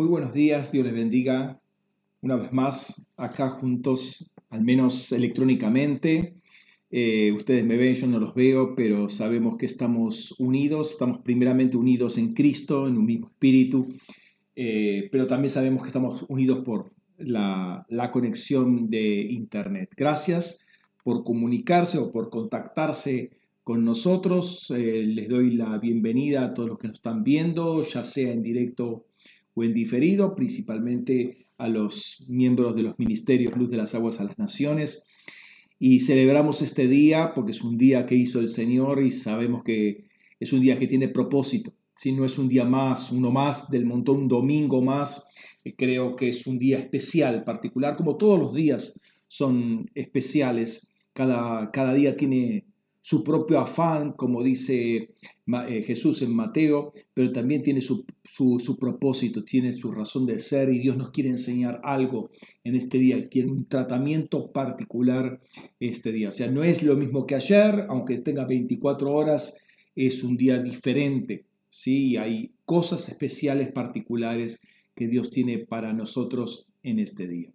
Muy 0.00 0.08
buenos 0.08 0.32
días, 0.32 0.72
Dios 0.72 0.86
les 0.86 0.94
bendiga 0.94 1.60
una 2.22 2.36
vez 2.36 2.54
más 2.54 3.06
acá 3.18 3.50
juntos, 3.50 4.30
al 4.48 4.62
menos 4.62 5.12
electrónicamente. 5.12 6.36
Eh, 6.90 7.32
ustedes 7.32 7.66
me 7.66 7.76
ven, 7.76 7.92
yo 7.92 8.06
no 8.06 8.18
los 8.18 8.34
veo, 8.34 8.74
pero 8.74 9.10
sabemos 9.10 9.58
que 9.58 9.66
estamos 9.66 10.34
unidos, 10.38 10.92
estamos 10.92 11.18
primeramente 11.18 11.76
unidos 11.76 12.16
en 12.16 12.32
Cristo, 12.32 12.88
en 12.88 12.96
un 12.96 13.04
mismo 13.04 13.26
espíritu, 13.26 13.92
eh, 14.56 15.10
pero 15.12 15.26
también 15.26 15.50
sabemos 15.50 15.82
que 15.82 15.88
estamos 15.88 16.24
unidos 16.30 16.60
por 16.60 16.94
la, 17.18 17.84
conexión 18.10 18.88
de 18.88 19.20
Internet. 19.20 19.90
Gracias 19.94 20.64
por 21.04 21.24
comunicarse 21.24 21.98
o 21.98 22.10
por 22.10 22.30
contactarse 22.30 23.32
con 23.62 23.84
nosotros. 23.84 24.70
Eh, 24.70 25.02
les 25.02 25.28
doy 25.28 25.50
la 25.50 25.76
bienvenida 25.76 26.42
a 26.46 26.54
todos 26.54 26.70
los 26.70 26.78
que 26.78 26.88
nos 26.88 26.96
están 26.96 27.22
viendo, 27.22 27.82
ya 27.82 28.02
sea 28.02 28.32
en 28.32 28.42
directo 28.42 29.04
o 29.54 29.64
en 29.64 29.72
diferido, 29.72 30.34
principalmente 30.34 31.46
a 31.58 31.68
los 31.68 32.24
miembros 32.26 32.74
de 32.74 32.82
los 32.82 32.98
ministerios 32.98 33.56
Luz 33.56 33.70
de 33.70 33.76
las 33.76 33.94
Aguas 33.94 34.20
a 34.20 34.24
las 34.24 34.38
Naciones. 34.38 35.08
Y 35.78 36.00
celebramos 36.00 36.62
este 36.62 36.88
día 36.88 37.32
porque 37.34 37.52
es 37.52 37.62
un 37.62 37.76
día 37.76 38.06
que 38.06 38.14
hizo 38.14 38.40
el 38.40 38.48
Señor 38.48 39.02
y 39.02 39.10
sabemos 39.10 39.62
que 39.62 40.04
es 40.38 40.52
un 40.52 40.60
día 40.60 40.78
que 40.78 40.86
tiene 40.86 41.08
propósito. 41.08 41.72
Si 41.94 42.12
no 42.12 42.24
es 42.24 42.38
un 42.38 42.48
día 42.48 42.64
más, 42.64 43.12
uno 43.12 43.30
más 43.30 43.70
del 43.70 43.84
montón, 43.84 44.20
un 44.20 44.28
domingo 44.28 44.82
más, 44.82 45.34
eh, 45.64 45.74
creo 45.76 46.16
que 46.16 46.30
es 46.30 46.46
un 46.46 46.58
día 46.58 46.78
especial, 46.78 47.44
particular, 47.44 47.96
como 47.96 48.16
todos 48.16 48.38
los 48.38 48.54
días 48.54 49.00
son 49.28 49.90
especiales. 49.94 50.96
Cada, 51.12 51.70
cada 51.70 51.92
día 51.92 52.16
tiene 52.16 52.69
su 53.02 53.24
propio 53.24 53.60
afán, 53.60 54.12
como 54.12 54.42
dice 54.42 55.10
eh, 55.68 55.82
Jesús 55.86 56.20
en 56.22 56.34
Mateo, 56.34 56.92
pero 57.14 57.32
también 57.32 57.62
tiene 57.62 57.80
su, 57.80 58.04
propósito, 58.78 59.42
tiene 59.42 59.72
su 59.72 59.90
razón 59.90 60.26
de 60.26 60.38
ser 60.40 60.68
y 60.68 60.78
Dios 60.78 60.96
nos 60.96 61.10
quiere 61.10 61.30
enseñar 61.30 61.80
algo 61.82 62.30
en 62.62 62.74
este 62.74 62.98
día, 62.98 63.28
tiene 63.28 63.52
un 63.52 63.66
tratamiento 63.66 64.52
particular 64.52 65.40
este 65.78 66.12
día. 66.12 66.28
O 66.28 66.32
sea, 66.32 66.50
no 66.50 66.62
es 66.62 66.82
lo 66.82 66.96
mismo 66.96 67.26
que 67.26 67.36
ayer, 67.36 67.86
aunque 67.88 68.18
tenga 68.18 68.44
24 68.44 69.10
horas, 69.10 69.58
es 69.96 70.22
un 70.22 70.36
día 70.36 70.62
diferente. 70.62 71.46
Sí, 71.70 72.16
hay 72.16 72.52
cosas 72.66 73.08
especiales, 73.08 73.72
particulares 73.72 74.60
que 74.94 75.08
Dios 75.08 75.30
tiene 75.30 75.58
para 75.58 75.92
nosotros 75.94 76.68
en 76.82 76.98
este 76.98 77.26
día. 77.26 77.50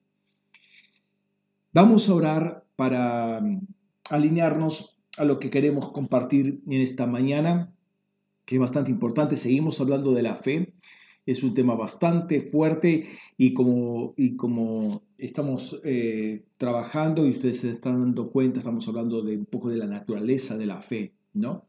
Vamos 1.72 2.09
a 2.09 2.16
orar 2.16 2.66
para 2.75 3.41
mm, 3.41 3.67
alinearnos 4.09 4.94
a 5.17 5.25
lo 5.25 5.39
que 5.39 5.49
queremos 5.49 5.91
compartir 5.91 6.61
en 6.67 6.81
esta 6.81 7.08
mañana, 7.08 7.73
que 8.45 8.55
es 8.55 8.61
bastante 8.61 8.91
importante. 8.91 9.35
Seguimos 9.35 9.80
hablando 9.81 10.13
de 10.13 10.22
la 10.22 10.35
fe. 10.35 10.73
Es 11.25 11.41
un 11.41 11.55
tema 11.55 11.73
bastante 11.73 12.39
fuerte 12.39 13.07
y 13.35 13.53
como, 13.53 14.13
y 14.16 14.35
como 14.35 15.02
estamos 15.17 15.81
eh, 15.83 16.44
trabajando 16.57 17.25
y 17.25 17.31
ustedes 17.31 17.61
se 17.61 17.72
están 17.72 17.99
dando 17.99 18.30
cuenta, 18.30 18.59
estamos 18.59 18.88
hablando 18.88 19.23
de 19.23 19.35
un 19.35 19.45
poco 19.45 19.69
de 19.69 19.77
la 19.77 19.88
naturaleza 19.88 20.55
de 20.55 20.67
la 20.67 20.81
fe, 20.81 21.13
¿no? 21.33 21.66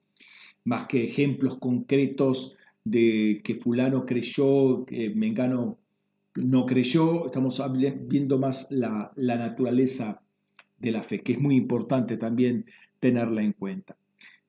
Más 0.64 0.86
que 0.86 1.04
ejemplos 1.04 1.56
concretos 1.56 2.56
de 2.84 3.40
que 3.42 3.54
fulano 3.54 4.04
creyó, 4.04 4.84
que 4.84 5.08
Mengano 5.10 5.78
no 6.34 6.66
creyó, 6.66 7.24
estamos 7.24 7.62
viendo 8.06 8.38
más 8.38 8.70
la, 8.70 9.12
la 9.16 9.36
naturaleza 9.36 10.22
de 10.86 10.92
la 10.92 11.04
fe, 11.04 11.20
que 11.20 11.32
es 11.32 11.40
muy 11.40 11.56
importante 11.56 12.16
también 12.16 12.64
tenerla 13.00 13.42
en 13.42 13.52
cuenta. 13.52 13.96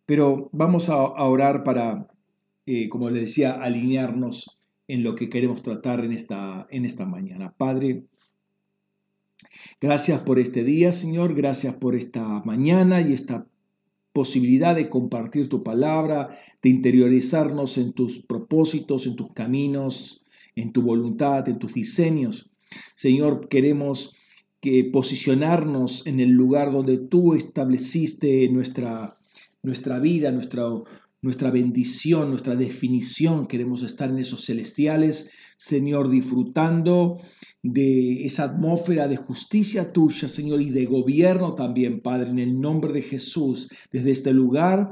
Pero 0.06 0.50
vamos 0.54 0.90
a, 0.90 0.98
orar 0.98 1.64
para, 1.64 2.08
eh, 2.66 2.88
como 2.90 3.10
le 3.10 3.20
decía, 3.20 3.52
alinearnos 3.52 4.60
en 4.88 5.04
lo 5.04 5.16
que 5.16 5.30
queremos 5.30 5.62
tratar 5.62 6.06
en 6.06 6.14
esta, 6.14 6.66
en 6.70 6.86
esta 6.86 7.06
mañana. 7.06 7.54
Padre, 7.58 8.06
gracias 9.82 10.22
por 10.22 10.40
este 10.40 10.64
día, 10.64 10.92
Señor, 10.94 11.36
gracias 11.36 11.76
por 11.76 11.94
esta 11.94 12.26
mañana 12.46 13.02
y 13.02 13.14
esta 13.14 13.48
posibilidad 14.14 14.76
de 14.76 14.90
compartir 14.90 15.50
tu 15.50 15.61
palabra, 15.61 16.30
de 16.61 16.70
interiorizarnos 16.70 17.78
en 17.78 17.94
tus 17.94 18.20
propósitos, 18.20 19.06
en 19.06 19.16
tus 19.16 19.34
caminos, 19.34 20.23
en 20.56 20.72
tu 20.72 20.82
voluntad, 20.82 21.48
en 21.50 21.60
tus 21.60 21.73
diseños. 21.73 22.50
Señor, 22.95 23.48
queremos 23.48 24.16
que 24.60 24.84
posicionarnos 24.92 26.06
en 26.08 26.20
el 26.20 26.32
lugar 26.32 26.72
donde 26.72 26.98
tú 26.98 27.34
estableciste 27.34 28.50
nuestra, 28.50 29.16
nuestra 29.62 30.00
vida, 30.00 30.32
nuestra, 30.32 30.66
nuestra 31.22 31.52
bendición, 31.52 32.30
nuestra 32.30 32.56
definición. 32.56 33.48
Queremos 33.48 33.84
estar 33.84 34.10
en 34.10 34.20
esos 34.20 34.46
celestiales, 34.46 35.32
Señor, 35.58 36.10
disfrutando 36.10 37.20
de 37.64 38.26
esa 38.26 38.44
atmósfera 38.44 39.08
de 39.08 39.17
justicia 39.17 39.92
tuya, 39.92 40.28
Señor, 40.28 40.62
y 40.62 40.70
de 40.70 40.86
gobierno 40.86 41.56
también, 41.56 42.02
Padre, 42.02 42.30
en 42.30 42.40
el 42.40 42.62
nombre 42.62 42.94
de 42.94 43.02
Jesús, 43.02 43.70
desde 43.92 44.12
este 44.12 44.34
lugar 44.34 44.92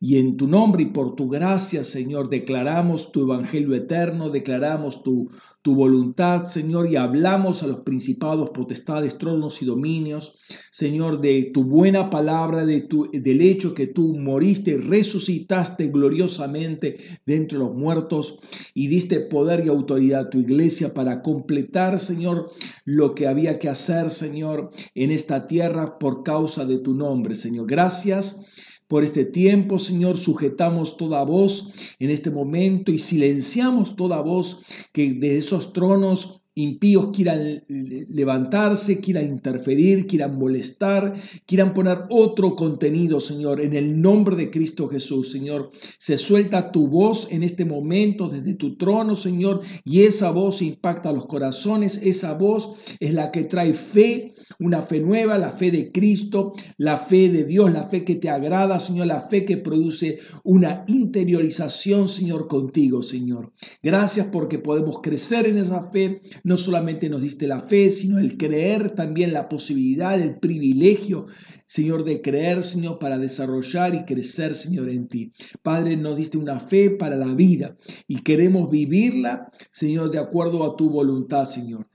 y 0.00 0.16
en 0.16 0.36
tu 0.36 0.48
nombre 0.48 0.82
y 0.82 0.86
por 0.86 1.14
tu 1.14 1.28
gracia, 1.28 1.84
Señor, 1.84 2.30
declaramos 2.30 3.12
tu 3.12 3.22
evangelio 3.22 3.74
eterno, 3.74 4.30
declaramos 4.30 5.02
tu, 5.02 5.30
tu 5.66 5.74
voluntad, 5.74 6.46
Señor, 6.46 6.88
y 6.88 6.94
hablamos 6.94 7.64
a 7.64 7.66
los 7.66 7.80
principados, 7.80 8.50
potestades, 8.50 9.18
tronos 9.18 9.62
y 9.62 9.64
dominios, 9.64 10.38
Señor, 10.70 11.20
de 11.20 11.50
tu 11.52 11.64
buena 11.64 12.08
palabra, 12.08 12.64
de 12.64 12.82
tu, 12.82 13.10
del 13.12 13.40
hecho 13.40 13.74
que 13.74 13.88
tú 13.88 14.16
moriste 14.16 14.78
resucitaste 14.78 15.88
gloriosamente 15.88 16.98
de 17.26 17.34
entre 17.34 17.58
los 17.58 17.74
muertos 17.74 18.38
y 18.74 18.86
diste 18.86 19.18
poder 19.18 19.66
y 19.66 19.68
autoridad 19.68 20.20
a 20.20 20.30
tu 20.30 20.38
iglesia 20.38 20.94
para 20.94 21.20
completar, 21.20 21.98
Señor, 21.98 22.48
lo 22.84 23.16
que 23.16 23.26
había 23.26 23.58
que 23.58 23.68
hacer, 23.68 24.10
Señor, 24.10 24.70
en 24.94 25.10
esta 25.10 25.48
tierra 25.48 25.98
por 25.98 26.22
causa 26.22 26.64
de 26.64 26.78
tu 26.78 26.94
nombre, 26.94 27.34
Señor. 27.34 27.66
Gracias 27.66 28.46
por 28.88 29.04
este 29.04 29.24
tiempo, 29.24 29.78
Señor, 29.78 30.16
sujetamos 30.16 30.96
toda 30.96 31.24
voz 31.24 31.74
en 31.98 32.10
este 32.10 32.30
momento 32.30 32.92
y 32.92 32.98
silenciamos 32.98 33.96
toda 33.96 34.20
voz 34.20 34.64
que 34.92 35.12
de 35.12 35.38
esos 35.38 35.72
tronos 35.72 36.45
impíos 36.56 37.10
quieran 37.12 37.62
levantarse, 37.68 38.98
quieran 38.98 39.26
interferir, 39.26 40.06
quieran 40.06 40.38
molestar, 40.38 41.14
quieran 41.44 41.74
poner 41.74 41.98
otro 42.08 42.56
contenido, 42.56 43.20
Señor, 43.20 43.60
en 43.60 43.74
el 43.74 44.00
nombre 44.00 44.36
de 44.36 44.50
Cristo 44.50 44.88
Jesús, 44.88 45.30
Señor. 45.30 45.70
Se 45.98 46.16
suelta 46.16 46.72
tu 46.72 46.88
voz 46.88 47.28
en 47.30 47.42
este 47.42 47.66
momento 47.66 48.28
desde 48.28 48.54
tu 48.54 48.76
trono, 48.76 49.16
Señor, 49.16 49.60
y 49.84 50.02
esa 50.02 50.30
voz 50.30 50.62
impacta 50.62 51.12
los 51.12 51.26
corazones, 51.26 52.00
esa 52.02 52.38
voz 52.38 52.76
es 53.00 53.12
la 53.12 53.30
que 53.30 53.44
trae 53.44 53.74
fe, 53.74 54.32
una 54.58 54.80
fe 54.80 55.00
nueva, 55.00 55.36
la 55.36 55.50
fe 55.50 55.70
de 55.70 55.92
Cristo, 55.92 56.54
la 56.78 56.96
fe 56.96 57.28
de 57.28 57.44
Dios, 57.44 57.70
la 57.70 57.84
fe 57.84 58.02
que 58.02 58.14
te 58.14 58.30
agrada, 58.30 58.80
Señor, 58.80 59.08
la 59.08 59.20
fe 59.20 59.44
que 59.44 59.58
produce 59.58 60.20
una 60.42 60.84
interiorización, 60.86 62.08
Señor, 62.08 62.48
contigo, 62.48 63.02
Señor. 63.02 63.52
Gracias 63.82 64.28
porque 64.28 64.58
podemos 64.58 65.00
crecer 65.02 65.46
en 65.46 65.58
esa 65.58 65.82
fe 65.90 66.22
no 66.46 66.58
solamente 66.58 67.08
nos 67.08 67.22
diste 67.22 67.48
la 67.48 67.58
fe, 67.58 67.90
sino 67.90 68.20
el 68.20 68.36
creer 68.36 68.92
también 68.92 69.32
la 69.32 69.48
posibilidad, 69.48 70.14
el 70.20 70.38
privilegio, 70.38 71.26
Señor, 71.64 72.04
de 72.04 72.22
creer, 72.22 72.62
Señor, 72.62 73.00
para 73.00 73.18
desarrollar 73.18 73.96
y 73.96 74.04
crecer, 74.04 74.54
Señor, 74.54 74.88
en 74.88 75.08
ti. 75.08 75.32
Padre, 75.64 75.96
nos 75.96 76.16
diste 76.16 76.38
una 76.38 76.60
fe 76.60 76.90
para 76.90 77.16
la 77.16 77.34
vida 77.34 77.76
y 78.06 78.22
queremos 78.22 78.70
vivirla, 78.70 79.50
Señor, 79.72 80.12
de 80.12 80.20
acuerdo 80.20 80.62
a 80.62 80.76
tu 80.76 80.88
voluntad, 80.88 81.46
Señor. 81.46 81.88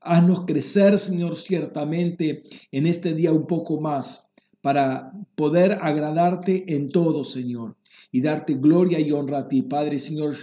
Haznos 0.00 0.46
crecer, 0.46 0.98
Señor, 0.98 1.36
ciertamente 1.36 2.44
en 2.72 2.86
este 2.86 3.12
día 3.12 3.34
un 3.34 3.46
poco 3.46 3.78
más 3.78 4.32
para 4.62 5.12
poder 5.34 5.80
agradarte 5.82 6.74
en 6.74 6.88
todo, 6.88 7.24
Señor, 7.24 7.76
y 8.10 8.22
darte 8.22 8.54
gloria 8.54 9.00
y 9.00 9.12
honra 9.12 9.40
a 9.40 9.48
ti, 9.48 9.60
Padre, 9.60 9.98
Señor. 9.98 10.34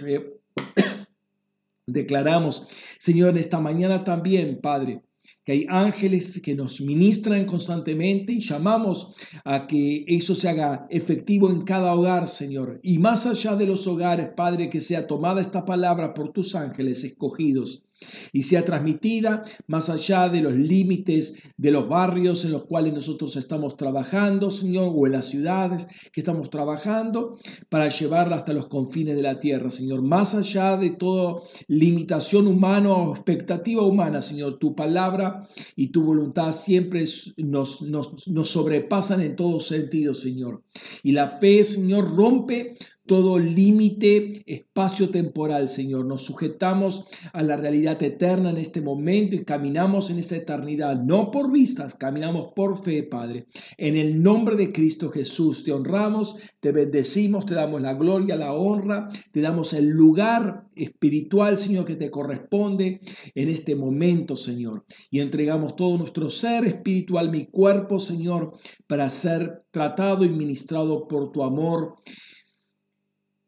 Declaramos, 1.86 2.68
Señor, 2.98 3.30
en 3.30 3.38
esta 3.38 3.60
mañana 3.60 4.02
también, 4.02 4.60
Padre, 4.60 5.02
que 5.44 5.52
hay 5.52 5.66
ángeles 5.68 6.40
que 6.42 6.54
nos 6.54 6.80
ministran 6.80 7.44
constantemente 7.44 8.32
y 8.32 8.40
llamamos 8.40 9.14
a 9.44 9.66
que 9.66 10.04
eso 10.08 10.34
se 10.34 10.48
haga 10.48 10.86
efectivo 10.90 11.50
en 11.50 11.62
cada 11.62 11.94
hogar, 11.94 12.26
Señor. 12.26 12.80
Y 12.82 12.98
más 12.98 13.26
allá 13.26 13.56
de 13.56 13.66
los 13.66 13.86
hogares, 13.86 14.30
Padre, 14.36 14.68
que 14.68 14.80
sea 14.80 15.06
tomada 15.06 15.40
esta 15.40 15.64
palabra 15.64 16.14
por 16.14 16.32
tus 16.32 16.54
ángeles 16.54 17.04
escogidos 17.04 17.85
y 18.32 18.42
sea 18.42 18.64
transmitida 18.64 19.42
más 19.66 19.88
allá 19.88 20.28
de 20.28 20.40
los 20.40 20.54
límites 20.54 21.42
de 21.56 21.70
los 21.70 21.88
barrios 21.88 22.44
en 22.44 22.52
los 22.52 22.64
cuales 22.64 22.92
nosotros 22.92 23.36
estamos 23.36 23.76
trabajando, 23.76 24.50
Señor, 24.50 24.92
o 24.94 25.06
en 25.06 25.12
las 25.12 25.26
ciudades 25.26 25.86
que 26.12 26.20
estamos 26.20 26.50
trabajando, 26.50 27.38
para 27.68 27.88
llevarla 27.88 28.36
hasta 28.36 28.52
los 28.52 28.68
confines 28.68 29.16
de 29.16 29.22
la 29.22 29.40
tierra, 29.40 29.70
Señor, 29.70 30.02
más 30.02 30.34
allá 30.34 30.76
de 30.76 30.90
toda 30.90 31.36
limitación 31.68 32.46
humana 32.46 32.92
o 32.92 33.14
expectativa 33.14 33.82
humana, 33.82 34.22
Señor, 34.22 34.58
tu 34.58 34.74
palabra 34.74 35.48
y 35.74 35.88
tu 35.88 36.02
voluntad 36.02 36.52
siempre 36.52 37.04
nos, 37.38 37.82
nos, 37.82 38.28
nos 38.28 38.48
sobrepasan 38.50 39.20
en 39.20 39.36
todo 39.36 39.60
sentido, 39.60 40.14
Señor. 40.14 40.62
Y 41.02 41.12
la 41.12 41.28
fe, 41.28 41.64
Señor, 41.64 42.14
rompe 42.14 42.76
todo 43.06 43.38
límite 43.38 44.42
espacio-temporal, 44.46 45.68
Señor. 45.68 46.04
Nos 46.04 46.22
sujetamos 46.22 47.04
a 47.32 47.42
la 47.42 47.56
realidad 47.56 48.02
eterna 48.02 48.50
en 48.50 48.58
este 48.58 48.80
momento 48.80 49.36
y 49.36 49.44
caminamos 49.44 50.10
en 50.10 50.18
esa 50.18 50.36
eternidad, 50.36 51.00
no 51.00 51.30
por 51.30 51.50
vistas, 51.50 51.94
caminamos 51.94 52.52
por 52.54 52.82
fe, 52.82 53.02
Padre. 53.04 53.46
En 53.78 53.96
el 53.96 54.22
nombre 54.22 54.56
de 54.56 54.72
Cristo 54.72 55.10
Jesús 55.10 55.64
te 55.64 55.72
honramos, 55.72 56.36
te 56.60 56.72
bendecimos, 56.72 57.46
te 57.46 57.54
damos 57.54 57.80
la 57.80 57.94
gloria, 57.94 58.36
la 58.36 58.52
honra, 58.52 59.06
te 59.32 59.40
damos 59.40 59.72
el 59.72 59.88
lugar 59.88 60.66
espiritual, 60.74 61.56
Señor, 61.56 61.84
que 61.84 61.96
te 61.96 62.10
corresponde 62.10 63.00
en 63.34 63.48
este 63.48 63.74
momento, 63.74 64.36
Señor. 64.36 64.84
Y 65.10 65.20
entregamos 65.20 65.76
todo 65.76 65.96
nuestro 65.96 66.30
ser 66.30 66.64
espiritual, 66.66 67.30
mi 67.30 67.46
cuerpo, 67.46 68.00
Señor, 68.00 68.52
para 68.86 69.08
ser 69.10 69.64
tratado 69.70 70.24
y 70.24 70.28
ministrado 70.28 71.06
por 71.08 71.32
tu 71.32 71.42
amor 71.42 71.94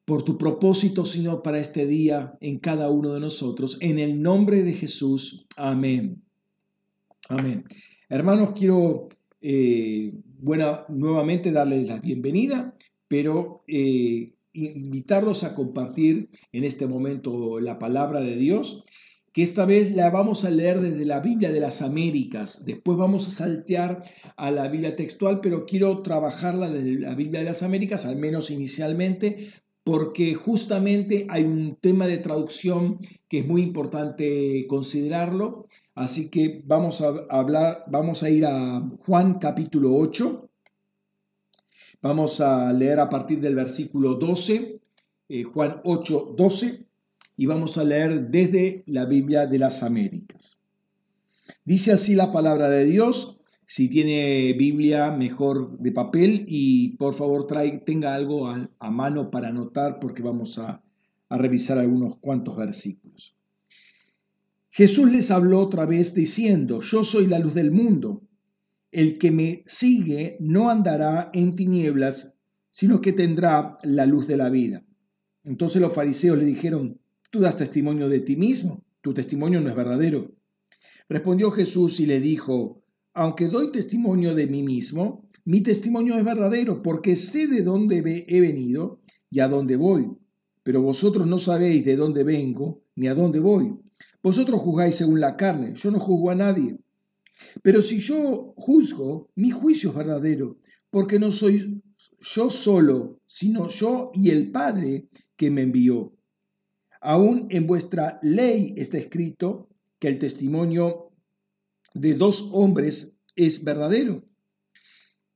por 0.09 0.23
tu 0.23 0.39
propósito, 0.39 1.05
Señor, 1.05 1.43
para 1.43 1.59
este 1.59 1.87
día 1.87 2.39
en 2.41 2.61
cada 2.61 2.89
uno 2.89 3.13
de 3.13 3.21
nosotros. 3.21 3.77
En 3.83 3.99
el 3.99 4.23
nombre 4.23 4.63
de 4.63 4.73
Jesús. 4.73 5.47
Amén. 5.55 6.23
Amén. 7.29 7.65
Hermanos, 8.09 8.53
quiero 8.57 9.11
eh, 9.43 10.15
bueno, 10.39 10.87
nuevamente 10.89 11.53
darles 11.53 11.87
la 11.87 11.99
bienvenida, 11.99 12.75
pero 13.07 13.65
eh, 13.67 14.31
invitarlos 14.55 15.45
a 15.45 15.55
compartir 15.55 16.31
en 16.53 16.65
este 16.65 16.87
momento 16.87 17.61
la 17.61 17.79
palabra 17.79 18.23
de 18.23 18.37
Dios, 18.37 18.87
que 19.35 19.43
esta 19.43 19.67
vez 19.67 19.95
la 19.95 20.09
vamos 20.09 20.47
a 20.47 20.51
leer 20.51 20.81
desde 20.81 21.05
la 21.05 21.21
Biblia 21.21 21.53
de 21.53 21.61
las 21.61 21.83
Américas. 21.83 22.65
Después 22.65 22.97
vamos 22.97 23.27
a 23.27 23.31
saltear 23.31 24.03
a 24.39 24.51
la 24.51 24.69
Biblia 24.69 24.97
textual, 24.97 25.43
pero 25.43 25.67
quiero 25.67 26.01
trabajarla 26.01 26.71
desde 26.71 26.99
la 26.99 27.15
Biblia 27.15 27.41
de 27.41 27.47
las 27.47 27.63
Américas, 27.63 28.07
al 28.07 28.17
menos 28.17 28.51
inicialmente, 28.51 29.51
porque 29.89 30.35
justamente 30.35 31.27
hay 31.31 31.45
un 31.45 31.79
tema 31.81 32.07
de 32.07 32.19
traducción 32.19 32.99
que 33.27 33.39
es 33.39 33.47
muy 33.47 33.63
importante 33.63 34.67
considerarlo. 34.69 35.65
Así 35.95 36.29
que 36.31 36.63
vamos 36.67 37.01
a 37.01 37.15
hablar, 37.31 37.85
vamos 37.87 38.23
a 38.23 38.29
ir 38.29 38.45
a 38.45 38.87
Juan 39.07 39.39
capítulo 39.39 39.97
8. 39.97 40.47
Vamos 42.03 42.43
a 42.43 42.71
leer 42.75 43.01
a 43.01 43.09
partir 43.09 43.41
del 43.41 43.55
versículo 43.55 44.17
12, 44.17 44.79
eh, 45.31 45.43
Juan 45.45 45.81
8, 45.85 46.35
12, 46.37 46.85
y 47.39 47.47
vamos 47.47 47.79
a 47.79 47.85
leer 47.85 48.29
desde 48.29 48.83
la 48.89 49.07
Biblia 49.07 49.47
de 49.47 49.59
las 49.59 49.83
Américas. 49.83 50.59
Dice 51.65 51.93
así 51.93 52.15
la 52.15 52.31
palabra 52.31 52.69
de 52.69 52.85
Dios, 52.85 53.38
si 53.71 53.91
tiene 53.91 54.55
Biblia, 54.55 55.11
mejor 55.11 55.79
de 55.79 55.93
papel 55.93 56.47
y 56.49 56.97
por 56.97 57.13
favor 57.13 57.47
tenga 57.85 58.15
algo 58.15 58.49
a, 58.49 58.91
mano 58.91 59.31
para 59.31 59.49
anotar 59.49 60.01
porque 60.01 60.23
vamos 60.23 60.59
a, 60.59 60.83
a 61.29 61.37
revisar 61.37 61.77
algunos 61.77 62.17
cuantos 62.17 62.57
versículos. 62.57 63.37
Jesús 64.71 65.13
les 65.13 65.31
habló 65.31 65.61
otra 65.61 65.85
vez 65.85 66.15
diciendo, 66.15 66.81
yo 66.81 67.05
soy 67.05 67.27
la 67.27 67.39
luz 67.39 67.53
del 67.53 67.71
mundo. 67.71 68.23
El 68.91 69.19
que 69.19 69.31
me 69.31 69.65
sigue 69.67 70.39
no 70.41 70.71
andará 70.71 71.29
en 71.35 71.55
tinieblas, 71.55 72.39
sino 72.71 73.03
que 73.03 73.13
tendrá 73.13 73.77
la 73.83 74.07
luz 74.07 74.27
de 74.29 74.39
la 74.39 74.49
vida. 74.49 74.83
Entonces 75.45 75.83
los 75.83 75.93
fariseos 75.93 76.39
le 76.39 76.47
dijeron, 76.47 77.03
tú 77.31 77.41
das 77.41 77.59
testimonio 77.59 78.09
de 78.09 78.21
ti 78.21 78.35
mismo, 78.35 78.87
tu 79.03 79.13
testimonio 79.13 79.61
no 79.61 79.69
es 79.69 79.77
verdadero. 79.77 80.33
Respondió 81.11 81.51
Jesús 81.51 82.01
y 82.01 82.07
le 82.07 82.19
dijo, 82.19 82.83
aunque 83.15 83.49
doy 83.49 83.73
testimonio 83.73 84.35
de 84.35 84.47
mí 84.47 84.63
mismo, 84.63 85.29
mi 85.45 85.63
testimonio 85.63 86.17
es 86.17 86.25
verdadero, 86.25 86.83
porque 86.83 87.17
sé 87.17 87.47
de 87.47 87.63
dónde 87.63 88.25
he 88.29 88.41
venido 88.41 89.01
y 89.31 89.41
a 89.41 89.49
dónde 89.49 89.77
voy. 89.77 90.11
Pero 90.63 90.83
vosotros 90.83 91.27
no 91.27 91.39
sabéis 91.39 91.85
de 91.85 91.97
dónde 91.97 92.25
vengo 92.25 92.83
ni 92.95 93.07
a 93.07 93.15
dónde 93.15 93.41
voy. 93.41 93.75
Vosotros 94.23 94.61
juzgáis 94.61 94.97
según 94.97 95.21
la 95.21 95.37
carne, 95.37 95.75
yo 95.75 95.91
no 95.91 95.99
juzgo 96.01 96.31
a 96.31 96.35
nadie. 96.35 96.79
Pero 97.63 97.83
si 97.83 98.01
yo 98.01 98.55
juzgo, 98.57 99.31
mi 99.35 99.51
juicio 99.51 99.91
es 99.91 99.97
verdadero, 99.97 100.59
porque 100.91 101.19
no 101.19 101.31
soy 101.31 101.83
yo 102.21 102.51
solo, 102.51 103.21
sino 103.27 103.69
yo 103.69 104.11
y 104.15 104.31
el 104.31 104.51
Padre 104.51 105.09
que 105.37 105.51
me 105.51 105.63
envió. 105.63 106.13
Aún 107.01 107.47
en 107.51 107.67
vuestra 107.67 108.19
ley 108.23 108.75
está 108.77 108.99
escrito 108.99 109.69
que 109.99 110.09
el 110.09 110.19
testimonio 110.19 111.08
de 111.95 112.15
dos 112.15 112.51
hombres 112.53 113.19
es 113.37 113.65
verdadero. 113.65 114.25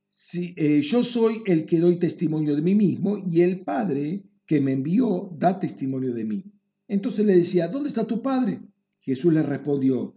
Si, 0.09 0.53
eh, 0.57 0.81
yo 0.81 1.03
soy 1.03 1.41
el 1.45 1.65
que 1.65 1.79
doy 1.79 1.97
testimonio 1.97 2.55
de 2.55 2.61
mí 2.61 2.75
mismo 2.75 3.17
y 3.17 3.41
el 3.41 3.61
Padre 3.61 4.23
que 4.45 4.61
me 4.61 4.73
envió 4.73 5.29
da 5.37 5.59
testimonio 5.59 6.13
de 6.13 6.25
mí. 6.25 6.43
Entonces 6.87 7.25
le 7.25 7.35
decía, 7.35 7.67
¿dónde 7.67 7.89
está 7.89 8.05
tu 8.05 8.21
Padre? 8.21 8.61
Jesús 8.99 9.33
le 9.33 9.43
respondió, 9.43 10.15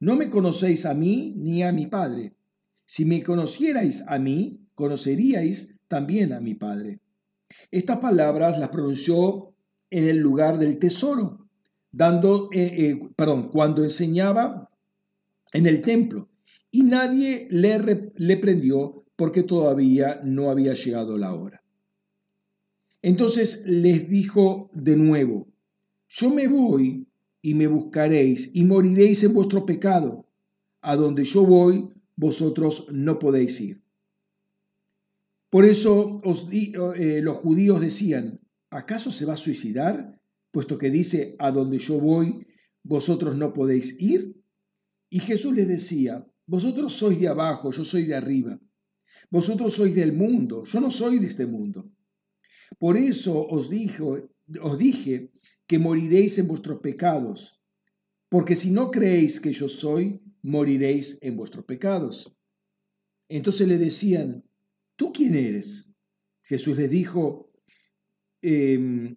no 0.00 0.16
me 0.16 0.30
conocéis 0.30 0.86
a 0.86 0.94
mí 0.94 1.34
ni 1.36 1.62
a 1.62 1.72
mi 1.72 1.86
Padre. 1.86 2.34
Si 2.86 3.04
me 3.04 3.22
conocierais 3.22 4.02
a 4.08 4.18
mí, 4.18 4.66
conoceríais 4.74 5.76
también 5.88 6.32
a 6.32 6.40
mi 6.40 6.54
Padre. 6.54 7.00
Estas 7.70 7.98
palabras 7.98 8.58
las 8.58 8.70
pronunció 8.70 9.54
en 9.90 10.08
el 10.08 10.18
lugar 10.18 10.58
del 10.58 10.78
tesoro, 10.78 11.46
dando, 11.92 12.48
eh, 12.52 12.74
eh, 12.76 13.00
perdón, 13.16 13.50
cuando 13.50 13.82
enseñaba 13.82 14.69
en 15.52 15.66
el 15.66 15.80
templo 15.82 16.30
y 16.70 16.82
nadie 16.82 17.48
le, 17.50 18.12
le 18.16 18.36
prendió 18.36 19.04
porque 19.16 19.42
todavía 19.42 20.20
no 20.24 20.50
había 20.50 20.74
llegado 20.74 21.18
la 21.18 21.34
hora. 21.34 21.62
Entonces 23.02 23.64
les 23.66 24.08
dijo 24.08 24.70
de 24.72 24.96
nuevo, 24.96 25.48
yo 26.08 26.30
me 26.30 26.48
voy 26.48 27.06
y 27.42 27.54
me 27.54 27.66
buscaréis 27.66 28.50
y 28.54 28.64
moriréis 28.64 29.22
en 29.24 29.34
vuestro 29.34 29.64
pecado. 29.64 30.26
A 30.82 30.96
donde 30.96 31.24
yo 31.24 31.44
voy, 31.44 31.90
vosotros 32.16 32.86
no 32.90 33.18
podéis 33.18 33.60
ir. 33.60 33.82
Por 35.50 35.64
eso 35.64 36.20
os 36.24 36.48
eh, 36.52 37.20
los 37.22 37.36
judíos 37.38 37.80
decían, 37.80 38.40
¿acaso 38.70 39.10
se 39.10 39.26
va 39.26 39.34
a 39.34 39.36
suicidar? 39.38 40.20
Puesto 40.50 40.78
que 40.78 40.90
dice, 40.90 41.36
a 41.38 41.50
donde 41.50 41.78
yo 41.78 41.98
voy, 41.98 42.46
vosotros 42.82 43.36
no 43.36 43.52
podéis 43.52 44.00
ir. 44.00 44.39
Y 45.10 45.18
Jesús 45.18 45.54
les 45.54 45.68
decía, 45.68 46.26
vosotros 46.46 46.94
sois 46.94 47.18
de 47.18 47.28
abajo, 47.28 47.72
yo 47.72 47.84
soy 47.84 48.04
de 48.04 48.14
arriba. 48.14 48.60
Vosotros 49.28 49.74
sois 49.74 49.94
del 49.94 50.12
mundo, 50.12 50.64
yo 50.64 50.80
no 50.80 50.90
soy 50.90 51.18
de 51.18 51.26
este 51.26 51.46
mundo. 51.46 51.92
Por 52.78 52.96
eso 52.96 53.46
os, 53.46 53.68
dijo, 53.68 54.18
os 54.62 54.78
dije 54.78 55.32
que 55.66 55.78
moriréis 55.78 56.38
en 56.38 56.46
vuestros 56.46 56.80
pecados, 56.80 57.60
porque 58.28 58.54
si 58.56 58.70
no 58.70 58.90
creéis 58.90 59.40
que 59.40 59.52
yo 59.52 59.68
soy, 59.68 60.20
moriréis 60.42 61.18
en 61.22 61.36
vuestros 61.36 61.64
pecados. 61.64 62.36
Entonces 63.28 63.68
le 63.68 63.78
decían, 63.78 64.44
¿tú 64.96 65.12
quién 65.12 65.34
eres? 65.34 65.94
Jesús 66.42 66.76
les 66.76 66.90
dijo, 66.90 67.52
em, 68.42 69.16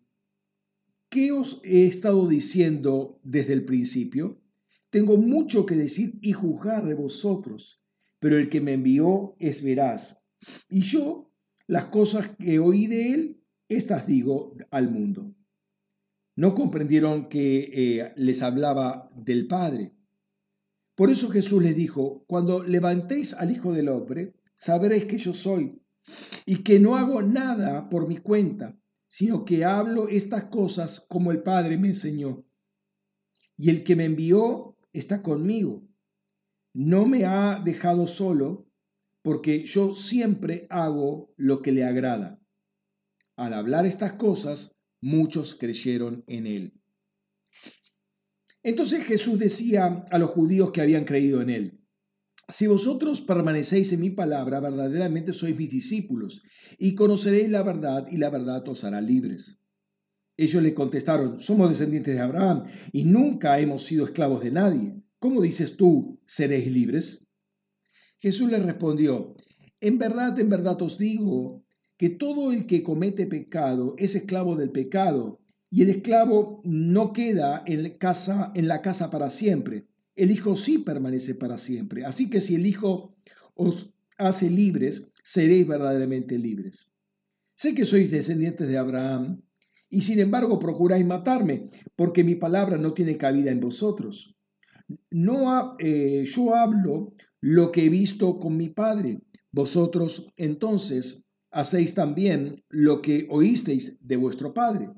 ¿qué 1.09 1.31
os 1.31 1.61
he 1.63 1.85
estado 1.85 2.27
diciendo 2.27 3.19
desde 3.23 3.53
el 3.53 3.65
principio? 3.65 4.42
Tengo 4.93 5.17
mucho 5.17 5.65
que 5.65 5.73
decir 5.73 6.19
y 6.21 6.33
juzgar 6.33 6.85
de 6.85 6.93
vosotros, 6.93 7.81
pero 8.19 8.37
el 8.37 8.47
que 8.47 8.61
me 8.61 8.73
envió 8.73 9.35
es 9.39 9.63
veraz. 9.63 10.23
Y 10.69 10.83
yo, 10.83 11.33
las 11.65 11.85
cosas 11.85 12.35
que 12.37 12.59
oí 12.59 12.85
de 12.85 13.11
él, 13.11 13.43
estas 13.67 14.05
digo 14.05 14.55
al 14.69 14.91
mundo. 14.91 15.33
No 16.35 16.53
comprendieron 16.53 17.27
que 17.27 17.71
eh, 17.73 18.13
les 18.17 18.43
hablaba 18.43 19.09
del 19.15 19.47
Padre. 19.47 19.95
Por 20.93 21.09
eso 21.09 21.27
Jesús 21.29 21.63
les 21.63 21.75
dijo, 21.75 22.23
cuando 22.27 22.63
levantéis 22.63 23.33
al 23.33 23.49
Hijo 23.49 23.73
del 23.73 23.89
Hombre, 23.89 24.35
sabréis 24.53 25.05
que 25.05 25.17
yo 25.17 25.33
soy, 25.33 25.81
y 26.45 26.57
que 26.57 26.79
no 26.79 26.97
hago 26.97 27.23
nada 27.23 27.89
por 27.89 28.07
mi 28.07 28.17
cuenta, 28.17 28.79
sino 29.07 29.43
que 29.43 29.65
hablo 29.65 30.07
estas 30.07 30.43
cosas 30.51 31.03
como 31.09 31.31
el 31.31 31.41
Padre 31.41 31.79
me 31.79 31.87
enseñó. 31.87 32.45
Y 33.57 33.71
el 33.71 33.83
que 33.83 33.95
me 33.95 34.05
envió 34.05 34.72
está 34.93 35.21
conmigo. 35.21 35.87
No 36.73 37.05
me 37.05 37.25
ha 37.25 37.61
dejado 37.63 38.07
solo 38.07 38.69
porque 39.21 39.63
yo 39.65 39.93
siempre 39.93 40.67
hago 40.69 41.33
lo 41.37 41.61
que 41.61 41.71
le 41.71 41.83
agrada. 41.83 42.41
Al 43.35 43.53
hablar 43.53 43.85
estas 43.85 44.13
cosas, 44.13 44.83
muchos 45.01 45.55
creyeron 45.55 46.23
en 46.27 46.47
él. 46.47 46.81
Entonces 48.61 49.05
Jesús 49.05 49.39
decía 49.39 50.05
a 50.09 50.17
los 50.17 50.29
judíos 50.29 50.71
que 50.71 50.81
habían 50.81 51.03
creído 51.03 51.41
en 51.41 51.49
él, 51.49 51.83
si 52.49 52.67
vosotros 52.67 53.21
permanecéis 53.21 53.93
en 53.93 54.01
mi 54.01 54.09
palabra, 54.09 54.59
verdaderamente 54.59 55.33
sois 55.33 55.55
mis 55.55 55.69
discípulos, 55.69 56.43
y 56.77 56.93
conoceréis 56.93 57.49
la 57.49 57.63
verdad, 57.63 58.05
y 58.11 58.17
la 58.17 58.29
verdad 58.29 58.67
os 58.67 58.83
hará 58.83 58.99
libres. 58.99 59.62
Ellos 60.35 60.63
le 60.63 60.73
contestaron, 60.73 61.39
somos 61.39 61.69
descendientes 61.69 62.15
de 62.15 62.21
Abraham 62.21 62.63
y 62.91 63.03
nunca 63.05 63.59
hemos 63.59 63.83
sido 63.83 64.05
esclavos 64.05 64.41
de 64.43 64.51
nadie. 64.51 64.95
¿Cómo 65.19 65.41
dices 65.41 65.77
tú, 65.77 66.19
seréis 66.25 66.71
libres? 66.71 67.31
Jesús 68.19 68.49
le 68.49 68.59
respondió, 68.59 69.35
en 69.79 69.99
verdad, 69.99 70.39
en 70.39 70.49
verdad 70.49 70.81
os 70.81 70.97
digo, 70.97 71.63
que 71.97 72.09
todo 72.09 72.51
el 72.51 72.65
que 72.65 72.83
comete 72.83 73.27
pecado 73.27 73.95
es 73.97 74.15
esclavo 74.15 74.55
del 74.55 74.71
pecado, 74.71 75.39
y 75.69 75.81
el 75.81 75.89
esclavo 75.89 76.61
no 76.63 77.13
queda 77.13 77.63
en, 77.65 77.97
casa, 77.97 78.51
en 78.53 78.67
la 78.67 78.83
casa 78.83 79.09
para 79.09 79.31
siempre. 79.31 79.87
El 80.15 80.29
Hijo 80.29 80.55
sí 80.55 80.77
permanece 80.77 81.33
para 81.33 81.57
siempre. 81.57 82.05
Así 82.05 82.29
que 82.29 82.41
si 82.41 82.53
el 82.53 82.67
Hijo 82.67 83.15
os 83.55 83.91
hace 84.19 84.51
libres, 84.51 85.11
seréis 85.23 85.65
verdaderamente 85.65 86.37
libres. 86.37 86.91
Sé 87.55 87.73
que 87.73 87.85
sois 87.85 88.11
descendientes 88.11 88.67
de 88.67 88.77
Abraham, 88.77 89.41
y 89.93 90.01
sin 90.01 90.19
embargo 90.19 90.57
procuráis 90.57 91.05
matarme, 91.05 91.69
porque 91.95 92.23
mi 92.23 92.33
palabra 92.33 92.77
no 92.77 92.93
tiene 92.93 93.15
cabida 93.15 93.51
en 93.51 93.59
vosotros. 93.59 94.35
No, 95.11 95.75
eh, 95.77 96.25
yo 96.25 96.55
hablo 96.55 97.13
lo 97.39 97.71
que 97.71 97.85
he 97.85 97.89
visto 97.89 98.39
con 98.39 98.57
mi 98.57 98.69
Padre. 98.69 99.21
Vosotros 99.51 100.31
entonces 100.35 101.29
hacéis 101.51 101.93
también 101.93 102.63
lo 102.69 103.03
que 103.03 103.27
oísteis 103.29 103.99
de 104.01 104.15
vuestro 104.15 104.51
Padre. 104.51 104.89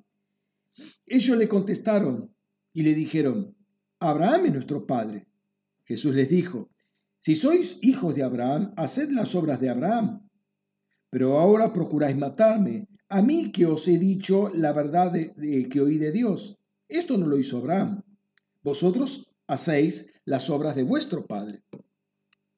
Ellos 1.05 1.37
le 1.37 1.49
contestaron 1.49 2.33
y 2.71 2.83
le 2.83 2.95
dijeron, 2.95 3.53
Abraham 3.99 4.45
es 4.45 4.53
nuestro 4.53 4.87
Padre. 4.87 5.27
Jesús 5.83 6.15
les 6.15 6.29
dijo, 6.29 6.69
si 7.19 7.35
sois 7.35 7.79
hijos 7.81 8.15
de 8.15 8.23
Abraham, 8.23 8.71
haced 8.77 9.09
las 9.09 9.35
obras 9.35 9.59
de 9.59 9.67
Abraham. 9.67 10.29
Pero 11.09 11.37
ahora 11.37 11.73
procuráis 11.73 12.15
matarme, 12.15 12.87
a 13.15 13.21
mí 13.21 13.53
que 13.53 13.65
os 13.65 13.87
he 13.87 13.97
dicho 13.97 14.51
la 14.53 14.73
verdad 14.73 15.09
de, 15.09 15.69
que 15.69 15.79
oí 15.79 15.97
de 15.97 16.11
Dios. 16.11 16.59
Esto 16.89 17.17
no 17.17 17.27
lo 17.27 17.37
hizo 17.37 17.59
Abraham. 17.59 18.03
Vosotros 18.61 19.33
hacéis 19.47 20.11
las 20.25 20.49
obras 20.49 20.75
de 20.75 20.83
vuestro 20.83 21.25
Padre. 21.25 21.63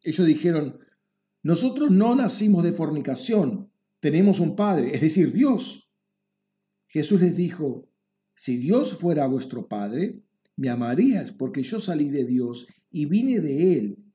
Ellos 0.02 0.26
dijeron, 0.26 0.80
nosotros 1.44 1.92
no 1.92 2.16
nacimos 2.16 2.64
de 2.64 2.72
fornicación, 2.72 3.72
tenemos 4.00 4.40
un 4.40 4.56
Padre, 4.56 4.96
es 4.96 5.02
decir, 5.02 5.32
Dios. 5.32 5.92
Jesús 6.88 7.22
les 7.22 7.38
dijo, 7.38 7.88
si 8.34 8.58
Dios 8.58 8.98
fuera 8.98 9.28
vuestro 9.28 9.68
Padre, 9.68 10.24
me 10.56 10.70
amarías 10.70 11.32
porque 11.32 11.62
yo 11.62 11.80
salí 11.80 12.10
de 12.10 12.26
Dios 12.26 12.66
y 12.90 13.06
vine 13.06 13.42
de 13.42 13.78
Él, 13.78 14.06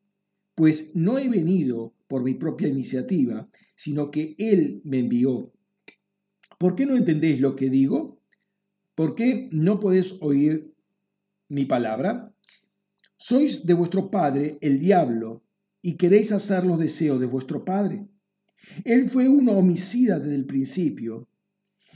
pues 0.57 0.97
no 0.97 1.19
he 1.19 1.29
venido 1.29 1.95
por 2.09 2.25
mi 2.25 2.35
propia 2.35 2.67
iniciativa, 2.67 3.49
sino 3.77 4.11
que 4.11 4.35
Él 4.39 4.83
me 4.85 4.99
envió. 4.99 5.53
¿Por 6.63 6.77
qué 6.77 6.87
no 6.87 6.97
entendéis 6.97 7.41
lo 7.41 7.57
que 7.57 7.69
digo? 7.69 8.21
¿Por 8.95 9.17
qué 9.17 9.49
no 9.51 9.81
podéis 9.81 10.15
oír 10.21 10.73
mi 11.49 11.65
palabra? 11.65 12.37
Sois 13.17 13.67
de 13.67 13.75
vuestro 13.75 14.13
padre 14.13 14.59
el 14.61 14.79
diablo 14.79 15.43
y 15.83 15.97
queréis 15.97 16.31
hacer 16.31 16.65
los 16.65 16.79
deseos 16.79 17.19
de 17.19 17.27
vuestro 17.27 17.65
padre. 17.65 18.07
Él 18.85 19.11
fue 19.11 19.29
un 19.29 19.49
homicida 19.49 20.21
desde 20.21 20.37
el 20.37 20.47
principio 20.47 21.29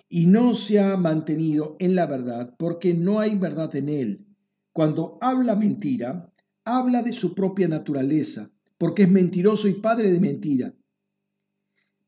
y 0.09 0.27
no 0.27 0.53
se 0.53 0.81
ha 0.81 0.97
mantenido 0.97 1.77
en 1.79 1.95
la 1.95 2.07
verdad 2.07 2.57
porque 2.59 2.93
no 2.93 3.21
hay 3.21 3.39
verdad 3.39 3.77
en 3.77 3.89
él. 3.89 4.27
Cuando 4.73 5.17
habla 5.21 5.55
mentira, 5.55 6.35
habla 6.65 7.05
de 7.05 7.13
su 7.13 7.37
propia 7.37 7.69
naturaleza, 7.69 8.51
porque 8.79 9.05
es 9.05 9.11
mentiroso 9.13 9.69
y 9.69 9.75
padre 9.75 10.11
de 10.11 10.19
mentira. 10.19 10.75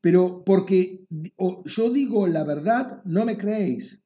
Pero 0.01 0.43
porque 0.45 1.05
yo 1.65 1.89
digo 1.89 2.27
la 2.27 2.43
verdad, 2.43 3.01
no 3.05 3.25
me 3.25 3.37
creéis. 3.37 4.03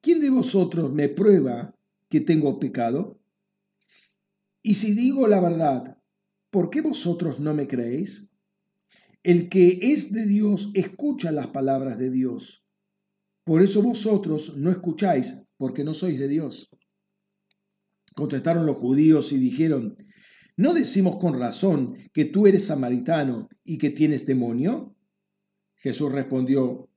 ¿Quién 0.00 0.20
de 0.20 0.30
vosotros 0.30 0.92
me 0.92 1.08
prueba 1.08 1.74
que 2.08 2.20
tengo 2.20 2.58
pecado? 2.58 3.20
Y 4.62 4.74
si 4.74 4.94
digo 4.94 5.28
la 5.28 5.40
verdad, 5.40 5.98
¿por 6.50 6.70
qué 6.70 6.80
vosotros 6.80 7.40
no 7.40 7.54
me 7.54 7.68
creéis? 7.68 8.30
El 9.22 9.48
que 9.48 9.78
es 9.82 10.12
de 10.12 10.26
Dios 10.26 10.70
escucha 10.74 11.32
las 11.32 11.48
palabras 11.48 11.98
de 11.98 12.10
Dios. 12.10 12.64
Por 13.44 13.62
eso 13.62 13.82
vosotros 13.82 14.56
no 14.56 14.70
escucháis, 14.70 15.46
porque 15.56 15.84
no 15.84 15.94
sois 15.94 16.18
de 16.18 16.28
Dios. 16.28 16.70
Contestaron 18.14 18.66
los 18.66 18.76
judíos 18.76 19.32
y 19.32 19.38
dijeron, 19.38 19.96
¿no 20.56 20.72
decimos 20.72 21.16
con 21.18 21.38
razón 21.38 21.94
que 22.12 22.24
tú 22.24 22.46
eres 22.46 22.64
samaritano 22.64 23.48
y 23.62 23.78
que 23.78 23.90
tienes 23.90 24.26
demonio? 24.26 24.95
Jesús 25.76 26.12
respondió, 26.12 26.88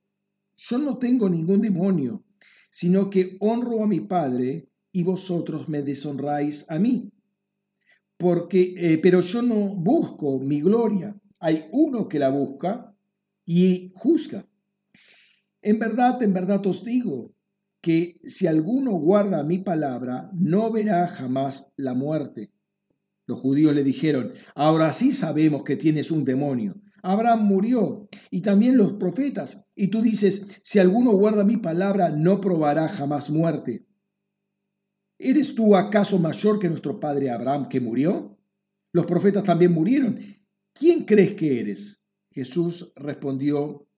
yo 0.56 0.78
no 0.78 0.98
tengo 0.98 1.28
ningún 1.28 1.60
demonio, 1.60 2.24
sino 2.70 3.08
que 3.08 3.36
honro 3.40 3.82
a 3.82 3.86
mi 3.86 4.00
Padre 4.00 4.68
y 4.92 5.02
vosotros 5.02 5.68
me 5.68 5.82
deshonráis 5.82 6.66
a 6.70 6.78
mí. 6.78 7.12
Porque, 8.16 8.74
eh, 8.76 8.98
pero 8.98 9.20
yo 9.20 9.42
no 9.42 9.74
busco 9.74 10.38
mi 10.40 10.60
gloria, 10.60 11.18
hay 11.38 11.68
uno 11.72 12.08
que 12.08 12.18
la 12.18 12.28
busca 12.28 12.94
y 13.46 13.92
juzga. 13.94 14.46
En 15.62 15.78
verdad, 15.78 16.22
en 16.22 16.32
verdad 16.32 16.66
os 16.66 16.84
digo 16.84 17.34
que 17.80 18.20
si 18.24 18.46
alguno 18.46 18.92
guarda 18.92 19.42
mi 19.42 19.58
palabra, 19.58 20.30
no 20.34 20.70
verá 20.70 21.08
jamás 21.08 21.72
la 21.76 21.94
muerte. 21.94 22.52
Los 23.26 23.40
judíos 23.40 23.74
le 23.74 23.84
dijeron, 23.84 24.32
ahora 24.54 24.92
sí 24.92 25.12
sabemos 25.12 25.62
que 25.64 25.76
tienes 25.76 26.10
un 26.10 26.24
demonio. 26.24 26.80
Abraham 27.02 27.44
murió 27.44 28.08
y 28.30 28.42
también 28.42 28.76
los 28.76 28.94
profetas. 28.94 29.68
Y 29.74 29.88
tú 29.88 30.02
dices, 30.02 30.46
si 30.62 30.78
alguno 30.78 31.12
guarda 31.12 31.44
mi 31.44 31.56
palabra, 31.56 32.10
no 32.10 32.40
probará 32.40 32.88
jamás 32.88 33.30
muerte. 33.30 33.86
¿Eres 35.18 35.54
tú 35.54 35.76
acaso 35.76 36.18
mayor 36.18 36.58
que 36.58 36.68
nuestro 36.68 36.98
padre 36.98 37.30
Abraham 37.30 37.68
que 37.68 37.80
murió? 37.80 38.38
Los 38.92 39.06
profetas 39.06 39.44
también 39.44 39.72
murieron 39.72 40.18
¿quién 40.72 41.04
crees 41.04 41.34
que 41.34 41.60
eres? 41.60 42.06
Jesús 42.30 42.92
respondió, 42.96 43.88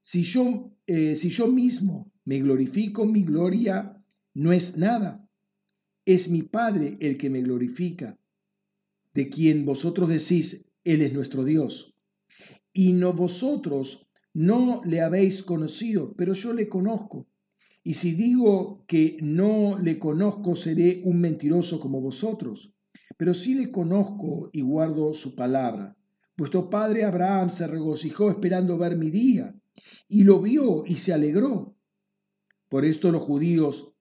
si 0.00 0.24
yo, 0.24 0.76
eh, 0.86 1.14
si 1.14 1.28
yo 1.28 1.46
mismo 1.46 2.12
me 2.24 2.40
glorifico, 2.40 3.04
mi 3.04 3.22
gloria 3.22 4.02
no 4.34 4.52
es 4.52 4.76
nada. 4.76 5.28
Es 6.04 6.30
mi 6.30 6.42
Padre 6.42 6.96
el 7.00 7.18
que 7.18 7.28
me 7.28 7.42
glorifica, 7.42 8.18
de 9.12 9.28
quien 9.28 9.66
vosotros 9.66 10.08
decís, 10.08 10.67
Él 10.92 11.02
es 11.02 11.12
nuestro 11.12 11.44
Dios. 11.44 11.96
Y 12.72 12.92
no 12.92 13.12
vosotros 13.12 14.10
no 14.34 14.82
le 14.84 15.00
habéis 15.00 15.42
conocido, 15.42 16.14
pero 16.16 16.32
yo 16.32 16.52
le 16.52 16.68
conozco. 16.68 17.26
Y 17.82 17.94
si 17.94 18.12
digo 18.12 18.84
que 18.86 19.16
no 19.20 19.78
le 19.78 19.98
conozco, 19.98 20.54
seré 20.54 21.00
un 21.04 21.20
mentiroso 21.20 21.80
como 21.80 22.00
vosotros 22.00 22.74
pero 23.16 23.34
sí 23.34 23.54
le 23.54 23.70
conozco 23.70 24.50
y 24.52 24.62
guardo 24.62 25.14
su 25.14 25.34
palabra. 25.34 25.96
Vuestro 26.36 26.70
padre 26.70 27.04
Abraham 27.04 27.50
se 27.50 27.66
regocijó 27.66 28.30
esperando 28.30 28.78
ver 28.78 28.96
mi 28.96 29.10
día, 29.10 29.54
y 30.08 30.22
lo 30.22 30.40
vio 30.40 30.84
y 30.86 30.96
se 30.96 31.12
alegró. 31.12 31.76
Por 32.68 32.84
esto 32.84 33.10
los 33.10 33.22
judíos 33.22 33.94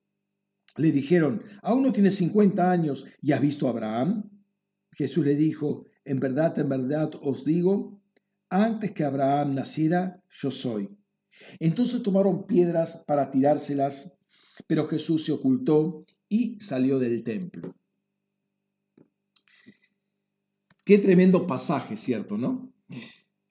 le 0.76 0.92
dijeron, 0.92 1.42
¿aún 1.64 1.84
no 1.84 1.92
tienes 1.92 2.16
50 2.16 2.70
años 2.70 3.06
y 3.22 3.32
has 3.32 3.42
visto 3.42 3.68
a 3.68 3.72
Abraham? 3.72 4.30
Jesús 4.92 5.26
le 5.26 5.36
dijo, 5.36 5.86
en 6.08 6.20
verdad, 6.20 6.58
en 6.58 6.70
verdad 6.70 7.12
os 7.22 7.46
digo, 7.46 8.02
antes 8.50 8.94
que 8.94 9.04
Abraham 9.04 9.56
naciera, 9.56 10.24
yo 10.30 10.52
soy. 10.52 10.90
Entonces 11.60 12.02
tomaron 12.02 12.48
piedras 12.48 13.04
para 13.06 13.30
tirárselas, 13.30 14.20
pero 14.66 14.88
Jesús 14.88 15.26
se 15.26 15.34
ocultó 15.34 16.06
y 16.30 16.60
salió 16.60 16.98
del 16.98 17.24
templo. 17.24 17.76
Qué 20.86 20.98
tremendo 20.98 21.46
pasaje, 21.46 21.98
¿cierto? 21.98 22.38
¿No? 22.38 22.72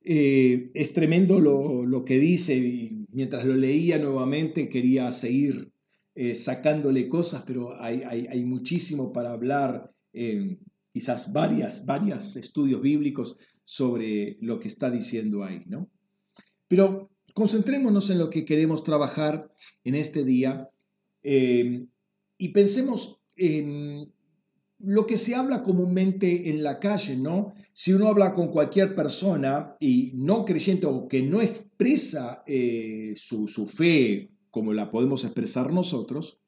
Eh, 0.08 0.70
es 0.72 0.94
tremendo 0.94 1.38
lo, 1.40 2.04
que 2.04 2.18
dice 2.18 2.56
y 2.56 3.06
mientras 3.10 3.44
lo 3.44 3.56
leía 3.56 3.98
nuevamente 3.98 4.68
quería 4.68 5.10
seguir 5.12 5.72
eh, 6.14 6.34
sacándole 6.34 7.08
cosas, 7.08 7.42
pero 7.46 7.78
hay, 7.80 8.42
muchísimo 8.44 9.12
para 9.12 9.32
hablar, 9.32 9.92
eh, 10.14 10.56
quizás 10.96 11.30
varias, 11.30 11.84
varios 11.84 12.36
estudios 12.36 12.80
bíblicos 12.80 13.36
sobre 13.66 14.38
lo 14.40 14.58
que 14.58 14.68
está 14.68 14.90
diciendo 14.90 15.44
ahí, 15.44 15.62
¿no? 15.66 15.90
Pero 16.68 17.10
concentrémonos 17.34 18.08
en 18.08 18.18
lo 18.18 18.30
que 18.30 18.46
queremos 18.46 18.82
trabajar 18.82 19.52
en 19.84 19.94
este 19.94 20.24
día 20.24 20.70
y 21.22 22.48
pensemos 22.48 23.20
en 23.36 24.10
lo 24.78 25.06
que 25.06 25.18
se 25.18 25.34
habla 25.34 25.62
comúnmente 25.62 26.48
en 26.48 26.62
la 26.62 26.78
calle, 26.78 27.14
¿no? 27.14 27.52
Si 27.74 27.92
uno 27.92 28.08
habla 28.08 28.32
con 28.32 28.48
cualquier 28.48 28.94
persona 28.94 29.76
y 29.78 30.12
no 30.14 30.46
creyente 30.46 30.86
o 30.86 31.06
que 31.08 31.20
no 31.20 31.42
expresa 31.42 32.42
eh, 32.46 33.12
su, 33.16 33.66
fe 33.66 34.30
como 34.50 34.72
la 34.72 34.90
podemos 34.90 35.24
expresar 35.24 35.70
nosotros, 35.74 36.40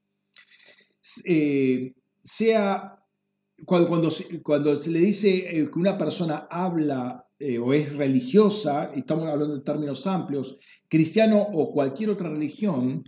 eh, 1.26 1.93
sea 2.23 2.98
cuando, 3.64 3.88
cuando, 3.88 4.10
cuando, 4.42 4.76
se 4.76 4.90
le 4.90 5.00
dice 5.00 5.58
eh, 5.60 5.70
que 5.70 5.78
una 5.78 5.96
persona 5.96 6.46
habla 6.50 7.24
o 7.62 7.72
es 7.72 7.94
religiosa, 7.94 8.90
estamos 8.96 9.28
hablando 9.28 9.54
en 9.54 9.62
términos 9.62 10.08
amplios, 10.08 10.58
cristiano 10.88 11.40
o 11.40 11.70
cualquier 11.72 12.10
otra 12.10 12.28
religión, 12.28 13.04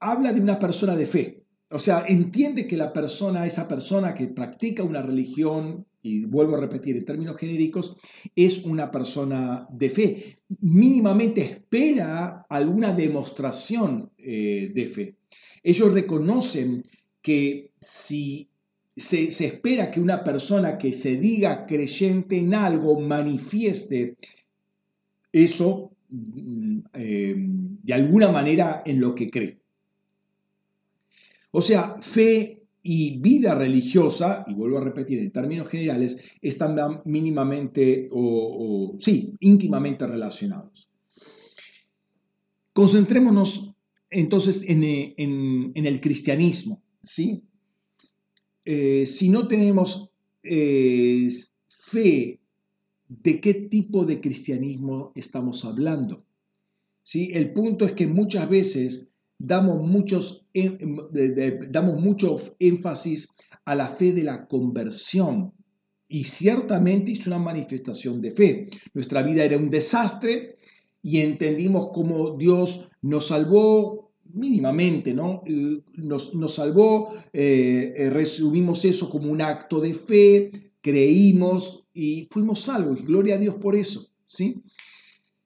habla 0.00 0.32
de 0.32 0.40
una 0.40 0.58
persona 0.58 0.96
de 0.96 1.06
fe. 1.06 1.44
O 1.70 1.78
sea, 1.78 2.04
entiende 2.08 2.66
que 2.66 2.78
la 2.78 2.92
persona, 2.92 3.46
esa 3.46 3.68
persona 3.68 4.14
que 4.14 4.28
practica 4.28 4.82
una 4.82 5.02
religión 5.02 5.86
y 6.00 6.24
vuelvo 6.24 6.56
a 6.56 6.60
repetir 6.60 6.96
en 6.96 7.04
términos 7.04 7.36
genéricos, 7.36 7.96
es 8.34 8.64
una 8.64 8.90
persona 8.90 9.66
de 9.70 9.90
fe. 9.90 10.38
Mínimamente 10.60 11.42
espera 11.42 12.46
alguna 12.48 12.94
demostración 12.94 14.12
eh, 14.16 14.70
de 14.74 14.86
fe. 14.86 15.16
Ellos 15.62 15.92
reconocen 15.92 16.84
que 17.22 17.70
si 17.80 18.48
se, 18.96 19.28
espera 19.28 19.90
que 19.90 20.00
una 20.00 20.24
persona 20.24 20.78
que 20.78 20.92
se 20.92 21.16
diga 21.16 21.66
creyente 21.66 22.38
en 22.38 22.54
algo 22.54 23.00
manifieste 23.00 24.16
eso 25.32 25.92
mm, 26.08 26.78
eh, 26.94 27.34
de 27.36 27.94
alguna 27.94 28.30
manera 28.30 28.82
en 28.84 29.00
lo 29.00 29.14
que 29.14 29.30
cree. 29.30 29.58
O 31.50 31.62
sea, 31.62 31.96
fe 32.00 32.58
y 32.82 33.18
vida 33.18 33.54
religiosa, 33.54 34.44
y 34.46 34.54
vuelvo 34.54 34.78
a 34.78 34.84
repetir 34.84 35.18
en 35.18 35.30
términos 35.30 35.68
generales, 35.68 36.22
están 36.40 37.02
mínimamente 37.04 38.08
o, 38.10 38.94
sí, 38.98 39.34
íntimamente 39.40 40.06
relacionados. 40.06 40.88
Concentrémonos 42.72 43.74
entonces 44.10 44.64
en, 44.68 44.84
el 45.74 46.00
cristianismo, 46.00 46.82
¿sí? 47.02 47.44
Eh, 48.64 49.06
si 49.06 49.28
no 49.30 49.48
tenemos 49.48 50.10
eh, 50.42 51.28
fe, 51.68 52.40
¿de 53.08 53.40
qué 53.40 53.54
tipo 53.54 54.04
de 54.04 54.20
cristianismo 54.20 55.12
estamos 55.14 55.64
hablando? 55.64 56.24
¿Sí? 57.02 57.30
El 57.32 57.52
punto 57.52 57.86
es 57.86 57.92
que 57.92 58.06
muchas 58.06 58.48
veces 58.48 59.12
damos, 59.38 59.86
muchos, 59.86 60.46
damos 61.70 62.00
mucho 62.00 62.36
énfasis 62.58 63.28
a 63.64 63.74
la 63.74 63.88
fe 63.88 64.12
de 64.12 64.24
la 64.24 64.46
conversión. 64.46 65.52
Y 66.08 66.24
ciertamente 66.24 67.12
es 67.12 67.26
una 67.26 67.38
manifestación 67.38 68.20
de 68.20 68.32
fe. 68.32 68.66
Nuestra 68.94 69.22
vida 69.22 69.44
era 69.44 69.58
un 69.58 69.70
desastre 69.70 70.56
y 71.02 71.20
entendimos 71.20 71.90
cómo 71.92 72.36
Dios 72.36 72.90
nos 73.02 73.28
salvó 73.28 74.07
mínimamente, 74.32 75.14
¿no? 75.14 75.42
Eh, 75.46 75.80
nos, 75.94 76.34
nos 76.34 76.54
salvó, 76.54 77.14
eh, 77.32 77.94
eh, 77.96 78.10
resumimos 78.10 78.84
eso 78.84 79.10
como 79.10 79.30
un 79.30 79.40
acto 79.40 79.80
de 79.80 79.94
fe, 79.94 80.50
creímos 80.80 81.86
y 81.92 82.28
fuimos 82.30 82.60
salvos. 82.60 82.98
Y 83.00 83.04
gloria 83.04 83.36
a 83.36 83.38
Dios 83.38 83.56
por 83.56 83.76
eso, 83.76 84.08
¿sí? 84.24 84.62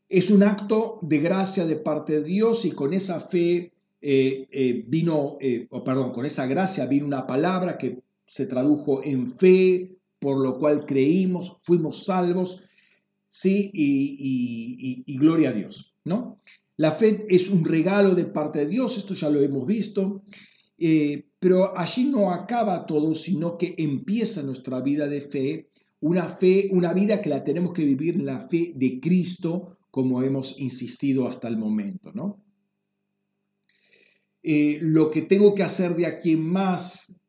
Es 0.08 0.30
un 0.30 0.42
acto 0.42 0.98
de 1.02 1.18
gracia 1.18 1.66
de 1.66 1.76
parte 1.76 2.14
de 2.14 2.24
Dios 2.24 2.64
y 2.64 2.72
con 2.72 2.92
esa 2.92 3.20
fe 3.20 3.72
eh, 4.04 4.84
vino, 4.88 5.38
eh, 5.40 5.68
perdón, 5.84 6.12
con 6.12 6.26
esa 6.26 6.46
gracia 6.46 6.86
vino 6.86 7.06
una 7.06 7.24
palabra 7.24 7.78
que 7.78 8.00
se 8.26 8.46
tradujo 8.46 9.04
en 9.04 9.30
fe, 9.30 9.96
por 10.18 10.42
lo 10.42 10.58
cual 10.58 10.86
creímos, 10.86 11.56
fuimos 11.62 12.04
salvos, 12.04 12.64
¿sí? 13.28 13.70
Y, 13.72 15.16
gloria 15.18 15.50
a 15.50 15.52
Dios, 15.52 15.94
¿no? 16.04 16.40
La 16.76 16.92
fe 16.92 17.26
es 17.28 17.50
un 17.50 17.64
regalo 17.64 18.14
de 18.14 18.24
parte 18.24 18.60
de 18.60 18.66
Dios, 18.66 18.96
esto 18.96 19.14
ya 19.14 19.28
lo 19.30 19.40
hemos 19.40 19.66
visto, 19.66 20.24
pero 21.38 21.78
allí 21.78 22.04
no 22.04 22.32
acaba 22.32 22.86
todo, 22.86 23.14
sino 23.14 23.58
que 23.58 23.74
empieza 23.78 24.42
nuestra 24.42 24.80
vida 24.80 25.06
de 25.06 25.20
fe, 25.20 25.70
una 26.00 26.28
fe, 26.28 26.68
una 26.72 26.92
vida 26.92 27.20
que 27.20 27.28
la 27.28 27.44
tenemos 27.44 27.72
que 27.72 27.84
vivir 27.84 28.16
en 28.16 28.26
la 28.26 28.40
fe 28.40 28.72
de 28.74 29.00
Cristo, 29.00 29.78
como 29.90 30.22
hemos 30.22 30.58
insistido 30.58 31.28
hasta 31.28 31.48
el 31.48 31.58
momento, 31.58 32.12
¿no? 32.12 32.42
Eh, 34.42 34.78
lo 34.80 35.10
que 35.10 35.22
tengo 35.22 35.54
que 35.54 35.62
hacer 35.62 35.94
de 35.94 36.06
aquí 36.06 36.32
en 36.32 36.42
más 36.42 37.20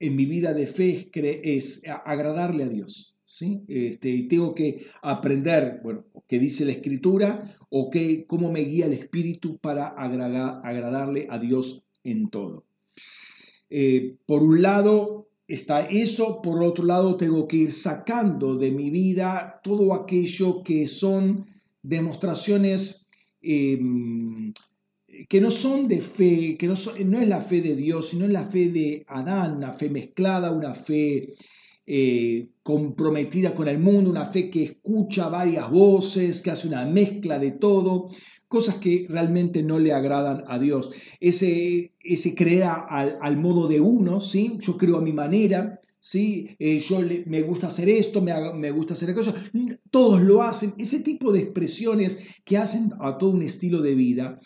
en 0.00 0.16
mi 0.16 0.26
vida 0.26 0.54
de 0.54 0.66
fe 0.66 1.10
es, 1.42 1.82
agradarle 2.04 2.64
a 2.64 2.68
Dios. 2.68 3.17
¿Sí? 3.28 3.62
Este, 3.68 4.08
y 4.08 4.26
tengo 4.26 4.54
que 4.54 4.86
aprender, 5.02 5.80
bueno, 5.84 6.06
qué 6.26 6.38
dice 6.38 6.64
la 6.64 6.72
Escritura 6.72 7.58
o 7.68 7.90
qué, 7.90 8.26
cómo 8.26 8.50
me 8.50 8.60
guía 8.60 8.86
el 8.86 8.94
Espíritu 8.94 9.58
para 9.58 9.88
agradarle 9.88 11.26
a 11.28 11.38
Dios 11.38 11.84
en 12.04 12.30
todo. 12.30 12.64
Eh, 13.68 14.16
por 14.24 14.42
un 14.42 14.62
lado 14.62 15.28
está 15.46 15.82
eso, 15.82 16.40
por 16.40 16.62
otro 16.62 16.86
lado 16.86 17.18
tengo 17.18 17.46
que 17.46 17.58
ir 17.58 17.72
sacando 17.72 18.56
de 18.56 18.70
mi 18.70 18.88
vida 18.88 19.60
todo 19.62 19.92
aquello 19.92 20.62
que 20.62 20.86
son 20.86 21.44
demostraciones 21.82 23.10
em, 23.42 24.54
que 25.28 25.40
no 25.42 25.50
son 25.50 25.86
de 25.86 26.00
fe, 26.00 26.56
que 26.56 26.66
no, 26.66 26.74
no, 27.04 27.20
es 27.20 27.28
la 27.28 27.42
fe 27.42 27.60
de 27.60 27.76
Dios, 27.76 28.08
sino 28.08 28.26
la 28.26 28.44
fe 28.44 28.70
de 28.70 29.04
Adán, 29.06 29.58
una 29.58 29.72
fe 29.72 29.90
mezclada, 29.90 30.50
una 30.50 30.72
fe 30.72 31.34
eh, 31.90 32.50
comprometida 32.62 33.54
con 33.54 33.66
el 33.66 33.78
mundo, 33.78 34.10
una 34.10 34.26
fe 34.26 34.50
que 34.50 34.62
escucha 34.62 35.30
varias 35.30 35.70
voces, 35.70 36.42
que 36.42 36.50
hace 36.50 36.68
una 36.68 36.84
mezcla 36.84 37.38
de 37.38 37.52
todo, 37.52 38.10
cosas 38.46 38.74
que 38.74 39.06
realmente 39.08 39.62
no 39.62 39.78
le 39.78 39.94
agradan 39.94 40.44
a 40.48 40.58
Dios. 40.58 40.90
Ese, 41.18 41.94
ese 42.00 42.34
crea 42.34 42.74
al, 42.74 43.36
modo 43.38 43.68
de 43.68 43.80
uno, 43.80 44.20
¿sí? 44.20 44.58
yo 44.60 44.76
creo 44.76 44.98
a 44.98 45.02
mi 45.02 45.14
manera, 45.14 45.80
¿sí? 45.98 46.54
Eh, 46.58 46.78
yo 46.78 47.00
me 47.24 47.40
gusta 47.40 47.68
hacer 47.68 47.88
esto, 47.88 48.20
me, 48.20 48.34
me, 48.52 48.70
gusta 48.70 48.92
hacer 48.92 49.10
aquello, 49.10 49.32
todos 49.90 50.20
lo 50.20 50.42
hacen, 50.42 50.74
ese 50.76 51.00
tipo 51.00 51.32
de 51.32 51.40
expresiones 51.40 52.18
que 52.44 52.58
hacen 52.58 52.92
a 53.00 53.16
todo 53.16 53.30
un 53.30 53.42
estilo 53.42 53.80
de 53.80 53.94
vida 53.94 54.38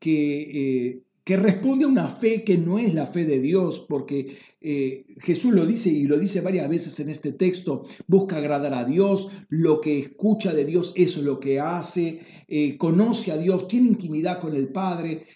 que, 0.00 0.88
eh, 0.88 1.02
que 1.28 1.36
responde 1.36 1.84
a 1.84 1.88
una 1.88 2.08
fe 2.08 2.42
que 2.42 2.56
no 2.56 2.78
es 2.78 2.94
la 2.94 3.04
fe 3.04 3.26
de 3.26 3.38
Dios, 3.38 3.84
porque 3.86 4.38
eh, 4.62 5.04
Jesús 5.18 5.52
lo 5.52 5.66
dice 5.66 5.90
y 5.90 6.04
lo 6.04 6.18
dice 6.18 6.40
varias 6.40 6.66
veces 6.70 6.98
en 7.00 7.10
este 7.10 7.32
texto, 7.32 7.84
busca 8.06 8.38
agradar 8.38 8.72
a 8.72 8.86
Dios, 8.86 9.28
lo 9.50 9.82
que 9.82 9.98
escucha 9.98 10.54
de 10.54 10.64
Dios 10.64 10.94
es 10.96 11.18
lo 11.18 11.38
que 11.38 11.60
hace, 11.60 12.20
eh, 12.48 12.78
conoce 12.78 13.30
a 13.30 13.36
Dios, 13.36 13.68
tiene 13.68 13.88
intimidad 13.88 14.40
con 14.40 14.56
el 14.56 14.68
Padre. 14.68 15.26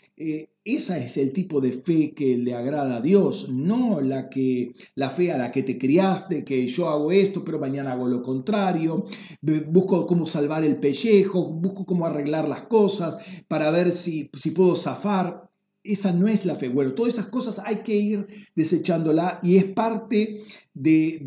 esa 0.64 0.96
es 0.96 1.18
el 1.18 1.30
tipo 1.32 1.60
de 1.60 1.72
fe 1.72 2.14
que 2.14 2.38
le 2.38 2.54
agrada 2.54 2.96
a 2.96 3.02
Dios, 3.02 3.50
no 3.50 4.00
la 4.00 4.30
que 4.30 4.72
la 4.94 5.10
fe 5.10 5.30
a 5.30 5.36
la 5.36 5.52
que 5.52 5.62
te 5.62 5.76
criaste, 5.76 6.42
que 6.42 6.68
yo 6.68 6.88
hago 6.88 7.12
esto, 7.12 7.44
pero 7.44 7.58
mañana 7.58 7.92
hago 7.92 8.08
lo 8.08 8.22
contrario, 8.22 9.04
busco 9.42 10.06
cómo 10.06 10.24
salvar 10.24 10.64
el 10.64 10.76
pellejo, 10.76 11.50
busco 11.50 11.84
cómo 11.84 12.06
arreglar 12.06 12.48
las 12.48 12.62
cosas 12.62 13.18
para 13.46 13.70
ver 13.70 13.90
si, 13.90 14.30
si 14.32 14.52
puedo 14.52 14.74
zafar. 14.74 15.51
Esa 15.84 16.12
no 16.12 16.28
es 16.28 16.44
la 16.44 16.54
fe. 16.54 16.68
Bueno, 16.68 16.92
todas 16.92 17.14
esas 17.14 17.26
cosas 17.26 17.58
hay 17.58 17.76
que 17.76 17.96
ir 17.96 18.26
desechándola 18.54 19.40
y 19.42 19.56
es 19.56 19.64
parte 19.64 20.42
de, 20.74 21.18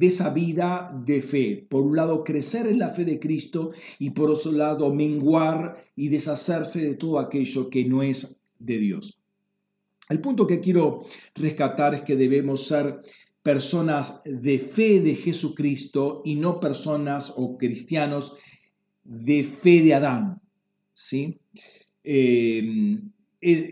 de, 0.00 0.06
esa 0.06 0.30
vida 0.30 0.90
de 1.04 1.22
fe. 1.22 1.66
Por 1.68 1.82
un 1.82 1.94
lado, 1.94 2.24
crecer 2.24 2.66
en 2.66 2.80
la 2.80 2.90
fe 2.90 3.04
de 3.04 3.20
Cristo 3.20 3.70
y 3.98 4.10
por 4.10 4.30
otro 4.30 4.50
lado, 4.50 4.92
menguar 4.92 5.84
y 5.94 6.08
deshacerse 6.08 6.84
de 6.84 6.94
todo 6.96 7.20
aquello 7.20 7.70
que 7.70 7.84
no 7.84 8.02
es 8.02 8.40
de 8.58 8.78
Dios. 8.78 9.20
El 10.08 10.20
punto 10.20 10.44
que 10.44 10.60
quiero 10.60 11.06
rescatar 11.36 11.94
es 11.94 12.02
que 12.02 12.16
debemos 12.16 12.66
ser 12.66 13.00
personas 13.44 14.22
de 14.24 14.58
fe 14.58 15.00
de 15.00 15.14
Jesucristo 15.14 16.22
y 16.24 16.34
no 16.34 16.58
personas 16.58 17.32
o 17.36 17.56
cristianos 17.56 18.34
de 19.04 19.44
fe 19.44 19.82
de 19.82 19.94
Adán. 19.94 20.40
¿sí? 20.92 21.40
Eh, 22.02 22.98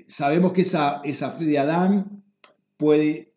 sabemos 0.07 0.53
que 0.53 0.63
esa, 0.63 1.01
esa 1.05 1.31
fe 1.31 1.45
de 1.45 1.59
Adán 1.59 2.23
puede, 2.77 3.35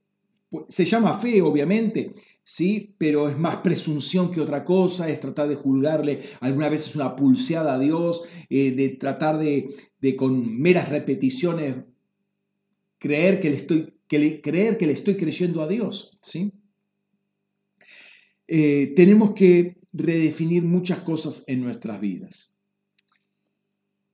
se 0.68 0.86
llama 0.86 1.18
fe 1.18 1.42
obviamente, 1.42 2.12
¿sí? 2.44 2.96
pero 2.98 3.30
es 3.30 3.38
más 3.38 3.58
presunción 3.58 4.32
que 4.32 4.42
otra 4.42 4.64
cosa, 4.64 5.10
es 5.10 5.20
tratar 5.20 5.48
de 5.48 5.56
juzgarle 5.56 6.22
alguna 6.40 6.70
vez 6.70 6.88
es 6.88 6.96
una 6.96 7.16
pulseada 7.16 7.76
a 7.76 7.80
Dios, 7.80 8.24
eh, 8.50 8.72
de 8.72 8.90
tratar 8.90 9.38
de, 9.38 9.70
de 10.00 10.16
con 10.16 10.60
meras 10.60 10.90
repeticiones 10.90 11.76
creer 13.02 13.42
que 13.42 13.50
le 13.50 13.56
estoy, 13.56 13.94
que 14.08 14.42
creer 14.42 14.78
que 14.78 14.86
le 14.86 14.94
estoy 14.94 15.16
creyendo 15.16 15.64
a 15.64 15.68
Dios. 15.68 16.20
¿sí? 16.22 16.54
Eh, 18.48 18.94
tenemos 18.96 19.34
que 19.34 19.80
redefinir 19.92 20.64
muchas 20.64 21.00
cosas 21.00 21.44
en 21.48 21.62
nuestras 21.64 22.00
vidas. 22.00 22.58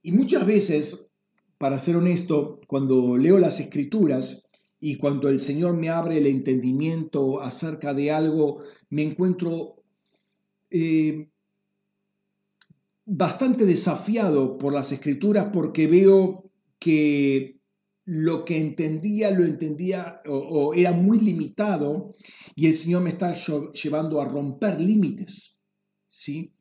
Y 0.02 0.14
muchas 0.14 0.46
veces, 0.46 1.07
para 1.58 1.80
ser 1.80 1.96
honesto, 1.96 2.62
cuando 2.68 3.18
leo 3.18 3.40
las 3.40 3.60
escrituras 3.60 4.50
y 4.80 4.98
cuando 4.98 5.30
el 5.30 5.40
Señor 5.40 5.76
me 5.76 5.90
abre 5.90 6.18
el 6.18 6.28
entendimiento 6.28 7.42
acerca 7.42 7.94
de 7.94 8.12
algo, 8.12 8.62
me 8.90 9.04
encuentro 9.04 9.84
eh, 10.70 11.30
bastante 13.06 13.66
desafiado 13.66 14.58
por 14.58 14.74
las 14.74 14.92
escrituras 14.92 15.50
porque 15.52 15.88
veo 15.88 16.52
que 16.78 17.58
lo 18.06 18.46
que 18.46 18.58
entendía 18.58 19.32
lo 19.32 19.44
entendía 19.44 20.22
o, 20.28 20.74
era 20.74 20.92
muy 20.92 21.20
limitado 21.20 22.16
y 22.56 22.68
el 22.68 22.74
Señor 22.74 23.02
me 23.02 23.10
está 23.10 23.34
llevando 23.34 24.22
a 24.22 24.26
romper 24.26 24.80
límites. 24.80 25.60
¿sí? 26.06 26.57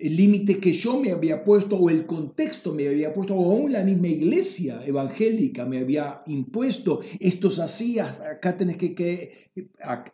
El 0.00 0.16
límite 0.16 0.58
que 0.58 0.72
yo 0.72 0.98
me 0.98 1.12
había 1.12 1.44
puesto 1.44 1.76
o 1.76 1.90
el 1.90 2.06
contexto 2.06 2.74
me 2.74 2.88
había 2.88 3.12
puesto 3.12 3.34
o 3.34 3.52
aún 3.52 3.72
la 3.72 3.84
misma 3.84 4.08
iglesia 4.08 4.82
evangélica 4.86 5.66
me 5.66 5.78
había 5.78 6.22
impuesto. 6.26 7.00
Esto 7.18 7.48
es 7.48 7.58
así, 7.58 7.98
hasta 7.98 8.30
acá 8.30 8.56
tenés 8.56 8.78
que, 8.78 9.52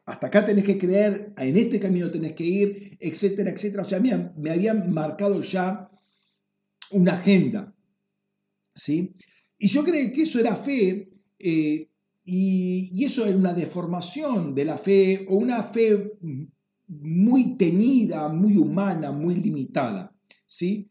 hasta 0.04 0.26
acá 0.26 0.44
tenés 0.44 0.64
que 0.64 0.76
creer, 0.76 1.32
en 1.38 1.56
este 1.56 1.78
camino 1.78 2.10
tenés 2.10 2.32
que 2.32 2.44
ir, 2.44 2.98
etcétera, 2.98 3.50
etcétera. 3.50 3.82
O 3.82 3.88
sea, 3.88 4.00
me, 4.00 4.32
me 4.36 4.50
habían 4.50 4.92
marcado 4.92 5.40
ya 5.40 5.88
una 6.90 7.14
agenda. 7.14 7.72
¿sí? 8.74 9.14
Y 9.56 9.68
yo 9.68 9.84
creí 9.84 10.12
que 10.12 10.22
eso 10.22 10.40
era 10.40 10.56
fe 10.56 11.10
eh, 11.38 11.88
y, 12.24 12.90
y 12.92 13.04
eso 13.04 13.24
era 13.24 13.36
una 13.36 13.54
deformación 13.54 14.52
de 14.52 14.64
la 14.64 14.78
fe 14.78 15.26
o 15.28 15.36
una 15.36 15.62
fe 15.62 16.18
muy 16.88 17.56
tenida, 17.56 18.28
muy 18.28 18.56
humana, 18.56 19.12
muy 19.12 19.34
limitada. 19.36 20.14
¿sí? 20.46 20.90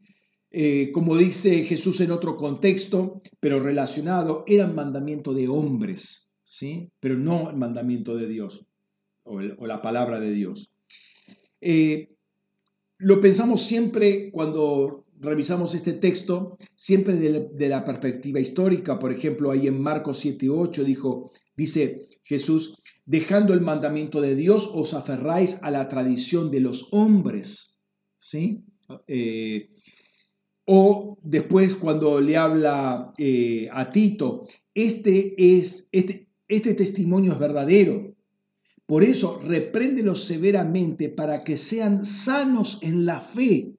Eh, 0.52 0.92
como 0.92 1.18
dice 1.18 1.64
Jesús 1.64 2.00
en 2.02 2.12
otro 2.12 2.36
contexto, 2.36 3.22
pero 3.40 3.60
relacionado, 3.60 4.44
era 4.48 4.66
el 4.66 4.74
mandamiento 4.74 5.34
de 5.34 5.48
hombres, 5.48 6.34
¿sí? 6.42 6.92
pero 7.00 7.18
no 7.18 7.50
el 7.50 7.58
mandamiento 7.58 8.16
de 8.16 8.28
Dios 8.28 8.66
o, 9.24 9.42
la 9.42 9.82
palabra 9.82 10.20
de 10.20 10.32
Dios. 10.32 10.72
Eh, 11.62 12.16
lo 12.98 13.20
pensamos 13.20 13.64
siempre 13.64 14.32
cuando 14.32 15.06
revisamos 15.20 15.74
este 15.74 15.94
texto, 15.94 16.58
siempre 16.76 17.16
de, 17.16 17.50
de, 17.54 17.70
la 17.70 17.84
perspectiva 17.84 18.40
histórica. 18.40 19.00
Por 19.00 19.12
ejemplo, 19.12 19.52
ahí 19.52 19.68
en 19.68 19.82
Marcos 19.82 20.24
7.8 20.24 20.84
dijo, 20.84 21.32
dice 21.56 22.08
Jesús, 22.24 22.82
dejando 23.06 23.54
el 23.54 23.62
mandamiento 23.62 24.22
de 24.22 24.36
Dios, 24.36 24.70
os 24.74 24.94
aferráis 24.94 25.62
a 25.64 25.72
la 25.72 25.88
tradición 25.88 26.52
de 26.52 26.60
los 26.60 26.90
hombres. 26.92 27.82
¿Sí? 28.18 28.64
Eh, 29.08 29.70
o 30.66 31.18
después 31.22 31.76
cuando 31.76 32.20
le 32.20 32.38
habla 32.38 33.14
eh, 33.18 33.68
a 33.72 33.90
Tito, 33.90 34.48
este, 34.74 35.36
es, 35.58 35.90
este, 35.92 36.30
este 36.48 36.74
testimonio 36.74 37.34
es 37.34 37.40
verdadero. 37.40 38.16
Por 38.86 39.04
eso, 39.04 39.40
repréndelos 39.44 40.26
severamente 40.26 41.10
para 41.10 41.44
que 41.44 41.58
sean 41.58 42.06
sanos 42.06 42.80
en 42.82 43.06
la 43.06 43.20
fe 43.20 43.76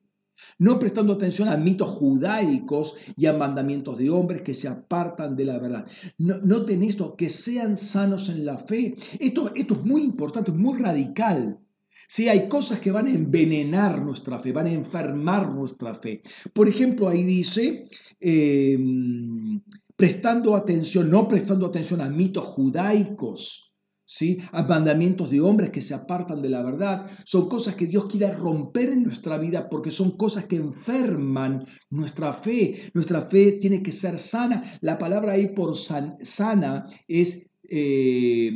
no 0.58 0.78
prestando 0.78 1.12
atención 1.12 1.48
a 1.48 1.56
mitos 1.56 1.90
judaicos 1.90 2.94
y 3.16 3.26
a 3.26 3.32
mandamientos 3.32 3.98
de 3.98 4.10
hombres 4.10 4.42
que 4.42 4.54
se 4.54 4.68
apartan 4.68 5.36
de 5.36 5.44
la 5.44 5.58
verdad. 5.58 5.86
No, 6.18 6.38
noten 6.38 6.82
esto, 6.82 7.16
que 7.16 7.28
sean 7.28 7.76
sanos 7.76 8.28
en 8.28 8.44
la 8.46 8.58
fe. 8.58 8.96
Esto, 9.18 9.52
esto 9.54 9.74
es 9.74 9.84
muy 9.84 10.02
importante, 10.02 10.50
es 10.50 10.56
muy 10.56 10.78
radical. 10.78 11.60
Si 12.08 12.28
hay 12.28 12.48
cosas 12.48 12.80
que 12.80 12.92
van 12.92 13.06
a 13.06 13.10
envenenar 13.10 14.00
nuestra 14.00 14.38
fe, 14.38 14.52
van 14.52 14.66
a 14.66 14.72
enfermar 14.72 15.52
nuestra 15.52 15.94
fe. 15.94 16.22
Por 16.52 16.68
ejemplo, 16.68 17.08
ahí 17.08 17.24
dice, 17.24 17.88
em, 18.20 19.60
prestando 19.96 20.54
atención, 20.54 21.10
no 21.10 21.26
prestando 21.26 21.66
atención 21.66 22.00
a 22.00 22.08
mitos 22.08 22.44
judaicos 22.44 23.65
¿sí? 24.06 24.38
mandamientos 24.66 25.30
de 25.30 25.40
hombres 25.42 25.70
que 25.70 25.82
se 25.82 25.92
apartan 25.92 26.40
de 26.40 26.48
la 26.48 26.62
verdad. 26.62 27.10
Son 27.24 27.48
cosas 27.48 27.74
que 27.74 27.86
Dios 27.86 28.06
quiere 28.06 28.32
romper 28.32 28.88
en 28.88 29.02
nuestra 29.02 29.36
vida 29.36 29.68
porque 29.68 29.90
son 29.90 30.16
cosas 30.16 30.46
que 30.46 30.56
enferman 30.56 31.66
nuestra 31.90 32.32
fe. 32.32 32.90
Nuestra 32.94 33.20
fe 33.22 33.52
tiene 33.60 33.82
que 33.82 33.92
ser 33.92 34.18
sana. 34.18 34.78
La 34.80 34.96
palabra 34.96 35.32
ahí 35.32 35.48
por 35.48 35.76
sana 35.76 36.86
es 37.06 37.50
eh, 37.68 38.50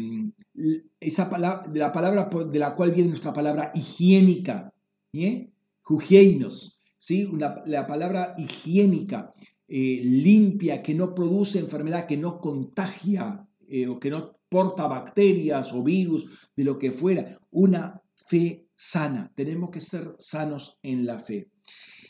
esa 0.98 1.28
palabra, 1.28 1.68
de 1.68 1.80
la 1.80 1.92
palabra 1.92 2.30
de 2.50 2.58
la 2.58 2.74
cual 2.74 2.92
viene 2.92 3.10
nuestra 3.10 3.34
palabra 3.34 3.72
higiénica. 3.74 4.72
¿eh? 5.12 5.50
¿sí? 6.96 7.28
la 7.66 7.86
palabra 7.86 8.34
higiénica. 8.38 9.34
Eh, 9.72 10.00
limpia, 10.02 10.82
que 10.82 10.94
no 10.94 11.14
produce 11.14 11.60
enfermedad, 11.60 12.04
que 12.04 12.16
no 12.16 12.40
contagia 12.40 13.46
eh, 13.68 13.86
o 13.86 14.00
que 14.00 14.10
no 14.10 14.39
porta 14.50 14.86
bacterias 14.86 15.72
o 15.72 15.82
virus, 15.82 16.50
de 16.54 16.64
lo 16.64 16.78
que 16.78 16.92
fuera, 16.92 17.38
una 17.50 18.02
fe 18.12 18.68
sana. 18.74 19.32
Tenemos 19.34 19.70
que 19.70 19.80
ser 19.80 20.14
sanos 20.18 20.78
en 20.82 21.06
la 21.06 21.18
fe. 21.18 21.50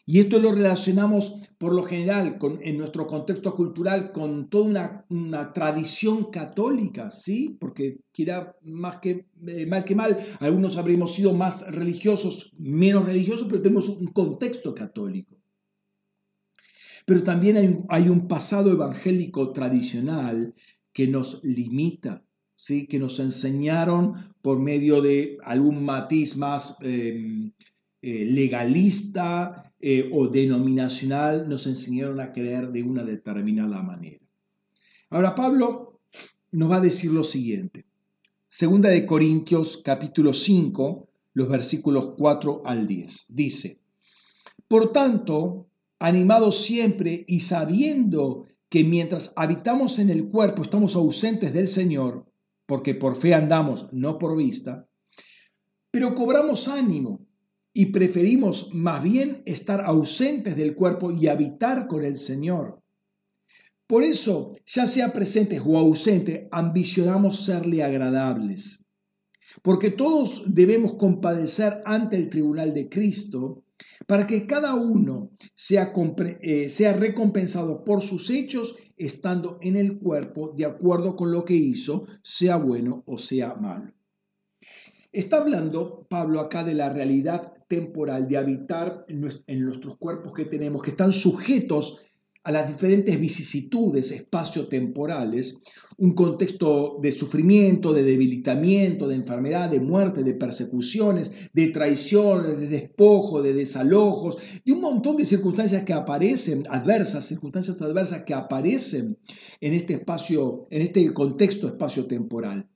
Y 0.07 0.19
esto 0.19 0.41
lo 0.41 0.51
relacionamos 0.51 1.35
por 1.57 1.73
lo 1.73 1.85
general 1.85 2.37
con, 2.37 2.59
en 2.65 2.79
nuestro 2.79 3.07
contexto 3.07 3.55
cultural 3.55 4.11
con 4.11 4.49
toda 4.49 5.07
una, 5.09 5.53
tradición 5.53 6.33
católica, 6.33 7.13
¿sí? 7.13 7.57
Porque 7.61 8.01
quiera 8.13 8.57
más 8.63 8.97
que 8.97 9.29
eh, 9.47 9.67
mal 9.67 9.85
que 9.85 9.95
mal, 9.95 10.19
algunos 10.41 10.79
habremos 10.79 11.15
sido 11.15 11.33
más 11.33 11.65
religiosos, 11.73 12.53
menos 12.59 13.05
religiosos, 13.05 13.47
pero 13.49 13.63
tenemos 13.63 13.89
un 13.89 14.09
contexto 14.09 14.75
católico. 14.75 15.37
Pero 17.07 17.23
también 17.23 17.87
hay 17.89 18.09
un 18.09 18.27
pasado 18.27 18.73
evangélico 18.73 19.53
tradicional 19.53 20.55
que 20.93 21.07
nos 21.07 21.45
limita, 21.45 22.25
que 22.67 22.99
nos 22.99 23.19
enseñaron 23.21 24.15
por 24.43 24.61
medio 24.61 25.01
de 25.01 25.39
algún 25.45 25.83
matiz 25.83 26.37
más 26.37 26.77
em, 26.83 27.53
eh, 28.03 28.25
legalista 28.27 29.73
eh, 29.81 30.11
o 30.13 30.29
denominacional, 30.29 31.49
nos 31.49 31.67
enseñaron 31.67 32.21
a 32.21 32.33
creer 32.33 32.71
de 32.71 32.83
una 32.83 33.03
determinada 33.03 33.83
manera. 33.83 34.21
Ahora 35.09 35.35
Pablo 35.35 36.01
nos 36.53 36.71
va 36.71 36.77
a 36.77 36.81
decir 36.81 37.11
lo 37.11 37.25
siguiente. 37.25 37.87
Segunda 38.49 38.91
de 38.91 39.07
Corintios 39.07 39.81
capítulo 39.83 40.35
5, 40.35 41.09
los 41.33 41.49
versículos 41.49 42.15
4 42.17 42.63
al 42.65 42.87
10. 42.87 43.27
Dice, 43.31 43.81
Por 44.69 44.93
tanto, 44.93 45.69
animados 45.99 46.63
siempre 46.63 47.25
y 47.27 47.41
sabiendo 47.41 48.47
que 48.69 48.85
mientras 48.85 49.33
habitamos 49.35 49.99
en 49.99 50.11
el 50.11 50.29
cuerpo 50.29 50.63
estamos 50.63 50.95
ausentes 50.95 51.53
del 51.53 51.67
Señor, 51.67 52.30
porque 52.71 52.95
por 52.95 53.17
fe 53.17 53.35
andamos, 53.35 53.89
no 53.93 54.17
por 54.17 54.37
vista, 54.37 54.89
pero 55.91 56.15
cobramos 56.15 56.69
ánimo 56.69 57.27
y 57.73 57.87
preferimos 57.87 58.73
más 58.73 59.03
bien 59.03 59.43
estar 59.45 59.85
ausentes 59.85 60.57
del 60.57 60.77
cuerpo 60.77 61.11
y 61.11 61.27
habitar 61.27 61.89
con 61.89 62.05
el 62.05 62.17
Señor. 62.17 62.81
Por 63.89 64.05
eso, 64.05 64.53
ya 64.65 64.87
sea 64.87 65.13
presentes 65.13 65.61
o 65.67 65.79
ausentes, 65.79 66.47
ambicionamos 66.53 67.45
serle 67.45 67.83
agradables. 67.83 68.87
Porque 69.63 69.91
todos 69.91 70.55
debemos 70.55 70.95
compadecer 70.95 71.83
ante 71.85 72.19
el 72.19 72.31
tribunal 72.31 72.73
de 72.73 72.89
Cristo 72.89 73.65
para 74.07 74.29
que 74.29 74.47
cada 74.47 74.77
uno 74.77 75.33
sea, 75.57 75.93
eh, 76.41 76.69
sea 76.69 76.93
recompensado 76.93 77.83
por 77.83 78.03
sus 78.03 78.31
hechos 78.31 78.77
estando 79.07 79.59
en 79.63 79.77
el 79.77 79.99
cuerpo 79.99 80.53
de 80.57 80.67
acuerdo 80.67 81.17
con 81.17 81.33
lo 81.33 81.45
que 81.45 81.55
hizo, 81.55 82.07
sea 82.23 82.57
bueno 82.57 83.03
o 83.07 83.19
sea 83.19 83.55
malo. 83.55 83.93
Está 85.13 85.39
hablando 85.39 86.07
Pablo 86.09 86.39
acá 86.41 86.63
de 86.63 86.75
la 86.75 86.93
realidad 86.93 87.53
temporal 87.67 88.29
de 88.29 88.37
habitar 88.37 89.05
en 89.09 89.65
nuestros 89.65 89.97
cuerpos 89.97 90.33
que 90.33 90.45
tenemos, 90.45 90.83
que 90.83 90.91
están 90.91 91.13
sujetos 91.13 92.05
a 92.43 92.53
las 92.53 92.69
diferentes 92.69 93.21
vicisitudes 93.21 94.11
espaciotemporales, 94.13 95.61
un 95.99 96.13
contexto 96.13 96.99
de 97.03 97.13
sufrimiento, 97.13 97.93
de 97.93 98.03
debilitamiento, 98.03 99.07
de 99.07 99.17
enfermedad, 99.17 99.69
de 99.69 99.81
muerte, 99.81 100.23
de 100.25 100.33
persecuciones, 100.33 101.31
de 101.53 101.69
traiciones, 101.69 102.59
de 102.59 102.69
despojo, 102.69 103.43
de 103.43 103.53
desalojos, 103.53 104.39
de 104.65 104.73
un 104.73 104.81
montón 104.81 105.19
de 105.19 105.27
circunstancias 105.27 105.85
que 105.85 105.93
aparecen, 105.93 106.65
adversas, 106.71 107.27
circunstancias 107.27 107.83
adversas 107.83 108.25
que 108.25 108.33
aparecen 108.33 109.19
en 109.61 109.75
este 109.75 109.95
espacio, 109.95 110.67
en 110.71 110.81
este 110.81 111.13
contexto 111.13 111.67
espaciotemporal. 111.67 112.71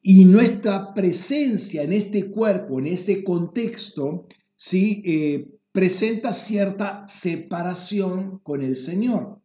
Y 0.00 0.24
nuestra 0.24 0.94
presencia 0.94 1.82
en 1.82 1.92
este 1.92 2.30
cuerpo, 2.30 2.78
en 2.78 2.86
este 2.86 3.24
contexto, 3.24 4.26
¿sí? 4.54 5.02
Eh, 5.04 5.57
presenta 5.72 6.32
cierta 6.32 7.06
separación 7.06 8.38
con 8.42 8.62
el 8.62 8.76
Señor, 8.76 9.40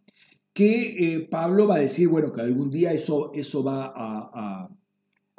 que 0.53 1.15
eh, 1.15 1.19
Pablo 1.29 1.67
va 1.67 1.75
a 1.75 1.79
decir, 1.79 2.07
bueno, 2.07 2.31
que 2.31 2.41
algún 2.41 2.69
día 2.69 2.93
eso, 2.93 3.31
eso 3.33 3.63
va 3.63 3.91
a, 3.95 4.69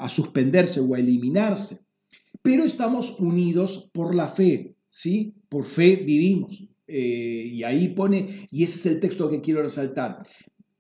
suspenderse 0.08 0.80
o 0.80 0.94
a 0.94 0.98
eliminarse, 0.98 1.80
pero 2.42 2.64
estamos 2.64 3.18
unidos 3.20 3.90
por 3.92 4.14
la 4.14 4.28
fe, 4.28 4.76
¿sí? 4.88 5.34
Por 5.48 5.64
fe 5.64 5.96
vivimos. 5.96 6.68
Eh, 6.86 7.48
y 7.50 7.62
ahí 7.62 7.88
pone, 7.88 8.46
y 8.50 8.64
ese 8.64 8.76
es 8.76 8.86
el 8.86 9.00
texto 9.00 9.30
que 9.30 9.40
quiero 9.40 9.62
resaltar, 9.62 10.22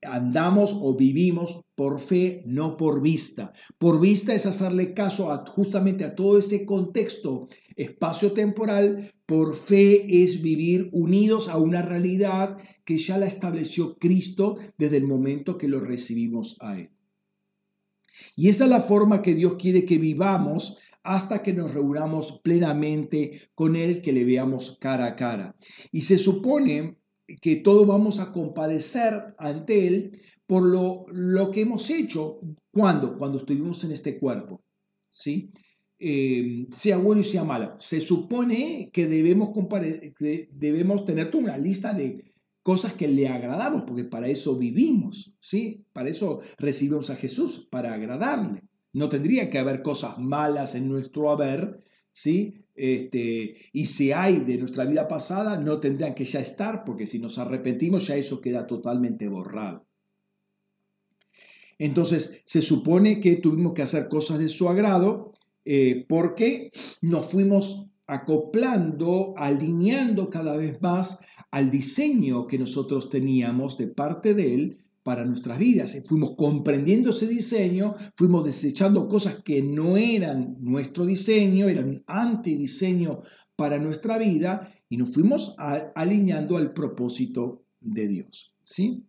andamos 0.06 0.76
o 0.80 0.96
vivimos 0.96 1.60
por 1.74 2.00
fe, 2.00 2.42
no 2.46 2.76
por 2.76 3.02
vista. 3.02 3.52
Por 3.78 4.00
vista 4.00 4.34
es 4.34 4.46
hacerle 4.46 4.94
caso 4.94 5.32
a, 5.32 5.44
justamente 5.46 6.04
a 6.04 6.14
todo 6.14 6.38
ese 6.38 6.64
contexto 6.64 7.48
espacio-temporal. 7.76 9.10
Por 9.26 9.56
fe 9.56 10.22
es 10.22 10.42
vivir 10.42 10.88
unidos 10.92 11.48
a 11.48 11.58
una 11.58 11.82
realidad 11.82 12.58
que 12.84 12.98
ya 12.98 13.18
la 13.18 13.26
estableció 13.26 13.96
Cristo 13.98 14.56
desde 14.78 14.98
el 14.98 15.06
momento 15.06 15.58
que 15.58 15.68
lo 15.68 15.80
recibimos 15.80 16.56
a 16.60 16.78
Él. 16.78 16.90
Y 18.36 18.48
esa 18.48 18.64
es 18.64 18.70
la 18.70 18.80
forma 18.80 19.22
que 19.22 19.34
Dios 19.34 19.56
quiere 19.56 19.84
que 19.84 19.98
vivamos 19.98 20.78
hasta 21.02 21.42
que 21.42 21.52
nos 21.52 21.74
reunamos 21.74 22.40
plenamente 22.42 23.50
con 23.54 23.76
Él, 23.76 24.00
que 24.00 24.12
le 24.12 24.24
veamos 24.24 24.78
cara 24.80 25.06
a 25.06 25.16
cara. 25.16 25.56
Y 25.92 26.02
se 26.02 26.18
supone 26.18 26.96
que 27.40 27.56
todos 27.56 27.86
vamos 27.86 28.20
a 28.20 28.32
compadecer 28.32 29.34
ante 29.38 29.86
Él 29.86 30.20
por 30.46 30.62
lo, 30.62 31.06
lo 31.10 31.50
que 31.50 31.62
hemos 31.62 31.88
hecho. 31.90 32.40
cuando 32.70 33.18
Cuando 33.18 33.38
estuvimos 33.38 33.82
en 33.84 33.92
este 33.92 34.18
cuerpo. 34.18 34.62
¿Sí? 35.08 35.52
Eh, 35.98 36.66
sea 36.70 36.98
bueno 36.98 37.20
y 37.20 37.24
sea 37.24 37.44
malo. 37.44 37.76
Se 37.78 38.00
supone 38.00 38.90
que 38.92 39.06
debemos, 39.06 39.50
que 40.18 40.48
debemos 40.52 41.04
tener 41.04 41.30
toda 41.30 41.44
una 41.44 41.58
lista 41.58 41.94
de 41.94 42.34
cosas 42.62 42.94
que 42.94 43.08
le 43.08 43.28
agradamos, 43.28 43.82
porque 43.82 44.04
para 44.04 44.26
eso 44.28 44.56
vivimos, 44.56 45.34
¿sí? 45.38 45.86
Para 45.92 46.08
eso 46.08 46.40
recibimos 46.58 47.10
a 47.10 47.16
Jesús, 47.16 47.68
para 47.70 47.92
agradarle. 47.92 48.62
No 48.92 49.08
tendría 49.08 49.50
que 49.50 49.58
haber 49.58 49.82
cosas 49.82 50.18
malas 50.18 50.74
en 50.74 50.88
nuestro 50.88 51.30
haber, 51.30 51.78
¿sí? 52.10 52.63
Este, 52.74 53.54
y 53.72 53.86
si 53.86 54.12
hay 54.12 54.40
de 54.40 54.58
nuestra 54.58 54.84
vida 54.84 55.06
pasada, 55.06 55.56
no 55.58 55.78
tendrían 55.78 56.14
que 56.14 56.24
ya 56.24 56.40
estar, 56.40 56.84
porque 56.84 57.06
si 57.06 57.18
nos 57.18 57.38
arrepentimos 57.38 58.06
ya 58.06 58.16
eso 58.16 58.40
queda 58.40 58.66
totalmente 58.66 59.28
borrado. 59.28 59.86
Entonces, 61.78 62.42
se 62.44 62.62
supone 62.62 63.20
que 63.20 63.36
tuvimos 63.36 63.74
que 63.74 63.82
hacer 63.82 64.08
cosas 64.08 64.38
de 64.38 64.48
su 64.48 64.68
agrado 64.68 65.32
eh, 65.64 66.04
porque 66.08 66.70
nos 67.00 67.26
fuimos 67.26 67.88
acoplando, 68.06 69.34
alineando 69.36 70.28
cada 70.30 70.56
vez 70.56 70.80
más 70.82 71.20
al 71.50 71.70
diseño 71.70 72.46
que 72.46 72.58
nosotros 72.58 73.08
teníamos 73.08 73.78
de 73.78 73.88
parte 73.88 74.34
de 74.34 74.54
Él 74.54 74.83
para 75.04 75.24
nuestras 75.24 75.58
vidas. 75.58 75.96
Fuimos 76.06 76.34
comprendiendo 76.36 77.10
ese 77.10 77.28
diseño, 77.28 77.94
fuimos 78.16 78.44
desechando 78.44 79.08
cosas 79.08 79.42
que 79.44 79.62
no 79.62 79.96
eran 79.96 80.56
nuestro 80.60 81.06
diseño, 81.06 81.68
eran 81.68 82.02
antidiseño 82.06 83.20
para 83.54 83.78
nuestra 83.78 84.18
vida 84.18 84.72
y 84.88 84.96
nos 84.96 85.10
fuimos 85.10 85.54
alineando 85.94 86.56
al 86.56 86.72
propósito 86.72 87.64
de 87.80 88.08
Dios. 88.08 88.56
¿sí? 88.64 89.04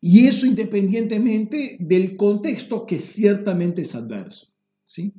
Y 0.00 0.26
eso 0.26 0.46
independientemente 0.46 1.76
del 1.80 2.16
contexto 2.16 2.86
que 2.86 3.00
ciertamente 3.00 3.82
es 3.82 3.94
adverso. 3.96 4.54
¿sí? 4.84 5.14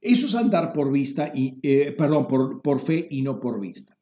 Eso 0.00 0.26
es 0.28 0.34
andar 0.36 0.72
por 0.72 0.92
vista 0.92 1.32
y, 1.34 1.58
eh, 1.64 1.92
perdón, 1.98 2.28
por, 2.28 2.62
por 2.62 2.80
fe 2.80 3.08
y 3.10 3.22
no 3.22 3.40
por 3.40 3.60
vista. 3.60 3.98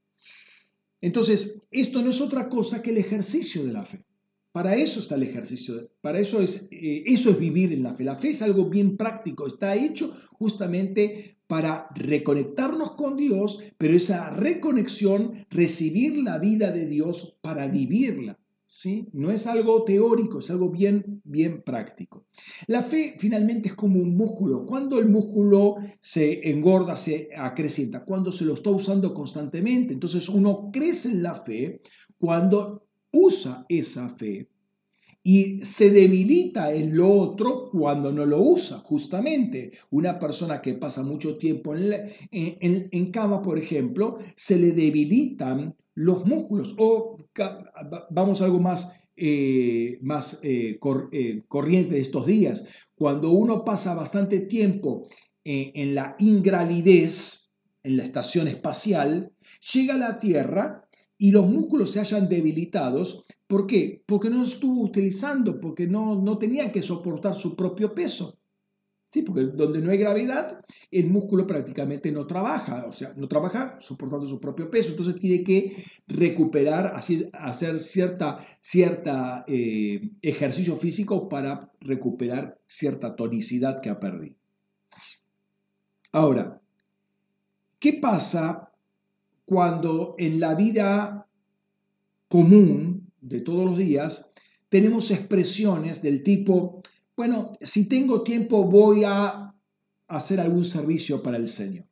Entonces, 1.00 1.62
esto 1.70 2.02
no 2.02 2.10
es 2.10 2.20
otra 2.20 2.50
cosa 2.50 2.82
que 2.82 2.90
el 2.90 2.98
ejercicio 2.98 3.64
de 3.64 3.72
la 3.72 3.86
fe. 3.86 4.04
Para 4.52 4.74
eso 4.74 5.00
está 5.00 5.14
el 5.14 5.22
ejercicio, 5.22 5.74
para 6.00 6.18
eso 6.18 6.40
es, 6.40 6.68
eh, 6.72 7.04
eso 7.06 7.30
es 7.30 7.38
vivir 7.38 7.72
en 7.72 7.84
la 7.84 7.94
fe. 7.94 8.04
La 8.04 8.16
fe 8.16 8.30
es 8.30 8.42
algo 8.42 8.68
bien 8.68 8.96
práctico, 8.96 9.46
está 9.46 9.76
hecho 9.76 10.12
justamente 10.32 11.38
para 11.46 11.88
reconectarnos 11.94 12.92
con 12.92 13.16
Dios, 13.16 13.60
pero 13.78 13.94
esa 13.94 14.30
reconexión, 14.30 15.46
recibir 15.50 16.18
la 16.18 16.38
vida 16.38 16.70
de 16.72 16.86
Dios 16.86 17.38
para 17.42 17.68
vivirla. 17.68 18.40
¿sí? 18.70 19.08
No 19.12 19.32
es 19.32 19.48
algo 19.48 19.82
teórico, 19.82 20.38
es 20.38 20.48
algo 20.50 20.70
bien, 20.70 21.20
bien 21.24 21.62
práctico. 21.62 22.26
La 22.68 22.82
fe 22.82 23.16
finalmente 23.18 23.70
es 23.70 23.74
como 23.74 23.98
un 23.98 24.16
músculo. 24.16 24.64
Cuando 24.64 25.00
el 25.00 25.08
músculo 25.08 25.74
se 26.00 26.48
engorda, 26.48 26.96
se 26.96 27.30
acrecienta, 27.36 28.04
cuando 28.04 28.30
se 28.30 28.44
lo 28.44 28.54
está 28.54 28.70
usando 28.70 29.12
constantemente. 29.12 29.92
Entonces 29.92 30.28
uno 30.28 30.70
crece 30.72 31.08
en 31.08 31.24
la 31.24 31.34
fe 31.34 31.82
cuando 32.16 32.89
usa 33.12 33.66
esa 33.68 34.08
fe 34.08 34.48
y 35.22 35.64
se 35.64 35.90
debilita 35.90 36.72
en 36.72 36.96
lo 36.96 37.10
otro 37.10 37.68
cuando 37.70 38.10
no 38.10 38.24
lo 38.24 38.40
usa, 38.40 38.78
justamente. 38.78 39.72
Una 39.90 40.18
persona 40.18 40.62
que 40.62 40.74
pasa 40.74 41.02
mucho 41.02 41.36
tiempo 41.36 41.74
en, 41.76 42.10
en 42.30 43.10
cama, 43.10 43.42
por 43.42 43.58
ejemplo, 43.58 44.16
se 44.34 44.58
le 44.58 44.72
debilitan 44.72 45.76
los 45.94 46.24
músculos. 46.24 46.74
O 46.78 47.18
vamos 48.10 48.40
a 48.40 48.44
algo 48.46 48.60
más, 48.60 48.92
eh, 49.16 49.98
más 50.02 50.40
eh, 50.42 50.78
eh, 51.12 51.42
corriente 51.48 51.96
de 51.96 52.00
estos 52.00 52.26
días. 52.26 52.66
Cuando 52.94 53.30
uno 53.30 53.64
pasa 53.64 53.94
bastante 53.94 54.40
tiempo 54.40 55.08
en 55.42 55.94
la 55.94 56.16
ingravidez, 56.18 57.56
en 57.82 57.96
la 57.96 58.04
estación 58.04 58.46
espacial, 58.46 59.32
llega 59.72 59.94
a 59.94 59.98
la 59.98 60.18
Tierra 60.18 60.86
y 61.20 61.32
los 61.32 61.46
músculos 61.46 61.92
se 61.92 62.00
hayan 62.00 62.30
debilitados. 62.30 63.26
¿Por 63.46 63.66
qué? 63.66 64.02
Porque 64.06 64.30
no 64.30 64.42
estuvo 64.42 64.82
utilizando, 64.82 65.60
porque 65.60 65.86
no, 65.86 66.20
no 66.20 66.38
tenían 66.38 66.72
que 66.72 66.80
soportar 66.80 67.34
su 67.34 67.54
propio 67.54 67.94
peso. 67.94 68.40
Sí, 69.10 69.20
porque 69.20 69.42
donde 69.42 69.82
no 69.82 69.90
hay 69.90 69.98
gravedad, 69.98 70.64
el 70.90 71.08
músculo 71.08 71.46
prácticamente 71.46 72.10
no 72.10 72.26
trabaja, 72.26 72.86
o 72.86 72.92
sea, 72.94 73.12
no 73.16 73.28
trabaja 73.28 73.78
soportando 73.80 74.26
su 74.26 74.40
propio 74.40 74.70
peso, 74.70 74.92
entonces 74.92 75.16
tiene 75.16 75.44
que 75.44 75.84
recuperar, 76.06 76.94
hacer 76.94 77.80
cierta, 77.80 78.38
cierta 78.62 79.44
eh, 79.46 80.12
ejercicio 80.22 80.74
físico 80.76 81.28
para 81.28 81.70
recuperar 81.80 82.58
cierta 82.64 83.14
tonicidad 83.14 83.82
que 83.82 83.90
ha 83.90 84.00
perdido. 84.00 84.36
Ahora, 86.12 86.62
¿qué 87.78 87.92
pasa 87.94 88.69
cuando 89.50 90.14
en 90.16 90.38
la 90.38 90.54
vida 90.54 91.28
común 92.28 93.12
de 93.20 93.40
todos 93.40 93.64
los 93.64 93.76
días 93.76 94.32
tenemos 94.68 95.10
expresiones 95.10 96.02
del 96.02 96.22
tipo, 96.22 96.80
bueno, 97.16 97.54
si 97.60 97.88
tengo 97.88 98.22
tiempo 98.22 98.62
voy 98.70 99.02
a 99.04 99.52
hacer 100.06 100.38
algún 100.38 100.64
servicio 100.64 101.20
para 101.20 101.36
el 101.36 101.48
Señor. 101.48 101.84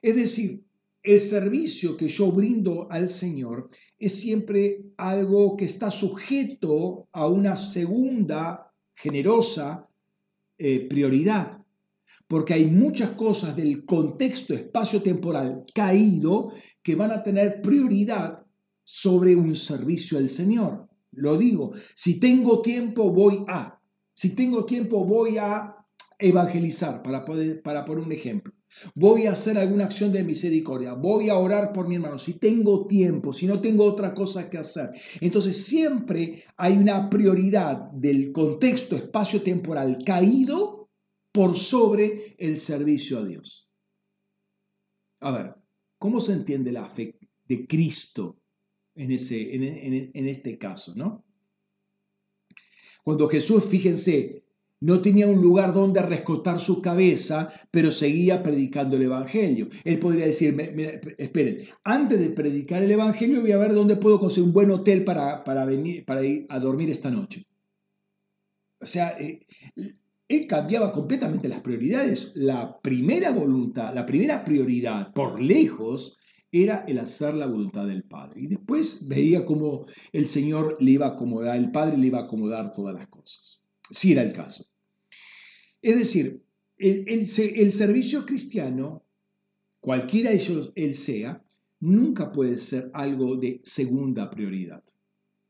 Es 0.00 0.14
decir, 0.14 0.64
el 1.02 1.18
servicio 1.18 1.96
que 1.96 2.08
yo 2.08 2.30
brindo 2.30 2.86
al 2.88 3.08
Señor 3.08 3.68
es 3.98 4.14
siempre 4.14 4.92
algo 4.96 5.56
que 5.56 5.64
está 5.64 5.90
sujeto 5.90 7.08
a 7.10 7.26
una 7.26 7.56
segunda 7.56 8.72
generosa 8.94 9.88
eh, 10.56 10.86
prioridad, 10.88 11.63
porque 12.28 12.54
hay 12.54 12.66
muchas 12.66 13.10
cosas 13.10 13.56
del 13.56 13.84
contexto 13.84 14.54
espacio-temporal 14.54 15.64
caído 15.74 16.50
que 16.82 16.94
van 16.94 17.10
a 17.10 17.22
tener 17.22 17.60
prioridad 17.60 18.46
sobre 18.82 19.34
un 19.36 19.54
servicio 19.54 20.18
al 20.18 20.28
Señor. 20.28 20.88
Lo 21.12 21.36
digo, 21.36 21.72
si 21.94 22.18
tengo 22.18 22.60
tiempo 22.60 23.10
voy 23.10 23.44
a, 23.48 23.80
si 24.14 24.34
tengo 24.34 24.64
tiempo, 24.64 25.04
voy 25.04 25.38
a 25.38 25.76
evangelizar, 26.18 27.02
para, 27.02 27.24
para 27.62 27.84
poner 27.84 28.04
un 28.04 28.12
ejemplo. 28.12 28.52
Voy 28.94 29.26
a 29.26 29.32
hacer 29.32 29.56
alguna 29.56 29.84
acción 29.84 30.12
de 30.12 30.24
misericordia. 30.24 30.94
Voy 30.94 31.28
a 31.28 31.38
orar 31.38 31.72
por 31.72 31.86
mi 31.86 31.94
hermano. 31.94 32.18
Si 32.18 32.34
tengo 32.34 32.86
tiempo, 32.86 33.32
si 33.32 33.46
no 33.46 33.60
tengo 33.60 33.84
otra 33.84 34.14
cosa 34.14 34.50
que 34.50 34.58
hacer. 34.58 34.90
Entonces 35.20 35.64
siempre 35.64 36.44
hay 36.56 36.76
una 36.76 37.08
prioridad 37.08 37.90
del 37.92 38.32
contexto 38.32 38.96
espacio-temporal 38.96 39.98
caído 40.04 40.83
por 41.34 41.58
sobre 41.58 42.36
el 42.38 42.60
servicio 42.60 43.18
a 43.18 43.24
Dios. 43.24 43.68
A 45.18 45.32
ver, 45.32 45.54
¿cómo 45.98 46.20
se 46.20 46.32
entiende 46.32 46.70
la 46.70 46.86
fe 46.86 47.18
de 47.44 47.66
Cristo 47.66 48.40
en, 48.94 49.10
ese, 49.10 49.52
en, 49.52 50.28
este 50.28 50.56
caso? 50.58 50.94
¿no? 50.94 51.24
Cuando 53.02 53.28
Jesús, 53.28 53.64
fíjense, 53.64 54.44
no 54.78 55.02
tenía 55.02 55.26
un 55.26 55.42
lugar 55.42 55.74
donde 55.74 56.02
rescotar 56.02 56.60
su 56.60 56.80
cabeza, 56.80 57.52
pero 57.72 57.90
seguía 57.90 58.40
predicando 58.40 58.94
el 58.94 59.02
Evangelio. 59.02 59.68
Él 59.82 59.98
podría 59.98 60.26
decir, 60.26 60.56
esperen, 61.18 61.66
antes 61.82 62.20
de 62.20 62.30
predicar 62.30 62.80
el 62.84 62.92
Evangelio 62.92 63.40
voy 63.40 63.50
a 63.50 63.58
ver 63.58 63.74
dónde 63.74 63.96
puedo 63.96 64.20
conseguir 64.20 64.46
un 64.46 64.52
buen 64.52 64.70
hotel 64.70 65.02
para, 65.02 65.42
para, 65.42 65.64
venir, 65.64 66.04
para 66.04 66.24
ir 66.24 66.46
a 66.48 66.60
dormir 66.60 66.90
esta 66.90 67.10
noche. 67.10 67.44
O 68.80 68.86
sea, 68.86 69.16
eh, 69.18 69.40
él 70.28 70.46
cambiaba 70.46 70.92
completamente 70.92 71.48
las 71.48 71.60
prioridades. 71.60 72.32
La 72.34 72.80
primera 72.80 73.30
voluntad, 73.30 73.94
la 73.94 74.06
primera 74.06 74.44
prioridad, 74.44 75.12
por 75.12 75.40
lejos, 75.40 76.18
era 76.50 76.84
el 76.86 76.98
hacer 76.98 77.34
la 77.34 77.46
voluntad 77.46 77.86
del 77.86 78.04
Padre. 78.04 78.42
Y 78.42 78.46
después 78.46 79.08
veía 79.08 79.44
cómo 79.44 79.86
el 80.12 80.26
Señor 80.26 80.76
le 80.80 80.92
iba 80.92 81.06
a 81.06 81.10
acomodar, 81.10 81.56
el 81.56 81.70
Padre 81.70 81.98
le 81.98 82.06
iba 82.06 82.20
a 82.20 82.24
acomodar 82.24 82.72
todas 82.72 82.94
las 82.94 83.08
cosas. 83.08 83.62
Si 83.90 84.12
era 84.12 84.22
el 84.22 84.32
caso. 84.32 84.64
Es 85.82 85.98
decir, 85.98 86.44
el, 86.78 87.04
el, 87.06 87.72
servicio 87.72 88.24
cristiano, 88.24 89.04
cualquiera 89.80 90.30
de 90.30 90.36
ellos 90.36 90.72
él 90.76 90.94
sea, 90.94 91.44
nunca 91.80 92.32
puede 92.32 92.58
ser 92.58 92.90
algo 92.94 93.36
de 93.36 93.60
segunda 93.62 94.30
prioridad. 94.30 94.82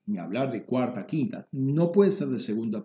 Ni 0.06 0.18
hablar 0.18 0.52
de 0.52 0.64
cuarta, 0.64 1.06
quinta. 1.06 1.48
No 1.52 1.90
puede 1.90 2.12
ser 2.12 2.28
de 2.28 2.38
segunda 2.38 2.84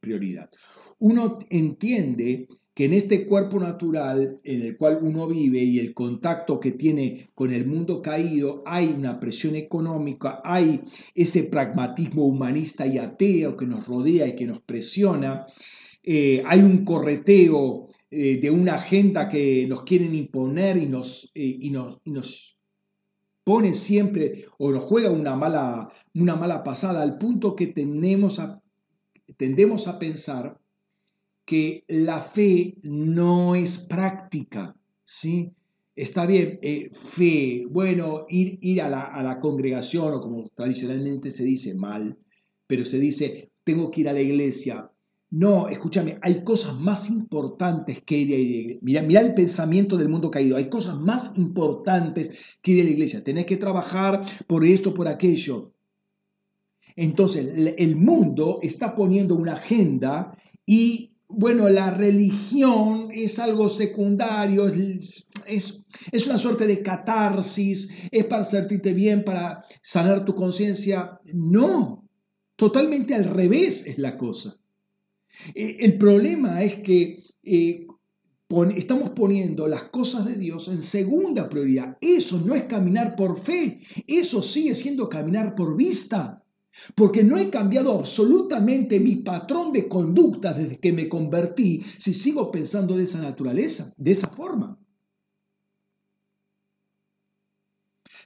prioridad. 0.00 0.50
Uno 0.98 1.38
entiende 1.50 2.48
que 2.76 2.84
en 2.84 2.92
este 2.92 3.26
cuerpo 3.26 3.58
natural 3.58 4.38
en 4.44 4.60
el 4.60 4.76
cual 4.76 4.98
uno 5.00 5.26
vive 5.26 5.60
y 5.60 5.78
el 5.78 5.94
contacto 5.94 6.60
que 6.60 6.72
tiene 6.72 7.30
con 7.34 7.52
el 7.52 7.66
mundo 7.66 8.02
caído, 8.02 8.62
hay 8.66 8.94
una 8.96 9.18
presión 9.18 9.56
económica, 9.56 10.42
hay 10.44 10.82
ese 11.14 11.44
pragmatismo 11.44 12.26
humanista 12.26 12.86
y 12.86 12.98
ateo 12.98 13.56
que 13.56 13.66
nos 13.66 13.86
rodea 13.86 14.26
y 14.28 14.36
que 14.36 14.46
nos 14.46 14.60
presiona. 14.60 15.46
eh, 16.02 16.42
hay 16.46 16.60
un 16.60 16.84
correteo 16.84 17.86
eh, 18.10 18.38
de 18.40 18.50
una 18.50 18.74
agenda 18.74 19.28
que 19.28 19.66
nos 19.66 19.82
quieren 19.82 20.14
imponer 20.14 20.76
y 20.76 20.86
nos, 20.86 21.30
eh, 21.34 21.56
y 21.60 21.70
nos, 21.70 21.98
y 22.04 22.12
nos 22.12 22.55
pone 23.46 23.74
siempre 23.74 24.46
o 24.58 24.72
nos 24.72 24.82
juega 24.82 25.08
una 25.08 25.36
mala, 25.36 25.92
una 26.14 26.34
mala 26.34 26.64
pasada 26.64 27.00
al 27.00 27.16
punto 27.16 27.54
que 27.54 27.68
tenemos 27.68 28.40
a, 28.40 28.60
tendemos 29.36 29.86
a 29.86 30.00
pensar 30.00 30.60
que 31.44 31.84
la 31.86 32.20
fe 32.20 32.74
no 32.82 33.54
es 33.54 33.78
práctica, 33.78 34.74
¿sí? 35.04 35.54
Está 35.94 36.26
bien, 36.26 36.58
eh, 36.60 36.90
fe, 36.92 37.64
bueno, 37.70 38.26
ir, 38.28 38.58
ir 38.62 38.82
a, 38.82 38.90
la, 38.90 39.04
a 39.04 39.22
la 39.22 39.38
congregación 39.38 40.12
o 40.12 40.20
como 40.20 40.48
tradicionalmente 40.48 41.30
se 41.30 41.44
dice 41.44 41.76
mal, 41.76 42.18
pero 42.66 42.84
se 42.84 42.98
dice, 42.98 43.52
tengo 43.62 43.92
que 43.92 44.00
ir 44.00 44.08
a 44.08 44.12
la 44.12 44.22
iglesia. 44.22 44.90
No, 45.30 45.68
escúchame, 45.68 46.18
hay 46.22 46.44
cosas 46.44 46.78
más 46.78 47.10
importantes 47.10 48.02
que 48.02 48.18
ir 48.18 48.34
a 48.34 48.38
la 48.38 48.42
iglesia. 48.42 48.78
Mira, 48.82 49.02
mira 49.02 49.20
el 49.20 49.34
pensamiento 49.34 49.96
del 49.96 50.08
mundo 50.08 50.30
caído. 50.30 50.56
Hay 50.56 50.68
cosas 50.68 50.96
más 50.96 51.32
importantes 51.36 52.58
que 52.62 52.72
ir 52.72 52.82
a 52.82 52.84
la 52.84 52.90
iglesia. 52.90 53.24
Tenés 53.24 53.46
que 53.46 53.56
trabajar 53.56 54.22
por 54.46 54.64
esto, 54.64 54.94
por 54.94 55.08
aquello. 55.08 55.72
Entonces, 56.94 57.74
el 57.76 57.96
mundo 57.96 58.60
está 58.62 58.94
poniendo 58.94 59.34
una 59.34 59.54
agenda 59.54 60.36
y 60.64 61.16
bueno, 61.28 61.68
la 61.68 61.90
religión 61.90 63.08
es 63.12 63.38
algo 63.38 63.68
secundario, 63.68 64.68
es, 64.68 65.26
es, 66.12 66.26
una 66.26 66.38
suerte 66.38 66.66
de 66.66 66.82
catarsis, 66.82 67.90
es 68.10 68.24
para 68.24 68.44
sentirte 68.44 68.92
bien, 68.92 69.24
para 69.24 69.64
sanar 69.82 70.24
tu 70.24 70.34
conciencia. 70.34 71.20
No, 71.34 72.08
totalmente 72.54 73.14
al 73.14 73.24
revés 73.24 73.86
es 73.86 73.98
la 73.98 74.16
cosa. 74.16 74.60
Eh, 75.54 75.78
el 75.80 75.98
problema 75.98 76.62
es 76.62 76.76
que 76.76 77.22
eh, 77.42 77.86
estamos 78.76 79.10
poniendo 79.10 79.66
las 79.66 79.84
cosas 79.84 80.24
de 80.26 80.36
Dios 80.36 80.68
en 80.68 80.82
segunda 80.82 81.48
prioridad. 81.48 81.98
Eso 82.00 82.40
no 82.44 82.54
es 82.54 82.64
caminar 82.64 83.16
por 83.16 83.38
fe, 83.38 83.80
eso 84.06 84.42
sigue 84.42 84.74
siendo 84.74 85.08
caminar 85.08 85.54
por 85.54 85.76
vista. 85.76 86.42
Porque 86.94 87.24
no 87.24 87.38
he 87.38 87.48
cambiado 87.48 87.98
absolutamente 87.98 89.00
mi 89.00 89.16
patrón 89.16 89.72
de 89.72 89.88
conducta 89.88 90.52
desde 90.52 90.78
que 90.78 90.92
me 90.92 91.08
convertí 91.08 91.82
si 91.96 92.12
sigo 92.12 92.50
pensando 92.50 92.98
de 92.98 93.04
esa 93.04 93.22
naturaleza, 93.22 93.94
de 93.96 94.12
esa 94.12 94.28
forma. 94.28 94.78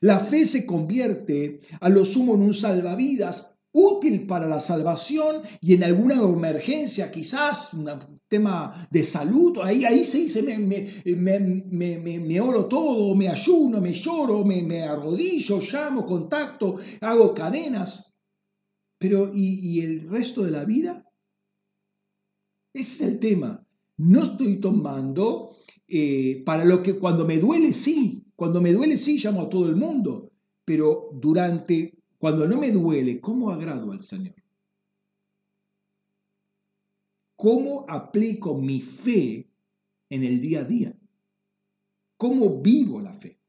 La 0.00 0.18
fe 0.18 0.46
se 0.46 0.66
convierte 0.66 1.60
a 1.80 1.88
lo 1.90 2.04
sumo 2.04 2.34
en 2.34 2.42
un 2.42 2.54
salvavidas 2.54 3.49
útil 3.72 4.26
para 4.26 4.46
la 4.46 4.60
salvación 4.60 5.42
y 5.60 5.74
en 5.74 5.84
alguna 5.84 6.22
emergencia, 6.22 7.10
quizás 7.10 7.72
un 7.74 7.88
tema 8.28 8.88
de 8.90 9.04
salud, 9.04 9.58
ahí, 9.62 9.84
ahí 9.84 10.04
se 10.04 10.18
dice, 10.18 10.42
me, 10.42 10.58
me, 11.16 11.98
me, 12.18 12.40
oro 12.40 12.66
todo, 12.66 13.14
me 13.14 13.28
ayuno, 13.28 13.80
me 13.80 13.92
lloro, 13.92 14.44
me, 14.44 14.82
arrodillo, 14.82 15.60
llamo, 15.60 16.04
contacto, 16.04 16.76
hago 17.00 17.34
cadenas. 17.34 18.18
Pero, 18.98 19.30
¿y, 19.34 19.80
el 19.80 20.08
resto 20.10 20.42
de 20.42 20.50
la 20.50 20.64
vida? 20.64 21.06
Ese 22.74 23.04
es 23.04 23.12
el 23.12 23.18
tema. 23.18 23.66
No 23.96 24.22
estoy 24.22 24.56
tomando 24.56 25.56
eh, 25.88 26.42
para 26.44 26.64
lo 26.64 26.82
que 26.82 26.98
cuando 26.98 27.24
me 27.26 27.38
duele, 27.38 27.72
sí. 27.72 28.26
Cuando 28.36 28.60
me 28.60 28.72
duele, 28.72 28.96
sí, 28.98 29.18
llamo 29.18 29.42
a 29.42 29.48
todo 29.48 29.68
el 29.68 29.76
mundo. 29.76 30.30
Pero 30.66 31.10
durante, 31.14 31.99
cuando 32.20 32.46
no 32.46 32.58
me 32.58 32.70
duele, 32.70 33.18
¿cómo 33.18 33.50
agrado 33.50 33.92
al 33.92 34.02
Señor? 34.02 34.34
¿Cómo 37.34 37.86
aplico 37.88 38.58
mi 38.58 38.82
fe 38.82 39.50
en 40.10 40.24
el 40.24 40.38
día 40.38 40.60
a 40.60 40.64
día? 40.64 40.94
¿Cómo 42.18 42.60
vivo 42.60 43.00
la 43.00 43.14
fe? 43.14 43.40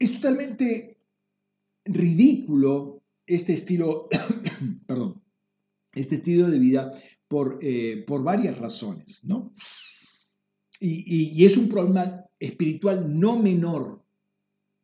Es 0.00 0.14
totalmente 0.14 0.98
ridículo 1.84 3.04
este 3.24 3.52
estilo, 3.52 4.08
perdón, 4.86 5.22
este 5.92 6.16
estilo 6.16 6.50
de 6.50 6.58
vida 6.58 6.90
por, 7.28 7.60
eh, 7.62 8.02
por 8.04 8.24
varias 8.24 8.58
razones, 8.58 9.24
¿no? 9.26 9.54
Y, 10.80 11.44
es 11.44 11.56
un 11.58 11.68
problema 11.68 12.24
espiritual 12.40 13.06
no 13.20 13.38
menor. 13.38 14.02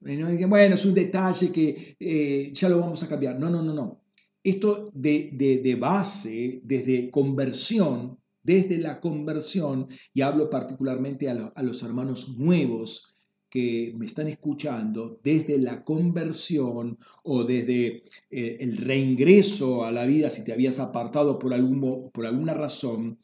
bueno, 0.01 0.75
es 0.75 0.85
un 0.85 0.95
detalle 0.95 1.51
que 1.51 1.97
eh, 1.99 2.53
ya 2.55 2.69
lo 2.69 2.79
vamos 2.79 3.03
a 3.03 3.09
cambiar. 3.09 3.38
No, 3.40 3.51
no, 3.51 3.62
no, 3.62 3.75
no. 3.75 4.03
Esto 4.45 4.92
de, 4.95 5.33
de 5.33 5.75
base, 5.75 6.61
desde 6.62 7.11
conversión, 7.11 8.21
desde 8.45 8.79
la 8.79 9.01
conversión, 9.01 9.88
y 10.14 10.21
hablo 10.21 10.49
particularmente 10.49 11.29
a, 11.29 11.53
a 11.53 11.62
los 11.64 11.83
hermanos 11.83 12.38
nuevos, 12.38 13.16
que 13.49 13.95
me 13.97 14.07
están 14.07 14.29
escuchando 14.29 15.21
desde 15.23 15.59
la 15.59 15.85
conversión 15.85 16.99
o 17.23 17.45
desde 17.45 18.03
eh, 18.31 18.59
el 18.61 18.77
reingreso 18.77 19.85
a 19.85 19.92
la 19.92 20.05
vida 20.05 20.31
si 20.31 20.45
te 20.45 20.53
habías 20.53 20.79
apartado 20.79 21.38
por, 21.38 21.55
algún, 21.55 22.11
por 22.11 22.27
alguna 22.27 22.55
razón, 22.55 23.19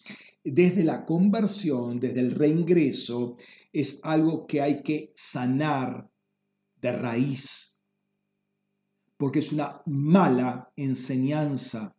desde 0.45 0.85
la 0.85 1.05
conversión, 1.05 2.01
desde 2.01 2.21
el 2.21 2.33
reingreso, 2.35 3.37
es 3.73 4.01
algo 4.03 4.47
que 4.47 4.61
hay 4.61 4.83
que 4.83 5.13
sanar 5.15 6.11
de 6.81 6.93
raíz, 6.93 7.81
porque 9.17 9.39
es 9.39 9.53
una 9.53 9.83
mala 9.87 10.73
enseñanza 10.77 11.97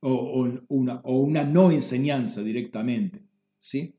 o, 0.00 0.48
una, 0.68 1.00
o 1.04 1.20
una 1.20 1.44
no 1.44 1.70
enseñanza 1.70 2.42
directamente. 2.42 3.24
¿sí? 3.58 3.96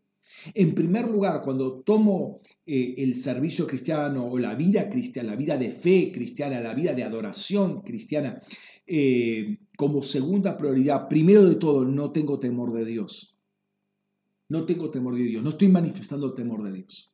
En 0.53 0.73
primer 0.73 1.09
lugar, 1.09 1.41
cuando 1.43 1.81
tomo 1.81 2.41
eh, 2.65 2.95
el 2.97 3.15
servicio 3.15 3.67
cristiano 3.67 4.25
o 4.25 4.37
la 4.37 4.55
vida 4.55 4.89
cristiana, 4.89 5.31
la 5.31 5.35
vida 5.35 5.57
de 5.57 5.71
fe 5.71 6.11
cristiana, 6.11 6.59
la 6.61 6.73
vida 6.73 6.93
de 6.93 7.03
adoración 7.03 7.81
cristiana, 7.81 8.41
eh, 8.85 9.59
como 9.77 10.03
segunda 10.03 10.57
prioridad, 10.57 11.07
primero 11.07 11.43
de 11.45 11.55
todo, 11.55 11.85
no 11.85 12.11
tengo 12.11 12.39
temor 12.39 12.73
de 12.73 12.85
Dios. 12.85 13.32
No 14.53 14.67
tengo 14.67 14.91
temor 14.91 15.15
de 15.15 15.23
Dios, 15.23 15.41
no 15.41 15.49
estoy 15.49 15.67
manifestando 15.67 16.35
temor 16.35 16.61
de 16.61 16.73
Dios. 16.73 17.11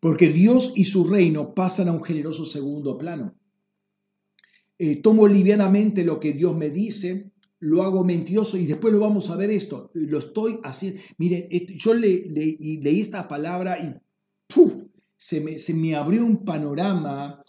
Porque 0.00 0.28
Dios 0.28 0.74
y 0.76 0.84
su 0.84 1.08
reino 1.08 1.54
pasan 1.54 1.88
a 1.88 1.92
un 1.92 2.04
generoso 2.04 2.44
segundo 2.44 2.98
plano. 2.98 3.34
Eh, 4.78 4.96
tomo 4.96 5.26
livianamente 5.26 6.04
lo 6.04 6.20
que 6.20 6.34
Dios 6.34 6.54
me 6.54 6.68
dice, 6.68 7.32
lo 7.60 7.84
hago 7.84 8.04
mentiroso 8.04 8.58
y 8.58 8.66
después 8.66 8.92
lo 8.92 9.00
vamos 9.00 9.30
a 9.30 9.36
ver 9.36 9.48
esto. 9.48 9.90
Lo 9.94 10.18
estoy 10.18 10.58
haciendo. 10.62 11.00
Miren, 11.16 11.48
yo 11.78 11.94
le, 11.94 12.22
leí 12.28 13.00
esta 13.00 13.26
palabra 13.26 13.78
y 13.82 13.94
me, 15.40 15.58
se 15.58 15.72
me 15.72 15.94
abrió 15.96 16.22
un 16.22 16.44
panorama 16.44 17.42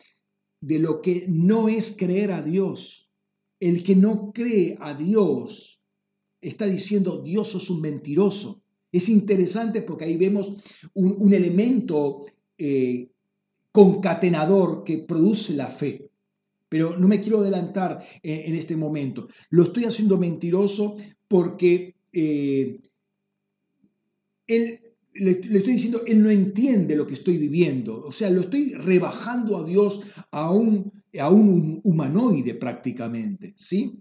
de 0.61 0.79
lo 0.79 1.01
que 1.01 1.25
no 1.27 1.67
es 1.67 1.93
creer 1.97 2.31
a 2.31 2.41
Dios. 2.41 3.11
El 3.59 3.83
que 3.83 3.97
no 3.97 4.31
cree 4.31 4.77
a 4.79 4.93
Dios 4.93 5.78
está 6.41 6.65
diciendo 6.65 7.21
Dios 7.21 7.55
es 7.55 7.69
un 7.69 7.81
mentiroso. 7.81 8.61
Es 8.91 9.09
interesante 9.09 9.81
porque 9.81 10.05
ahí 10.05 10.17
vemos 10.17 10.55
un, 10.93 11.33
elemento 11.33 12.25
eh, 12.57 13.09
concatenador 13.71 14.83
que 14.83 14.97
produce 14.97 15.53
la 15.53 15.67
fe. 15.67 16.09
Pero 16.67 16.97
no 16.97 17.07
me 17.07 17.21
quiero 17.21 17.39
adelantar 17.39 18.03
en, 18.21 18.55
este 18.55 18.75
momento. 18.75 19.27
Lo 19.49 19.63
estoy 19.63 19.85
haciendo 19.85 20.17
mentiroso 20.17 20.97
porque 21.27 21.95
eh, 22.13 22.79
él, 24.47 24.79
le, 25.13 25.31
estoy 25.31 25.73
diciendo, 25.73 26.01
él 26.05 26.21
no 26.21 26.29
entiende 26.29 26.95
lo 26.95 27.07
que 27.07 27.13
estoy 27.13 27.37
viviendo. 27.37 28.03
O 28.03 28.11
sea, 28.11 28.29
lo 28.29 28.41
estoy 28.41 28.73
rebajando 28.73 29.57
a 29.57 29.63
Dios 29.63 30.01
a 30.31 30.51
un, 30.51 30.98
a 31.17 31.29
un 31.29 31.81
humanoide 31.83 32.53
prácticamente. 32.53 33.53
¿sí? 33.55 33.99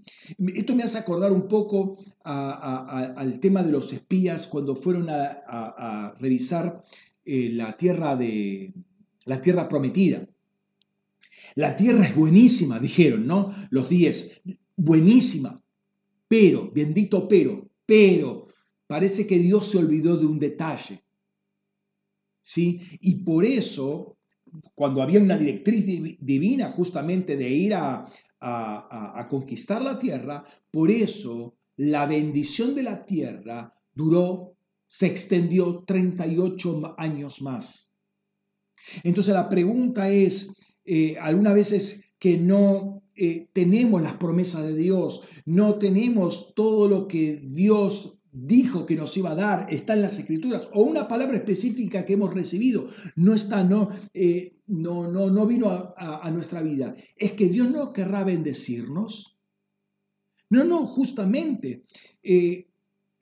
Esto 0.55 0.75
me 0.75 0.83
hace 0.83 0.99
acordar 0.99 1.33
un 1.33 1.49
poco 1.49 1.97
al 2.25 3.41
tema 3.41 3.63
de 3.63 3.73
los 3.73 3.93
espías 3.93 4.47
cuando 4.47 4.77
fueron 4.77 5.09
a, 5.09 6.15
revisar 6.19 6.83
eh, 7.25 7.51
la, 7.53 7.77
tierra 7.77 8.17
de, 8.17 8.75
la 9.25 9.41
tierra 9.41 9.69
prometida. 9.69 10.29
La 11.55 11.77
tierra 11.77 12.05
es 12.05 12.15
buenísima, 12.15 12.79
dijeron, 12.79 13.27
¿no? 13.27 13.53
Los 13.71 13.89
diez, 13.89 14.43
buenísima. 14.77 15.63
Pero, 16.29 16.71
bendito 16.73 17.27
pero, 17.27 17.69
pero, 17.87 18.47
parece 18.87 19.27
que 19.27 19.39
Dios 19.39 19.71
se 19.71 19.79
olvidó 19.79 20.17
de 20.19 20.27
un 20.27 20.39
detalle. 20.39 21.03
¿Sí? 22.41 22.81
Y 23.01 23.25
por 23.25 23.45
eso, 23.45 24.18
cuando 24.75 25.03
había 25.03 25.21
una 25.21 25.37
directriz 25.37 25.85
divina 26.21 26.73
justamente 26.73 27.37
de 27.37 27.49
ir 27.49 27.75
a, 27.75 28.05
a, 28.41 29.27
conquistar 29.29 29.83
la 29.83 29.99
tierra, 29.99 30.45
por 30.71 30.91
eso 30.91 31.57
la 31.77 32.07
bendición 32.07 32.75
de 32.75 32.83
la 32.83 33.05
tierra 33.05 33.75
duró, 33.93 34.57
se 34.87 35.07
extendió 35.07 35.85
38 35.87 36.95
años 36.97 37.43
más. 37.43 37.97
Entonces 39.03 39.35
la 39.35 39.49
pregunta 39.49 40.09
es, 40.11 40.57
eh, 40.85 41.17
algunas 41.21 41.55
veces 41.55 42.15
que 42.19 42.39
no, 42.39 43.03
eh, 43.15 43.49
tenemos 43.53 44.03
las 44.03 44.15
promesas 44.15 44.67
de 44.67 44.75
Dios, 44.75 45.23
no 45.45 45.79
tenemos 45.79 46.55
todo 46.55 46.89
lo 46.89 47.07
que 47.07 47.37
Dios 47.37 48.18
dijo 48.47 48.87
que 48.87 48.95
nos 48.95 49.17
iba 49.17 49.33
a 49.33 49.35
dar, 49.35 49.67
está 49.71 49.95
en 49.95 50.03
las 50.03 50.19
escrituras, 50.19 50.69
o 50.73 50.83
una 50.83 51.09
palabra 51.09 51.37
específica 51.37 52.05
que 52.05 52.13
hemos 52.13 52.33
recibido, 52.33 52.89
no 53.17 53.35
está, 53.35 53.65
no, 53.65 53.91
eh, 54.15 54.61
no, 54.67 55.11
no, 55.11 55.31
no 55.31 55.47
vino 55.47 55.95
a, 55.97 56.31
nuestra 56.31 56.63
vida. 56.63 56.95
Es 57.17 57.33
que 57.33 57.49
Dios 57.49 57.71
no 57.71 57.93
querrá 57.93 58.23
bendecirnos. 58.23 59.39
No, 60.51 60.65
no, 60.65 60.87
justamente. 60.87 61.85
Eh, 62.23 62.71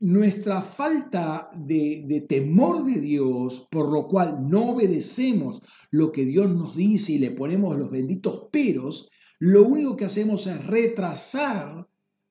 nuestra 0.01 0.61
falta 0.61 1.49
de, 1.57 2.05
de, 2.07 2.21
temor 2.21 2.85
de 2.85 3.01
Dios, 3.01 3.69
por 3.71 3.91
lo 3.91 4.07
cual 4.09 4.49
no 4.49 4.71
obedecemos 4.71 5.63
lo 5.91 6.13
que 6.13 6.27
Dios 6.27 6.51
nos 6.51 6.77
dice 6.77 7.13
y 7.13 7.19
le 7.19 7.31
ponemos 7.31 7.79
los 7.79 7.91
benditos 7.91 8.49
peros, 8.53 9.09
lo 9.39 9.67
único 9.67 9.97
que 9.97 10.05
hacemos 10.05 10.47
es 10.47 10.67
retrasar 10.67 11.89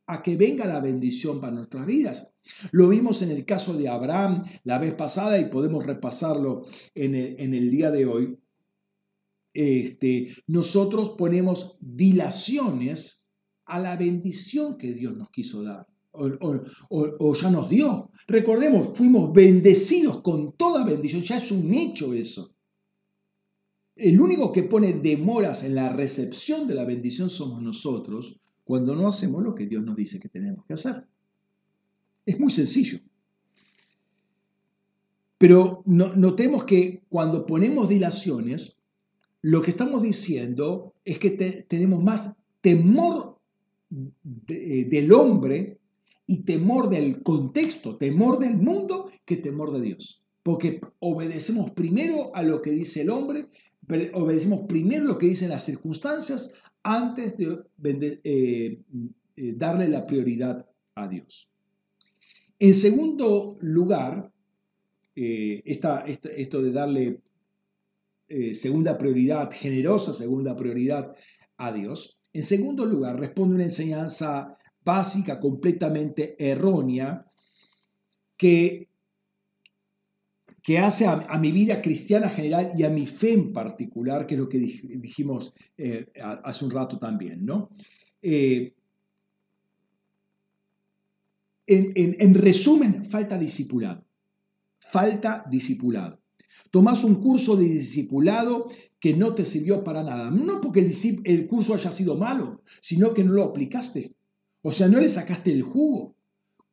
a 0.08 0.22
que 0.22 0.38
venga 0.38 0.66
la 0.66 0.80
bendición 0.80 1.40
para 1.40 1.54
nuestras 1.54 1.86
vidas. 1.86 2.34
Lo 2.72 2.90
vimos 2.90 3.22
en 3.22 3.32
el 3.32 3.46
caso 3.46 3.74
de 3.74 3.90
Abraham 3.90 4.44
la 4.64 4.78
vez 4.78 4.94
pasada 4.94 5.40
y 5.40 5.46
podemos 5.46 5.86
repasarlo 5.86 6.66
en 6.94 7.16
el, 7.16 7.72
día 7.72 7.92
de 7.92 8.06
hoy. 8.06 8.38
Este, 9.54 10.36
nosotros 10.48 11.16
ponemos 11.18 11.78
dilaciones 11.80 13.32
a 13.66 13.80
la 13.80 13.96
bendición 13.96 14.78
que 14.78 14.94
Dios 14.94 15.16
nos 15.16 15.32
quiso 15.32 15.64
dar. 15.64 15.88
O, 16.12 17.34
ya 17.34 17.50
nos 17.50 17.70
dio. 17.70 18.10
Recordemos, 18.28 18.96
fuimos 18.96 19.34
bendecidos 19.34 20.22
con 20.22 20.56
toda 20.56 20.86
bendición, 20.86 21.22
ya 21.24 21.38
es 21.38 21.52
un 21.52 21.74
hecho 21.74 22.14
eso. 22.14 22.56
El 23.98 24.22
único 24.22 24.52
que 24.52 24.64
pone 24.64 24.94
demoras 24.94 25.64
en 25.64 25.76
la 25.76 25.90
recepción 25.90 26.68
de 26.68 26.76
la 26.76 26.86
bendición 26.86 27.30
somos 27.30 27.62
nosotros 27.62 28.42
cuando 28.66 28.96
no 28.96 29.08
hacemos 29.08 29.44
lo 29.44 29.56
que 29.56 29.68
Dios 29.68 29.84
nos 29.84 29.96
dice 29.96 30.20
que 30.20 30.28
tenemos 30.28 30.66
que 30.66 30.74
hacer. 30.74 31.06
Es 32.26 32.40
muy 32.40 32.52
sencillo. 32.52 33.00
Pero 35.38 35.84
notemos 35.86 36.64
que 36.64 37.04
cuando 37.08 37.46
ponemos 37.46 37.88
dilaciones, 37.88 38.84
lo 39.42 39.62
que 39.62 39.70
estamos 39.70 40.02
diciendo 40.02 40.96
es 41.06 41.20
que 41.20 41.30
tenemos 41.30 42.04
más 42.04 42.34
temor 42.62 43.40
eh, 44.48 44.88
del 44.90 45.14
hombre 45.14 45.80
y 46.26 46.44
temor 46.44 46.90
del 46.90 47.22
contexto, 47.22 47.98
temor 47.98 48.40
del 48.40 48.58
mundo 48.58 49.12
que 49.26 49.38
temor 49.38 49.72
de 49.74 49.82
Dios. 49.82 50.24
Porque 50.42 50.82
obedecemos 51.00 51.72
primero 51.72 52.36
a 52.36 52.42
lo 52.42 52.64
que 52.64 52.72
dice 52.72 53.02
el 53.02 53.12
hombre, 53.12 53.48
obedecemos 54.14 54.66
primero 54.68 55.06
lo 55.06 55.20
que 55.20 55.28
dicen 55.28 55.50
las 55.50 55.66
circunstancias 55.66 56.54
antes 56.86 57.36
de 57.36 58.22
eh, 58.24 58.80
eh, 59.36 59.54
darle 59.58 59.90
la 59.90 60.06
prioridad 60.06 60.70
a 60.94 61.08
Dios. 61.08 61.50
En 62.60 62.76
segundo 62.76 63.58
lugar, 63.60 64.32
eh, 65.16 65.64
esto 65.66 66.62
de 66.62 66.72
darle 66.72 67.22
segunda 68.54 68.98
prioridad, 68.98 69.52
generosa 69.52 70.14
segunda 70.14 70.56
prioridad 70.56 71.16
a 71.58 71.72
Dios, 71.72 72.20
en 72.34 72.44
segundo 72.44 72.86
lugar 72.86 73.20
responde 73.20 73.56
una 73.56 73.64
enseñanza 73.66 74.58
básica 74.84 75.40
completamente 75.40 76.36
errónea 76.40 77.26
que, 78.38 78.90
que 80.66 80.80
hace 80.80 81.06
a, 81.06 81.38
mi 81.38 81.52
vida 81.52 81.80
cristiana 81.80 82.28
general 82.28 82.72
y 82.76 82.82
a 82.82 82.90
mi 82.90 83.06
fe 83.06 83.34
en 83.34 83.54
particular, 83.54 84.26
que 84.26 84.34
es 84.34 84.40
lo 84.40 84.50
que 84.50 84.58
dijimos 84.58 85.54
eh, 85.78 86.08
hace 86.44 86.66
un 86.66 86.72
rato 86.72 86.98
también, 86.98 87.46
¿no? 87.46 87.70
En, 91.68 92.34
resumen, 92.34 93.06
falta 93.06 93.38
discipulado. 93.38 94.08
Falta 94.80 95.46
discipulado. 95.52 96.20
Tomás 96.72 97.04
un 97.04 97.22
curso 97.22 97.56
de 97.56 97.66
discipulado 97.66 98.66
que 99.00 99.14
no 99.14 99.36
te 99.36 99.46
sirvió 99.46 99.84
para 99.84 100.02
nada. 100.02 100.32
No 100.32 100.62
porque 100.62 100.80
el, 100.80 100.92
el 101.26 101.46
curso 101.46 101.76
haya 101.76 101.92
sido 101.92 102.18
malo, 102.18 102.64
sino 102.82 103.14
que 103.14 103.24
no 103.24 103.34
lo 103.34 103.44
aplicaste. 103.44 104.16
O 104.64 104.74
sea, 104.74 104.88
no 104.88 105.00
le 105.00 105.10
sacaste 105.10 105.52
el 105.52 105.62
jugo. 105.62 106.16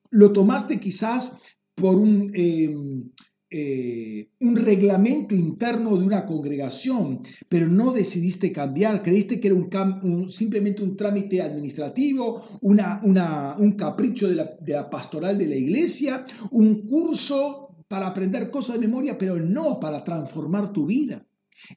Lo 0.09 0.33
tomaste 0.33 0.81
quizás 0.81 1.39
por 1.75 1.97
un, 1.97 2.33
em, 2.35 3.11
eh, 3.55 4.31
un 4.41 4.57
reglamento 4.57 5.35
interno 5.35 5.95
de 5.99 6.07
una 6.07 6.25
congregación, 6.25 7.21
pero 7.51 7.69
no 7.69 7.93
decidiste 7.93 8.51
cambiar, 8.51 9.03
creíste 9.03 9.39
que 9.39 9.49
era 9.49 9.57
un, 9.57 10.31
simplemente 10.31 10.83
un 10.83 10.97
trámite 10.97 11.43
administrativo, 11.43 12.43
una, 12.63 13.03
un 13.03 13.73
capricho 13.73 14.31
de 14.31 14.37
la, 14.37 14.57
de 14.59 14.73
la 14.73 14.89
pastoral 14.89 15.37
de 15.37 15.49
la 15.49 15.57
iglesia, 15.57 16.25
un 16.51 16.87
curso 16.87 17.77
para 17.89 18.07
aprender 18.07 18.51
cosas 18.51 18.81
de 18.81 18.87
memoria, 18.87 19.19
pero 19.19 19.39
no 19.39 19.79
para 19.79 20.03
transformar 20.03 20.73
tu 20.73 20.87
vida. 20.87 21.27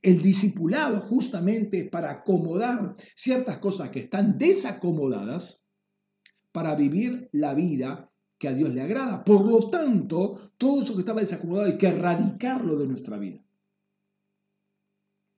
El 0.01 0.21
discipulado 0.21 1.01
justamente 1.01 1.79
es 1.79 1.89
para 1.89 2.09
acomodar 2.09 2.95
ciertas 3.15 3.57
cosas 3.57 3.89
que 3.89 3.99
están 3.99 4.37
desacomodadas 4.37 5.67
para 6.53 6.73
vivir 6.75 7.27
la 7.33 7.53
vida 7.53 8.13
que 8.45 8.49
a 8.49 8.53
Dios 8.53 8.71
le 8.75 8.81
agrada. 8.81 9.25
Por 9.25 9.43
lo 9.43 9.71
tanto, 9.71 10.51
todo 10.55 10.83
eso 10.83 10.93
que 10.93 10.99
estaba 10.99 11.21
desacomodado 11.21 11.65
hay 11.65 11.79
que 11.79 11.87
erradicarlo 11.87 12.77
de 12.77 12.85
nuestra 12.85 13.17
vida. 13.17 13.43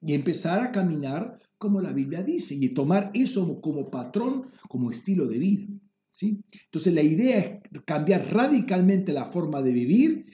Y 0.01 0.13
empezar 0.13 0.59
a 0.59 0.73
caminar 0.73 1.39
como 1.57 1.79
la 1.79 1.93
Biblia 1.93 2.21
dice 2.21 2.55
y 2.55 2.69
tomar 2.73 3.11
eso 3.13 3.61
como 3.61 3.89
patrón, 3.89 4.51
como 4.67 4.91
estilo 4.91 5.25
de 5.25 5.37
vida. 5.37 5.67
¿sí? 6.09 6.43
Entonces 6.65 6.93
la 6.93 7.01
idea 7.01 7.39
es 7.39 7.81
cambiar 7.85 8.33
radicalmente 8.33 9.13
la 9.13 9.23
forma 9.23 9.61
de 9.61 9.71
vivir, 9.71 10.25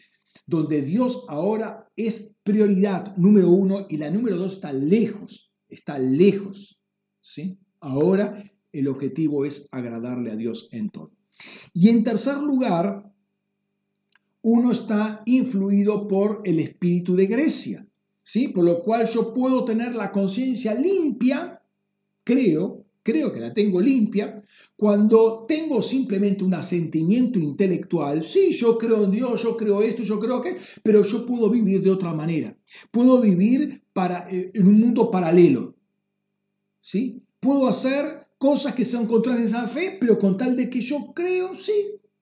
donde 0.47 0.81
Dios 0.81 1.25
ahora 1.29 1.87
es 1.95 2.35
prioridad 2.41 3.15
número 3.17 3.51
uno 3.51 3.85
y 3.87 3.97
la 3.97 4.09
número 4.09 4.35
dos 4.37 4.53
está 4.53 4.73
lejos, 4.73 5.53
está 5.69 5.99
lejos. 5.99 6.81
¿sí? 7.21 7.59
Ahora 7.79 8.43
el 8.71 8.87
objetivo 8.87 9.45
es 9.45 9.69
agradarle 9.71 10.31
a 10.31 10.35
Dios 10.35 10.69
en 10.71 10.89
todo. 10.89 11.11
Y 11.73 11.89
en 11.89 12.03
tercer 12.03 12.37
lugar, 12.37 13.11
uno 14.43 14.71
está 14.71 15.23
influido 15.25 16.07
por 16.07 16.41
el 16.43 16.59
espíritu 16.59 17.15
de 17.15 17.27
Grecia, 17.27 17.87
¿sí? 18.21 18.49
Por 18.49 18.65
lo 18.65 18.81
cual 18.81 19.07
yo 19.07 19.33
puedo 19.33 19.63
tener 19.63 19.95
la 19.95 20.11
conciencia 20.11 20.73
limpia, 20.75 21.61
creo, 22.23 22.85
creo 23.01 23.33
que 23.33 23.39
la 23.39 23.53
tengo 23.53 23.79
limpia, 23.79 24.43
cuando 24.75 25.45
tengo 25.47 25.81
simplemente 25.81 26.43
un 26.43 26.53
asentimiento 26.53 27.39
intelectual, 27.39 28.25
sí, 28.25 28.51
yo 28.51 28.77
creo 28.77 29.05
en 29.05 29.11
Dios, 29.11 29.41
yo 29.43 29.55
creo 29.55 29.81
esto, 29.81 30.03
yo 30.03 30.19
creo 30.19 30.41
que, 30.41 30.57
pero 30.83 31.03
yo 31.03 31.25
puedo 31.25 31.49
vivir 31.49 31.81
de 31.81 31.91
otra 31.91 32.13
manera. 32.13 32.57
Puedo 32.91 33.21
vivir 33.21 33.83
para, 33.93 34.29
eh, 34.29 34.51
en 34.53 34.67
un 34.67 34.79
mundo 34.79 35.09
paralelo, 35.09 35.75
¿sí? 36.81 37.23
Puedo 37.39 37.67
hacer 37.67 38.22
cosas 38.43 38.75
que 38.75 38.83
sean 38.83 39.07
contrarias 39.07 39.53
a 39.53 39.61
la 39.61 39.67
fe, 39.69 39.95
pero 39.97 40.19
con 40.19 40.35
tal 40.35 40.57
de 40.57 40.69
que 40.69 40.81
yo 40.81 41.13
creo, 41.15 41.55
sí, 41.55 41.71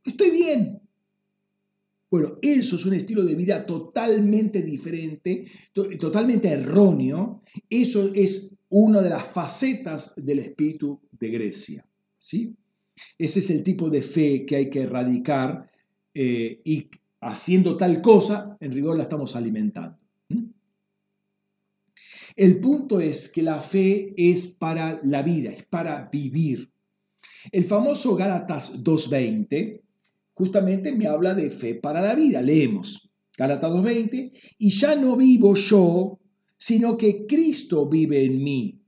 estoy 0.06 0.30
bien. 0.30 0.80
Bueno, 2.12 2.36
eso 2.44 2.76
es 2.76 2.86
un 2.86 2.94
estilo 2.94 3.24
de 3.24 3.34
vida 3.34 3.66
totalmente 3.66 4.62
diferente, 4.62 5.48
totalmente 6.00 6.50
erróneo. 6.50 7.42
Eso 7.68 8.12
es 8.14 8.56
una 8.70 9.02
de 9.02 9.10
las 9.10 9.26
facetas 9.30 10.14
del 10.16 10.38
espíritu 10.38 11.00
de 11.10 11.30
Grecia. 11.32 11.88
¿sí? 12.20 12.56
Ese 13.18 13.40
es 13.40 13.50
el 13.50 13.64
tipo 13.64 13.90
de 13.90 14.04
fe 14.04 14.46
que 14.46 14.58
hay 14.58 14.70
que 14.70 14.82
erradicar 14.82 15.72
eh, 16.14 16.62
y 16.64 16.88
haciendo 17.22 17.76
tal 17.76 18.00
cosa, 18.00 18.58
en 18.60 18.72
rigor 18.74 18.96
la 18.96 19.04
estamos 19.04 19.36
alimentando. 19.36 19.98
El 22.36 22.60
punto 22.60 23.00
es 23.00 23.30
que 23.30 23.42
la 23.42 23.62
fe 23.62 24.14
es 24.18 24.48
para 24.48 25.00
la 25.04 25.22
vida, 25.22 25.52
es 25.52 25.66
para 25.66 26.10
vivir. 26.12 26.72
El 27.52 27.64
famoso 27.66 28.16
Gálatas 28.16 28.84
2.20 28.84 29.82
justamente 30.34 30.92
me 30.92 31.08
habla 31.08 31.34
de 31.34 31.50
fe 31.50 31.76
para 31.76 32.02
la 32.02 32.16
vida. 32.16 32.42
Leemos 32.42 33.12
Gálatas 33.38 33.72
2.20, 33.72 34.32
y 34.60 34.70
ya 34.70 34.96
no 34.96 35.16
vivo 35.16 35.56
yo, 35.56 36.20
sino 36.58 36.98
que 36.98 37.26
Cristo 37.26 37.90
vive 37.90 38.24
en 38.24 38.44
mí. 38.44 38.84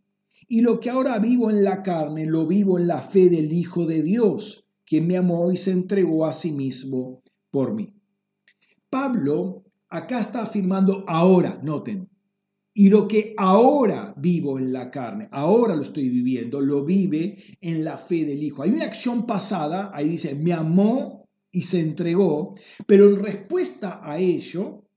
Y 0.47 0.61
lo 0.61 0.79
que 0.79 0.89
ahora 0.89 1.17
vivo 1.17 1.49
en 1.49 1.63
la 1.63 1.81
carne, 1.81 2.25
lo 2.25 2.45
vivo 2.45 2.77
en 2.77 2.87
la 2.87 3.01
fe 3.01 3.29
del 3.29 3.51
Hijo 3.51 3.85
de 3.85 4.03
Dios, 4.03 4.67
quien 4.85 5.07
me 5.07 5.17
amó 5.17 5.51
y 5.51 5.57
se 5.57 5.71
entregó 5.71 6.25
a 6.25 6.33
sí 6.33 6.51
mismo 6.51 7.23
por 7.49 7.73
mí. 7.73 7.95
Pablo 8.89 9.63
acá 9.89 10.19
está 10.19 10.43
afirmando 10.43 11.03
ahora, 11.07 11.59
noten, 11.63 12.09
y 12.73 12.89
lo 12.89 13.07
que 13.07 13.35
ahora 13.37 14.13
vivo 14.17 14.57
en 14.57 14.73
la 14.73 14.89
carne, 14.89 15.29
ahora 15.31 15.75
lo 15.75 15.83
estoy 15.83 16.09
viviendo, 16.09 16.59
lo 16.59 16.83
vive 16.83 17.37
en 17.61 17.83
la 17.83 17.97
fe 17.97 18.25
del 18.25 18.41
Hijo. 18.41 18.63
Hay 18.63 18.71
una 18.71 18.85
acción 18.85 19.27
pasada, 19.27 19.91
ahí 19.93 20.09
dice, 20.09 20.33
me 20.35 20.53
amó 20.53 21.29
y 21.51 21.63
se 21.63 21.79
entregó, 21.79 22.55
pero 22.87 23.07
en 23.07 23.17
respuesta 23.17 23.99
a 24.03 24.17
ello, 24.17 24.87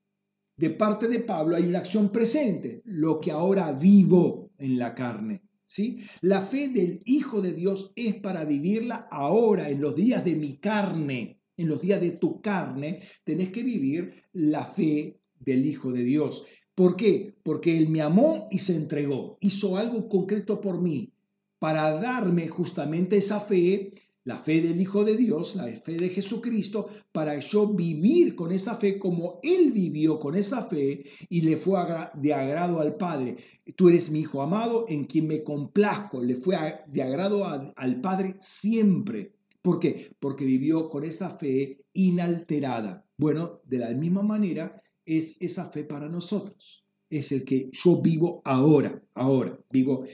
de 0.56 0.70
parte 0.70 1.06
de 1.06 1.20
Pablo 1.20 1.54
hay 1.54 1.64
una 1.64 1.80
acción 1.80 2.10
presente, 2.10 2.80
lo 2.86 3.20
que 3.20 3.30
ahora 3.30 3.72
vivo 3.72 4.52
en 4.56 4.78
la 4.78 4.94
carne. 4.94 5.42
¿sí? 5.66 6.00
La 6.22 6.40
fe 6.40 6.68
del 6.68 7.02
Hijo 7.04 7.42
de 7.42 7.52
Dios 7.52 7.92
es 7.94 8.14
para 8.14 8.46
vivirla 8.46 9.06
ahora, 9.10 9.68
en 9.68 9.82
los 9.82 9.94
días 9.94 10.24
de 10.24 10.34
mi 10.34 10.56
carne, 10.56 11.42
en 11.58 11.68
los 11.68 11.82
días 11.82 12.00
de 12.00 12.12
tu 12.12 12.40
carne, 12.40 13.00
tenés 13.24 13.50
que 13.50 13.62
vivir 13.62 14.24
la 14.32 14.64
fe 14.64 15.20
del 15.38 15.66
Hijo 15.66 15.92
de 15.92 16.04
Dios. 16.04 16.46
¿Por 16.76 16.94
qué? 16.94 17.34
Porque 17.42 17.76
Él 17.76 17.88
me 17.88 18.02
amó 18.02 18.46
y 18.52 18.60
se 18.60 18.76
entregó, 18.76 19.38
hizo 19.40 19.76
algo 19.76 20.08
concreto 20.08 20.60
por 20.60 20.80
mí 20.80 21.12
para 21.58 21.98
darme 21.98 22.46
justamente 22.46 23.16
esa 23.16 23.40
fe 23.40 23.92
la 24.26 24.38
fe 24.38 24.60
del 24.60 24.80
Hijo 24.80 25.04
de 25.04 25.16
Dios, 25.16 25.54
la 25.54 25.66
fe 25.66 25.98
de 25.98 26.08
Jesucristo, 26.08 26.88
para 27.12 27.38
yo 27.38 27.68
vivir 27.68 28.34
con 28.34 28.50
esa 28.50 28.74
fe 28.74 28.98
como 28.98 29.38
Él 29.44 29.70
vivió 29.70 30.18
con 30.18 30.34
esa 30.34 30.64
fe 30.64 31.04
y 31.28 31.42
le 31.42 31.56
fue 31.56 31.78
de 32.14 32.34
agrado 32.34 32.80
al 32.80 32.96
Padre. 32.96 33.36
Tú 33.76 33.88
eres 33.88 34.10
mi 34.10 34.20
Hijo 34.20 34.42
amado 34.42 34.86
en 34.88 35.04
quien 35.04 35.28
me 35.28 35.44
complazco, 35.44 36.24
le 36.24 36.34
fue 36.34 36.56
de 36.88 37.02
agrado 37.04 37.46
al 37.46 38.00
Padre 38.00 38.34
siempre. 38.40 39.32
¿Por 39.62 39.78
qué? 39.78 40.10
Porque 40.18 40.44
vivió 40.44 40.90
con 40.90 41.04
esa 41.04 41.30
fe 41.30 41.84
inalterada. 41.92 43.06
Bueno, 43.16 43.60
de 43.64 43.78
la 43.78 43.90
misma 43.90 44.22
manera 44.22 44.82
es 45.07 45.36
esa 45.40 45.70
fe 45.70 45.84
para 45.84 46.09
nosotros. 46.09 46.84
Es 47.09 47.32
el 47.32 47.44
que 47.44 47.70
yo 47.72 48.02
vivo 48.02 48.42
ahora, 48.44 49.02
ahora, 49.14 49.59
vivo 49.70 50.04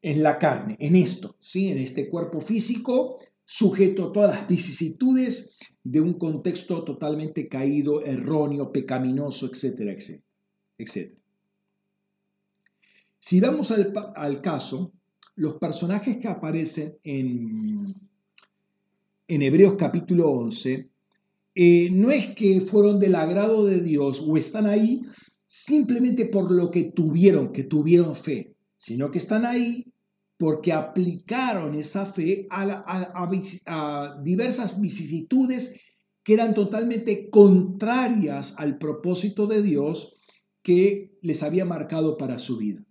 en 0.00 0.22
la 0.22 0.38
carne, 0.38 0.76
en 0.80 0.96
esto, 0.96 1.36
¿sí? 1.38 1.68
En 1.68 1.78
este 1.78 2.08
cuerpo 2.08 2.40
físico, 2.40 3.18
sujeto 3.44 4.06
a 4.08 4.12
todas 4.12 4.34
las 4.34 4.48
vicisitudes 4.48 5.58
de 5.84 6.00
un 6.00 6.14
contexto 6.14 6.84
totalmente 6.84 7.48
caído, 7.48 8.04
erróneo, 8.04 8.72
pecaminoso, 8.72 9.46
etcétera, 9.46 9.92
etcétera. 10.78 11.20
Si 13.18 13.40
vamos 13.40 13.70
al, 13.70 14.40
caso, 14.40 14.92
los 15.36 15.54
personajes 15.54 16.18
que 16.18 16.28
aparecen 16.28 16.98
en, 17.04 17.94
en 19.28 19.42
Hebreos 19.42 19.74
capítulo 19.78 20.30
11, 20.30 20.91
eh, 21.54 21.90
no 21.92 22.10
es 22.10 22.34
que 22.34 22.60
fueron 22.60 22.98
del 22.98 23.14
agrado 23.14 23.66
de 23.66 23.80
Dios 23.80 24.24
o 24.26 24.36
están 24.36 24.66
ahí 24.66 25.02
simplemente 25.46 26.24
por 26.24 26.50
lo 26.50 26.70
que 26.70 26.84
tuvieron, 26.84 27.52
que 27.52 27.64
tuvieron 27.64 28.16
fe, 28.16 28.56
sino 28.76 29.10
que 29.10 29.18
están 29.18 29.44
ahí 29.44 29.92
porque 30.38 30.72
aplicaron 30.72 31.74
esa 31.74 32.06
fe 32.06 32.46
a, 32.50 34.18
diversas 34.24 34.80
vicisitudes 34.80 35.78
que 36.24 36.34
eran 36.34 36.54
totalmente 36.54 37.28
contrarias 37.30 38.54
al 38.56 38.78
propósito 38.78 39.46
de 39.46 39.62
Dios 39.62 40.16
que 40.62 41.18
les 41.20 41.42
había 41.42 41.64
marcado 41.64 42.16
para 42.16 42.38
su 42.38 42.56
vida. 42.56 42.84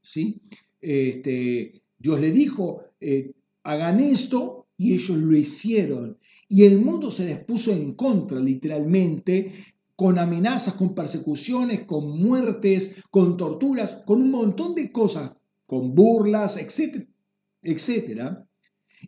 ¿sí? 0.00 0.40
Este, 0.80 1.82
Dios 1.98 2.20
le 2.20 2.30
dijo, 2.30 2.84
eh, 3.00 3.32
hagan 3.62 4.00
esto, 4.00 4.65
y 4.76 4.94
ellos 4.94 5.16
lo 5.16 5.36
hicieron. 5.36 6.18
Y 6.48 6.64
el 6.64 6.78
mundo 6.78 7.10
se 7.10 7.24
les 7.24 7.44
puso 7.44 7.72
en 7.72 7.94
contra, 7.94 8.38
literalmente, 8.38 9.52
con 9.96 10.18
amenazas, 10.18 10.74
con 10.74 10.94
persecuciones, 10.94 11.84
con 11.84 12.20
muertes, 12.20 13.02
con 13.10 13.36
torturas, 13.36 14.02
con 14.06 14.22
un 14.22 14.30
montón 14.30 14.74
de 14.74 14.92
cosas 14.92 15.32
con 15.66 15.94
burlas, 15.94 16.56
etcétera, 17.62 18.46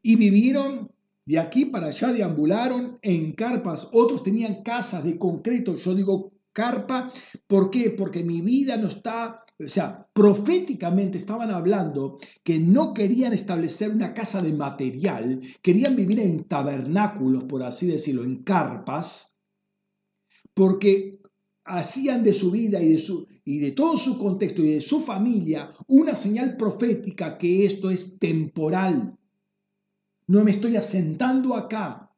y 0.02 0.16
vivieron 0.16 0.90
de 1.24 1.38
aquí 1.38 1.66
para 1.66 1.88
allá, 1.88 2.12
deambularon 2.12 2.98
en 3.02 3.32
carpas, 3.32 3.88
otros 3.92 4.22
tenían 4.22 4.62
casas 4.62 5.04
de 5.04 5.18
concreto, 5.18 5.76
yo 5.76 5.94
digo 5.94 6.32
carpa, 6.52 7.12
¿por 7.46 7.70
qué? 7.70 7.90
Porque 7.90 8.24
mi 8.24 8.40
vida 8.40 8.76
no 8.76 8.88
está, 8.88 9.44
o 9.60 9.68
sea, 9.68 10.08
proféticamente 10.12 11.18
estaban 11.18 11.50
hablando 11.50 12.18
que 12.44 12.60
no 12.60 12.94
querían 12.94 13.32
establecer 13.32 13.90
una 13.90 14.14
casa 14.14 14.40
de 14.40 14.52
material, 14.52 15.40
querían 15.62 15.96
vivir 15.96 16.20
en 16.20 16.44
tabernáculos, 16.44 17.44
por 17.44 17.64
así 17.64 17.86
decirlo, 17.86 18.22
en 18.22 18.44
carpas, 18.44 19.42
porque 20.54 21.20
hacían 21.64 22.22
de 22.22 22.34
su 22.34 22.52
vida 22.52 22.80
y 22.80 22.90
de, 22.90 22.98
su, 22.98 23.26
y 23.44 23.58
de 23.58 23.72
todo 23.72 23.96
su 23.96 24.16
contexto 24.16 24.62
y 24.62 24.74
de 24.74 24.80
su 24.80 25.00
familia 25.00 25.70
una 25.88 26.14
señal 26.14 26.56
profética 26.56 27.36
que 27.36 27.66
esto 27.66 27.90
es 27.90 28.18
temporal. 28.18 29.18
No 30.28 30.44
me 30.44 30.52
estoy 30.52 30.76
asentando 30.76 31.56
acá. 31.56 32.14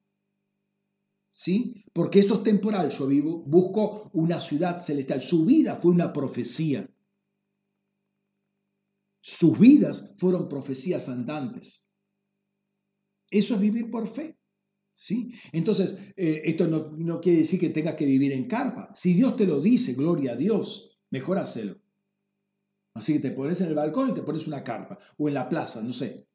¿Sí? 1.28 1.84
Porque 1.93 2.18
esto 2.18 2.34
es 2.34 2.43
temporal. 2.43 2.91
Yo 2.91 3.07
vivo, 3.07 3.45
busco 3.47 4.11
una 4.12 4.41
ciudad 4.41 4.82
celestial. 4.82 5.22
Su 5.22 5.47
vida 5.47 5.76
fue 5.76 5.93
una 5.93 6.12
profecía. 6.12 6.88
Sus 9.20 9.58
vidas 9.58 10.14
fueron 10.18 10.48
profecías 10.48 11.08
andantes. 11.08 11.88
Eso 13.30 13.54
es 13.54 13.60
vivir 13.60 13.90
por 13.90 14.08
fe. 14.08 14.36
¿Sí? 14.92 15.32
Entonces, 15.52 15.96
eh, 16.16 16.42
esto 16.44 16.66
no, 16.66 17.20
quiere 17.20 17.38
decir 17.38 17.58
que 17.58 17.70
tengas 17.70 17.94
que 17.94 18.04
vivir 18.04 18.32
en 18.32 18.46
carpa. 18.46 18.90
Si 18.92 19.14
Dios 19.14 19.36
te 19.36 19.46
lo 19.46 19.60
dice, 19.60 19.94
gloria 19.94 20.32
a 20.32 20.36
Dios, 20.36 20.98
mejor 21.10 21.38
hacelo. 21.38 21.80
Así 22.92 23.14
que 23.14 23.20
te 23.20 23.30
pones 23.30 23.60
en 23.60 23.68
el 23.68 23.74
balcón 23.74 24.10
y 24.10 24.14
te 24.14 24.22
pones 24.22 24.46
una 24.46 24.62
carpa, 24.62 24.98
o 25.16 25.28
en 25.28 25.34
la 25.34 25.48
plaza, 25.48 25.80
no 25.80 25.92
sé. 25.92 26.26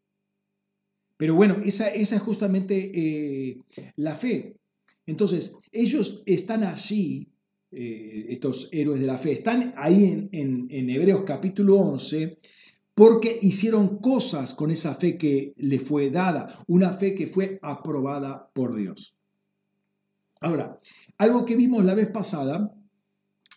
Pero 1.18 1.36
bueno, 1.36 1.62
esa, 1.64 1.90
esa 1.90 2.16
es 2.16 2.22
justamente 2.22 2.92
eh, 2.94 3.62
la 3.98 4.16
fe. 4.16 4.58
Entonces, 5.06 5.58
ellos 5.72 6.24
están 6.26 6.64
allí, 6.64 7.32
eh, 7.72 8.26
estos 8.30 8.70
héroes 8.72 9.00
de 9.00 9.08
la 9.08 9.18
fe, 9.18 9.34
están 9.34 9.74
ahí 9.78 10.06
en, 10.06 10.30
en, 10.32 10.68
en 10.70 10.90
Hebreos 10.90 11.24
capítulo 11.26 11.76
11, 11.78 12.40
porque 12.96 13.38
hicieron 13.42 14.00
cosas 14.00 14.56
con 14.56 14.72
esa 14.72 14.96
fe 14.96 15.18
que 15.18 15.54
le 15.58 15.80
fue 15.80 16.10
dada, 16.10 16.64
una 16.68 16.94
fe 16.94 17.14
que 17.14 17.28
fue 17.28 17.60
aprobada 17.62 18.50
por 18.54 18.74
Dios. 18.74 19.18
Ahora, 20.40 20.80
algo 21.18 21.44
que 21.44 21.58
vimos 21.58 21.84
la 21.84 21.94
vez 21.94 22.10
pasada, 22.10 22.74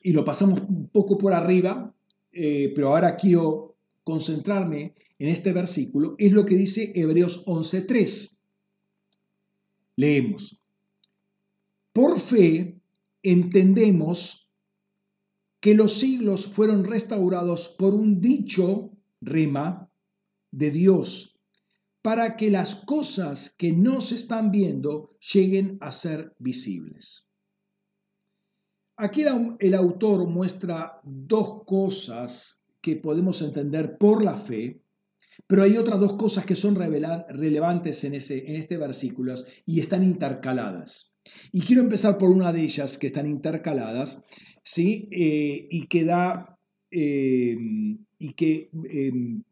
y 0.02 0.12
lo 0.12 0.24
pasamos 0.24 0.60
un 0.62 0.88
poco 0.88 1.16
por 1.16 1.32
arriba, 1.32 1.94
eh, 2.32 2.72
pero 2.74 2.88
ahora 2.88 3.16
quiero 3.16 3.76
concentrarme 4.02 4.94
en 5.18 5.28
este 5.28 5.52
versículo, 5.52 6.16
es 6.18 6.32
lo 6.32 6.44
que 6.44 6.56
dice 6.56 6.92
Hebreos 6.94 7.46
11.3. 7.46 8.42
Leemos. 9.96 10.60
Por 11.92 12.18
fe 12.18 12.80
entendemos 13.22 14.50
que 15.60 15.74
los 15.74 15.94
siglos 15.94 16.46
fueron 16.46 16.84
restaurados 16.84 17.68
por 17.78 17.94
un 17.94 18.20
dicho 18.20 18.97
rema 19.20 19.90
de 20.50 20.70
Dios, 20.70 21.38
para 22.02 22.36
que 22.36 22.50
las 22.50 22.76
cosas 22.76 23.54
que 23.56 23.72
no 23.72 24.00
se 24.00 24.16
están 24.16 24.50
viendo 24.50 25.16
lleguen 25.32 25.78
a 25.80 25.92
ser 25.92 26.34
visibles. 26.38 27.28
Aquí 28.96 29.24
el 29.60 29.74
autor 29.74 30.26
muestra 30.26 31.00
dos 31.04 31.62
cosas 31.64 32.66
que 32.80 32.96
podemos 32.96 33.42
entender 33.42 33.96
por 33.96 34.24
la 34.24 34.36
fe, 34.36 34.82
pero 35.46 35.62
hay 35.62 35.76
otras 35.76 36.00
dos 36.00 36.14
cosas 36.14 36.44
que 36.44 36.56
son 36.56 36.74
relevantes 36.74 38.02
en, 38.04 38.14
ese, 38.14 38.50
en 38.50 38.56
este 38.56 38.76
versículo 38.76 39.34
y 39.64 39.78
están 39.78 40.02
intercaladas. 40.02 41.18
Y 41.52 41.60
quiero 41.60 41.82
empezar 41.82 42.18
por 42.18 42.30
una 42.30 42.52
de 42.52 42.62
ellas 42.62 42.98
que 42.98 43.08
están 43.08 43.26
intercaladas, 43.26 44.24
¿sí? 44.64 45.08
Eh, 45.12 45.68
y 45.70 45.86
que 45.86 46.04
da 46.04 46.57
eh, 46.90 47.56
y 48.18 48.32
que 48.32 48.70
em, 48.90 49.42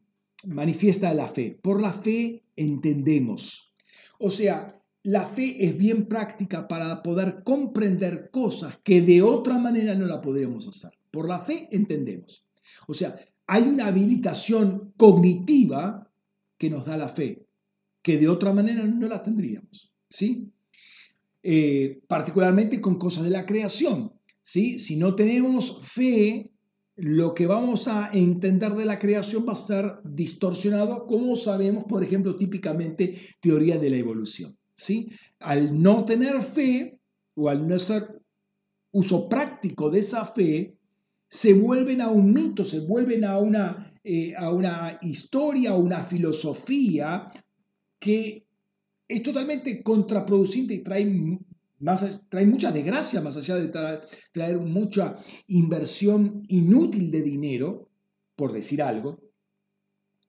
manifiesta 0.47 1.13
la 1.13 1.27
fe. 1.27 1.57
Por 1.61 1.81
la 1.81 1.93
fe 1.93 2.43
entendemos. 2.55 3.73
O 4.19 4.31
sea, 4.31 4.67
la 5.03 5.25
fe 5.25 5.65
es 5.65 5.77
bien 5.77 6.07
práctica 6.07 6.67
para 6.67 7.01
poder 7.01 7.43
comprender 7.43 8.29
cosas 8.31 8.77
que 8.83 9.01
de 9.01 9.21
otra 9.21 9.57
manera 9.57 9.95
no 9.95 10.05
la 10.05 10.21
podríamos 10.21 10.67
hacer. 10.67 10.91
Por 11.11 11.27
la 11.27 11.39
fe 11.39 11.69
entendemos. 11.71 12.45
O 12.87 12.93
sea, 12.93 13.17
hay 13.47 13.63
una 13.63 13.87
habilitación 13.87 14.93
cognitiva 14.97 16.11
que 16.57 16.69
nos 16.69 16.85
da 16.85 16.97
la 16.97 17.07
fe, 17.07 17.47
que 18.01 18.17
de 18.17 18.27
otra 18.27 18.51
manera 18.51 18.83
no 18.83 19.07
la 19.07 19.23
tendríamos. 19.23 19.93
¿sí? 20.09 20.51
Eh, 21.43 22.01
particularmente 22.07 22.81
con 22.81 22.97
cosas 22.97 23.23
de 23.23 23.29
la 23.29 23.45
creación. 23.45 24.11
¿sí? 24.41 24.77
Si 24.79 24.97
no 24.97 25.15
tenemos 25.15 25.81
fe, 25.85 26.51
lo 26.97 27.35
que 27.35 27.45
vamos 27.45 27.87
a 27.87 28.09
entender 28.11 28.73
de 28.73 28.85
la 28.85 28.97
creación 28.97 29.45
va 29.47 29.53
a 29.53 29.55
ser 29.55 29.99
distorsionado, 30.03 31.05
como 31.05 31.35
sabemos, 31.35 31.83
por 31.83 32.03
ejemplo, 32.03 32.35
típicamente 32.35 33.19
teoría 33.39 33.77
de 33.77 33.91
la 33.91 33.97
evolución. 33.97 34.57
¿sí? 34.73 35.11
Al 35.39 35.79
no 35.79 36.03
tener 36.05 36.41
fe 36.41 36.99
o 37.35 37.49
al 37.49 37.67
no 37.67 37.75
hacer 37.75 38.19
uso 38.91 39.29
práctico 39.29 39.91
de 39.91 39.99
esa 39.99 40.25
fe, 40.25 40.75
se 41.29 41.53
vuelven 41.53 42.01
a 42.01 42.09
un 42.09 42.33
mito, 42.33 42.63
se 42.63 42.79
vuelven 42.79 43.25
a 43.25 43.37
una, 43.37 43.93
eh, 44.03 44.33
a 44.35 44.51
una 44.51 44.97
historia, 45.03 45.71
a 45.71 45.77
una 45.77 46.03
filosofía 46.03 47.27
que 47.99 48.47
es 49.07 49.21
totalmente 49.21 49.83
contraproducente 49.83 50.73
y 50.73 50.83
trae 50.83 51.05
trae 52.29 52.45
mucha 52.45 52.71
desgracia 52.71 53.21
más 53.21 53.37
allá 53.37 53.55
de 53.55 53.67
traer, 54.31 54.59
mucha 54.59 55.17
inversión 55.47 56.43
inútil 56.47 57.11
de 57.11 57.21
dinero, 57.21 57.89
por 58.35 58.51
decir 58.51 58.81
algo. 58.81 59.19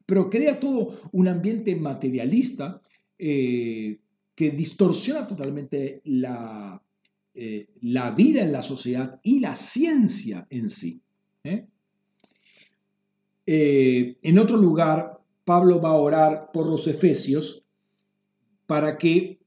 pero 0.07 0.31
crea 0.31 0.59
todo 0.59 0.97
un 1.13 1.29
ambiente 1.29 1.77
materialista 1.77 2.81
eh, 3.19 3.99
que 4.35 4.51
distorsiona 4.53 5.27
totalmente 5.27 6.01
la, 6.05 6.83
eh, 7.35 7.69
la 7.83 8.13
vida 8.13 8.43
en 8.43 8.53
la 8.53 8.63
sociedad 8.63 9.21
y 9.23 9.41
la 9.41 9.55
ciencia 9.55 10.47
en 10.49 10.71
sí. 10.71 11.03
¿eh? 11.45 11.67
en 13.51 14.39
otro 14.39 14.57
lugar, 14.57 15.19
Pablo 15.45 15.81
va 15.81 15.91
a 15.91 15.95
orar 15.95 16.51
por 16.53 16.69
los 16.69 16.87
efesios 16.87 17.65
para 18.67 18.99
que, 18.99 19.41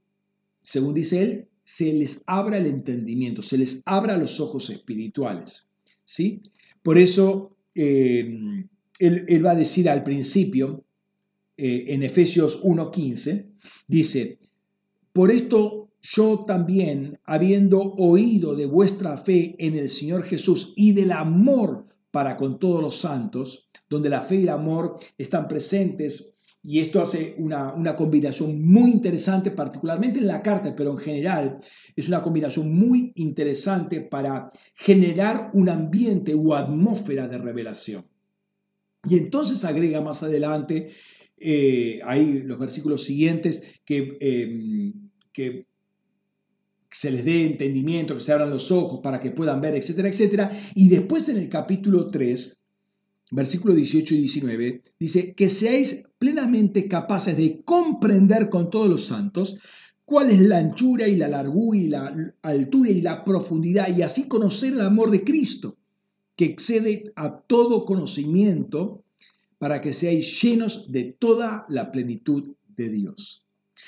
según 0.63 0.95
dice 0.95 1.21
él, 1.21 1.50
se 1.64 1.93
les 1.93 2.24
abra 2.28 2.57
el 2.57 2.68
entendimiento, 2.68 3.41
se 3.41 3.57
les 3.57 3.84
abra 3.86 4.18
los 4.18 4.39
ojos 4.39 4.70
espirituales. 4.70 5.70
¿sí? 6.03 6.41
Por 6.84 6.97
eso 6.97 7.55
él, 7.74 8.70
va 9.45 9.51
a 9.51 9.55
decir 9.55 9.89
al 9.89 10.03
principio, 10.03 10.84
en 11.57 12.03
Efesios 12.03 12.64
1.15, 12.64 13.51
dice, 13.88 14.39
por 15.14 15.32
esto 15.32 15.82
yo 16.01 16.43
también, 16.45 17.20
habiendo 17.26 17.80
oído 17.80 18.55
de 18.55 18.66
vuestra 18.66 19.18
fe 19.18 19.55
en 19.59 19.78
el 19.78 19.89
Señor 19.89 20.24
Jesús 20.24 20.74
y 20.76 20.93
del 20.93 21.12
amor 21.12 21.86
para 22.09 22.36
con 22.36 22.59
todos 22.59 22.82
los 22.82 22.97
santos, 22.97 23.70
donde 23.89 24.09
la 24.09 24.22
fe 24.22 24.38
y 24.38 24.43
el 24.43 24.49
amor 24.49 24.95
están 25.18 25.47
presentes, 25.47 26.36
y 26.64 26.80
esto 26.80 27.01
hace 27.01 27.36
una, 27.38 27.74
una, 27.74 27.95
combinación 27.95 28.64
muy 28.64 28.91
interesante, 28.91 29.49
particularmente 29.49 30.20
en 30.20 30.28
la 30.28 30.43
carta, 30.43 30.76
pero 30.76 30.91
en 30.91 30.99
general 30.99 31.57
es 31.95 32.07
una 32.07 32.22
combinación 32.22 32.76
muy 32.76 33.12
interesante 33.16 34.01
para 34.01 34.51
generar 34.76 35.49
un 35.53 35.70
ambiente 35.70 36.36
o 36.36 36.53
atmósfera 36.55 37.28
de 37.28 37.39
revelación. 37.39 38.05
Y 39.09 39.18
entonces 39.18 39.66
agrega 39.66 40.01
más 40.01 40.22
adelante 40.22 40.89
eh, 41.43 41.99
hay 42.03 42.43
los 42.43 42.59
versículos 42.59 43.03
siguientes 43.03 43.64
que, 43.84 44.16
em, 44.22 44.93
que 45.34 45.66
se 46.91 47.09
les 47.09 47.26
dé 47.26 47.47
entendimiento, 47.47 48.14
que 48.14 48.20
se 48.20 48.32
abran 48.32 48.51
los 48.51 48.70
ojos 48.72 48.99
para 49.01 49.20
que 49.20 49.32
puedan 49.32 49.59
ver, 49.59 49.74
etcétera, 49.76 50.09
etcétera. 50.09 50.51
Y 50.76 50.89
después 50.89 51.28
en 51.30 51.38
el 51.38 51.49
capítulo 51.49 52.09
3, 52.09 52.61
versículo 53.32 53.73
18 53.73 54.13
y 54.13 54.17
19, 54.19 54.84
dice, 54.99 55.34
que 55.34 55.49
seáis 55.49 56.03
plenamente 56.19 56.88
capaces 56.88 57.36
de 57.38 57.61
comprender 57.63 58.49
con 58.49 58.69
todos 58.69 58.89
los 58.89 59.07
santos 59.07 59.57
cuál 60.05 60.29
es 60.29 60.41
la 60.41 60.57
anchura 60.57 61.07
y 61.07 61.15
la 61.15 61.29
largura 61.29 61.79
y 61.79 61.88
la 61.88 62.34
altura 62.41 62.91
y 62.91 63.01
la 63.01 63.23
profundidad, 63.23 63.95
y 63.95 64.01
así 64.01 64.27
conocer 64.27 64.73
el 64.73 64.82
amor 64.82 65.09
de 65.09 65.23
Cristo, 65.23 65.77
que 66.36 66.45
excede 66.45 67.13
a 67.15 67.39
todo 67.39 67.86
conocimiento, 67.86 69.03
para 69.57 69.79
que 69.79 69.93
seáis 69.93 70.41
llenos 70.41 70.91
de 70.91 71.03
toda 71.03 71.65
la 71.69 71.91
plenitud 71.91 72.55
de 72.75 72.89
Dios. 72.89 73.45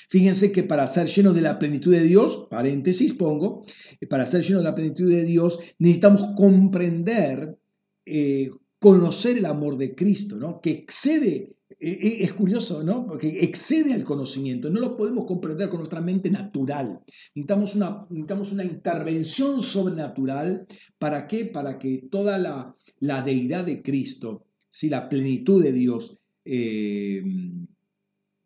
Fíjense 0.10 0.52
que 0.52 0.64
para 0.64 0.88
ser 0.88 1.08
llenos 1.08 1.34
de 1.34 1.41
la 1.41 1.60
plenitud 1.60 1.91
de 1.91 2.04
Dios, 2.04 2.48
paréntesis 2.50 3.14
pongo, 3.14 3.66
para 4.10 4.26
ser 4.26 4.44
llenos 4.44 4.62
de 4.62 4.70
la 4.70 4.76
plenitud 4.76 5.10
de 5.10 5.24
Dios 5.24 5.60
necesitamos 5.80 6.36
comprender, 6.36 7.58
eh, 8.06 8.52
conocer 8.84 9.38
el 9.38 9.46
amor 9.46 9.78
de 9.78 9.96
Cristo, 9.96 10.36
¿no? 10.36 10.60
que 10.60 10.72
excede, 10.72 11.56
eh, 11.80 12.18
es 12.20 12.34
curioso, 12.34 12.84
¿no? 12.84 13.08
porque 13.08 13.46
excede 13.46 13.94
al 13.94 14.04
conocimiento, 14.04 14.70
no 14.70 14.82
lo 14.82 14.98
podemos 14.98 15.26
comprender 15.26 15.70
con 15.70 15.78
nuestra 15.78 16.02
mente 16.02 16.30
natural. 16.30 17.00
Necesitamos 17.34 17.76
una, 17.76 18.06
necesitamos 18.10 18.52
una 18.52 18.66
intervención 18.66 19.62
sobrenatural, 19.62 20.68
¿para 21.00 21.28
qué? 21.28 21.46
Para 21.46 21.80
que 21.80 22.10
toda 22.12 22.38
la, 22.38 22.76
la 23.00 23.22
deidad 23.22 23.64
de 23.64 23.82
Cristo 23.82 24.48
si 24.68 24.90
la 24.90 25.08
plenitud 25.08 25.64
de 25.64 25.72
Dios, 25.72 26.20
eh, 26.44 27.24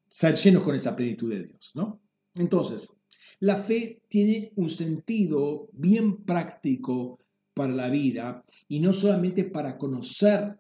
ser 0.07 0.35
llenos 0.35 0.61
con 0.61 0.75
esa 0.75 0.95
plenitud 0.95 1.31
de 1.31 1.45
Dios, 1.45 1.71
¿no? 1.73 1.99
Entonces, 2.35 2.95
la 3.39 3.55
fe 3.55 4.03
tiene 4.07 4.51
un 4.57 4.69
sentido 4.69 5.67
bien 5.71 6.25
práctico 6.25 7.17
para 7.57 7.73
la 7.73 7.89
vida 7.89 8.45
y 8.67 8.79
no 8.79 8.93
solamente 8.93 9.43
para 9.45 9.79
conocer 9.79 10.59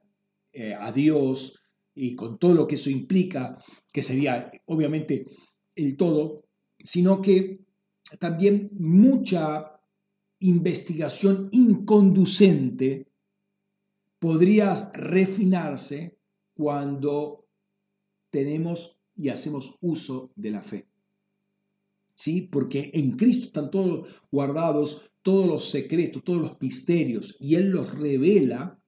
eh, 0.51 0.73
a 0.73 0.91
Dios 0.91 1.63
y 1.93 2.15
con 2.15 2.39
todo 2.39 2.55
lo 2.55 2.67
que 2.67 2.73
eso 2.73 2.89
implica, 2.89 3.55
que 3.93 4.01
sería 4.01 4.49
obviamente 4.65 5.25
el 5.75 5.95
todo, 5.95 6.45
sino 6.79 7.21
que 7.21 7.59
también 8.19 8.67
mucha 8.73 9.79
investigación 10.39 11.49
inconducente 11.51 13.11
podría 14.17 14.73
refinarse 14.93 16.17
cuando 16.55 17.45
tenemos 18.31 18.99
y 19.15 19.29
hacemos 19.29 19.77
uso 19.81 20.31
de 20.35 20.49
la 20.51 20.63
fe. 20.63 20.87
¿Sí? 22.15 22.49
Porque 22.51 22.89
en 22.95 23.11
Cristo 23.11 23.45
están 23.45 23.69
todos 23.69 24.23
guardados, 24.31 25.11
todos 25.27 25.45
los 25.45 25.69
secretos, 25.69 26.23
todos 26.23 26.39
los 26.39 26.61
misterios, 26.61 27.35
y 27.41 27.55
Él 27.55 27.71
los 27.71 27.93
revela 27.93 28.79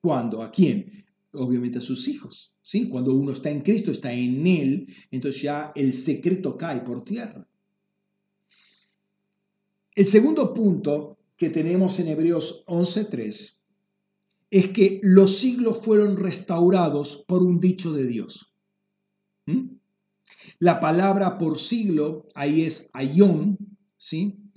cuando, 0.00 0.42
¿a 0.42 0.50
quién? 0.50 1.06
Obviamente 1.30 1.78
a 1.78 1.80
sus 1.80 2.08
hijos. 2.08 2.56
¿sí? 2.60 2.88
Cuando 2.88 3.14
uno 3.14 3.30
está 3.30 3.50
en 3.50 3.60
Cristo, 3.60 3.92
está 3.92 4.12
en 4.12 4.44
Él, 4.48 4.92
entonces 5.12 5.42
ya 5.42 5.70
el 5.76 5.92
secreto 5.92 6.56
cae 6.56 6.80
por 6.80 7.04
tierra. 7.04 7.48
El 9.94 10.08
segundo 10.08 10.52
punto 10.52 11.20
que 11.36 11.50
tenemos 11.50 12.00
en 12.00 12.08
Hebreos 12.08 12.64
11.3 12.66 13.62
es 14.50 14.68
que 14.70 15.00
los 15.04 15.38
siglos 15.38 15.78
fueron 15.78 16.16
restaurados 16.16 17.24
por 17.28 17.44
un 17.44 17.60
dicho 17.60 17.92
de 17.92 18.08
Dios. 18.08 18.56
¿Mm? 19.46 19.76
La 20.58 20.80
palabra 20.80 21.38
por 21.38 21.60
siglo 21.60 22.26
ahí 22.34 22.62
es 22.62 22.90
ayón, 22.92 23.56
¿sí? 23.96 24.49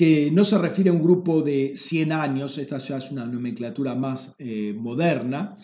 Que 0.00 0.30
no 0.30 0.44
se 0.46 0.56
refiere 0.56 0.88
a 0.88 0.94
un 0.94 1.02
grupo 1.02 1.42
de 1.42 1.76
100 1.76 2.12
años, 2.12 2.56
esta 2.56 2.78
es 2.78 3.10
una 3.12 3.26
nomenclatura 3.26 3.94
más 3.94 4.34
eh, 4.38 4.72
moderna, 4.74 5.58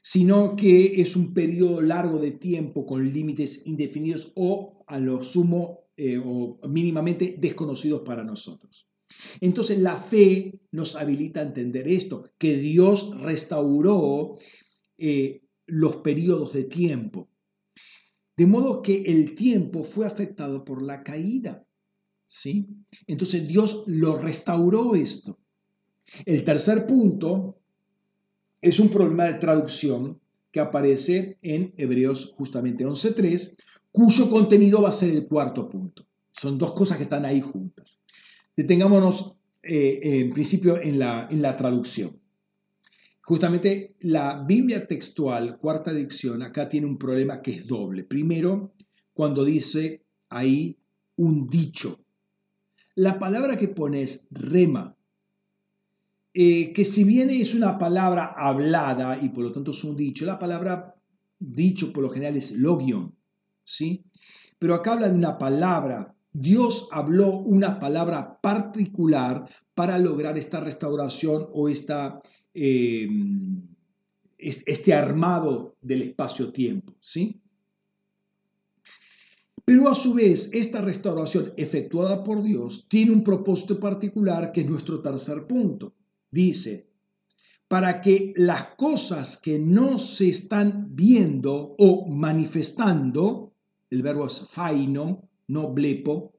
sino 0.00 0.54
que 0.54 1.00
es 1.00 1.16
un 1.16 1.34
periodo 1.34 1.80
largo 1.80 2.20
de 2.20 2.30
tiempo 2.30 2.86
con 2.86 3.12
límites 3.12 3.66
indefinidos 3.66 4.30
o 4.36 4.84
a 4.86 5.00
lo 5.00 5.24
sumo 5.24 5.88
eh, 5.96 6.22
o 6.24 6.60
mínimamente 6.68 7.34
desconocidos 7.36 8.02
para 8.02 8.22
nosotros. 8.22 8.88
Entonces 9.40 9.80
la 9.80 9.96
fe 9.96 10.60
nos 10.70 10.94
habilita 10.94 11.40
a 11.40 11.46
entender 11.46 11.88
esto, 11.88 12.30
que 12.38 12.58
Dios 12.58 13.20
restauró 13.20 14.36
eh, 14.98 15.42
los 15.66 15.96
periodos 15.96 16.52
de 16.52 16.62
tiempo. 16.62 17.28
De 18.36 18.46
modo 18.46 18.82
que 18.82 19.02
el 19.02 19.34
tiempo 19.34 19.82
fue 19.82 20.06
afectado 20.06 20.64
por 20.64 20.80
la 20.80 21.02
caída. 21.02 21.66
¿Sí? 22.30 22.68
Entonces 23.08 23.48
Dios 23.48 23.82
lo 23.88 24.16
restauró 24.16 24.94
esto. 24.94 25.36
El 26.24 26.44
tercer 26.44 26.86
punto 26.86 27.58
es 28.60 28.78
un 28.78 28.88
problema 28.88 29.24
de 29.24 29.34
traducción 29.34 30.20
que 30.52 30.60
aparece 30.60 31.38
en 31.42 31.74
Hebreos 31.76 32.32
justamente 32.36 32.86
11.3, 32.86 33.56
cuyo 33.90 34.30
contenido 34.30 34.82
va 34.82 34.90
a 34.90 34.92
ser 34.92 35.10
el 35.10 35.26
cuarto 35.26 35.68
punto. 35.68 36.06
Son 36.30 36.56
dos 36.56 36.72
cosas 36.72 36.98
que 36.98 37.02
están 37.02 37.24
ahí 37.24 37.40
juntas. 37.40 38.00
Detengámonos 38.56 39.36
eh, 39.62 39.98
en 40.02 40.30
principio 40.30 40.80
en 40.80 41.00
la, 41.00 41.26
en 41.30 41.42
la 41.42 41.56
traducción. 41.56 42.16
Justamente 43.22 43.96
la 44.00 44.44
Biblia 44.46 44.86
textual, 44.86 45.58
cuarta 45.58 45.92
dicción, 45.92 46.42
acá 46.42 46.68
tiene 46.68 46.86
un 46.86 46.98
problema 46.98 47.42
que 47.42 47.52
es 47.52 47.66
doble. 47.66 48.04
Primero, 48.04 48.72
cuando 49.12 49.44
dice 49.44 50.04
ahí 50.28 50.78
un 51.16 51.48
dicho. 51.48 52.04
La 52.94 53.18
palabra 53.18 53.56
que 53.56 53.68
pone 53.68 54.02
es 54.02 54.28
rema, 54.30 54.96
eh, 56.32 56.72
que 56.72 56.84
si 56.84 57.04
bien 57.04 57.30
es 57.30 57.54
una 57.54 57.78
palabra 57.78 58.32
hablada 58.36 59.18
y 59.20 59.30
por 59.30 59.44
lo 59.44 59.52
tanto 59.52 59.70
es 59.72 59.82
un 59.84 59.96
dicho, 59.96 60.24
la 60.26 60.38
palabra 60.38 60.94
dicho 61.38 61.92
por 61.92 62.02
lo 62.02 62.10
general 62.10 62.36
es 62.36 62.52
logion, 62.52 63.14
¿sí? 63.64 64.04
Pero 64.58 64.74
acá 64.74 64.92
habla 64.92 65.08
de 65.08 65.16
una 65.16 65.38
palabra 65.38 66.14
Dios 66.32 66.88
habló 66.92 67.38
una 67.38 67.80
palabra 67.80 68.40
particular 68.40 69.48
para 69.74 69.98
lograr 69.98 70.38
esta 70.38 70.60
restauración 70.60 71.48
o 71.52 71.68
esta, 71.68 72.20
em, 72.54 73.62
este 74.38 74.94
armado 74.94 75.76
del 75.80 76.02
espacio-tiempo. 76.02 76.94
¿sí? 77.00 77.40
Pero 79.70 79.88
a 79.88 79.94
su 79.94 80.14
vez, 80.14 80.50
esta 80.52 80.80
restauración 80.80 81.52
efectuada 81.56 82.24
por 82.24 82.42
Dios 82.42 82.88
tiene 82.88 83.12
un 83.12 83.22
propósito 83.22 83.78
particular 83.78 84.50
que 84.50 84.62
es 84.62 84.68
nuestro 84.68 85.00
tercer 85.00 85.46
punto. 85.46 85.94
Dice, 86.28 86.90
para 87.68 88.00
que 88.00 88.32
las 88.34 88.74
cosas 88.74 89.36
que 89.36 89.60
no 89.60 90.00
se 90.00 90.28
están 90.28 90.88
viendo 90.96 91.76
o 91.78 92.08
manifestando, 92.08 93.54
el 93.90 94.02
verbo 94.02 94.26
es 94.26 94.44
faino, 94.48 95.28
no 95.46 95.72
blepo, 95.72 96.34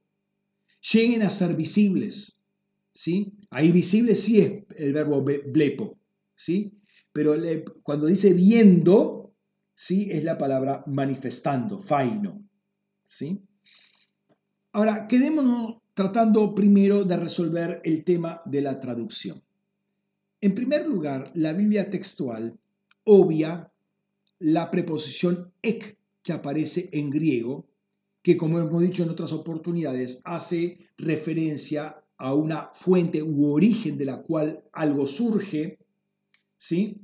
lleguen 0.92 1.22
a 1.22 1.30
ser 1.30 1.56
visibles. 1.56 2.44
¿sí? 2.90 3.32
Ahí 3.48 3.72
visible 3.72 4.14
sí 4.14 4.42
es 4.42 4.64
el 4.76 4.92
verbo 4.92 5.24
blepo, 5.24 5.98
¿sí? 6.34 6.74
pero 7.14 7.34
cuando 7.82 8.08
dice 8.08 8.34
viendo, 8.34 9.32
¿sí? 9.74 10.08
es 10.10 10.22
la 10.22 10.36
palabra 10.36 10.84
manifestando, 10.86 11.78
faino. 11.78 12.51
¿Sí? 13.02 13.42
Ahora, 14.72 15.06
quedémonos 15.06 15.82
tratando 15.94 16.54
primero 16.54 17.04
de 17.04 17.16
resolver 17.16 17.80
el 17.84 18.04
tema 18.04 18.42
de 18.46 18.62
la 18.62 18.80
traducción. 18.80 19.42
En 20.40 20.54
primer 20.54 20.86
lugar, 20.86 21.30
la 21.34 21.52
Biblia 21.52 21.90
textual 21.90 22.58
obvia 23.04 23.72
la 24.38 24.70
preposición 24.70 25.52
ek 25.62 25.98
que 26.22 26.32
aparece 26.32 26.88
en 26.92 27.10
griego, 27.10 27.68
que 28.22 28.36
como 28.36 28.58
hemos 28.58 28.82
dicho 28.82 29.02
en 29.02 29.10
otras 29.10 29.32
oportunidades, 29.32 30.20
hace 30.24 30.78
referencia 30.96 32.02
a 32.16 32.34
una 32.34 32.70
fuente 32.74 33.22
u 33.22 33.52
origen 33.52 33.98
de 33.98 34.04
la 34.04 34.22
cual 34.22 34.64
algo 34.72 35.06
surge, 35.06 35.78
¿sí? 36.56 37.02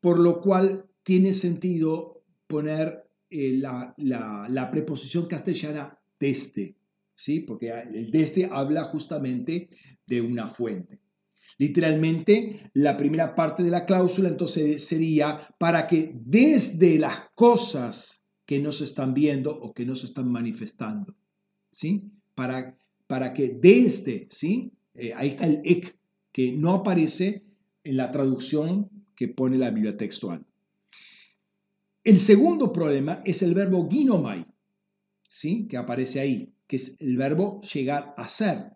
Por 0.00 0.18
lo 0.18 0.40
cual 0.40 0.86
tiene 1.02 1.34
sentido 1.34 2.22
poner 2.46 3.03
eh, 3.36 3.58
la, 3.58 4.68
preposición 4.70 5.26
castellana 5.26 5.98
desde, 6.20 6.76
¿sí? 7.16 7.40
Porque 7.40 7.70
el 7.70 8.12
desde 8.12 8.44
habla 8.44 8.84
justamente 8.84 9.70
de 10.06 10.20
una 10.20 10.46
fuente. 10.46 11.00
Literalmente, 11.58 12.70
la 12.74 12.96
primera 12.96 13.34
parte 13.34 13.64
de 13.64 13.72
la 13.72 13.86
cláusula 13.86 14.28
entonces 14.28 14.84
sería 14.84 15.48
para 15.58 15.88
que 15.88 16.12
desde 16.14 16.96
las 16.96 17.30
cosas 17.34 18.28
que 18.46 18.60
no 18.60 18.70
se 18.70 18.84
están 18.84 19.14
viendo 19.14 19.50
o 19.50 19.74
que 19.74 19.84
no 19.84 19.96
se 19.96 20.06
están 20.06 20.30
manifestando, 20.30 21.16
¿sí? 21.72 22.12
Para, 22.36 22.78
para 23.08 23.32
que 23.32 23.58
desde, 23.60 24.28
¿sí? 24.30 24.74
Eh, 24.94 25.12
ahí 25.12 25.30
está 25.30 25.46
el 25.46 25.60
ek, 25.64 25.98
que 26.30 26.52
no 26.52 26.72
aparece 26.72 27.44
en 27.82 27.96
la 27.96 28.12
traducción 28.12 28.90
que 29.16 29.26
pone 29.26 29.58
la 29.58 29.70
Biblia 29.70 29.96
textual. 29.96 30.46
El 32.04 32.20
segundo 32.20 32.72
problema 32.72 33.22
es 33.24 33.42
el 33.42 33.54
verbo 33.54 33.88
ginomai, 33.90 34.46
¿sí? 35.26 35.66
que 35.66 35.76
aparece 35.76 36.20
ahí, 36.20 36.54
que 36.66 36.76
es 36.76 37.00
el 37.00 37.16
verbo 37.16 37.60
llegar 37.62 38.14
a 38.16 38.28
ser 38.28 38.74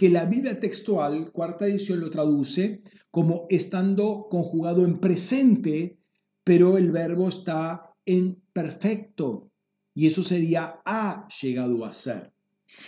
que 0.00 0.08
la 0.08 0.24
Biblia 0.24 0.58
textual, 0.58 1.30
cuarta 1.30 1.66
edición, 1.66 2.00
lo 2.00 2.08
traduce 2.08 2.80
como 3.10 3.44
estando 3.50 4.28
conjugado 4.30 4.86
en 4.86 4.98
presente, 4.98 5.98
pero 6.42 6.78
el 6.78 6.90
verbo 6.90 7.28
está 7.28 7.92
en 8.06 8.42
perfecto. 8.54 9.50
Y 9.92 10.06
eso 10.06 10.22
sería 10.22 10.80
ha 10.86 11.28
llegado 11.42 11.84
a 11.84 11.92
ser. 11.92 12.32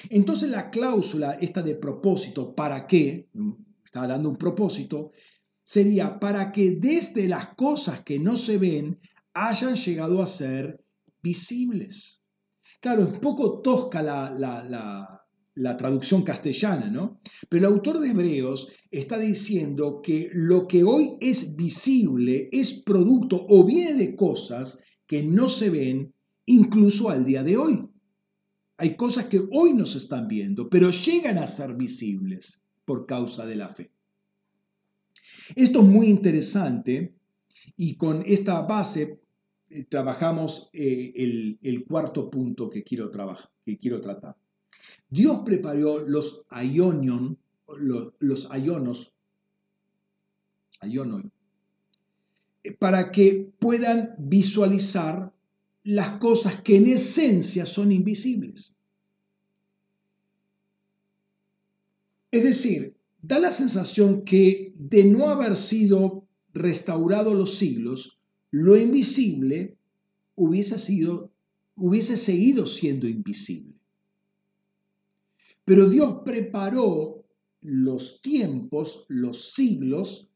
Entonces 0.09 0.49
la 0.49 0.71
cláusula, 0.71 1.33
esta 1.33 1.61
de 1.61 1.75
propósito, 1.75 2.55
¿para 2.55 2.87
qué? 2.87 3.29
Está 3.85 4.07
dando 4.07 4.31
un 4.31 4.37
propósito, 4.37 5.11
sería 5.63 6.19
para 6.19 6.51
que 6.51 6.71
desde 6.81 7.29
las 7.29 7.55
cosas 7.57 8.01
que 8.01 8.19
no 8.19 8.39
se 8.39 8.57
ven 8.57 8.99
hayan 9.35 9.75
llegado 9.75 10.23
a 10.23 10.27
ser 10.27 10.85
visibles. 11.23 12.27
Claro, 12.81 13.03
es 13.03 13.09
un 13.09 13.21
poco 13.21 13.61
tosca 13.61 14.03
la, 14.03 14.31
la 14.31 15.23
la 15.55 15.77
traducción 15.77 16.23
castellana, 16.23 16.89
¿no? 16.89 17.21
Pero 17.49 17.67
el 17.67 17.73
autor 17.73 18.01
de 18.01 18.11
Hebreos 18.11 18.73
está 18.91 19.19
diciendo 19.19 20.01
que 20.03 20.31
lo 20.33 20.67
que 20.67 20.83
hoy 20.83 21.17
es 21.21 21.57
visible 21.57 22.49
es 22.53 22.83
producto 22.83 23.45
o 23.49 23.65
viene 23.65 23.95
de 23.95 24.17
cosas 24.17 24.83
que 25.07 25.23
no 25.23 25.49
se 25.49 25.71
ven 25.71 26.15
incluso 26.47 27.11
al 27.11 27.25
día 27.25 27.43
de 27.43 27.57
hoy. 27.57 27.87
Hay 28.79 28.97
cosas 28.97 29.27
que 29.27 29.43
hoy 29.51 29.75
no 29.75 29.87
se 29.87 29.99
están 29.99 30.27
viendo, 30.27 30.69
pero 30.69 30.91
llegan 30.91 31.39
a 31.39 31.47
ser 31.47 31.75
visibles 31.77 32.63
por 32.85 33.07
causa 33.07 33.47
de 33.47 33.57
la 33.57 33.69
fe. 33.69 33.93
Esto 35.55 35.81
es 35.81 35.87
muy 35.87 36.09
interesante 36.09 37.15
y 37.77 37.97
con 37.97 38.23
esta 38.27 38.63
base 38.63 39.22
trabajamos 39.89 40.71
eh, 40.73 41.13
el, 41.63 41.85
cuarto 41.85 42.31
punto 42.31 42.69
que 42.69 42.83
quiero, 42.83 43.11
que 43.65 43.79
quiero 43.79 44.01
tratar. 44.01 44.37
Dios 45.09 45.41
preparó 45.45 45.99
los 45.99 46.47
aionion, 46.49 47.39
los, 47.79 48.15
los 48.19 48.51
aionos, 48.51 49.15
para 52.79 53.11
que 53.11 53.53
puedan 53.59 54.15
visualizar 54.19 55.33
las 55.85 56.19
cosas 56.19 56.63
que 56.63 56.77
en 56.77 56.87
esencia 56.87 57.67
son 57.67 57.93
invisibles. 57.93 58.77
Es 62.31 62.45
decir, 62.45 62.97
da 63.21 63.39
la 63.39 63.51
sensación 63.51 64.23
que 64.25 64.73
de 64.77 65.05
no 65.05 65.29
haber 65.29 65.57
sido 65.57 66.27
restaurado 66.55 67.35
los 67.35 67.57
siglos, 67.59 68.22
lo 68.53 68.77
invisible 68.77 69.77
hubiese 70.37 70.79
sido 70.79 71.33
hubiese 71.75 72.17
seguido 72.17 72.67
siendo 72.67 73.09
invisible. 73.09 73.75
Pero 75.65 75.89
Dios 75.89 76.21
preparó 76.25 77.25
los 77.61 78.21
tiempos, 78.21 79.07
los 79.09 79.53
siglos, 79.53 80.31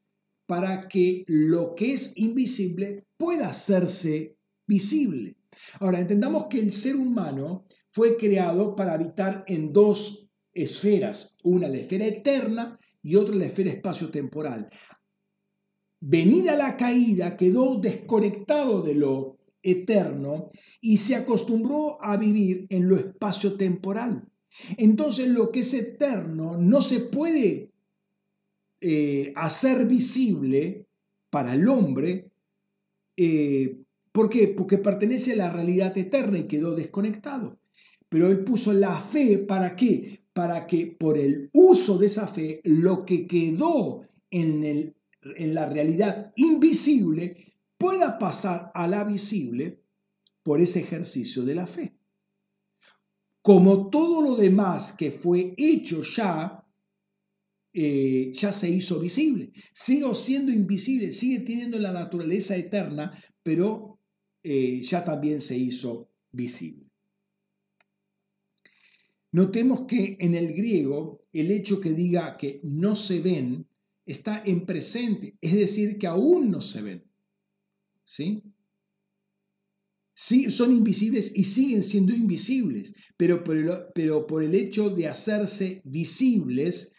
para 0.47 0.89
que 0.89 1.25
lo 1.27 1.75
que 1.75 1.93
es 1.93 2.17
invisible 2.17 3.05
pueda 3.17 3.51
hacerse 3.51 4.39
visible. 4.67 5.37
Ahora, 5.81 6.01
entendamos 6.01 6.47
que 6.49 6.61
el 6.61 6.73
ser 6.73 6.97
humano 6.97 7.67
fue 7.91 8.17
creado 8.17 8.77
para 8.77 8.95
habitar 8.95 9.45
en 9.49 9.73
dos 9.73 10.29
esferas, 10.55 11.37
una 11.43 11.69
la 11.69 11.79
esfera 11.79 12.07
eterna 12.07 12.79
y 13.03 13.17
otra 13.17 13.35
la 13.35 13.47
esfera 13.47 13.71
espacio-temporal. 13.71 14.69
Venida 16.01 16.57
la 16.57 16.77
caída, 16.77 17.37
quedó 17.37 17.77
desconectado 17.77 18.83
de 18.83 18.95
lo 18.95 19.39
eterno 19.63 20.51
y 20.81 20.99
se 20.99 21.17
acostumbró 21.17 22.03
a 22.03 22.17
vivir 22.17 22.67
en 22.71 22.89
lo 22.89 22.97
espacio-temporal. 22.97 24.29
Entonces 24.77 25.29
lo 25.29 25.51
que 25.51 25.61
es 25.61 25.75
eterno 25.75 26.57
no 26.57 26.81
se 26.81 27.01
puede 27.01 27.71
eh, 28.81 29.33
hacer 29.37 29.87
visible 29.87 30.87
para 31.31 31.55
el 31.55 31.69
hombre. 31.69 32.31
Eh, 33.17 33.79
¿Por 34.13 34.31
qué? 34.31 34.49
Porque 34.49 34.79
pertenece 34.79 35.33
a 35.33 35.37
la 35.37 35.51
realidad 35.51 35.97
eterna 35.97 36.39
y 36.39 36.47
quedó 36.47 36.75
desconectado. 36.75 37.59
Pero 38.09 38.31
él 38.31 38.45
puso 38.45 38.73
la 38.73 39.01
fe 39.01 39.39
para 39.39 39.77
qué? 39.77 40.21
Para 40.33 40.67
que 40.67 40.87
por 40.87 41.19
el 41.19 41.51
uso 41.53 41.99
de 41.99 42.07
esa 42.07 42.27
fe, 42.27 42.61
lo 42.65 43.05
que 43.05 43.27
quedó 43.27 44.03
en, 44.31 44.95
en 45.37 45.55
la 45.55 45.69
realidad 45.69 46.33
invisible 46.37 47.55
pueda 47.79 48.19
pasar 48.19 48.71
a 48.75 48.87
la 48.87 49.05
visible 49.05 49.83
por 50.43 50.61
ese 50.61 50.81
ejercicio 50.81 51.45
de 51.45 51.55
la 51.55 51.67
fe 51.67 51.97
como 53.47 53.91
todo 53.91 54.23
lo 54.23 54.35
demás 54.35 54.93
que 54.93 55.13
fue 55.13 55.55
hecho 55.57 56.03
ya, 56.03 56.67
eh, 57.73 58.33
ya 58.35 58.53
se 58.53 58.69
hizo 58.69 58.99
visible. 58.99 59.53
Sigo 59.73 60.17
siendo 60.17 60.51
invisible, 60.51 61.13
sigue 61.13 61.39
teniendo 61.45 61.79
la 61.79 61.93
naturaleza 61.93 62.57
eterna, 62.57 63.17
pero 63.45 64.01
eh, 64.43 64.81
ya 64.83 65.05
también 65.05 65.41
se 65.41 65.57
hizo 65.57 66.11
visible. 66.33 66.91
Notemos 69.31 69.83
que 69.83 70.17
en 70.19 70.35
el 70.35 70.53
griego 70.53 71.29
el 71.33 71.53
hecho 71.53 71.81
que 71.81 71.93
diga 71.93 72.37
que 72.37 72.59
no 72.65 72.97
se 72.97 73.21
ven 73.21 73.69
está 74.07 74.43
en 74.45 74.65
presente, 74.65 75.37
es 75.41 75.55
decir, 75.55 75.99
que 75.99 76.07
aún 76.07 76.51
no 76.51 76.61
se 76.61 76.83
ven. 76.83 77.05
¿Sí? 78.05 78.43
Sí, 80.15 80.51
son 80.51 80.73
invisibles 80.73 81.33
y 81.35 81.45
siguen 81.45 81.83
siendo 81.83 82.15
invisibles, 82.15 82.95
pero 83.19 83.45
por, 83.45 83.59
el, 83.59 83.71
pero 83.95 84.27
por 84.27 84.43
el 84.43 84.55
hecho 84.55 84.89
de 84.89 85.09
hacerse 85.09 85.83
visibles, 85.85 86.95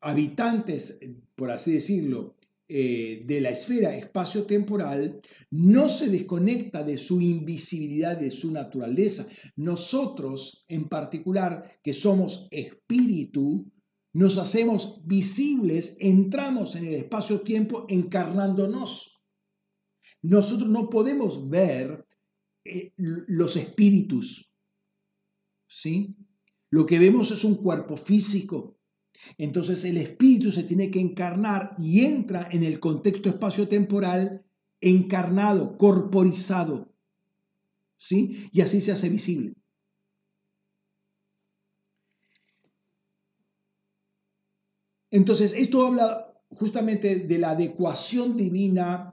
habitantes, 0.00 0.98
por 1.34 1.50
así 1.50 1.72
decirlo, 1.72 2.38
eh, 2.68 3.24
de 3.26 3.42
la 3.42 3.50
esfera 3.50 3.94
espacio-temporal, 3.94 5.20
no 5.50 5.90
se 5.90 6.08
desconecta 6.08 6.82
de 6.82 6.96
su 6.96 7.20
invisibilidad, 7.20 8.16
de 8.16 8.30
su 8.30 8.50
naturaleza. 8.50 9.28
Nosotros, 9.56 10.64
en 10.68 10.88
particular, 10.88 11.78
que 11.82 11.92
somos 11.92 12.48
espíritu, 12.50 13.70
nos 14.12 14.36
hacemos 14.36 15.00
visibles, 15.06 15.96
entramos 15.98 16.76
en 16.76 16.86
el 16.86 16.94
espacio-tiempo 16.94 17.86
encarnándonos. 17.88 19.24
Nosotros 20.20 20.68
no 20.68 20.90
podemos 20.90 21.48
ver 21.48 22.06
eh, 22.64 22.92
los 22.96 23.56
espíritus. 23.56 24.54
¿Sí? 25.66 26.16
Lo 26.68 26.84
que 26.84 26.98
vemos 26.98 27.30
es 27.30 27.44
un 27.44 27.56
cuerpo 27.56 27.96
físico. 27.96 28.78
Entonces 29.38 29.84
el 29.84 29.96
espíritu 29.96 30.52
se 30.52 30.64
tiene 30.64 30.90
que 30.90 31.00
encarnar 31.00 31.74
y 31.78 32.04
entra 32.04 32.48
en 32.50 32.64
el 32.64 32.80
contexto 32.80 33.30
espacio-temporal 33.30 34.44
encarnado, 34.80 35.78
corporizado. 35.78 36.92
¿Sí? 37.96 38.48
Y 38.52 38.60
así 38.60 38.80
se 38.80 38.92
hace 38.92 39.08
visible. 39.08 39.54
Entonces, 45.12 45.52
esto 45.52 45.86
habla 45.86 46.34
justamente 46.48 47.16
de 47.16 47.38
la 47.38 47.50
adecuación 47.50 48.34
divina 48.36 49.12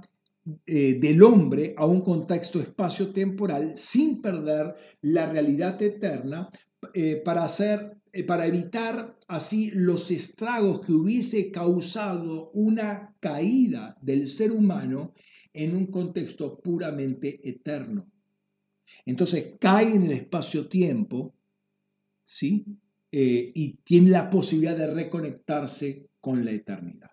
eh, 0.66 0.98
del 1.00 1.22
hombre 1.22 1.76
a 1.78 1.86
un 1.86 2.02
contexto 2.02 2.60
espacio-temporal 2.62 3.78
sin 3.78 4.22
perder 4.22 4.74
la 5.02 5.30
realidad 5.30 5.80
eterna 5.82 6.50
eh, 6.94 7.18
para, 7.18 7.44
hacer, 7.44 7.98
eh, 8.14 8.24
para 8.24 8.48
evitar 8.48 9.20
así 9.28 9.72
los 9.72 10.10
estragos 10.10 10.80
que 10.80 10.94
hubiese 10.94 11.52
causado 11.52 12.50
una 12.52 13.16
caída 13.20 13.98
del 14.02 14.30
ser 14.30 14.54
humano 14.54 15.14
en 15.52 15.76
un 15.76 15.88
contexto 15.88 16.62
puramente 16.62 17.42
eterno. 17.48 18.10
Entonces 19.06 19.56
cae 19.60 19.94
en 19.94 20.06
el 20.06 20.12
espacio-tiempo, 20.14 21.36
¿sí? 22.24 22.66
Y 23.12 23.80
tiene 23.84 24.10
la 24.10 24.30
posibilidad 24.30 24.78
de 24.78 24.94
reconectarse 24.94 26.10
con 26.22 26.46
la 26.46 26.52
eternidad. 26.52 27.10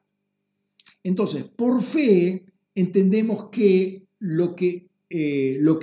Entonces, 1.03 1.44
por 1.44 1.82
fe, 1.82 2.44
entendemos 2.74 3.49
que 3.51 4.07
lo 4.18 4.57
que, 4.57 4.88
eh, 5.09 5.57
lo 5.61 5.78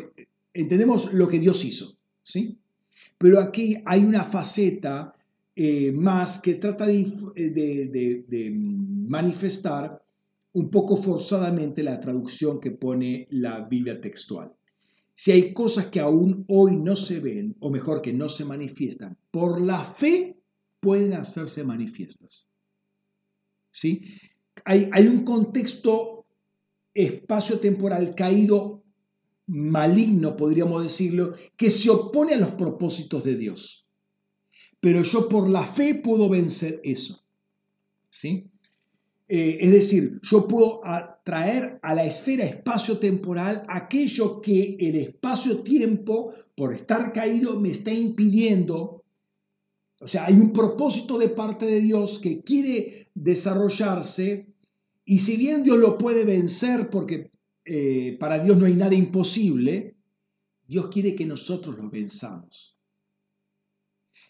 entendemos 0.54 1.14
lo 1.14 1.28
que 1.28 1.40
Dios 1.40 1.64
hizo, 1.64 1.98
¿sí? 2.22 2.60
Pero 3.18 3.40
aquí 3.40 3.78
hay 3.86 4.04
una 4.04 4.26
faceta 4.26 5.16
eh, 5.56 5.92
más 5.92 6.40
que 6.40 6.56
trata 6.56 6.86
de, 6.86 7.06
de, 7.36 8.52
manifestar 8.54 10.04
un 10.54 10.70
poco 10.70 10.98
forzadamente 10.98 11.84
la 11.84 12.00
traducción 12.00 12.60
que 12.60 12.72
pone 12.72 13.28
la 13.30 13.62
Biblia 13.62 14.02
textual. 14.02 14.52
Si 15.14 15.32
hay 15.32 15.54
cosas 15.54 15.88
que 15.88 16.00
aún 16.00 16.46
hoy 16.48 16.76
no 16.76 16.96
se 16.96 17.20
ven, 17.20 17.56
o 17.60 17.70
mejor 17.70 18.02
que 18.02 18.14
no 18.14 18.30
se 18.30 18.46
manifiestan, 18.46 19.18
por 19.32 19.62
la 19.62 19.84
fe 19.84 20.42
pueden 20.80 21.14
hacerse 21.14 21.64
manifiestas. 21.64 22.50
¿Sí? 23.72 24.06
Hay, 24.66 24.90
hay 24.92 25.08
un 25.08 25.24
contexto 25.24 26.26
espacio-temporal 26.94 28.16
caído 28.16 28.84
maligno, 29.48 30.36
podríamos 30.36 30.84
decirlo, 30.84 31.36
que 31.58 31.70
se 31.70 31.90
opone 31.90 32.34
a 32.34 32.40
los 32.40 32.52
propósitos 32.52 33.24
de 33.24 33.36
Dios. 33.36 33.88
Pero 34.80 35.02
yo 35.04 35.30
por 35.30 35.50
la 35.50 35.66
fe 35.66 35.96
puedo 35.96 36.30
vencer 36.30 36.80
eso. 36.84 37.24
¿Sí? 38.10 38.50
Eh, 39.28 39.58
es 39.62 39.72
decir, 39.72 40.20
yo 40.22 40.48
puedo 40.48 40.82
traer 41.24 41.80
a 41.82 41.96
la 41.96 42.06
esfera 42.06 42.46
espacio-temporal 42.46 43.64
aquello 43.68 44.42
que 44.42 44.76
el 44.80 44.96
espacio-tiempo, 44.96 46.34
por 46.56 46.74
estar 46.74 47.14
caído, 47.14 47.60
me 47.60 47.70
está 47.70 47.92
impidiendo. 47.92 49.04
O 50.02 50.08
sea, 50.08 50.26
hay 50.26 50.34
un 50.34 50.52
propósito 50.52 51.18
de 51.18 51.30
parte 51.30 51.66
de 51.66 51.80
Dios 51.80 52.20
que 52.20 52.44
quiere 52.44 53.10
desarrollarse 53.16 54.54
y 55.06 55.20
si 55.20 55.38
bien 55.38 55.64
Dios 55.64 55.78
lo 55.78 55.98
puede 55.98 56.26
vencer 56.26 56.90
porque 56.90 57.32
eh, 57.66 58.18
para 58.20 58.44
Dios 58.44 58.58
no 58.58 58.66
hay 58.66 58.74
nada 58.74 58.96
imposible, 58.96 59.96
Dios 60.68 60.88
quiere 60.88 61.16
que 61.16 61.26
nosotros 61.26 61.78
lo 61.78 61.90
venzamos. 61.90 62.78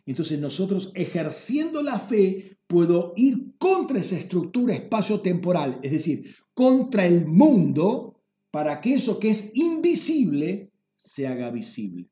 Entonces 0.05 0.39
nosotros 0.39 0.91
ejerciendo 0.95 1.81
la 1.81 1.99
fe 1.99 2.57
puedo 2.67 3.13
ir 3.15 3.53
contra 3.57 3.99
esa 3.99 4.17
estructura 4.17 4.73
espacio-temporal, 4.73 5.79
es 5.81 5.91
decir, 5.91 6.35
contra 6.53 7.05
el 7.05 7.25
mundo 7.25 8.21
para 8.51 8.81
que 8.81 8.95
eso 8.95 9.19
que 9.19 9.29
es 9.29 9.55
invisible 9.55 10.71
se 10.95 11.27
haga 11.27 11.49
visible 11.49 12.09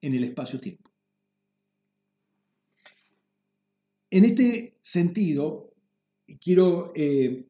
en 0.00 0.14
el 0.14 0.24
espacio-tiempo. 0.24 0.90
En 4.10 4.24
este 4.24 4.78
sentido, 4.82 5.74
quiero 6.40 6.92
eh, 6.94 7.46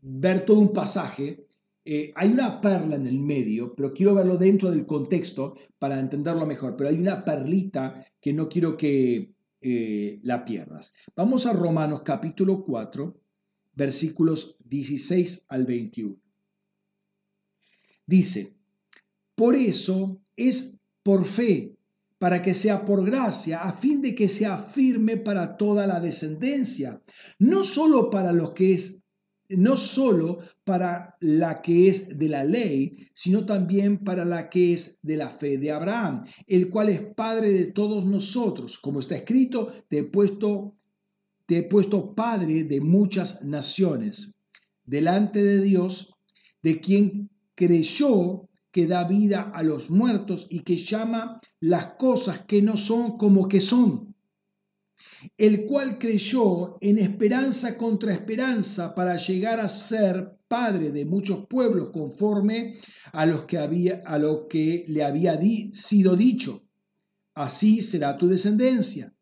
ver 0.00 0.44
todo 0.44 0.58
un 0.58 0.72
pasaje, 0.72 1.46
eh, 1.84 2.12
hay 2.14 2.30
una 2.30 2.60
perla 2.60 2.96
en 2.96 3.06
el 3.06 3.20
medio, 3.20 3.74
pero 3.74 3.92
quiero 3.92 4.14
verlo 4.14 4.36
dentro 4.36 4.70
del 4.70 4.86
contexto 4.86 5.54
para 5.78 6.00
entenderlo 6.00 6.46
mejor. 6.46 6.76
Pero 6.76 6.90
hay 6.90 6.98
una 6.98 7.24
perlita 7.24 8.04
que 8.20 8.32
no 8.32 8.48
quiero 8.48 8.76
que 8.76 9.34
eh, 9.60 10.20
la 10.22 10.44
pierdas. 10.44 10.94
Vamos 11.14 11.46
a 11.46 11.52
Romanos 11.52 12.02
capítulo 12.02 12.64
4, 12.64 13.16
versículos 13.74 14.56
16 14.64 15.46
al 15.48 15.66
21. 15.66 16.16
Dice, 18.06 18.56
por 19.34 19.56
eso 19.56 20.20
es 20.36 20.80
por 21.02 21.24
fe, 21.24 21.76
para 22.18 22.40
que 22.40 22.54
sea 22.54 22.86
por 22.86 23.04
gracia, 23.04 23.62
a 23.62 23.72
fin 23.72 24.00
de 24.00 24.14
que 24.14 24.28
sea 24.28 24.56
firme 24.58 25.16
para 25.16 25.56
toda 25.56 25.86
la 25.86 26.00
descendencia, 26.00 27.02
no 27.38 27.64
solo 27.64 28.10
para 28.10 28.32
los 28.32 28.52
que 28.52 28.74
es 28.74 29.04
no 29.50 29.76
solo 29.76 30.38
para 30.64 31.16
la 31.20 31.60
que 31.60 31.88
es 31.88 32.18
de 32.18 32.28
la 32.28 32.44
ley, 32.44 33.08
sino 33.12 33.44
también 33.44 33.98
para 33.98 34.24
la 34.24 34.48
que 34.48 34.72
es 34.72 34.98
de 35.02 35.16
la 35.16 35.28
fe 35.28 35.58
de 35.58 35.70
Abraham, 35.70 36.24
el 36.46 36.70
cual 36.70 36.88
es 36.88 37.02
Padre 37.02 37.52
de 37.52 37.66
todos 37.66 38.06
nosotros. 38.06 38.78
Como 38.78 39.00
está 39.00 39.16
escrito, 39.16 39.72
te 39.88 39.98
he 39.98 40.04
puesto, 40.04 40.76
te 41.46 41.58
he 41.58 41.62
puesto 41.62 42.14
Padre 42.14 42.64
de 42.64 42.80
muchas 42.80 43.42
naciones, 43.44 44.38
delante 44.84 45.42
de 45.42 45.60
Dios, 45.62 46.14
de 46.62 46.80
quien 46.80 47.30
creyó 47.54 48.48
que 48.70 48.86
da 48.86 49.04
vida 49.04 49.52
a 49.54 49.62
los 49.62 49.90
muertos 49.90 50.46
y 50.50 50.60
que 50.60 50.76
llama 50.76 51.40
las 51.60 51.94
cosas 51.94 52.44
que 52.44 52.62
no 52.62 52.76
son 52.76 53.16
como 53.16 53.46
que 53.48 53.60
son 53.60 54.14
el 55.36 55.64
cual 55.66 55.98
creyó 55.98 56.76
en 56.80 56.98
esperanza 56.98 57.76
contra 57.76 58.12
esperanza 58.12 58.94
para 58.94 59.16
llegar 59.16 59.60
a 59.60 59.68
ser 59.68 60.38
padre 60.48 60.90
de 60.90 61.04
muchos 61.04 61.46
pueblos 61.46 61.90
conforme 61.92 62.74
a, 63.12 63.26
los 63.26 63.44
que 63.44 63.58
había, 63.58 64.02
a 64.04 64.18
lo 64.18 64.46
que 64.48 64.84
le 64.88 65.02
había 65.02 65.38
sido 65.72 66.16
dicho. 66.16 66.68
Así 67.34 67.82
será 67.82 68.16
tu 68.16 68.28
descendencia. 68.28 69.13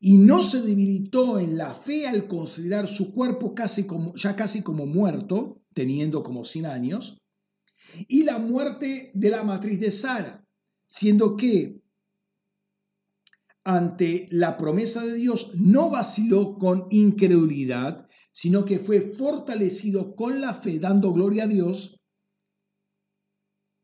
Y 0.00 0.18
no 0.18 0.42
se 0.42 0.62
debilitó 0.62 1.38
en 1.38 1.56
la 1.56 1.74
fe 1.74 2.06
al 2.06 2.26
considerar 2.26 2.88
su 2.88 3.14
cuerpo 3.14 3.54
casi 3.54 3.86
como, 3.86 4.14
ya 4.14 4.36
casi 4.36 4.62
como 4.62 4.86
muerto, 4.86 5.62
teniendo 5.74 6.22
como 6.22 6.44
100 6.44 6.66
años, 6.66 7.18
y 8.08 8.24
la 8.24 8.38
muerte 8.38 9.10
de 9.14 9.30
la 9.30 9.44
matriz 9.44 9.80
de 9.80 9.90
Sara, 9.90 10.46
siendo 10.86 11.36
que 11.36 11.82
ante 13.64 14.26
la 14.30 14.56
promesa 14.56 15.04
de 15.04 15.14
Dios 15.14 15.54
no 15.56 15.90
vaciló 15.90 16.56
con 16.56 16.86
incredulidad, 16.90 18.06
sino 18.32 18.64
que 18.64 18.78
fue 18.78 19.00
fortalecido 19.00 20.14
con 20.14 20.40
la 20.40 20.54
fe, 20.54 20.78
dando 20.78 21.12
gloria 21.12 21.44
a 21.44 21.48
Dios, 21.48 22.00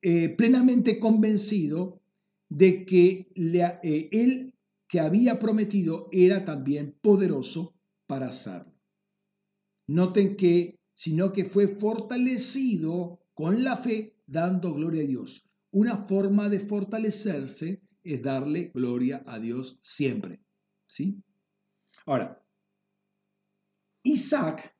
eh, 0.02 0.28
plenamente 0.28 0.98
convencido 0.98 2.02
de 2.48 2.84
que 2.84 3.32
eh, 3.34 4.08
él 4.12 4.54
que 4.92 5.00
había 5.00 5.38
prometido 5.38 6.10
era 6.12 6.44
también 6.44 6.98
poderoso 7.00 7.80
para 8.06 8.28
hacerlo. 8.28 8.78
Noten 9.86 10.36
que, 10.36 10.76
sino 10.92 11.32
que 11.32 11.46
fue 11.46 11.66
fortalecido 11.66 13.24
con 13.32 13.64
la 13.64 13.78
fe, 13.78 14.20
dando 14.26 14.74
gloria 14.74 15.02
a 15.02 15.06
Dios. 15.06 15.48
Una 15.70 15.96
forma 15.96 16.50
de 16.50 16.60
fortalecerse 16.60 17.80
es 18.02 18.22
darle 18.22 18.70
gloria 18.74 19.24
a 19.26 19.38
Dios 19.38 19.78
siempre. 19.80 20.44
¿Sí? 20.86 21.24
Ahora, 22.04 22.46
Isaac 24.02 24.76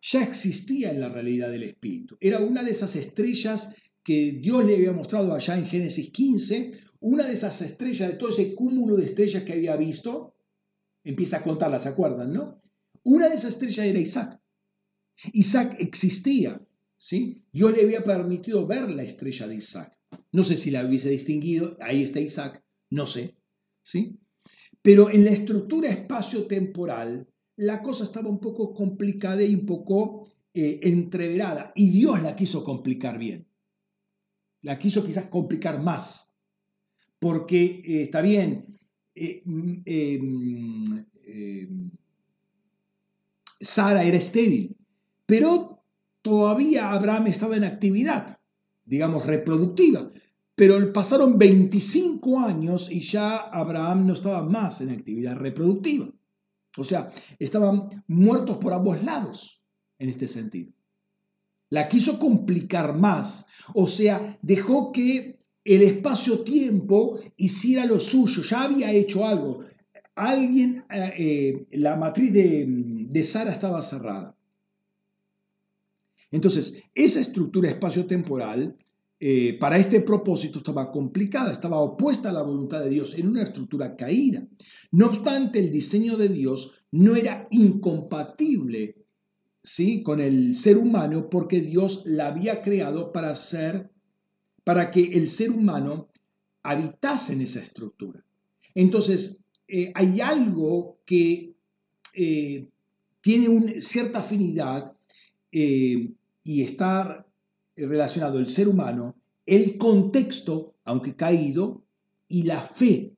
ya 0.00 0.22
existía 0.22 0.92
en 0.92 1.00
la 1.00 1.10
realidad 1.10 1.50
del 1.50 1.64
Espíritu. 1.64 2.16
Era 2.20 2.38
una 2.38 2.62
de 2.62 2.70
esas 2.70 2.96
estrellas 2.96 3.76
que 4.02 4.32
Dios 4.32 4.64
le 4.64 4.76
había 4.76 4.92
mostrado 4.92 5.34
allá 5.34 5.56
en 5.56 5.66
Génesis 5.66 6.10
15, 6.10 6.72
una 7.00 7.26
de 7.26 7.34
esas 7.34 7.60
estrellas, 7.62 8.10
de 8.10 8.16
todo 8.16 8.30
ese 8.30 8.54
cúmulo 8.54 8.96
de 8.96 9.04
estrellas 9.04 9.42
que 9.44 9.52
había 9.52 9.76
visto, 9.76 10.34
empieza 11.04 11.38
a 11.38 11.42
contarlas, 11.42 11.82
¿se 11.82 11.88
acuerdan, 11.88 12.32
no? 12.32 12.62
Una 13.04 13.28
de 13.28 13.34
esas 13.34 13.54
estrellas 13.54 13.86
era 13.86 13.98
Isaac. 13.98 14.40
Isaac 15.32 15.76
existía, 15.80 16.60
¿sí? 16.96 17.44
Dios 17.52 17.74
le 17.74 17.82
había 17.82 18.04
permitido 18.04 18.66
ver 18.66 18.90
la 18.90 19.02
estrella 19.02 19.48
de 19.48 19.56
Isaac. 19.56 19.98
No 20.32 20.44
sé 20.44 20.56
si 20.56 20.70
la 20.70 20.84
hubiese 20.84 21.10
distinguido, 21.10 21.76
ahí 21.80 22.02
está 22.02 22.20
Isaac, 22.20 22.64
no 22.90 23.06
sé, 23.06 23.36
¿sí? 23.82 24.20
Pero 24.80 25.10
en 25.10 25.24
la 25.24 25.32
estructura 25.32 25.90
espacio-temporal, 25.90 27.28
la 27.56 27.82
cosa 27.82 28.04
estaba 28.04 28.28
un 28.28 28.40
poco 28.40 28.74
complicada 28.74 29.42
y 29.42 29.54
un 29.54 29.66
poco 29.66 30.28
eh, 30.54 30.80
entreverada, 30.82 31.72
y 31.74 31.90
Dios 31.90 32.22
la 32.22 32.34
quiso 32.36 32.64
complicar 32.64 33.18
bien. 33.18 33.46
La 34.62 34.78
quiso 34.78 35.04
quizás 35.04 35.26
complicar 35.26 35.82
más, 35.82 36.38
porque 37.18 37.82
eh, 37.84 38.02
está 38.02 38.22
bien, 38.22 38.78
eh, 39.14 39.42
mm, 39.44 39.72
em, 39.84 41.90
Sara 43.60 44.02
era 44.02 44.16
estéril, 44.16 44.76
pero 45.26 45.84
todavía 46.22 46.90
Abraham 46.90 47.28
estaba 47.28 47.56
en 47.56 47.64
actividad 47.64 48.42
digamos, 48.84 49.26
reproductiva. 49.26 50.10
Pero 50.54 50.92
pasaron 50.92 51.38
25 51.38 52.40
años 52.40 52.90
y 52.90 53.00
ya 53.00 53.36
Abraham 53.36 54.06
no 54.06 54.12
estaba 54.12 54.42
más 54.42 54.80
en 54.80 54.90
actividad 54.90 55.36
reproductiva. 55.36 56.10
O 56.76 56.84
sea, 56.84 57.10
estaban 57.38 58.04
muertos 58.06 58.58
por 58.58 58.72
ambos 58.72 59.02
lados 59.02 59.62
en 59.98 60.08
este 60.08 60.28
sentido. 60.28 60.72
La 61.70 61.88
quiso 61.88 62.18
complicar 62.18 62.96
más. 62.96 63.46
O 63.74 63.88
sea, 63.88 64.38
dejó 64.42 64.92
que 64.92 65.38
el 65.64 65.82
espacio-tiempo 65.82 67.18
hiciera 67.36 67.86
lo 67.86 68.00
suyo. 68.00 68.42
Ya 68.42 68.62
había 68.62 68.92
hecho 68.92 69.26
algo. 69.26 69.60
Alguien, 70.14 70.84
eh, 70.90 71.14
eh, 71.18 71.66
la 71.78 71.96
matriz 71.96 72.32
de, 72.32 72.66
de 72.68 73.22
Sara 73.22 73.52
estaba 73.52 73.80
cerrada. 73.82 74.36
Entonces, 76.30 76.82
esa 76.94 77.20
estructura 77.20 77.68
espacio-temporal 77.68 78.76
eh, 79.24 79.56
para 79.60 79.78
este 79.78 80.00
propósito 80.00 80.58
estaba 80.58 80.90
complicada, 80.90 81.52
estaba 81.52 81.78
opuesta 81.78 82.30
a 82.30 82.32
la 82.32 82.42
voluntad 82.42 82.82
de 82.82 82.90
Dios 82.90 83.16
en 83.16 83.28
una 83.28 83.44
estructura 83.44 83.94
caída. 83.94 84.48
No 84.90 85.06
obstante, 85.06 85.60
el 85.60 85.70
diseño 85.70 86.16
de 86.16 86.28
Dios 86.28 86.84
no 86.90 87.14
era 87.14 87.46
incompatible 87.52 89.01
¿sí? 89.62 90.02
con 90.02 90.20
el 90.20 90.54
ser 90.54 90.76
humano 90.76 91.28
porque 91.30 91.60
Dios 91.60 92.02
la 92.06 92.28
había 92.28 92.62
creado 92.62 93.12
para 93.12 93.34
ser, 93.34 93.90
para 94.64 94.90
que 94.90 95.02
el 95.12 95.28
ser 95.28 95.50
humano 95.50 96.08
habitase 96.62 97.34
en 97.34 97.42
esa 97.42 97.60
estructura. 97.60 98.24
Entonces, 98.74 99.44
eh, 99.68 99.92
hay 99.94 100.20
algo 100.20 100.98
que 101.04 101.54
eh, 102.14 102.68
tiene 103.20 103.48
una 103.48 103.80
cierta 103.80 104.20
afinidad 104.20 104.96
y 105.50 106.62
está 106.62 107.26
relacionado 107.76 108.38
el 108.38 108.48
ser 108.48 108.68
humano, 108.68 109.16
el 109.44 109.76
contexto, 109.76 110.74
aunque 110.84 111.14
caído, 111.14 111.84
y 112.28 112.44
la 112.44 112.62
fe. 112.62 113.14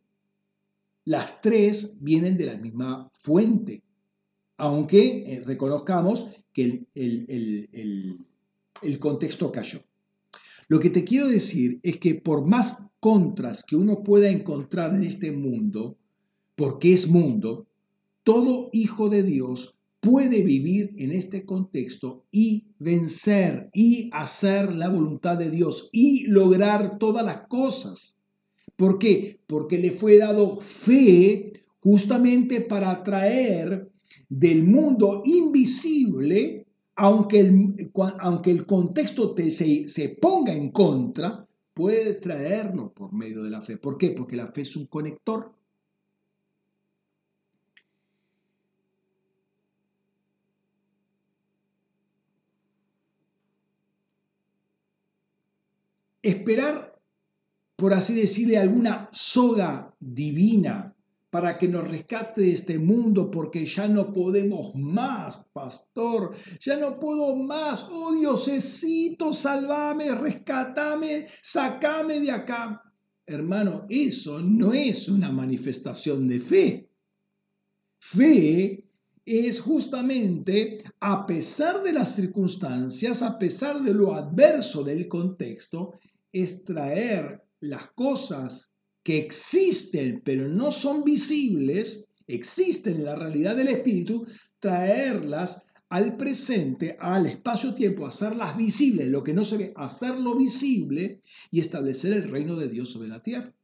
Las 1.04 1.40
tres 1.40 1.98
vienen 2.00 2.36
de 2.36 2.46
la 2.46 2.56
misma 2.56 3.10
fuente, 3.12 3.83
aunque 4.56 5.24
eh, 5.26 5.42
reconozcamos 5.44 6.26
que 6.52 6.86
el, 6.94 8.26
el 8.82 8.98
contexto 8.98 9.50
cayó. 9.50 9.80
Lo 10.68 10.80
que 10.80 10.90
te 10.90 11.04
quiero 11.04 11.28
decir 11.28 11.80
es 11.82 11.98
que 11.98 12.14
por 12.14 12.46
más 12.46 12.90
contras 13.00 13.64
que 13.64 13.76
uno 13.76 14.02
pueda 14.02 14.30
encontrar 14.30 14.94
en 14.94 15.04
este 15.04 15.30
mundo, 15.32 15.98
porque 16.56 16.94
es 16.94 17.08
mundo, 17.08 17.66
todo 18.22 18.70
hijo 18.72 19.10
de 19.10 19.22
Dios 19.22 19.76
puede 20.00 20.42
vivir 20.42 20.94
en 20.98 21.12
este 21.12 21.44
contexto 21.44 22.24
y 22.30 22.66
vencer 22.78 23.70
y 23.72 24.10
hacer 24.12 24.74
la 24.74 24.88
voluntad 24.88 25.36
de 25.38 25.50
Dios 25.50 25.88
y 25.92 26.26
lograr 26.26 26.98
todas 26.98 27.24
las 27.24 27.46
cosas. 27.46 28.22
¿Por 28.76 28.98
qué? 28.98 29.40
Porque 29.46 29.78
le 29.78 29.92
fue 29.92 30.18
dado 30.18 30.60
fe 30.60 31.52
justamente 31.80 32.60
para 32.60 33.02
traer 33.02 33.90
del 34.28 34.62
mundo 34.64 35.22
invisible, 35.24 36.66
aunque 36.96 37.40
el, 37.40 37.90
aunque 38.20 38.50
el 38.50 38.66
contexto 38.66 39.34
se, 39.36 39.88
se 39.88 40.08
ponga 40.10 40.52
en 40.52 40.70
contra, 40.70 41.46
puede 41.72 42.14
traerlo 42.14 42.92
por 42.92 43.12
medio 43.12 43.42
de 43.42 43.50
la 43.50 43.62
fe. 43.62 43.76
¿Por 43.76 43.98
qué? 43.98 44.10
Porque 44.10 44.36
la 44.36 44.48
fe 44.48 44.62
es 44.62 44.76
un 44.76 44.86
conector. 44.86 45.52
esperar, 56.24 56.98
por 57.76 57.92
así 57.92 58.14
decirle, 58.14 58.56
alguna 58.58 59.10
soga 59.12 59.94
divina 60.00 60.93
para 61.34 61.58
que 61.58 61.66
nos 61.66 61.88
rescate 61.88 62.42
de 62.42 62.52
este 62.52 62.78
mundo 62.78 63.28
porque 63.28 63.66
ya 63.66 63.88
no 63.88 64.12
podemos 64.12 64.72
más, 64.76 65.44
pastor, 65.52 66.32
ya 66.60 66.76
no 66.76 67.00
puedo 67.00 67.34
más, 67.34 67.88
oh 67.90 68.14
Diosecito, 68.14 69.34
salvame, 69.34 70.14
rescatame, 70.14 71.26
sacame 71.42 72.20
de 72.20 72.30
acá. 72.30 72.80
Hermano, 73.26 73.84
eso 73.88 74.40
no 74.40 74.72
es 74.74 75.08
una 75.08 75.32
manifestación 75.32 76.28
de 76.28 76.38
fe. 76.38 76.90
Fe 77.98 78.88
es 79.24 79.60
justamente, 79.60 80.84
a 81.00 81.26
pesar 81.26 81.82
de 81.82 81.94
las 81.94 82.14
circunstancias, 82.14 83.22
a 83.22 83.40
pesar 83.40 83.82
de 83.82 83.92
lo 83.92 84.14
adverso 84.14 84.84
del 84.84 85.08
contexto, 85.08 85.98
es 86.30 86.62
traer 86.62 87.42
las 87.58 87.88
cosas 87.90 88.73
que 89.04 89.18
existen 89.18 90.22
pero 90.24 90.48
no 90.48 90.72
son 90.72 91.04
visibles, 91.04 92.12
existen 92.26 92.96
en 92.96 93.04
la 93.04 93.14
realidad 93.14 93.54
del 93.54 93.68
espíritu, 93.68 94.26
traerlas 94.58 95.62
al 95.90 96.16
presente, 96.16 96.96
al 96.98 97.26
espacio-tiempo, 97.26 98.06
hacerlas 98.06 98.56
visibles, 98.56 99.06
lo 99.08 99.22
que 99.22 99.34
no 99.34 99.44
se 99.44 99.58
ve, 99.58 99.72
hacerlo 99.76 100.34
visible 100.34 101.20
y 101.50 101.60
establecer 101.60 102.14
el 102.14 102.28
reino 102.28 102.56
de 102.56 102.68
Dios 102.68 102.90
sobre 102.90 103.08
la 103.08 103.22
tierra. 103.22 103.54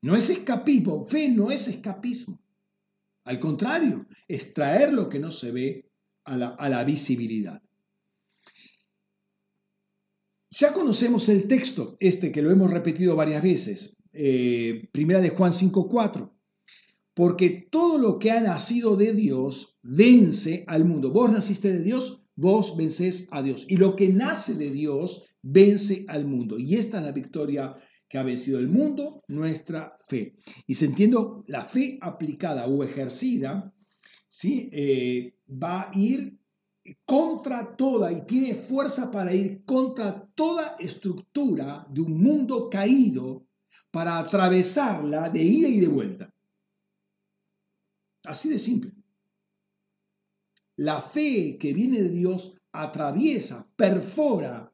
No 0.00 0.16
es 0.16 0.30
escapismo, 0.30 1.06
fe 1.06 1.28
no 1.28 1.50
es 1.50 1.66
escapismo. 1.66 2.40
Al 3.24 3.40
contrario, 3.40 4.06
es 4.28 4.54
traer 4.54 4.92
lo 4.92 5.08
que 5.08 5.18
no 5.18 5.30
se 5.30 5.50
ve 5.50 5.90
a 6.24 6.36
la, 6.36 6.48
a 6.48 6.68
la 6.68 6.84
visibilidad. 6.84 7.63
Ya 10.56 10.72
conocemos 10.72 11.28
el 11.28 11.48
texto, 11.48 11.96
este 11.98 12.30
que 12.30 12.40
lo 12.40 12.50
hemos 12.50 12.70
repetido 12.70 13.16
varias 13.16 13.42
veces, 13.42 13.96
eh, 14.12 14.88
primera 14.92 15.20
de 15.20 15.30
Juan 15.30 15.52
5.4, 15.52 16.32
porque 17.12 17.66
todo 17.70 17.98
lo 17.98 18.20
que 18.20 18.30
ha 18.30 18.40
nacido 18.40 18.96
de 18.96 19.14
Dios 19.14 19.78
vence 19.82 20.62
al 20.68 20.84
mundo. 20.84 21.10
Vos 21.10 21.32
naciste 21.32 21.72
de 21.72 21.82
Dios, 21.82 22.22
vos 22.36 22.76
vencés 22.76 23.26
a 23.32 23.42
Dios. 23.42 23.66
Y 23.68 23.78
lo 23.78 23.96
que 23.96 24.10
nace 24.10 24.54
de 24.54 24.70
Dios 24.70 25.24
vence 25.42 26.04
al 26.06 26.24
mundo. 26.24 26.56
Y 26.56 26.76
esta 26.76 26.98
es 26.98 27.04
la 27.04 27.12
victoria 27.12 27.74
que 28.08 28.18
ha 28.18 28.22
vencido 28.22 28.60
el 28.60 28.68
mundo, 28.68 29.24
nuestra 29.26 29.98
fe. 30.06 30.36
Y 30.68 30.74
se 30.74 30.84
entiende 30.84 31.18
la 31.48 31.64
fe 31.64 31.98
aplicada 32.00 32.66
o 32.66 32.84
ejercida, 32.84 33.74
¿sí? 34.28 34.70
Eh, 34.72 35.34
va 35.50 35.90
a 35.90 35.98
ir 35.98 36.38
contra 37.04 37.76
toda 37.76 38.12
y 38.12 38.26
tiene 38.26 38.54
fuerza 38.54 39.10
para 39.10 39.32
ir 39.32 39.64
contra 39.64 40.26
toda 40.34 40.76
estructura 40.78 41.86
de 41.90 42.02
un 42.02 42.22
mundo 42.22 42.68
caído 42.68 43.46
para 43.90 44.18
atravesarla 44.18 45.30
de 45.30 45.42
ida 45.42 45.68
y 45.68 45.80
de 45.80 45.88
vuelta. 45.88 46.34
Así 48.24 48.48
de 48.48 48.58
simple. 48.58 48.92
La 50.76 51.00
fe 51.00 51.56
que 51.58 51.72
viene 51.72 52.02
de 52.02 52.08
Dios 52.08 52.58
atraviesa, 52.72 53.70
perfora 53.76 54.72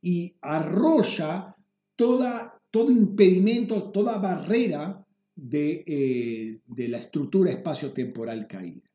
y 0.00 0.36
arrolla 0.40 1.56
toda, 1.96 2.62
todo 2.70 2.90
impedimento, 2.90 3.90
toda 3.90 4.18
barrera 4.18 5.04
de, 5.34 5.84
eh, 5.86 6.60
de 6.66 6.88
la 6.88 6.98
estructura 6.98 7.50
espacio-temporal 7.50 8.46
caída 8.46 8.91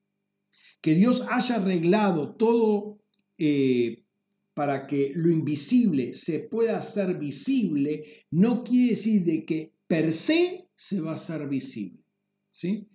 que 0.81 0.95
Dios 0.95 1.25
haya 1.29 1.55
arreglado 1.55 2.35
todo 2.35 2.99
eh, 3.37 4.03
para 4.53 4.87
que 4.87 5.11
lo 5.13 5.29
invisible 5.31 6.13
se 6.13 6.39
pueda 6.39 6.79
hacer 6.79 7.19
visible, 7.19 8.25
no 8.31 8.63
quiere 8.63 8.91
decir 8.91 9.23
de 9.23 9.45
que 9.45 9.73
per 9.85 10.11
se 10.11 10.67
se 10.73 10.99
va 10.99 11.11
a 11.11 11.13
hacer 11.13 11.47
visible. 11.47 12.03
¿sí? 12.49 12.87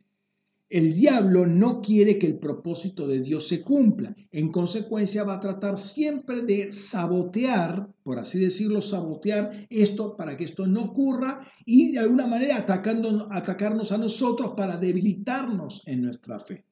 El 0.68 0.92
diablo 0.94 1.46
no 1.46 1.80
quiere 1.80 2.18
que 2.18 2.26
el 2.26 2.38
propósito 2.38 3.06
de 3.06 3.20
Dios 3.20 3.46
se 3.46 3.62
cumpla. 3.62 4.16
En 4.32 4.50
consecuencia 4.50 5.22
va 5.22 5.34
a 5.34 5.40
tratar 5.40 5.78
siempre 5.78 6.42
de 6.42 6.72
sabotear, 6.72 7.94
por 8.02 8.18
así 8.18 8.40
decirlo, 8.40 8.82
sabotear 8.82 9.52
esto 9.70 10.16
para 10.16 10.36
que 10.36 10.44
esto 10.44 10.66
no 10.66 10.82
ocurra 10.82 11.46
y 11.64 11.92
de 11.92 12.00
alguna 12.00 12.26
manera 12.26 12.56
atacando, 12.56 13.28
atacarnos 13.30 13.92
a 13.92 13.98
nosotros 13.98 14.54
para 14.56 14.78
debilitarnos 14.78 15.82
en 15.86 16.02
nuestra 16.02 16.40
fe 16.40 16.64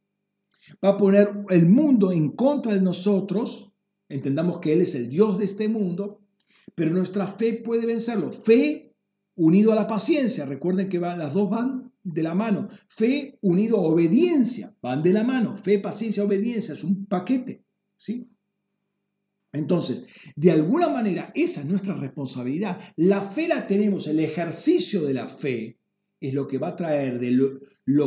va 0.85 0.91
a 0.91 0.97
poner 0.97 1.29
el 1.51 1.67
mundo 1.67 2.13
en 2.13 2.31
contra 2.31 2.75
de 2.75 2.81
nosotros, 2.81 3.73
entendamos 4.09 4.61
que 4.61 4.73
Él 4.73 4.81
es 4.81 4.95
el 4.95 5.09
Dios 5.09 5.39
de 5.39 5.45
este 5.45 5.69
mundo, 5.69 6.21
pero 6.75 6.93
nuestra 6.93 7.27
fe 7.27 7.55
puede 7.55 7.87
vencerlo. 7.87 8.33
Fe 8.33 8.95
unido 9.37 9.73
a 9.73 9.77
la 9.77 9.87
paciencia, 9.87 10.45
recuerden 10.45 10.89
que 10.89 10.99
las 10.99 11.35
dos 11.35 11.49
van 11.51 11.93
de 12.03 12.23
la 12.23 12.35
mano. 12.35 12.69
Fe 12.89 13.39
unido 13.43 13.79
a 13.79 13.83
obediencia, 13.83 14.77
van 14.83 15.03
de 15.03 15.13
la 15.13 15.25
mano. 15.25 15.57
Fe, 15.57 15.79
paciencia, 15.79 16.25
obediencia, 16.25 16.75
es 16.75 16.85
un 16.85 17.07
paquete, 17.07 17.65
¿sí? 17.97 18.31
Entonces, 19.53 20.07
de 20.37 20.53
alguna 20.53 20.89
manera, 20.89 21.33
esa 21.35 21.61
es 21.61 21.67
nuestra 21.67 21.95
responsabilidad. 21.95 22.81
La 22.97 23.21
fe 23.21 23.49
la 23.49 23.67
tenemos, 23.67 24.07
el 24.07 24.21
ejercicio 24.21 25.03
de 25.03 25.15
la 25.15 25.29
fe 25.29 25.81
es 26.21 26.35
lo 26.35 26.47
que 26.47 26.59
va 26.59 26.69
a 26.69 26.77
traer 26.77 27.19
de 27.19 27.31
lo, 27.33 27.51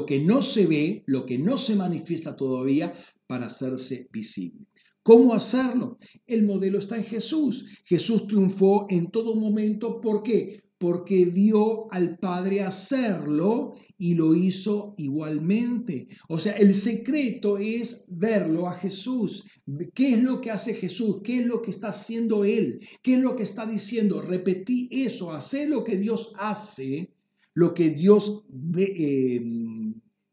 que 0.06 0.20
no 0.20 0.42
se 0.42 0.68
ve, 0.68 1.04
lo 1.06 1.26
que 1.26 1.38
no 1.38 1.58
se 1.58 1.76
manifiesta 1.76 2.36
todavía, 2.36 2.94
para 3.28 3.48
hacerse 3.48 4.08
visible. 4.12 4.68
¿Cómo 5.02 5.34
hacerlo? 5.34 5.98
El 6.26 6.44
modelo 6.44 6.80
está 6.80 6.98
en 6.98 7.04
Jesús. 7.04 7.66
Jesús 7.86 8.28
triunfó 8.28 8.86
en 8.90 9.12
todo 9.12 9.36
momento. 9.36 10.00
¿Por 10.00 10.24
qué? 10.24 10.64
porque 10.84 11.24
vio 11.24 11.90
al 11.94 12.20
Padre 12.20 12.62
hacerlo 12.62 13.76
y 13.98 14.16
lo 14.16 14.36
hizo 14.36 14.96
igualmente. 14.98 16.10
O 16.28 16.38
sea, 16.38 16.58
el 16.58 16.76
secreto 16.76 17.58
es 17.58 18.06
verlo 18.10 18.68
a 18.68 18.74
Jesús. 18.74 19.46
¿Qué 19.94 20.16
es 20.16 20.22
lo 20.22 20.42
que 20.42 20.52
hace 20.52 20.74
Jesús? 20.74 21.22
¿Qué 21.24 21.40
es 21.40 21.46
lo 21.46 21.62
que 21.62 21.72
está 21.72 21.88
haciendo 21.88 22.44
Él? 22.44 22.82
¿Qué 23.02 23.14
es 23.14 23.22
lo 23.22 23.38
que 23.38 23.44
está 23.44 23.66
diciendo? 23.66 24.22
Repetí 24.22 24.90
eso, 24.92 25.32
hacer 25.32 25.70
lo 25.70 25.86
que 25.86 25.96
Dios 25.96 26.34
hace, 26.38 27.13
lo 27.54 27.74
que 27.74 27.92
Dios 27.92 28.46
eh, 28.78 29.42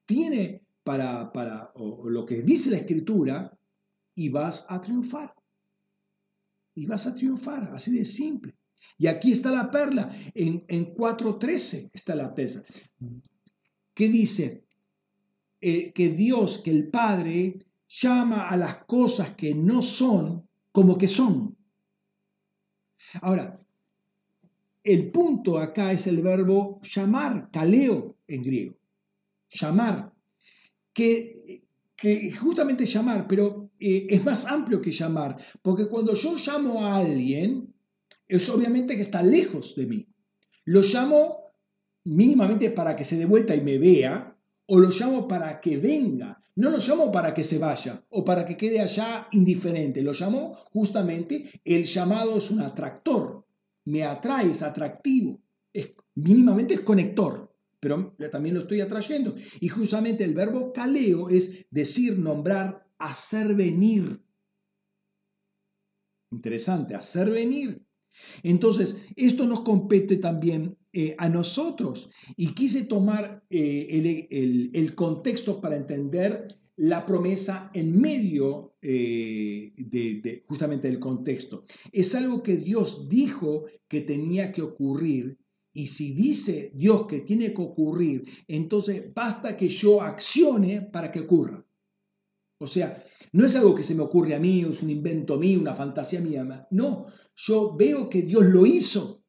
tiene 0.06 0.66
para, 0.82 1.32
para 1.32 1.72
lo 1.76 2.26
que 2.26 2.42
dice 2.42 2.70
la 2.70 2.78
Escritura, 2.78 3.56
y 4.14 4.28
vas 4.28 4.66
a 4.68 4.80
triunfar. 4.80 5.34
Y 6.74 6.86
vas 6.86 7.06
a 7.06 7.14
triunfar, 7.14 7.70
así 7.74 7.90
de 7.92 8.04
simple. 8.04 8.56
Y 8.98 9.06
aquí 9.06 9.32
está 9.32 9.50
la 9.50 9.70
perla, 9.70 10.14
en, 10.34 10.64
en 10.68 10.94
4.13 10.94 11.90
está 11.94 12.14
la 12.14 12.34
perla. 12.34 12.64
¿Qué 13.94 14.08
dice? 14.08 14.66
Eh, 15.60 15.92
que 15.92 16.08
Dios, 16.10 16.58
que 16.58 16.70
el 16.70 16.88
Padre, 16.88 17.58
llama 17.88 18.48
a 18.48 18.56
las 18.56 18.84
cosas 18.84 19.34
que 19.34 19.54
no 19.54 19.82
son 19.82 20.48
como 20.72 20.96
que 20.96 21.08
son. 21.08 21.56
Ahora, 23.20 23.58
el 24.83 25.11
punto 25.11 25.59
acá 25.59 25.93
es 25.93 26.07
el 26.07 26.22
verbo 26.22 26.81
llamar, 26.83 27.51
kaleo 27.51 28.18
en 28.26 28.43
griego. 28.43 28.76
Llamar. 29.51 30.12
Que, 30.93 31.64
que 31.97 32.33
justamente 32.33 32.87
llamar, 32.87 33.26
pero 33.28 33.70
eh, 33.78 34.07
es 34.11 34.24
más 34.24 34.47
amplio 34.47 34.81
que 34.81 34.93
llamar, 34.93 35.37
porque 35.62 35.87
cuando 35.89 36.14
yo 36.14 36.37
llamo 36.37 36.85
a 36.85 36.97
alguien, 36.97 37.72
es 38.26 38.49
obviamente 38.49 38.97
que 38.97 39.03
está 39.03 39.22
lejos 39.22 39.74
de 39.76 39.87
mí. 39.87 40.09
Lo 40.64 40.83
llamo 40.83 41.53
mínimamente 42.05 42.70
para 42.70 42.97
que 42.97 43.05
se 43.05 43.16
dé 43.16 43.26
vuelta 43.26 43.55
y 43.55 43.61
me 43.61 43.78
vea, 43.78 44.37
o 44.66 44.78
lo 44.78 44.91
llamo 44.91 45.26
para 45.26 45.61
que 45.61 45.76
venga. 45.76 46.41
No 46.57 46.70
lo 46.70 46.78
llamo 46.78 47.11
para 47.11 47.33
que 47.33 47.43
se 47.43 47.59
vaya 47.59 48.05
o 48.11 48.24
para 48.24 48.45
que 48.45 48.57
quede 48.57 48.81
allá 48.81 49.28
indiferente. 49.33 50.03
Lo 50.03 50.12
llamo 50.12 50.55
justamente, 50.72 51.51
el 51.64 51.85
llamado 51.85 52.39
es 52.39 52.51
un 52.51 52.61
atractor. 52.61 53.47
Me 53.85 54.05
atrae, 54.05 54.51
es 54.51 54.62
atractivo. 54.62 55.41
Es, 55.72 55.93
mínimamente 56.14 56.74
es 56.74 56.81
conector, 56.81 57.55
pero 57.78 58.14
también 58.31 58.55
lo 58.55 58.62
estoy 58.62 58.81
atrayendo. 58.81 59.35
Y 59.61 59.68
justamente 59.68 60.24
el 60.24 60.35
verbo 60.35 60.72
caleo 60.72 61.28
es 61.31 61.66
decir, 61.70 62.18
nombrar, 62.18 62.87
hacer 62.99 63.55
venir. 63.55 64.22
Interesante, 66.31 66.95
hacer 66.95 67.31
venir. 67.31 67.85
Entonces, 68.43 69.03
esto 69.16 69.47
nos 69.47 69.61
compete 69.61 70.16
también 70.16 70.76
eh, 70.93 71.14
a 71.18 71.28
nosotros 71.28 72.11
y 72.37 72.49
quise 72.55 72.85
tomar 72.85 73.45
eh, 73.51 74.70
el, 74.72 74.95
contexto 74.95 75.61
para 75.61 75.76
entender 75.76 76.49
la 76.81 77.05
promesa 77.05 77.70
en 77.74 78.01
medio 78.01 78.76
eh, 78.81 79.74
de, 79.76 80.45
justamente 80.47 80.89
del 80.89 80.99
contexto. 80.99 81.66
Es 81.93 82.14
algo 82.14 82.43
que 82.43 82.57
Dios 82.57 83.07
dijo 83.07 83.66
que 83.87 84.01
tenía 84.01 84.51
que 84.51 84.62
ocurrir 84.62 85.39
y 85.74 85.89
si 85.89 86.14
dice 86.14 86.72
Dios 86.74 87.07
que 87.07 87.20
tiene 87.20 87.53
que 87.53 87.61
ocurrir, 87.61 88.24
entonces 88.49 89.12
basta 89.12 89.59
que 89.59 89.68
yo 89.68 90.01
accione 90.01 90.81
para 90.81 91.12
que 91.12 91.20
ocurra. 91.20 91.66
O 92.59 92.66
sea, 92.66 93.03
no 93.33 93.45
es 93.45 93.55
algo 93.57 93.74
que 93.74 93.85
se 93.85 93.95
me 93.95 94.03
ocurre 94.03 94.35
a 94.35 94.41
mí, 94.41 94.61
es 94.62 94.83
un 94.83 94.89
invento 94.89 95.39
mío, 95.39 95.61
una 95.61 95.74
fantasía 95.74 96.22
mía. 96.22 96.66
No, 96.70 97.05
yo 97.35 97.76
veo 97.76 98.09
que 98.09 98.22
Dios 98.22 98.47
lo 98.47 98.64
hizo. 98.64 99.19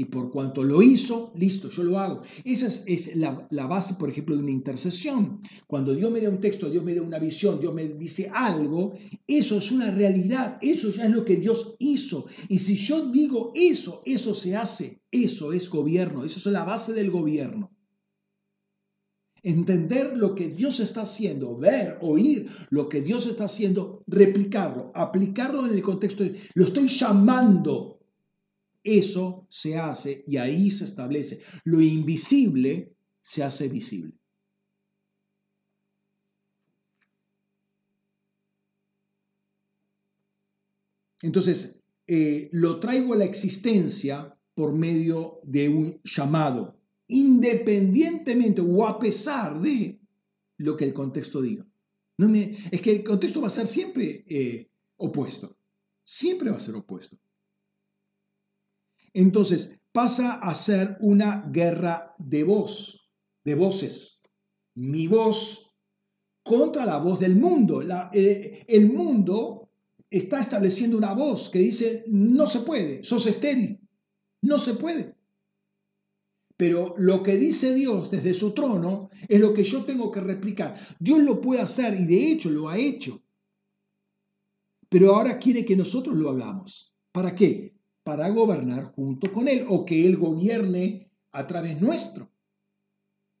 Y 0.00 0.06
por 0.06 0.30
cuanto 0.30 0.64
lo 0.64 0.80
hizo, 0.80 1.30
listo, 1.36 1.68
yo 1.68 1.82
lo 1.82 1.98
hago. 1.98 2.22
Esa 2.42 2.68
es, 2.86 3.16
la, 3.16 3.46
la, 3.50 3.66
base, 3.66 3.96
por 3.96 4.08
ejemplo, 4.08 4.34
de 4.34 4.42
una 4.42 4.50
intercesión. 4.50 5.42
Cuando 5.66 5.94
Dios 5.94 6.10
me 6.10 6.22
da 6.22 6.30
un 6.30 6.40
texto, 6.40 6.70
Dios 6.70 6.82
me 6.82 6.94
da 6.94 7.02
una 7.02 7.18
visión, 7.18 7.60
Dios 7.60 7.74
me 7.74 7.86
dice 7.86 8.30
algo, 8.32 8.94
eso 9.26 9.58
es 9.58 9.70
una 9.70 9.90
realidad, 9.90 10.56
eso 10.62 10.90
ya 10.90 11.04
es 11.04 11.10
lo 11.10 11.22
que 11.22 11.36
Dios 11.36 11.76
hizo. 11.78 12.24
Y 12.48 12.60
si 12.60 12.76
yo 12.76 13.10
digo 13.10 13.52
eso, 13.54 14.00
eso 14.06 14.34
se 14.34 14.56
hace, 14.56 15.02
eso 15.10 15.52
es 15.52 15.68
gobierno, 15.68 16.24
eso 16.24 16.38
es 16.38 16.46
la 16.46 16.64
base 16.64 16.94
del 16.94 17.10
gobierno. 17.10 17.70
Entender 19.42 20.16
lo 20.16 20.34
que 20.34 20.48
Dios 20.48 20.80
está 20.80 21.02
haciendo, 21.02 21.58
ver, 21.58 21.98
oír 22.00 22.48
lo 22.70 22.88
que 22.88 23.02
Dios 23.02 23.26
está 23.26 23.44
haciendo, 23.44 24.02
replicarlo, 24.06 24.92
aplicarlo 24.94 25.66
en 25.66 25.74
el 25.74 25.82
contexto. 25.82 26.24
Lo 26.54 26.64
estoy 26.64 26.88
llamando. 26.88 27.99
Eso 28.82 29.46
se 29.50 29.76
hace 29.76 30.24
y 30.26 30.36
ahí 30.36 30.70
se 30.70 30.84
establece. 30.84 31.40
Lo 31.64 31.80
invisible 31.80 32.94
se 33.20 33.42
hace 33.42 33.68
visible. 33.68 34.18
Entonces, 41.22 41.84
eh, 42.06 42.48
lo 42.52 42.80
traigo 42.80 43.14
a 43.14 43.18
la 43.18 43.24
existencia 43.24 44.36
por 44.54 44.72
medio 44.72 45.40
de 45.44 45.68
un 45.68 46.00
llamado 46.02 46.80
independientemente 47.10 48.60
o 48.60 48.86
a 48.86 48.98
pesar 48.98 49.60
de 49.60 50.00
lo 50.58 50.76
que 50.76 50.84
el 50.84 50.92
contexto 50.92 51.42
diga. 51.42 51.66
No 52.18 52.32
es 52.34 52.80
que 52.80 52.92
el 52.92 53.04
contexto 53.04 53.40
va 53.40 53.48
a 53.48 53.50
ser 53.50 53.66
siempre 53.66 54.24
eh, 54.28 54.70
opuesto. 54.96 55.56
Siempre 56.02 56.50
va 56.50 56.58
a 56.58 56.60
ser 56.60 56.74
opuesto. 56.76 57.18
Entonces 59.12 59.80
pasa 59.92 60.34
a 60.34 60.54
ser 60.54 60.96
una 61.00 61.48
guerra 61.50 62.14
de 62.18 62.44
voz, 62.44 63.12
de 63.44 63.54
voces. 63.54 64.22
Mi 64.74 65.06
voz 65.06 65.70
contra 66.42 66.86
la 66.86 66.98
voz 66.98 67.20
del 67.20 67.36
mundo. 67.36 67.82
Eh, 68.12 68.64
el 68.68 68.92
mundo 68.92 69.70
está 70.08 70.40
estableciendo 70.40 70.96
una 70.96 71.14
voz 71.14 71.50
que 71.50 71.58
dice, 71.58 72.04
no 72.08 72.46
se 72.46 72.60
puede, 72.60 73.04
sos 73.04 73.26
estéril, 73.26 73.80
no 74.42 74.58
se 74.58 74.74
puede. 74.74 75.16
Pero 76.56 76.94
lo 76.98 77.22
que 77.22 77.36
dice 77.36 77.72
Dios 77.74 78.10
desde 78.10 78.34
su 78.34 78.52
trono 78.52 79.08
es 79.28 79.40
lo 79.40 79.54
que 79.54 79.64
yo 79.64 79.84
tengo 79.84 80.10
que 80.10 80.20
replicar. 80.20 80.76
Dios 80.98 81.20
lo 81.20 81.40
puede 81.40 81.62
hacer 81.62 81.94
y 81.94 82.04
de 82.04 82.32
hecho 82.32 82.50
lo 82.50 82.68
ha 82.68 82.76
hecho. 82.76 83.22
Pero 84.88 85.16
ahora 85.16 85.38
quiere 85.38 85.64
que 85.64 85.76
nosotros 85.76 86.16
lo 86.16 86.28
hagamos. 86.28 86.94
¿Para 87.12 87.34
qué? 87.34 87.79
Para 88.10 88.28
gobernar 88.30 88.86
junto 88.86 89.32
con 89.32 89.46
Él 89.46 89.64
o 89.68 89.84
que 89.84 90.04
Él 90.04 90.16
gobierne 90.16 91.12
a 91.30 91.46
través 91.46 91.80
nuestro. 91.80 92.28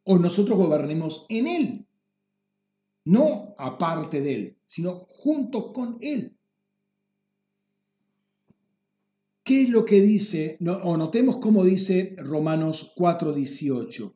O 0.04 0.16
nosotros 0.16 0.56
gobernemos 0.56 1.26
en 1.28 1.48
Él. 1.48 1.88
No 3.04 3.56
aparte 3.58 4.20
de 4.20 4.34
Él, 4.36 4.58
sino 4.66 5.06
junto 5.08 5.72
con 5.72 5.98
Él. 6.00 6.38
¿Qué 9.42 9.62
es 9.62 9.70
lo 9.70 9.84
que 9.84 10.00
dice? 10.00 10.56
o 10.84 10.96
notemos 10.96 11.38
cómo 11.38 11.64
dice 11.64 12.14
Romanos 12.18 12.92
4:18. 12.96 14.14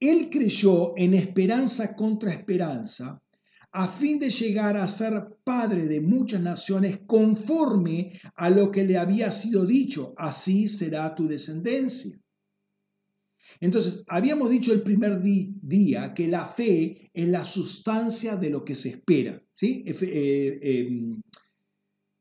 Él 0.00 0.28
creyó 0.28 0.92
en 0.98 1.14
esperanza 1.14 1.96
contra 1.96 2.30
esperanza, 2.30 3.23
a 3.76 3.88
fin 3.88 4.20
de 4.20 4.30
llegar 4.30 4.76
a 4.76 4.86
ser 4.86 5.36
padre 5.42 5.88
de 5.88 6.00
muchas 6.00 6.40
naciones 6.40 7.00
conforme 7.06 8.12
a 8.36 8.48
lo 8.48 8.70
que 8.70 8.84
le 8.84 8.96
había 8.96 9.32
sido 9.32 9.66
dicho, 9.66 10.14
así 10.16 10.68
será 10.68 11.12
tu 11.12 11.26
descendencia. 11.26 12.16
Entonces, 13.58 14.04
habíamos 14.06 14.50
dicho 14.50 14.72
el 14.72 14.82
primer 14.82 15.20
día 15.20 16.14
que 16.14 16.28
la 16.28 16.46
fe 16.46 17.10
es 17.12 17.28
la 17.28 17.44
sustancia 17.44 18.36
de 18.36 18.50
lo 18.50 18.64
que 18.64 18.76
se 18.76 18.90
espera. 18.90 19.42
¿sí? 19.52 19.84
Eh, 19.86 20.60
em, 20.62 21.20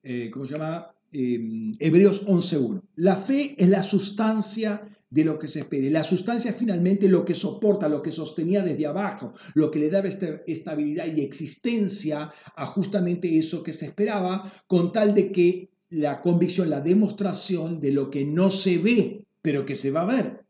eh, 0.01 0.31
¿Cómo 0.31 0.47
se 0.47 0.53
llama? 0.53 0.87
Em, 1.11 1.73
Hebreos 1.77 2.25
11.1. 2.25 2.81
La 2.95 3.15
fe 3.15 3.53
es 3.59 3.69
la 3.69 3.83
sustancia 3.83 4.81
de 5.13 5.23
lo 5.23 5.37
que 5.37 5.47
se 5.47 5.59
espera. 5.59 5.91
La 5.91 6.03
sustancia 6.03 6.53
finalmente 6.53 7.07
lo 7.07 7.23
que 7.23 7.35
soporta, 7.35 7.87
lo 7.87 8.01
que 8.01 8.11
sostenía 8.11 8.63
desde 8.63 8.87
abajo, 8.87 9.31
lo 9.53 9.69
que 9.69 9.77
le 9.77 9.91
daba 9.91 10.07
estabilidad 10.07 11.05
y 11.05 11.21
existencia 11.21 12.31
a 12.55 12.65
justamente 12.65 13.37
eso 13.37 13.61
que 13.61 13.73
se 13.73 13.85
esperaba, 13.85 14.51
con 14.65 14.91
tal 14.91 15.13
de 15.13 15.31
que 15.31 15.69
la 15.89 16.19
convicción, 16.19 16.71
la 16.71 16.81
demostración 16.81 17.79
de 17.79 17.91
lo 17.91 18.09
que 18.09 18.25
no 18.25 18.49
se 18.49 18.79
ve, 18.79 19.27
pero 19.43 19.67
que 19.67 19.75
se 19.75 19.91
va 19.91 20.01
a 20.01 20.05
ver. 20.05 20.45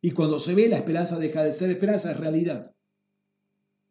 Y 0.00 0.12
cuando 0.12 0.38
se 0.38 0.54
ve, 0.54 0.68
la 0.68 0.76
esperanza 0.76 1.18
deja 1.18 1.42
de 1.42 1.52
ser 1.52 1.68
esperanza, 1.68 2.12
es 2.12 2.16
realidad. 2.16 2.76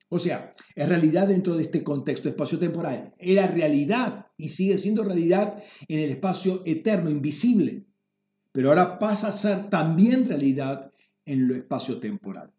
O 0.07 0.17
sea, 0.17 0.55
es 0.75 0.87
realidad 0.87 1.27
dentro 1.27 1.57
de 1.57 1.63
este 1.63 1.83
contexto 1.83 2.29
espacio-temporal. 2.29 3.13
Era 3.19 3.47
realidad 3.47 4.27
y 4.37 4.47
sigue 4.47 4.77
siendo 4.77 5.03
realidad 5.03 5.61
en 5.89 5.99
el 5.99 6.09
espacio 6.09 6.63
eterno, 6.65 7.09
invisible. 7.09 7.88
Pero 8.59 8.71
ahora 8.71 8.99
pasa 8.99 9.29
a 9.29 9.31
ser 9.31 9.69
también 9.69 10.27
realidad 10.27 10.91
en 11.23 11.47
lo 11.47 11.55
espacio-temporal. 11.55 12.51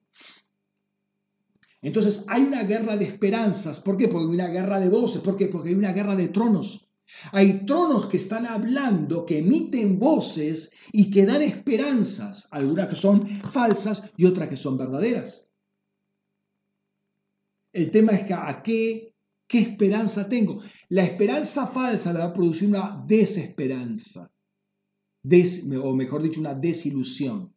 Entonces 1.83 2.25
hay 2.27 2.41
una 2.41 2.63
guerra 2.63 2.97
de 2.97 3.05
esperanzas. 3.05 3.81
¿Por 3.81 3.99
qué? 3.99 4.09
Porque 4.09 4.31
hay 4.31 4.35
una 4.35 4.49
guerra 4.49 4.81
de 4.81 4.89
voces. 4.89 5.21
¿Por 5.21 5.37
qué? 5.37 5.49
Porque 5.49 5.69
hay 5.69 5.75
una 5.75 5.93
guerra 5.93 6.17
de 6.17 6.29
tronos. 6.29 6.91
Hay 7.33 7.67
tronos 7.67 8.07
que 8.07 8.17
están 8.17 8.47
hablando, 8.47 9.27
que 9.27 9.41
emiten 9.41 9.99
voces 9.99 10.73
y 10.91 11.11
que 11.11 11.27
dan 11.27 11.43
esperanzas, 11.43 12.49
algunas 12.51 12.89
que 12.89 12.97
son 12.97 13.29
falsas 13.29 14.11
y 14.17 14.25
otras 14.25 14.49
que 14.49 14.57
son 14.57 14.79
verdaderas. 14.79 15.51
El 17.75 17.91
tema 17.91 18.13
es 18.13 18.25
que 18.25 18.33
a 18.33 18.63
qué, 18.65 19.13
qué 19.47 19.59
esperanza 19.59 20.31
tengo. 20.31 20.63
La 20.89 21.05
esperanza 21.05 21.67
falsa 21.67 22.11
le 22.15 22.21
va 22.21 22.25
a 22.25 22.33
producir 22.33 22.71
una 22.71 23.05
desesperanza, 23.07 24.33
o 25.23 25.95
mejor 25.95 26.23
dicho, 26.23 26.41
una 26.41 26.55
desilusión. 26.55 27.55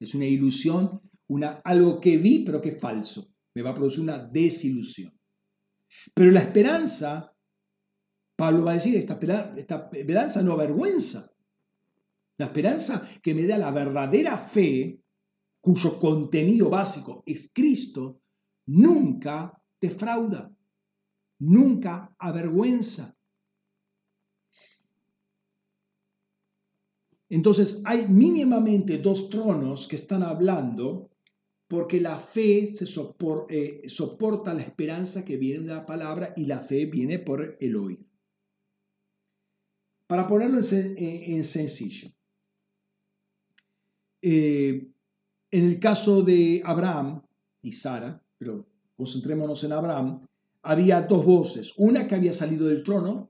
Es 0.00 0.14
una 0.14 0.26
ilusión, 0.26 1.02
una, 1.26 1.60
algo 1.64 2.00
que 2.00 2.18
vi 2.18 2.44
pero 2.44 2.60
que 2.60 2.70
es 2.70 2.80
falso. 2.80 3.34
Me 3.54 3.62
va 3.62 3.70
a 3.70 3.74
producir 3.74 4.02
una 4.02 4.18
desilusión. 4.18 5.12
Pero 6.14 6.30
la 6.30 6.40
esperanza 6.40 7.34
Pablo 8.38 8.64
va 8.64 8.70
a 8.70 8.74
decir, 8.74 8.94
esta, 8.94 9.18
esperanza 9.92 10.42
no 10.42 10.52
avergüenza. 10.52 11.34
La 12.36 12.46
esperanza 12.46 13.08
que 13.20 13.34
me 13.34 13.44
da 13.48 13.58
la 13.58 13.72
verdadera 13.72 14.38
fe, 14.38 15.02
cuyo 15.60 15.98
contenido 15.98 16.70
básico 16.70 17.24
es 17.26 17.50
Cristo, 17.52 18.22
nunca 18.66 19.60
defrauda, 19.80 20.56
nunca 21.40 22.14
avergüenza. 22.16 23.17
Entonces 27.28 27.82
hay 27.84 28.08
mínimamente 28.08 28.98
dos 28.98 29.28
tronos 29.28 29.86
que 29.86 29.96
están 29.96 30.22
hablando 30.22 31.10
porque 31.68 32.00
la 32.00 32.18
fe 32.18 32.72
se 32.72 32.86
eh, 33.50 33.82
soporta 33.88 34.54
la 34.54 34.62
esperanza 34.62 35.24
que 35.24 35.36
viene 35.36 35.60
de 35.60 35.74
la 35.74 35.84
palabra 35.84 36.32
y 36.34 36.46
la 36.46 36.60
fe 36.60 36.86
viene 36.86 37.18
por 37.18 37.58
el 37.60 37.76
oír. 37.76 38.08
Para 40.06 40.26
ponerlo 40.26 40.60
en, 40.62 41.44
sencillo, 41.44 42.08
eh, 44.22 44.90
en 45.50 45.64
el 45.64 45.78
caso 45.78 46.22
de 46.22 46.62
Abraham 46.64 47.22
y 47.60 47.72
Sara, 47.72 48.24
pero 48.38 48.66
concentrémonos 48.96 49.62
en 49.64 49.72
Abraham, 49.72 50.22
había 50.62 51.02
dos 51.02 51.26
voces, 51.26 51.74
una 51.76 52.08
que 52.08 52.14
había 52.14 52.32
salido 52.32 52.66
del 52.66 52.82
trono 52.82 53.28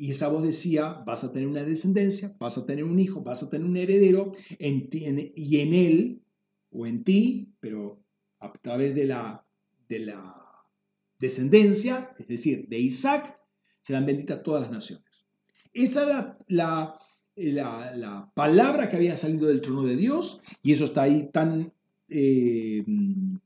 y 0.00 0.12
esa 0.12 0.28
voz 0.28 0.44
decía, 0.44 1.02
vas 1.04 1.24
a 1.24 1.30
tener 1.30 1.46
una 1.46 1.62
descendencia, 1.62 2.34
vas 2.38 2.56
a 2.56 2.64
tener 2.64 2.84
un 2.84 2.98
hijo, 2.98 3.20
vas 3.20 3.42
a 3.42 3.50
tener 3.50 3.68
un 3.68 3.76
heredero, 3.76 4.32
y 4.58 5.58
en 5.58 5.74
él, 5.74 6.22
o 6.70 6.86
en 6.86 7.04
ti, 7.04 7.52
pero 7.60 8.02
a 8.38 8.50
través 8.50 8.94
de 8.94 9.04
la, 9.04 9.46
de 9.90 9.98
la 9.98 10.34
descendencia, 11.18 12.14
es 12.18 12.26
decir, 12.26 12.66
de 12.66 12.78
Isaac, 12.78 13.38
serán 13.82 14.06
benditas 14.06 14.42
todas 14.42 14.62
las 14.62 14.70
naciones. 14.70 15.26
Esa 15.74 16.02
es 16.02 16.08
la, 16.48 16.98
la, 17.36 18.32
palabra 18.34 18.88
que 18.88 18.96
había 18.96 19.18
salido 19.18 19.48
del 19.48 19.60
trono 19.60 19.82
de 19.84 19.96
Dios 19.96 20.40
y 20.62 20.72
eso 20.72 20.86
está 20.86 21.02
ahí 21.02 21.28
tan 21.30 21.74
eh, 22.08 22.86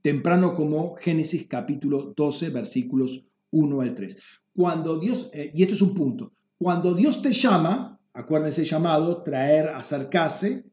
temprano 0.03 0.55
como 0.55 0.95
Génesis 0.95 1.49
capítulo 1.49 2.15
12, 2.17 2.51
versículos 2.51 3.25
1 3.51 3.81
al 3.81 3.97
3. 3.97 4.19
Cuando 4.55 5.01
Dios, 5.01 5.31
eh, 5.35 5.51
y 5.53 5.65
esto 5.65 5.75
es 5.75 5.83
un 5.83 5.95
punto, 5.95 6.33
cuando 6.59 6.95
Dios 6.95 7.23
te 7.23 7.33
llama, 7.33 8.01
acuérdense 8.13 8.65
llamado, 8.65 9.23
traer, 9.23 9.69
acercarse, 9.69 10.65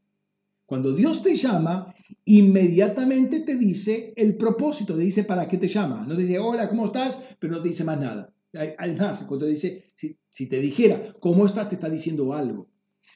cuando 0.71 0.93
Dios 0.93 1.21
te 1.21 1.35
llama, 1.35 1.93
inmediatamente 2.23 3.41
te 3.41 3.57
dice 3.57 4.13
el 4.15 4.37
propósito, 4.37 4.95
te 4.95 5.01
dice 5.01 5.25
para 5.25 5.45
qué 5.45 5.57
te 5.57 5.67
llama. 5.67 6.05
No 6.07 6.15
te 6.15 6.21
dice, 6.21 6.39
hola, 6.39 6.69
¿cómo 6.69 6.85
estás? 6.85 7.35
Pero 7.39 7.53
no 7.53 7.61
te 7.61 7.67
dice 7.67 7.83
más 7.83 7.99
nada. 7.99 8.33
Además, 8.77 9.25
cuando 9.27 9.47
dice, 9.47 9.91
si, 9.95 10.47
te 10.47 10.59
dijera 10.61 11.13
cómo 11.19 11.45
estás, 11.45 11.67
te 11.67 11.75
está 11.75 11.89
diciendo 11.89 12.33
algo. 12.33 12.69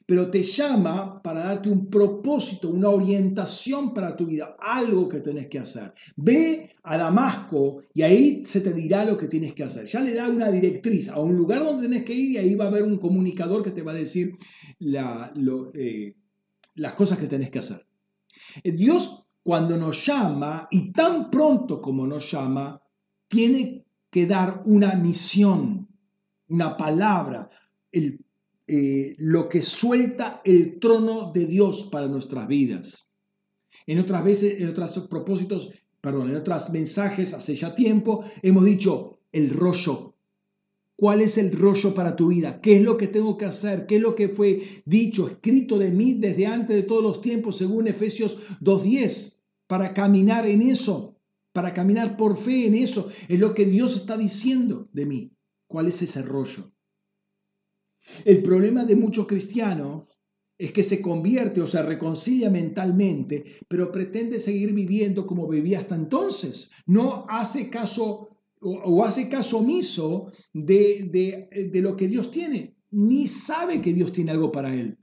Pero 0.05 0.30
te 0.30 0.43
llama 0.43 1.22
para 1.22 1.45
darte 1.45 1.69
un 1.69 1.89
propósito, 1.89 2.69
una 2.69 2.89
orientación 2.89 3.93
para 3.93 4.15
tu 4.15 4.26
vida, 4.26 4.55
algo 4.59 5.09
que 5.09 5.22
tenés 5.22 5.47
que 5.47 5.59
hacer. 5.59 5.93
Ve 6.15 6.69
a 6.84 6.97
Damasco 6.97 7.84
y 7.93 8.03
ahí 8.03 8.45
se 8.45 8.61
te 8.61 8.73
dirá 8.73 9.03
lo 9.03 9.17
que 9.17 9.27
tienes 9.27 9.53
que 9.53 9.63
hacer. 9.63 9.85
Ya 9.85 10.01
le 10.01 10.13
da 10.13 10.30
una 10.30 10.51
directriz 10.51 11.09
a 11.09 11.19
un 11.19 11.35
lugar 11.35 11.63
donde 11.63 11.88
tenés 11.88 12.03
que 12.03 12.13
ir 12.13 12.31
y 12.31 12.38
ahí 12.38 12.55
va 12.55 12.65
a 12.65 12.67
haber 12.67 12.84
un 12.84 12.97
comunicador 12.97 13.63
que 13.63 13.72
te 13.72 13.81
va 13.81 13.93
a 13.93 13.95
decir 13.95 14.38
eh, 14.80 16.15
las 16.76 16.93
cosas 16.93 17.17
que 17.17 17.27
tenés 17.27 17.49
que 17.49 17.59
hacer. 17.59 17.88
Eh, 18.63 18.72
Dios 18.72 19.26
cuando 19.45 19.77
nos 19.77 20.03
llama 20.03 20.67
y 20.72 20.91
tan 20.91 21.30
pronto 21.30 21.80
como 21.80 22.07
nos 22.07 22.31
llama, 22.31 22.81
tiene 23.27 23.85
que 24.09 24.26
dar 24.26 24.63
una 24.65 24.95
misión, 24.95 25.88
una 26.47 26.76
palabra, 26.76 27.51
eh, 28.67 29.15
lo 29.19 29.47
que 29.49 29.61
suelta 29.61 30.41
el 30.43 30.79
trono 30.79 31.31
de 31.33 31.45
Dios 31.45 31.89
para 31.91 32.07
nuestras 32.07 32.47
vidas. 32.47 33.11
En 33.87 33.99
otras 33.99 34.23
veces, 34.23 34.59
en 34.59 34.67
otros 34.67 35.07
propósitos, 35.09 35.69
perdón, 36.01 36.29
en 36.29 36.37
otros 36.37 36.69
mensajes 36.71 37.33
hace 37.33 37.55
ya 37.55 37.75
tiempo, 37.75 38.23
hemos 38.41 38.65
dicho 38.65 39.19
el 39.31 39.49
rollo. 39.49 40.15
¿Cuál 40.95 41.21
es 41.21 41.37
el 41.37 41.51
rollo 41.51 41.93
para 41.93 42.15
tu 42.15 42.29
vida? 42.29 42.61
¿Qué 42.61 42.77
es 42.77 42.81
lo 42.81 42.97
que 42.97 43.07
tengo 43.07 43.37
que 43.37 43.45
hacer? 43.45 43.85
¿Qué 43.85 43.97
es 43.97 44.01
lo 44.01 44.15
que 44.15 44.29
fue 44.29 44.61
dicho, 44.85 45.27
escrito 45.27 45.77
de 45.77 45.91
mí 45.91 46.13
desde 46.13 46.45
antes 46.45 46.75
de 46.75 46.83
todos 46.83 47.03
los 47.03 47.21
tiempos, 47.21 47.57
según 47.57 47.87
Efesios 47.87 48.37
2.10, 48.61 49.41
para 49.67 49.93
caminar 49.93 50.47
en 50.47 50.61
eso? 50.61 51.15
para 51.55 51.73
caminar 51.73 52.17
por 52.17 52.35
fe 52.35 52.67
en 52.67 52.75
eso, 52.75 53.07
en 53.29 53.39
lo 53.39 53.53
que 53.53 53.65
Dios 53.65 53.95
está 53.95 54.17
diciendo 54.17 54.89
de 54.91 55.05
mí. 55.05 55.31
¿Cuál 55.67 55.87
es 55.87 56.01
ese 56.01 56.21
rollo? 56.21 56.74
El 58.23 58.41
problema 58.41 58.86
de 58.86 58.95
muchos 58.95 59.27
cristianos 59.27 60.06
es 60.57 60.72
que 60.72 60.84
se 60.84 61.02
convierte 61.02 61.61
o 61.61 61.68
se 61.68 61.82
reconcilia 61.82 62.49
mentalmente, 62.49 63.44
pero 63.68 63.91
pretende 63.91 64.40
seguir 64.40 64.73
viviendo 64.73 65.26
como 65.26 65.48
vivía 65.48 65.80
hasta 65.80 65.95
entonces. 65.95 66.72
No 66.86 67.26
hace 67.27 67.69
caso 67.69 68.30
o, 68.61 69.03
hace 69.06 69.30
caso 69.30 69.60
omiso 69.60 70.32
de, 70.53 71.49
de, 71.72 71.82
lo 71.82 71.95
que 71.95 72.07
Dios 72.07 72.32
tiene, 72.32 72.77
ni 72.91 73.27
sabe 73.27 73.82
que 73.82 73.94
Dios 73.94 74.11
tiene 74.11 74.32
algo 74.32 74.52
para 74.52 74.73
él. 74.73 74.98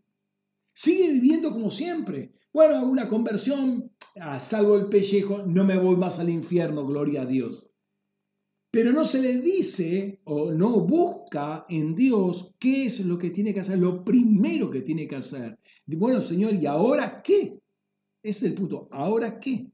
Sigue 0.73 1.12
viviendo 1.12 1.53
como 1.53 1.70
siempre. 1.70 2.33
Bueno, 2.53 2.85
una 2.87 3.09
conversión 3.09 3.93
ah, 4.20 4.41
salvo 4.41 4.77
el 4.77 4.87
pellejo, 4.87 5.45
no 5.47 5.65
me 5.65 5.77
voy 5.77 5.97
más 5.97 6.19
al 6.19 6.31
infierno, 6.31 6.87
gloria 6.87 7.23
a 7.23 7.27
Dios. 7.27 7.72
Pero 8.73 8.90
no 8.90 9.05
se 9.05 9.20
le 9.20 9.36
dice 9.36 10.23
o 10.24 10.51
no 10.51 10.81
busca 10.81 11.66
en 11.69 11.94
Dios 11.94 12.55
qué 12.59 12.86
es 12.86 13.01
lo 13.05 13.19
que 13.19 13.28
tiene 13.28 13.53
que 13.53 13.61
hacer, 13.61 13.78
lo 13.78 14.03
primero 14.03 14.70
que 14.70 14.81
tiene 14.81 15.07
que 15.07 15.16
hacer. 15.16 15.59
Bueno, 15.85 16.23
Señor, 16.23 16.55
¿y 16.55 16.65
ahora 16.65 17.20
qué? 17.23 17.61
Ese 18.23 18.47
es 18.47 18.53
el 18.53 18.55
punto. 18.55 18.89
¿Ahora 18.90 19.39
qué? 19.39 19.70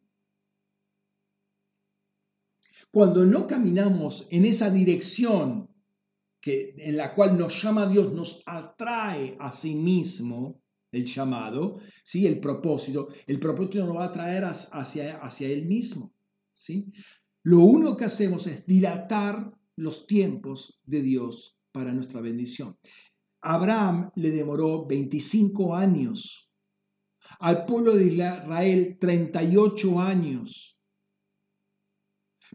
Cuando 2.90 3.24
no 3.24 3.46
caminamos 3.46 4.26
en 4.32 4.44
esa 4.44 4.68
dirección 4.68 5.70
que, 6.40 6.74
en 6.78 6.96
la 6.96 7.14
cual 7.14 7.38
nos 7.38 7.62
llama 7.62 7.86
Dios, 7.86 8.12
nos 8.12 8.42
atrae 8.46 9.36
a 9.38 9.52
sí 9.52 9.76
mismo, 9.76 10.60
el 10.90 11.06
llamado, 11.06 11.76
¿sí? 12.02 12.26
el 12.26 12.40
propósito, 12.40 13.06
el 13.28 13.38
propósito 13.38 13.78
nos 13.86 13.96
va 13.96 14.06
a 14.06 14.12
traer 14.12 14.42
hacia, 14.44 15.18
hacia 15.18 15.48
Él 15.48 15.66
mismo. 15.66 16.12
¿sí? 16.58 16.92
Lo 17.44 17.60
único 17.60 17.96
que 17.96 18.04
hacemos 18.04 18.46
es 18.46 18.66
dilatar 18.66 19.52
los 19.76 20.06
tiempos 20.06 20.80
de 20.84 21.02
Dios 21.02 21.58
para 21.72 21.92
nuestra 21.92 22.20
bendición. 22.20 22.76
Abraham 23.40 24.10
le 24.16 24.30
demoró 24.30 24.86
25 24.86 25.76
años, 25.76 26.50
al 27.38 27.64
pueblo 27.66 27.94
de 27.94 28.06
Israel 28.06 28.98
38 29.00 30.00
años. 30.00 30.78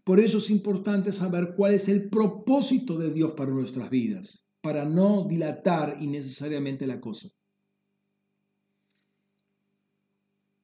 Por 0.04 0.20
eso 0.20 0.40
es 0.40 0.50
importante 0.50 1.14
saber 1.14 1.54
cuál 1.56 1.74
es 1.74 1.88
el 1.88 2.10
propósito 2.10 2.98
de 2.98 3.14
Dios 3.14 3.34
para 3.34 3.52
nuestras 3.52 3.90
vidas, 3.90 4.48
para 4.62 4.84
no 4.86 5.26
dilatar 5.28 5.98
innecesariamente 6.02 6.88
la 6.88 7.00
cosa. 7.00 7.30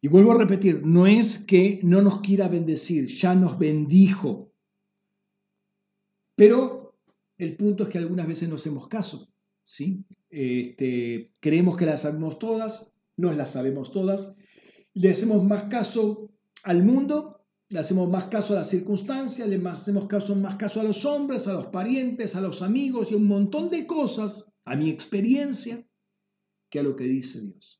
Y 0.01 0.07
vuelvo 0.07 0.31
a 0.31 0.37
repetir, 0.37 0.85
no 0.85 1.07
es 1.07 1.39
que 1.39 1.79
no 1.83 2.01
nos 2.01 2.21
quiera 2.21 2.47
bendecir, 2.47 3.07
ya 3.07 3.35
nos 3.35 3.59
bendijo. 3.59 4.53
Pero 6.35 6.97
el 7.37 7.57
punto 7.57 7.83
es 7.83 7.89
que 7.89 7.97
algunas 7.97 8.27
veces 8.27 8.47
no 8.47 8.55
hacemos 8.55 8.87
caso. 8.87 9.33
¿sí? 9.63 10.05
Este, 10.29 11.33
creemos 11.41 11.75
que 11.75 11.85
las 11.85 12.03
sabemos 12.03 12.39
todas, 12.39 12.93
no 13.17 13.33
las 13.33 13.51
sabemos 13.51 13.91
todas. 13.91 14.37
Le 14.93 15.09
hacemos 15.09 15.43
más 15.43 15.63
caso 15.63 16.31
al 16.63 16.83
mundo, 16.83 17.45
le 17.67 17.79
hacemos 17.79 18.09
más 18.09 18.25
caso 18.25 18.53
a 18.53 18.59
las 18.59 18.69
circunstancias, 18.69 19.49
le 19.49 19.61
hacemos 19.67 20.07
más 20.37 20.55
caso 20.55 20.79
a 20.79 20.83
los 20.85 21.03
hombres, 21.03 21.47
a 21.47 21.53
los 21.53 21.67
parientes, 21.67 22.35
a 22.35 22.41
los 22.41 22.61
amigos 22.61 23.11
y 23.11 23.15
a 23.15 23.17
un 23.17 23.27
montón 23.27 23.69
de 23.69 23.85
cosas, 23.85 24.45
a 24.63 24.77
mi 24.77 24.89
experiencia, 24.89 25.85
que 26.69 26.79
a 26.79 26.83
lo 26.83 26.95
que 26.95 27.03
dice 27.03 27.41
Dios 27.41 27.78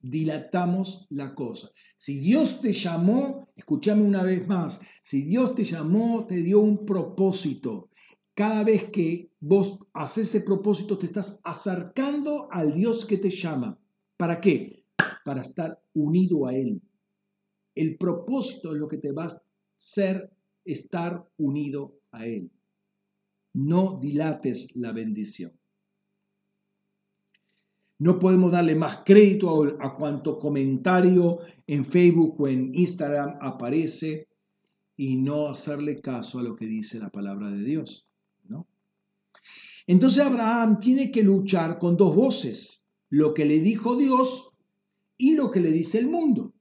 dilatamos 0.00 1.06
la 1.10 1.34
cosa. 1.34 1.70
Si 1.96 2.18
Dios 2.18 2.60
te 2.60 2.72
llamó, 2.72 3.48
escúchame 3.56 4.02
una 4.02 4.22
vez 4.22 4.46
más, 4.46 4.80
si 5.02 5.22
Dios 5.22 5.54
te 5.54 5.64
llamó, 5.64 6.26
te 6.26 6.36
dio 6.36 6.60
un 6.60 6.84
propósito. 6.84 7.90
cada 8.34 8.62
vez 8.62 8.84
que 8.90 9.32
vos 9.40 9.80
haces 9.92 10.28
ese 10.28 10.42
propósito, 10.42 10.96
te 10.96 11.06
estás 11.06 11.40
acercando 11.42 12.46
al 12.52 12.72
Dios 12.72 13.04
que 13.04 13.16
te 13.16 13.30
llama. 13.30 13.80
¿Para 14.16 14.40
qué? 14.40 14.84
Para 15.24 15.42
estar 15.42 15.82
unido 15.92 16.46
a 16.46 16.54
Él. 16.54 16.80
El 17.74 17.96
propósito 17.96 18.72
es 18.72 18.78
lo 18.78 18.86
que 18.86 18.98
te 18.98 19.10
va 19.10 19.24
a 19.24 19.42
hacer 19.76 20.30
estar 20.64 21.28
unido 21.36 21.98
a 22.12 22.26
Él. 22.26 22.52
No 23.54 23.98
dilates 24.00 24.76
la 24.76 24.92
bendición. 24.92 25.57
No 27.98 28.18
podemos 28.18 28.52
darle 28.52 28.76
más 28.76 29.02
crédito 29.04 29.76
a, 29.80 29.96
cuanto 29.96 30.38
comentario 30.38 31.38
en 31.66 31.84
Facebook 31.84 32.40
o 32.40 32.48
en 32.48 32.72
Instagram 32.74 33.38
aparece 33.40 34.28
y 34.96 35.16
no 35.16 35.48
hacerle 35.48 36.00
caso 36.00 36.38
a 36.38 36.42
lo 36.42 36.54
que 36.54 36.66
dice 36.66 37.00
la 37.00 37.10
palabra 37.10 37.50
de 37.50 37.64
Dios. 37.64 38.06
¿no? 38.46 38.66
Entonces 39.86 40.24
Abraham 40.24 40.78
tiene 40.78 41.10
que 41.10 41.22
luchar 41.22 41.78
con 41.78 41.96
dos 41.96 42.14
voces, 42.14 42.84
lo 43.10 43.34
que 43.34 43.44
le 43.44 43.60
dijo 43.60 43.96
Dios 43.96 44.52
y 45.16 45.34
lo 45.34 45.50
que 45.50 45.60
le 45.60 45.72
dice 45.72 45.98
el 45.98 46.06
mundo. 46.06 46.54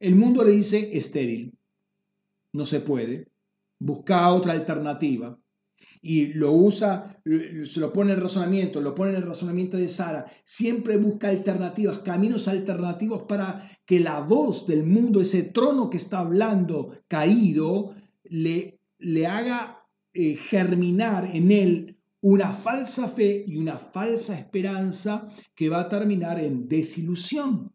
El 0.00 0.16
mundo 0.16 0.44
le 0.44 0.50
dice 0.50 0.96
estéril, 0.98 1.56
no 2.52 2.66
se 2.66 2.80
puede, 2.80 3.28
busca 3.78 4.30
otra 4.32 4.52
alternativa 4.52 5.41
y 6.00 6.32
lo 6.34 6.52
usa, 6.52 7.20
se 7.24 7.80
lo 7.80 7.92
pone 7.92 8.12
en 8.12 8.16
el 8.16 8.22
razonamiento, 8.22 8.80
lo 8.80 8.94
pone 8.94 9.12
en 9.12 9.18
el 9.18 9.26
razonamiento 9.26 9.76
de 9.76 9.88
Sara, 9.88 10.26
siempre 10.44 10.96
busca 10.96 11.28
alternativas, 11.28 12.00
caminos 12.00 12.48
alternativos 12.48 13.22
para 13.22 13.70
que 13.86 14.00
la 14.00 14.20
voz 14.20 14.66
del 14.66 14.84
mundo, 14.84 15.20
ese 15.20 15.44
trono 15.44 15.88
que 15.90 15.98
está 15.98 16.18
hablando 16.18 16.92
caído, 17.06 17.94
le, 18.24 18.80
le 18.98 19.26
haga 19.26 19.86
eh, 20.12 20.36
germinar 20.36 21.30
en 21.32 21.50
él 21.52 21.98
una 22.20 22.52
falsa 22.52 23.08
fe 23.08 23.44
y 23.46 23.56
una 23.56 23.78
falsa 23.78 24.38
esperanza 24.38 25.28
que 25.54 25.68
va 25.68 25.80
a 25.80 25.88
terminar 25.88 26.38
en 26.38 26.68
desilusión. 26.68 27.72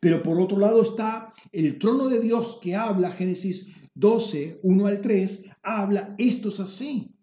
Pero 0.00 0.22
por 0.22 0.40
otro 0.40 0.58
lado 0.58 0.82
está 0.82 1.32
el 1.50 1.78
trono 1.78 2.08
de 2.08 2.20
Dios 2.20 2.58
que 2.62 2.76
habla, 2.76 3.12
Génesis 3.12 3.81
12, 3.94 4.60
1 4.62 4.86
al 4.86 5.00
3, 5.00 5.50
habla, 5.62 6.14
esto 6.18 6.48
es 6.48 6.60
así. 6.60 7.14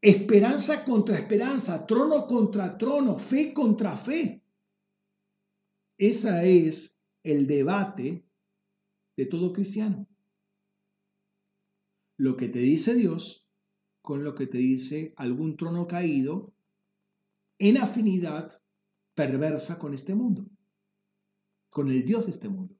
Esperanza 0.00 0.84
contra 0.84 1.18
esperanza, 1.18 1.86
trono 1.86 2.26
contra 2.26 2.76
trono, 2.78 3.18
fe 3.18 3.52
contra 3.52 3.96
fe. 3.96 4.42
Ese 5.98 6.66
es 6.66 7.02
el 7.22 7.46
debate 7.46 8.24
de 9.16 9.26
todo 9.26 9.52
cristiano. 9.52 10.06
Lo 12.16 12.36
que 12.36 12.48
te 12.48 12.58
dice 12.58 12.94
Dios 12.94 13.46
con 14.02 14.24
lo 14.24 14.34
que 14.34 14.46
te 14.46 14.58
dice 14.58 15.12
algún 15.16 15.56
trono 15.56 15.86
caído 15.86 16.54
en 17.58 17.76
afinidad 17.76 18.62
perversa 19.14 19.78
con 19.78 19.92
este 19.92 20.14
mundo, 20.14 20.46
con 21.68 21.90
el 21.90 22.04
Dios 22.04 22.24
de 22.24 22.32
este 22.32 22.48
mundo. 22.48 22.79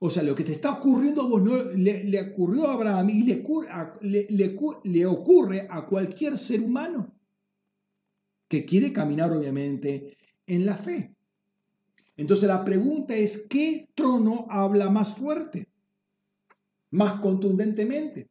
O 0.00 0.10
sea, 0.10 0.22
lo 0.22 0.34
que 0.34 0.44
te 0.44 0.52
está 0.52 0.72
ocurriendo 0.72 1.22
a 1.22 1.28
vos 1.28 1.42
le, 1.74 2.20
ocurrió 2.20 2.68
a 2.68 2.74
Abraham 2.74 3.10
y 3.10 3.22
le, 3.22 3.42
le, 4.82 5.06
ocurre 5.06 5.66
a 5.70 5.86
cualquier 5.86 6.36
ser 6.36 6.60
humano 6.60 7.14
que 8.48 8.64
quiere 8.64 8.92
caminar 8.92 9.32
obviamente 9.32 10.16
en 10.46 10.66
la 10.66 10.76
fe. 10.76 11.14
Entonces 12.16 12.48
la 12.48 12.64
pregunta 12.64 13.14
es, 13.14 13.46
¿qué 13.48 13.88
trono 13.94 14.46
habla 14.50 14.90
más 14.90 15.16
fuerte? 15.16 15.68
Más 16.90 17.20
contundentemente. 17.20 18.28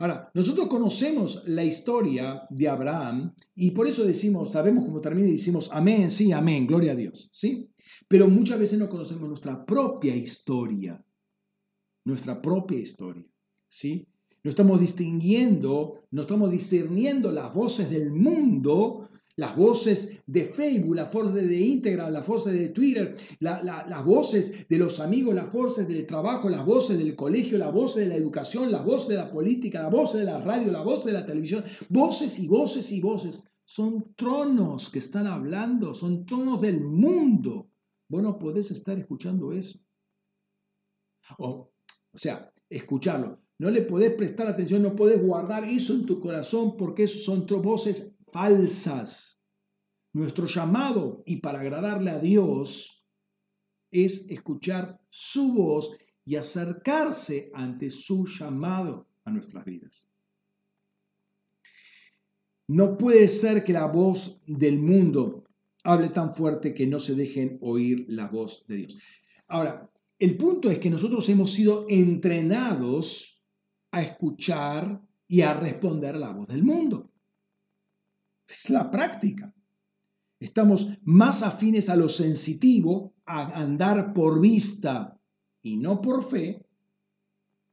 Ahora, 0.00 0.30
nosotros 0.32 0.66
conocemos 0.68 1.46
la 1.46 1.62
historia 1.62 2.46
de 2.48 2.68
Abraham 2.68 3.34
y 3.54 3.72
por 3.72 3.86
eso 3.86 4.02
decimos, 4.02 4.50
sabemos 4.50 4.86
cómo 4.86 5.02
termina 5.02 5.28
y 5.28 5.32
decimos, 5.32 5.68
amén, 5.74 6.10
sí, 6.10 6.32
amén, 6.32 6.66
gloria 6.66 6.92
a 6.92 6.96
Dios, 6.96 7.28
¿sí? 7.30 7.70
Pero 8.08 8.26
muchas 8.26 8.58
veces 8.58 8.78
no 8.78 8.88
conocemos 8.88 9.28
nuestra 9.28 9.62
propia 9.66 10.16
historia, 10.16 11.04
nuestra 12.06 12.40
propia 12.40 12.78
historia, 12.78 13.26
¿sí? 13.68 14.08
No 14.42 14.48
estamos 14.48 14.80
distinguiendo, 14.80 16.06
no 16.10 16.22
estamos 16.22 16.50
discerniendo 16.50 17.30
las 17.30 17.52
voces 17.52 17.90
del 17.90 18.10
mundo 18.10 19.10
las 19.40 19.56
voces 19.56 20.22
de 20.26 20.44
Facebook, 20.44 20.94
las 20.94 21.10
voces 21.10 21.48
de 21.48 21.58
Instagram, 21.58 22.12
las 22.12 22.26
voces 22.26 22.52
de 22.52 22.68
Twitter, 22.68 23.16
las 23.38 24.04
voces 24.04 24.68
de 24.68 24.78
los 24.78 25.00
amigos, 25.00 25.34
las 25.34 25.50
voces 25.50 25.88
del 25.88 26.06
trabajo, 26.06 26.50
las 26.50 26.62
voces 26.62 26.98
del 26.98 27.16
colegio, 27.16 27.56
las 27.56 27.72
voces 27.72 28.02
de 28.02 28.08
la 28.10 28.16
educación, 28.16 28.70
las 28.70 28.84
voces 28.84 29.08
de 29.08 29.14
la 29.14 29.30
política, 29.30 29.80
las 29.80 29.92
voces 29.92 30.20
de 30.20 30.26
la 30.26 30.42
radio, 30.42 30.70
las 30.70 30.84
voces 30.84 31.06
de 31.06 31.12
la 31.12 31.24
televisión, 31.24 31.64
voces 31.88 32.38
y 32.38 32.48
voces 32.48 32.92
y 32.92 33.00
voces. 33.00 33.50
Son 33.64 34.12
tronos 34.14 34.90
que 34.90 34.98
están 34.98 35.26
hablando, 35.26 35.94
son 35.94 36.26
tronos 36.26 36.60
del 36.60 36.84
mundo. 36.84 37.70
Vos 38.10 38.22
no 38.22 38.38
podés 38.38 38.70
estar 38.70 38.98
escuchando 38.98 39.52
eso. 39.52 39.78
O, 41.38 41.72
o 42.12 42.18
sea, 42.18 42.52
escucharlo. 42.68 43.40
No 43.56 43.70
le 43.70 43.80
podés 43.80 44.12
prestar 44.12 44.48
atención, 44.48 44.82
no 44.82 44.94
podés 44.94 45.22
guardar 45.22 45.64
eso 45.64 45.94
en 45.94 46.04
tu 46.04 46.20
corazón 46.20 46.76
porque 46.76 47.08
son 47.08 47.46
voces 47.62 48.16
falsas. 48.32 49.44
Nuestro 50.12 50.46
llamado, 50.46 51.22
y 51.24 51.36
para 51.36 51.60
agradarle 51.60 52.10
a 52.10 52.18
Dios, 52.18 53.06
es 53.90 54.28
escuchar 54.30 55.00
su 55.08 55.52
voz 55.54 55.96
y 56.24 56.36
acercarse 56.36 57.50
ante 57.54 57.90
su 57.90 58.26
llamado 58.26 59.08
a 59.24 59.30
nuestras 59.30 59.64
vidas. 59.64 60.08
No 62.68 62.96
puede 62.96 63.28
ser 63.28 63.64
que 63.64 63.72
la 63.72 63.86
voz 63.86 64.40
del 64.46 64.78
mundo 64.78 65.44
hable 65.82 66.08
tan 66.08 66.34
fuerte 66.34 66.74
que 66.74 66.86
no 66.86 67.00
se 67.00 67.14
dejen 67.14 67.58
oír 67.62 68.04
la 68.08 68.28
voz 68.28 68.64
de 68.66 68.76
Dios. 68.76 68.98
Ahora, 69.48 69.90
el 70.18 70.36
punto 70.36 70.70
es 70.70 70.78
que 70.78 70.90
nosotros 70.90 71.28
hemos 71.28 71.50
sido 71.50 71.86
entrenados 71.88 73.42
a 73.90 74.02
escuchar 74.02 75.02
y 75.26 75.40
a 75.40 75.54
responder 75.54 76.16
la 76.16 76.30
voz 76.30 76.46
del 76.46 76.62
mundo. 76.62 77.09
Es 78.50 78.68
la 78.68 78.90
práctica. 78.90 79.54
Estamos 80.40 80.88
más 81.04 81.42
afines 81.42 81.88
a 81.88 81.94
lo 81.94 82.08
sensitivo, 82.08 83.14
a 83.24 83.60
andar 83.60 84.12
por 84.12 84.40
vista 84.40 85.20
y 85.62 85.76
no 85.76 86.00
por 86.00 86.24
fe. 86.24 86.66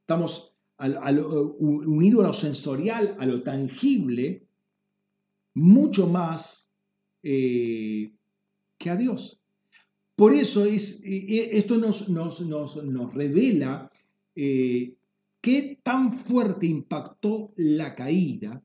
Estamos 0.00 0.54
unidos 0.78 2.24
a 2.24 2.28
lo 2.28 2.34
sensorial, 2.34 3.16
a 3.18 3.26
lo 3.26 3.42
tangible, 3.42 4.46
mucho 5.54 6.06
más 6.06 6.72
eh, 7.24 8.12
que 8.78 8.90
a 8.90 8.96
Dios. 8.96 9.40
Por 10.14 10.32
eso 10.32 10.64
es, 10.64 11.02
eh, 11.04 11.26
eh, 11.28 11.48
esto 11.54 11.78
nos, 11.78 12.08
nos, 12.08 12.40
nos, 12.40 13.14
revela 13.14 13.90
qué 14.34 15.80
tan 15.82 16.12
fuerte 16.12 16.66
impactó 16.66 17.52
la 17.56 17.96
caída 17.96 18.62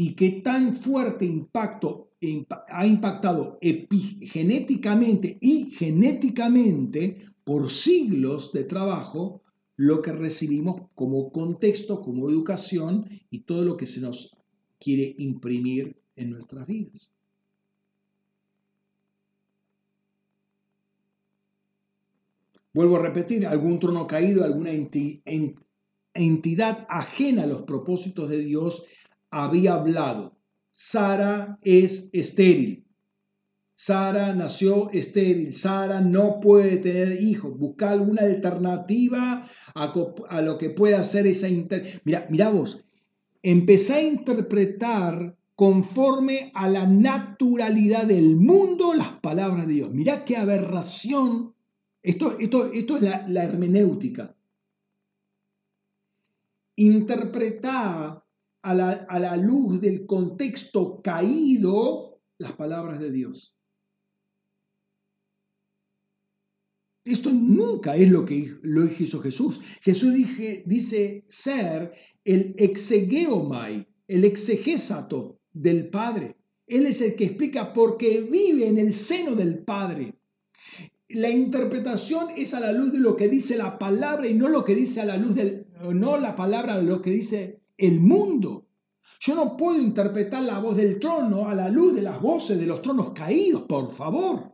y 0.00 0.14
qué 0.14 0.30
tan 0.30 0.80
fuerte 0.80 1.26
impacto 1.26 2.12
ha 2.68 2.86
impactado 2.86 3.58
epigenéticamente 3.60 5.38
y 5.40 5.72
genéticamente 5.72 7.18
por 7.42 7.72
siglos 7.72 8.52
de 8.52 8.62
trabajo 8.62 9.42
lo 9.74 10.00
que 10.00 10.12
recibimos 10.12 10.82
como 10.94 11.32
contexto, 11.32 12.00
como 12.00 12.30
educación 12.30 13.08
y 13.28 13.40
todo 13.40 13.64
lo 13.64 13.76
que 13.76 13.86
se 13.86 14.00
nos 14.00 14.36
quiere 14.78 15.16
imprimir 15.18 16.00
en 16.14 16.30
nuestras 16.30 16.68
vidas. 16.68 17.10
Vuelvo 22.72 22.98
a 22.98 23.02
repetir, 23.02 23.44
algún 23.48 23.80
trono 23.80 24.06
caído, 24.06 24.44
alguna 24.44 24.70
entidad 26.14 26.86
ajena 26.88 27.42
a 27.42 27.46
los 27.46 27.62
propósitos 27.62 28.30
de 28.30 28.38
Dios 28.38 28.86
había 29.30 29.74
hablado. 29.74 30.38
Sara 30.70 31.58
es 31.62 32.10
estéril. 32.12 32.86
Sara 33.74 34.34
nació 34.34 34.90
estéril. 34.90 35.54
Sara 35.54 36.00
no 36.00 36.40
puede 36.40 36.78
tener 36.78 37.20
hijos. 37.20 37.56
Busca 37.56 37.90
alguna 37.90 38.22
alternativa 38.22 39.44
a, 39.74 40.40
lo 40.42 40.58
que 40.58 40.70
pueda 40.70 41.00
hacer 41.00 41.26
esa 41.26 41.48
inter... 41.48 42.00
Mira, 42.04 42.26
mira 42.28 42.50
vos, 42.50 42.84
empecé 43.42 43.94
a 43.94 44.02
interpretar 44.02 45.36
conforme 45.54 46.52
a 46.54 46.68
la 46.68 46.86
naturalidad 46.86 48.04
del 48.04 48.36
mundo 48.36 48.94
las 48.94 49.14
palabras 49.20 49.66
de 49.66 49.74
Dios. 49.74 49.90
Mira 49.92 50.24
qué 50.24 50.36
aberración. 50.36 51.54
Esto, 52.02 52.36
esto, 52.38 52.72
esto 52.72 52.96
es 52.96 53.02
la, 53.02 53.26
la 53.28 53.44
hermenéutica. 53.44 54.36
Interpretar 56.76 58.27
a 58.62 58.74
la, 58.74 59.36
luz 59.36 59.80
del 59.80 60.06
contexto 60.06 61.00
caído 61.02 62.20
las 62.38 62.52
palabras 62.52 63.00
de 63.00 63.10
Dios. 63.10 63.56
Esto 67.04 67.32
nunca 67.32 67.96
es 67.96 68.10
lo 68.10 68.24
que 68.24 68.50
lo 68.62 68.84
hizo 68.84 69.20
Jesús. 69.20 69.60
Jesús 69.80 70.12
dice 70.66 71.24
ser 71.28 71.92
el 72.24 72.54
exegeomai, 72.58 73.88
el 74.06 74.24
exegesato 74.24 75.40
del 75.52 75.88
Padre. 75.88 76.36
Él 76.66 76.86
es 76.86 77.00
el 77.00 77.16
que 77.16 77.24
explica 77.24 77.72
por 77.72 77.96
qué 77.96 78.20
vive 78.20 78.68
en 78.68 78.78
el 78.78 78.92
seno 78.92 79.34
del 79.34 79.64
Padre. 79.64 80.18
La 81.08 81.30
interpretación 81.30 82.28
es 82.36 82.52
a 82.52 82.60
la 82.60 82.72
luz 82.72 82.92
de 82.92 82.98
lo 82.98 83.16
que 83.16 83.28
dice 83.28 83.56
la 83.56 83.78
palabra 83.78 84.28
y 84.28 84.34
no 84.34 84.48
lo 84.48 84.66
que 84.66 84.74
dice 84.74 85.00
a 85.00 85.06
la 85.06 85.16
luz 85.16 85.34
del, 85.34 85.66
no 85.94 86.18
la 86.18 86.36
palabra 86.36 86.76
de 86.76 86.84
lo 86.84 87.00
que 87.00 87.10
dice 87.10 87.62
el 87.78 88.00
mundo. 88.00 88.66
Yo 89.20 89.34
no 89.34 89.56
puedo 89.56 89.80
interpretar 89.80 90.42
la 90.42 90.58
voz 90.58 90.76
del 90.76 91.00
trono 91.00 91.48
a 91.48 91.54
la 91.54 91.68
luz 91.70 91.94
de 91.94 92.02
las 92.02 92.20
voces 92.20 92.58
de 92.58 92.66
los 92.66 92.82
tronos 92.82 93.12
caídos, 93.12 93.62
por 93.62 93.92
favor. 93.92 94.52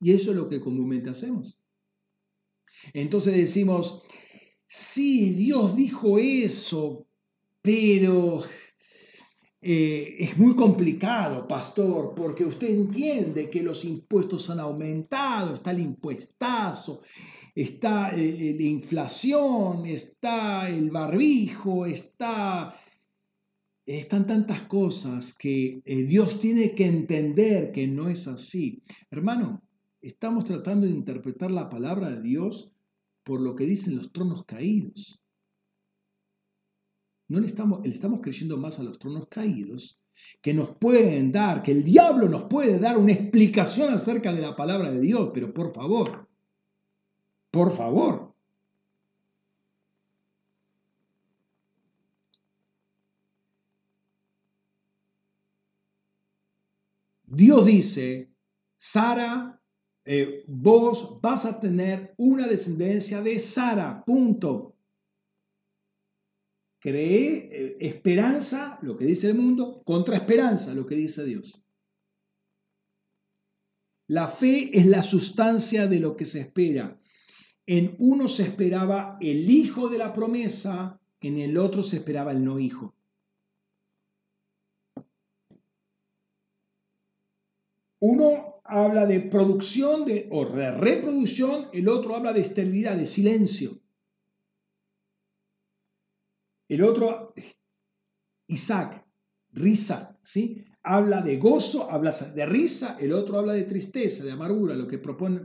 Y 0.00 0.12
eso 0.12 0.30
es 0.30 0.36
lo 0.36 0.48
que 0.48 0.60
comúnmente 0.60 1.10
hacemos. 1.10 1.60
Entonces 2.92 3.34
decimos, 3.34 4.02
sí, 4.66 5.30
Dios 5.30 5.76
dijo 5.76 6.18
eso, 6.18 7.06
pero 7.60 8.40
eh, 9.60 10.16
es 10.20 10.38
muy 10.38 10.54
complicado, 10.54 11.48
pastor, 11.48 12.14
porque 12.14 12.44
usted 12.44 12.70
entiende 12.70 13.50
que 13.50 13.62
los 13.62 13.84
impuestos 13.84 14.48
han 14.50 14.60
aumentado, 14.60 15.54
está 15.54 15.72
el 15.72 15.80
impuestazo, 15.80 17.00
está 17.62 18.10
eh, 18.14 18.54
la 18.56 18.62
inflación, 18.62 19.84
está 19.86 20.68
el 20.68 20.90
barbijo, 20.90 21.86
está 21.86 22.74
están 23.84 24.26
tantas 24.26 24.62
cosas 24.62 25.32
que 25.32 25.80
eh, 25.84 26.02
Dios 26.04 26.40
tiene 26.40 26.74
que 26.74 26.86
entender 26.86 27.72
que 27.72 27.88
no 27.88 28.10
es 28.10 28.28
así. 28.28 28.82
Hermano, 29.10 29.62
estamos 30.02 30.44
tratando 30.44 30.86
de 30.86 30.92
interpretar 30.92 31.50
la 31.50 31.70
palabra 31.70 32.10
de 32.10 32.20
Dios 32.20 32.70
por 33.24 33.40
lo 33.40 33.56
que 33.56 33.64
dicen 33.64 33.96
los 33.96 34.12
tronos 34.12 34.44
caídos. 34.44 35.22
No 37.28 37.38
estamos, 37.40 37.84
le 37.86 37.94
estamos 37.94 38.20
creyendo 38.22 38.58
más 38.58 38.78
a 38.78 38.82
los 38.82 38.98
tronos 38.98 39.26
caídos 39.28 39.98
que 40.42 40.52
nos 40.52 40.76
pueden 40.76 41.32
dar, 41.32 41.62
que 41.62 41.72
el 41.72 41.82
diablo 41.82 42.28
nos 42.28 42.44
puede 42.44 42.78
dar 42.78 42.98
una 42.98 43.12
explicación 43.12 43.92
acerca 43.92 44.34
de 44.34 44.42
la 44.42 44.54
palabra 44.54 44.92
de 44.92 45.00
Dios, 45.00 45.30
pero 45.32 45.54
por 45.54 45.72
favor, 45.72 46.27
por 47.58 47.72
favor. 47.72 48.32
Dios 57.24 57.66
dice, 57.66 58.32
Sara, 58.76 59.60
eh, 60.04 60.44
vos 60.46 61.18
vas 61.20 61.46
a 61.46 61.60
tener 61.60 62.14
una 62.16 62.46
descendencia 62.46 63.20
de 63.22 63.40
Sara, 63.40 64.04
punto. 64.04 64.76
Cree 66.78 67.48
eh, 67.50 67.76
esperanza, 67.80 68.78
lo 68.82 68.96
que 68.96 69.04
dice 69.04 69.30
el 69.30 69.34
mundo, 69.34 69.82
contra 69.82 70.14
esperanza, 70.14 70.74
lo 70.74 70.86
que 70.86 70.94
dice 70.94 71.24
Dios. 71.24 71.60
La 74.06 74.28
fe 74.28 74.78
es 74.78 74.86
la 74.86 75.02
sustancia 75.02 75.88
de 75.88 75.98
lo 75.98 76.16
que 76.16 76.24
se 76.24 76.38
espera. 76.38 77.00
En 77.68 77.96
uno 77.98 78.28
se 78.28 78.44
esperaba 78.44 79.18
el 79.20 79.50
hijo 79.50 79.90
de 79.90 79.98
la 79.98 80.14
promesa, 80.14 80.98
en 81.20 81.36
el 81.36 81.58
otro 81.58 81.82
se 81.82 81.96
esperaba 81.96 82.32
el 82.32 82.42
no 82.42 82.58
hijo. 82.58 82.94
Uno 87.98 88.62
habla 88.64 89.04
de 89.04 89.20
producción 89.20 90.06
de, 90.06 90.30
o 90.30 90.46
de 90.46 90.70
reproducción, 90.70 91.68
el 91.74 91.90
otro 91.90 92.16
habla 92.16 92.32
de 92.32 92.40
esterilidad, 92.40 92.96
de 92.96 93.04
silencio. 93.04 93.78
El 96.68 96.82
otro, 96.82 97.34
Isaac, 98.46 99.06
risa, 99.50 100.18
¿sí? 100.22 100.64
Habla 100.90 101.20
de 101.20 101.36
gozo, 101.36 101.90
habla 101.90 102.10
de 102.10 102.46
risa, 102.46 102.96
el 102.98 103.12
otro 103.12 103.38
habla 103.38 103.52
de 103.52 103.64
tristeza, 103.64 104.24
de 104.24 104.32
amargura, 104.32 104.74
lo 104.74 104.88
que 104.88 104.96
propone, 104.96 105.42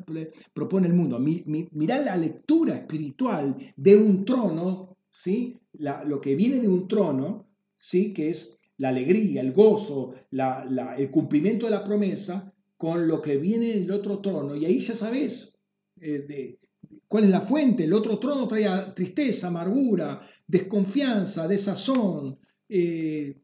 propone 0.53 0.88
el 0.88 0.94
mundo. 0.94 1.20
Mirá 1.20 2.02
la 2.02 2.15
lectura 2.15 2.76
espiritual 2.76 3.53
de 3.76 3.98
un 3.98 4.24
trono, 4.24 4.98
¿sí? 5.10 5.60
lo 6.06 6.22
que 6.22 6.36
viene 6.36 6.61
de 6.61 6.70
un 6.70 6.88
trono, 6.88 7.49
¿sí? 7.76 8.14
Que 8.14 8.30
es 8.30 8.61
la 8.78 8.90
alegría, 8.90 9.41
el 9.41 9.52
gozo, 9.52 10.14
el 10.32 11.11
cumplimiento 11.11 11.65
de 11.65 11.74
la 11.74 11.84
promesa, 11.84 12.53
con 12.78 13.07
lo 13.07 13.22
que 13.22 13.36
viene 13.36 13.74
del 13.74 13.91
otro 13.91 14.20
trono. 14.20 14.56
Y 14.56 14.64
ahí 14.64 14.80
ya 14.80 14.95
sabes 14.95 15.61
eh, 15.99 16.26
de, 16.26 16.60
¿Cuál 17.07 17.26
es 17.26 17.30
la 17.30 17.41
fuente? 17.41 17.84
El 17.84 17.94
otro 17.94 18.18
trono 18.18 18.48
traía 18.48 18.94
tristeza, 18.94 19.48
amargura, 19.49 20.20
desconfianza, 20.48 21.48
desazón, 21.48 22.40
eh, 22.68 23.43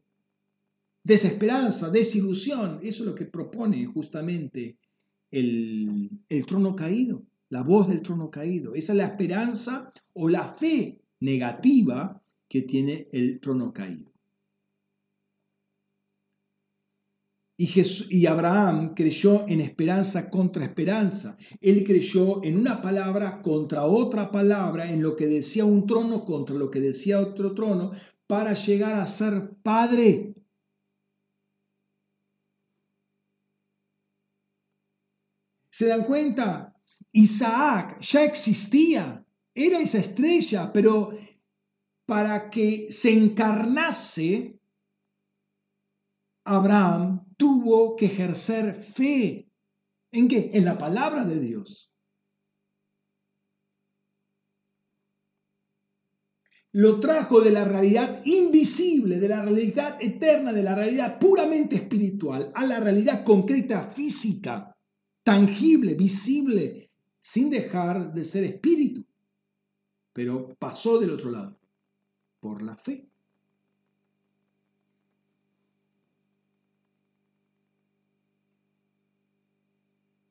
desesperanza, 1.10 1.90
desilusión. 1.90 2.78
Eso 2.82 3.02
es 3.02 3.08
lo 3.08 3.14
que 3.14 3.26
propone 3.26 3.84
justamente 3.86 4.78
el, 5.30 6.08
el 6.28 6.46
trono 6.46 6.74
caído, 6.76 7.26
la 7.48 7.62
voz 7.62 7.88
del 7.88 8.02
trono 8.02 8.30
caído. 8.30 8.74
Esa 8.74 8.92
es 8.92 8.96
la 8.96 9.06
esperanza 9.06 9.92
o 10.14 10.28
la 10.28 10.46
fe 10.46 11.02
negativa 11.20 12.22
que 12.48 12.62
tiene 12.62 13.08
el 13.12 13.40
trono 13.40 13.72
caído. 13.72 14.10
Y, 17.60 18.24
Abraham 18.24 18.94
creyó 18.94 19.46
en 19.46 19.60
esperanza 19.60 20.30
contra 20.30 20.64
esperanza. 20.64 21.36
Él 21.60 21.84
creyó 21.84 22.42
en 22.42 22.56
una 22.56 22.80
palabra 22.80 23.42
contra 23.42 23.84
otra 23.84 24.30
palabra, 24.30 24.90
en 24.90 25.02
lo 25.02 25.14
que 25.14 25.26
decía 25.26 25.66
un 25.66 25.86
trono 25.86 26.24
contra 26.24 26.56
lo 26.56 26.70
que 26.70 26.80
decía 26.80 27.20
otro 27.20 27.52
trono, 27.52 27.90
para 28.26 28.54
llegar 28.54 28.96
a 28.96 29.06
ser 29.06 29.50
padre. 29.62 30.32
¿Se 35.80 35.86
dan 35.86 36.04
cuenta? 36.04 36.76
Isaac 37.12 38.02
ya 38.02 38.22
existía, 38.22 39.26
era 39.54 39.80
esa 39.80 39.96
estrella, 39.96 40.70
pero 40.74 41.10
para 42.04 42.50
que 42.50 42.92
se 42.92 43.10
encarnase, 43.10 44.60
Abraham 46.44 47.32
tuvo 47.38 47.96
que 47.96 48.04
ejercer 48.04 48.74
fe. 48.74 49.50
¿En 50.12 50.28
qué? 50.28 50.50
En 50.52 50.66
la 50.66 50.76
palabra 50.76 51.24
de 51.24 51.40
Dios. 51.40 51.90
Lo 56.72 57.00
trajo 57.00 57.40
de 57.40 57.52
la 57.52 57.64
realidad 57.64 58.20
invisible, 58.26 59.18
de 59.18 59.28
la 59.28 59.40
realidad 59.40 59.96
eterna, 59.98 60.52
de 60.52 60.62
la 60.62 60.74
realidad 60.74 61.18
puramente 61.18 61.76
espiritual, 61.76 62.52
a 62.54 62.66
la 62.66 62.80
realidad 62.80 63.24
concreta, 63.24 63.86
física, 63.86 64.76
tangible, 65.22 65.94
visible, 65.94 66.90
sin 67.18 67.50
dejar 67.50 68.12
de 68.12 68.24
ser 68.24 68.44
espíritu. 68.44 69.04
Pero 70.12 70.54
pasó 70.58 70.98
del 70.98 71.10
otro 71.10 71.30
lado, 71.30 71.58
por 72.40 72.62
la 72.62 72.76
fe. 72.76 73.10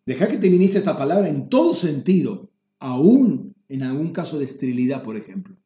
Deja 0.05 0.27
que 0.27 0.37
te 0.37 0.49
ministre 0.49 0.79
esta 0.79 0.97
palabra 0.97 1.29
en 1.29 1.49
todo 1.49 1.75
sentido, 1.75 2.49
aún 2.79 3.55
en 3.67 3.83
algún 3.83 4.11
caso 4.11 4.39
de 4.39 4.45
esterilidad, 4.45 5.03
por 5.03 5.15
ejemplo. 5.15 5.58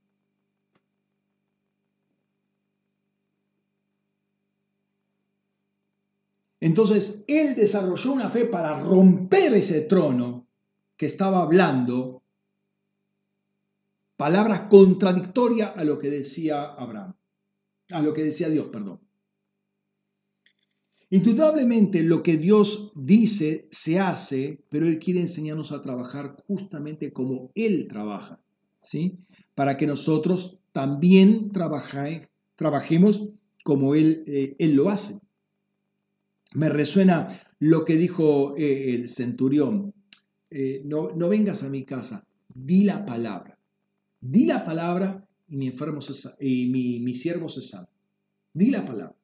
Entonces, 6.64 7.26
él 7.27 7.56
desarrolló 7.56 8.14
una 8.14 8.30
fe 8.30 8.45
para 8.45 8.80
romper 8.80 9.53
ese 9.53 9.81
trono 9.81 10.48
que 10.95 11.07
estaba 11.07 11.41
hablando, 11.41 12.23
palabras 14.15 14.69
contradictorias 14.69 15.76
a 15.76 15.84
lo 15.84 15.99
que 15.99 16.10
decía 16.10 16.64
Abraham, 16.64 17.15
a 17.91 18.02
lo 18.02 18.14
que 18.14 18.23
decía 18.23 18.48
Dios, 18.48 18.68
perdón. 18.68 19.02
Indudablemente 21.10 22.02
lo 22.02 22.23
que 22.23 22.38
Dios 22.38 22.94
dice 22.95 23.68
se 23.69 23.99
hace, 23.99 24.64
pero 24.69 24.88
Él 24.88 24.99
quiere 24.99 25.19
enseñarnos 25.19 25.73
a 25.73 25.81
trabajar 25.81 26.38
justamente 26.48 27.11
como 27.11 27.52
Él 27.56 27.90
trabaja, 27.90 28.41
¿sí? 28.80 29.19
Para 29.53 29.76
que 29.76 29.85
nosotros 29.85 30.61
también 30.72 31.52
trabajemos 32.56 33.31
como 33.65 33.95
Él, 33.95 34.23
eh, 34.27 34.56
él 34.60 34.76
lo 34.77 34.90
hace. 34.90 35.19
Me 36.54 36.70
resuena 36.70 37.40
lo 37.60 37.86
que 37.86 37.98
dijo 37.98 38.56
eh, 38.58 38.94
el 38.96 39.10
centurión, 39.10 39.94
eh, 40.50 40.82
no, 40.86 41.12
no, 41.16 41.30
vengas 41.30 41.64
a 41.64 41.70
mi 41.70 41.84
casa, 41.84 42.28
di 42.54 42.84
la 42.84 43.06
palabra, 43.06 43.58
di 44.20 44.46
la 44.46 44.64
palabra 44.64 45.28
y 45.48 45.58
mi, 45.58 45.68
enfermo 45.68 46.00
y 46.40 46.68
mi, 46.68 47.00
mi 47.00 47.14
siervo 47.16 47.50
se 47.50 47.62
sana. 47.62 47.90
Di 48.54 48.70
la 48.70 48.86
palabra. 48.86 49.16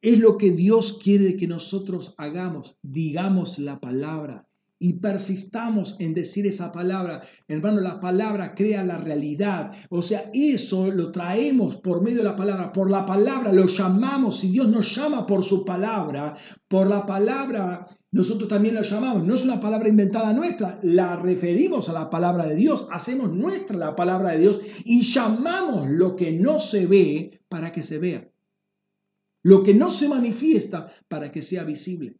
Es 0.00 0.18
lo 0.18 0.38
que 0.38 0.50
Dios 0.50 0.98
quiere 1.02 1.36
que 1.36 1.46
nosotros 1.46 2.14
hagamos, 2.18 2.76
digamos 2.82 3.58
la 3.58 3.80
palabra 3.80 4.48
y 4.84 4.92
persistamos 5.00 5.96
en 5.98 6.12
decir 6.12 6.46
esa 6.46 6.70
palabra. 6.70 7.22
Hermano, 7.48 7.80
la 7.80 8.00
palabra 8.00 8.54
crea 8.54 8.84
la 8.84 8.98
realidad. 8.98 9.72
O 9.88 10.02
sea, 10.02 10.30
eso 10.34 10.90
lo 10.90 11.10
traemos 11.10 11.78
por 11.78 12.02
medio 12.02 12.18
de 12.18 12.24
la 12.24 12.36
palabra. 12.36 12.70
Por 12.70 12.90
la 12.90 13.06
palabra 13.06 13.50
lo 13.50 13.64
llamamos. 13.64 14.40
Si 14.40 14.50
Dios 14.50 14.68
nos 14.68 14.94
llama 14.94 15.26
por 15.26 15.42
su 15.42 15.64
palabra, 15.64 16.34
por 16.68 16.86
la 16.86 17.06
palabra 17.06 17.88
nosotros 18.10 18.46
también 18.46 18.74
lo 18.74 18.82
llamamos. 18.82 19.24
No 19.24 19.34
es 19.34 19.44
una 19.46 19.58
palabra 19.58 19.88
inventada 19.88 20.34
nuestra, 20.34 20.78
la 20.82 21.16
referimos 21.16 21.88
a 21.88 21.94
la 21.94 22.10
palabra 22.10 22.44
de 22.44 22.54
Dios. 22.54 22.86
Hacemos 22.90 23.32
nuestra 23.32 23.78
la 23.78 23.96
palabra 23.96 24.32
de 24.32 24.40
Dios 24.40 24.60
y 24.84 25.00
llamamos 25.00 25.88
lo 25.88 26.14
que 26.14 26.32
no 26.32 26.60
se 26.60 26.86
ve 26.86 27.40
para 27.48 27.72
que 27.72 27.82
se 27.82 27.98
vea. 27.98 28.30
Lo 29.42 29.62
que 29.62 29.72
no 29.72 29.90
se 29.90 30.10
manifiesta 30.10 30.92
para 31.08 31.32
que 31.32 31.40
sea 31.40 31.64
visible. 31.64 32.18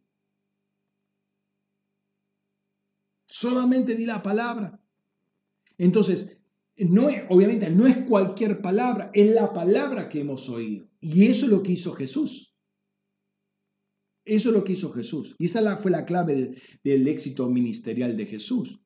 Solamente 3.37 3.95
di 3.95 4.05
la 4.05 4.23
palabra. 4.23 4.81
Entonces, 5.77 6.39
no, 6.77 7.07
obviamente 7.27 7.69
no 7.69 7.85
es 7.85 7.97
cualquier 8.05 8.61
palabra, 8.61 9.11
es 9.13 9.29
la 9.29 9.51
palabra 9.51 10.07
que 10.07 10.21
hemos 10.21 10.47
oído. 10.47 10.87
Y 11.01 11.25
eso 11.25 11.43
es 11.43 11.51
lo 11.51 11.61
que 11.61 11.73
hizo 11.73 11.91
Jesús. 11.91 12.55
Eso 14.23 14.49
es 14.49 14.55
lo 14.55 14.63
que 14.63 14.71
hizo 14.71 14.89
Jesús. 14.93 15.35
Y 15.37 15.45
esa 15.47 15.75
fue 15.75 15.91
la 15.91 16.05
clave 16.05 16.55
del, 16.81 17.07
éxito 17.09 17.49
ministerial 17.49 18.15
de 18.15 18.25
Jesús. 18.25 18.79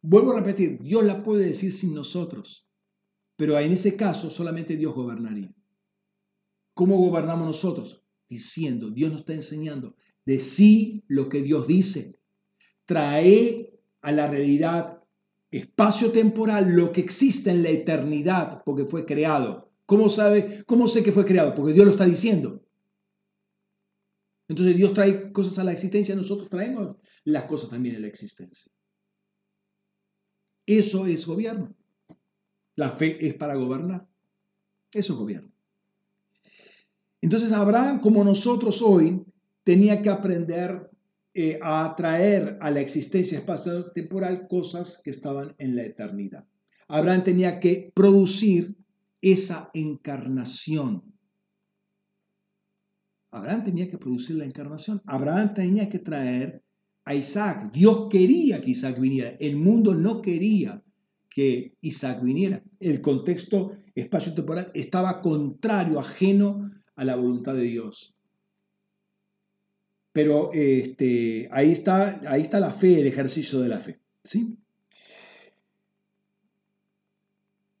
Vuelvo 0.00 0.32
a 0.32 0.40
repetir, 0.40 0.78
Dios 0.80 1.04
la 1.04 1.22
puede 1.22 1.44
decir 1.44 1.74
sin 1.74 1.92
nosotros, 1.92 2.70
pero 3.36 3.58
en 3.58 3.72
ese 3.72 3.96
caso 3.96 4.30
solamente 4.30 4.78
Dios 4.78 4.94
gobernaría. 4.94 5.54
¿Cómo 6.72 6.96
gobernamos 6.96 7.46
nosotros? 7.46 8.06
Diciendo, 8.30 8.88
Dios 8.88 9.12
nos 9.12 9.20
está 9.20 9.34
enseñando, 9.34 9.94
Decí 10.26 11.04
lo 11.06 11.28
que 11.28 11.40
Dios 11.40 11.66
dice. 11.66 12.20
Trae 12.84 13.72
a 14.02 14.12
la 14.12 14.26
realidad 14.26 15.02
espacio-temporal 15.50 16.72
lo 16.72 16.92
que 16.92 17.00
existe 17.00 17.50
en 17.50 17.62
la 17.62 17.70
eternidad 17.70 18.62
porque 18.64 18.84
fue 18.84 19.06
creado. 19.06 19.70
¿Cómo 19.86 20.08
sabe? 20.08 20.64
¿Cómo 20.66 20.88
sé 20.88 21.02
que 21.02 21.12
fue 21.12 21.24
creado? 21.24 21.54
Porque 21.54 21.72
Dios 21.72 21.86
lo 21.86 21.92
está 21.92 22.04
diciendo. 22.04 22.62
Entonces 24.48 24.76
Dios 24.76 24.92
trae 24.92 25.32
cosas 25.32 25.58
a 25.58 25.64
la 25.64 25.72
existencia, 25.72 26.14
nosotros 26.14 26.48
traemos 26.48 26.96
las 27.24 27.44
cosas 27.44 27.70
también 27.70 27.96
a 27.96 28.00
la 28.00 28.06
existencia. 28.06 28.70
Eso 30.66 31.06
es 31.06 31.26
gobierno. 31.26 31.74
La 32.74 32.90
fe 32.90 33.26
es 33.26 33.34
para 33.34 33.54
gobernar. 33.54 34.08
Eso 34.92 35.12
es 35.12 35.18
gobierno. 35.18 35.50
Entonces 37.20 37.50
Abraham, 37.52 38.00
como 38.00 38.22
nosotros 38.22 38.82
hoy, 38.82 39.25
tenía 39.66 40.00
que 40.00 40.10
aprender 40.10 40.92
eh, 41.34 41.58
a 41.60 41.84
atraer 41.84 42.56
a 42.60 42.70
la 42.70 42.80
existencia 42.80 43.36
espacio-temporal 43.36 44.46
cosas 44.46 45.00
que 45.02 45.10
estaban 45.10 45.56
en 45.58 45.74
la 45.74 45.82
eternidad. 45.82 46.46
Abraham 46.86 47.24
tenía 47.24 47.58
que 47.58 47.90
producir 47.92 48.76
esa 49.20 49.70
encarnación. 49.74 51.02
Abraham 53.32 53.64
tenía 53.64 53.90
que 53.90 53.98
producir 53.98 54.36
la 54.36 54.44
encarnación. 54.44 55.02
Abraham 55.04 55.52
tenía 55.52 55.88
que 55.88 55.98
traer 55.98 56.62
a 57.04 57.16
Isaac. 57.16 57.72
Dios 57.72 58.06
quería 58.08 58.60
que 58.60 58.70
Isaac 58.70 59.00
viniera. 59.00 59.30
El 59.40 59.56
mundo 59.56 59.96
no 59.96 60.22
quería 60.22 60.84
que 61.28 61.76
Isaac 61.80 62.22
viniera. 62.22 62.62
El 62.78 63.00
contexto 63.00 63.72
espacio-temporal 63.96 64.70
estaba 64.74 65.20
contrario, 65.20 65.98
ajeno 65.98 66.70
a 66.94 67.04
la 67.04 67.16
voluntad 67.16 67.54
de 67.54 67.62
Dios. 67.62 68.15
Pero 70.16 70.50
este, 70.54 71.46
ahí, 71.52 71.72
está, 71.72 72.22
ahí 72.26 72.40
está 72.40 72.58
la 72.58 72.72
fe, 72.72 73.00
el 73.00 73.06
ejercicio 73.06 73.60
de 73.60 73.68
la 73.68 73.80
fe. 73.80 74.00
¿sí? 74.24 74.56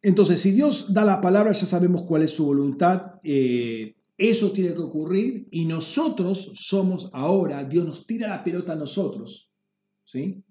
Entonces, 0.02 0.38
si 0.42 0.50
Dios 0.50 0.92
da 0.92 1.06
la 1.06 1.22
palabra, 1.22 1.52
ya 1.52 1.64
sabemos 1.64 2.02
cuál 2.02 2.24
es 2.24 2.32
su 2.32 2.44
voluntad. 2.44 3.20
Eh, 3.24 3.96
eso 4.18 4.52
tiene 4.52 4.74
que 4.74 4.82
ocurrir 4.82 5.48
y 5.50 5.64
nosotros 5.64 6.52
somos 6.56 7.08
ahora, 7.14 7.64
Dios 7.64 7.86
nos 7.86 8.06
tira 8.06 8.28
la 8.28 8.44
pelota 8.44 8.74
a 8.74 8.76
nosotros. 8.76 9.50
¿sí? 10.04 10.44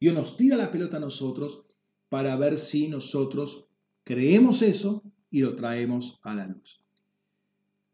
Dios 0.00 0.16
nos 0.16 0.36
tira 0.36 0.56
la 0.56 0.72
pelota 0.72 0.96
a 0.96 1.00
nosotros 1.00 1.64
para 2.08 2.34
ver 2.34 2.58
si 2.58 2.88
nosotros 2.88 3.68
creemos 4.02 4.62
eso 4.62 5.04
y 5.30 5.42
lo 5.42 5.54
traemos 5.54 6.18
a 6.24 6.34
la 6.34 6.48
luz. 6.48 6.80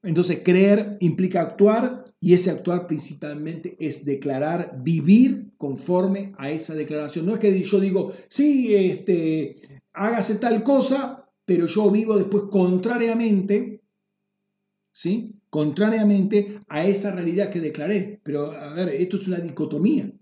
Entonces, 0.03 0.41
creer 0.43 0.97
implica 1.01 1.43
actuar 1.43 2.00
y 2.21 2.35
ese 2.35 2.51
actuar 2.51 2.87
principalmente 2.87 3.77
es 3.79 4.05
declarar, 4.05 4.79
vivir 4.83 5.53
conforme 5.57 6.33
a 6.37 6.51
esa 6.51 6.75
declaración. 6.75 7.27
No 7.27 7.35
es 7.35 7.41
que 7.41 7.63
yo 7.63 7.81
digo, 7.81 8.13
sí, 8.29 8.75
este, 8.75 9.57
hágase 9.93 10.37
tal 10.37 10.63
cosa, 10.63 11.29
pero 11.45 11.67
yo 11.67 11.91
vivo 11.91 12.17
después 12.19 12.45
contrariamente, 12.51 13.83
¿sí? 14.93 15.35
Contrariamente 15.49 16.61
a 16.69 16.85
esa 16.85 17.11
realidad 17.13 17.51
que 17.51 17.61
declaré. 17.61 18.21
Pero, 18.23 18.53
a 18.53 18.75
ver, 18.75 18.91
esto 18.91 19.17
es 19.17 19.27
una 19.27 19.39
dicotomía. 19.39 20.13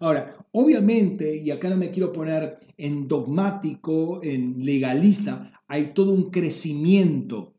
Ahora, 0.00 0.36
obviamente, 0.52 1.36
y 1.36 1.50
acá 1.50 1.70
no 1.70 1.76
me 1.76 1.90
quiero 1.90 2.12
poner 2.12 2.58
en 2.76 3.08
dogmático, 3.08 4.22
en 4.22 4.64
legalista, 4.64 5.62
hay 5.68 5.92
todo 5.94 6.12
un 6.12 6.30
crecimiento 6.30 7.54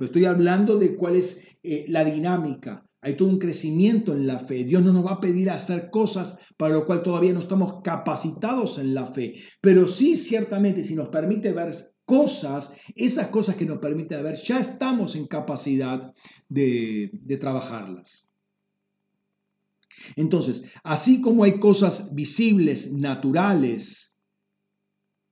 pero 0.00 0.06
estoy 0.06 0.24
hablando 0.24 0.78
de 0.78 0.96
cuál 0.96 1.16
es 1.16 1.46
eh, 1.62 1.84
la 1.88 2.06
dinámica. 2.06 2.86
Hay 3.02 3.16
todo 3.16 3.28
un 3.28 3.38
crecimiento 3.38 4.12
en 4.12 4.26
la 4.26 4.40
fe. 4.40 4.64
Dios 4.64 4.82
no 4.82 4.92
nos 4.92 5.06
va 5.06 5.12
a 5.12 5.20
pedir 5.20 5.50
hacer 5.50 5.90
cosas 5.90 6.38
para 6.56 6.74
lo 6.74 6.84
cual 6.84 7.02
todavía 7.02 7.32
no 7.32 7.40
estamos 7.40 7.80
capacitados 7.82 8.78
en 8.78 8.94
la 8.94 9.06
fe. 9.06 9.34
Pero 9.60 9.88
sí, 9.88 10.16
ciertamente, 10.16 10.84
si 10.84 10.94
nos 10.94 11.08
permite 11.08 11.52
ver 11.52 11.74
cosas, 12.04 12.74
esas 12.94 13.28
cosas 13.28 13.56
que 13.56 13.64
nos 13.64 13.78
permite 13.78 14.20
ver, 14.20 14.36
ya 14.36 14.58
estamos 14.58 15.14
en 15.14 15.26
capacidad 15.26 16.12
de, 16.48 17.38
trabajarlas. 17.40 18.34
Entonces, 20.16 20.64
así 20.82 21.20
como 21.20 21.44
hay 21.44 21.58
cosas 21.58 22.14
visibles, 22.14 22.92
naturales, 22.92 24.20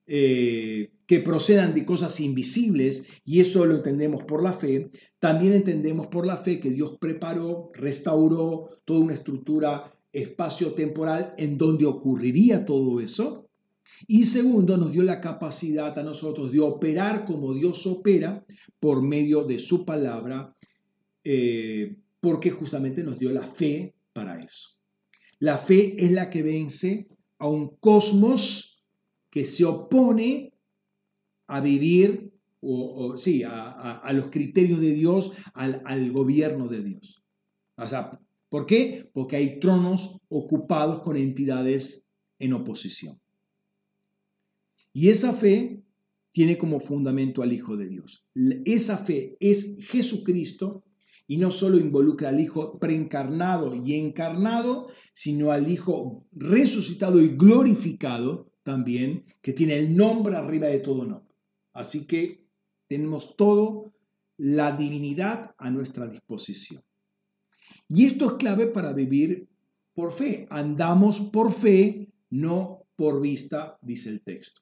eh, 0.07 0.93
que 1.09 1.20
procedan 1.20 1.74
de 1.74 1.86
cosas 1.86 2.20
invisibles, 2.20 3.06
y 3.24 3.40
eso 3.40 3.64
lo 3.64 3.76
entendemos 3.76 4.24
por 4.24 4.43
la 4.43 4.52
fe, 4.52 4.90
también 5.18 5.55
entendemos 5.55 6.09
por 6.09 6.26
la 6.26 6.36
fe 6.36 6.60
que 6.60 6.70
Dios 6.70 6.98
preparó, 7.01 7.70
restauró 7.72 8.68
toda 8.85 9.01
una 9.01 9.14
estructura 9.14 9.90
espacio-temporal 10.12 11.32
en 11.39 11.56
donde 11.56 11.86
ocurriría 11.86 12.66
todo 12.66 13.01
eso. 13.01 13.48
Y 14.06 14.24
segundo, 14.24 14.76
nos 14.76 14.93
dio 14.93 15.02
la 15.02 15.22
capacidad 15.22 15.98
a 15.98 16.02
nosotros 16.02 16.52
de 16.52 16.60
operar 16.60 17.24
como 17.24 17.55
Dios 17.55 17.86
opera 17.86 18.44
por 18.78 19.01
medio 19.01 19.44
de 19.44 19.59
su 19.60 19.86
palabra, 19.86 20.55
eh, 21.24 21.97
porque 22.20 22.51
justamente 22.51 23.02
nos 23.02 23.18
dio 23.18 23.32
la 23.32 23.47
fe 23.47 23.94
para 24.12 24.39
eso. 24.43 24.76
La 25.39 25.56
fe 25.56 25.97
es 26.05 26.12
la 26.12 26.28
que 26.28 26.43
vence 26.43 27.09
a 27.39 27.48
un 27.48 27.78
cosmos 27.78 28.85
que 29.30 29.47
se 29.47 29.64
opone 29.64 30.52
a 31.48 31.60
vivir, 31.60 32.32
o, 32.60 33.16
sí, 33.18 33.42
a, 33.44 34.10
los 34.12 34.30
criterios 34.30 34.80
de 34.80 34.92
Dios, 34.92 35.32
al, 35.54 35.82
al 35.84 36.12
gobierno 36.12 36.68
de 36.68 36.82
Dios. 36.82 37.24
O 37.76 37.88
sea, 37.88 38.20
¿por 38.48 38.66
qué? 38.66 39.10
Porque 39.12 39.36
hay 39.36 39.58
tronos 39.58 40.20
ocupados 40.28 41.02
con 41.02 41.16
entidades 41.16 42.08
en 42.38 42.52
oposición. 42.52 43.20
Y 44.92 45.08
esa 45.08 45.32
fe 45.32 45.82
tiene 46.32 46.58
como 46.58 46.80
fundamento 46.80 47.42
al 47.42 47.52
Hijo 47.52 47.76
de 47.76 47.88
Dios. 47.88 48.26
Esa 48.64 48.98
fe 48.98 49.36
es 49.40 49.76
Jesucristo 49.88 50.84
y 51.26 51.36
no 51.36 51.50
solo 51.50 51.78
involucra 51.78 52.30
al 52.30 52.40
Hijo 52.40 52.78
preencarnado 52.78 53.74
y 53.74 53.94
encarnado, 53.94 54.88
sino 55.12 55.52
al 55.52 55.70
Hijo 55.70 56.26
resucitado 56.32 57.20
y 57.20 57.36
glorificado 57.36 58.50
también, 58.62 59.24
que 59.40 59.52
tiene 59.52 59.78
el 59.78 59.96
nombre 59.96 60.36
arriba 60.36 60.66
de 60.66 60.80
todo 60.80 61.04
nombre. 61.04 61.27
Así 61.78 62.09
que 62.09 62.44
tenemos 62.88 63.36
todo 63.36 63.94
la 64.36 64.76
divinidad 64.76 65.55
a 65.59 65.70
nuestra 65.70 66.09
disposición. 66.09 66.82
Y 67.88 68.06
esto 68.06 68.26
es 68.26 68.32
clave 68.32 68.66
para 68.66 68.92
vivir 68.92 69.48
por 69.94 70.10
fe. 70.10 70.48
Andamos 70.50 71.20
por 71.20 71.52
fe, 71.52 72.12
no 72.30 72.88
por 72.96 73.20
vista, 73.20 73.78
dice 73.80 74.09
el 74.09 74.22
texto. 74.22 74.60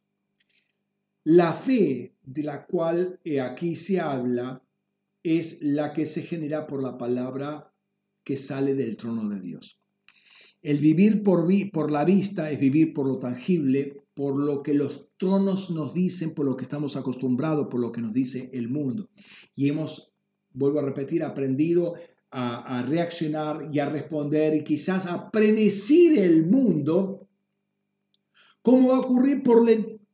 La 1.24 1.54
fe 1.54 2.14
de 2.22 2.42
la 2.42 2.66
cual 2.66 3.18
aquí 3.42 3.76
se 3.76 3.98
habla 3.98 4.62
es 5.22 5.62
la 5.62 5.94
que 5.94 6.04
se 6.04 6.20
genera 6.20 6.66
por 6.66 6.82
la 6.82 6.98
palabra 6.98 7.72
que 8.24 8.36
sale 8.36 8.74
del 8.74 8.98
trono 8.98 9.26
de 9.30 9.40
Dios. 9.40 9.80
El 10.60 10.80
vivir 10.80 11.22
por, 11.22 11.48
por 11.72 11.90
la 11.90 12.04
vista 12.04 12.50
es 12.50 12.60
vivir 12.60 12.92
por 12.92 13.08
lo 13.08 13.18
tangible, 13.18 14.05
por 14.16 14.38
lo 14.38 14.62
que 14.62 14.72
los 14.72 15.10
tronos 15.18 15.70
nos 15.70 15.92
dicen, 15.92 16.32
por 16.32 16.46
lo 16.46 16.56
que 16.56 16.64
estamos 16.64 16.96
acostumbrados, 16.96 17.68
por 17.70 17.80
lo 17.80 17.92
que 17.92 18.00
nos 18.00 18.14
dice 18.14 18.48
el 18.54 18.70
mundo. 18.70 19.10
Y 19.54 19.68
hemos, 19.68 20.14
vuelvo 20.54 20.78
a 20.78 20.82
repetir, 20.82 21.22
aprendido 21.22 21.96
a, 22.30 22.82
reaccionar 22.88 23.68
y 23.70 23.78
a 23.78 23.90
responder 23.90 24.54
y 24.54 24.64
quizás 24.64 25.04
a 25.04 25.30
predecir 25.30 26.18
el 26.18 26.46
mundo, 26.46 27.28
cómo 28.62 28.88
va 28.88 28.96
a 28.96 29.00
ocurrir 29.00 29.42
por 29.42 29.62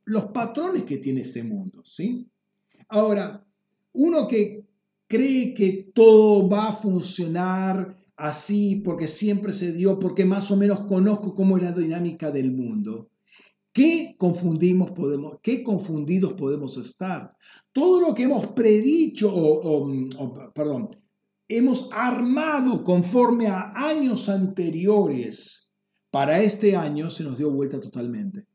los 0.04 0.24
patrones 0.26 0.82
que 0.82 0.98
tiene 0.98 1.20
este 1.20 1.44
mundo, 1.44 1.80
¿sí? 1.84 2.28
Ahora, 2.88 3.46
uno 3.92 4.26
que 4.26 4.66
cree 5.06 5.54
que 5.54 5.92
todo 5.94 6.48
va 6.48 6.70
a 6.70 6.72
funcionar 6.72 7.96
así 8.16 8.82
porque 8.84 9.06
siempre 9.06 9.52
se 9.52 9.72
dio, 9.72 10.00
porque 10.00 10.24
más 10.24 10.50
o 10.50 10.56
menos 10.56 10.80
conozco 10.86 11.36
cómo 11.36 11.56
es 11.56 11.62
la 11.62 11.70
dinámica 11.70 12.32
del 12.32 12.50
mundo, 12.50 13.11
¿Qué, 13.72 14.16
confundimos 14.18 14.90
podemos, 14.90 15.38
¿Qué 15.42 15.62
confundidos 15.62 16.34
podemos 16.34 16.76
estar? 16.76 17.34
Todo 17.72 18.00
lo 18.00 18.14
que 18.14 18.24
hemos 18.24 18.48
predicho, 18.48 19.32
o, 19.34 20.52
perdón, 20.54 20.90
hemos 21.48 21.90
armado 21.92 22.84
conforme 22.84 23.46
a 23.46 23.72
años 23.74 24.28
anteriores, 24.28 25.74
para 26.10 26.42
este 26.42 26.76
año 26.76 27.08
se 27.08 27.24
nos 27.24 27.38
dio 27.38 27.50
vuelta 27.50 27.80
totalmente. 27.80 28.46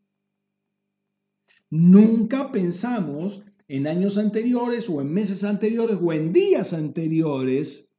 Nunca 1.72 2.52
pensamos 2.52 3.44
en 3.68 3.88
años 3.88 4.20
anteriores 4.20 4.88
o 4.88 5.02
en 5.02 5.12
meses 5.12 5.44
anteriores 5.44 5.98
o 6.00 6.14
en 6.14 6.32
días 6.32 6.74
anteriores 6.74 7.92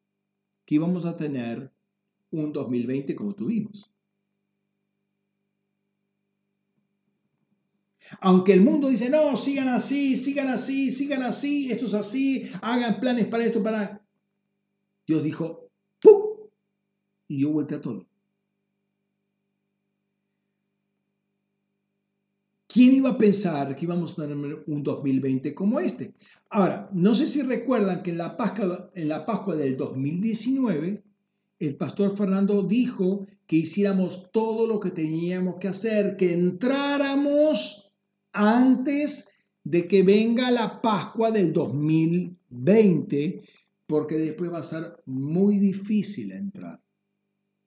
que 0.64 0.76
íbamos 0.76 1.04
a 1.04 1.16
tener 1.16 1.72
un 2.30 2.52
2020 2.52 3.14
como 3.16 3.34
tuvimos. 3.34 3.92
Aunque 8.20 8.52
el 8.52 8.62
mundo 8.62 8.88
dice, 8.88 9.10
no, 9.10 9.36
sigan 9.36 9.68
así, 9.68 10.16
sigan 10.16 10.48
así, 10.48 10.90
sigan 10.90 11.22
así, 11.22 11.70
esto 11.70 11.86
es 11.86 11.94
así, 11.94 12.50
hagan 12.62 13.00
planes 13.00 13.26
para 13.26 13.44
esto, 13.44 13.62
para... 13.62 14.02
Dios 15.06 15.22
dijo, 15.22 15.70
¡pum! 16.00 16.48
Y 17.28 17.40
yo 17.40 17.50
vuelta 17.50 17.76
a 17.76 17.80
todo. 17.80 18.06
¿Quién 22.66 22.94
iba 22.94 23.10
a 23.10 23.18
pensar 23.18 23.74
que 23.74 23.86
íbamos 23.86 24.12
a 24.12 24.22
tener 24.22 24.64
un 24.66 24.82
2020 24.82 25.54
como 25.54 25.80
este? 25.80 26.14
Ahora, 26.50 26.90
no 26.92 27.14
sé 27.14 27.26
si 27.26 27.40
recuerdan 27.42 28.02
que 28.02 28.10
en 28.10 28.18
la 28.18 28.36
Pascua, 28.36 28.90
en 28.94 29.08
la 29.08 29.24
Pascua 29.24 29.56
del 29.56 29.76
2019, 29.76 31.02
el 31.58 31.76
pastor 31.76 32.16
Fernando 32.16 32.62
dijo 32.62 33.26
que 33.46 33.56
hiciéramos 33.56 34.30
todo 34.30 34.66
lo 34.66 34.78
que 34.80 34.90
teníamos 34.90 35.56
que 35.56 35.68
hacer, 35.68 36.16
que 36.16 36.32
entráramos 36.34 37.87
antes 38.38 39.28
de 39.64 39.86
que 39.86 40.02
venga 40.02 40.50
la 40.50 40.80
Pascua 40.80 41.30
del 41.30 41.52
2020, 41.52 43.42
porque 43.86 44.16
después 44.16 44.52
va 44.52 44.58
a 44.58 44.62
ser 44.62 45.02
muy 45.06 45.58
difícil 45.58 46.32
entrar. 46.32 46.80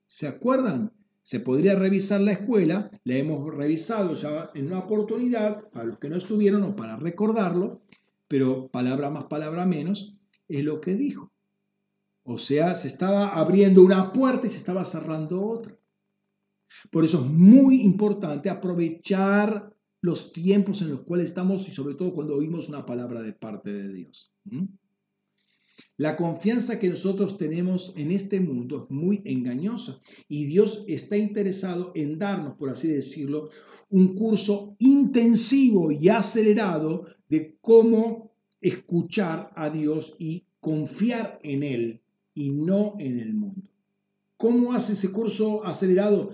¿Se 0.06 0.26
acuerdan? 0.26 0.92
Se 1.22 1.40
podría 1.40 1.76
revisar 1.76 2.20
la 2.20 2.32
escuela, 2.32 2.90
la 3.04 3.14
hemos 3.14 3.54
revisado 3.54 4.14
ya 4.14 4.50
en 4.54 4.66
una 4.66 4.80
oportunidad, 4.80 5.68
para 5.70 5.84
los 5.84 5.98
que 5.98 6.08
no 6.08 6.16
estuvieron 6.16 6.62
o 6.64 6.74
para 6.74 6.96
recordarlo, 6.96 7.82
pero 8.26 8.68
palabra 8.68 9.10
más, 9.10 9.24
palabra 9.24 9.66
menos, 9.66 10.16
es 10.48 10.64
lo 10.64 10.80
que 10.80 10.94
dijo. 10.94 11.30
O 12.24 12.38
sea, 12.38 12.74
se 12.74 12.88
estaba 12.88 13.28
abriendo 13.28 13.82
una 13.82 14.12
puerta 14.12 14.46
y 14.46 14.50
se 14.50 14.58
estaba 14.58 14.84
cerrando 14.84 15.44
otra. 15.44 15.76
Por 16.90 17.04
eso 17.04 17.20
es 17.24 17.30
muy 17.30 17.82
importante 17.82 18.48
aprovechar 18.48 19.71
los 20.02 20.32
tiempos 20.32 20.82
en 20.82 20.90
los 20.90 21.02
cuales 21.02 21.28
estamos 21.28 21.66
y 21.68 21.72
sobre 21.72 21.94
todo 21.94 22.12
cuando 22.12 22.34
oímos 22.34 22.68
una 22.68 22.84
palabra 22.84 23.22
de 23.22 23.32
parte 23.32 23.72
de 23.72 23.88
Dios. 23.88 24.34
La 25.96 26.16
confianza 26.16 26.80
que 26.80 26.88
nosotros 26.88 27.38
tenemos 27.38 27.94
en 27.96 28.10
este 28.10 28.40
mundo 28.40 28.84
es 28.84 28.90
muy 28.90 29.22
engañosa 29.24 30.00
y 30.28 30.44
Dios 30.44 30.84
está 30.88 31.16
interesado 31.16 31.92
en 31.94 32.18
darnos, 32.18 32.56
por 32.56 32.68
así 32.70 32.88
decirlo, 32.88 33.48
un 33.90 34.14
curso 34.14 34.74
intensivo 34.80 35.92
y 35.92 36.08
acelerado 36.08 37.06
de 37.28 37.56
cómo 37.60 38.32
escuchar 38.60 39.52
a 39.54 39.70
Dios 39.70 40.16
y 40.18 40.46
confiar 40.58 41.38
en 41.44 41.62
Él 41.62 42.02
y 42.34 42.50
no 42.50 42.96
en 42.98 43.20
el 43.20 43.34
mundo. 43.34 43.70
¿Cómo 44.36 44.72
hace 44.72 44.94
ese 44.94 45.12
curso 45.12 45.64
acelerado? 45.64 46.32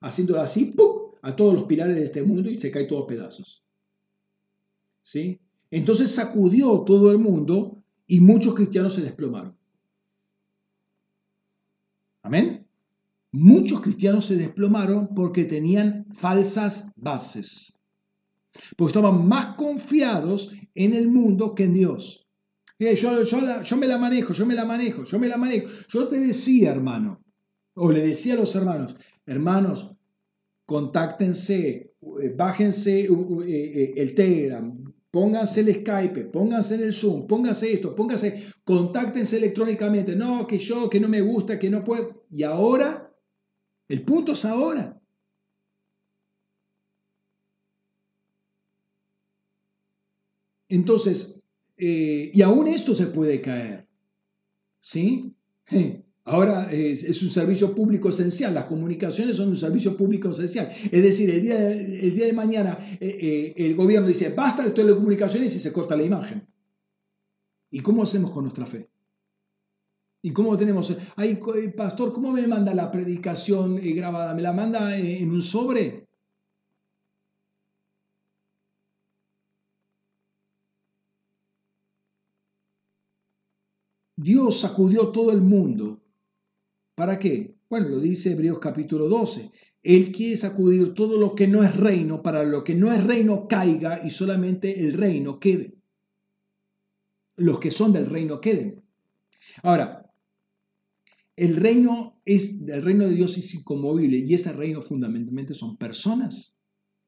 Haciéndolo 0.00 0.42
así, 0.42 0.66
¡pum! 0.66 1.03
A 1.24 1.34
todos 1.34 1.54
los 1.54 1.64
pilares 1.64 1.96
de 1.96 2.04
este 2.04 2.22
mundo 2.22 2.50
y 2.50 2.58
se 2.58 2.70
cae 2.70 2.84
todo 2.84 3.02
a 3.02 3.06
pedazos. 3.06 3.64
¿Sí? 5.00 5.40
Entonces 5.70 6.14
sacudió 6.14 6.80
todo 6.80 7.10
el 7.10 7.18
mundo 7.18 7.82
y 8.06 8.20
muchos 8.20 8.54
cristianos 8.54 8.92
se 8.92 9.00
desplomaron. 9.00 9.56
Amén. 12.22 12.66
Muchos 13.32 13.80
cristianos 13.80 14.26
se 14.26 14.36
desplomaron 14.36 15.14
porque 15.14 15.44
tenían 15.44 16.06
falsas 16.12 16.92
bases. 16.94 17.80
Porque 18.76 18.90
estaban 18.90 19.26
más 19.26 19.56
confiados 19.56 20.52
en 20.74 20.92
el 20.92 21.08
mundo 21.08 21.54
que 21.54 21.64
en 21.64 21.74
Dios. 21.74 22.28
Eh, 22.78 22.94
yo, 22.96 23.22
yo 23.22 23.76
me 23.78 23.86
la 23.86 23.96
manejo, 23.96 24.34
yo 24.34 24.44
me 24.44 24.54
la 24.54 24.66
manejo, 24.66 25.04
yo 25.04 25.18
me 25.18 25.28
la 25.28 25.38
manejo. 25.38 25.68
Yo 25.88 26.06
te 26.06 26.20
decía, 26.20 26.70
hermano, 26.70 27.22
o 27.74 27.90
le 27.90 28.06
decía 28.06 28.34
a 28.34 28.36
los 28.36 28.54
hermanos, 28.54 28.94
hermanos, 29.26 29.96
contáctense, 30.66 31.94
eh, 32.22 32.28
bájense 32.36 33.00
eh, 33.00 33.08
eh, 33.46 33.94
el 33.96 34.14
Telegram, 34.14 34.92
pónganse 35.10 35.60
el 35.60 35.74
Skype, 35.80 36.24
pónganse 36.24 36.74
el 36.76 36.94
Zoom, 36.94 37.26
pónganse 37.26 37.72
esto, 37.72 37.94
pónganse, 37.94 38.52
contáctense 38.64 39.36
electrónicamente. 39.36 40.16
No, 40.16 40.46
que 40.46 40.58
yo, 40.58 40.88
que 40.90 41.00
no 41.00 41.08
me 41.08 41.20
gusta, 41.20 41.58
que 41.58 41.70
no 41.70 41.84
puedo. 41.84 42.24
Y 42.30 42.42
ahora, 42.42 43.14
el 43.88 44.02
punto 44.04 44.32
es 44.32 44.44
ahora. 44.44 45.00
Entonces, 50.68 51.48
y 51.76 52.40
aún 52.42 52.66
esto 52.68 52.94
se 52.94 53.06
puede 53.06 53.40
caer. 53.40 53.88
¿Sí? 54.78 55.36
Ahora 56.26 56.72
es, 56.72 57.22
un 57.22 57.28
servicio 57.28 57.74
público 57.74 58.08
esencial, 58.08 58.54
las 58.54 58.64
comunicaciones 58.64 59.36
son 59.36 59.50
un 59.50 59.56
servicio 59.58 59.94
público 59.94 60.30
esencial. 60.30 60.70
Es 60.90 61.02
decir, 61.02 61.28
el 61.28 61.42
día 61.42 61.56
de, 61.56 62.00
el 62.00 62.14
día 62.14 62.24
de 62.24 62.32
mañana 62.32 62.78
eh, 62.98 63.18
eh, 63.20 63.54
el 63.58 63.74
gobierno 63.74 64.08
dice, 64.08 64.30
basta 64.30 64.64
de 64.64 64.70
telecomunicaciones 64.70 65.54
y 65.54 65.60
se 65.60 65.72
corta 65.72 65.94
la 65.96 66.02
imagen. 66.02 66.46
¿Y 67.70 67.80
cómo 67.80 68.02
hacemos 68.02 68.30
con 68.30 68.44
nuestra 68.44 68.64
fe? 68.64 68.88
¿Y 70.22 70.32
cómo 70.32 70.56
tenemos? 70.56 70.96
Ay, 71.16 71.38
pastor, 71.76 72.14
¿cómo 72.14 72.32
me 72.32 72.46
manda 72.46 72.72
la 72.72 72.90
predicación 72.90 73.78
eh, 73.78 73.92
grabada? 73.92 74.32
¿Me 74.32 74.40
la 74.40 74.54
manda 74.54 74.96
en 74.96 75.30
un 75.30 75.42
sobre? 75.42 76.08
Dios 84.16 84.60
sacudió 84.60 85.08
todo 85.08 85.30
el 85.30 85.42
mundo 85.42 86.03
¿Para 86.94 87.18
qué? 87.18 87.56
Bueno, 87.68 87.88
lo 87.88 87.98
dice 87.98 88.32
Hebreos 88.32 88.58
capítulo 88.60 89.08
12. 89.08 89.50
Él 89.82 90.12
quiere 90.12 90.36
sacudir 90.36 90.94
todo 90.94 91.18
lo 91.18 91.34
que 91.34 91.48
no 91.48 91.62
es 91.62 91.76
reino 91.76 92.22
para 92.22 92.44
lo 92.44 92.64
que 92.64 92.74
no 92.74 92.92
es 92.92 93.04
reino 93.04 93.48
caiga 93.48 94.00
y 94.04 94.10
solamente 94.10 94.80
el 94.80 94.94
reino 94.94 95.38
quede. 95.38 95.74
Los 97.36 97.58
que 97.58 97.70
son 97.70 97.92
del 97.92 98.06
reino 98.06 98.40
queden. 98.40 98.82
Ahora, 99.62 100.10
el 101.36 101.56
reino 101.56 102.20
es 102.24 102.62
el 102.66 102.80
reino 102.80 103.06
de 103.06 103.14
Dios 103.14 103.36
es 103.36 103.54
inconmovible 103.54 104.18
y 104.18 104.34
ese 104.34 104.52
reino 104.52 104.80
fundamentalmente 104.80 105.54
son 105.54 105.76
personas. 105.76 106.60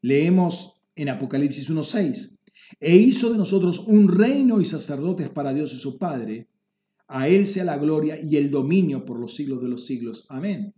Leemos 0.02 0.74
en 0.96 1.08
Apocalipsis 1.08 1.70
1:6, 1.70 2.40
e 2.80 2.96
hizo 2.96 3.30
de 3.30 3.38
nosotros 3.38 3.78
un 3.86 4.08
reino 4.08 4.60
y 4.60 4.66
sacerdotes 4.66 5.28
para 5.28 5.54
Dios 5.54 5.72
y 5.74 5.78
su 5.78 5.98
Padre. 5.98 6.48
A 7.08 7.28
Él 7.28 7.46
sea 7.46 7.64
la 7.64 7.78
gloria 7.78 8.18
y 8.20 8.36
el 8.36 8.50
dominio 8.50 9.04
por 9.04 9.20
los 9.20 9.34
siglos 9.34 9.62
de 9.62 9.68
los 9.68 9.86
siglos. 9.86 10.26
Amén. 10.28 10.74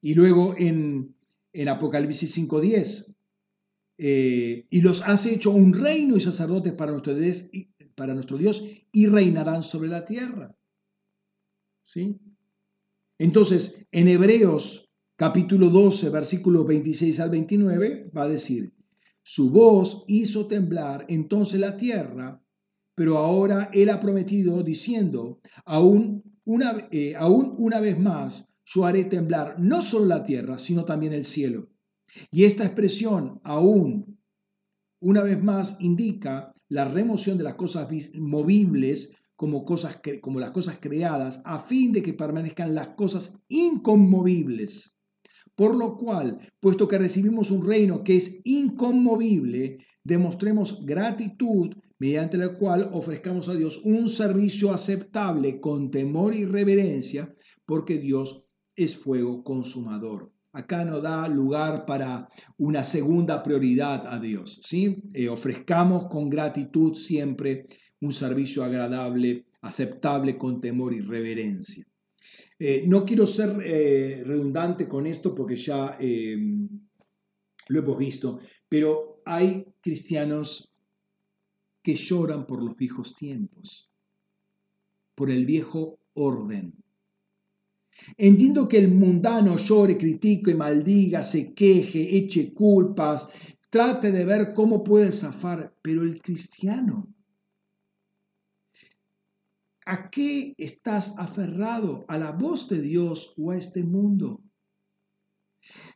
Y 0.00 0.14
luego 0.14 0.54
en, 0.56 1.16
en 1.52 1.68
Apocalipsis 1.68 2.36
5.10, 2.38 3.18
eh, 3.96 4.66
y 4.70 4.80
los 4.80 5.02
has 5.02 5.26
hecho 5.26 5.50
un 5.50 5.72
reino 5.72 6.16
y 6.16 6.20
sacerdotes 6.20 6.72
para 6.72 6.92
nuestro, 6.92 7.14
Dios, 7.14 7.48
para 7.94 8.14
nuestro 8.14 8.36
Dios 8.36 8.64
y 8.92 9.06
reinarán 9.06 9.62
sobre 9.62 9.88
la 9.88 10.04
tierra. 10.04 10.56
¿Sí? 11.80 12.18
Entonces, 13.18 13.86
en 13.92 14.08
Hebreos 14.08 14.84
capítulo 15.16 15.70
12, 15.70 16.10
versículos 16.10 16.66
26 16.66 17.20
al 17.20 17.30
29, 17.30 18.10
va 18.16 18.22
a 18.24 18.28
decir, 18.28 18.74
su 19.22 19.50
voz 19.50 20.04
hizo 20.08 20.46
temblar 20.46 21.06
entonces 21.08 21.60
la 21.60 21.76
tierra 21.76 22.43
pero 22.94 23.18
ahora 23.18 23.70
Él 23.72 23.90
ha 23.90 24.00
prometido 24.00 24.62
diciendo, 24.62 25.40
aún 25.64 26.22
una, 26.44 26.88
eh, 26.90 27.14
aún 27.16 27.54
una 27.58 27.80
vez 27.80 27.98
más, 27.98 28.48
yo 28.64 28.86
haré 28.86 29.04
temblar 29.04 29.56
no 29.58 29.82
solo 29.82 30.06
la 30.06 30.22
tierra, 30.22 30.58
sino 30.58 30.84
también 30.84 31.12
el 31.12 31.24
cielo. 31.24 31.70
Y 32.30 32.44
esta 32.44 32.64
expresión, 32.64 33.40
aún 33.42 34.18
una 35.00 35.22
vez 35.22 35.42
más, 35.42 35.76
indica 35.80 36.54
la 36.68 36.86
remoción 36.86 37.36
de 37.36 37.44
las 37.44 37.56
cosas 37.56 37.88
movibles 38.14 39.16
como, 39.36 39.64
cosas, 39.64 40.00
como 40.22 40.40
las 40.40 40.52
cosas 40.52 40.78
creadas, 40.80 41.42
a 41.44 41.58
fin 41.58 41.92
de 41.92 42.02
que 42.02 42.14
permanezcan 42.14 42.74
las 42.74 42.88
cosas 42.90 43.38
inconmovibles. 43.48 44.98
Por 45.54 45.76
lo 45.76 45.96
cual, 45.96 46.38
puesto 46.60 46.88
que 46.88 46.98
recibimos 46.98 47.50
un 47.50 47.66
reino 47.66 48.02
que 48.02 48.16
es 48.16 48.40
inconmovible, 48.44 49.78
demostremos 50.02 50.84
gratitud 50.84 51.74
mediante 52.04 52.36
la 52.36 52.52
cual 52.52 52.90
ofrezcamos 52.92 53.48
a 53.48 53.54
Dios 53.54 53.80
un 53.82 54.10
servicio 54.10 54.74
aceptable 54.74 55.58
con 55.58 55.90
temor 55.90 56.34
y 56.34 56.44
reverencia, 56.44 57.34
porque 57.64 57.96
Dios 57.96 58.44
es 58.76 58.94
fuego 58.94 59.42
consumador. 59.42 60.30
Acá 60.52 60.84
no 60.84 61.00
da 61.00 61.26
lugar 61.28 61.86
para 61.86 62.28
una 62.58 62.84
segunda 62.84 63.42
prioridad 63.42 64.06
a 64.06 64.20
Dios. 64.20 64.60
¿sí? 64.60 65.02
Eh, 65.14 65.30
ofrezcamos 65.30 66.08
con 66.10 66.28
gratitud 66.28 66.92
siempre 66.92 67.68
un 68.02 68.12
servicio 68.12 68.62
agradable, 68.62 69.46
aceptable 69.62 70.36
con 70.36 70.60
temor 70.60 70.92
y 70.92 71.00
reverencia. 71.00 71.86
Eh, 72.58 72.84
no 72.86 73.06
quiero 73.06 73.26
ser 73.26 73.56
eh, 73.64 74.22
redundante 74.26 74.86
con 74.86 75.06
esto 75.06 75.34
porque 75.34 75.56
ya 75.56 75.96
lo 77.68 77.78
hemos 77.78 77.96
visto, 77.96 78.40
pero 78.68 79.22
hay 79.24 79.64
cristianos 79.80 80.73
que 81.84 81.96
lloran 81.96 82.46
por 82.46 82.62
los 82.62 82.74
viejos 82.76 83.14
tiempos, 83.14 83.92
por 85.14 85.30
el 85.30 85.44
viejo 85.44 86.00
orden. 86.14 86.82
Entiendo 88.16 88.66
que 88.66 88.78
el 88.78 88.88
mundano 88.88 89.56
llore, 89.56 89.98
critique, 89.98 90.54
maldiga, 90.54 91.22
se 91.22 91.54
queje, 91.54 92.16
eche 92.16 92.54
culpas, 92.54 93.28
trate 93.68 94.10
de 94.10 94.24
ver 94.24 94.54
cómo 94.54 94.82
puede 94.82 95.12
zafar, 95.12 95.76
pero 95.82 96.02
el 96.02 96.22
cristiano, 96.22 97.14
¿a 99.84 100.08
qué 100.08 100.54
estás 100.56 101.18
aferrado? 101.18 102.06
¿A 102.08 102.16
la 102.16 102.32
voz 102.32 102.66
de 102.70 102.80
Dios 102.80 103.34
o 103.36 103.50
a 103.50 103.58
este 103.58 103.84
mundo? 103.84 104.42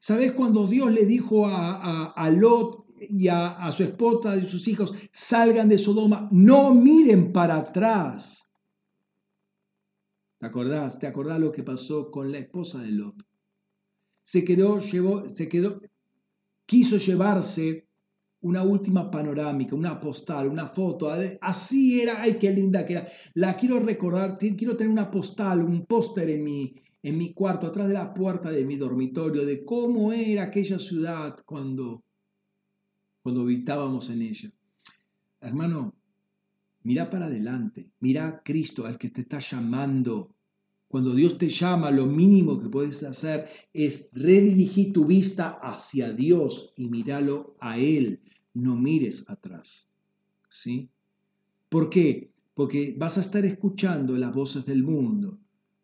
¿Sabes 0.00 0.32
cuando 0.32 0.66
Dios 0.66 0.92
le 0.92 1.06
dijo 1.06 1.46
a, 1.46 2.30
Lot 2.30 2.87
y 3.08 3.28
a, 3.28 3.70
su 3.72 3.82
esposa 3.82 4.36
y 4.36 4.46
sus 4.46 4.66
hijos, 4.68 4.94
salgan 5.12 5.68
de 5.68 5.78
Sodoma, 5.78 6.28
no 6.32 6.74
miren 6.74 7.32
para 7.32 7.56
atrás? 7.56 8.56
¿Te 10.38 10.46
acordás? 10.46 10.98
¿Te 10.98 11.06
acordás 11.06 11.40
lo 11.40 11.50
que 11.50 11.62
pasó 11.62 12.10
con 12.10 12.30
la 12.30 12.38
esposa 12.38 12.80
de 12.80 12.92
Lot? 12.92 13.26
Se 14.22 14.44
quedó, 14.44 14.78
llevó, 14.78 15.28
se 15.28 15.48
quedó, 15.48 15.80
quiso 16.66 16.98
llevarse 16.98 17.88
una 18.40 18.62
última 18.62 19.10
panorámica, 19.10 19.74
una 19.74 19.98
postal, 19.98 20.48
una 20.48 20.66
foto. 20.66 21.10
Así 21.40 22.00
era, 22.00 22.22
ay, 22.22 22.38
qué 22.38 22.50
linda 22.52 22.86
que 22.86 22.94
era. 22.94 23.08
La 23.34 23.56
quiero 23.56 23.80
recordar, 23.80 24.38
quiero 24.38 24.76
tener 24.76 24.92
una 24.92 25.10
postal, 25.10 25.62
un 25.62 25.86
póster 25.86 26.30
en 26.30 26.44
mi, 26.44 26.74
en 27.02 27.18
mi 27.18 27.32
cuarto, 27.32 27.66
atrás 27.66 27.88
de 27.88 27.94
la 27.94 28.14
puerta 28.14 28.50
de 28.50 28.64
mi 28.64 28.76
dormitorio, 28.76 29.44
de 29.44 29.64
cómo 29.64 30.12
era 30.12 30.44
aquella 30.44 30.78
ciudad 30.78 31.36
cuando, 31.44 32.04
cuando 33.28 33.42
habitábamos 33.42 34.08
en 34.10 34.22
ella. 34.22 34.50
Hermano, 35.40 35.98
Mira 36.88 37.10
para 37.10 37.26
adelante, 37.26 37.90
mira 38.00 38.28
a 38.28 38.42
Cristo, 38.42 38.86
al 38.86 38.96
que 38.96 39.10
te 39.10 39.20
está 39.20 39.40
llamando. 39.40 40.34
Cuando 40.86 41.14
Dios 41.14 41.36
te 41.36 41.50
llama, 41.50 41.90
lo 41.90 42.06
mínimo 42.06 42.58
que 42.58 42.70
puedes 42.70 43.02
hacer 43.02 43.46
es 43.74 44.08
redirigir 44.12 44.94
tu 44.94 45.04
vista 45.04 45.58
hacia 45.60 46.14
Dios 46.14 46.72
y 46.78 46.88
míralo 46.88 47.56
a 47.60 47.78
Él. 47.78 48.22
No 48.54 48.74
mires 48.74 49.28
atrás. 49.28 49.92
¿Sí? 50.48 50.88
¿Por 51.68 51.90
qué? 51.90 52.32
Porque 52.54 52.94
vas 52.96 53.18
a 53.18 53.20
estar 53.20 53.44
escuchando 53.44 54.16
las 54.16 54.32
voces 54.32 54.64
del 54.64 54.82
mundo, 54.82 55.38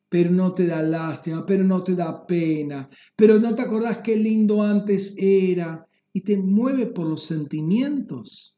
pero 0.08 0.30
no 0.30 0.54
te 0.54 0.66
da 0.66 0.80
lástima, 0.80 1.44
pero 1.44 1.64
no 1.64 1.82
te 1.82 1.94
da 1.94 2.26
pena, 2.26 2.88
pero 3.14 3.38
no 3.38 3.54
te 3.54 3.60
acordás 3.60 3.98
qué 3.98 4.16
lindo 4.16 4.62
antes 4.62 5.14
era 5.18 5.86
y 6.14 6.20
te 6.20 6.38
mueve 6.38 6.86
por 6.86 7.06
los 7.06 7.24
sentimientos. 7.24 8.56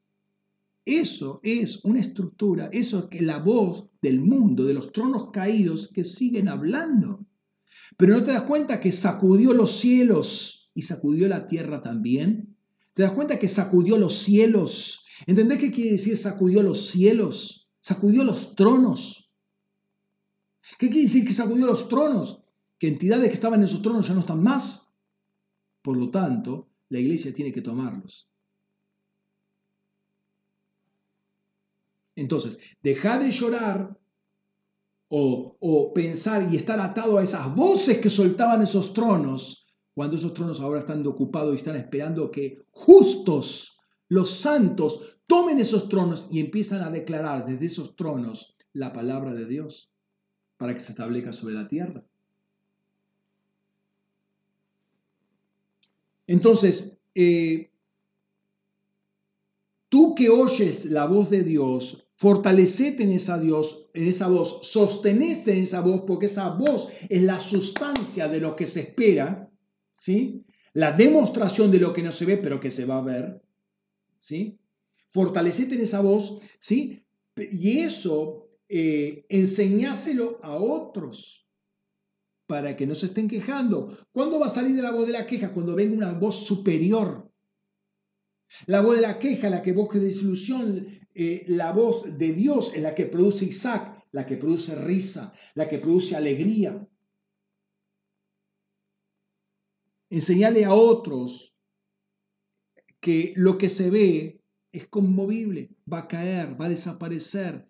Eso 0.85 1.41
es 1.43 1.85
una 1.85 2.01
estructura, 2.01 2.69
eso 2.71 3.09
es 3.11 3.23
la 3.23 3.39
voz 3.39 3.89
del 4.01 4.21
mundo, 4.21 4.65
de 4.67 4.75
los 4.75 4.93
tronos 4.93 5.31
caídos 5.33 5.91
que 5.93 6.05
siguen 6.05 6.49
hablando. 6.49 7.27
Pero 7.97 8.15
no 8.15 8.23
te 8.23 8.33
das 8.33 8.43
cuenta 8.43 8.79
que 8.79 8.93
sacudió 8.93 9.55
los 9.55 9.73
cielos 9.73 10.71
y 10.75 10.83
sacudió 10.83 11.27
la 11.29 11.47
tierra 11.47 11.83
también. 11.83 12.57
¿Te 12.93 13.03
das 13.03 13.13
cuenta 13.13 13.39
que 13.39 13.49
sacudió 13.49 13.97
los 13.97 14.15
cielos? 14.19 15.07
¿Entendés 15.27 15.59
qué 15.59 15.73
quiere 15.73 15.93
decir 15.93 16.19
sacudió 16.19 16.63
los 16.63 16.87
cielos? 16.91 17.71
Sacudió 17.81 18.23
los 18.23 18.55
tronos. 18.55 19.33
¿Qué 20.79 20.89
quiere 20.89 21.05
decir 21.05 21.27
que 21.27 21.33
sacudió 21.33 21.67
los 21.67 21.89
tronos? 21.89 22.45
Que 22.79 22.89
entidades 22.89 23.29
que 23.29 23.35
estaban 23.35 23.61
en 23.61 23.65
esos 23.65 23.81
tronos 23.81 24.07
ya 24.07 24.15
no 24.15 24.21
están 24.21 24.43
más. 24.43 24.95
Por 25.81 25.97
lo 25.97 26.11
tanto, 26.11 26.69
la 26.89 26.99
iglesia 26.99 27.35
tiene 27.35 27.53
que 27.53 27.63
tomarlos. 27.63 28.29
Entonces, 32.15 32.59
deja 32.83 33.19
de 33.19 33.31
llorar 33.31 33.99
o, 35.09 35.93
pensar 35.95 36.53
y 36.53 36.57
estar 36.57 36.81
atado 36.81 37.19
a 37.19 37.23
esas 37.23 37.55
voces 37.55 37.99
que 37.99 38.11
soltaban 38.11 38.63
esos 38.63 38.93
tronos, 38.93 39.69
cuando 39.95 40.17
esos 40.17 40.35
tronos 40.35 40.61
ahora 40.61 40.81
están 40.81 41.07
ocupados 41.07 41.53
y 41.53 41.57
están 41.57 41.77
esperando 41.77 42.31
que 42.31 42.65
justos, 42.71 43.81
los 44.09 44.31
santos, 44.31 45.21
tomen 45.27 45.59
esos 45.59 45.89
tronos 45.89 46.29
y 46.31 46.41
empiezan 46.41 46.83
a 46.83 46.91
declarar 46.91 47.47
desde 47.47 47.67
esos 47.67 47.97
tronos 47.97 48.57
la 48.73 48.93
palabra 48.93 49.35
de 49.35 49.47
Dios 49.47 49.93
para 50.57 50.75
que 50.75 50.81
se 50.81 50.93
establezca 50.93 51.33
sobre 51.33 51.55
la 51.55 51.69
tierra. 51.69 52.05
Entonces, 56.27 56.99
eh, 57.15 57.71
tú 59.89 60.15
que 60.15 60.29
oyes 60.29 60.87
la 60.87 61.07
voz 61.07 61.31
de 61.31 61.43
Dios, 61.43 62.07
Fortalecete 62.19 63.03
en 63.03 63.11
esa 63.11 63.39
Dios, 63.39 63.91
en 63.93 64.07
esa 64.07 64.27
voz, 64.29 64.67
sostenete 64.67 65.53
en 65.53 65.65
esa 65.65 65.83
voz, 65.83 66.03
porque 66.07 66.27
esa 66.27 66.49
voz 66.49 66.89
es 67.11 67.23
la 67.23 67.39
sustancia 67.39 68.27
de 68.27 68.41
lo 68.41 68.57
que 68.57 68.67
se 68.67 68.81
espera, 68.81 69.51
¿sí? 69.93 70.43
La 70.73 70.93
demostración 70.93 71.71
de 71.71 71.79
lo 71.79 71.93
que 71.93 72.03
no 72.03 72.13
se 72.13 72.25
ve, 72.25 72.39
pero 72.39 72.59
que 72.59 72.71
se 72.71 72.87
va 72.87 72.99
a 72.99 73.03
ver, 73.03 73.43
¿sí? 74.17 74.59
Fortalecete 75.09 75.75
en 75.75 75.83
esa 75.83 76.01
voz, 76.01 76.41
¿sí? 76.59 77.05
Y 77.37 77.81
eso, 77.81 78.49
eh, 78.67 79.27
enseñáselo 79.29 80.39
a 80.43 80.57
otros 80.57 81.46
para 82.47 82.77
que 82.77 82.87
no 82.87 82.95
se 82.95 83.07
estén 83.07 83.29
quejando. 83.29 83.97
¿Cuándo 84.13 84.39
va 84.39 84.47
a 84.47 84.51
salir 84.51 84.77
de 84.77 84.83
la 84.83 84.93
voz 84.93 85.07
de 85.07 85.13
la 85.13 85.27
queja? 85.27 85.53
Cuando 85.53 85.75
venga 85.75 85.95
una 85.95 86.13
voz 86.13 86.47
superior. 86.47 87.33
La 88.67 88.81
voz 88.81 88.97
de 88.97 89.03
la 89.03 89.19
queja, 89.19 89.51
la 89.51 89.63
que 89.63 89.73
busca 89.73 89.99
desilusión, 89.99 90.87
eh, 91.15 91.45
la 91.49 91.73
voz 91.73 92.17
de 92.17 92.33
Dios 92.33 92.73
es 92.75 92.83
la 92.83 92.95
que 92.95 93.07
produce 93.07 93.45
Isaac, 93.45 94.05
la 94.13 94.25
que 94.25 94.37
produce 94.37 94.75
risa, 94.77 95.33
la 95.55 95.69
que 95.69 95.79
produce 95.79 96.15
alegría. 96.15 96.89
Enseñale 100.09 100.65
a 100.65 100.75
otros 100.75 101.57
que 103.01 103.33
lo 103.37 103.59
que 103.59 103.69
se 103.69 103.91
ve 103.91 104.41
es 104.73 104.89
conmovible, 104.89 105.75
va 105.93 106.01
a 106.01 106.09
caer, 106.09 106.61
va 106.61 106.67
a 106.67 106.71
desaparecer, 106.71 107.69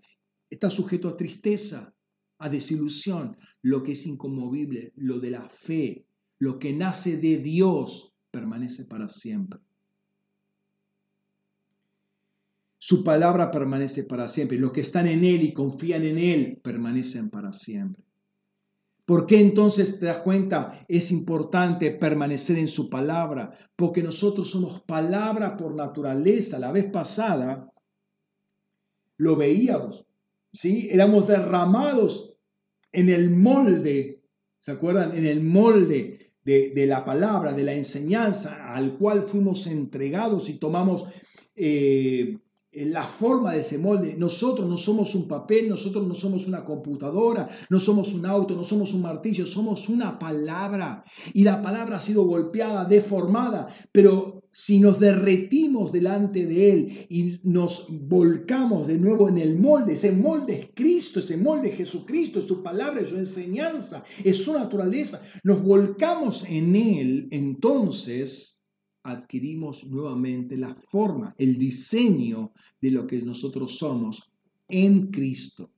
está 0.51 0.69
sujeto 0.69 1.09
a 1.09 1.17
tristeza, 1.17 1.96
a 2.39 2.49
desilusión. 2.49 3.37
Lo 3.63 3.83
que 3.83 3.93
es 3.93 4.07
inconmovible, 4.07 4.93
lo 4.97 5.21
de 5.21 5.31
la 5.31 5.49
fe, 5.49 6.07
lo 6.39 6.59
que 6.59 6.73
nace 6.73 7.17
de 7.17 7.39
Dios, 7.39 8.15
permanece 8.31 8.85
para 8.85 9.09
siempre. 9.09 9.61
Su 12.79 13.03
palabra 13.03 13.51
permanece 13.51 14.05
para 14.05 14.29
siempre. 14.29 14.59
Los 14.59 14.73
que 14.73 14.83
están 14.83 15.07
en 15.09 15.25
Él 15.25 15.43
y 15.43 15.53
confían 15.53 16.05
en 16.05 16.19
Él 16.19 16.61
permanecen 16.63 17.31
para 17.31 17.51
siempre. 17.51 18.05
¿Por 19.05 19.27
qué 19.27 19.41
entonces 19.41 20.01
te 20.01 20.07
das 20.07 20.19
cuenta? 20.19 20.85
Es 20.89 21.13
importante 21.13 21.93
permanecer 21.93 22.59
en 22.59 22.69
su 22.69 22.91
palabra, 22.91 23.53
porque 23.77 24.03
nosotros 24.03 24.51
somos 24.51 24.83
palabra 24.83 25.57
por 25.57 25.75
naturaleza. 25.75 26.59
La 26.59 26.73
vez 26.73 26.91
pasada 26.91 27.73
lo 29.17 29.37
veíamos, 29.37 30.06
¿sí? 30.57 30.89
Éramos 30.91 31.29
derramados 31.29 32.39
en 32.93 33.11
el 33.11 33.31
molde, 33.31 34.25
¿se 34.59 34.73
acuerdan? 34.73 35.15
En 35.17 35.27
el 35.27 35.43
molde 35.43 36.33
de, 36.43 36.87
la 36.87 37.05
palabra, 37.05 37.53
de 37.53 37.65
la 37.65 37.75
enseñanza 37.75 38.73
al 38.73 38.97
cual 38.97 39.25
fuimos 39.25 39.67
entregados 39.67 40.49
y 40.49 40.59
tomamos 40.59 41.05
eh, 41.57 42.39
la 42.73 43.03
forma 43.03 43.53
de 43.53 43.61
ese 43.61 43.79
molde. 43.79 44.15
Nosotros 44.17 44.67
no 44.69 44.79
somos 44.79 45.15
un 45.15 45.29
papel, 45.29 45.69
nosotros 45.69 46.07
no 46.07 46.15
somos 46.15 46.47
una 46.47 46.65
computadora, 46.65 47.49
no 47.69 47.79
somos 47.79 48.15
un 48.15 48.25
auto, 48.25 48.55
no 48.55 48.65
somos 48.65 48.95
un 48.95 49.03
martillo, 49.03 49.47
somos 49.47 49.89
una 49.89 50.19
palabra. 50.19 51.05
Y 51.35 51.43
la 51.43 51.61
palabra 51.61 51.99
ha 51.99 52.01
sido 52.01 52.25
golpeada, 52.25 52.85
deformada, 52.85 53.69
pero 53.93 54.36
si 54.59 54.81
nos 54.81 54.99
derretimos 54.99 55.93
delante 55.93 56.47
de 56.47 56.73
Él 56.73 57.07
y 57.11 57.41
nos 57.43 57.89
volcamos 57.91 58.87
de 58.87 58.97
nuevo 58.97 59.29
en 59.29 59.37
el 59.37 59.59
molde, 59.59 59.93
ese 59.93 60.13
molde 60.13 60.59
es 60.59 60.69
Cristo, 60.75 61.21
ese 61.21 61.37
molde 61.37 61.69
es 61.69 61.77
Jesucristo, 61.77 62.39
es 62.39 62.47
su 62.47 62.63
palabra, 62.63 63.03
es 63.03 63.11
su 63.11 63.19
enseñanza, 63.19 64.03
es 64.25 64.39
su 64.39 64.55
naturaleza, 64.55 65.21
nos 65.45 65.63
volcamos 65.63 66.47
en 66.49 66.75
Él, 66.75 67.29
entonces 67.33 68.65
adquirimos 69.03 69.85
nuevamente 69.85 70.57
la 70.57 70.75
forma, 70.75 71.35
el 71.37 71.59
diseño 71.59 72.55
de 72.81 72.93
lo 72.93 73.07
que 73.07 73.21
nosotros 73.21 73.77
somos 73.77 74.33
en 74.69 75.09
Cristo. 75.09 75.71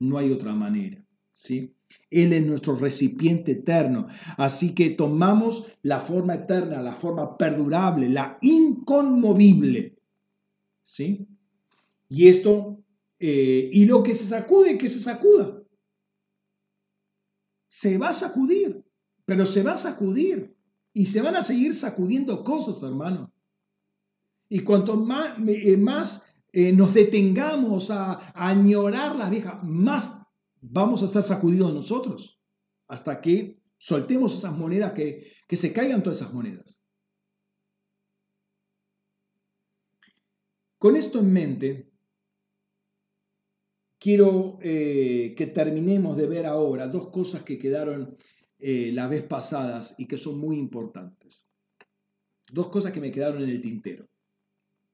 No 0.00 0.18
hay 0.18 0.32
otra 0.32 0.56
manera, 0.56 1.06
¿sí? 1.30 1.72
Él 2.10 2.32
es 2.32 2.46
nuestro 2.46 2.76
recipiente 2.76 3.52
eterno. 3.52 4.08
Así 4.36 4.74
que 4.74 4.90
tomamos 4.90 5.66
la 5.82 6.00
forma 6.00 6.34
eterna, 6.34 6.82
la 6.82 6.94
forma 6.94 7.36
perdurable, 7.36 8.08
la 8.08 8.38
inconmovible. 8.40 9.98
¿Sí? 10.82 11.28
Y 12.08 12.28
esto, 12.28 12.82
eh, 13.18 13.68
y 13.72 13.84
lo 13.84 14.02
que 14.02 14.14
se 14.14 14.24
sacude, 14.24 14.78
que 14.78 14.88
se 14.88 15.00
sacuda. 15.00 15.62
Se 17.68 17.98
va 17.98 18.10
a 18.10 18.14
sacudir, 18.14 18.82
pero 19.26 19.44
se 19.44 19.62
va 19.62 19.72
a 19.72 19.76
sacudir 19.76 20.56
y 20.94 21.06
se 21.06 21.20
van 21.20 21.36
a 21.36 21.42
seguir 21.42 21.74
sacudiendo 21.74 22.42
cosas, 22.42 22.82
hermano. 22.82 23.32
Y 24.48 24.60
cuanto 24.60 24.96
más, 24.96 25.38
eh, 25.46 25.76
más 25.76 26.24
eh, 26.52 26.72
nos 26.72 26.94
detengamos 26.94 27.90
a, 27.90 28.32
añorar 28.34 29.14
las 29.14 29.30
viejas, 29.30 29.62
más 29.62 30.17
vamos 30.60 31.02
a 31.02 31.06
estar 31.06 31.22
sacudidos 31.22 31.72
nosotros. 31.72 32.40
Hasta 32.88 33.20
que 33.20 33.60
soltemos 33.76 34.36
esas 34.36 34.56
monedas, 34.56 34.92
que, 34.92 35.32
que 35.46 35.56
se 35.56 35.72
caigan 35.72 36.02
todas 36.02 36.20
esas 36.20 36.32
monedas. 36.32 36.84
Con 40.78 40.94
esto 40.94 41.18
en 41.18 41.32
mente, 41.32 41.92
quiero 43.98 44.58
eh, 44.62 45.34
que 45.36 45.46
terminemos 45.48 46.16
de 46.16 46.26
ver 46.26 46.46
ahora 46.46 46.86
dos 46.86 47.10
cosas 47.10 47.42
que 47.42 47.58
quedaron 47.58 48.16
eh, 48.58 48.92
la 48.92 49.08
vez 49.08 49.24
pasadas 49.24 49.96
y 49.98 50.06
que 50.06 50.18
son 50.18 50.38
muy 50.38 50.56
importantes. 50.56 51.50
Dos 52.50 52.68
cosas 52.68 52.92
que 52.92 53.00
me 53.00 53.10
quedaron 53.10 53.42
en 53.42 53.50
el 53.50 53.60
tintero. 53.60 54.08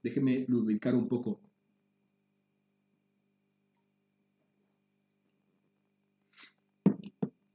Déjenme 0.03 0.45
lubricar 0.49 0.95
un 0.95 1.07
poco. 1.07 1.43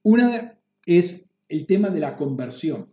Una 0.09 0.57
es 0.87 1.29
el 1.49 1.67
tema 1.67 1.91
de 1.91 1.99
la 1.99 2.17
conversión. 2.17 2.89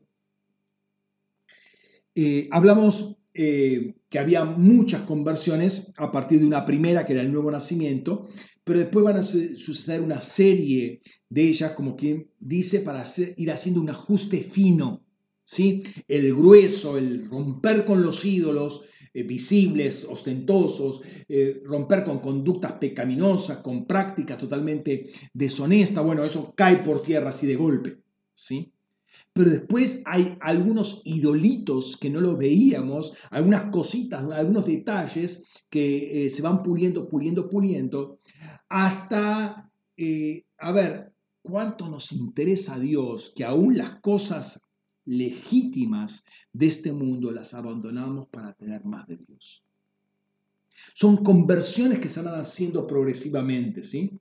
Eh, 2.15 2.47
hablamos 2.51 3.17
eh, 3.33 3.95
que 4.11 4.19
había 4.19 4.45
muchas 4.45 5.01
conversiones 5.01 5.95
a 5.97 6.13
partir 6.13 6.41
de 6.41 6.47
una 6.47 6.67
primera, 6.67 7.07
que 7.07 7.15
era 7.15 7.23
el 7.23 7.33
nuevo 7.33 7.51
nacimiento, 7.51 8.27
pero 8.65 8.81
después 8.81 9.03
van 9.03 9.17
a 9.17 9.23
suceder 9.23 10.03
una 10.03 10.21
serie 10.21 11.01
de 11.31 11.43
ellas, 11.49 11.73
como 11.73 11.97
quien 11.97 12.29
dice, 12.39 12.81
para 12.81 13.03
ir 13.39 13.51
haciendo 13.51 13.81
un 13.81 13.89
ajuste 13.89 14.43
fino, 14.43 15.03
¿sí? 15.43 15.85
El 16.09 16.35
grueso, 16.35 16.99
el 16.99 17.31
romper 17.31 17.87
con 17.87 18.03
los 18.03 18.27
ídolos 18.27 18.91
eh, 19.17 19.23
visibles, 19.23 20.05
ostentosos, 20.05 21.01
eh, 21.27 21.63
romper 21.65 22.05
con 22.05 22.19
conductas 22.19 22.73
pecaminosas, 22.73 23.59
con 23.59 23.87
prácticas 23.87 24.37
totalmente 24.37 25.11
deshonestas, 25.33 26.05
bueno, 26.05 26.23
eso 26.23 26.53
cae 26.55 26.77
por 26.77 27.03
tierra 27.03 27.31
así 27.31 27.47
de 27.47 27.57
golpe, 27.57 28.03
¿sí? 28.35 28.75
Pero 29.33 29.49
después 29.49 30.03
hay 30.05 30.37
algunos 30.39 31.01
idolitos 31.07 31.97
que 31.97 32.11
no 32.11 32.21
lo 32.21 32.37
veíamos, 32.37 33.15
algunas 33.31 33.71
cositas, 33.71 34.23
algunos 34.31 34.67
detalles 34.67 35.45
que 35.71 36.27
eh, 36.27 36.29
se 36.29 36.43
van 36.43 36.63
puliendo, 36.63 37.09
puliendo, 37.09 37.49
puliendo, 37.49 38.21
hasta, 38.69 39.73
a 40.59 40.73
ver, 40.73 41.15
cuánto 41.41 41.89
nos 41.89 42.13
interesa 42.13 42.75
a 42.75 42.81
Dios 42.81 43.33
que 43.35 43.45
aún 43.45 43.79
las 43.79 43.99
cosas 44.01 44.69
legítimas 45.07 46.27
de 46.57 46.67
este 46.67 46.93
mundo 46.93 47.31
las 47.33 47.53
abandonamos 47.53 48.29
para 48.29 48.55
tener 48.55 48.85
más 48.85 49.07
de 49.07 49.17
Dios. 49.17 49.63
Son 50.95 51.19
conversiones 51.19 51.99
que 51.99 52.09
se 52.09 52.23
van 52.23 52.41
haciendo 52.41 52.87
progresivamente, 52.87 53.83
¿sí? 53.83 54.19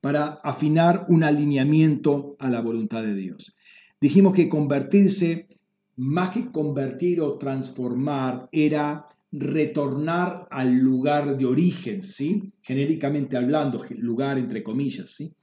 Para 0.00 0.40
afinar 0.44 1.06
un 1.08 1.24
alineamiento 1.24 2.36
a 2.38 2.48
la 2.48 2.60
voluntad 2.60 3.02
de 3.02 3.14
Dios. 3.14 3.56
Dijimos 4.00 4.32
que 4.32 4.48
convertirse, 4.48 5.48
más 5.96 6.30
que 6.30 6.50
convertir 6.52 7.20
o 7.20 7.36
transformar, 7.36 8.48
era 8.52 9.08
retornar 9.32 10.46
al 10.50 10.78
lugar 10.78 11.36
de 11.36 11.46
origen, 11.46 12.02
¿sí? 12.02 12.52
Genéricamente 12.62 13.36
hablando, 13.36 13.84
lugar 13.98 14.38
entre 14.38 14.62
comillas, 14.62 15.10
¿sí? 15.10 15.34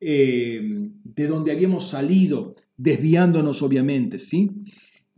Eh, 0.00 0.90
de 1.04 1.26
donde 1.26 1.52
habíamos 1.52 1.88
salido, 1.88 2.54
desviándonos 2.76 3.62
obviamente, 3.62 4.18
¿sí? 4.18 4.50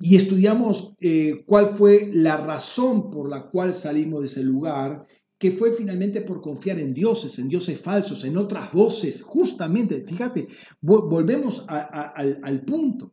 Y 0.01 0.17
estudiamos 0.17 0.95
eh, 1.01 1.43
cuál 1.47 1.71
fue 1.71 2.09
la 2.13 2.37
razón 2.37 3.11
por 3.11 3.29
la 3.29 3.49
cual 3.51 3.75
salimos 3.75 4.21
de 4.21 4.27
ese 4.27 4.45
lugar, 4.45 5.07
que 5.39 5.51
fue 5.53 5.73
finalmente 5.73 6.21
por 6.21 6.41
confiar 6.41 6.79
en 6.79 6.95
dioses, 6.95 7.39
en 7.39 7.49
dioses 7.49 7.81
falsos, 7.81 8.25
en 8.25 8.37
otras 8.37 8.73
voces, 8.73 9.23
justamente, 9.23 10.05
fíjate, 10.05 10.49
volvemos 10.81 11.65
al, 11.69 12.63
punto. 12.65 13.13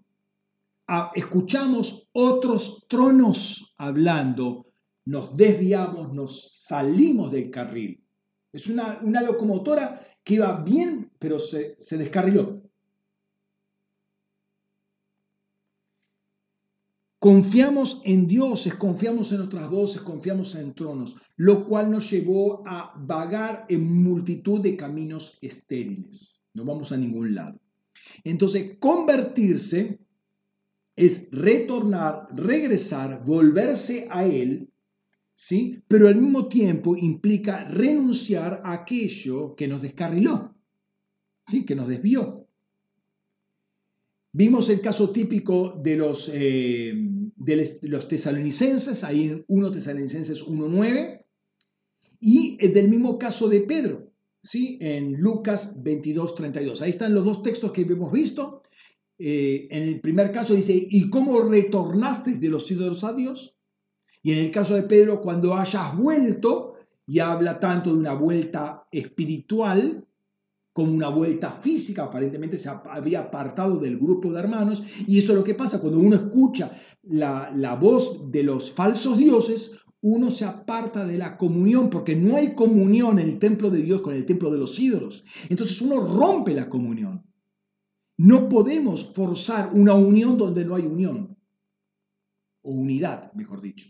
escuchamos 1.15 2.09
otros 2.13 2.85
tronos 2.87 3.75
hablando 3.77 4.65
nos 5.05 5.35
desviamos, 5.35 6.13
nos 6.13 6.51
salimos 6.65 7.31
del 7.31 7.51
carril. 7.51 8.03
Es 8.51 8.67
una, 8.67 8.99
locomotora 9.21 10.01
que 10.23 10.35
iba 10.35 10.61
bien, 10.63 11.11
pero 11.19 11.37
se, 11.37 11.75
se 11.79 11.97
descarriló. 11.97 12.63
Confiamos 17.25 18.01
en 18.05 18.27
dioses, 18.27 18.75
confiamos 18.75 19.31
en 19.31 19.41
otras 19.41 19.67
voces, 19.67 19.99
confiamos 20.03 20.53
en 20.53 20.75
tronos, 20.75 21.15
lo 21.37 21.65
cual 21.65 21.89
nos 21.89 22.11
llevó 22.11 22.61
a 22.67 22.93
vagar 22.99 23.65
en 23.67 24.03
multitud 24.03 24.61
de 24.61 24.75
caminos 24.75 25.39
estériles. 25.41 26.43
No 26.53 26.65
vamos 26.65 26.91
a 26.91 26.97
ningún 26.97 27.33
lado. 27.33 27.59
Entonces, 28.23 28.77
convertirse 28.77 30.01
es 30.95 31.29
retornar, 31.31 32.27
regresar, 32.35 33.25
volverse 33.25 34.07
a 34.11 34.23
Él 34.25 34.71
¿sí? 35.33 35.83
Pero 35.87 36.07
al 36.07 36.17
mismo 36.17 36.47
tiempo 36.47 36.95
implica 36.95 37.63
renunciar 37.63 38.61
a 38.63 38.73
aquello 38.73 39.55
que 39.55 39.67
nos 39.67 39.81
descarriló, 39.81 40.55
¿sí? 41.47 41.65
Que 41.65 41.73
nos 41.73 41.87
desvió. 41.87 42.45
Vimos 44.37 44.69
el 44.69 44.81
caso 44.81 45.11
típico 45.11 45.79
de 45.81 45.95
los, 45.95 46.29
eh, 46.33 46.93
de 47.45 47.79
los 47.83 48.07
tesalonicenses, 48.07 49.03
ahí 49.03 49.25
en 49.25 49.45
1 49.47 49.71
Tesalonicenses 49.71 50.45
1.9, 50.45 51.25
y 52.19 52.57
del 52.67 52.89
mismo 52.89 53.19
caso 53.19 53.47
de 53.47 53.61
Pedro, 53.61 54.11
¿sí? 54.41 54.77
en 54.81 55.13
Lucas 55.19 55.83
22.32. 55.83 56.81
Ahí 56.81 56.91
están 56.91 57.13
los 57.13 57.23
dos 57.23 57.43
textos 57.43 57.71
que 57.71 57.81
hemos 57.81 58.11
visto. 58.11 58.63
Eh, 59.17 59.67
en 59.69 59.83
el 59.83 60.01
primer 60.01 60.31
caso 60.31 60.55
dice, 60.55 60.73
¿y 60.75 61.09
cómo 61.09 61.39
retornaste 61.41 62.35
de 62.35 62.49
los 62.49 62.69
ídolos 62.71 63.03
a 63.03 63.13
Dios? 63.13 63.57
Y 64.23 64.31
en 64.31 64.39
el 64.39 64.51
caso 64.51 64.73
de 64.73 64.83
Pedro, 64.83 65.21
cuando 65.21 65.55
hayas 65.55 65.95
vuelto, 65.95 66.73
y 67.05 67.19
habla 67.19 67.59
tanto 67.59 67.93
de 67.93 67.99
una 67.99 68.13
vuelta 68.13 68.87
espiritual 68.91 70.07
como 70.75 70.91
una 70.91 71.07
vuelta 71.07 71.53
física, 71.53 72.03
aparentemente 72.03 72.57
se 72.57 72.67
había 72.67 73.21
apartado 73.21 73.77
del 73.77 73.97
grupo 73.97 74.33
de 74.33 74.41
hermanos, 74.41 74.83
y 75.07 75.17
eso 75.17 75.31
es 75.31 75.37
lo 75.37 75.43
que 75.45 75.53
pasa 75.53 75.79
cuando 75.79 75.99
uno 75.99 76.17
escucha 76.17 76.77
la, 77.03 77.49
la 77.55 77.75
voz 77.75 78.29
de 78.29 78.43
los 78.43 78.73
falsos 78.73 79.17
dioses, 79.17 79.77
uno 80.01 80.29
se 80.29 80.43
aparta 80.43 81.05
de 81.05 81.17
la 81.17 81.37
comunión, 81.37 81.89
porque 81.89 82.17
no 82.17 82.35
hay 82.35 82.55
comunión 82.55 83.19
en 83.19 83.29
el 83.29 83.39
templo 83.39 83.69
de 83.69 83.83
Dios 83.83 84.01
con 84.01 84.15
el 84.15 84.25
templo 84.25 84.51
de 84.51 84.57
los 84.57 84.77
ídolos. 84.77 85.23
Entonces 85.47 85.81
uno 85.81 86.01
rompe 86.01 86.53
la 86.53 86.67
comunión. 86.67 87.25
No 88.17 88.49
podemos 88.49 89.13
forzar 89.13 89.69
una 89.71 89.93
unión 89.93 90.37
donde 90.37 90.65
no 90.65 90.75
hay 90.75 90.85
unión, 90.85 91.37
o 92.63 92.71
unidad, 92.71 93.31
mejor 93.31 93.61
dicho. 93.61 93.87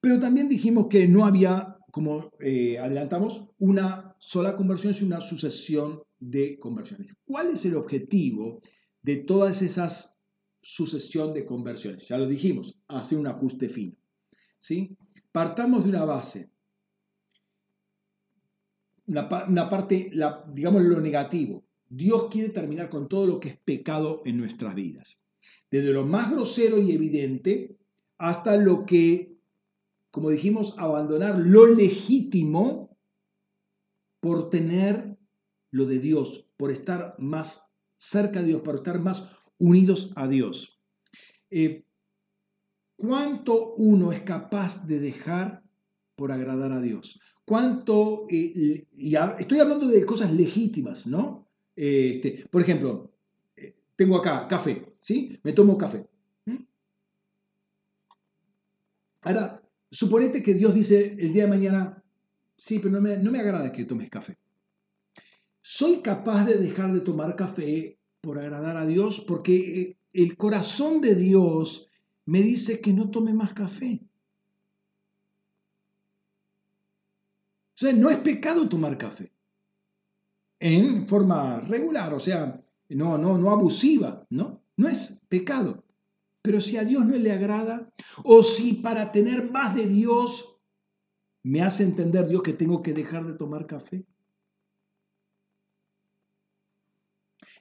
Pero 0.00 0.18
también 0.18 0.48
dijimos 0.48 0.88
que 0.88 1.06
no 1.06 1.24
había, 1.24 1.76
como 1.92 2.32
eh, 2.40 2.76
adelantamos, 2.80 3.50
una 3.58 4.05
sola 4.18 4.56
conversión, 4.56 4.94
sino 4.94 5.16
una 5.16 5.20
sucesión 5.20 6.02
de 6.18 6.58
conversiones. 6.58 7.16
¿Cuál 7.24 7.48
es 7.48 7.64
el 7.64 7.76
objetivo 7.76 8.60
de 9.02 9.16
todas 9.16 9.62
esas 9.62 10.24
sucesión 10.60 11.32
de 11.32 11.44
conversiones? 11.44 12.08
Ya 12.08 12.18
lo 12.18 12.26
dijimos, 12.26 12.78
hacer 12.88 13.18
un 13.18 13.26
ajuste 13.26 13.68
fino. 13.68 13.96
¿sí? 14.58 14.96
Partamos 15.32 15.84
de 15.84 15.90
una 15.90 16.04
base. 16.04 16.50
Una, 19.06 19.28
parte, 19.28 20.10
digamos 20.52 20.82
lo 20.82 21.00
negativo. 21.00 21.64
Dios 21.88 22.28
quiere 22.30 22.48
terminar 22.48 22.88
con 22.88 23.08
todo 23.08 23.26
lo 23.26 23.38
que 23.38 23.50
es 23.50 23.56
pecado 23.56 24.22
en 24.24 24.38
nuestras 24.38 24.74
vidas. 24.74 25.22
Desde 25.70 25.92
lo 25.92 26.04
más 26.04 26.32
grosero 26.32 26.80
y 26.80 26.90
evidente 26.90 27.76
hasta 28.18 28.56
lo 28.56 28.84
que, 28.84 29.38
como 30.10 30.30
dijimos, 30.30 30.74
abandonar 30.78 31.38
lo 31.38 31.66
legítimo 31.66 32.85
por 34.26 34.50
tener 34.50 35.16
lo 35.70 35.86
de 35.86 36.00
Dios, 36.00 36.50
por 36.56 36.72
estar 36.72 37.14
más 37.16 37.72
cerca 37.96 38.40
de 38.40 38.48
Dios, 38.48 38.62
por 38.62 38.74
estar 38.74 38.98
más 38.98 39.30
unidos 39.56 40.12
a 40.16 40.26
Dios. 40.26 40.82
Eh, 41.48 41.84
¿Cuánto 42.96 43.74
uno 43.74 44.10
es 44.10 44.22
capaz 44.22 44.84
de 44.84 44.98
dejar 44.98 45.62
por 46.16 46.32
agradar 46.32 46.72
a 46.72 46.80
Dios? 46.80 47.20
¿Cuánto, 47.44 48.26
eh, 48.28 48.88
y 48.96 49.14
estoy 49.38 49.60
hablando 49.60 49.86
de 49.86 50.04
cosas 50.04 50.32
legítimas, 50.32 51.06
¿no? 51.06 51.48
Este, 51.76 52.48
por 52.50 52.62
ejemplo, 52.62 53.12
eh, 53.54 53.76
tengo 53.94 54.16
acá 54.16 54.48
café, 54.48 54.96
¿sí? 54.98 55.38
Me 55.44 55.52
tomo 55.52 55.78
café. 55.78 56.04
¿Mm? 56.46 56.64
Ahora, 59.20 59.62
suponete 59.88 60.42
que 60.42 60.54
Dios 60.54 60.74
dice 60.74 61.14
el 61.16 61.32
día 61.32 61.44
de 61.44 61.50
mañana, 61.50 62.02
sí, 62.56 62.78
pero 62.78 62.90
no 62.90 63.00
me, 63.00 63.16
no 63.16 63.30
me 63.30 63.40
agrada 63.40 63.72
que 63.72 63.84
tomes 63.84 64.10
café. 64.10 64.38
¿Soy 65.60 66.00
capaz 66.00 66.44
de 66.44 66.58
dejar 66.58 66.92
de 66.92 67.00
tomar 67.00 67.34
café 67.34 67.98
por 68.20 68.38
agradar 68.38 68.76
a 68.76 68.86
Dios? 68.86 69.24
Porque 69.26 69.80
eh, 69.80 69.98
el 70.12 70.36
corazón 70.36 71.00
de 71.00 71.14
Dios 71.14 71.90
me 72.24 72.40
dice 72.40 72.80
que 72.80 72.92
no 72.92 73.10
tome 73.10 73.32
más 73.32 73.52
café. 73.52 74.00
O 77.74 77.78
sea, 77.78 77.92
no 77.92 78.10
es 78.10 78.18
pecado 78.18 78.68
tomar 78.68 78.96
café. 78.96 79.32
En 80.58 81.06
forma 81.06 81.60
regular, 81.60 82.14
o 82.14 82.20
sea, 82.20 82.64
no, 82.88 83.18
no, 83.18 83.36
no 83.36 83.50
abusiva, 83.50 84.26
¿no? 84.30 84.62
No 84.76 84.88
es 84.88 85.20
pecado. 85.28 85.84
Pero 86.42 86.60
si 86.60 86.76
a 86.76 86.84
Dios 86.84 87.04
no 87.04 87.16
le 87.16 87.32
agrada, 87.32 87.92
o 88.22 88.42
si 88.42 88.74
para 88.74 89.12
tener 89.12 89.50
más 89.50 89.74
de 89.74 89.86
Dios 89.86 90.55
me 91.46 91.62
hace 91.62 91.84
entender 91.84 92.26
Dios 92.26 92.42
que 92.42 92.54
tengo 92.54 92.82
que 92.82 92.92
dejar 92.92 93.24
de 93.24 93.34
tomar 93.34 93.66
café. 93.68 94.04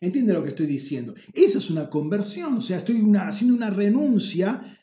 ¿Entiende 0.01 0.33
lo 0.33 0.41
que 0.41 0.49
estoy 0.49 0.65
diciendo? 0.65 1.13
Esa 1.33 1.59
es 1.59 1.69
una 1.69 1.87
conversión, 1.87 2.57
o 2.57 2.61
sea, 2.61 2.77
estoy 2.77 3.05
haciendo 3.15 3.55
una 3.55 3.69
renuncia 3.69 4.79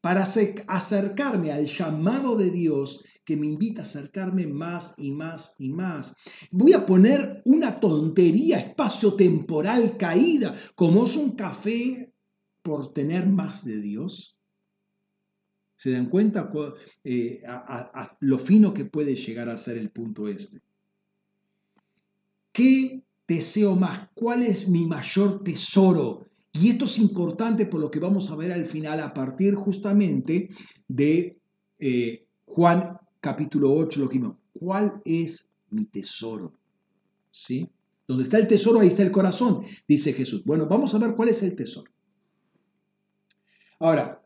para 0.00 0.22
acercarme 0.22 1.50
al 1.50 1.66
llamado 1.66 2.36
de 2.36 2.52
Dios 2.52 3.04
que 3.24 3.36
me 3.36 3.48
invita 3.48 3.80
a 3.80 3.84
acercarme 3.84 4.46
más 4.46 4.94
y 4.96 5.10
más 5.10 5.56
y 5.58 5.70
más. 5.70 6.14
Voy 6.52 6.72
a 6.72 6.86
poner 6.86 7.42
una 7.46 7.80
tontería 7.80 8.60
espacio-temporal 8.60 9.96
caída, 9.96 10.54
como 10.76 11.06
es 11.06 11.16
un 11.16 11.34
café, 11.34 12.14
por 12.62 12.92
tener 12.92 13.26
más 13.26 13.64
de 13.64 13.80
Dios. 13.80 14.35
¿Se 15.76 15.90
dan 15.90 16.06
cuenta 16.06 16.50
eh, 17.04 17.42
lo 18.20 18.38
fino 18.38 18.72
que 18.72 18.86
puede 18.86 19.14
llegar 19.14 19.50
a 19.50 19.58
ser 19.58 19.76
el 19.76 19.90
punto 19.90 20.26
este? 20.26 20.62
¿Qué 22.50 23.02
deseo 23.28 23.76
más? 23.76 24.08
¿Cuál 24.14 24.42
es 24.42 24.68
mi 24.68 24.86
mayor 24.86 25.44
tesoro? 25.44 26.26
Y 26.52 26.70
esto 26.70 26.86
es 26.86 26.98
importante 26.98 27.66
por 27.66 27.80
lo 27.80 27.90
que 27.90 27.98
vamos 27.98 28.30
a 28.30 28.36
ver 28.36 28.52
al 28.52 28.64
final 28.64 29.00
a 29.00 29.12
partir 29.12 29.54
justamente 29.54 30.48
de 30.88 31.38
eh, 31.78 32.26
Juan 32.46 32.98
capítulo 33.20 33.74
8, 33.74 34.00
lo 34.00 34.08
que 34.08 34.18
vimos. 34.18 34.36
¿Cuál 34.54 35.02
es 35.04 35.52
mi 35.68 35.84
tesoro? 35.84 36.58
¿Sí? 37.30 37.68
Donde 38.08 38.24
está 38.24 38.38
el 38.38 38.46
tesoro, 38.46 38.80
ahí 38.80 38.88
está 38.88 39.02
el 39.02 39.10
corazón, 39.10 39.62
dice 39.86 40.14
Jesús. 40.14 40.42
Bueno, 40.44 40.66
vamos 40.66 40.94
a 40.94 40.98
ver 40.98 41.14
cuál 41.14 41.28
es 41.28 41.42
el 41.42 41.54
tesoro. 41.54 41.90
Ahora, 43.78 44.25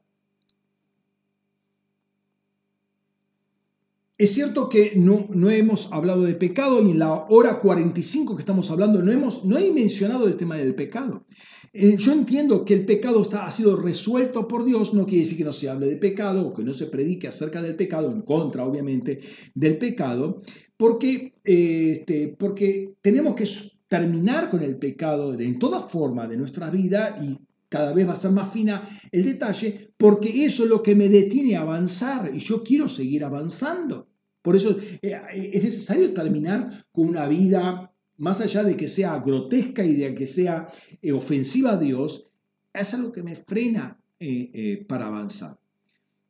Es 4.20 4.34
cierto 4.34 4.68
que 4.68 4.92
no, 4.97 5.28
no, 5.30 5.48
hemos 5.48 5.90
hablado 5.94 6.24
de 6.24 6.34
pecado 6.34 6.86
y 6.86 6.90
en 6.90 6.98
la 6.98 7.24
hora 7.30 7.59
45 7.59 8.36
que 8.36 8.42
estamos 8.42 8.70
hablando 8.70 9.02
no, 9.02 9.10
hemos, 9.10 9.47
no 9.47 9.56
he 9.56 9.72
mencionado 9.72 10.28
el 10.28 10.36
tema 10.36 10.59
del 10.59 10.74
pecado. 10.74 11.24
Eh, 11.72 11.97
yo 11.97 12.12
entiendo 12.12 12.62
que 12.66 12.74
el 12.74 12.84
pecado 12.84 13.22
está, 13.22 13.47
ha 13.47 13.51
sido 13.51 13.76
resuelto 13.76 14.47
por 14.47 14.66
Dios, 14.66 14.92
no 14.92 15.06
quiere 15.06 15.20
decir 15.20 15.38
que 15.38 15.44
no 15.44 15.55
se 15.55 15.70
hable 15.70 15.86
de 15.86 15.97
pecado 15.97 16.48
o 16.48 16.52
que 16.52 16.62
no 16.62 16.74
se 16.74 16.84
predique 16.88 17.28
acerca 17.28 17.62
del 17.62 17.76
pecado, 17.76 18.12
en 18.12 18.20
contra 18.20 18.66
obviamente 18.66 19.20
del 19.55 19.78
pecado, 19.78 20.42
porque, 20.76 21.32
este, 21.42 22.36
porque 22.38 22.97
tenemos 23.01 23.34
que 23.34 23.48
terminar 23.86 24.51
con 24.51 24.62
el 24.62 24.76
pecado 24.76 25.32
en 25.32 25.59
toda 25.59 25.88
forma 25.88 26.28
de 26.28 26.36
nuestra 26.36 26.68
vida 26.68 27.16
y 27.22 27.38
cada 27.70 27.94
vez 27.94 28.06
va 28.06 28.12
a 28.12 28.16
ser 28.16 28.32
más 28.32 28.52
fina 28.52 28.86
el 29.12 29.24
detalle, 29.24 29.94
porque 29.97 30.44
eso 30.44 30.64
es 30.64 30.68
lo 30.68 30.82
que 30.82 30.94
me 30.94 31.09
detiene 31.09 31.56
a 31.56 31.62
avanzar 31.62 32.30
y 32.34 32.40
yo 32.40 32.62
quiero 32.62 32.86
seguir 32.86 33.24
avanzando. 33.24 34.10
Por 34.42 34.56
eso 34.56 34.76
eh, 35.02 35.20
es 35.52 35.62
necesario 35.62 36.12
terminar 36.14 36.86
con 36.92 37.08
una 37.08 37.26
vida, 37.26 37.92
más 38.16 38.40
allá 38.40 38.62
de 38.64 38.76
que 38.76 38.88
sea 38.88 39.18
grotesca 39.18 39.84
y 39.84 39.94
de 39.94 40.14
que 40.14 40.26
sea 40.26 40.66
eh, 41.02 41.12
ofensiva 41.12 41.72
a 41.72 41.76
Dios, 41.76 42.28
es 42.72 42.94
algo 42.94 43.12
que 43.12 43.22
me 43.22 43.36
frena 43.36 43.98
eh, 44.18 44.84
para 44.88 45.06
avanzar. 45.06 45.58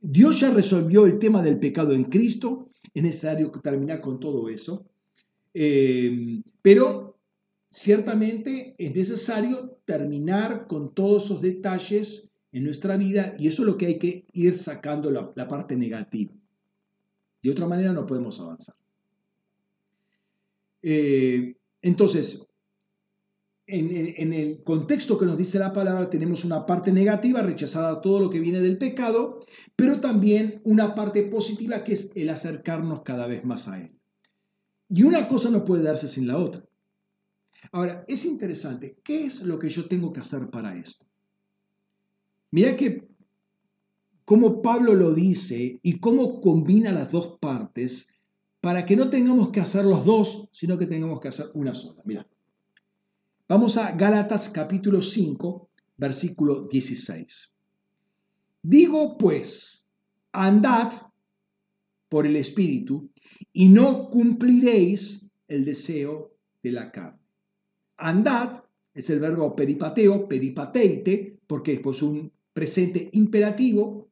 Dios 0.01 0.41
ya 0.41 0.51
resolvió 0.51 1.07
el 1.07 1.19
tema 1.19 1.43
del 1.43 1.59
pecado 1.59 1.93
en 1.93 2.05
Cristo, 2.05 2.69
es 2.95 3.03
necesario 3.03 3.51
terminar 3.51 4.01
con 4.01 4.19
todo 4.19 4.49
eso, 4.49 4.87
pero 6.63 7.19
ciertamente 7.69 8.75
es 8.79 8.95
necesario 8.95 9.79
terminar 9.85 10.67
con 10.67 10.95
todos 10.95 11.25
esos 11.25 11.43
detalles 11.43 12.33
en 12.53 12.65
nuestra 12.65 12.97
vida 12.97 13.35
y 13.39 13.49
eso 13.49 13.63
es 13.63 13.67
lo 13.67 13.77
que 13.77 13.87
hay 13.87 13.99
que 13.99 14.25
ir 14.33 14.55
sacando 14.55 15.11
la 15.11 15.49
parte 15.49 15.77
negativa. 15.77 16.40
De 17.43 17.51
otra 17.51 17.67
manera 17.67 17.93
no 17.93 18.07
podemos 18.07 18.39
avanzar. 18.41 18.75
Eh, 20.83 21.57
entonces, 21.83 22.51
en, 23.67 24.33
el 24.33 24.63
contexto 24.63 25.17
que 25.17 25.27
nos 25.27 25.39
dice 25.39 25.59
la 25.59 25.73
palabra 25.73 26.11
tenemos 26.11 26.45
una 26.45 26.67
parte 26.67 26.93
negativa, 26.93 27.43
rechazada 27.43 28.01
todo 28.01 28.21
lo 28.21 28.31
que 28.31 28.41
viene 28.41 28.61
del 28.61 28.79
pecado, 28.79 29.41
pero 29.77 30.01
también 30.01 30.61
una 30.65 30.95
parte 30.95 31.23
positiva 31.23 31.85
que 31.85 31.93
es 31.93 32.11
el 32.15 32.31
acercarnos 32.31 33.03
cada 33.03 33.27
vez 33.27 33.45
más 33.45 33.69
a 33.69 33.81
Él. 33.81 33.97
Y 34.89 35.05
una 35.05 35.29
cosa 35.29 35.51
no 35.51 35.65
puede 35.65 35.85
darse 35.85 36.09
sin 36.09 36.27
la 36.27 36.39
otra. 36.39 36.65
Ahora, 37.73 38.05
es 38.09 38.25
interesante, 38.25 38.99
¿qué 39.05 39.27
es 39.27 39.43
lo 39.43 39.59
que 39.59 39.69
yo 39.69 39.87
tengo 39.87 40.13
que 40.13 40.21
hacer 40.21 40.51
para 40.51 40.75
esto? 40.77 41.07
Mira 42.51 42.77
que 42.77 43.10
cómo 44.31 44.63
Pablo 44.63 44.95
lo 44.95 45.13
dice 45.13 45.81
y 45.83 45.99
cómo 45.99 46.41
combina 46.41 46.93
las 46.93 47.11
dos 47.11 47.37
partes 47.41 48.21
para 48.61 48.87
que 48.87 48.95
no 48.95 49.11
tengamos 49.11 49.51
que 49.51 49.59
hacer 49.59 49.85
los 49.85 50.05
dos, 50.05 50.49
sino 50.53 50.79
que 50.79 50.87
tengamos 50.87 51.19
que 51.19 51.27
hacer 51.27 51.47
una 51.55 51.75
sola. 51.75 52.01
Mira, 52.05 52.25
vamos 53.49 53.77
a 53.77 53.91
Gálatas 53.91 54.49
capítulo 54.51 55.03
5, 55.03 55.71
versículo 55.97 56.69
16. 56.69 57.55
Digo 58.63 59.19
pues, 59.19 59.93
andad 60.31 60.93
por 62.09 62.25
el 62.25 62.37
Espíritu 62.37 63.11
y 63.53 63.69
no 63.69 64.11
cumpliréis 64.11 65.33
el 65.49 65.65
deseo 65.65 66.37
de 66.63 66.71
la 66.71 66.93
carne. 66.93 67.19
Andad 67.97 68.63
es 68.95 69.11
el 69.11 69.19
verbo 69.19 69.57
peripateo, 69.57 70.29
peripateite, 70.29 71.41
porque 71.49 71.73
es 71.73 71.81
pues 71.81 72.01
un 72.01 72.31
presente 72.53 73.11
imperativo 73.15 74.10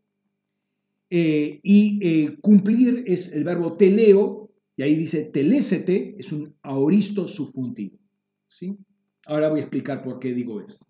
eh, 1.10 1.60
y 1.62 1.98
eh, 2.02 2.36
cumplir 2.40 3.04
es 3.06 3.32
el 3.32 3.44
verbo 3.44 3.74
teleo, 3.74 4.50
y 4.76 4.82
ahí 4.82 4.94
dice 4.94 5.24
telésete, 5.24 6.14
es 6.16 6.32
un 6.32 6.54
aoristo 6.62 7.26
subjuntivo. 7.26 7.98
¿sí? 8.46 8.78
Ahora 9.26 9.48
voy 9.48 9.60
a 9.60 9.62
explicar 9.62 10.02
por 10.02 10.18
qué 10.18 10.32
digo 10.32 10.60
esto. 10.60 10.86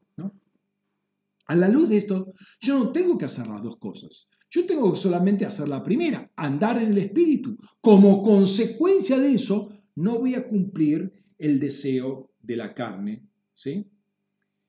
A 1.47 1.57
la 1.57 1.69
luz 1.69 1.89
de 1.89 1.97
esto, 1.97 2.35
yo 2.61 2.79
no 2.79 2.93
tengo 2.93 3.17
que 3.17 3.25
hacer 3.25 3.47
las 3.47 3.63
dos 3.63 3.79
cosas. 3.79 4.29
Yo 4.51 4.67
tengo 4.67 4.95
solamente 4.95 5.47
hacer 5.47 5.67
la 5.67 5.83
primera, 5.83 6.31
andar 6.37 6.83
en 6.83 6.93
el 6.93 6.99
espíritu. 6.99 7.57
Como 7.81 8.23
consecuencia 8.23 9.19
de 9.19 9.33
eso, 9.33 9.71
no 9.95 10.19
voy 10.19 10.35
a 10.35 10.47
cumplir 10.47 11.11
el 11.39 11.59
deseo 11.59 12.31
de 12.41 12.57
la 12.57 12.75
carne. 12.75 13.27
¿sí? 13.55 13.91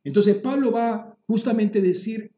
Entonces 0.05 0.37
Pablo 0.37 0.71
va 0.71 1.17
justamente 1.27 1.79
a 1.79 1.81
decir 1.81 2.31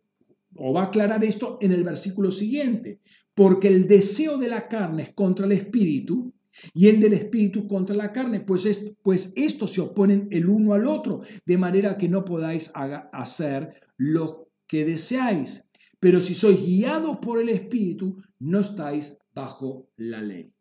o 0.56 0.74
va 0.74 0.84
a 0.84 0.86
aclarar 0.86 1.24
esto 1.24 1.58
en 1.62 1.72
el 1.72 1.84
versículo 1.84 2.32
siguiente, 2.32 3.00
porque 3.34 3.68
el 3.68 3.88
deseo 3.88 4.38
de 4.38 4.48
la 4.48 4.68
carne 4.68 5.04
es 5.04 5.14
contra 5.14 5.46
el 5.46 5.54
espíritu 5.54 6.34
y 6.74 6.88
el 6.88 7.00
del 7.00 7.14
espíritu 7.14 7.68
contra 7.68 7.96
la 7.96 8.12
carne, 8.12 8.42
pues, 8.42 8.66
es, 8.66 8.94
pues 9.02 9.34
estos 9.36 9.72
se 9.72 9.82
oponen 9.82 10.28
el 10.32 10.50
uno 10.50 10.74
al 10.74 10.86
otro, 10.86 11.22
de 11.46 11.58
manera 11.58 11.98
que 11.98 12.10
no 12.10 12.26
podáis 12.26 12.72
hacer 12.74 13.82
lo 13.98 14.50
que 14.68 14.86
deseáis. 14.86 15.70
Pero 16.00 16.20
si 16.20 16.34
sois 16.34 16.60
guiados 16.60 17.18
por 17.22 17.40
el 17.40 17.50
Espíritu, 17.50 18.18
no 18.40 18.60
estáis 18.60 19.20
bajo 19.34 19.90
la 19.98 20.22
ley. 20.22 20.54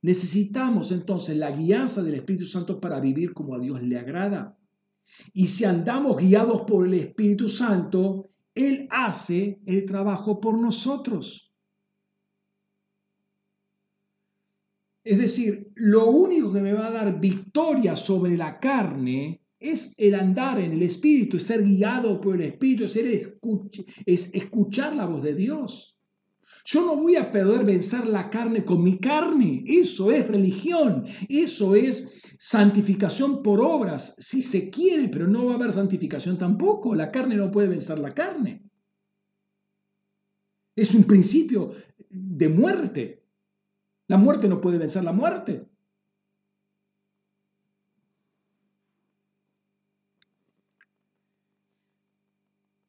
Necesitamos 0.00 0.92
entonces 0.92 1.36
la 1.36 1.50
guianza 1.50 2.02
del 2.02 2.14
Espíritu 2.14 2.46
Santo 2.46 2.80
para 2.80 3.00
vivir 3.00 3.32
como 3.32 3.54
a 3.54 3.58
Dios 3.58 3.82
le 3.82 3.98
agrada. 3.98 4.58
Y 5.32 5.48
si 5.48 5.64
andamos 5.64 6.16
guiados 6.16 6.62
por 6.62 6.86
el 6.86 6.94
Espíritu 6.94 7.48
Santo, 7.48 8.30
Él 8.54 8.86
hace 8.90 9.60
el 9.66 9.84
trabajo 9.84 10.40
por 10.40 10.58
nosotros. 10.58 11.54
Es 15.02 15.18
decir, 15.18 15.72
lo 15.74 16.06
único 16.06 16.52
que 16.52 16.60
me 16.60 16.72
va 16.72 16.86
a 16.86 16.92
dar 16.92 17.20
victoria 17.20 17.94
sobre 17.94 18.36
la 18.36 18.58
carne 18.58 19.42
es 19.60 19.94
el 19.98 20.14
andar 20.14 20.58
en 20.60 20.72
el 20.72 20.82
Espíritu, 20.82 21.36
es 21.36 21.44
ser 21.44 21.62
guiado 21.62 22.20
por 22.20 22.36
el 22.36 22.42
Espíritu, 22.42 22.84
es, 22.84 22.96
es 24.06 24.34
escuchar 24.34 24.94
la 24.94 25.06
voz 25.06 25.22
de 25.22 25.34
Dios. 25.34 25.94
Yo 26.64 26.86
no 26.86 26.96
voy 26.96 27.16
a 27.16 27.30
poder 27.30 27.64
vencer 27.64 28.06
la 28.06 28.30
carne 28.30 28.64
con 28.64 28.82
mi 28.82 28.98
carne. 28.98 29.64
Eso 29.66 30.10
es 30.10 30.26
religión. 30.26 31.04
Eso 31.28 31.74
es 31.74 32.22
santificación 32.38 33.42
por 33.42 33.60
obras, 33.60 34.16
si 34.18 34.42
se 34.42 34.70
quiere, 34.70 35.08
pero 35.08 35.26
no 35.26 35.46
va 35.46 35.52
a 35.52 35.54
haber 35.56 35.72
santificación 35.72 36.38
tampoco. 36.38 36.94
La 36.94 37.10
carne 37.10 37.36
no 37.36 37.50
puede 37.50 37.68
vencer 37.68 37.98
la 37.98 38.10
carne. 38.10 38.68
Es 40.76 40.94
un 40.94 41.04
principio 41.04 41.72
de 42.10 42.48
muerte. 42.48 43.24
La 44.08 44.18
muerte 44.18 44.48
no 44.48 44.60
puede 44.60 44.78
vencer 44.78 45.04
la 45.04 45.12
muerte. 45.12 45.68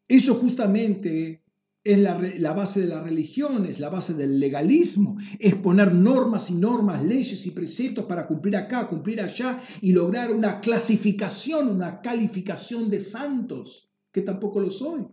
Eso 0.07 0.35
justamente 0.35 1.44
es 1.85 1.99
la, 1.99 2.51
base 2.51 2.81
de 2.81 2.87
la 2.87 3.01
religión, 3.01 3.65
es 3.65 3.79
la 3.79 3.89
base 3.89 4.13
del 4.13 4.39
legalismo, 4.39 5.17
es 5.39 5.55
poner 5.55 5.93
normas 5.93 6.49
y 6.49 6.55
normas, 6.55 7.01
leyes 7.01 7.45
y 7.45 7.51
preceptos 7.51 8.03
para 8.05 8.27
cumplir 8.27 8.57
acá, 8.57 8.89
cumplir 8.89 9.21
allá 9.21 9.61
y 9.79 9.93
lograr 9.93 10.33
una 10.33 10.59
clasificación, 10.59 11.69
una 11.69 12.01
calificación 12.01 12.89
de 12.89 12.99
santos, 12.99 13.89
que 14.11 14.21
tampoco 14.21 14.59
lo 14.59 14.69
soy, 14.69 15.05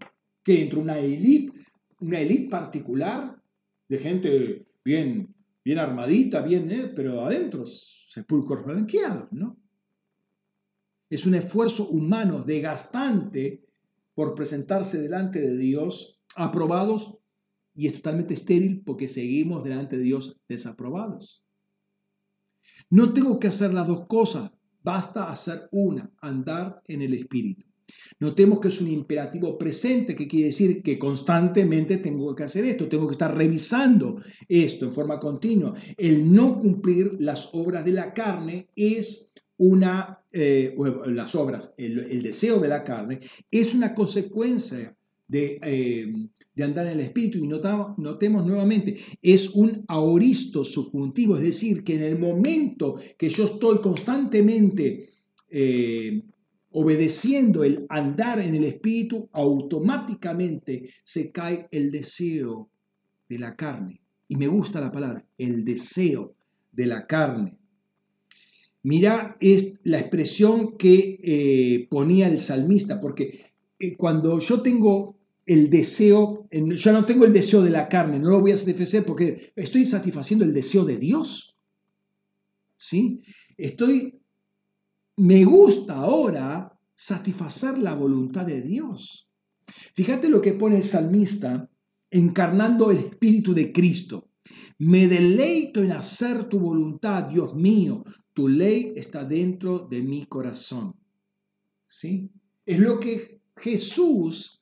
que 0.43 0.63
entre 0.63 0.81
una 0.81 0.99
élite, 0.99 1.61
una 2.01 2.19
élite 2.19 2.49
particular 2.49 3.41
de 3.89 3.99
gente 3.99 4.67
bien 4.85 5.33
bien 5.65 5.79
armadita, 5.79 6.41
bien, 6.41 6.71
¿eh? 6.71 6.93
pero 6.95 7.25
adentro 7.25 7.65
sepulcros 7.67 8.65
blanqueados, 8.65 9.31
¿no? 9.33 9.57
Es 11.09 11.27
un 11.27 11.35
esfuerzo 11.35 11.89
humano 11.89 12.43
desgastante 12.43 13.65
por 14.15 14.35
presentarse 14.35 15.01
delante 15.01 15.41
de 15.41 15.57
Dios 15.57 16.22
aprobados 16.37 17.19
y 17.75 17.87
es 17.87 17.95
totalmente 17.95 18.35
estéril 18.35 18.83
porque 18.85 19.09
seguimos 19.09 19.65
delante 19.65 19.97
de 19.97 20.05
Dios 20.05 20.41
desaprobados. 20.49 21.45
No 22.91 23.13
tengo 23.13 23.39
que 23.39 23.49
hacer 23.49 23.73
las 23.73 23.87
dos 23.87 24.07
cosas, 24.07 24.53
basta 24.83 25.31
hacer 25.31 25.69
una, 25.73 26.13
andar 26.21 26.83
en 26.87 27.03
el 27.03 27.15
Espíritu. 27.15 27.67
Notemos 28.21 28.61
que 28.61 28.69
es 28.69 28.81
un 28.81 28.89
imperativo 28.89 29.59
presente, 29.59 30.15
que 30.15 30.29
quiere 30.29 30.47
decir 30.47 30.83
que 30.83 30.99
constantemente 30.99 31.97
tengo 31.99 32.35
que 32.35 32.45
hacer 32.45 32.65
esto, 32.65 32.89
tengo 32.89 33.07
que 33.07 33.15
estar 33.15 33.37
revisando 33.37 34.21
esto 34.49 34.87
en 34.87 34.93
forma 34.93 35.19
continua. 35.19 35.75
El 35.97 36.33
no 36.33 36.59
cumplir 36.59 37.17
las 37.19 37.51
obras 37.53 37.85
de 37.85 37.93
la 37.93 38.15
carne 38.15 38.69
es 38.77 39.33
una, 39.57 40.25
eh, 40.33 40.75
las 41.07 41.35
obras, 41.35 41.75
el, 41.77 42.23
deseo 42.23 42.59
de 42.59 42.69
la 42.69 42.85
carne, 42.85 43.21
es 43.51 43.75
una 43.75 43.95
consecuencia 43.95 44.97
de, 45.33 45.59
eh, 45.63 46.13
de, 46.55 46.63
andar 46.63 46.87
en 46.87 46.93
el 46.93 47.01
espíritu 47.01 47.39
y 47.39 47.47
notamos, 47.47 47.97
notemos 47.97 48.45
nuevamente, 48.45 48.99
es 49.23 49.49
un 49.49 49.83
aoristo 49.89 50.63
subjuntivo, 50.63 51.37
es 51.37 51.43
decir, 51.43 51.83
que 51.83 51.95
en 51.95 52.03
el 52.03 52.19
momento 52.19 52.97
que 53.17 53.31
yo 53.31 53.47
estoy 53.47 53.79
constantemente 53.79 55.09
eh, 55.49 56.23
obedeciendo 56.73 57.65
el 57.65 57.87
andar 57.89 58.41
en 58.41 58.55
el 58.55 58.65
Espíritu, 58.65 59.31
automáticamente 59.33 60.91
se 61.03 61.33
cae 61.33 61.67
el 61.71 61.91
deseo 61.91 62.71
de 63.27 63.39
la 63.39 63.57
carne. 63.57 64.03
Y 64.29 64.37
me 64.37 64.49
gusta 64.49 64.83
la 64.83 64.93
palabra, 64.93 65.25
el 65.39 65.65
deseo 65.65 66.35
de 66.73 66.87
la 66.87 67.07
carne. 67.07 67.59
Mira, 68.83 69.37
es 69.41 69.79
la 69.85 69.99
expresión 69.99 70.77
que 70.77 71.19
eh, 71.23 71.87
ponía 71.89 72.27
el 72.29 72.39
salmista, 72.39 73.01
porque 73.01 73.53
cuando 73.97 74.39
yo 74.39 74.61
tengo 74.61 75.22
el 75.47 75.71
deseo, 75.71 76.49
yo 76.51 76.93
no 76.93 77.05
tengo 77.05 77.25
el 77.25 77.33
deseo 77.33 77.63
de 77.63 77.71
la 77.71 77.89
carne, 77.89 78.19
no 78.19 78.31
lo 78.31 78.41
voy 78.41 78.53
a 78.53 78.57
satisfacer 78.57 79.05
porque 79.05 79.53
estoy 79.57 79.85
satisfaciendo 79.85 80.45
el 80.45 80.53
deseo 80.53 80.85
de 80.85 80.97
Dios. 80.97 81.59
¿Sí? 82.77 83.23
Estoy 83.57 84.23
me 85.17 85.45
gusta 85.45 85.95
ahora 85.95 86.79
satisfacer 86.95 87.79
la 87.79 87.95
voluntad 87.95 88.47
de 88.47 88.63
Dios. 88.63 89.31
Fíjate 89.95 90.29
lo 90.29 90.41
que 90.41 90.53
pone 90.53 90.77
el 90.77 90.83
salmista 90.83 91.71
encarnando 92.11 92.91
el 92.91 92.99
Espíritu 92.99 93.55
de 93.55 93.73
Cristo. 93.73 94.31
Me 94.79 95.07
deleito 95.09 95.83
en 95.83 95.93
hacer 95.93 96.49
tu 96.49 96.59
voluntad, 96.59 97.25
Dios 97.25 97.55
mío. 97.55 98.05
Tu 98.33 98.49
ley 98.49 98.95
está 98.97 99.25
dentro 99.25 99.81
de 99.81 100.03
mi 100.03 100.27
corazón. 100.27 100.95
¿Sí? 101.87 102.33
Es 102.65 102.79
lo 102.79 102.99
que 102.99 103.43
Jesús 103.57 104.62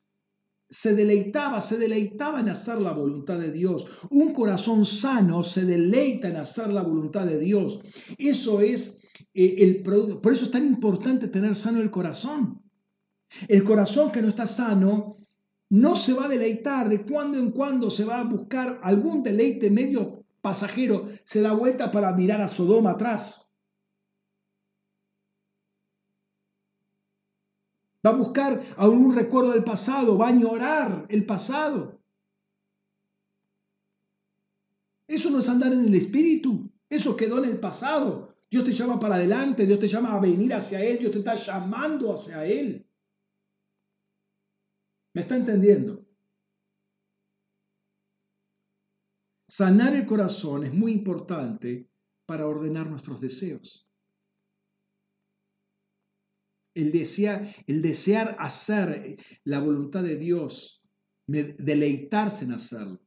se 0.70 0.94
deleitaba, 0.94 1.60
se 1.60 1.76
deleitaba 1.76 2.40
en 2.40 2.48
hacer 2.48 2.80
la 2.80 2.92
voluntad 2.92 3.38
de 3.38 3.50
Dios. 3.50 3.86
Un 4.10 4.32
corazón 4.32 4.86
sano 4.86 5.42
se 5.42 5.64
deleita 5.64 6.28
en 6.28 6.36
hacer 6.36 6.72
la 6.72 6.82
voluntad 6.82 7.26
de 7.26 7.40
Dios. 7.40 7.80
Eso 8.16 8.60
es 8.60 9.00
eh, 9.34 9.56
el 9.58 9.82
Por 9.82 10.32
eso 10.32 10.44
es 10.44 10.50
tan 10.50 10.66
importante 10.66 11.26
tener 11.26 11.56
sano 11.56 11.80
el 11.80 11.90
corazón. 11.90 12.62
El 13.48 13.64
corazón 13.64 14.12
que 14.12 14.22
no 14.22 14.28
está 14.28 14.46
sano 14.46 15.18
no 15.70 15.96
se 15.96 16.14
va 16.14 16.26
a 16.26 16.28
deleitar, 16.28 16.88
de 16.88 17.02
cuando 17.04 17.38
en 17.38 17.50
cuando 17.50 17.90
se 17.90 18.04
va 18.04 18.20
a 18.20 18.24
buscar 18.24 18.80
algún 18.82 19.22
deleite 19.22 19.70
medio 19.70 20.24
pasajero, 20.40 21.06
se 21.24 21.42
da 21.42 21.52
vuelta 21.52 21.90
para 21.90 22.12
mirar 22.12 22.40
a 22.40 22.48
Sodoma 22.48 22.92
atrás. 22.92 23.49
Va 28.04 28.10
a 28.10 28.14
buscar 28.14 28.62
algún 28.76 29.14
recuerdo 29.14 29.52
del 29.52 29.64
pasado, 29.64 30.16
va 30.16 30.26
a 30.26 30.30
añorar 30.30 31.06
el 31.08 31.26
pasado. 31.26 32.00
Eso 35.06 35.28
no 35.28 35.40
es 35.40 35.48
andar 35.48 35.72
en 35.72 35.86
el 35.86 35.94
espíritu, 35.94 36.70
eso 36.88 37.16
quedó 37.16 37.42
en 37.42 37.50
el 37.50 37.58
pasado. 37.58 38.36
Dios 38.50 38.64
te 38.64 38.72
llama 38.72 38.98
para 38.98 39.16
adelante, 39.16 39.66
Dios 39.66 39.80
te 39.80 39.88
llama 39.88 40.14
a 40.14 40.20
venir 40.20 40.54
hacia 40.54 40.82
Él, 40.82 40.98
Dios 40.98 41.12
te 41.12 41.18
está 41.18 41.34
llamando 41.34 42.12
hacia 42.12 42.44
Él. 42.46 42.86
¿Me 45.12 45.22
está 45.22 45.36
entendiendo? 45.36 46.06
Sanar 49.48 49.94
el 49.94 50.06
corazón 50.06 50.64
es 50.64 50.72
muy 50.72 50.92
importante 50.92 51.90
para 52.24 52.46
ordenar 52.46 52.88
nuestros 52.88 53.20
deseos. 53.20 53.89
El 56.74 56.92
desear, 56.92 57.54
el 57.66 57.82
desear 57.82 58.36
hacer 58.38 59.16
la 59.44 59.60
voluntad 59.60 60.02
de 60.02 60.16
Dios, 60.16 60.82
deleitarse 61.26 62.44
en 62.44 62.52
hacerlo. 62.52 63.00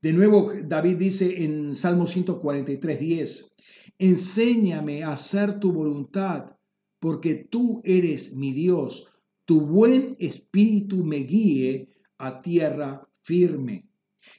De 0.00 0.12
nuevo, 0.12 0.52
David 0.64 0.96
dice 0.96 1.44
en 1.44 1.76
Salmo 1.76 2.06
143, 2.06 2.98
10, 2.98 3.56
Enséñame 3.98 5.04
a 5.04 5.12
hacer 5.12 5.60
tu 5.60 5.72
voluntad, 5.72 6.56
porque 6.98 7.34
tú 7.34 7.80
eres 7.84 8.34
mi 8.34 8.52
Dios. 8.52 9.12
Tu 9.44 9.60
buen 9.60 10.16
espíritu 10.18 11.04
me 11.04 11.18
guíe 11.18 11.88
a 12.18 12.42
tierra 12.42 13.08
firme. 13.22 13.88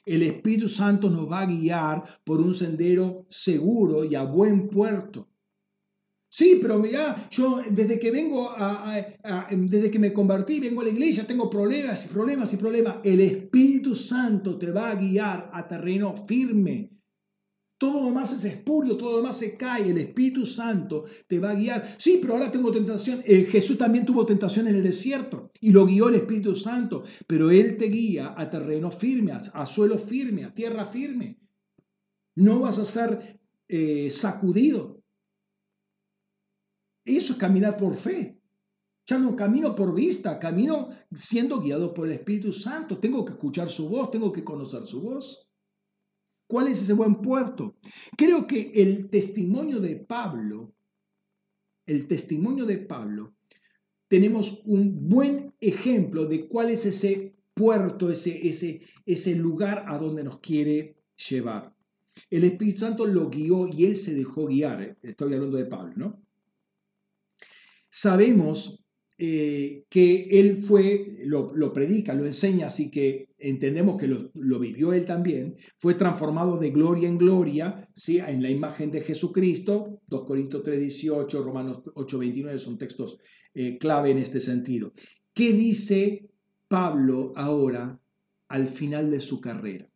El 0.04 0.22
Espíritu 0.22 0.68
Santo 0.68 1.10
nos 1.10 1.30
va 1.30 1.40
a 1.40 1.46
guiar 1.46 2.02
por 2.24 2.40
un 2.40 2.54
sendero 2.54 3.26
seguro 3.28 4.04
y 4.04 4.14
a 4.14 4.22
buen 4.22 4.68
puerto. 4.68 5.28
Sí, 6.36 6.58
pero 6.60 6.80
mira, 6.80 7.28
yo 7.30 7.62
desde 7.70 7.96
que 7.96 8.10
vengo 8.10 8.50
a, 8.50 9.00
desde 9.52 9.88
que 9.88 10.00
me 10.00 10.12
convertí, 10.12 10.58
vengo 10.58 10.80
a 10.80 10.84
la 10.84 10.90
iglesia, 10.90 11.28
tengo 11.28 11.48
problemas 11.48 12.06
y 12.06 12.08
problemas 12.08 12.52
y 12.52 12.56
problemas. 12.56 12.96
El 13.04 13.20
Espíritu 13.20 13.94
Santo 13.94 14.58
te 14.58 14.72
va 14.72 14.90
a 14.90 14.96
guiar 14.96 15.48
a 15.52 15.68
terreno 15.68 16.16
firme. 16.26 16.90
Todo 17.78 18.02
lo 18.02 18.10
más 18.10 18.32
es 18.32 18.44
espurio, 18.46 18.96
todo 18.96 19.18
lo 19.18 19.22
más 19.22 19.38
se 19.38 19.56
cae. 19.56 19.88
El 19.88 19.98
Espíritu 19.98 20.44
Santo 20.44 21.04
te 21.28 21.38
va 21.38 21.50
a 21.50 21.54
guiar. 21.54 21.94
Sí, 21.98 22.18
pero 22.20 22.32
ahora 22.32 22.50
tengo 22.50 22.72
tentación. 22.72 23.22
Eh, 23.24 23.46
Jesús 23.48 23.78
también 23.78 24.04
tuvo 24.04 24.26
tentación 24.26 24.66
en 24.66 24.74
el 24.74 24.82
desierto 24.82 25.52
y 25.60 25.70
lo 25.70 25.86
guió 25.86 26.08
el 26.08 26.16
Espíritu 26.16 26.56
Santo. 26.56 27.04
Pero 27.28 27.52
Él 27.52 27.76
te 27.76 27.86
guía 27.86 28.34
a 28.36 28.50
terreno 28.50 28.90
firme, 28.90 29.30
a, 29.30 29.66
suelo 29.66 29.98
firme, 29.98 30.42
a 30.44 30.52
tierra 30.52 30.84
firme. 30.84 31.38
No 32.34 32.58
vas 32.58 32.80
a 32.80 32.84
ser 32.84 33.38
eh, 33.68 34.10
sacudido. 34.10 35.03
Eso 37.04 37.34
es 37.34 37.38
caminar 37.38 37.76
por 37.76 37.96
fe. 37.96 38.40
Ya 39.06 39.18
no 39.18 39.36
camino 39.36 39.74
por 39.74 39.94
vista, 39.94 40.38
camino 40.38 40.88
siendo 41.14 41.60
guiado 41.60 41.92
por 41.92 42.06
el 42.06 42.14
Espíritu 42.14 42.52
Santo. 42.52 42.98
Tengo 42.98 43.24
que 43.24 43.32
escuchar 43.32 43.68
su 43.70 43.88
voz, 43.88 44.10
tengo 44.10 44.32
que 44.32 44.42
conocer 44.42 44.86
su 44.86 45.02
voz. 45.02 45.50
¿Cuál 46.46 46.68
es 46.68 46.82
ese 46.82 46.94
buen 46.94 47.16
puerto? 47.16 47.76
Creo 48.16 48.46
que 48.46 48.72
el 48.74 49.10
testimonio 49.10 49.80
de 49.80 49.96
Pablo, 49.96 50.74
el 51.86 52.06
testimonio 52.06 52.64
de 52.64 52.78
Pablo, 52.78 53.34
tenemos 54.08 54.62
un 54.64 55.08
buen 55.08 55.54
ejemplo 55.60 56.26
de 56.26 56.46
cuál 56.48 56.70
es 56.70 56.86
ese 56.86 57.36
puerto, 57.54 58.10
ese, 58.10 58.48
ese, 58.48 58.82
ese 59.04 59.34
lugar 59.34 59.84
a 59.86 59.98
donde 59.98 60.24
nos 60.24 60.40
quiere 60.40 60.96
llevar. 61.28 61.74
El 62.30 62.44
Espíritu 62.44 62.80
Santo 62.80 63.06
lo 63.06 63.28
guió 63.28 63.66
y 63.66 63.84
él 63.84 63.96
se 63.96 64.14
dejó 64.14 64.46
guiar. 64.46 64.96
Estoy 65.02 65.34
hablando 65.34 65.56
de 65.56 65.64
Pablo, 65.66 65.92
¿no? 65.96 66.23
Sabemos 67.96 68.84
eh, 69.18 69.84
que 69.88 70.26
él 70.28 70.64
fue, 70.64 71.06
lo, 71.26 71.72
predica, 71.72 72.12
lo 72.12 72.26
enseña, 72.26 72.66
así 72.66 72.90
que 72.90 73.28
entendemos 73.38 73.96
que 73.96 74.08
lo, 74.08 74.58
vivió 74.58 74.92
él 74.92 75.06
también, 75.06 75.56
fue 75.78 75.94
transformado 75.94 76.58
de 76.58 76.72
gloria 76.72 77.08
en 77.08 77.18
gloria, 77.18 77.88
¿sí? 77.94 78.18
en 78.18 78.42
la 78.42 78.50
imagen 78.50 78.90
de 78.90 79.02
Jesucristo, 79.02 80.00
2 80.08 80.24
Corintios 80.24 80.64
3, 80.64 80.80
18, 80.80 81.44
Romanos 81.44 81.82
8, 81.94 82.18
29 82.18 82.58
son 82.58 82.78
textos 82.78 83.20
eh, 83.54 83.78
clave 83.78 84.10
en 84.10 84.18
este 84.18 84.40
sentido. 84.40 84.92
¿Qué 85.32 85.52
dice 85.52 86.28
Pablo 86.66 87.32
ahora 87.36 88.00
al 88.48 88.66
final 88.66 89.08
de 89.12 89.20
su 89.20 89.40
carrera? 89.40 89.88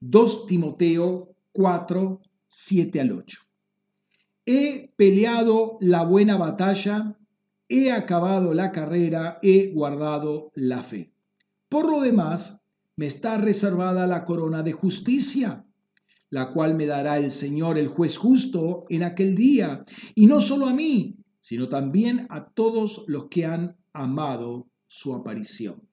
2 0.00 0.46
Timoteo 0.48 1.36
4, 1.52 2.22
7 2.48 3.00
al 3.00 3.12
8. 3.12 3.45
He 4.46 4.92
peleado 4.96 5.76
la 5.80 6.04
buena 6.04 6.36
batalla, 6.36 7.18
he 7.68 7.90
acabado 7.90 8.54
la 8.54 8.70
carrera, 8.70 9.40
he 9.42 9.72
guardado 9.72 10.52
la 10.54 10.84
fe. 10.84 11.12
Por 11.68 11.90
lo 11.90 12.00
demás, 12.00 12.62
me 12.94 13.06
está 13.06 13.38
reservada 13.38 14.06
la 14.06 14.24
corona 14.24 14.62
de 14.62 14.72
justicia, 14.72 15.66
la 16.30 16.52
cual 16.52 16.76
me 16.76 16.86
dará 16.86 17.18
el 17.18 17.32
Señor, 17.32 17.76
el 17.76 17.88
juez 17.88 18.16
justo, 18.16 18.84
en 18.88 19.02
aquel 19.02 19.34
día, 19.34 19.84
y 20.14 20.26
no 20.26 20.40
solo 20.40 20.66
a 20.66 20.74
mí, 20.74 21.16
sino 21.40 21.68
también 21.68 22.26
a 22.30 22.48
todos 22.48 23.04
los 23.08 23.26
que 23.28 23.46
han 23.46 23.76
amado 23.92 24.68
su 24.86 25.12
aparición. 25.12 25.88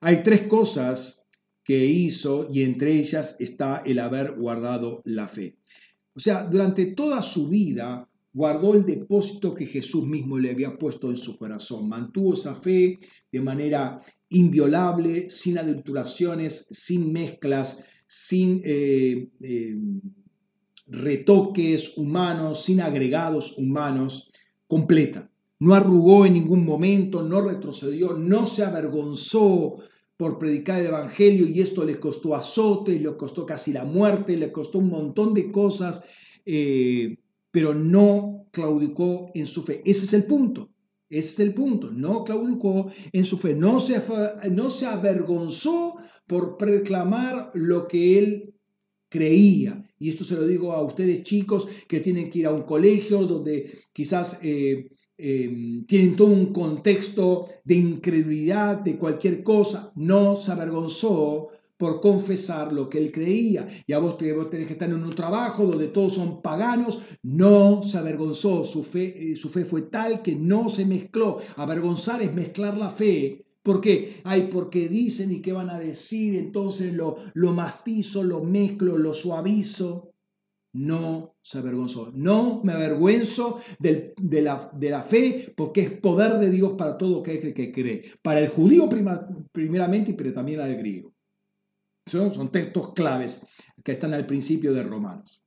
Hay 0.00 0.22
tres 0.22 0.42
cosas 0.42 1.28
que 1.62 1.84
hizo 1.84 2.48
y 2.50 2.62
entre 2.62 2.92
ellas 2.92 3.36
está 3.40 3.82
el 3.84 3.98
haber 3.98 4.32
guardado 4.32 5.02
la 5.04 5.28
fe. 5.28 5.58
O 6.16 6.20
sea, 6.20 6.44
durante 6.44 6.86
toda 6.86 7.20
su 7.20 7.48
vida 7.48 8.08
guardó 8.32 8.74
el 8.74 8.84
depósito 8.84 9.54
que 9.54 9.66
Jesús 9.66 10.06
mismo 10.06 10.38
le 10.38 10.50
había 10.50 10.78
puesto 10.78 11.10
en 11.10 11.18
su 11.18 11.36
corazón. 11.36 11.88
Mantuvo 11.88 12.34
esa 12.34 12.54
fe 12.54 12.98
de 13.30 13.40
manera 13.40 13.98
inviolable, 14.30 15.28
sin 15.28 15.58
adulteraciones, 15.58 16.68
sin 16.70 17.12
mezclas, 17.12 17.84
sin 18.06 18.62
eh, 18.64 19.28
eh, 19.40 19.76
retoques 20.86 21.96
humanos, 21.96 22.64
sin 22.64 22.80
agregados 22.80 23.56
humanos, 23.58 24.32
completa. 24.66 25.30
No 25.58 25.74
arrugó 25.74 26.26
en 26.26 26.34
ningún 26.34 26.64
momento, 26.64 27.22
no 27.22 27.40
retrocedió, 27.40 28.14
no 28.14 28.46
se 28.46 28.64
avergonzó 28.64 29.76
por 30.16 30.38
predicar 30.38 30.80
el 30.80 30.86
Evangelio 30.86 31.46
y 31.46 31.60
esto 31.60 31.84
les 31.84 31.96
costó 31.96 32.34
azotes, 32.34 33.00
les 33.00 33.12
costó 33.12 33.44
casi 33.44 33.72
la 33.72 33.84
muerte, 33.84 34.36
les 34.36 34.50
costó 34.50 34.78
un 34.78 34.88
montón 34.88 35.34
de 35.34 35.50
cosas, 35.50 36.04
eh, 36.44 37.18
pero 37.50 37.74
no 37.74 38.46
claudicó 38.50 39.30
en 39.34 39.46
su 39.46 39.62
fe. 39.62 39.82
Ese 39.84 40.04
es 40.06 40.12
el 40.14 40.24
punto. 40.24 40.70
Ese 41.08 41.28
es 41.28 41.40
el 41.40 41.54
punto. 41.54 41.90
No 41.90 42.24
claudicó 42.24 42.90
en 43.12 43.24
su 43.24 43.38
fe. 43.38 43.54
No 43.54 43.78
se, 43.80 44.02
no 44.50 44.70
se 44.70 44.86
avergonzó 44.86 45.96
por 46.26 46.56
proclamar 46.56 47.50
lo 47.54 47.86
que 47.86 48.18
él 48.18 48.54
creía. 49.08 49.84
Y 49.98 50.10
esto 50.10 50.24
se 50.24 50.34
lo 50.34 50.46
digo 50.46 50.72
a 50.72 50.82
ustedes 50.82 51.22
chicos 51.22 51.68
que 51.88 52.00
tienen 52.00 52.28
que 52.30 52.40
ir 52.40 52.46
a 52.46 52.52
un 52.52 52.62
colegio 52.62 53.24
donde 53.24 53.70
quizás 53.92 54.40
eh, 54.42 54.90
Em, 55.18 55.86
tienen 55.86 56.14
todo 56.14 56.28
un 56.28 56.52
contexto 56.52 57.48
de 57.64 57.76
incredulidad 57.76 58.78
de 58.80 58.98
cualquier 58.98 59.42
cosa, 59.42 59.90
no 59.94 60.36
se 60.36 60.52
avergonzó 60.52 61.48
por 61.78 62.02
confesar 62.02 62.72
lo 62.72 62.90
que 62.90 62.98
él 62.98 63.12
creía. 63.12 63.66
Y 63.86 63.94
a 63.94 63.98
vos, 63.98 64.16
vos 64.34 64.50
tenés 64.50 64.66
que 64.66 64.74
estar 64.74 64.90
en 64.90 65.02
un 65.02 65.14
trabajo 65.14 65.64
donde 65.64 65.88
todos 65.88 66.14
son 66.14 66.42
paganos, 66.42 67.00
no 67.22 67.82
se 67.82 67.96
avergonzó, 67.96 68.64
su 68.64 68.82
fe, 68.82 69.32
eh, 69.32 69.36
su 69.36 69.48
fe 69.48 69.64
fue 69.64 69.82
tal 69.82 70.22
que 70.22 70.36
no 70.36 70.68
se 70.68 70.84
mezcló. 70.84 71.38
Avergonzar 71.56 72.20
es 72.22 72.34
mezclar 72.34 72.76
la 72.76 72.90
fe. 72.90 73.46
¿Por 73.62 73.80
qué? 73.80 74.20
Ay, 74.24 74.48
porque 74.52 74.88
dicen 74.88 75.32
y 75.32 75.40
qué 75.40 75.52
van 75.52 75.70
a 75.70 75.78
decir, 75.78 76.36
entonces 76.36 76.92
lo, 76.92 77.16
lo 77.34 77.52
mastizo, 77.52 78.22
lo 78.22 78.42
mezclo, 78.42 78.96
lo 78.96 79.12
suavizo 79.12 80.12
no 80.76 81.36
se 81.40 81.58
avergonzó. 81.58 82.12
No 82.14 82.60
me 82.62 82.72
avergüenzo 82.72 83.60
de, 83.78 84.14
la, 84.42 84.70
de, 84.74 84.90
la, 84.90 85.02
fe 85.02 85.52
porque 85.56 85.80
es 85.80 85.90
poder 85.90 86.34
de 86.34 86.50
Dios 86.50 86.72
para 86.76 86.98
todo 86.98 87.20
aquel 87.20 87.54
que, 87.54 87.72
cree. 87.72 88.04
Para 88.22 88.40
el 88.40 88.48
judío 88.48 88.88
primeramente, 89.52 90.14
pero 90.14 90.32
también 90.32 90.60
al 90.60 90.76
griego. 90.76 91.14
Son, 92.06 92.32
son 92.32 92.50
textos 92.50 92.92
claves 92.92 93.44
que 93.82 93.92
están 93.92 94.14
al 94.14 94.26
principio 94.26 94.72
de 94.72 94.82
Romanos. 94.82 95.44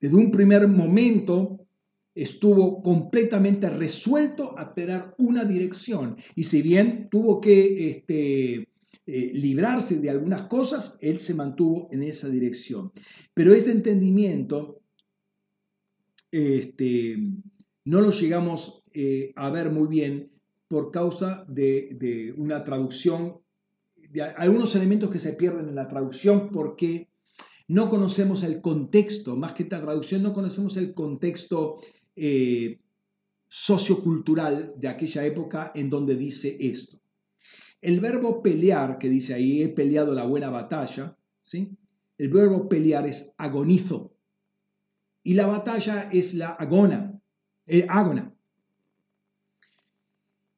Desde 0.00 0.16
un 0.16 0.30
primer 0.30 0.66
momento 0.68 1.66
estuvo 2.14 2.82
completamente 2.82 3.68
resuelto 3.70 4.58
a 4.58 4.74
tener 4.74 5.14
una 5.18 5.44
dirección. 5.44 6.16
Y 6.34 6.44
si 6.44 6.62
bien 6.62 7.08
tuvo 7.10 7.40
que 7.40 7.90
este, 7.90 8.68
eh, 9.04 9.32
librarse 9.34 9.98
de 9.98 10.10
algunas 10.10 10.42
cosas, 10.42 10.96
él 11.00 11.18
se 11.18 11.34
mantuvo 11.34 11.88
en 11.90 12.04
esa 12.04 12.28
dirección. 12.28 12.92
Pero 13.34 13.52
este 13.52 13.72
entendimiento 13.72 14.80
este, 16.30 17.16
no 17.84 18.00
lo 18.00 18.10
llegamos 18.10 18.84
eh, 18.92 19.32
a 19.36 19.50
ver 19.50 19.70
muy 19.70 19.88
bien 19.88 20.30
por 20.68 20.90
causa 20.90 21.44
de, 21.48 22.32
una 22.38 22.64
traducción, 22.64 23.40
de 23.96 24.22
algunos 24.22 24.74
elementos 24.76 25.10
que 25.10 25.18
se 25.18 25.34
pierden 25.34 25.68
en 25.68 25.74
la 25.74 25.88
traducción 25.88 26.50
porque 26.50 27.10
no 27.68 27.90
conocemos 27.90 28.42
el 28.44 28.60
contexto, 28.60 29.36
más 29.36 29.52
que 29.52 29.64
esta 29.64 29.82
traducción, 29.82 30.22
no 30.22 30.32
conocemos 30.32 30.76
el 30.76 30.94
contexto 30.94 31.76
eh, 32.16 32.78
sociocultural 33.48 34.74
de 34.78 34.88
aquella 34.88 35.26
época 35.26 35.72
en 35.74 35.90
donde 35.90 36.16
dice 36.16 36.56
esto. 36.60 37.01
El 37.82 38.00
verbo 38.00 38.42
pelear, 38.42 38.96
que 38.96 39.08
dice 39.08 39.34
ahí, 39.34 39.62
he 39.62 39.68
peleado 39.68 40.14
la 40.14 40.24
buena 40.24 40.50
batalla, 40.50 41.18
¿sí? 41.40 41.76
El 42.16 42.28
verbo 42.28 42.68
pelear 42.68 43.06
es 43.06 43.34
agonizo. 43.36 44.16
Y 45.24 45.34
la 45.34 45.46
batalla 45.46 46.08
es 46.12 46.34
la 46.34 46.50
agona, 46.50 47.20
eh, 47.66 47.84
agona. 47.88 48.34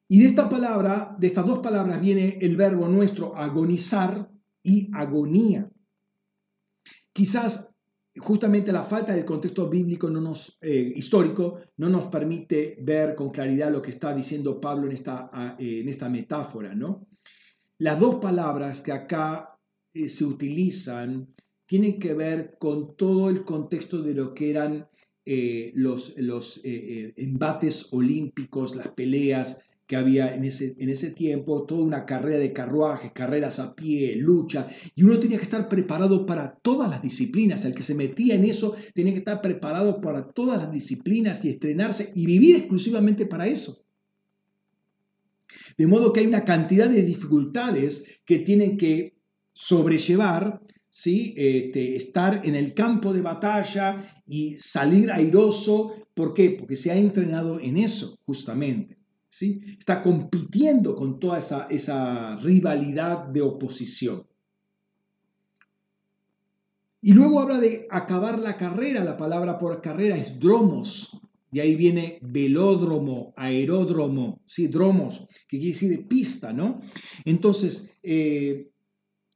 Y 0.07 0.19
de 0.19 0.25
esta 0.25 0.47
palabra, 0.47 1.15
de 1.19 1.25
estas 1.25 1.47
dos 1.47 1.59
palabras, 1.59 1.99
viene 1.99 2.37
el 2.41 2.55
verbo 2.55 2.87
nuestro 2.87 3.35
agonizar 3.35 4.31
y 4.61 4.91
agonía. 4.93 5.71
Quizás 7.11 7.75
justamente 8.17 8.71
la 8.71 8.83
falta 8.83 9.13
del 9.15 9.25
contexto 9.25 9.67
bíblico 9.67 10.09
no 10.09 10.21
nos, 10.21 10.57
eh, 10.61 10.93
histórico 10.95 11.59
no 11.77 11.89
nos 11.89 12.07
permite 12.07 12.77
ver 12.81 13.15
con 13.15 13.31
claridad 13.31 13.71
lo 13.71 13.81
que 13.81 13.89
está 13.89 14.13
diciendo 14.13 14.61
Pablo 14.61 14.85
en 14.85 14.93
esta, 14.93 15.29
ah, 15.33 15.55
en 15.57 15.89
esta 15.89 16.07
metáfora, 16.07 16.75
¿no? 16.75 17.07
Las 17.77 17.99
dos 17.99 18.15
palabras 18.15 18.81
que 18.81 18.93
acá 18.93 19.59
eh, 19.93 20.07
se 20.07 20.23
utilizan 20.23 21.33
tienen 21.67 21.99
que 21.99 22.13
ver 22.13 22.57
con 22.57 22.95
todo 22.95 23.29
el 23.29 23.43
contexto 23.43 24.01
de 24.01 24.13
lo 24.13 24.33
que 24.33 24.49
eran 24.49 24.87
eh, 25.25 25.71
los, 25.75 26.17
los 26.17 26.61
eh, 26.63 27.13
embates 27.17 27.87
olímpicos, 27.91 28.75
las 28.75 28.89
peleas 28.89 29.65
que 29.87 29.95
había 29.95 30.35
en 30.35 30.45
ese, 30.45 30.75
en 30.79 30.89
ese 30.89 31.11
tiempo, 31.11 31.65
toda 31.65 31.83
una 31.83 32.05
carrera 32.05 32.39
de 32.39 32.53
carruajes, 32.53 33.11
carreras 33.11 33.59
a 33.59 33.75
pie, 33.75 34.15
lucha, 34.15 34.67
y 34.95 35.03
uno 35.03 35.19
tenía 35.19 35.37
que 35.37 35.43
estar 35.43 35.69
preparado 35.69 36.25
para 36.25 36.55
todas 36.55 36.89
las 36.89 37.01
disciplinas. 37.01 37.65
El 37.65 37.75
que 37.75 37.83
se 37.83 37.93
metía 37.93 38.35
en 38.35 38.45
eso 38.45 38.75
tenía 38.93 39.13
que 39.13 39.19
estar 39.19 39.41
preparado 39.41 40.01
para 40.01 40.31
todas 40.31 40.57
las 40.57 40.71
disciplinas 40.71 41.43
y 41.43 41.49
estrenarse 41.49 42.11
y 42.15 42.25
vivir 42.25 42.55
exclusivamente 42.55 43.25
para 43.25 43.47
eso. 43.47 43.85
De 45.77 45.87
modo 45.87 46.13
que 46.13 46.21
hay 46.21 46.27
una 46.27 46.45
cantidad 46.45 46.89
de 46.89 47.03
dificultades 47.03 48.21
que 48.25 48.39
tienen 48.39 48.77
que 48.77 49.17
sobrellevar, 49.53 50.61
¿sí? 50.89 51.33
Este, 51.37 51.95
estar 51.95 52.41
en 52.45 52.55
el 52.55 52.73
campo 52.73 53.13
de 53.13 53.21
batalla 53.21 54.21
y 54.25 54.55
salir 54.57 55.11
airoso. 55.11 55.93
¿Por 56.13 56.33
qué? 56.33 56.51
Porque 56.51 56.77
se 56.77 56.91
ha 56.91 56.95
entrenado 56.95 57.59
en 57.59 57.77
eso, 57.77 58.17
justamente. 58.25 58.97
¿sí? 59.35 59.61
Está 59.77 60.01
compitiendo 60.01 60.95
con 60.95 61.19
toda 61.19 61.39
esa, 61.39 61.67
esa 61.69 62.37
rivalidad 62.37 63.25
de 63.25 63.41
oposición. 63.41 64.25
Y 67.01 67.11
luego 67.11 67.41
habla 67.41 67.59
de 67.59 67.85
acabar 67.91 68.39
la 68.39 68.55
carrera. 68.55 69.03
La 69.03 69.17
palabra 69.17 69.57
por 69.57 69.81
carrera 69.81 70.15
es 70.15 70.39
dromos, 70.39 71.21
De 71.55 71.61
ahí 71.61 71.77
viene 71.77 72.19
velódromo, 72.21 73.33
aeródromo, 73.37 74.41
¿sí? 74.45 74.67
dromos, 74.67 75.25
que 75.47 75.57
quiere 75.57 75.71
decir 75.71 76.05
pista, 76.05 76.51
¿no? 76.51 76.81
Entonces, 77.23 77.97
eh, 78.03 78.71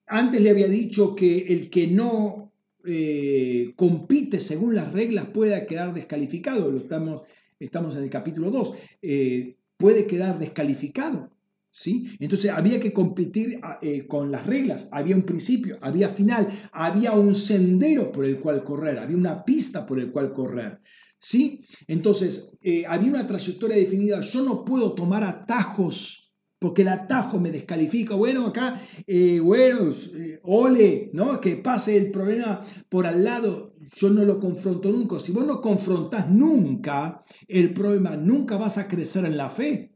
antes 0.06 0.42
le 0.42 0.50
había 0.50 0.68
dicho 0.68 1.16
que 1.16 1.46
el 1.48 1.70
que 1.70 1.88
no 1.88 2.52
eh, 2.84 3.72
compite 3.78 4.42
según 4.42 4.76
las 4.76 4.92
reglas 4.92 5.28
pueda 5.28 5.66
quedar 5.66 5.94
descalificado, 5.94 6.70
lo 6.70 6.80
estamos, 6.80 7.22
estamos 7.58 7.96
en 7.96 8.04
el 8.04 8.10
capítulo 8.10 8.52
2, 8.52 8.74
eh, 9.02 9.56
puede 9.78 10.06
quedar 10.06 10.40
descalificado. 10.40 11.32
¿Sí? 11.72 12.18
Entonces 12.20 12.50
había 12.50 12.80
que 12.80 12.92
competir 12.92 13.60
ah, 13.62 13.80
con 14.08 14.32
las 14.32 14.48
reglas, 14.48 14.90
había 14.92 15.16
un 15.16 15.22
principio, 15.22 15.78
había 15.82 16.10
final, 16.10 16.48
había 16.72 17.12
un 17.14 17.36
sendero 17.36 18.12
por 18.12 18.26
el 18.26 18.40
cual 18.40 18.64
correr, 18.64 18.98
había 18.98 19.16
una 19.16 19.46
pista 19.46 19.86
por 19.86 20.00
el 20.00 20.12
cual 20.12 20.34
correr. 20.34 20.82
¿Sí? 21.20 21.66
Entonces, 21.88 22.58
eh, 22.62 22.86
había 22.88 23.12
una 23.12 23.28
trayectoria 23.28 23.76
definida, 23.76 24.22
yo 24.22 24.42
no 24.42 24.64
puedo 24.66 24.94
tomar 24.94 25.24
atajos 25.24 26.20
porque 26.60 26.82
el 26.82 26.90
atajo 26.90 27.40
me 27.40 27.52
descalifica. 27.52 28.16
Bueno, 28.16 28.48
acá, 28.48 28.82
eh, 29.08 29.40
bueno, 29.40 29.92
eh, 29.92 30.40
ole, 30.44 31.10
¿no? 31.14 31.40
Que 31.40 31.56
pase 31.56 31.96
el 31.96 32.12
problema 32.12 32.66
por 32.90 33.08
al 33.08 33.24
lado, 33.24 33.76
yo 33.96 34.10
no 34.10 34.26
lo 34.26 34.40
confronto 34.40 34.92
nunca. 34.92 35.20
Si 35.20 35.32
vos 35.32 35.46
no 35.46 35.62
confrontás 35.62 36.30
nunca 36.30 37.24
el 37.48 37.74
problema, 37.74 38.18
nunca 38.18 38.58
vas 38.58 38.78
a 38.78 38.88
crecer 38.88 39.26
en 39.26 39.38
la 39.38 39.50
fe. 39.50 39.96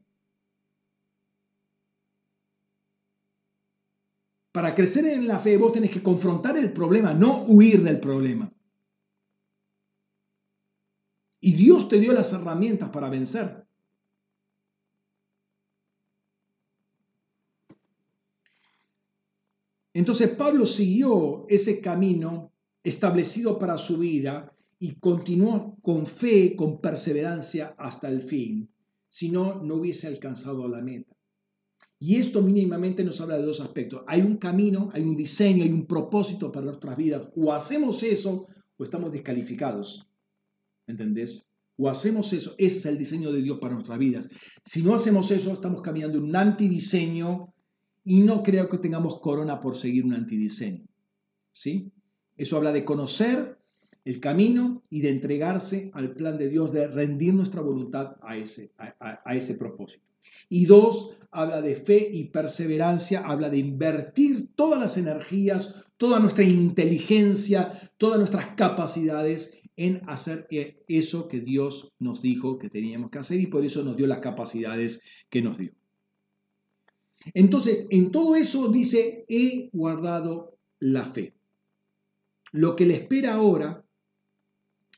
Para 4.53 4.73
crecer 4.73 5.05
en 5.05 5.27
la 5.27 5.39
fe, 5.39 5.57
vos 5.57 5.73
tenés 5.73 5.89
que 5.89 6.03
confrontar 6.03 6.57
el 6.57 6.71
problema, 6.71 7.13
no 7.13 7.43
huir 7.45 7.83
del 7.83 7.99
problema. 7.99 8.53
Y 11.45 11.55
Dios 11.55 11.89
te 11.89 11.99
dio 11.99 12.13
las 12.13 12.31
herramientas 12.31 12.89
para 12.89 13.09
vencer. 13.09 13.67
Entonces 19.93 20.29
Pablo 20.29 20.65
siguió 20.65 21.45
ese 21.49 21.81
camino 21.81 22.53
establecido 22.81 23.59
para 23.59 23.77
su 23.77 23.97
vida 23.97 24.55
y 24.79 24.95
continuó 24.95 25.77
con 25.81 26.05
fe, 26.05 26.55
con 26.55 26.79
perseverancia 26.79 27.75
hasta 27.77 28.07
el 28.07 28.21
fin, 28.21 28.69
si 29.09 29.29
no, 29.29 29.61
no 29.61 29.75
hubiese 29.75 30.07
alcanzado 30.07 30.69
la 30.69 30.79
meta. 30.79 31.13
Y 31.99 32.15
esto 32.15 32.41
mínimamente 32.41 33.03
nos 33.03 33.19
habla 33.19 33.37
de 33.37 33.43
dos 33.43 33.59
aspectos. 33.59 34.03
Hay 34.07 34.21
un 34.21 34.37
camino, 34.37 34.91
hay 34.93 35.01
un 35.01 35.17
diseño, 35.17 35.65
hay 35.65 35.73
un 35.73 35.87
propósito 35.87 36.53
para 36.53 36.67
nuestras 36.67 36.95
vidas. 36.95 37.23
O 37.35 37.51
hacemos 37.51 38.01
eso 38.03 38.47
o 38.77 38.83
estamos 38.85 39.11
descalificados. 39.11 40.07
¿Entendés? 40.87 41.51
O 41.77 41.89
hacemos 41.89 42.31
eso, 42.33 42.53
ese 42.57 42.77
es 42.77 42.85
el 42.85 42.97
diseño 42.97 43.31
de 43.31 43.41
Dios 43.41 43.57
para 43.59 43.73
nuestras 43.73 43.97
vidas. 43.97 44.29
Si 44.63 44.83
no 44.83 44.93
hacemos 44.93 45.31
eso, 45.31 45.51
estamos 45.51 45.81
cambiando 45.81 46.19
un 46.19 46.35
antidiseño 46.35 47.53
y 48.03 48.19
no 48.21 48.43
creo 48.43 48.69
que 48.69 48.77
tengamos 48.77 49.19
corona 49.19 49.59
por 49.59 49.75
seguir 49.75 50.05
un 50.05 50.13
antidiseño. 50.13 50.85
¿Sí? 51.51 51.91
Eso 52.37 52.57
habla 52.57 52.71
de 52.71 52.85
conocer 52.85 53.57
el 54.05 54.19
camino 54.19 54.83
y 54.89 55.01
de 55.01 55.09
entregarse 55.09 55.89
al 55.93 56.13
plan 56.13 56.37
de 56.37 56.49
Dios, 56.49 56.73
de 56.73 56.87
rendir 56.87 57.33
nuestra 57.33 57.61
voluntad 57.61 58.17
a 58.21 58.37
ese, 58.37 58.73
a 58.77 59.35
ese 59.35 59.55
propósito. 59.55 60.05
Y 60.49 60.65
dos, 60.65 61.17
habla 61.31 61.61
de 61.61 61.75
fe 61.75 62.09
y 62.11 62.25
perseverancia, 62.25 63.21
habla 63.25 63.49
de 63.49 63.57
invertir 63.57 64.53
todas 64.55 64.79
las 64.79 64.97
energías, 64.97 65.87
toda 65.97 66.19
nuestra 66.19 66.43
inteligencia, 66.43 67.71
todas 67.97 68.19
nuestras 68.19 68.47
capacidades 68.55 69.62
en 69.75 70.01
hacer 70.07 70.47
eso 70.87 71.27
que 71.27 71.41
Dios 71.41 71.93
nos 71.99 72.21
dijo 72.21 72.59
que 72.59 72.69
teníamos 72.69 73.09
que 73.09 73.19
hacer 73.19 73.39
y 73.39 73.47
por 73.47 73.65
eso 73.65 73.83
nos 73.83 73.97
dio 73.97 74.07
las 74.07 74.19
capacidades 74.19 75.01
que 75.29 75.41
nos 75.41 75.57
dio. 75.57 75.73
Entonces, 77.33 77.87
en 77.89 78.11
todo 78.11 78.35
eso 78.35 78.67
dice, 78.69 79.25
he 79.27 79.69
guardado 79.71 80.57
la 80.79 81.05
fe. 81.05 81.33
Lo 82.51 82.75
que 82.75 82.85
le 82.85 82.95
espera 82.95 83.35
ahora, 83.35 83.85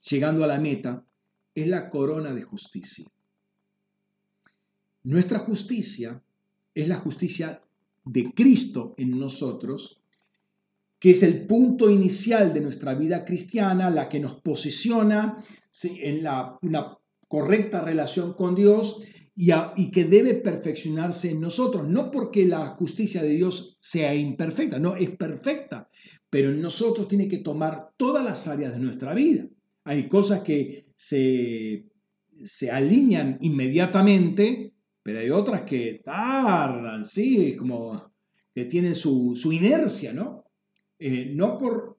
llegando 0.10 0.44
a 0.44 0.48
la 0.48 0.60
meta, 0.60 1.06
es 1.54 1.68
la 1.68 1.90
corona 1.90 2.34
de 2.34 2.42
justicia. 2.42 3.06
Nuestra 5.04 5.40
justicia 5.40 6.24
es 6.74 6.88
la 6.88 6.98
justicia 6.98 7.62
de 8.04 8.34
Cristo 8.34 8.96
en 8.98 9.18
nosotros 9.18 10.02
que 11.06 11.12
es 11.12 11.22
el 11.22 11.46
punto 11.46 11.92
inicial 11.92 12.52
de 12.52 12.62
nuestra 12.62 12.96
vida 12.96 13.24
cristiana, 13.24 13.92
la 13.92 14.10
que 14.10 14.20
nos 14.20 14.42
posiciona 14.42 15.38
en 15.84 16.24
la, 16.24 16.58
una 16.64 16.98
correcta 17.28 17.82
relación 17.82 18.34
con 18.34 18.56
Dios 18.56 19.04
y, 19.36 19.52
y, 19.76 19.92
que 19.92 20.06
debe 20.06 20.34
perfeccionarse 20.34 21.30
en 21.30 21.42
nosotros, 21.42 21.88
no 21.88 22.10
porque 22.10 22.48
la 22.48 22.66
justicia 22.70 23.22
de 23.22 23.30
Dios 23.30 23.78
sea 23.80 24.16
imperfecta, 24.16 24.80
no, 24.80 24.96
es 24.96 25.12
perfecta, 25.12 25.92
pero 26.28 26.50
en 26.50 26.60
nosotros 26.60 27.08
tiene 27.08 27.28
que 27.28 27.38
tomar 27.38 27.92
todas 27.98 28.26
las 28.26 28.48
áreas 28.48 28.74
de 28.74 28.80
nuestra 28.80 29.14
vida. 29.14 29.46
Hay 29.84 30.10
cosas 30.10 30.40
que 30.40 30.88
se, 30.96 31.86
se 32.44 32.72
alinean 32.72 33.38
inmediatamente, 33.42 34.74
pero 35.04 35.20
hay 35.20 35.30
otras 35.30 35.62
que 35.66 36.02
tardan, 36.04 37.06
sí, 37.06 37.56
como 37.56 38.12
que 38.56 38.66
tienen 38.66 38.96
su, 38.96 39.36
su 39.36 39.54
inercia, 39.54 40.12
¿no? 40.12 40.45
Eh, 41.00 41.32
no 41.34 41.58
por, 41.58 41.98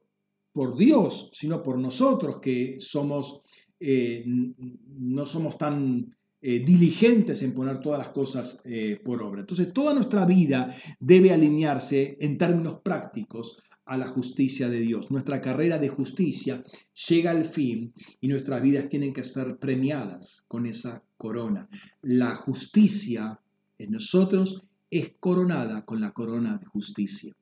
por 0.53 0.77
Dios, 0.77 1.31
sino 1.33 1.63
por 1.63 1.79
nosotros 1.79 2.39
que 2.41 2.79
somos, 2.81 3.43
eh, 3.79 4.25
no 4.27 5.27
somos 5.27 5.59
tan 5.59 6.17
eh, 6.41 6.61
diligentes 6.61 7.43
en 7.43 7.55
poner 7.55 7.79
todas 7.79 7.99
las 7.99 8.09
cosas 8.09 8.63
por 9.05 9.23
obra. 9.23 9.41
Entonces, 9.41 9.73
toda 9.73 9.95
nuestra 9.95 10.25
vida 10.25 10.75
debe 11.01 11.33
alinearse 11.33 12.17
en 12.21 12.39
términos 12.39 12.81
prácticos 12.83 13.63
a 13.87 13.97
la 13.97 14.09
justicia 14.09 14.69
de 14.69 14.81
Dios. 14.81 15.11
Nuestra 15.11 15.41
carrera 15.41 15.79
de 15.79 15.89
justicia 15.89 16.63
llega 17.09 17.31
al 17.31 17.45
fin 17.45 17.95
y 18.21 18.29
nuestras 18.29 18.61
vidas 18.61 18.89
tienen 18.89 19.15
que 19.15 19.25
ser 19.25 19.59
premiadas 19.59 20.45
con 20.49 20.67
esa 20.67 21.05
corona. 21.17 21.69
La 22.03 22.35
justicia 22.35 23.41
en 23.79 23.93
nosotros 23.93 24.65
es 24.91 25.13
coronada 25.21 25.85
con 25.85 26.01
la 26.01 26.13
corona 26.13 26.59
de 26.59 26.67
justicia. 26.67 27.33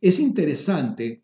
Es 0.00 0.20
interesante 0.20 1.22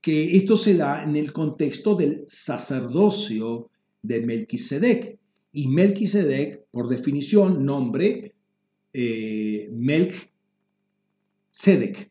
que 0.00 0.36
esto 0.36 0.56
se 0.56 0.76
da 0.76 1.02
en 1.02 1.16
el 1.16 1.32
contexto 1.32 1.94
del 1.94 2.24
sacerdocio 2.26 3.70
de 4.02 4.20
Melquisedec. 4.20 5.18
Y 5.52 5.68
Melquisedec, 5.68 6.66
por 6.70 6.88
definición, 6.88 7.64
nombre 7.64 8.34
eh, 8.92 9.70
Melchizedek, 9.72 12.10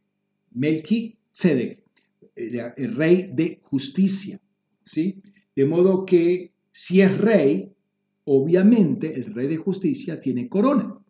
el 2.35 2.95
rey 2.95 3.29
de 3.31 3.59
justicia. 3.61 4.39
¿sí? 4.83 5.21
De 5.55 5.65
modo 5.65 6.05
que 6.05 6.51
si 6.71 7.01
es 7.01 7.15
rey, 7.19 7.71
obviamente 8.25 9.13
el 9.13 9.33
rey 9.33 9.47
de 9.47 9.57
justicia 9.57 10.19
tiene 10.19 10.49
corona. 10.49 11.02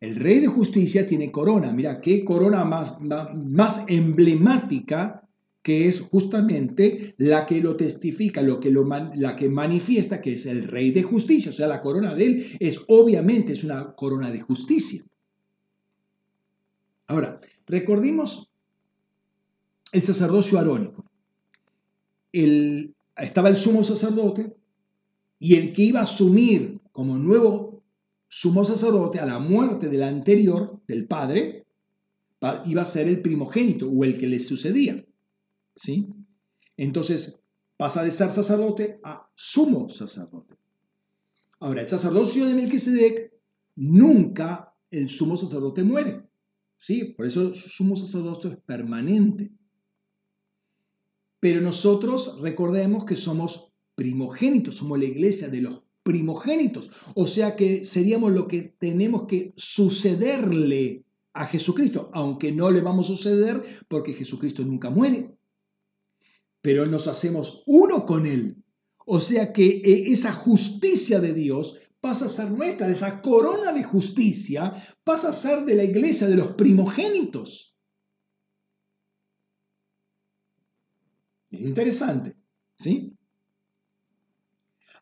El 0.00 0.16
rey 0.16 0.40
de 0.40 0.46
justicia 0.46 1.06
tiene 1.06 1.30
corona. 1.30 1.72
Mira, 1.72 2.00
qué 2.00 2.24
corona 2.24 2.64
más, 2.64 2.96
más 3.00 3.84
emblemática 3.88 5.28
que 5.62 5.88
es 5.88 6.00
justamente 6.00 7.14
la 7.18 7.46
que 7.46 7.60
lo 7.60 7.76
testifica, 7.76 8.40
lo 8.40 8.60
que 8.60 8.70
lo 8.70 8.88
la 9.14 9.36
que 9.36 9.50
manifiesta 9.50 10.22
que 10.22 10.32
es 10.32 10.46
el 10.46 10.68
rey 10.68 10.90
de 10.90 11.02
justicia. 11.02 11.50
O 11.50 11.54
sea, 11.54 11.68
la 11.68 11.82
corona 11.82 12.14
de 12.14 12.26
él 12.26 12.56
es 12.60 12.80
obviamente 12.88 13.52
es 13.52 13.62
una 13.62 13.94
corona 13.94 14.30
de 14.30 14.40
justicia. 14.40 15.02
Ahora, 17.06 17.40
recordemos 17.66 18.50
el 19.92 20.02
sacerdocio 20.02 20.58
arónico. 20.58 21.04
El, 22.32 22.94
estaba 23.16 23.50
el 23.50 23.56
sumo 23.56 23.84
sacerdote 23.84 24.54
y 25.38 25.56
el 25.56 25.72
que 25.72 25.82
iba 25.82 26.00
a 26.00 26.04
asumir 26.04 26.78
como 26.92 27.18
nuevo 27.18 27.69
sumo 28.32 28.64
sacerdote 28.64 29.18
a 29.18 29.26
la 29.26 29.40
muerte 29.40 29.88
del 29.88 30.04
anterior, 30.04 30.80
del 30.86 31.08
padre, 31.08 31.66
iba 32.64 32.82
a 32.82 32.84
ser 32.84 33.08
el 33.08 33.22
primogénito 33.22 33.90
o 33.90 34.04
el 34.04 34.18
que 34.18 34.28
le 34.28 34.38
sucedía. 34.38 35.04
¿Sí? 35.74 36.08
Entonces 36.76 37.44
pasa 37.76 38.04
de 38.04 38.12
ser 38.12 38.30
sacerdote 38.30 39.00
a 39.02 39.28
sumo 39.34 39.88
sacerdote. 39.88 40.56
Ahora, 41.58 41.82
el 41.82 41.88
sacerdocio 41.88 42.46
de 42.46 42.54
Melquisedec, 42.54 43.32
nunca 43.74 44.76
el 44.92 45.08
sumo 45.08 45.36
sacerdote 45.36 45.82
muere. 45.82 46.22
¿Sí? 46.76 47.06
Por 47.16 47.26
eso 47.26 47.52
sumo 47.52 47.96
sacerdote 47.96 48.46
es 48.46 48.56
permanente. 48.58 49.50
Pero 51.40 51.60
nosotros 51.60 52.40
recordemos 52.40 53.04
que 53.04 53.16
somos 53.16 53.72
primogénitos, 53.96 54.76
somos 54.76 55.00
la 55.00 55.06
iglesia 55.06 55.48
de 55.48 55.62
los 55.62 55.82
primogénitos. 56.02 56.90
O 57.14 57.26
sea 57.26 57.56
que 57.56 57.84
seríamos 57.84 58.32
lo 58.32 58.46
que 58.48 58.74
tenemos 58.78 59.26
que 59.26 59.52
sucederle 59.56 61.04
a 61.32 61.46
Jesucristo, 61.46 62.10
aunque 62.12 62.52
no 62.52 62.70
le 62.70 62.80
vamos 62.80 63.06
a 63.06 63.14
suceder 63.14 63.62
porque 63.88 64.14
Jesucristo 64.14 64.64
nunca 64.64 64.90
muere. 64.90 65.36
Pero 66.60 66.86
nos 66.86 67.06
hacemos 67.06 67.62
uno 67.66 68.04
con 68.04 68.26
Él. 68.26 68.62
O 69.06 69.20
sea 69.20 69.52
que 69.52 69.66
eh, 69.66 70.04
esa 70.12 70.32
justicia 70.32 71.20
de 71.20 71.32
Dios 71.32 71.80
pasa 72.00 72.26
a 72.26 72.28
ser 72.28 72.50
nuestra, 72.50 72.88
esa 72.88 73.20
corona 73.22 73.72
de 73.72 73.84
justicia 73.84 74.74
pasa 75.04 75.30
a 75.30 75.32
ser 75.32 75.64
de 75.64 75.74
la 75.74 75.84
iglesia, 75.84 76.26
de 76.26 76.36
los 76.36 76.54
primogénitos. 76.54 77.78
Es 81.50 81.62
interesante, 81.62 82.36
¿sí? 82.76 83.16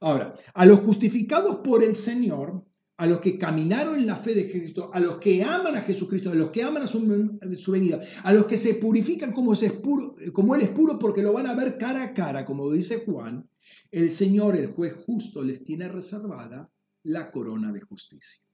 Ahora, 0.01 0.35
a 0.55 0.66
los 0.66 0.81
justificados 0.81 1.57
por 1.57 1.83
el 1.83 1.97
Señor, 1.97 2.65
a 2.99 3.07
los 3.07 3.20
que 3.20 3.39
caminaron 3.39 3.97
en 3.97 4.07
la 4.07 4.16
fe 4.16 4.35
de 4.35 4.51
Cristo, 4.51 4.91
a 4.93 4.99
los 4.99 5.19
que 5.19 5.43
aman 5.45 5.77
a 5.77 5.83
Jesucristo, 5.83 6.31
a 6.31 6.35
los 6.35 6.51
que 6.51 6.65
aman 6.65 6.83
a 6.83 6.87
su, 6.87 7.70
venida, 7.70 8.01
a 8.25 8.33
los 8.33 8.47
que 8.47 8.59
se 8.59 8.75
purifican 8.75 9.33
como, 9.33 9.53
es 9.53 9.73
puro, 9.73 10.16
como 10.33 10.55
Él 10.55 10.62
es 10.62 10.70
puro 10.70 10.99
porque 10.99 11.23
lo 11.23 11.33
van 11.33 11.47
a 11.47 11.55
ver 11.55 11.79
cara 11.79 12.03
a 12.03 12.12
cara, 12.12 12.45
como 12.45 12.70
dice 12.73 13.05
Juan, 13.07 13.49
el 13.93 14.11
Señor, 14.11 14.57
el 14.57 14.69
juez 14.69 14.95
justo, 15.07 15.43
les 15.43 15.62
tiene 15.62 15.89
reservada 15.89 16.70
la 17.05 17.31
corona 17.31 17.73
de 17.73 17.81
justicia. 17.81 18.47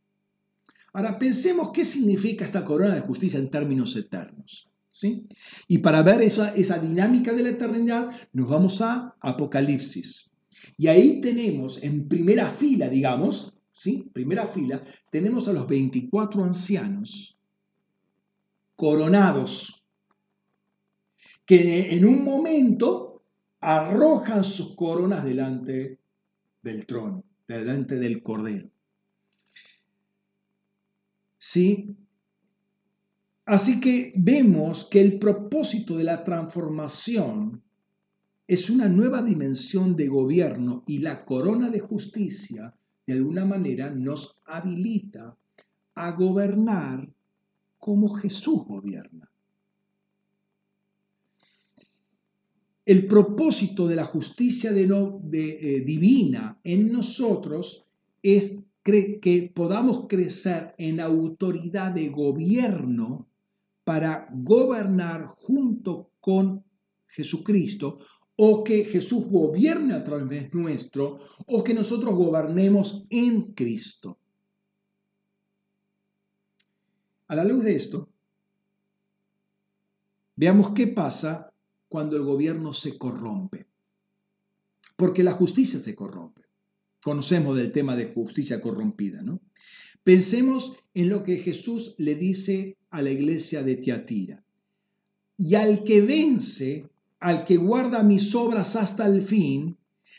Ahora 0.93 1.19
pensemos 1.19 1.71
qué 1.73 1.85
significa 1.85 2.45
esta 2.45 2.65
corona 2.65 2.95
de 2.95 3.01
justicia 3.01 3.39
en 3.39 3.51
términos 3.51 3.97
eternos. 3.97 4.71
¿sí? 4.89 5.27
Y 5.67 5.79
para 5.79 6.03
ver 6.03 6.23
esa, 6.23 6.55
esa 6.55 6.79
dinámica 6.79 7.33
de 7.33 7.43
la 7.43 7.49
eternidad, 7.49 8.11
nos 8.33 8.49
vamos 8.49 8.81
a 8.81 9.17
Apocalipsis. 9.21 10.34
Y 10.77 10.87
ahí 10.89 11.21
tenemos 11.21 11.83
en 11.83 12.09
primera 12.09 12.49
fila, 12.51 12.89
digamos, 12.89 13.55
¿sí? 13.71 14.11
Primera 14.13 14.47
fila, 14.47 14.83
tenemos 15.11 15.49
a 15.49 15.53
los 15.53 15.67
24 15.67 16.45
ancianos 16.45 17.37
coronados, 18.77 19.85
que 21.45 21.95
en 21.95 22.07
un 22.07 22.25
momento 22.25 23.23
arrojan 23.61 24.45
sus 24.45 24.75
coronas 24.75 25.25
delante 25.25 25.99
del 26.63 26.87
trono, 26.87 27.25
delante 27.47 27.97
del 27.97 28.23
Cordero. 28.23 28.71
¿Sí? 31.39 31.97
Así 33.47 33.81
que 33.81 34.13
vemos 34.17 34.85
que 34.85 35.01
el 35.01 35.19
propósito 35.19 35.97
de 35.97 36.05
la 36.05 36.25
transformación 36.25 37.63
es 38.47 38.69
una 38.69 38.89
nueva 38.89 39.23
dimensión 39.23 39.97
de 39.97 40.09
gobierno 40.09 40.83
y 40.87 40.99
la 40.99 41.25
corona 41.25 41.71
de 41.71 41.81
justicia 41.81 42.75
de 43.07 43.15
alguna 43.15 43.45
manera 43.45 43.91
nos 43.91 44.37
habilita 44.45 45.37
a 45.95 46.13
gobernar 46.13 47.09
como 47.79 48.15
Jesús 48.15 48.65
gobierna. 48.67 49.31
El 52.87 53.07
propósito 53.07 53.89
de 53.89 53.97
la 53.97 54.05
justicia 54.05 54.73
de 54.73 54.83
eh, 54.83 55.81
divina 55.81 56.61
en 56.65 56.93
nosotros 56.93 57.87
es 58.23 58.65
que 58.83 59.51
podamos 59.55 60.07
crecer 60.07 60.75
en 60.77 61.01
autoridad 61.01 61.93
de 61.93 62.09
gobierno 62.09 63.27
para 63.85 64.29
gobernar 64.31 65.27
junto 65.27 66.11
con 66.21 66.65
Jesucristo 67.07 67.99
o 68.37 68.65
que 68.65 68.85
Jesús 68.85 69.27
gobierne 69.27 69.95
a 69.95 70.03
través 70.03 70.53
nuestro, 70.53 71.19
o 71.47 71.63
que 71.63 71.75
nosotros 71.75 72.15
gobernemos 72.15 73.05
en 73.11 73.53
Cristo. 73.53 74.19
A 77.29 77.37
la 77.37 77.45
luz 77.45 77.65
de 77.65 77.77
esto, 77.77 78.09
veamos 80.37 80.73
qué 80.75 80.89
pasa 80.89 81.53
cuando 81.89 82.17
el 82.17 82.25
gobierno 82.25 82.73
se 82.73 82.99
corrompe. 82.99 83.69
Porque 84.97 85.23
la 85.23 85.33
justicia 85.33 85.79
se 85.81 85.95
corrompe. 85.95 86.43
Conocemos 87.03 87.57
del 87.57 87.73
tema 87.73 87.97
de 87.97 88.13
justicia 88.13 88.61
corrompida, 88.61 89.23
¿no? 89.23 89.41
Pensemos 90.03 90.73
en 90.93 91.09
lo 91.09 91.25
que 91.25 91.39
Jesús 91.39 91.95
le 91.99 92.15
dice 92.15 92.77
a 92.91 93.01
la 93.01 93.11
iglesia 93.11 93.63
de 93.63 93.77
Tiatira. 93.77 94.45
Y 95.37 95.55
al 95.55 95.83
que 95.85 96.03
vence, 96.03 96.91
al 97.25 97.47
que 97.47 97.57
guarda 97.57 98.03
mis 98.03 98.35
obras 98.35 98.77
hasta 98.77 99.07
el 99.07 99.23
fin, 99.23 99.79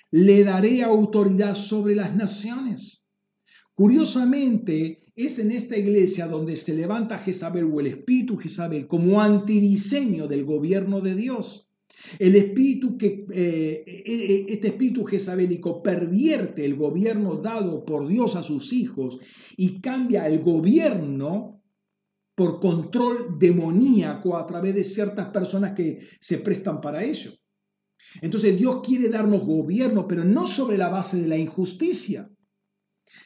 le 0.10 0.44
daré 0.44 0.82
autoridad 0.82 1.54
sobre 1.54 1.94
las 1.94 2.16
naciones. 2.16 3.06
Curiosamente, 3.76 5.04
es 5.16 5.38
en 5.38 5.52
esta 5.52 5.78
iglesia 5.78 6.26
donde 6.26 6.56
se 6.56 6.74
levanta 6.74 7.20
Jezabel 7.20 7.66
o 7.72 7.80
el 7.80 7.88
espíritu 7.88 8.38
Jezabel 8.38 8.88
como 8.88 9.22
antidiseño 9.22 10.28
del 10.28 10.46
gobierno 10.46 11.00
de 11.00 11.14
Dios. 11.14 11.70
El 12.18 12.36
espíritu 12.36 12.98
que, 12.98 13.28
eh, 13.32 13.84
eh, 13.86 14.04
eh, 14.08 14.46
este 14.50 14.70
espíritu 14.70 15.04
jezabelico 15.06 15.84
pervierte 15.84 16.66
el 16.66 16.76
gobierno 16.76 17.36
dado 17.36 17.86
por 17.86 18.08
Dios 18.08 18.36
a 18.36 18.42
sus 18.42 18.74
hijos 18.74 19.20
y 19.58 19.80
cambia 19.80 20.28
el 20.28 20.40
gobierno 20.40 21.62
por 22.36 22.60
control 22.60 23.40
demoníaco 23.40 24.38
a 24.38 24.46
través 24.46 24.76
de 24.76 24.84
ciertas 24.84 25.30
personas 25.30 25.74
que 25.74 26.00
se 26.20 26.40
prestan 26.40 26.82
para 26.82 27.04
ello. 27.04 27.32
Entonces 28.22 28.58
Dios 28.58 28.82
quiere 28.84 29.10
darnos 29.10 29.46
gobierno, 29.46 30.08
pero 30.08 30.24
no 30.24 30.46
sobre 30.46 30.78
la 30.78 30.90
base 30.90 31.20
de 31.20 31.28
la 31.28 31.38
injusticia. 31.38 32.30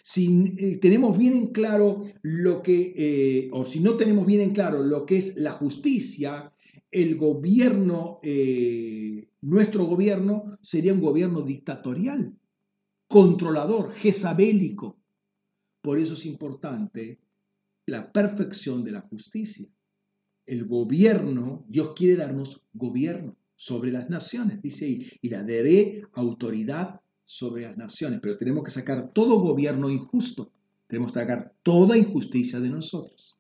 Si 0.04 0.54
eh, 0.58 0.78
tenemos 0.78 1.18
bien 1.18 1.34
en 1.34 1.48
claro 1.48 2.04
lo 2.22 2.62
que, 2.62 2.94
eh, 2.96 3.50
o 3.52 3.66
si 3.66 3.80
no 3.80 3.96
tenemos 3.98 4.26
bien 4.26 4.42
en 4.42 4.52
claro 4.52 4.84
lo 4.84 5.06
que 5.06 5.18
es 5.18 5.38
la 5.38 5.52
justicia, 5.52 6.54
el 6.92 7.16
gobierno, 7.18 8.20
eh, 8.24 9.30
nuestro 9.42 9.86
gobierno 9.86 10.58
sería 10.62 10.94
un 10.94 11.02
gobierno 11.02 11.42
dictatorial, 11.42 12.38
controlador, 13.08 13.94
jezabélico. 13.94 15.00
Por 15.82 15.98
eso 15.98 16.14
es 16.14 16.26
importante 16.26 17.20
la 17.90 18.12
perfección 18.12 18.84
de 18.84 18.92
la 18.92 19.02
justicia. 19.02 19.68
El 20.46 20.66
gobierno, 20.66 21.66
Dios 21.68 21.94
quiere 21.96 22.16
darnos 22.16 22.64
gobierno 22.74 23.36
sobre 23.56 23.92
las 23.92 24.10
naciones, 24.10 24.62
dice 24.62 24.86
ahí, 24.86 25.08
y 25.22 25.30
la 25.30 25.44
daré 25.44 26.04
autoridad 26.14 27.02
sobre 27.24 27.64
las 27.64 27.78
naciones, 27.78 28.20
pero 28.22 28.38
tenemos 28.38 28.64
que 28.64 28.72
sacar 28.72 29.12
todo 29.14 29.40
gobierno 29.40 29.90
injusto, 29.90 30.52
tenemos 30.88 31.12
que 31.12 31.20
sacar 31.20 31.54
toda 31.62 31.98
injusticia 31.98 32.60
de 32.60 32.70
nosotros. 32.70 33.38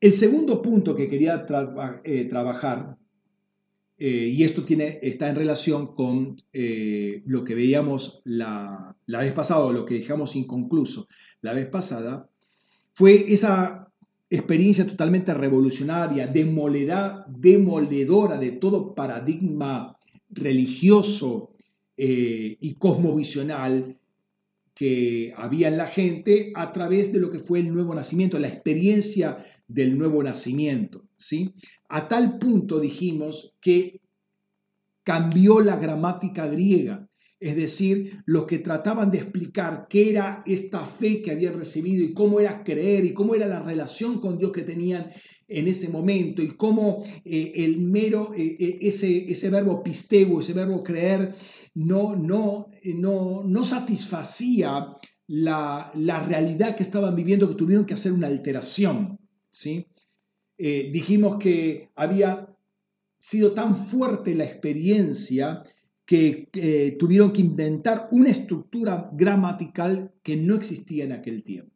El 0.00 0.12
segundo 0.12 0.60
punto 0.60 0.94
que 0.94 1.08
quería 1.08 1.46
eh, 2.04 2.24
trabajar 2.26 2.98
eh, 3.96 4.32
y 4.34 4.42
esto 4.42 4.64
tiene, 4.64 4.98
está 5.02 5.28
en 5.28 5.36
relación 5.36 5.94
con 5.94 6.36
eh, 6.52 7.22
lo 7.26 7.44
que 7.44 7.54
veíamos 7.54 8.22
la, 8.24 8.96
vez 9.06 9.32
pasada, 9.32 9.70
lo 9.72 9.84
que 9.84 9.94
dejamos 9.94 10.34
inconcluso 10.34 11.06
la 11.42 11.52
vez 11.52 11.68
pasada, 11.68 12.28
fue 12.92 13.32
esa 13.32 13.92
experiencia 14.30 14.86
totalmente 14.86 15.32
revolucionaria, 15.32 16.26
demoledora 16.26 18.38
de 18.38 18.50
todo 18.52 18.94
paradigma 18.94 19.96
religioso 20.30 21.54
eh, 21.96 22.56
y 22.58 22.74
cosmovisional 22.74 23.96
que 24.74 25.32
había 25.36 25.68
en 25.68 25.76
la 25.76 25.86
gente 25.86 26.52
a 26.54 26.72
través 26.72 27.12
de 27.12 27.20
lo 27.20 27.30
que 27.30 27.38
fue 27.38 27.60
el 27.60 27.72
nuevo 27.72 27.94
nacimiento, 27.94 28.38
la 28.38 28.48
experiencia 28.48 29.38
del 29.68 29.96
nuevo 29.96 30.22
nacimiento. 30.22 31.04
¿sí? 31.16 31.54
A 31.88 32.08
tal 32.08 32.38
punto 32.38 32.80
dijimos 32.80 33.54
que 33.60 34.00
cambió 35.04 35.60
la 35.60 35.76
gramática 35.76 36.46
griega, 36.48 37.08
es 37.38 37.56
decir, 37.56 38.22
los 38.24 38.46
que 38.46 38.58
trataban 38.58 39.10
de 39.10 39.18
explicar 39.18 39.86
qué 39.88 40.10
era 40.10 40.42
esta 40.46 40.86
fe 40.86 41.20
que 41.20 41.30
habían 41.30 41.54
recibido 41.54 42.02
y 42.02 42.14
cómo 42.14 42.40
era 42.40 42.64
creer 42.64 43.04
y 43.04 43.12
cómo 43.12 43.34
era 43.34 43.46
la 43.46 43.60
relación 43.60 44.18
con 44.18 44.38
Dios 44.38 44.50
que 44.50 44.62
tenían 44.62 45.10
en 45.48 45.68
ese 45.68 45.88
momento 45.88 46.42
y 46.42 46.48
cómo 46.56 47.04
eh, 47.24 47.52
el 47.56 47.78
mero, 47.78 48.32
eh, 48.36 48.56
eh, 48.58 48.78
ese, 48.82 49.30
ese 49.30 49.50
verbo 49.50 49.82
pisteo, 49.82 50.40
ese 50.40 50.52
verbo 50.52 50.82
creer, 50.82 51.34
no, 51.74 52.16
no, 52.16 52.68
no, 52.84 53.42
no 53.44 53.64
satisfacía 53.64 54.94
la, 55.26 55.90
la 55.94 56.20
realidad 56.20 56.76
que 56.76 56.82
estaban 56.82 57.14
viviendo, 57.14 57.48
que 57.48 57.54
tuvieron 57.54 57.84
que 57.84 57.94
hacer 57.94 58.12
una 58.12 58.28
alteración. 58.28 59.18
¿sí? 59.50 59.86
Dijimos 60.56 61.38
que 61.38 61.90
había 61.96 62.48
sido 63.18 63.52
tan 63.52 63.76
fuerte 63.86 64.36
la 64.36 64.44
experiencia 64.44 65.62
que 66.06 66.48
tuvieron 66.98 67.32
que 67.32 67.40
inventar 67.40 68.08
una 68.12 68.30
estructura 68.30 69.10
gramatical 69.12 70.14
que 70.22 70.36
no 70.36 70.54
existía 70.54 71.04
en 71.04 71.12
aquel 71.12 71.42
tiempo. 71.42 71.73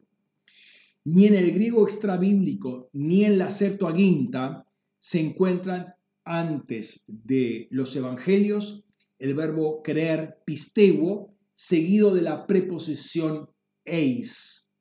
Ni 1.11 1.25
en 1.27 1.35
el 1.35 1.53
griego 1.53 1.87
extrabíblico 1.87 2.91
ni 2.93 3.25
en 3.25 3.39
la 3.39 3.51
Septuaginta 3.51 4.67
se 4.99 5.21
encuentran 5.21 5.95
antes 6.23 7.05
de 7.07 7.67
los 7.71 7.97
evangelios 7.97 8.85
el 9.19 9.35
verbo 9.35 9.83
creer 9.83 10.43
pisteuo 10.45 11.35
seguido 11.55 12.15
de 12.15 12.21
la 12.21 12.47
preposición 12.47 13.49
eis, 13.87 14.75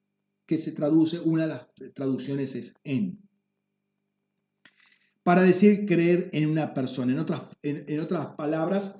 que 0.45 0.58
se 0.58 0.74
traduce, 0.74 1.18
una 1.22 1.44
de 1.44 1.48
las 1.48 1.74
traducciones 1.94 2.56
es 2.56 2.82
en. 2.84 3.22
para 5.24 5.44
decir 5.44 5.86
creer 5.86 6.30
en 6.34 6.49
una 6.49 6.74
persona. 6.74 7.14
En 7.14 7.20
otras, 7.20 7.44
en, 7.62 7.99
otras 8.02 8.36
palabras, 8.36 8.99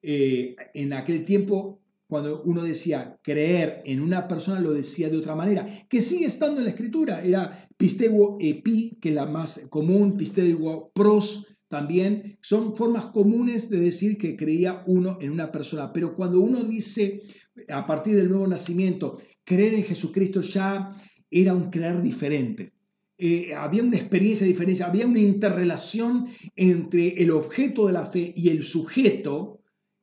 eh, 0.00 0.54
en 0.74 0.92
aquel 0.92 1.24
tiempo, 1.24 1.82
cuando 2.08 2.42
uno 2.42 2.62
decía 2.64 3.18
creer 3.22 3.82
en 3.84 4.00
una 4.00 4.26
persona, 4.26 4.60
lo 4.60 4.72
decía 4.72 5.10
de 5.10 5.18
otra 5.18 5.36
manera, 5.36 5.66
que 5.88 6.00
sigue 6.00 6.26
estando 6.26 6.58
en 6.58 6.64
la 6.64 6.70
escritura. 6.70 7.22
Era 7.22 7.68
pistego 7.76 8.38
epi, 8.40 8.98
que 9.00 9.10
es 9.10 9.14
la 9.14 9.26
más 9.26 9.66
común, 9.68 10.16
pistego 10.16 10.90
pros, 10.94 11.58
también 11.68 12.38
son 12.40 12.74
formas 12.74 13.06
comunes 13.06 13.68
de 13.68 13.78
decir 13.78 14.16
que 14.16 14.36
creía 14.36 14.82
uno 14.86 15.18
en 15.20 15.30
una 15.30 15.52
persona, 15.52 15.92
pero 15.92 16.16
cuando 16.16 16.40
uno 16.40 16.64
dice 16.64 17.22
a 17.68 17.84
partir 17.86 18.16
del 18.16 18.30
nuevo 18.30 18.46
nacimiento, 18.46 19.18
creer 19.44 19.74
en 19.74 19.84
Jesucristo 19.84 20.40
ya 20.40 20.90
era 21.30 21.52
un 21.52 21.70
creer 21.70 22.00
diferente. 22.00 22.72
Eh, 23.18 23.52
había 23.54 23.82
una 23.82 23.96
experiencia 23.96 24.46
diferente, 24.46 24.82
había 24.82 25.06
una 25.06 25.18
interrelación 25.18 26.26
entre 26.56 27.20
el 27.22 27.32
objeto 27.32 27.86
de 27.86 27.92
la 27.92 28.06
fe 28.06 28.32
y 28.34 28.48
el 28.48 28.62
sujeto 28.64 29.57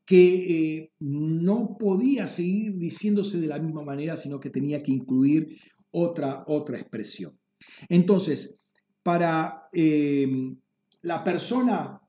que 0.05 0.77
eh, 0.77 0.91
no 0.99 1.77
podía 1.79 2.27
seguir 2.27 2.77
diciéndose 2.77 3.39
de 3.39 3.47
la 3.47 3.59
misma 3.59 3.81
manera, 3.81 4.15
sino 4.15 4.39
que 4.39 4.51
tenía 4.51 4.79
que 4.81 4.91
incluir 4.91 5.57
otra, 5.91 6.43
otra 6.47 6.79
expresión. 6.79 7.39
Entonces, 7.89 8.61
para 9.01 9.67
eh, 9.73 10.27
la 11.01 11.23
persona 11.23 11.99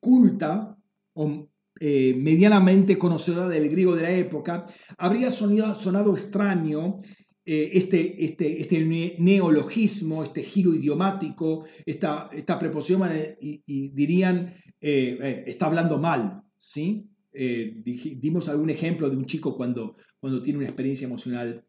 culta 0.00 0.76
o 1.14 1.48
eh, 1.80 2.14
medianamente 2.16 2.98
conocedora 2.98 3.48
del 3.48 3.68
griego 3.68 3.94
de 3.94 4.02
la 4.02 4.10
época, 4.10 4.66
habría 4.96 5.30
sonado, 5.30 6.14
extraño 6.14 7.00
este, 7.44 8.24
este, 8.26 8.60
este, 8.60 8.84
neologismo, 9.18 10.22
este 10.22 10.42
giro 10.42 10.74
idiomático, 10.74 11.64
esta, 11.86 12.28
esta 12.30 12.58
preposición, 12.58 13.08
y, 13.40 13.88
dirían, 13.94 14.54
está 14.80 15.64
hablando 15.64 15.98
mal, 15.98 16.42
¿sí? 16.58 17.08
dimos 17.32 18.48
algún 18.48 18.68
ejemplo 18.68 19.08
de 19.08 19.16
un 19.16 19.24
chico 19.24 19.56
cuando, 19.56 19.96
cuando 20.18 20.42
tiene 20.42 20.58
una 20.58 20.66
experiencia 20.66 21.06
emocional 21.06 21.64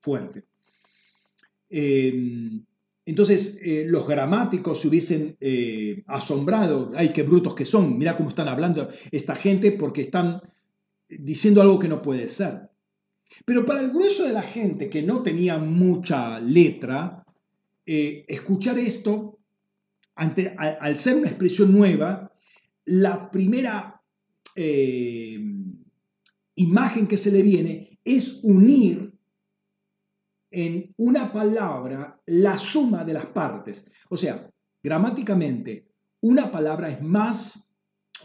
fuerte. 0.00 0.44
Entonces 3.06 3.60
eh, 3.62 3.84
los 3.86 4.06
gramáticos 4.08 4.80
se 4.80 4.88
hubiesen 4.88 5.36
eh, 5.40 6.02
asombrado, 6.06 6.92
ay, 6.96 7.10
qué 7.10 7.22
brutos 7.22 7.54
que 7.54 7.66
son, 7.66 7.98
mira 7.98 8.16
cómo 8.16 8.30
están 8.30 8.48
hablando 8.48 8.88
esta 9.10 9.34
gente 9.34 9.72
porque 9.72 10.00
están 10.00 10.40
diciendo 11.08 11.60
algo 11.60 11.78
que 11.78 11.88
no 11.88 12.00
puede 12.00 12.30
ser. 12.30 12.70
Pero 13.44 13.66
para 13.66 13.80
el 13.80 13.90
grueso 13.90 14.26
de 14.26 14.32
la 14.32 14.42
gente 14.42 14.88
que 14.88 15.02
no 15.02 15.22
tenía 15.22 15.58
mucha 15.58 16.40
letra, 16.40 17.24
eh, 17.84 18.24
escuchar 18.26 18.78
esto, 18.78 19.38
ante, 20.14 20.54
al 20.56 20.96
ser 20.96 21.16
una 21.16 21.28
expresión 21.28 21.72
nueva, 21.76 22.32
la 22.86 23.30
primera 23.30 23.93
imagen 26.54 27.06
que 27.06 27.18
se 27.18 27.30
le 27.30 27.42
viene 27.42 27.98
es 28.04 28.40
unir 28.44 29.12
en 30.50 30.94
una 30.98 31.32
palabra 31.32 32.20
la 32.26 32.58
suma 32.58 33.04
de 33.04 33.14
las 33.14 33.26
partes. 33.26 33.84
O 34.08 34.16
sea, 34.16 34.48
gramáticamente, 34.82 35.88
una 36.20 36.52
palabra 36.52 36.90
es 36.90 37.02
más, 37.02 37.74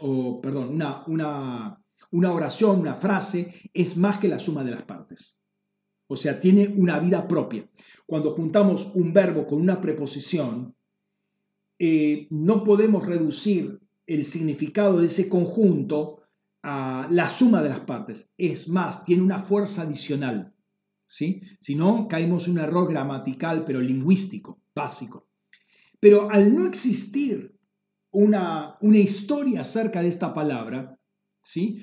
o 0.00 0.40
perdón, 0.40 0.68
una, 0.68 1.04
una, 1.06 1.82
una 2.12 2.32
oración, 2.32 2.80
una 2.80 2.94
frase, 2.94 3.52
es 3.74 3.96
más 3.96 4.18
que 4.18 4.28
la 4.28 4.38
suma 4.38 4.62
de 4.62 4.70
las 4.70 4.82
partes. 4.84 5.42
O 6.06 6.16
sea, 6.16 6.38
tiene 6.38 6.68
una 6.76 6.98
vida 6.98 7.26
propia. 7.26 7.68
Cuando 8.06 8.30
juntamos 8.32 8.94
un 8.94 9.12
verbo 9.12 9.46
con 9.46 9.60
una 9.60 9.80
preposición, 9.80 10.74
eh, 11.78 12.28
no 12.30 12.62
podemos 12.62 13.06
reducir 13.06 13.80
el 14.06 14.24
significado 14.24 15.00
de 15.00 15.06
ese 15.06 15.28
conjunto 15.28 16.19
la 16.62 17.28
suma 17.28 17.62
de 17.62 17.68
las 17.68 17.80
partes. 17.80 18.32
Es 18.36 18.68
más, 18.68 19.04
tiene 19.04 19.22
una 19.22 19.40
fuerza 19.40 19.82
adicional. 19.82 20.54
¿sí? 21.06 21.42
Si 21.60 21.74
no, 21.74 22.06
caemos 22.08 22.46
en 22.46 22.52
un 22.52 22.58
error 22.60 22.88
gramatical, 22.88 23.64
pero 23.64 23.80
lingüístico, 23.80 24.62
básico. 24.74 25.28
Pero 25.98 26.30
al 26.30 26.54
no 26.54 26.66
existir 26.66 27.58
una, 28.12 28.76
una 28.80 28.98
historia 28.98 29.62
acerca 29.62 30.02
de 30.02 30.08
esta 30.08 30.32
palabra, 30.32 30.98
¿sí? 31.42 31.82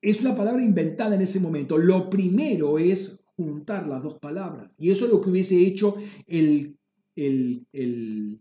Es 0.00 0.20
una 0.20 0.34
palabra 0.34 0.62
inventada 0.62 1.16
en 1.16 1.22
ese 1.22 1.40
momento. 1.40 1.76
Lo 1.76 2.08
primero 2.08 2.78
es 2.78 3.24
juntar 3.36 3.88
las 3.88 4.02
dos 4.02 4.18
palabras. 4.18 4.72
Y 4.78 4.90
eso 4.90 5.06
es 5.06 5.10
lo 5.10 5.20
que 5.20 5.30
hubiese 5.30 5.58
hecho 5.58 5.96
el, 6.26 6.78
el 7.16 8.40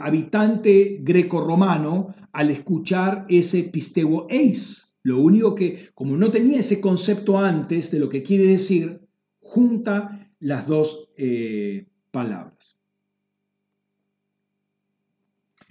habitante 0.00 0.98
greco-romano 1.00 2.14
al 2.32 2.50
escuchar 2.50 3.26
ese 3.28 3.64
pisteo 3.64 4.26
eis, 4.28 4.98
lo 5.02 5.20
único 5.20 5.54
que, 5.54 5.90
como 5.94 6.16
no 6.16 6.30
tenía 6.30 6.60
ese 6.60 6.80
concepto 6.80 7.38
antes 7.38 7.90
de 7.90 8.00
lo 8.00 8.08
que 8.08 8.22
quiere 8.22 8.46
decir, 8.46 9.08
junta 9.40 10.32
las 10.40 10.66
dos 10.66 11.10
eh, 11.16 11.86
palabras. 12.10 12.80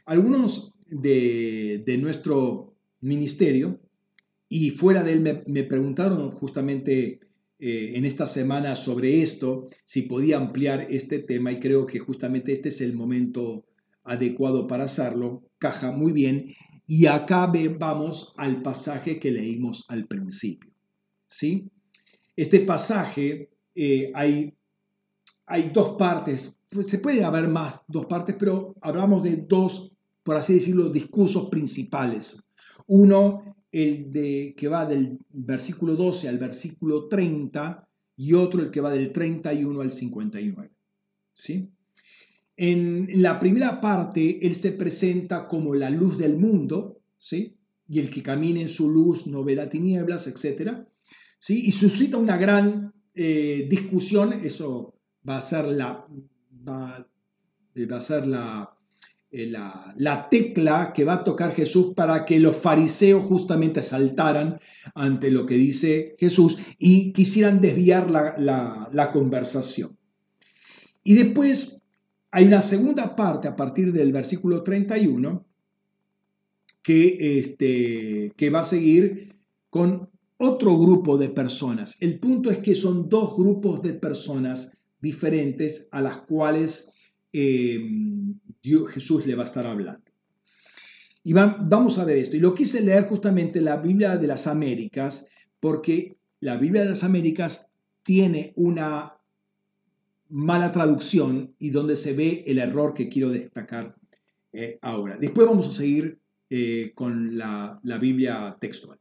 Algunos 0.05 0.73
de, 0.89 1.97
nuestro 1.99 2.75
ministerio 3.01 3.81
y 4.49 4.71
fuera 4.71 5.03
de 5.03 5.13
él 5.13 5.43
me, 5.45 5.63
preguntaron 5.65 6.31
justamente 6.31 7.19
eh, 7.59 7.91
en 7.95 8.05
esta 8.05 8.25
semana 8.25 8.77
sobre 8.77 9.21
esto, 9.21 9.67
si 9.83 10.03
podía 10.03 10.37
ampliar 10.37 10.87
este 10.89 11.19
tema 11.19 11.51
y 11.51 11.59
creo 11.59 11.85
que 11.85 11.99
justamente 11.99 12.53
este 12.53 12.69
es 12.69 12.79
el 12.79 12.93
momento 12.93 13.66
adecuado 14.07 14.65
para 14.65 14.85
hacerlo. 14.85 15.43
Caja 15.59 15.91
muy 15.91 16.11
bien 16.11 16.53
y 16.87 17.05
acá 17.05 17.51
vamos 17.77 18.33
al 18.37 18.61
pasaje 18.61 19.19
que 19.19 19.29
leímos 19.29 19.85
al 19.89 20.07
principio. 20.07 20.71
¿sí? 21.27 21.69
Este 22.35 22.61
pasaje 22.61 23.49
eh, 23.75 24.11
hay, 24.15 24.53
hay 25.45 25.69
dos 25.69 25.97
partes, 25.97 26.57
pues, 26.71 26.87
se 26.87 26.99
puede 26.99 27.23
haber 27.23 27.49
más, 27.49 27.81
dos 27.87 28.05
partes, 28.05 28.35
pero 28.39 28.73
hablamos 28.81 29.23
de 29.23 29.35
dos, 29.35 29.97
por 30.23 30.37
así 30.37 30.53
decirlo, 30.53 30.89
discursos 30.89 31.49
principales. 31.49 32.49
Uno, 32.87 33.55
el 33.71 34.09
de, 34.09 34.55
que 34.57 34.69
va 34.69 34.85
del 34.85 35.19
versículo 35.29 35.95
12 35.95 36.29
al 36.29 36.37
versículo 36.37 37.07
30 37.07 37.87
y 38.15 38.33
otro 38.33 38.61
el 38.61 38.71
que 38.71 38.81
va 38.81 38.91
del 38.91 39.11
31 39.11 39.81
al 39.81 39.91
59. 39.91 40.71
¿sí? 41.33 41.71
En 42.57 43.21
la 43.21 43.39
primera 43.39 43.79
parte, 43.79 44.45
Él 44.45 44.55
se 44.55 44.71
presenta 44.71 45.47
como 45.47 45.75
la 45.75 45.91
luz 45.91 46.17
del 46.17 46.37
mundo, 46.37 46.99
¿sí? 47.15 47.55
Y 47.87 47.99
el 47.99 48.09
que 48.09 48.23
camine 48.23 48.61
en 48.63 48.69
su 48.69 48.89
luz 48.89 49.27
no 49.27 49.43
verá 49.43 49.69
tinieblas, 49.69 50.25
etc. 50.25 50.87
¿sí? 51.39 51.67
Y 51.67 51.71
suscita 51.71 52.17
una 52.17 52.35
gran 52.35 52.93
eh, 53.13 53.67
discusión, 53.69 54.33
eso 54.33 54.95
va 55.27 55.37
a 55.37 55.41
ser 55.41 55.65
la, 55.65 56.05
va, 56.67 57.07
a 57.91 58.01
ser 58.01 58.25
la, 58.25 58.75
eh, 59.31 59.47
la, 59.49 59.93
la, 59.95 60.27
tecla 60.27 60.93
que 60.93 61.03
va 61.03 61.15
a 61.15 61.23
tocar 61.23 61.53
Jesús 61.53 61.93
para 61.95 62.25
que 62.25 62.39
los 62.39 62.55
fariseos 62.55 63.25
justamente 63.25 63.83
saltaran 63.83 64.59
ante 64.95 65.29
lo 65.29 65.45
que 65.45 65.55
dice 65.55 66.15
Jesús 66.19 66.57
y 66.79 67.13
quisieran 67.13 67.61
desviar 67.61 68.09
la, 68.09 68.89
la 68.91 69.11
conversación. 69.11 69.97
Y 71.03 71.13
después 71.13 71.76
hay 72.31 72.45
una 72.45 72.61
segunda 72.61 73.15
parte 73.15 73.47
a 73.47 73.55
partir 73.55 73.91
del 73.91 74.11
versículo 74.11 74.63
31 74.63 75.45
que, 76.81 77.39
este, 77.39 78.33
que 78.35 78.49
va 78.49 78.61
a 78.61 78.63
seguir 78.63 79.35
con 79.69 80.09
otro 80.37 80.77
grupo 80.77 81.17
de 81.17 81.29
personas. 81.29 81.97
El 81.99 82.19
punto 82.19 82.51
es 82.51 82.59
que 82.59 82.75
son 82.75 83.09
dos 83.09 83.35
grupos 83.35 83.81
de 83.81 83.93
personas 83.93 84.77
diferentes 85.01 85.87
a 85.91 86.01
las 86.01 86.17
cuales 86.21 86.93
Dios, 87.31 88.89
Jesús 88.89 89.25
le 89.25 89.35
va 89.35 89.43
a 89.43 89.47
estar 89.47 89.65
hablando. 89.65 90.03
Y 91.23 91.33
vamos 91.33 91.99
a 91.99 92.05
ver 92.05 92.17
esto. 92.17 92.37
Y 92.37 92.39
lo 92.39 92.55
quise 92.55 92.81
leer 92.81 93.05
justamente 93.05 93.59
la 93.59 93.77
Biblia 93.77 94.15
de 94.15 94.27
las 94.27 94.47
Américas, 94.47 95.27
porque 95.59 96.17
la 96.39 96.55
Biblia 96.55 96.83
de 96.83 96.89
las 96.89 97.03
Américas 97.03 97.67
tiene 98.03 98.53
una 98.55 99.16
mala 100.29 100.71
traducción 100.71 101.55
y 101.59 101.69
donde 101.69 101.95
se 101.95 102.13
ve 102.13 102.43
el 102.47 102.59
error 102.59 102.93
que 102.93 103.09
quiero 103.09 103.29
destacar 103.29 103.95
eh, 104.53 104.79
ahora. 104.81 105.17
Después 105.17 105.47
vamos 105.47 105.67
a 105.67 105.71
seguir 105.71 106.19
eh, 106.49 106.91
con 106.95 107.37
la, 107.37 107.79
la 107.83 107.97
Biblia 107.97 108.57
textual. 108.59 108.99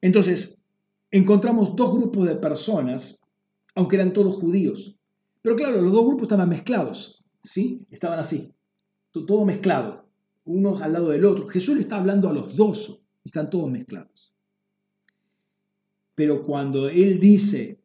Entonces, 0.00 0.62
encontramos 1.10 1.76
dos 1.76 1.94
grupos 1.94 2.26
de 2.26 2.36
personas, 2.36 3.28
aunque 3.74 3.96
eran 3.96 4.12
todos 4.12 4.36
judíos. 4.36 4.96
Pero 5.42 5.56
claro, 5.56 5.80
los 5.80 5.92
dos 5.92 6.04
grupos 6.04 6.22
estaban 6.22 6.48
mezclados, 6.48 7.24
¿sí? 7.42 7.86
Estaban 7.90 8.18
así, 8.18 8.52
todo 9.10 9.44
mezclado, 9.44 10.06
unos 10.44 10.82
al 10.82 10.92
lado 10.92 11.10
del 11.10 11.24
otro. 11.24 11.48
Jesús 11.48 11.74
le 11.74 11.80
está 11.80 11.96
hablando 11.96 12.28
a 12.28 12.32
los 12.32 12.56
dos, 12.56 13.02
están 13.24 13.50
todos 13.50 13.70
mezclados. 13.70 14.34
Pero 16.14 16.42
cuando 16.42 16.88
Él 16.88 17.18
dice, 17.20 17.79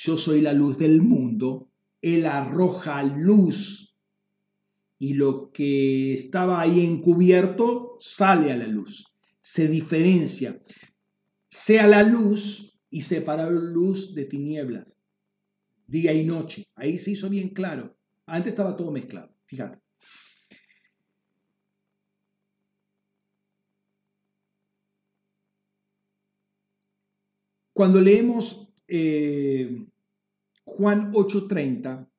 yo 0.00 0.16
soy 0.16 0.40
la 0.40 0.52
luz 0.52 0.78
del 0.78 1.02
mundo, 1.02 1.72
Él 2.00 2.26
arroja 2.26 3.02
luz 3.02 3.96
y 4.96 5.14
lo 5.14 5.50
que 5.50 6.14
estaba 6.14 6.60
ahí 6.60 6.84
encubierto 6.84 7.96
sale 7.98 8.52
a 8.52 8.56
la 8.56 8.66
luz, 8.66 9.06
se 9.40 9.66
diferencia, 9.66 10.60
sea 11.48 11.88
la 11.88 12.04
luz 12.04 12.80
y 12.90 13.02
separa 13.02 13.50
la 13.50 13.60
luz 13.60 14.14
de 14.14 14.24
tinieblas, 14.24 14.96
día 15.86 16.12
y 16.12 16.24
noche. 16.24 16.66
Ahí 16.76 16.96
se 16.98 17.12
hizo 17.12 17.28
bien 17.28 17.48
claro. 17.48 17.96
Antes 18.26 18.52
estaba 18.52 18.76
todo 18.76 18.92
mezclado, 18.92 19.34
fíjate. 19.46 19.80
Cuando 27.72 28.00
leemos 28.00 28.67
eh, 28.88 29.86
Juan 30.64 31.12
8:30, 31.12 32.10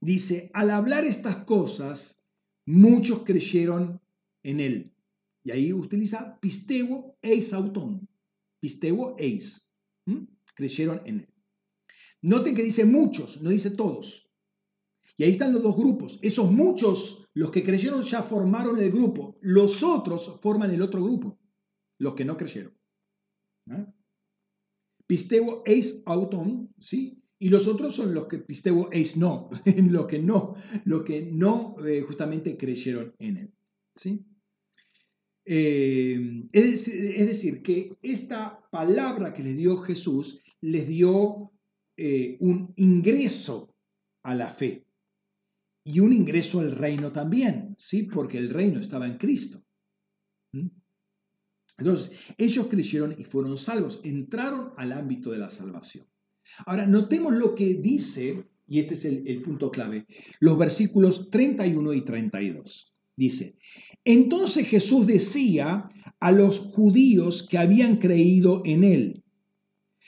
dice, 0.00 0.50
al 0.54 0.70
hablar 0.70 1.04
estas 1.04 1.44
cosas, 1.44 2.26
muchos 2.66 3.24
creyeron 3.24 4.00
en 4.42 4.60
él. 4.60 4.94
Y 5.42 5.50
ahí 5.50 5.72
utiliza 5.72 6.38
pisteo 6.40 7.18
eis 7.20 7.52
autón. 7.52 8.08
Pisteo 8.60 9.14
eis. 9.18 9.72
Creyeron 10.54 11.02
en 11.04 11.20
él. 11.20 11.34
Noten 12.22 12.54
que 12.54 12.62
dice 12.62 12.84
muchos, 12.86 13.42
no 13.42 13.50
dice 13.50 13.70
todos. 13.70 14.30
Y 15.16 15.24
ahí 15.24 15.30
están 15.32 15.52
los 15.52 15.62
dos 15.62 15.76
grupos. 15.76 16.18
Esos 16.22 16.50
muchos, 16.50 17.28
los 17.34 17.50
que 17.50 17.62
creyeron 17.62 18.02
ya 18.02 18.22
formaron 18.22 18.78
el 18.78 18.90
grupo. 18.90 19.38
Los 19.42 19.82
otros 19.82 20.40
forman 20.40 20.72
el 20.72 20.82
otro 20.82 21.02
grupo, 21.02 21.38
los 21.98 22.14
que 22.14 22.24
no 22.24 22.36
creyeron. 22.36 22.74
Pisteo 25.06 25.62
eis 25.66 26.02
auton, 26.06 26.72
¿sí? 26.78 27.22
Y 27.38 27.48
los 27.48 27.66
otros 27.66 27.94
son 27.94 28.14
los 28.14 28.26
que 28.26 28.38
pisteo 28.38 28.88
eis 28.90 29.16
no, 29.16 29.50
los 29.90 30.06
que 30.06 30.18
no, 30.18 30.54
los 30.84 31.02
que 31.02 31.22
no 31.30 31.76
eh, 31.84 32.00
justamente 32.00 32.56
creyeron 32.56 33.14
en 33.18 33.36
él, 33.36 33.54
¿sí? 33.94 34.24
Eh, 35.46 36.46
es, 36.52 36.86
decir, 36.86 37.62
que 37.62 37.96
esta 38.00 38.66
palabra 38.70 39.34
que 39.34 39.42
les 39.42 39.56
dio 39.58 39.76
Jesús 39.78 40.40
les 40.62 40.88
dio 40.88 41.52
eh, 41.98 42.38
un 42.40 42.72
ingreso 42.76 43.76
a 44.22 44.34
la 44.34 44.48
fe 44.48 44.86
y 45.84 46.00
un 46.00 46.14
ingreso 46.14 46.60
al 46.60 46.72
reino 46.72 47.12
también, 47.12 47.74
¿sí? 47.76 48.04
Porque 48.04 48.38
el 48.38 48.48
reino 48.48 48.80
estaba 48.80 49.06
en 49.06 49.18
Cristo. 49.18 49.63
Entonces, 51.78 52.12
ellos 52.38 52.66
creyeron 52.68 53.14
y 53.18 53.24
fueron 53.24 53.56
salvos, 53.56 54.00
entraron 54.04 54.72
al 54.76 54.92
ámbito 54.92 55.30
de 55.30 55.38
la 55.38 55.50
salvación. 55.50 56.06
Ahora, 56.66 56.86
notemos 56.86 57.34
lo 57.34 57.54
que 57.54 57.74
dice, 57.74 58.44
y 58.68 58.80
este 58.80 58.94
es 58.94 59.04
el, 59.04 59.42
punto 59.42 59.70
clave, 59.70 60.06
los 60.40 60.56
versículos 60.56 61.30
31 61.30 61.94
y 61.94 62.02
32. 62.02 62.94
Dice, 63.16 63.58
entonces 64.04 64.66
Jesús 64.66 65.06
decía 65.06 65.88
a 66.20 66.32
los 66.32 66.58
judíos 66.58 67.46
que 67.48 67.58
habían 67.58 67.96
creído 67.96 68.62
en 68.64 68.84
él, 68.84 69.23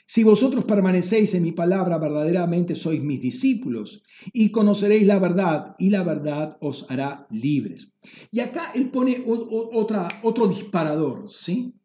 si 0.09 0.23
vosotros 0.23 0.63
permanecéis 0.63 1.33
en 1.33 1.43
mi 1.43 1.51
palabra, 1.51 1.97
verdaderamente 1.97 2.75
sois 2.75 3.03
mis 3.03 3.21
discípulos 3.21 4.03
y 4.31 4.51
conoceréis 4.51 5.05
la 5.05 5.19
verdad 5.19 5.75
y 5.77 5.89
la 5.89 6.01
verdad 6.03 6.57
os 6.61 6.89
hará 6.89 7.27
libres. 7.29 7.91
Y 8.31 8.39
acá 8.39 8.71
él 8.73 8.89
pone 8.89 9.25
otro 9.27 10.47
disparador, 10.47 11.29
¿sí? 11.29 11.75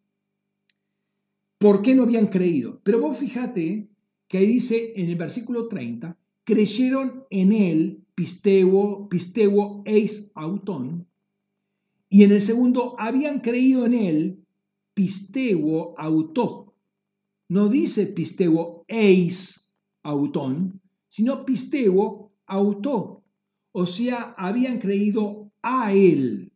¿Por 1.59 1.83
qué 1.83 1.97
no 1.97 2.05
habían 2.05 2.29
creído? 2.29 2.81
Pero 2.85 3.01
vos 3.01 3.17
fíjate 3.19 3.91
que 4.29 4.39
ahí 4.39 4.47
dice 4.47 4.93
en 4.95 5.11
el 5.11 5.17
versículo 5.17 5.67
30, 5.67 6.17
creyeron 6.45 7.25
en 7.29 7.53
él, 7.53 8.05
pisteo, 8.15 9.09
pisteo 9.09 9.83
eis 9.85 10.31
autón, 10.37 11.09
y 12.09 12.23
en 12.23 12.31
el 12.31 12.41
segundo, 12.41 12.95
habían 12.99 13.41
creído 13.41 13.85
en 13.85 13.95
él, 13.95 14.45
pisteo 14.95 15.99
autó 15.99 16.72
no 17.49 17.69
dice 17.69 18.07
pisteo 18.07 18.85
eis 18.89 19.77
autón, 20.03 20.81
sino 21.09 21.45
pisteo 21.45 22.33
auto. 22.47 23.25
O 23.73 23.87
sea, 23.87 24.35
habían 24.37 24.79
creído 24.79 25.53
a 25.63 25.93
él. 25.93 26.53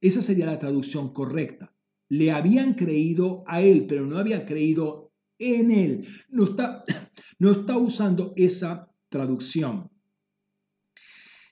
Esa 0.00 0.22
sería 0.22 0.46
la 0.46 0.58
traducción 0.58 1.12
correcta. 1.12 1.74
Le 2.08 2.32
habían 2.32 2.74
creído 2.74 3.44
a 3.46 3.62
él, 3.62 3.86
pero 3.86 4.06
no 4.06 4.18
habían 4.18 4.44
creído 4.44 5.12
en 5.38 5.70
él. 5.70 6.06
No 6.28 6.44
está, 6.44 6.84
no 7.38 7.52
está 7.52 7.76
usando 7.78 8.32
esa 8.36 8.90
traducción. 9.08 9.90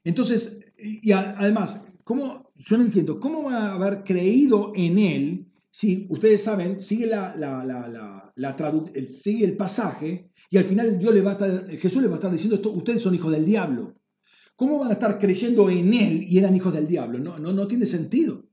Entonces, 0.04 0.72
y 0.76 1.12
además, 1.12 1.92
¿cómo, 2.02 2.52
yo 2.56 2.76
no 2.76 2.84
entiendo, 2.84 3.20
¿cómo 3.20 3.44
van 3.44 3.54
a 3.54 3.72
haber 3.74 4.02
creído 4.02 4.72
en 4.74 4.98
él 4.98 5.52
si 5.72 6.06
ustedes 6.10 6.44
saben, 6.44 6.78
sigue 6.78 7.06
la, 7.06 8.21
el, 8.36 9.08
sigue 9.08 9.44
el 9.44 9.56
pasaje 9.56 10.30
y 10.50 10.56
al 10.56 10.64
final 10.64 10.98
Dios 10.98 11.14
le 11.14 11.22
va 11.22 11.32
a 11.32 11.68
Jesús 11.76 12.02
le 12.02 12.08
va 12.08 12.14
a 12.14 12.16
estar 12.16 12.30
diciendo 12.30 12.56
esto, 12.56 12.70
ustedes 12.70 13.02
son 13.02 13.14
hijos 13.14 13.32
del 13.32 13.44
diablo. 13.44 13.98
¿Cómo 14.56 14.78
van 14.78 14.90
a 14.90 14.94
estar 14.94 15.18
creyendo 15.18 15.68
en 15.70 15.92
Él 15.94 16.24
y 16.28 16.38
eran 16.38 16.54
hijos 16.54 16.72
del 16.72 16.86
diablo? 16.86 17.18
No, 17.18 17.38
no, 17.38 17.52
no 17.52 17.66
tiene 17.66 17.86
sentido. 17.86 18.48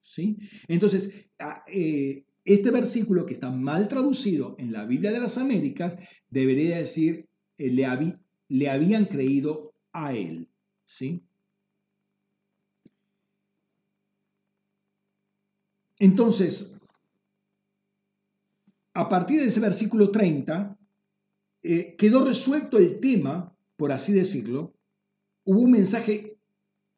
¿Sí? 0.00 0.38
Entonces, 0.68 1.10
eh, 1.66 2.24
este 2.44 2.70
versículo 2.70 3.26
que 3.26 3.34
está 3.34 3.50
mal 3.50 3.88
traducido 3.88 4.54
en 4.58 4.72
la 4.72 4.84
Biblia 4.84 5.10
de 5.10 5.18
las 5.18 5.36
Américas 5.36 5.96
debería 6.30 6.78
decir, 6.78 7.28
eh, 7.58 7.70
le, 7.70 7.86
le 8.48 8.70
habían 8.70 9.06
creído 9.06 9.74
a 9.92 10.14
Él. 10.14 10.48
¿Sí? 10.84 11.26
Entonces, 15.98 16.75
a 18.96 19.10
partir 19.10 19.40
de 19.40 19.48
ese 19.48 19.60
versículo 19.60 20.10
30, 20.10 20.78
eh, 21.62 21.96
quedó 21.96 22.24
resuelto 22.24 22.78
el 22.78 22.98
tema, 22.98 23.54
por 23.76 23.92
así 23.92 24.10
decirlo. 24.14 24.74
Hubo 25.44 25.60
un 25.60 25.72
mensaje 25.72 26.38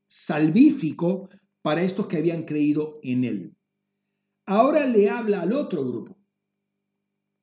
salvífico 0.07 1.29
para 1.61 1.83
estos 1.83 2.07
que 2.07 2.17
habían 2.17 2.45
creído 2.45 3.01
en 3.03 3.25
él. 3.25 3.57
Ahora 4.47 4.87
le 4.87 5.11
habla 5.11 5.43
al 5.43 5.53
otro 5.53 5.85
grupo, 5.85 6.17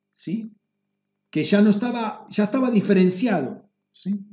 ¿sí? 0.09 0.56
Que 1.30 1.43
ya 1.43 1.61
no 1.61 1.69
estaba, 1.69 2.25
ya 2.30 2.45
estaba 2.45 2.72
diferenciado, 2.72 3.69
¿sí? 3.92 4.25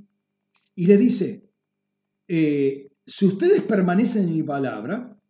Y 0.76 0.86
le 0.86 0.98
dice, 0.98 1.50
eh, 2.28 2.92
si 3.04 3.26
ustedes 3.26 3.62
permanecen 3.62 4.28
en 4.28 4.34
mi 4.34 4.44
palabra, 4.44 5.20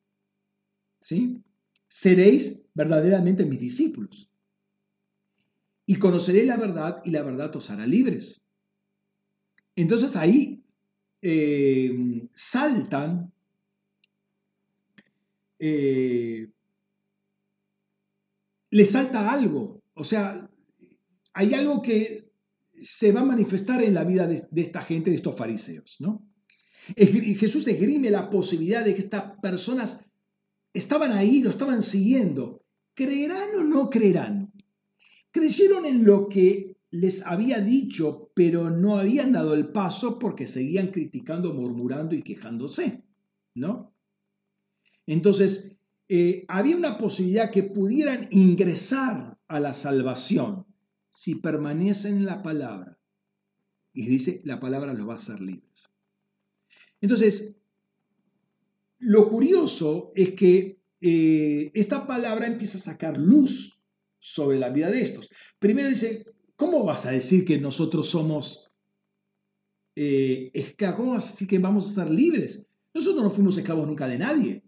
¿sí? 1.00 1.42
seréis 1.88 2.62
verdaderamente 2.74 3.46
mis 3.46 3.58
discípulos. 3.58 4.31
Y 5.92 5.96
conoceréis 5.96 6.46
la 6.46 6.56
verdad 6.56 7.02
y 7.04 7.10
la 7.10 7.22
verdad 7.22 7.54
os 7.54 7.68
hará 7.68 7.86
libres. 7.86 8.40
Entonces 9.76 10.16
ahí 10.16 10.64
eh, 11.20 11.92
saltan 12.32 13.30
eh, 15.58 16.48
le 18.70 18.84
salta 18.86 19.30
algo. 19.30 19.82
O 19.92 20.02
sea, 20.02 20.50
hay 21.34 21.52
algo 21.52 21.82
que 21.82 22.32
se 22.80 23.12
va 23.12 23.20
a 23.20 23.26
manifestar 23.26 23.82
en 23.82 23.92
la 23.92 24.04
vida 24.04 24.26
de, 24.26 24.48
esta 24.56 24.80
gente, 24.80 25.10
de 25.10 25.16
estos 25.16 25.36
fariseos, 25.36 26.00
¿no? 26.00 26.26
Jesús 26.96 27.68
esgrime 27.68 28.08
la 28.08 28.30
posibilidad 28.30 28.82
de 28.82 28.94
que 28.94 29.02
estas 29.02 29.38
personas 29.42 30.06
estaban 30.72 31.12
ahí, 31.12 31.42
lo 31.42 31.50
estaban 31.50 31.82
siguiendo. 31.82 32.64
¿Creerán 32.94 33.50
o 33.58 33.62
no 33.62 33.90
creerán? 33.90 34.41
Creyeron 35.32 35.86
en 35.86 36.04
lo 36.04 36.28
que 36.28 36.76
les 36.90 37.26
había 37.26 37.60
dicho, 37.60 38.30
pero 38.34 38.70
no 38.70 38.98
habían 38.98 39.32
dado 39.32 39.54
el 39.54 39.68
paso 39.68 40.18
porque 40.18 40.46
seguían 40.46 40.88
criticando, 40.88 41.54
murmurando 41.54 42.14
y 42.14 42.22
quejándose, 42.22 43.04
¿no? 43.54 43.94
Entonces, 45.06 45.78
eh, 46.08 46.44
había 46.48 46.76
una 46.76 46.98
posibilidad 46.98 47.50
que 47.50 47.62
pudieran 47.62 48.28
ingresar 48.30 49.38
a 49.48 49.58
la 49.58 49.72
salvación 49.72 50.66
si 51.08 51.36
permanecen 51.36 52.16
en 52.16 52.26
la 52.26 52.42
palabra. 52.42 52.98
Y 53.94 54.06
dice, 54.06 54.42
la 54.44 54.60
palabra 54.60 54.92
los 54.92 55.08
va 55.08 55.14
a 55.14 55.16
hacer 55.16 55.40
libres. 55.40 55.88
Entonces, 57.00 57.56
lo 58.98 59.28
curioso 59.30 60.12
es 60.14 60.32
que 60.32 60.82
eh, 61.00 61.70
esta 61.74 62.06
palabra 62.06 62.46
empieza 62.46 62.78
a 62.78 62.82
sacar 62.92 63.16
luz 63.16 63.71
sobre 64.22 64.56
la 64.56 64.70
vida 64.70 64.88
de 64.88 65.02
estos. 65.02 65.28
Primero 65.58 65.88
dice, 65.88 66.24
¿cómo 66.54 66.84
vas 66.84 67.06
a 67.06 67.10
decir 67.10 67.44
que 67.44 67.58
nosotros 67.58 68.08
somos 68.08 68.72
eh, 69.96 70.50
esclavos, 70.54 71.24
así 71.24 71.46
que 71.46 71.58
vamos 71.58 71.88
a 71.88 72.04
ser 72.04 72.10
libres? 72.10 72.64
Nosotros 72.94 73.24
no 73.24 73.30
fuimos 73.30 73.58
esclavos 73.58 73.84
nunca 73.84 74.06
de 74.06 74.18
nadie. 74.18 74.62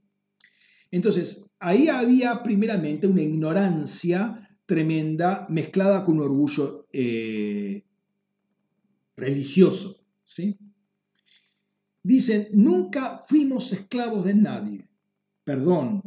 Entonces, 0.90 1.48
ahí 1.60 1.86
había 1.86 2.42
primeramente 2.42 3.06
una 3.06 3.22
ignorancia 3.22 4.58
tremenda 4.66 5.46
mezclada 5.48 6.04
con 6.04 6.16
un 6.16 6.24
orgullo 6.24 6.88
eh, 6.92 7.84
religioso. 9.16 10.04
¿sí? 10.24 10.58
Dicen, 12.02 12.48
nunca 12.52 13.20
fuimos 13.24 13.72
esclavos 13.72 14.24
de 14.24 14.34
nadie. 14.34 14.88
Perdón. 15.44 16.02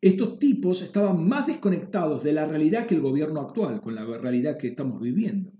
Estos 0.00 0.38
tipos 0.38 0.80
estaban 0.80 1.28
más 1.28 1.46
desconectados 1.46 2.22
de 2.22 2.32
la 2.32 2.46
realidad 2.46 2.86
que 2.86 2.94
el 2.94 3.02
gobierno 3.02 3.40
actual, 3.40 3.80
con 3.80 3.94
la 3.94 4.04
realidad 4.04 4.56
que 4.56 4.68
estamos 4.68 5.00
viviendo. 5.00 5.52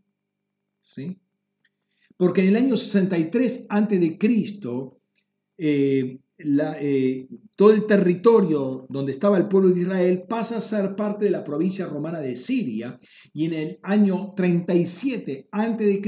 ¿Sí? 0.80 1.20
Porque 2.16 2.42
en 2.42 2.48
el 2.48 2.56
año 2.56 2.76
63 2.76 3.66
a.C., 3.68 4.18
eh, 5.62 6.20
eh, 6.42 7.28
todo 7.54 7.70
el 7.70 7.86
territorio 7.86 8.86
donde 8.88 9.12
estaba 9.12 9.36
el 9.36 9.46
pueblo 9.46 9.68
de 9.68 9.82
Israel 9.82 10.24
pasa 10.26 10.56
a 10.56 10.62
ser 10.62 10.96
parte 10.96 11.26
de 11.26 11.30
la 11.30 11.44
provincia 11.44 11.86
romana 11.86 12.20
de 12.20 12.34
Siria 12.34 12.98
y 13.34 13.44
en 13.44 13.52
el 13.52 13.78
año 13.82 14.32
37 14.34 15.48
a.C. 15.52 16.02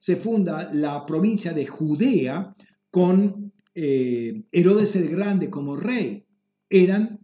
se 0.00 0.16
funda 0.16 0.72
la 0.72 1.04
provincia 1.04 1.52
de 1.52 1.66
Judea 1.66 2.54
con 2.90 3.52
eh, 3.74 4.42
Herodes 4.50 4.96
el 4.96 5.10
Grande 5.10 5.50
como 5.50 5.76
rey. 5.76 6.24
Eran 6.70 7.20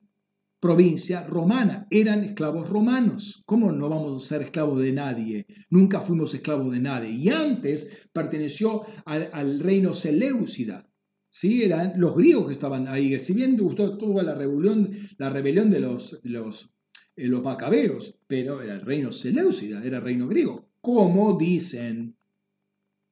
provincia 0.65 1.27
romana, 1.27 1.87
eran 1.91 2.25
esclavos 2.25 2.71
romanos. 2.71 3.43
¿Cómo 3.45 3.71
no 3.71 3.91
vamos 3.91 4.25
a 4.25 4.27
ser 4.27 4.41
esclavos 4.41 4.81
de 4.81 4.93
nadie? 4.93 5.47
Nunca 5.69 6.01
fuimos 6.01 6.33
esclavos 6.33 6.73
de 6.73 6.81
nadie. 6.81 7.11
Y 7.11 7.29
antes 7.29 8.09
perteneció 8.15 8.81
al, 9.05 9.61
reino 9.61 9.93
Seleucida. 9.93 10.89
¿sí? 11.29 11.65
Eran 11.65 12.01
los 12.01 12.17
griegos 12.17 12.47
que 12.47 12.55
estaban 12.55 12.89
ahí. 12.89 13.21
Si 13.21 13.35
bien 13.35 13.59
tuvo 13.59 14.23
la 14.23 14.35
rebelión, 14.35 14.89
la 15.19 15.29
rebelión 15.29 15.71
de 15.71 15.81
los, 15.81 16.19
los, 16.23 16.71
eh, 17.15 17.29
los 17.29 17.43
macabeos, 17.43 18.19
pero 18.27 18.63
era 18.63 18.73
el 18.73 18.81
reino 18.81 19.13
Seleucida, 19.13 19.85
era 19.85 19.99
el 19.99 20.03
reino 20.03 20.27
griego. 20.29 20.71
Como 20.81 21.37
dicen, 21.37 22.17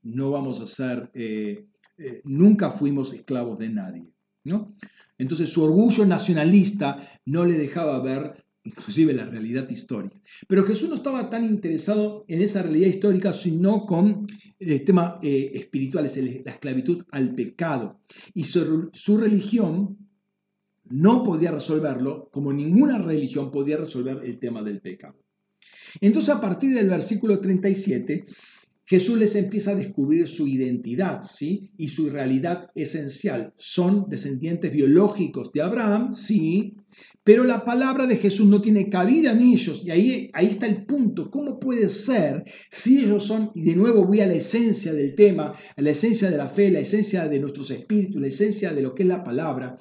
no 0.00 0.30
vamos 0.30 0.58
a 0.58 0.66
ser, 0.66 1.10
eh, 1.12 1.66
eh, 1.98 2.22
nunca 2.24 2.70
fuimos 2.70 3.12
esclavos 3.12 3.58
de 3.58 3.68
nadie. 3.68 4.12
¿no? 4.44 4.74
Entonces 5.22 5.50
su 5.50 5.62
orgullo 5.62 6.04
nacionalista 6.04 7.20
no 7.26 7.44
le 7.44 7.54
dejaba 7.54 8.00
ver 8.00 8.44
inclusive 8.64 9.12
la 9.12 9.24
realidad 9.24 9.68
histórica. 9.70 10.20
Pero 10.48 10.64
Jesús 10.64 10.88
no 10.88 10.96
estaba 10.96 11.30
tan 11.30 11.44
interesado 11.44 12.24
en 12.28 12.42
esa 12.42 12.62
realidad 12.62 12.88
histórica, 12.88 13.32
sino 13.32 13.86
con 13.86 14.26
el 14.58 14.84
tema 14.84 15.18
eh, 15.22 15.52
espiritual, 15.54 16.06
es 16.06 16.16
la 16.16 16.50
esclavitud 16.50 17.04
al 17.10 17.34
pecado. 17.34 18.00
Y 18.34 18.44
su, 18.44 18.90
su 18.92 19.16
religión 19.16 19.96
no 20.84 21.22
podía 21.22 21.52
resolverlo, 21.52 22.28
como 22.32 22.52
ninguna 22.52 22.98
religión 22.98 23.50
podía 23.50 23.76
resolver 23.76 24.20
el 24.24 24.38
tema 24.38 24.62
del 24.62 24.80
pecado. 24.80 25.18
Entonces, 26.00 26.34
a 26.34 26.40
partir 26.40 26.74
del 26.74 26.88
versículo 26.88 27.38
37, 27.38 28.24
Jesús 28.84 29.18
les 29.18 29.36
empieza 29.36 29.72
a 29.72 29.76
descubrir 29.76 30.26
su 30.26 30.48
identidad, 30.48 31.22
¿sí? 31.22 31.70
Y 31.76 31.88
su 31.88 32.10
realidad 32.10 32.70
esencial. 32.74 33.54
Son 33.56 34.06
descendientes 34.08 34.72
biológicos 34.72 35.52
de 35.52 35.62
Abraham, 35.62 36.14
sí, 36.14 36.74
pero 37.24 37.44
la 37.44 37.64
palabra 37.64 38.06
de 38.06 38.16
Jesús 38.16 38.48
no 38.48 38.60
tiene 38.60 38.88
cabida 38.88 39.32
en 39.32 39.40
ellos. 39.40 39.82
Y 39.84 39.90
ahí, 39.90 40.30
ahí 40.32 40.46
está 40.46 40.66
el 40.66 40.84
punto. 40.84 41.30
¿Cómo 41.30 41.60
puede 41.60 41.88
ser 41.88 42.44
si 42.70 42.98
ellos 42.98 43.24
son, 43.24 43.50
y 43.54 43.62
de 43.62 43.76
nuevo 43.76 44.04
voy 44.04 44.20
a 44.20 44.26
la 44.26 44.34
esencia 44.34 44.92
del 44.92 45.14
tema, 45.14 45.52
a 45.76 45.82
la 45.82 45.90
esencia 45.90 46.30
de 46.30 46.36
la 46.36 46.48
fe, 46.48 46.70
la 46.70 46.80
esencia 46.80 47.28
de 47.28 47.38
nuestros 47.38 47.70
espíritus, 47.70 48.20
la 48.20 48.26
esencia 48.26 48.72
de 48.72 48.82
lo 48.82 48.94
que 48.94 49.04
es 49.04 49.08
la 49.08 49.22
palabra? 49.22 49.76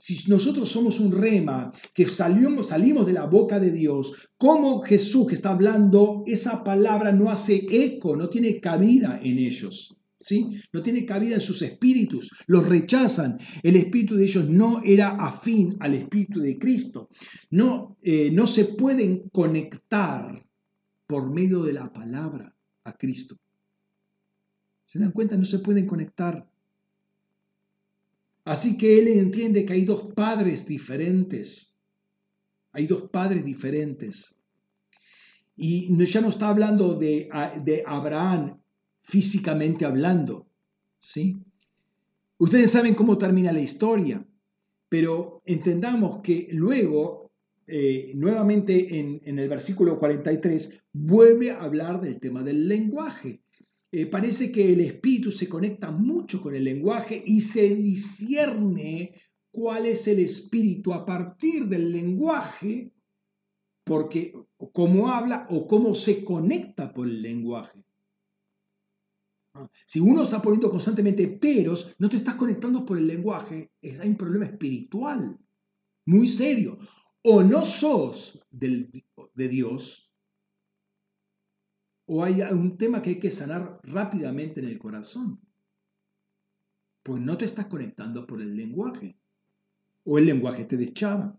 Si 0.00 0.30
nosotros 0.30 0.70
somos 0.70 0.98
un 0.98 1.12
rema 1.12 1.70
que 1.92 2.06
salimos, 2.06 2.68
salimos 2.68 3.04
de 3.04 3.12
la 3.12 3.26
boca 3.26 3.60
de 3.60 3.70
Dios, 3.70 4.30
¿cómo 4.38 4.80
Jesús 4.80 5.26
que 5.26 5.34
está 5.34 5.50
hablando, 5.50 6.24
esa 6.26 6.64
palabra 6.64 7.12
no 7.12 7.30
hace 7.30 7.66
eco, 7.70 8.16
no 8.16 8.30
tiene 8.30 8.60
cabida 8.60 9.20
en 9.22 9.38
ellos? 9.38 9.94
¿Sí? 10.18 10.58
No 10.72 10.82
tiene 10.82 11.04
cabida 11.04 11.34
en 11.34 11.42
sus 11.42 11.60
espíritus, 11.60 12.30
los 12.46 12.66
rechazan. 12.66 13.38
El 13.62 13.76
espíritu 13.76 14.16
de 14.16 14.24
ellos 14.24 14.48
no 14.48 14.82
era 14.82 15.10
afín 15.10 15.76
al 15.80 15.94
espíritu 15.94 16.40
de 16.40 16.58
Cristo. 16.58 17.10
No, 17.50 17.98
eh, 18.02 18.30
no 18.32 18.46
se 18.46 18.64
pueden 18.64 19.28
conectar 19.30 20.46
por 21.06 21.30
medio 21.30 21.62
de 21.62 21.74
la 21.74 21.92
palabra 21.92 22.56
a 22.84 22.94
Cristo. 22.94 23.36
¿Se 24.86 24.98
dan 24.98 25.12
cuenta? 25.12 25.36
No 25.36 25.44
se 25.44 25.58
pueden 25.58 25.86
conectar. 25.86 26.49
Así 28.50 28.76
que 28.76 28.98
él 28.98 29.06
entiende 29.06 29.64
que 29.64 29.74
hay 29.74 29.84
dos 29.84 30.12
padres 30.12 30.66
diferentes. 30.66 31.80
Hay 32.72 32.88
dos 32.88 33.08
padres 33.08 33.44
diferentes. 33.44 34.34
Y 35.54 35.96
ya 36.04 36.20
no 36.20 36.30
está 36.30 36.48
hablando 36.48 36.94
de, 36.94 37.28
de 37.62 37.84
Abraham 37.86 38.60
físicamente 39.02 39.84
hablando. 39.84 40.48
¿sí? 40.98 41.38
Ustedes 42.38 42.72
saben 42.72 42.96
cómo 42.96 43.18
termina 43.18 43.52
la 43.52 43.60
historia, 43.60 44.26
pero 44.88 45.42
entendamos 45.44 46.20
que 46.20 46.48
luego, 46.50 47.30
eh, 47.68 48.10
nuevamente 48.16 48.98
en, 48.98 49.20
en 49.26 49.38
el 49.38 49.48
versículo 49.48 49.96
43, 49.96 50.82
vuelve 50.92 51.52
a 51.52 51.62
hablar 51.62 52.00
del 52.00 52.18
tema 52.18 52.42
del 52.42 52.66
lenguaje. 52.66 53.44
Eh, 53.92 54.06
parece 54.06 54.52
que 54.52 54.72
el 54.72 54.80
espíritu 54.80 55.32
se 55.32 55.48
conecta 55.48 55.90
mucho 55.90 56.40
con 56.40 56.54
el 56.54 56.62
lenguaje 56.62 57.20
y 57.26 57.40
se 57.40 57.74
discierne 57.74 59.12
cuál 59.50 59.86
es 59.86 60.06
el 60.06 60.20
espíritu 60.20 60.94
a 60.94 61.04
partir 61.04 61.66
del 61.66 61.90
lenguaje, 61.90 62.92
porque 63.84 64.32
cómo 64.72 65.08
habla 65.08 65.46
o 65.50 65.66
cómo 65.66 65.96
se 65.96 66.24
conecta 66.24 66.92
por 66.94 67.08
el 67.08 67.20
lenguaje. 67.20 67.84
Ah, 69.54 69.68
si 69.84 69.98
uno 69.98 70.22
está 70.22 70.40
poniendo 70.40 70.70
constantemente 70.70 71.26
peros, 71.26 71.96
no 71.98 72.08
te 72.08 72.16
estás 72.16 72.36
conectando 72.36 72.86
por 72.86 72.96
el 72.96 73.08
lenguaje, 73.08 73.72
hay 73.82 74.08
un 74.08 74.16
problema 74.16 74.46
espiritual 74.46 75.36
muy 76.06 76.28
serio. 76.28 76.78
O 77.22 77.42
no 77.42 77.64
sos 77.64 78.46
de 78.50 79.48
Dios, 79.48 80.09
o 82.12 82.24
hay 82.24 82.42
un 82.42 82.76
tema 82.76 83.00
que 83.00 83.10
hay 83.10 83.20
que 83.20 83.30
sanar 83.30 83.78
rápidamente 83.84 84.58
en 84.58 84.66
el 84.66 84.80
corazón. 84.80 85.38
Pues 87.04 87.22
no 87.22 87.38
te 87.38 87.44
estás 87.44 87.66
conectando 87.66 88.26
por 88.26 88.42
el 88.42 88.56
lenguaje. 88.56 89.16
O 90.02 90.18
el 90.18 90.26
lenguaje 90.26 90.64
te 90.64 90.76
deschaba. 90.76 91.38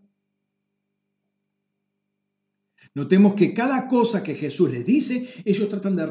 Notemos 2.94 3.34
que 3.34 3.52
cada 3.52 3.86
cosa 3.86 4.22
que 4.22 4.34
Jesús 4.34 4.70
les 4.70 4.86
dice, 4.86 5.28
ellos 5.44 5.68
tratan 5.68 5.94
de, 5.94 6.04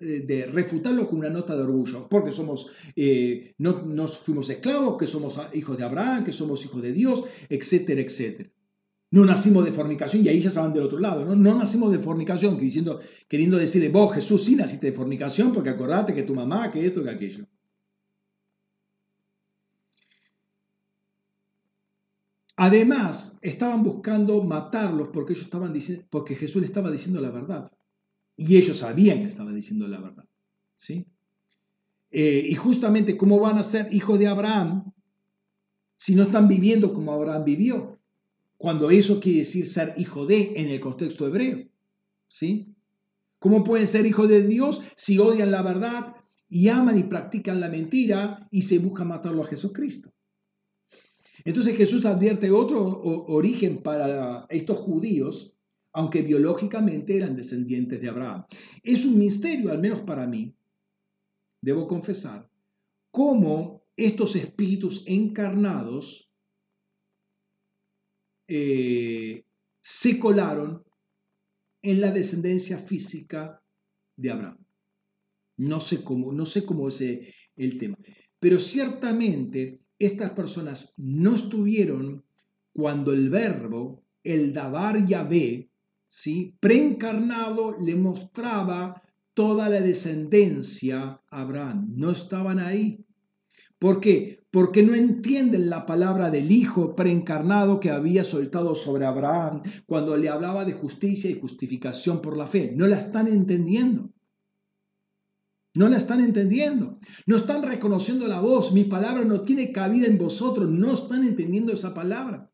eh, 0.00 0.50
refutarlo 0.50 1.06
con 1.06 1.18
una 1.18 1.28
nota 1.28 1.54
de 1.54 1.64
orgullo, 1.64 2.08
porque 2.08 2.32
somos, 2.32 2.70
eh, 2.96 3.54
no 3.58 3.82
nos 3.84 4.18
fuimos 4.20 4.48
esclavos, 4.48 4.96
que 4.96 5.06
somos 5.06 5.38
hijos 5.52 5.76
de 5.76 5.84
Abraham, 5.84 6.24
que 6.24 6.32
somos 6.32 6.64
hijos 6.64 6.80
de 6.80 6.92
Dios, 6.94 7.24
etcétera, 7.50 8.00
etcétera. 8.00 8.50
No 9.10 9.24
nacimos 9.24 9.64
de 9.64 9.72
fornicación 9.72 10.24
y 10.24 10.28
ahí 10.28 10.40
ya 10.40 10.50
van 10.60 10.72
del 10.72 10.82
otro 10.82 10.98
lado. 10.98 11.24
No, 11.24 11.34
no 11.34 11.58
nacimos 11.58 11.90
de 11.90 11.98
fornicación, 11.98 12.58
diciendo, 12.58 13.00
queriendo 13.26 13.56
decirle, 13.56 13.88
vos 13.88 14.12
Jesús 14.12 14.44
sí 14.44 14.54
naciste 14.54 14.90
de 14.90 14.92
fornicación 14.92 15.52
porque 15.52 15.70
acordate 15.70 16.14
que 16.14 16.24
tu 16.24 16.34
mamá, 16.34 16.70
que 16.70 16.84
esto, 16.84 17.02
que 17.02 17.10
aquello. 17.10 17.46
Además, 22.60 23.38
estaban 23.40 23.84
buscando 23.84 24.42
matarlos 24.42 25.08
porque, 25.12 25.32
ellos 25.32 25.44
estaban 25.44 25.72
diciendo, 25.72 26.04
porque 26.10 26.34
Jesús 26.34 26.60
le 26.60 26.66
estaba 26.66 26.90
diciendo 26.90 27.20
la 27.20 27.30
verdad. 27.30 27.70
Y 28.36 28.56
ellos 28.56 28.78
sabían 28.78 29.20
que 29.20 29.28
estaba 29.28 29.52
diciendo 29.52 29.86
la 29.86 30.00
verdad. 30.00 30.28
¿sí? 30.74 31.06
Eh, 32.10 32.46
y 32.48 32.54
justamente, 32.56 33.16
¿cómo 33.16 33.38
van 33.38 33.58
a 33.58 33.62
ser 33.62 33.94
hijos 33.94 34.18
de 34.18 34.26
Abraham 34.26 34.92
si 35.96 36.14
no 36.14 36.24
están 36.24 36.48
viviendo 36.48 36.92
como 36.92 37.12
Abraham 37.12 37.44
vivió? 37.44 37.97
Cuando 38.58 38.90
eso 38.90 39.20
quiere 39.20 39.40
decir 39.40 39.66
ser 39.66 39.94
hijo 39.96 40.26
de 40.26 40.52
en 40.56 40.68
el 40.68 40.80
contexto 40.80 41.26
hebreo. 41.26 41.66
¿Sí? 42.26 42.74
¿Cómo 43.38 43.64
pueden 43.64 43.86
ser 43.86 44.04
hijos 44.04 44.28
de 44.28 44.46
Dios 44.46 44.82
si 44.96 45.18
odian 45.18 45.50
la 45.50 45.62
verdad 45.62 46.16
y 46.48 46.68
aman 46.68 46.98
y 46.98 47.04
practican 47.04 47.60
la 47.60 47.68
mentira 47.68 48.48
y 48.50 48.62
se 48.62 48.78
buscan 48.78 49.08
matarlo 49.08 49.42
a 49.42 49.46
Jesucristo? 49.46 50.12
Entonces 51.44 51.76
Jesús 51.76 52.04
advierte 52.04 52.50
otro 52.50 52.84
origen 53.00 53.80
para 53.82 54.44
estos 54.50 54.78
judíos, 54.78 55.56
aunque 55.92 56.22
biológicamente 56.22 57.16
eran 57.16 57.36
descendientes 57.36 58.00
de 58.00 58.08
Abraham. 58.08 58.44
Es 58.82 59.06
un 59.06 59.18
misterio, 59.18 59.70
al 59.70 59.78
menos 59.78 60.00
para 60.00 60.26
mí, 60.26 60.56
debo 61.62 61.86
confesar, 61.86 62.50
cómo 63.12 63.84
estos 63.96 64.36
espíritus 64.36 65.04
encarnados 65.06 66.27
eh, 68.48 69.44
se 69.80 70.18
colaron 70.18 70.84
en 71.82 72.00
la 72.00 72.10
descendencia 72.10 72.78
física 72.78 73.62
de 74.16 74.30
Abraham. 74.30 74.58
No 75.58 75.80
sé 75.80 76.02
cómo, 76.02 76.32
no 76.32 76.46
sé 76.46 76.64
cómo 76.64 76.88
es 76.88 77.00
eh, 77.00 77.34
el 77.56 77.78
tema. 77.78 77.96
Pero 78.40 78.58
ciertamente 78.58 79.80
estas 79.98 80.30
personas 80.30 80.94
no 80.96 81.34
estuvieron 81.34 82.24
cuando 82.72 83.12
el 83.12 83.28
verbo, 83.28 84.04
el 84.22 84.52
Dabar 84.52 85.04
Yahvé, 85.04 85.70
¿sí? 86.06 86.56
preencarnado, 86.60 87.76
le 87.80 87.96
mostraba 87.96 89.02
toda 89.34 89.68
la 89.68 89.80
descendencia 89.80 91.22
Abraham. 91.28 91.92
No 91.96 92.10
estaban 92.10 92.58
ahí. 92.58 93.04
¿Por 93.78 94.00
qué? 94.00 94.44
Porque 94.50 94.82
no 94.82 94.94
entienden 94.94 95.70
la 95.70 95.86
palabra 95.86 96.30
del 96.30 96.50
Hijo 96.50 96.96
preencarnado 96.96 97.80
que 97.80 97.90
había 97.90 98.24
soltado 98.24 98.74
sobre 98.74 99.06
Abraham 99.06 99.62
cuando 99.86 100.16
le 100.16 100.28
hablaba 100.28 100.64
de 100.64 100.72
justicia 100.72 101.30
y 101.30 101.38
justificación 101.38 102.20
por 102.20 102.36
la 102.36 102.46
fe. 102.46 102.72
No 102.74 102.86
la 102.86 102.98
están 102.98 103.28
entendiendo. 103.28 104.12
No 105.74 105.88
la 105.88 105.98
están 105.98 106.20
entendiendo. 106.20 106.98
No 107.26 107.36
están 107.36 107.62
reconociendo 107.62 108.26
la 108.26 108.40
voz. 108.40 108.72
Mi 108.72 108.84
palabra 108.84 109.24
no 109.24 109.42
tiene 109.42 109.70
cabida 109.70 110.06
en 110.06 110.18
vosotros. 110.18 110.68
No 110.68 110.94
están 110.94 111.24
entendiendo 111.24 111.72
esa 111.72 111.94
palabra. 111.94 112.50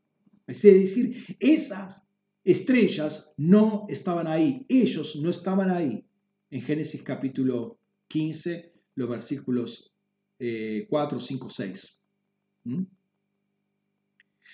Es 0.46 0.62
decir, 0.62 1.36
esas 1.40 2.06
estrellas 2.42 3.32
no 3.38 3.86
estaban 3.88 4.26
ahí. 4.26 4.66
Ellos 4.68 5.16
no 5.22 5.30
estaban 5.30 5.70
ahí. 5.70 6.06
En 6.50 6.60
Génesis 6.60 7.02
capítulo 7.02 7.78
15, 8.08 8.74
los 8.96 9.08
versículos 9.08 9.93
4, 10.38 11.20
5, 11.20 11.50
6. 11.50 12.02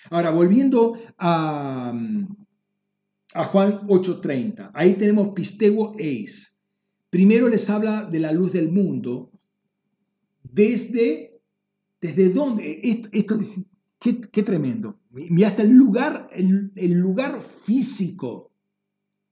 Ahora, 0.09 0.31
volviendo 0.31 0.99
a, 1.17 1.93
a 3.33 3.43
Juan 3.45 3.87
8:30, 3.87 4.71
ahí 4.73 4.95
tenemos 4.95 5.29
pistego 5.29 5.95
eis. 5.97 6.59
Primero 7.09 7.47
les 7.47 7.69
habla 7.69 8.05
de 8.05 8.19
la 8.19 8.31
luz 8.31 8.53
del 8.53 8.71
mundo. 8.71 9.31
¿Desde, 10.43 11.41
desde 11.99 12.29
dónde? 12.29 12.79
Esto, 12.83 13.09
qué, 13.99 14.43
tremendo. 14.43 14.99
Mira 15.11 15.49
hasta 15.49 15.63
el 15.63 15.71
lugar, 15.71 16.29
el, 16.33 16.71
el 16.75 16.93
lugar 16.93 17.41
físico 17.41 18.51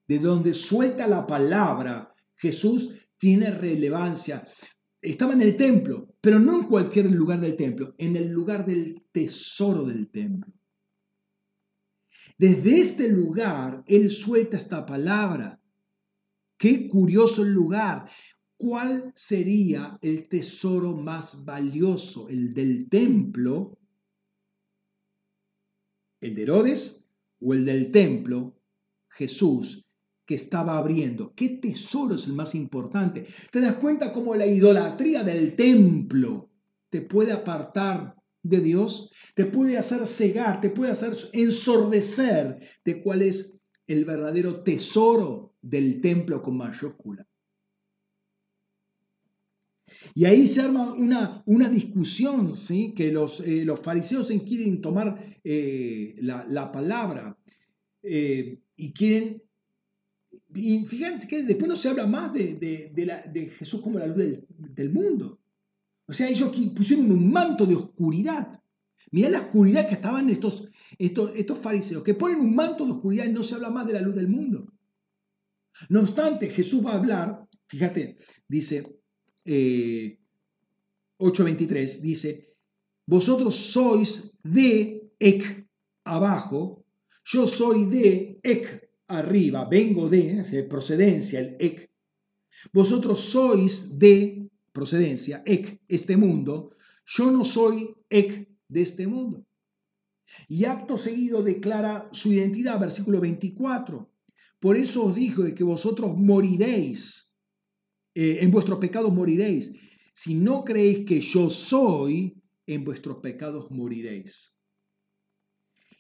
de 0.08 0.20
donde 0.20 0.54
suelta 0.54 1.08
la 1.08 1.26
palabra 1.26 2.14
Jesús 2.36 2.96
tiene 3.18 3.52
relevancia 3.52 4.46
estaba 5.02 5.34
en 5.34 5.42
el 5.42 5.56
templo, 5.56 6.16
pero 6.22 6.40
no 6.40 6.60
en 6.60 6.68
cualquier 6.68 7.12
lugar 7.12 7.40
del 7.40 7.56
templo, 7.56 7.96
en 7.98 8.16
el 8.16 8.30
lugar 8.30 8.66
del 8.66 9.02
tesoro 9.12 9.86
del 9.86 10.10
templo. 10.10 10.54
Desde 12.38 12.80
este 12.80 13.10
lugar, 13.10 13.84
él 13.88 14.12
suelta 14.12 14.58
esta 14.58 14.86
palabra. 14.86 15.62
Qué 16.58 16.88
curioso 16.88 17.44
el 17.44 17.54
lugar. 17.54 18.10
¿Cuál 18.58 19.12
sería 19.16 19.98
el 20.02 20.28
tesoro 20.28 20.96
más 20.96 21.46
valioso? 21.46 22.30
¿El 22.30 22.54
del 22.54 22.90
templo? 22.90 23.78
¿El 26.22 26.36
de 26.36 26.44
Herodes 26.44 27.10
o 27.42 27.54
el 27.54 27.66
del 27.66 27.92
templo? 27.92 28.58
Jesús 29.10 29.89
que 30.30 30.36
estaba 30.36 30.78
abriendo. 30.78 31.34
¿Qué 31.34 31.50
tesoro 31.50 32.14
es 32.14 32.28
el 32.28 32.34
más 32.34 32.54
importante? 32.54 33.26
¿Te 33.52 33.60
das 33.60 33.78
cuenta 33.78 34.14
cómo 34.14 34.36
la 34.36 34.46
idolatría 34.46 35.24
del 35.24 35.56
templo 35.56 36.52
te 36.92 37.02
puede 37.02 37.32
apartar 37.32 38.14
de 38.44 38.60
Dios? 38.60 39.12
Te 39.34 39.46
puede 39.46 39.80
hacer 39.80 40.06
cegar, 40.06 40.62
te 40.62 40.70
puede 40.70 40.92
hacer 40.92 41.18
ensordecer 41.34 42.60
de 42.86 43.02
cuál 43.02 43.24
es 43.24 43.60
el 43.88 44.06
verdadero 44.06 44.62
tesoro 44.62 45.56
del 45.64 46.00
templo 46.00 46.44
con 46.44 46.58
mayúscula. 46.58 47.28
Y 50.14 50.26
ahí 50.26 50.46
se 50.46 50.62
arma 50.62 50.94
una, 50.94 51.42
una 51.48 51.70
discusión, 51.70 52.56
¿sí? 52.56 52.94
que 52.96 53.12
los, 53.12 53.40
eh, 53.40 53.66
los 53.66 53.80
fariseos 53.80 54.28
quieren 54.48 54.80
tomar 54.80 55.18
eh, 55.44 56.18
la, 56.20 56.72
palabra 56.72 57.36
eh, 58.04 58.60
y 58.76 58.94
quieren 58.94 59.49
y 60.54 60.86
fíjense 60.88 61.28
que 61.28 61.44
después 61.44 61.70
no 61.70 61.76
se 61.76 61.90
habla 61.90 62.08
más 62.08 62.34
de, 62.34 63.54
Jesús 63.58 63.82
como 63.82 64.00
la 64.00 64.08
luz 64.08 64.18
del, 64.18 64.90
mundo. 64.92 65.40
O 66.08 66.14
sea, 66.14 66.28
ellos 66.28 66.52
pusieron 66.76 67.12
un 67.12 67.32
manto 67.32 67.66
de 67.66 67.76
oscuridad. 67.76 68.60
Mirá 69.12 69.30
la 69.30 69.42
oscuridad 69.42 69.88
que 69.88 69.96
estaban 69.96 70.30
estos, 70.30 70.70
estos, 70.98 71.32
estos 71.36 71.60
fariseos, 71.60 72.04
que 72.04 72.16
ponen 72.16 72.40
un 72.40 72.56
manto 72.56 72.86
de 72.86 72.94
oscuridad 72.94 73.26
y 73.26 73.34
no 73.34 73.44
se 73.44 73.56
habla 73.56 73.70
más 73.70 73.88
de 73.88 73.94
la 73.94 74.02
luz 74.02 74.16
del 74.16 74.28
mundo. 74.28 74.74
No 75.88 76.02
obstante, 76.02 76.50
Jesús 76.50 76.86
va 76.86 76.94
a 76.94 76.98
hablar, 76.98 77.48
fíjate, 77.68 78.18
dice 78.48 79.02
8.23, 79.46 81.72
eh, 81.72 82.00
dice, 82.02 82.56
vosotros 83.06 83.56
sois 83.56 84.36
de 84.44 85.12
Ek 85.20 85.68
abajo, 86.04 86.86
yo 87.24 87.46
soy 87.46 87.86
de 87.86 88.40
Ek 88.44 88.89
arriba, 89.10 89.66
vengo 89.66 90.08
de, 90.08 90.66
procedencia, 90.70 91.40
el 91.40 91.58
ek. 91.60 91.90
Vosotros 92.72 93.20
sois 93.22 93.98
de 94.00 94.50
procedencia, 94.72 95.44
ek, 95.46 95.82
este 95.88 96.16
mundo. 96.16 96.76
Yo 97.06 97.32
no 97.32 97.44
soy 97.44 97.96
ek 98.10 98.48
de 98.68 98.82
este 98.82 99.08
mundo. 99.08 99.46
Y 100.48 100.66
acto 100.66 100.98
seguido 100.98 101.42
declara 101.42 102.08
su 102.12 102.32
identidad, 102.32 102.80
versículo 102.80 103.20
24. 103.20 104.14
Por 104.60 104.78
eso 104.78 105.06
os 105.06 105.16
dijo 105.16 105.44
que 105.56 105.64
vosotros 105.64 106.16
moriréis, 106.16 107.36
eh, 108.14 108.40
en 108.42 108.52
vuestros 108.52 108.80
pecados 108.80 109.12
moriréis. 109.12 109.74
Si 110.14 110.36
no 110.36 110.64
creéis 110.64 111.06
que 111.06 111.22
yo 111.22 111.50
soy, 111.50 112.44
en 112.68 112.84
vuestros 112.84 113.18
pecados 113.18 113.72
moriréis. 113.72 114.59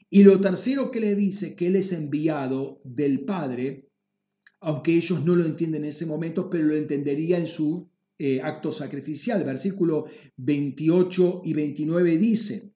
Y 0.10 0.24
lo 0.24 0.42
tercero 0.42 0.90
que 0.90 1.00
le 1.00 1.16
dice, 1.16 1.56
que 1.56 1.68
Él 1.68 1.76
es 1.76 1.92
enviado 1.92 2.80
del 2.84 3.26
Padre, 3.26 3.90
aunque 4.60 4.94
ellos 4.94 5.24
no 5.24 5.36
lo 5.36 5.46
entienden 5.46 5.84
en 5.84 5.92
ese 5.92 6.06
momento, 6.06 6.50
pero 6.50 6.66
lo 6.66 6.76
entendería 6.76 7.38
en 7.38 7.48
su 7.48 7.90
eh, 8.18 8.42
acto 8.42 8.72
sacrificial. 8.72 9.44
Versículo 9.44 10.06
28 10.38 11.44
y 11.46 11.54
29 11.54 12.18
dice, 12.18 12.74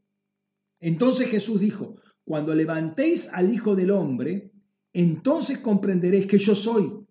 entonces 0.80 1.30
Jesús 1.30 1.60
dijo, 1.60 1.95
cuando 2.24 2.53
levantéis 2.53 3.30
al 3.30 3.53
Hijo 3.53 3.76
del 3.76 3.92
Hombre, 3.92 4.52
entonces 4.94 5.58
comprenderéis 5.58 6.28
que 6.28 6.38
yo 6.38 6.56
soy 6.56 7.06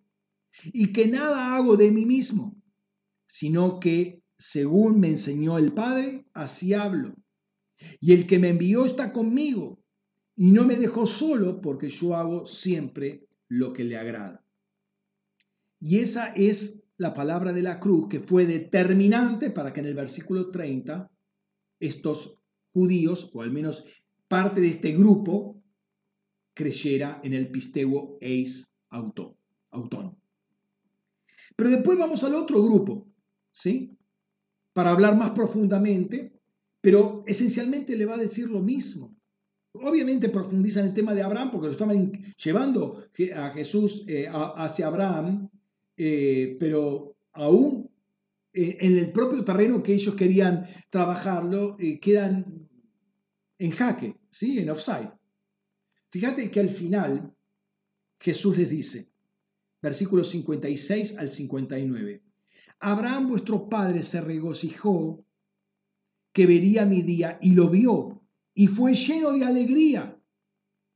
y 0.72 0.92
que 0.92 1.08
nada 1.08 1.56
hago 1.56 1.76
de 1.76 1.90
mí 1.90 2.06
mismo, 2.06 2.62
sino 3.26 3.80
que 3.80 4.22
según 4.38 5.00
me 5.00 5.08
enseñó 5.08 5.58
el 5.58 5.72
Padre, 5.72 6.26
así 6.32 6.74
hablo. 6.74 7.14
Y 8.00 8.12
el 8.12 8.26
que 8.26 8.38
me 8.38 8.50
envió 8.50 8.84
está 8.84 9.12
conmigo 9.12 9.81
y 10.34 10.52
no 10.52 10.64
me 10.64 10.76
dejó 10.76 11.06
solo 11.06 11.60
porque 11.60 11.88
yo 11.88 12.16
hago 12.16 12.46
siempre 12.46 13.26
lo 13.48 13.72
que 13.72 13.84
le 13.84 13.96
agrada. 13.96 14.44
Y 15.78 15.98
esa 15.98 16.28
es 16.28 16.88
la 16.96 17.12
palabra 17.12 17.52
de 17.52 17.62
la 17.62 17.80
cruz 17.80 18.08
que 18.08 18.20
fue 18.20 18.46
determinante 18.46 19.50
para 19.50 19.72
que 19.72 19.80
en 19.80 19.86
el 19.86 19.94
versículo 19.94 20.48
30 20.48 21.10
estos 21.80 22.40
judíos, 22.72 23.30
o 23.34 23.42
al 23.42 23.50
menos 23.50 23.84
parte 24.28 24.60
de 24.60 24.68
este 24.68 24.92
grupo, 24.92 25.60
creyera 26.54 27.20
en 27.24 27.32
el 27.34 27.50
pistego 27.50 28.18
eis 28.20 28.78
autón. 28.88 29.36
autón. 29.70 30.18
Pero 31.56 31.70
después 31.70 31.98
vamos 31.98 32.24
al 32.24 32.34
otro 32.34 32.62
grupo, 32.62 33.08
¿sí? 33.50 33.98
Para 34.72 34.90
hablar 34.90 35.16
más 35.16 35.32
profundamente, 35.32 36.40
pero 36.80 37.24
esencialmente 37.26 37.96
le 37.96 38.06
va 38.06 38.14
a 38.14 38.18
decir 38.18 38.48
lo 38.48 38.62
mismo. 38.62 39.16
Obviamente 39.74 40.28
profundizan 40.28 40.86
el 40.86 40.94
tema 40.94 41.14
de 41.14 41.22
Abraham 41.22 41.50
porque 41.50 41.66
lo 41.66 41.72
estaban 41.72 42.12
llevando 42.36 43.04
a 43.34 43.50
Jesús 43.50 44.04
eh, 44.06 44.28
hacia 44.30 44.86
Abraham, 44.86 45.48
eh, 45.96 46.56
pero 46.60 47.16
aún 47.32 47.90
eh, 48.52 48.76
en 48.80 48.98
el 48.98 49.10
propio 49.12 49.42
terreno 49.44 49.82
que 49.82 49.94
ellos 49.94 50.14
querían 50.14 50.66
trabajarlo, 50.90 51.78
quedan 52.02 52.68
en 53.58 53.70
jaque, 53.70 54.20
¿sí? 54.28 54.58
en 54.58 54.68
offside. 54.68 55.10
Fíjate 56.10 56.50
que 56.50 56.60
al 56.60 56.68
final 56.68 57.34
Jesús 58.20 58.58
les 58.58 58.68
dice, 58.68 59.10
versículos 59.80 60.28
56 60.28 61.16
al 61.16 61.30
59, 61.30 62.22
Abraham 62.80 63.28
vuestro 63.28 63.70
padre 63.70 64.02
se 64.02 64.20
regocijó 64.20 65.24
que 66.32 66.46
vería 66.46 66.84
mi 66.84 67.00
día 67.00 67.38
y 67.40 67.54
lo 67.54 67.70
vio 67.70 68.21
y 68.54 68.66
fue 68.66 68.94
lleno 68.94 69.32
de 69.32 69.44
alegría. 69.44 70.18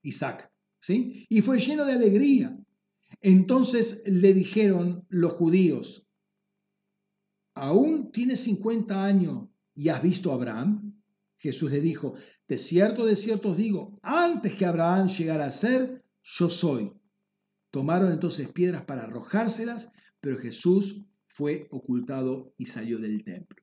Isaac, 0.02 0.52
¿sí? 0.78 1.26
Y 1.28 1.42
fue 1.42 1.58
lleno 1.58 1.84
de 1.84 1.92
alegría. 1.92 2.56
Entonces 3.20 4.02
le 4.06 4.34
dijeron 4.34 5.06
los 5.08 5.32
judíos, 5.32 6.06
¿aún 7.54 8.12
tienes 8.12 8.40
50 8.40 9.04
años 9.04 9.48
y 9.74 9.88
has 9.88 10.02
visto 10.02 10.30
a 10.30 10.34
Abraham? 10.34 11.02
Jesús 11.38 11.70
le 11.70 11.80
dijo, 11.80 12.14
de 12.48 12.58
cierto, 12.58 13.04
de 13.04 13.16
cierto 13.16 13.50
os 13.50 13.56
digo, 13.56 13.98
antes 14.02 14.54
que 14.54 14.64
Abraham 14.64 15.08
llegara 15.08 15.46
a 15.46 15.52
ser, 15.52 16.04
yo 16.22 16.50
soy. 16.50 16.92
Tomaron 17.70 18.12
entonces 18.12 18.48
piedras 18.48 18.84
para 18.84 19.04
arrojárselas, 19.04 19.92
pero 20.20 20.38
Jesús 20.38 21.06
fue 21.26 21.68
ocultado 21.70 22.54
y 22.56 22.66
salió 22.66 22.98
del 22.98 23.22
templo. 23.24 23.62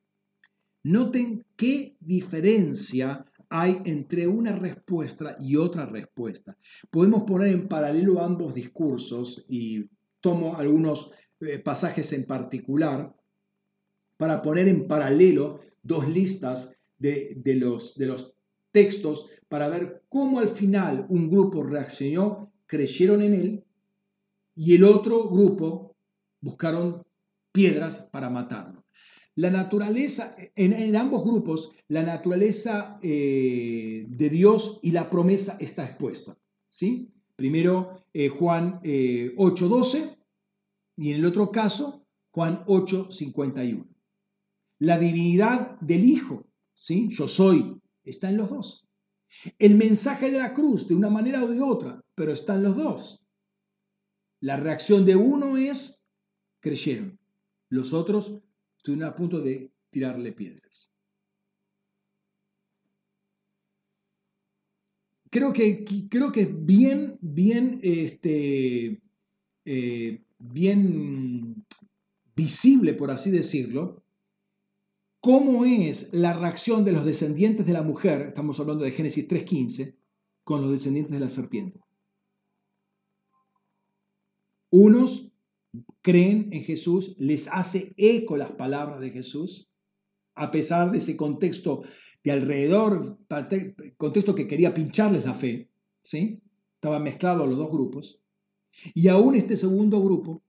Noten 0.84 1.44
qué 1.56 1.96
diferencia 2.00 3.26
hay 3.48 3.80
entre 3.84 4.26
una 4.26 4.52
respuesta 4.52 5.36
y 5.40 5.56
otra 5.56 5.86
respuesta. 5.86 6.56
Podemos 6.90 7.24
poner 7.24 7.48
en 7.48 7.68
paralelo 7.68 8.20
ambos 8.20 8.54
discursos 8.54 9.44
y 9.48 9.88
tomo 10.20 10.56
algunos 10.56 11.12
eh, 11.40 11.58
pasajes 11.58 12.12
en 12.12 12.26
particular 12.26 13.14
para 14.16 14.42
poner 14.42 14.68
en 14.68 14.86
paralelo 14.86 15.58
dos 15.82 16.08
listas 16.08 16.78
de, 16.98 17.42
los, 17.58 17.96
de 17.96 18.06
los 18.06 18.34
textos 18.70 19.30
para 19.48 19.68
ver 19.68 20.04
cómo 20.08 20.38
al 20.38 20.48
final 20.48 21.06
un 21.08 21.28
grupo 21.28 21.62
reaccionó, 21.62 22.52
creyeron 22.66 23.22
en 23.22 23.34
él 23.34 23.64
y 24.54 24.74
el 24.74 24.84
otro 24.84 25.28
grupo 25.28 25.96
buscaron 26.40 27.04
piedras 27.52 28.08
para 28.12 28.30
matarlo. 28.30 28.83
La 29.36 29.50
naturaleza, 29.50 30.36
en, 30.54 30.94
ambos 30.94 31.24
grupos, 31.24 31.72
la 31.88 32.04
naturaleza 32.04 33.00
eh, 33.02 34.06
de 34.08 34.30
Dios 34.30 34.78
y 34.82 34.92
la 34.92 35.10
promesa 35.10 35.56
está 35.58 35.84
expuesta. 35.84 36.38
¿sí? 36.68 37.12
Primero 37.34 38.04
eh, 38.12 38.28
Juan 38.28 38.80
8.12 38.82 39.96
eh, 39.96 40.18
y 40.96 41.10
en 41.10 41.16
el 41.16 41.26
otro 41.26 41.50
caso 41.50 42.06
Juan 42.30 42.64
8.51. 42.66 43.88
La 44.78 44.98
divinidad 44.98 45.80
del 45.80 46.04
Hijo, 46.04 46.46
¿sí? 46.72 47.08
yo 47.10 47.26
soy, 47.26 47.80
está 48.04 48.28
en 48.28 48.36
los 48.36 48.50
dos. 48.50 48.88
El 49.58 49.76
mensaje 49.76 50.30
de 50.30 50.38
la 50.38 50.54
cruz, 50.54 50.86
de 50.86 50.94
una 50.94 51.10
manera 51.10 51.42
o 51.42 51.48
de 51.48 51.60
otra, 51.60 52.00
pero 52.14 52.32
está 52.32 52.54
en 52.54 52.62
los 52.62 52.76
dos. 52.76 53.26
La 54.40 54.56
reacción 54.56 55.04
de 55.04 55.16
uno 55.16 55.56
es, 55.56 56.08
creyeron. 56.60 57.18
Los 57.68 57.92
otros 57.92 58.42
estuvieron 58.84 59.08
a 59.08 59.16
punto 59.16 59.40
de 59.40 59.72
tirarle 59.88 60.32
piedras. 60.32 60.92
Creo 65.30 65.54
que, 65.54 65.86
creo 66.10 66.30
que 66.30 66.42
es 66.42 66.66
bien, 66.66 67.16
bien, 67.22 67.80
este, 67.82 69.00
eh, 69.64 70.22
bien 70.38 71.64
visible, 72.36 72.92
por 72.92 73.10
así 73.10 73.30
decirlo, 73.30 74.04
cómo 75.18 75.64
es 75.64 76.12
la 76.12 76.34
reacción 76.34 76.84
de 76.84 76.92
los 76.92 77.06
descendientes 77.06 77.64
de 77.64 77.72
la 77.72 77.82
mujer, 77.82 78.26
estamos 78.28 78.60
hablando 78.60 78.84
de 78.84 78.92
Génesis 78.92 79.26
3.15, 79.26 79.96
con 80.44 80.60
los 80.60 80.70
descendientes 80.70 81.14
de 81.14 81.20
la 81.20 81.30
serpiente. 81.30 81.80
Unos 84.68 85.33
creen 86.04 86.50
en 86.52 86.62
Jesús, 86.62 87.16
les 87.18 87.48
hace 87.48 87.94
eco 87.96 88.36
las 88.36 88.52
palabras 88.52 89.00
de 89.00 89.10
Jesús, 89.10 89.70
a 90.34 90.50
pesar 90.50 90.92
de 90.92 90.98
ese 90.98 91.16
contexto 91.16 91.82
de 92.22 92.30
alrededor, 92.30 93.18
contexto 93.96 94.34
que 94.34 94.46
quería 94.46 94.74
pincharles 94.74 95.24
la 95.24 95.32
fe, 95.32 95.70
¿sí? 96.02 96.42
Estaban 96.74 97.02
mezclados 97.02 97.48
los 97.48 97.56
dos 97.56 97.70
grupos. 97.70 98.22
Y 98.92 99.08
aún 99.08 99.34
este 99.34 99.56
segundo 99.56 100.02
grupo, 100.02 100.42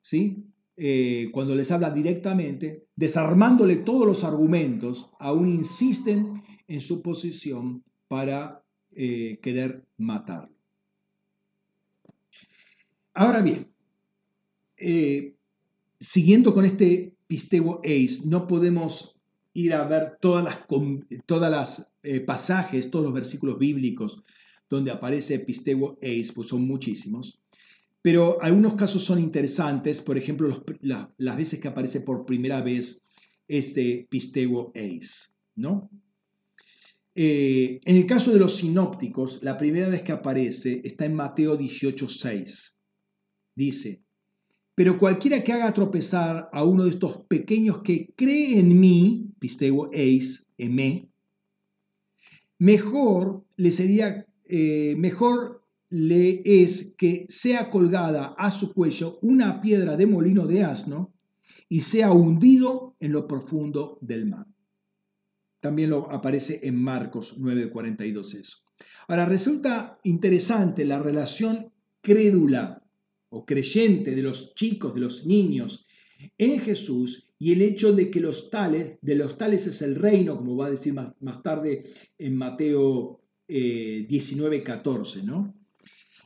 ¿sí? 0.00 0.46
Eh, 0.76 1.30
cuando 1.32 1.56
les 1.56 1.72
habla 1.72 1.90
directamente, 1.90 2.86
desarmándole 2.94 3.74
todos 3.74 4.06
los 4.06 4.22
argumentos, 4.22 5.10
aún 5.18 5.48
insisten 5.48 6.44
en 6.68 6.80
su 6.80 7.02
posición 7.02 7.82
para 8.06 8.64
eh, 8.92 9.40
querer 9.42 9.84
matarlo. 9.96 10.54
Ahora 13.14 13.42
bien, 13.42 13.70
eh, 14.80 15.36
siguiendo 15.98 16.54
con 16.54 16.64
este 16.64 17.14
pisteo 17.26 17.80
ace, 17.84 18.22
no 18.26 18.46
podemos 18.46 19.20
ir 19.52 19.74
a 19.74 19.86
ver 19.86 20.18
todas 20.20 20.44
las, 20.44 20.58
todas 21.26 21.50
las 21.50 21.92
eh, 22.02 22.20
pasajes, 22.20 22.90
todos 22.90 23.04
los 23.04 23.14
versículos 23.14 23.58
bíblicos 23.58 24.24
donde 24.68 24.92
aparece 24.92 25.40
pisteo 25.40 25.98
ace, 26.00 26.32
pues 26.34 26.48
son 26.48 26.66
muchísimos. 26.66 27.40
Pero 28.02 28.40
algunos 28.40 28.74
casos 28.74 29.04
son 29.04 29.18
interesantes, 29.18 30.00
por 30.00 30.16
ejemplo, 30.16 30.64
las 30.80 31.36
veces 31.36 31.60
que 31.60 31.68
aparece 31.68 32.00
por 32.00 32.24
primera 32.24 32.62
vez 32.62 33.02
este 33.46 34.06
pisteo 34.08 34.72
ace, 34.74 35.34
¿no? 35.56 35.90
Eh, 37.14 37.80
en 37.84 37.96
el 37.96 38.06
caso 38.06 38.32
de 38.32 38.38
los 38.38 38.56
sinópticos, 38.56 39.42
la 39.42 39.58
primera 39.58 39.88
vez 39.88 40.02
que 40.02 40.12
aparece 40.12 40.80
está 40.84 41.04
en 41.04 41.14
Mateo 41.14 41.58
18:6. 41.58 42.78
Dice, 43.54 44.04
pero 44.80 44.96
cualquiera 44.96 45.44
que 45.44 45.52
haga 45.52 45.74
tropezar 45.74 46.48
a 46.50 46.64
uno 46.64 46.84
de 46.84 46.90
estos 46.92 47.26
pequeños 47.26 47.82
que 47.82 48.14
cree 48.16 48.58
en 48.58 48.80
mí, 48.80 49.30
pisteo 49.38 49.90
eis, 49.92 50.48
eme, 50.56 51.10
mejor 52.58 53.44
le 53.58 53.72
sería, 53.72 54.26
eh, 54.46 54.94
mejor 54.96 55.66
le 55.90 56.40
es 56.62 56.94
que 56.96 57.26
sea 57.28 57.68
colgada 57.68 58.34
a 58.38 58.50
su 58.50 58.72
cuello 58.72 59.18
una 59.20 59.60
piedra 59.60 59.98
de 59.98 60.06
molino 60.06 60.46
de 60.46 60.64
asno 60.64 61.12
y 61.68 61.82
sea 61.82 62.12
hundido 62.12 62.96
en 63.00 63.12
lo 63.12 63.26
profundo 63.26 63.98
del 64.00 64.24
mar. 64.24 64.46
También 65.60 65.90
lo 65.90 66.10
aparece 66.10 66.60
en 66.62 66.82
Marcos 66.82 67.36
9:42 67.38 68.32
eso. 68.32 68.56
Ahora 69.08 69.26
resulta 69.26 69.98
interesante 70.04 70.86
la 70.86 70.98
relación 70.98 71.70
crédula 72.00 72.79
o 73.30 73.44
creyente 73.44 74.14
de 74.14 74.22
los 74.22 74.54
chicos, 74.54 74.94
de 74.94 75.00
los 75.00 75.26
niños 75.26 75.86
en 76.36 76.60
Jesús 76.60 77.32
y 77.38 77.52
el 77.52 77.62
hecho 77.62 77.92
de 77.92 78.10
que 78.10 78.20
los 78.20 78.50
tales, 78.50 78.98
de 79.00 79.14
los 79.14 79.38
tales 79.38 79.66
es 79.66 79.80
el 79.82 79.96
reino, 79.96 80.36
como 80.36 80.56
va 80.56 80.66
a 80.66 80.70
decir 80.70 80.92
más, 80.92 81.42
tarde 81.42 81.84
en 82.18 82.36
Mateo 82.36 83.22
eh, 83.48 84.04
19, 84.08 84.62
14, 84.62 85.22
¿no? 85.22 85.54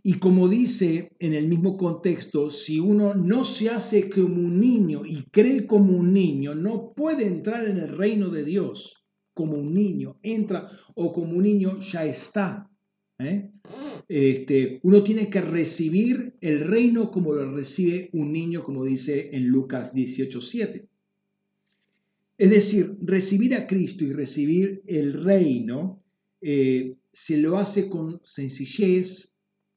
Y 0.06 0.18
como 0.18 0.48
dice 0.48 1.16
en 1.18 1.32
el 1.32 1.48
mismo 1.48 1.78
contexto, 1.78 2.50
si 2.50 2.78
uno 2.78 3.14
no 3.14 3.44
se 3.44 3.70
hace 3.70 4.10
como 4.10 4.34
un 4.34 4.60
niño 4.60 5.06
y 5.06 5.22
cree 5.30 5.66
como 5.66 5.96
un 5.96 6.12
niño, 6.12 6.54
no 6.54 6.92
puede 6.94 7.26
entrar 7.26 7.66
en 7.66 7.78
el 7.78 7.88
reino 7.88 8.28
de 8.28 8.44
Dios 8.44 9.06
como 9.32 9.54
un 9.54 9.72
niño. 9.72 10.18
Entra 10.22 10.68
o 10.94 11.10
como 11.10 11.38
un 11.38 11.44
niño 11.44 11.80
ya 11.80 12.04
está. 12.04 12.70
¿eh? 13.18 13.50
Este, 14.08 14.80
uno 14.82 15.02
tiene 15.02 15.30
que 15.30 15.40
recibir 15.40 16.34
el 16.40 16.60
reino 16.60 17.10
como 17.10 17.32
lo 17.32 17.50
recibe 17.52 18.10
un 18.12 18.32
niño, 18.32 18.62
como 18.62 18.84
dice 18.84 19.30
en 19.32 19.46
Lucas 19.46 19.94
18:7. 19.94 20.88
Es 22.36 22.50
decir, 22.50 22.98
recibir 23.02 23.54
a 23.54 23.66
Cristo 23.66 24.04
y 24.04 24.12
recibir 24.12 24.82
el 24.86 25.12
reino 25.24 26.02
eh, 26.40 26.96
se 27.12 27.38
lo 27.38 27.58
hace 27.58 27.88
con 27.88 28.18
sencillez, 28.22 29.36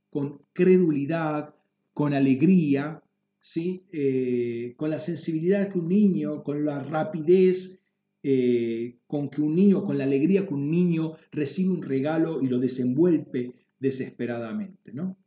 con 0.10 0.42
credulidad, 0.54 1.56
con 1.94 2.14
alegría, 2.14 3.04
¿sí? 3.40 3.84
Eh, 3.92 4.74
con 4.76 4.90
la 4.90 5.00
sensibilidad 5.00 5.72
que 5.72 5.80
un 5.80 5.88
niño, 5.88 6.44
con 6.44 6.66
la 6.66 6.84
rapidez 6.84 7.78
eh, 8.30 8.98
con 9.08 9.30
que 9.30 9.42
un 9.42 9.56
niño, 9.56 9.86
con 9.86 9.98
la 9.98 10.04
alegría 10.04 10.46
que 10.46 10.54
un 10.54 10.70
niño 10.70 11.14
recibe 11.32 11.70
un 11.70 11.82
regalo 11.82 12.42
y 12.42 12.48
lo 12.48 12.60
desenvuelve 12.60 13.54
desesperadamente. 13.80 14.94
¿no? 14.94 15.18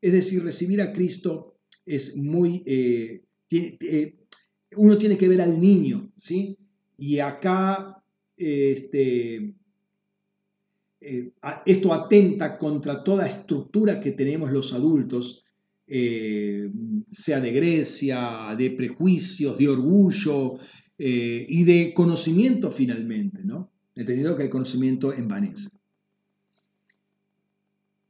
Es 0.00 0.12
decir, 0.12 0.42
recibir 0.42 0.80
a 0.80 0.92
Cristo 0.92 1.56
es 1.84 2.16
muy... 2.16 2.62
Eh, 2.66 3.24
eh, 3.50 4.14
uno 4.76 4.98
tiene 4.98 5.16
que 5.16 5.28
ver 5.28 5.40
al 5.40 5.58
niño, 5.58 6.12
¿sí? 6.14 6.58
Y 6.98 7.18
acá 7.20 8.04
este, 8.36 9.54
esto 11.64 11.94
atenta 11.94 12.58
contra 12.58 13.02
toda 13.02 13.26
estructura 13.26 13.98
que 13.98 14.12
tenemos 14.12 14.52
los 14.52 14.74
adultos, 14.74 15.46
sea 15.86 17.40
de 17.40 17.52
Grecia, 17.52 18.54
de 18.58 18.70
prejuicios, 18.72 19.56
de 19.56 19.68
orgullo, 19.68 20.58
eh, 21.00 21.46
y 21.48 21.62
de 21.62 21.94
conocimiento 21.94 22.72
finalmente, 22.72 23.44
¿no? 23.44 23.70
Entendido 23.94 24.36
que 24.36 24.42
el 24.42 24.50
conocimiento 24.50 25.12
envanece. 25.12 25.77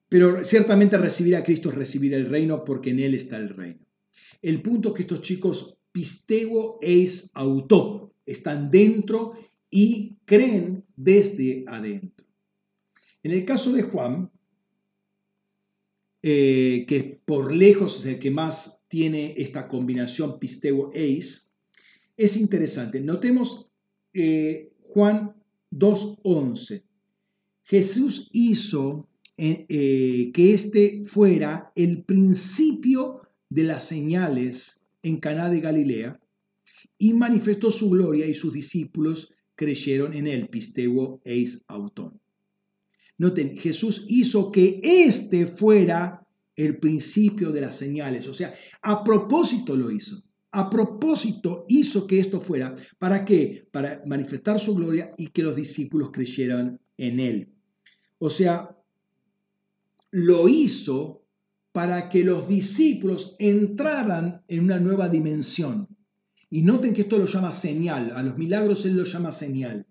Pero 0.09 0.43
ciertamente 0.45 0.97
recibir 0.97 1.37
a 1.37 1.45
Cristo 1.45 1.69
es 1.69 1.75
recibir 1.75 2.15
el 2.15 2.27
reino 2.27 2.65
porque 2.65 2.91
en 2.91 3.01
Él 3.01 3.15
está 3.15 3.37
el 3.37 3.51
reino. 3.51 3.87
El 4.41 4.63
punto 4.63 4.95
que 4.95 5.03
estos 5.03 5.23
chicos 5.23 5.79
pistego 5.93 6.79
es 6.81 7.31
auto, 7.35 8.15
están 8.25 8.71
dentro 8.71 9.33
y 9.71 10.17
creen 10.25 10.85
desde 10.97 11.65
adentro. 11.67 12.27
En 13.23 13.33
el 13.33 13.45
caso 13.45 13.73
de 13.73 13.83
Juan, 13.83 14.31
eh, 16.23 16.85
que 16.89 17.21
por 17.25 17.55
lejos 17.55 18.01
es 18.01 18.07
el 18.07 18.19
que 18.19 18.31
más 18.31 18.85
tiene 18.89 19.35
esta 19.37 19.69
combinación 19.69 20.39
pistego 20.39 20.91
eis, 20.95 21.51
es 22.17 22.37
interesante. 22.37 23.01
Notemos 23.01 23.71
eh, 24.13 24.73
Juan 24.83 25.35
2.11. 25.71 26.83
Jesús 27.63 28.31
hizo 28.33 29.09
eh, 29.39 30.33
que 30.35 30.53
este 30.53 31.05
fuera 31.05 31.73
el 31.77 32.03
principio 32.03 33.23
de 33.49 33.63
las 33.63 33.85
señales 33.85 34.89
en 35.03 35.19
Caná 35.19 35.49
de 35.49 35.61
Galilea 35.61 36.21
y 36.99 37.13
manifestó 37.13 37.71
su 37.71 37.91
gloria 37.91 38.27
y 38.27 38.35
sus 38.35 38.53
discípulos 38.53 39.33
creyeron 39.55 40.15
en 40.15 40.27
él, 40.27 40.49
pisteo 40.49 41.21
eis 41.25 41.63
autón. 41.69 42.21
Noten, 43.17 43.57
Jesús 43.57 44.05
hizo 44.09 44.51
que 44.51 44.81
este 44.83 45.47
fuera 45.47 46.27
el 46.57 46.79
principio 46.79 47.53
de 47.53 47.61
las 47.61 47.77
señales. 47.77 48.27
O 48.27 48.35
sea, 48.35 48.53
a 48.83 49.05
propósito 49.05 49.77
lo 49.77 49.91
hizo. 49.91 50.25
A 50.51 50.71
propósito 50.71 51.65
hizo 51.69 52.07
que 52.07 52.19
esto 52.19 52.41
fuera. 52.41 52.75
¿Para 52.99 53.25
qué? 53.25 53.69
Para 53.71 54.03
manifestar 54.07 54.59
su 54.59 54.75
gloria 54.75 55.13
y 55.17 55.29
que 55.29 55.43
los 55.43 55.55
discípulos 55.55 56.11
creyeran 56.13 56.81
en 56.97 57.21
él. 57.21 57.53
O 58.19 58.31
sea, 58.31 58.78
lo 60.11 60.49
hizo 60.49 61.27
para 61.73 62.09
que 62.09 62.25
los 62.25 62.49
discípulos 62.49 63.37
entraran 63.39 64.43
en 64.49 64.65
una 64.65 64.79
nueva 64.79 65.09
dimensión. 65.09 65.89
Y 66.51 66.63
noten 66.63 66.95
que 66.95 67.03
esto 67.03 67.19
lo 67.19 67.27
llama 67.27 67.53
señal, 67.53 68.13
a 68.15 68.23
los 68.23 68.39
milagros 68.39 68.85
él 68.87 68.97
lo 68.97 69.05
llama 69.05 69.33
señal. 69.33 69.87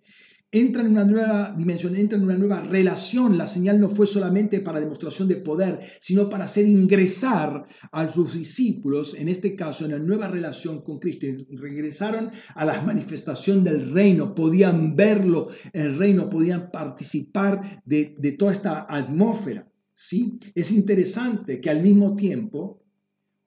Entra 0.50 0.82
en 0.82 0.90
una 0.90 1.04
nueva 1.04 1.54
dimensión, 1.58 1.96
entra 1.98 2.18
en 2.18 2.24
una 2.24 2.38
nueva 2.38 2.62
relación. 2.62 3.38
La 3.38 3.48
señal 3.48 3.82
no 3.82 3.90
fue 3.90 4.08
solamente 4.08 4.62
para 4.62 4.80
demostración 4.80 5.28
de 5.28 5.36
poder, 5.36 5.80
sino 6.00 6.30
para 6.30 6.46
hacer 6.46 6.66
ingresar 6.66 7.66
a 7.92 8.12
sus 8.12 8.34
discípulos, 8.34 9.14
en 9.14 9.28
este 9.28 9.56
caso, 9.56 9.86
en 9.86 9.94
una 9.94 10.04
nueva 10.04 10.30
relación 10.30 10.82
con 10.84 11.00
Cristo. 11.00 11.26
Y 11.26 11.58
regresaron 11.58 12.32
a 12.56 12.64
la 12.64 12.82
manifestación 12.82 13.64
del 13.66 13.92
reino, 13.92 14.34
podían 14.34 14.96
verlo, 14.96 15.50
el 15.74 15.98
reino, 15.98 16.30
podían 16.30 16.72
participar 16.72 17.84
de, 17.86 18.16
de 18.18 18.32
toda 18.32 18.54
esta 18.54 18.88
atmósfera. 18.90 19.68
¿Sí? 19.98 20.40
Es 20.54 20.72
interesante 20.72 21.60
que 21.60 21.72
al 21.72 21.82
mismo 21.82 22.16
tiempo 22.16 22.84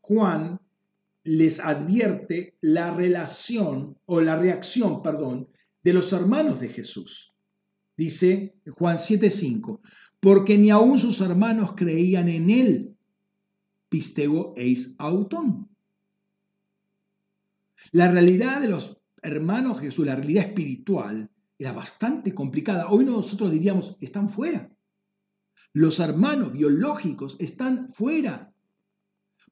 Juan 0.01 0.61
les 1.23 1.61
advierte 1.61 2.57
la 2.61 2.93
relación 2.93 3.97
o 4.05 4.21
la 4.21 4.37
reacción, 4.37 5.01
perdón, 5.01 5.49
de 5.85 5.93
los 5.93 6.13
hermanos 6.13 6.59
de 6.59 6.71
Jesús. 6.71 7.37
Dice 7.97 8.57
Juan 8.69 8.99
7:5, 8.99 9.81
porque 10.19 10.59
ni 10.59 10.71
aun 10.71 10.99
sus 10.99 11.21
hermanos 11.21 11.75
creían 11.77 12.29
en 12.29 12.51
él. 12.51 12.97
Pistego 13.89 14.53
eis 14.57 14.97
autón. 14.99 15.69
La 17.93 18.11
realidad 18.11 18.61
de 18.61 18.69
los 18.69 19.01
hermanos 19.23 19.79
Jesús, 19.79 20.05
la 20.05 20.17
realidad 20.17 20.47
espiritual, 20.47 21.31
era 21.57 21.73
bastante 21.73 22.35
complicada. 22.35 22.89
Hoy 22.89 23.05
nosotros 23.05 23.53
diríamos, 23.53 23.97
están 24.01 24.29
fuera. 24.29 24.69
Los 25.73 26.01
hermanos 26.01 26.53
biológicos 26.53 27.37
están 27.39 27.91
fuera. 27.91 28.53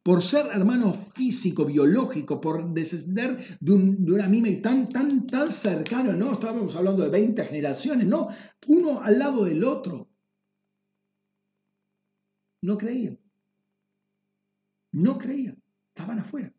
Por 0.02 0.22
ser 0.22 0.46
hermanos 0.52 0.96
físico, 1.12 1.64
biológico, 1.64 2.40
por 2.40 2.72
descender 2.72 3.58
de, 3.60 3.72
un, 3.72 4.04
de 4.04 4.12
una 4.12 4.28
mime 4.28 4.56
tan, 4.56 4.88
tan, 4.88 5.26
tan 5.26 5.50
cercano, 5.50 6.12
no 6.14 6.32
estábamos 6.32 6.74
hablando 6.76 7.02
de 7.02 7.10
20 7.10 7.44
generaciones, 7.44 8.06
no, 8.06 8.28
uno 8.68 9.02
al 9.02 9.18
lado 9.18 9.44
del 9.44 9.64
otro. 9.64 10.08
No 12.62 12.78
creían. 12.78 13.18
No 14.92 15.18
creían. 15.18 15.62
Estaban 15.88 16.20
afuera. 16.20 16.52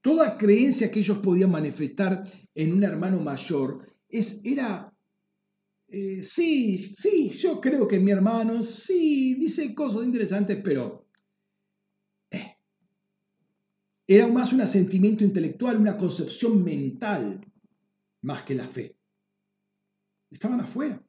Toda 0.00 0.38
creencia 0.38 0.90
que 0.90 1.00
ellos 1.00 1.18
podían 1.18 1.50
manifestar 1.50 2.24
en 2.54 2.72
un 2.72 2.84
hermano 2.84 3.20
mayor 3.20 3.80
es, 4.08 4.40
era 4.44 4.95
eh, 5.98 6.22
sí, 6.22 6.76
sí, 6.76 7.30
yo 7.30 7.58
creo 7.58 7.88
que 7.88 7.98
mi 7.98 8.10
hermano 8.10 8.62
sí 8.62 9.34
dice 9.36 9.74
cosas 9.74 10.04
interesantes, 10.04 10.60
pero 10.62 11.08
eh, 12.30 12.58
era 14.06 14.26
más 14.26 14.52
un 14.52 14.60
asentimiento 14.60 15.24
intelectual, 15.24 15.78
una 15.78 15.96
concepción 15.96 16.62
mental, 16.62 17.40
más 18.20 18.42
que 18.42 18.54
la 18.54 18.68
fe. 18.68 18.94
Estaban 20.30 20.60
afuera. 20.60 21.02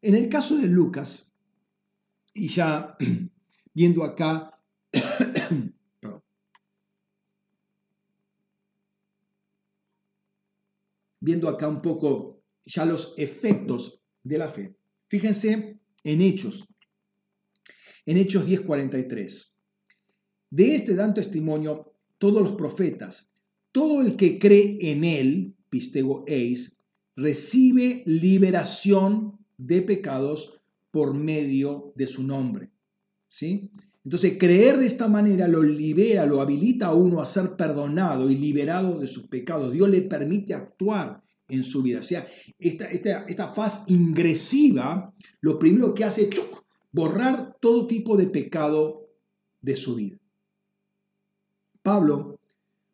En 0.00 0.14
el 0.14 0.30
caso 0.30 0.56
de 0.56 0.68
Lucas, 0.68 1.38
y 2.32 2.48
ya 2.48 2.96
viendo 3.74 4.02
acá, 4.02 4.58
viendo 11.20 11.50
acá 11.50 11.68
un 11.68 11.82
poco 11.82 12.33
ya 12.64 12.84
los 12.84 13.14
efectos 13.18 14.00
de 14.22 14.38
la 14.38 14.48
fe. 14.48 14.76
Fíjense 15.08 15.78
en 16.02 16.20
Hechos, 16.20 16.64
en 18.06 18.16
Hechos 18.16 18.46
10:43. 18.46 19.56
De 20.50 20.74
este 20.76 20.94
dan 20.94 21.14
testimonio 21.14 21.94
todos 22.18 22.42
los 22.42 22.52
profetas. 22.52 23.32
Todo 23.72 24.02
el 24.02 24.16
que 24.16 24.38
cree 24.38 24.78
en 24.92 25.02
él, 25.02 25.56
pistego 25.68 26.24
eis, 26.28 26.78
recibe 27.16 28.02
liberación 28.06 29.38
de 29.56 29.82
pecados 29.82 30.60
por 30.90 31.12
medio 31.14 31.92
de 31.96 32.06
su 32.06 32.22
nombre. 32.22 32.70
¿Sí? 33.26 33.72
Entonces, 34.04 34.36
creer 34.38 34.76
de 34.78 34.86
esta 34.86 35.08
manera 35.08 35.48
lo 35.48 35.62
libera, 35.62 36.26
lo 36.26 36.40
habilita 36.40 36.86
a 36.86 36.94
uno 36.94 37.20
a 37.20 37.26
ser 37.26 37.56
perdonado 37.56 38.30
y 38.30 38.36
liberado 38.36 39.00
de 39.00 39.06
sus 39.06 39.26
pecados. 39.26 39.72
Dios 39.72 39.88
le 39.88 40.02
permite 40.02 40.54
actuar 40.54 41.23
en 41.48 41.64
su 41.64 41.82
vida. 41.82 42.00
O 42.00 42.02
sea, 42.02 42.26
esta, 42.58 42.86
esta, 43.26 43.52
faz 43.54 43.84
ingresiva, 43.88 45.14
lo 45.40 45.58
primero 45.58 45.94
que 45.94 46.04
hace 46.04 46.28
es 46.28 46.40
borrar 46.92 47.56
todo 47.60 47.86
tipo 47.86 48.16
de 48.16 48.26
pecado 48.26 49.08
de 49.60 49.76
su 49.76 49.96
vida. 49.96 50.18
Pablo, 51.82 52.40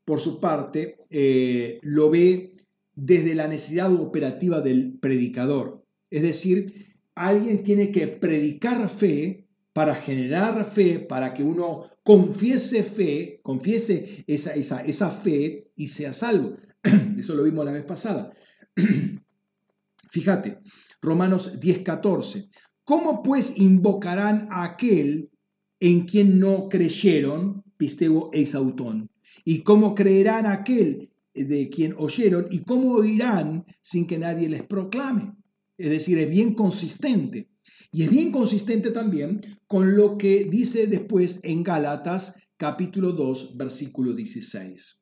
por 0.05 0.21
su 0.21 0.41
parte, 0.41 0.99
eh, 1.11 1.79
lo 1.83 2.11
ve 2.11 2.55
desde 2.95 3.35
la 3.35 3.47
necesidad 3.47 3.93
operativa 3.93 4.61
del 4.61 4.99
predicador. 4.99 5.85
Es 6.11 6.23
decir, 6.23 6.97
alguien 7.15 7.63
tiene 7.63 7.93
que 7.93 8.09
predicar 8.09 8.89
fe 8.89 9.47
para 9.73 9.95
generar 9.95 10.65
fe, 10.65 10.99
para 10.99 11.33
que 11.33 11.45
uno 11.45 11.85
confiese 12.03 12.83
fe, 12.83 13.41
confiese 13.43 14.25
esa, 14.27 14.55
esa, 14.55 14.85
esa 14.85 15.11
fe 15.11 15.71
y 15.77 15.87
sea 15.87 16.13
salvo. 16.13 16.57
Eso 17.19 17.35
lo 17.35 17.43
vimos 17.43 17.65
la 17.65 17.73
vez 17.73 17.85
pasada. 17.85 18.33
Fíjate, 20.11 20.59
Romanos 21.01 21.61
10:14. 21.61 22.49
¿Cómo 22.85 23.23
pues 23.23 23.59
invocarán 23.59 24.49
a 24.51 24.65
aquel 24.65 25.31
en 25.79 26.07
quien 26.07 26.39
no 26.41 26.69
creyeron? 26.69 27.63
Pisteo 27.77 28.31
e 28.33 28.41
Isautón. 28.41 29.11
¿Y 29.45 29.63
cómo 29.63 29.95
creerán 29.95 30.47
a 30.47 30.53
aquel 30.53 31.11
de 31.35 31.69
quien 31.71 31.95
oyeron? 31.97 32.47
¿Y 32.51 32.61
cómo 32.65 32.93
oirán 32.93 33.65
sin 33.81 34.07
que 34.07 34.19
nadie 34.19 34.49
les 34.49 34.65
proclame? 34.65 35.35
Es 35.79 35.91
decir, 35.91 36.19
es 36.19 36.29
bien 36.29 36.55
consistente. 36.55 37.49
Y 37.93 38.03
es 38.03 38.11
bien 38.11 38.31
consistente 38.31 38.91
también 38.91 39.41
con 39.67 39.97
lo 39.97 40.19
que 40.19 40.45
dice 40.45 40.87
después 40.87 41.41
en 41.43 41.63
Gálatas 41.63 42.37
capítulo 42.57 43.13
2, 43.13 43.57
versículo 43.57 44.13
16. 44.13 45.01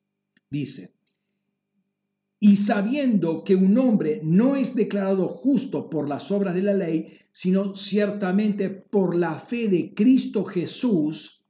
Dice, 0.49 0.95
y 2.39 2.55
sabiendo 2.55 3.43
que 3.43 3.55
un 3.55 3.77
hombre 3.77 4.21
no 4.23 4.55
es 4.55 4.75
declarado 4.75 5.27
justo 5.27 5.89
por 5.89 6.07
las 6.07 6.31
obras 6.31 6.55
de 6.55 6.63
la 6.63 6.73
ley, 6.73 7.17
sino 7.31 7.75
ciertamente 7.75 8.69
por 8.69 9.15
la 9.15 9.39
fe 9.39 9.67
de 9.67 9.93
Cristo 9.93 10.45
Jesús, 10.45 11.45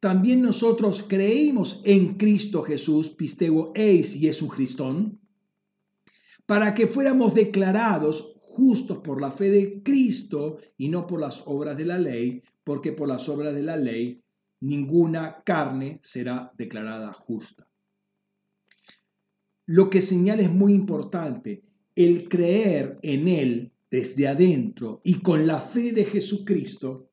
también 0.00 0.42
nosotros 0.42 1.04
creímos 1.08 1.80
en 1.84 2.18
Cristo 2.18 2.62
Jesús, 2.62 3.08
pistego 3.08 3.72
eis 3.74 4.14
y 4.14 4.30
para 6.46 6.74
que 6.74 6.86
fuéramos 6.86 7.34
declarados 7.34 8.36
justos 8.40 8.98
por 8.98 9.20
la 9.20 9.32
fe 9.32 9.50
de 9.50 9.82
Cristo 9.82 10.58
y 10.76 10.88
no 10.88 11.06
por 11.06 11.20
las 11.20 11.42
obras 11.46 11.76
de 11.76 11.84
la 11.84 11.98
ley, 11.98 12.42
porque 12.64 12.92
por 12.92 13.08
las 13.08 13.28
obras 13.28 13.54
de 13.54 13.62
la 13.62 13.76
ley 13.76 14.22
ninguna 14.60 15.42
carne 15.44 16.00
será 16.02 16.52
declarada 16.56 17.12
justa. 17.12 17.67
Lo 19.68 19.90
que 19.90 20.00
señala 20.00 20.40
es 20.40 20.50
muy 20.50 20.72
importante, 20.72 21.62
el 21.94 22.30
creer 22.30 22.98
en 23.02 23.28
Él 23.28 23.72
desde 23.90 24.26
adentro 24.26 25.02
y 25.04 25.20
con 25.20 25.46
la 25.46 25.60
fe 25.60 25.92
de 25.92 26.06
Jesucristo 26.06 27.10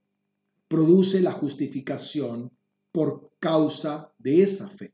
produce 0.69 1.19
la 1.19 1.34
justificación 1.34 2.53
por 2.93 3.34
causa 3.42 4.14
de 4.19 4.42
esa 4.42 4.69
fe. 4.69 4.93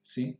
¿Sí? 0.00 0.38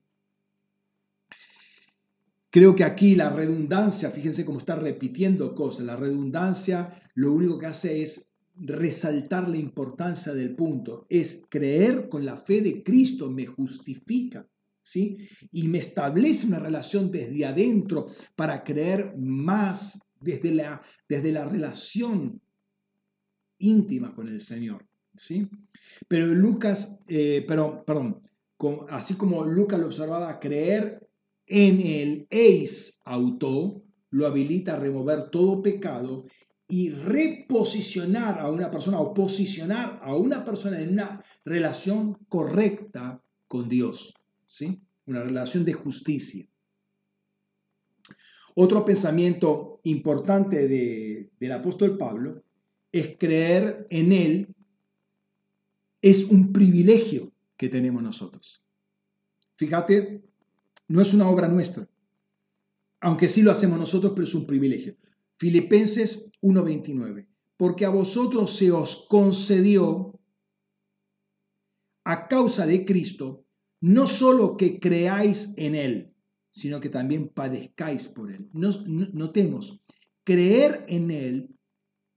Creo 2.49 2.75
que 2.75 2.85
aquí 2.85 3.17
la 3.17 3.29
redundancia, 3.29 4.11
fíjense 4.11 4.47
cómo 4.47 4.61
está 4.61 4.77
repitiendo 4.77 5.55
cosas, 5.55 5.85
la 5.85 5.97
redundancia 5.97 7.03
lo 7.17 7.35
único 7.35 7.59
que 7.59 7.67
hace 7.67 8.03
es 8.03 8.33
resaltar 8.57 9.47
la 9.47 9.59
importancia 9.59 10.33
del 10.33 10.57
punto, 10.57 11.07
es 11.11 11.45
creer 11.51 12.09
con 12.09 12.25
la 12.25 12.39
fe 12.39 12.63
de 12.63 12.83
Cristo 12.83 13.31
me 13.31 13.45
justifica. 13.45 14.49
Y 15.53 15.69
me 15.69 15.79
establece 15.79 16.47
una 16.47 16.59
relación 16.59 17.11
desde 17.11 17.45
adentro 17.45 18.07
para 18.35 18.65
creer 18.65 19.15
más 19.17 20.01
desde 20.21 20.53
la, 20.53 20.83
desde 21.09 21.33
la 21.33 21.45
relación 21.45 22.41
íntima 23.59 24.15
con 24.15 24.29
el 24.29 24.41
Señor, 24.41 24.87
¿sí? 25.15 25.49
Pero 26.09 26.27
Lucas, 26.27 27.01
eh, 27.09 27.45
pero, 27.47 27.85
perdón, 27.85 28.23
así 28.89 29.15
como 29.15 29.45
Lucas 29.45 29.81
lo 29.81 29.87
observaba, 29.87 30.39
creer 30.39 31.09
en 31.47 31.81
el 31.81 32.27
eis 32.31 33.01
auto 33.05 33.83
lo 34.11 34.27
habilita 34.27 34.75
a 34.75 34.79
remover 34.79 35.31
todo 35.31 35.63
pecado 35.63 36.25
y 36.69 36.91
reposicionar 36.91 38.41
a 38.41 38.51
una 38.51 38.71
persona 38.71 39.01
o 39.01 39.13
posicionar 39.13 39.99
a 40.03 40.15
una 40.15 40.45
persona 40.45 40.81
en 40.81 40.91
una 40.91 41.23
relación 41.45 42.15
correcta 42.29 43.23
con 43.49 43.69
Dios, 43.69 44.15
¿sí? 44.51 44.83
Una 45.07 45.23
relación 45.23 45.65
de 45.65 45.75
justicia. 45.75 46.45
Otro 48.57 48.85
pensamiento 48.85 49.81
importante 49.85 50.67
del 51.39 51.53
apóstol 51.53 51.97
Pablo 51.97 52.43
es 52.91 53.17
creer 53.17 53.87
en 53.91 54.13
Él 54.13 54.55
es 56.03 56.25
un 56.25 56.53
privilegio 56.53 57.33
que 57.57 57.69
tenemos 57.69 58.03
nosotros. 58.03 58.65
Fíjate, 59.57 60.25
no 60.89 61.01
es 61.01 61.15
una 61.15 61.29
obra 61.29 61.47
nuestra, 61.47 61.89
aunque 63.01 63.29
sí 63.29 63.43
lo 63.43 63.53
hacemos 63.53 63.79
nosotros, 63.79 64.13
pero 64.17 64.27
es 64.27 64.35
un 64.35 64.47
privilegio. 64.47 64.97
Filipenses 65.39 66.33
1:29, 66.41 67.29
porque 67.57 67.85
a 67.85 67.91
vosotros 67.91 68.57
se 68.57 68.73
os 68.73 69.07
concedió 69.09 70.19
a 72.03 72.27
causa 72.27 72.67
de 72.67 72.85
Cristo, 72.85 73.45
no 73.81 74.07
solo 74.07 74.57
que 74.57 74.79
creáis 74.79 75.55
en 75.57 75.75
Él, 75.75 76.15
sino 76.51 76.81
que 76.81 76.89
también 76.89 77.29
padezcáis 77.29 78.09
por 78.09 78.31
Él. 78.33 78.49
notemos, 78.53 79.83
creer 80.25 80.85
en 80.89 81.11
Él 81.11 81.57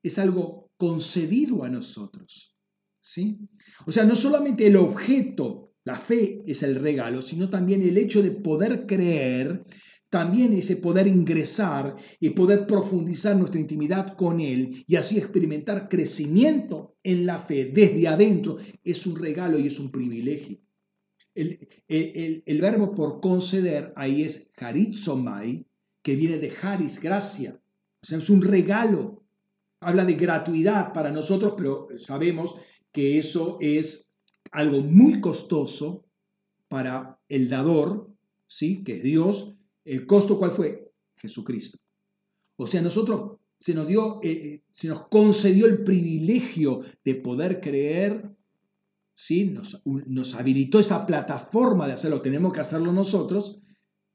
es 0.01 0.19
algo 0.19 0.72
concedido 0.77 1.64
a 1.64 1.69
nosotros. 1.69 2.53
¿sí? 3.00 3.48
O 3.85 3.92
sea, 3.92 4.06
no 4.06 4.16
solamente 4.16 4.66
el 4.67 4.77
objeto, 4.77 5.74
la 5.83 5.98
fe 5.98 6.42
es 6.48 6.64
el 6.64 6.75
regalo, 6.75 7.22
sino 7.22 7.50
también 7.50 7.82
el 7.82 7.98
hecho 7.98 8.22
de 8.22 8.32
poder 8.32 8.85
creer, 8.85 9.64
también 10.09 10.53
ese 10.53 10.77
poder 10.77 11.08
ingresar 11.08 11.95
y 12.19 12.30
poder 12.30 12.66
profundizar 12.66 13.35
nuestra 13.35 13.59
intimidad 13.59 14.16
con 14.16 14.40
Él 14.40 14.83
y 14.88 14.95
así 14.95 15.17
experimentar 15.17 15.90
crecimiento 15.90 16.95
en 17.03 17.25
la 17.25 17.40
fe 17.40 17.66
desde 17.74 18.08
adentro 18.08 18.58
es 18.83 19.06
un 19.06 19.17
regalo 19.17 19.59
y 19.59 19.67
es 19.67 19.80
un 19.80 19.92
privilegio. 19.92 20.62
El, 21.36 22.62
verbo 22.62 22.94
por 22.94 23.20
conceder 23.20 23.94
ahí 23.95 24.24
es 24.24 24.52
haritzomai, 24.58 25.68
que 26.02 26.16
viene 26.16 26.38
de 26.38 26.53
haris, 26.62 27.02
gracia. 27.02 27.62
O 28.02 28.06
sea, 28.06 28.18
es 28.18 28.30
un 28.30 28.42
regalo. 28.42 29.24
Habla 29.80 30.06
de 30.06 30.14
gratuidad 30.14 30.94
para 30.94 31.12
nosotros, 31.12 31.56
pero 31.58 31.88
sabemos 31.98 32.56
que 32.92 33.18
eso 33.18 33.58
es 33.60 34.16
algo 34.52 34.82
muy 34.82 35.20
costoso 35.20 36.06
para 36.68 37.20
el 37.28 37.50
dador, 37.50 38.10
¿sí? 38.48 38.84
que 38.84 38.98
es 38.98 39.03
Dios. 39.03 39.56
¿El 39.84 40.06
costo 40.06 40.38
cuál 40.38 40.52
fue? 40.52 40.92
Jesucristo. 41.16 41.80
O 42.56 42.68
sea, 42.68 42.82
nosotros 42.82 43.40
se 43.60 43.74
nos 43.74 43.88
dio, 43.88 44.20
eh, 44.22 44.32
eh, 44.32 44.64
se 44.72 44.88
nos 44.88 45.08
concedió 45.08 45.66
el 45.66 45.84
privilegio 45.84 46.82
de 47.03 47.16
poder 47.16 47.62
creer 47.62 48.30
¿sí? 49.14 49.45
Nos, 49.45 49.82
nos, 49.85 50.35
habilitó 50.35 50.80
esa 50.80 51.06
plataforma 51.06 51.88
de 51.88 51.93
hacerlo, 51.93 52.22
tenemos 52.22 52.53
que 52.53 52.61
hacerlo 52.61 52.92
nosotros, 52.92 53.61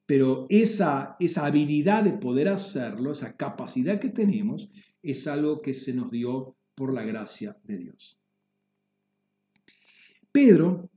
pero 0.07 0.47
esa, 0.49 1.17
esa 1.21 1.47
habilidad 1.47 2.03
de 2.03 2.13
poder 2.13 2.49
hacerlo, 2.49 3.13
esa 3.13 3.37
capacidad 3.37 4.01
que 4.01 4.09
tenemos, 4.09 4.71
es 5.03 5.27
algo 5.27 5.61
que 5.61 5.75
se 5.75 5.93
nos 5.93 6.11
dio 6.11 6.57
por 6.75 6.93
la 6.95 7.03
gracia 7.03 7.59
de 7.65 7.79
Dios. 7.79 8.21
Pedro 10.33 10.91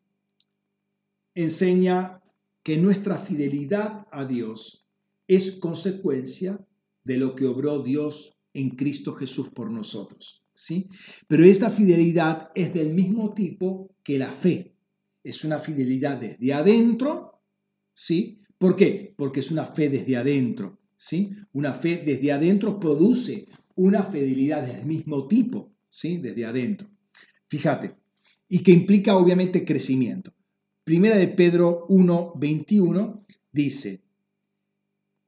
enseña 1.33 2.21
que 2.63 2.77
nuestra 2.77 3.17
fidelidad 3.17 4.07
a 4.11 4.25
Dios 4.25 4.87
es 5.27 5.59
consecuencia 5.59 6.65
de 7.03 7.17
lo 7.17 7.35
que 7.35 7.45
obró 7.45 7.81
Dios 7.81 8.37
en 8.53 8.71
Cristo 8.71 9.13
Jesús 9.13 9.49
por 9.49 9.71
nosotros. 9.71 10.40
¿Sí? 10.61 10.87
Pero 11.27 11.43
esta 11.43 11.71
fidelidad 11.71 12.51
es 12.53 12.71
del 12.73 12.93
mismo 12.93 13.33
tipo 13.33 13.95
que 14.03 14.19
la 14.19 14.31
fe. 14.31 14.75
Es 15.23 15.43
una 15.43 15.57
fidelidad 15.57 16.17
desde 16.17 16.53
adentro, 16.53 17.41
¿sí? 17.93 18.41
¿Por 18.59 18.75
qué? 18.75 19.13
Porque 19.17 19.39
es 19.39 19.49
una 19.49 19.65
fe 19.65 19.89
desde 19.89 20.17
adentro, 20.17 20.79
¿sí? 20.95 21.31
Una 21.53 21.73
fe 21.73 22.03
desde 22.05 22.31
adentro 22.31 22.79
produce 22.79 23.47
una 23.75 24.03
fidelidad 24.03 24.63
del 24.63 24.85
mismo 24.85 25.27
tipo, 25.27 25.73
¿sí? 25.89 26.17
Desde 26.17 26.45
adentro. 26.45 26.87
Fíjate, 27.47 27.95
y 28.47 28.59
que 28.59 28.71
implica 28.71 29.17
obviamente 29.17 29.65
crecimiento. 29.65 30.31
Primera 30.83 31.17
de 31.17 31.27
Pedro 31.27 31.85
1, 31.89 32.33
21 32.35 33.25
dice, 33.51 34.03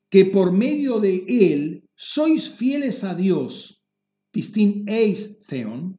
que 0.10 0.26
por 0.26 0.52
medio 0.52 1.00
de 1.00 1.26
él 1.28 1.90
sois 1.96 2.50
fieles 2.50 3.04
a 3.04 3.16
Dios 3.16 3.83
pistin 4.34 4.84
eis 4.88 5.40
theon, 5.48 5.96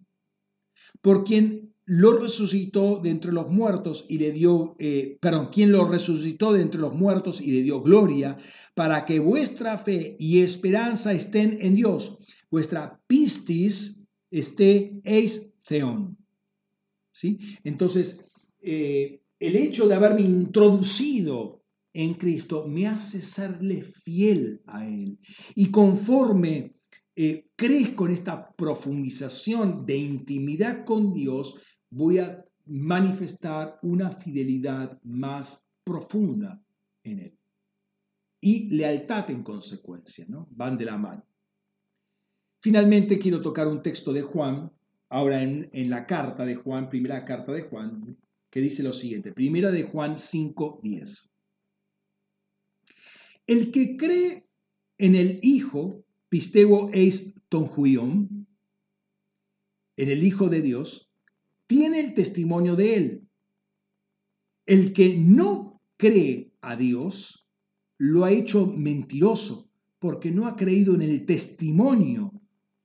por 1.01 1.23
quien 1.23 1.73
lo 1.87 2.19
resucitó 2.19 2.99
de 2.99 3.11
entre 3.11 3.31
los 3.31 3.49
muertos 3.49 4.07
y 4.09 4.19
le 4.19 4.33
dio, 4.33 4.75
eh, 4.79 5.19
perdón, 5.21 5.51
quien 5.53 5.71
lo 5.71 5.87
resucitó 5.87 6.53
de 6.53 6.63
entre 6.63 6.81
los 6.81 6.95
muertos 6.95 7.41
y 7.41 7.53
le 7.53 7.63
dio 7.63 7.81
gloria, 7.81 8.39
para 8.75 9.05
que 9.05 9.21
vuestra 9.21 9.79
fe 9.79 10.17
y 10.19 10.41
esperanza 10.41 11.13
estén 11.13 11.59
en 11.61 11.77
Dios, 11.77 12.19
vuestra 12.51 13.01
pistis 13.07 14.09
esté 14.31 15.01
eis 15.05 15.53
theon. 15.69 16.17
¿Sí? 17.13 17.39
Entonces, 17.63 18.33
eh, 18.61 19.21
el 19.39 19.55
hecho 19.57 19.87
de 19.87 19.95
haberme 19.95 20.23
introducido 20.23 21.63
en 21.93 22.15
Cristo 22.15 22.67
me 22.67 22.89
hace 22.89 23.23
serle 23.23 23.83
fiel 23.83 24.63
a 24.67 24.85
Él. 24.89 25.21
Y 25.55 25.71
conforme 25.71 26.75
eh, 27.17 27.51
crezco 27.55 28.07
en 28.07 28.13
esta 28.13 28.53
profundización 28.57 29.87
de 29.87 29.97
intimidad 29.97 30.85
con 30.85 31.13
Dios, 31.13 31.63
voy 31.91 32.19
a 32.19 32.45
manifestar 32.67 33.79
una 33.83 34.11
fidelidad 34.11 35.01
más 35.03 35.69
profunda 35.85 36.61
en 37.05 37.21
Él. 37.21 37.39
Y 38.41 38.71
lealtad 38.71 39.31
en 39.31 39.43
consecuencia, 39.43 40.27
¿no? 40.29 40.49
Van 40.51 40.77
de 40.77 40.85
la 40.87 40.97
mano. 40.97 41.25
Finalmente 42.61 43.19
quiero 43.19 43.41
tocar 43.41 43.69
un 43.69 43.83
texto 43.83 44.13
de 44.13 44.23
Juan, 44.23 44.73
ahora 45.09 45.43
en, 45.43 45.71
en 45.73 45.91
la 45.91 46.07
carta 46.07 46.45
de 46.45 46.57
Juan, 46.57 46.89
primera 46.89 47.25
carta 47.25 47.53
de 47.53 47.63
Juan, 47.63 48.19
que 48.51 48.61
dice 48.61 48.83
lo 48.83 48.93
siguiente, 48.93 49.33
primera 49.33 49.71
de 49.71 49.85
Juan 49.85 50.17
5.10. 50.17 51.33
El 53.47 53.71
que 53.71 53.97
cree 53.97 54.49
en 54.99 55.15
el 55.15 55.39
Hijo 55.43 56.04
pistego 56.35 56.91
eis 56.93 57.33
en 59.97 60.09
el 60.09 60.25
Hijo 60.25 60.49
de 60.49 60.63
Dios, 60.63 61.13
tiene 61.69 62.01
el 62.01 62.15
testimonio 62.15 62.75
de 62.75 62.97
él. 62.97 63.29
El 64.67 64.93
que 64.93 65.17
no 65.17 65.81
cree 65.97 66.53
a 66.61 66.75
Dios 66.75 67.49
lo 67.99 68.25
ha 68.25 68.33
hecho 68.33 68.67
mentiroso, 68.67 69.71
porque 70.01 70.33
no 70.33 70.49
ha 70.49 70.57
creído 70.57 70.97
en 70.97 71.03
el 71.03 71.25
testimonio 71.25 72.33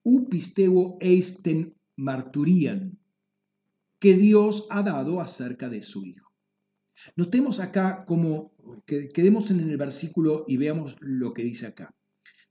u 0.03 0.29
que 3.99 4.13
Dios 4.13 4.67
ha 4.69 4.83
dado 4.83 5.21
acerca 5.21 5.69
de 5.69 5.81
su 5.81 6.05
Hijo. 6.05 6.31
Notemos 7.15 7.59
acá 7.59 8.05
como 8.05 8.53
que 8.85 9.09
quedemos 9.09 9.49
en 9.49 9.61
el 9.61 9.77
versículo 9.77 10.45
y 10.47 10.57
veamos 10.57 10.95
lo 10.99 11.33
que 11.33 11.41
dice 11.41 11.65
acá. 11.65 11.95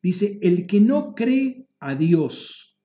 Dice, 0.03 0.39
el 0.43 0.67
que 0.67 0.81
no 0.81 1.15
cree 1.15 1.69
a 1.81 1.95
Dios, 1.95 2.79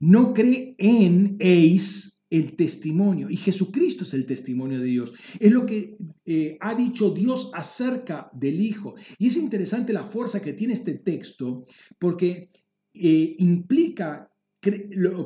no 0.00 0.34
cree 0.34 0.74
en 0.78 1.36
eis 1.38 2.24
el 2.28 2.56
testimonio. 2.56 3.28
Y 3.28 3.36
Jesucristo 3.36 4.04
es 4.04 4.14
el 4.14 4.24
testimonio 4.26 4.80
de 4.80 4.86
Dios. 4.86 5.12
Es 5.38 5.52
lo 5.52 5.66
que 5.66 5.96
eh, 6.24 6.56
ha 6.60 6.74
dicho 6.74 7.10
Dios 7.10 7.50
acerca 7.54 8.30
del 8.32 8.60
Hijo. 8.60 8.94
Y 9.18 9.26
es 9.26 9.36
interesante 9.36 9.92
la 9.92 10.04
fuerza 10.04 10.40
que 10.40 10.54
tiene 10.54 10.72
este 10.72 10.94
texto 10.94 11.66
porque 11.98 12.50
eh, 12.94 13.36
implica 13.38 14.32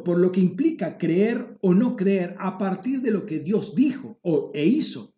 por 0.05 0.19
lo 0.19 0.33
que 0.33 0.41
implica 0.41 0.97
creer 0.97 1.59
o 1.61 1.75
no 1.75 1.95
creer 1.95 2.35
a 2.39 2.57
partir 2.57 3.03
de 3.03 3.11
lo 3.11 3.27
que 3.27 3.41
Dios 3.41 3.75
dijo 3.75 4.19
o, 4.23 4.51
e 4.55 4.67
hizo. 4.67 5.15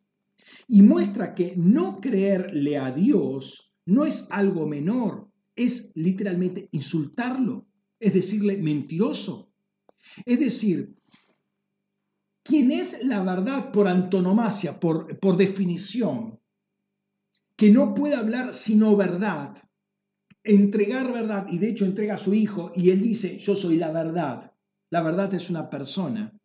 Y 0.67 0.83
muestra 0.83 1.35
que 1.35 1.55
no 1.57 2.01
creerle 2.01 2.78
a 2.78 2.91
Dios 2.91 3.77
no 3.87 4.05
es 4.05 4.27
algo 4.31 4.67
menor, 4.67 5.27
es 5.59 5.93
literalmente 5.95 6.69
insultarlo, 6.73 7.67
es 8.01 8.15
decirle 8.15 8.57
mentiroso. 8.57 9.53
Es 10.25 10.41
decir, 10.41 10.97
quien 12.43 12.70
es 12.70 13.05
la 13.05 13.23
verdad 13.23 13.73
por 13.73 13.89
antonomasia, 13.89 14.81
por, 14.81 15.19
por 15.19 15.37
definición, 15.37 16.41
que 17.57 17.70
no 17.70 17.93
puede 17.95 18.15
hablar 18.15 18.55
sino 18.55 18.97
verdad, 18.97 19.59
entregar 20.45 21.12
verdad, 21.12 21.49
y 21.51 21.59
de 21.59 21.70
hecho 21.70 21.85
entrega 21.85 22.15
a 22.15 22.19
su 22.19 22.33
hijo, 22.33 22.73
y 22.75 22.91
él 22.91 23.03
dice, 23.03 23.39
yo 23.39 23.57
soy 23.57 23.77
la 23.77 23.91
verdad. 23.91 24.55
La 24.91 25.03
verdad 25.03 25.35
es 25.35 25.51
una 25.51 25.69
persona. 25.69 26.39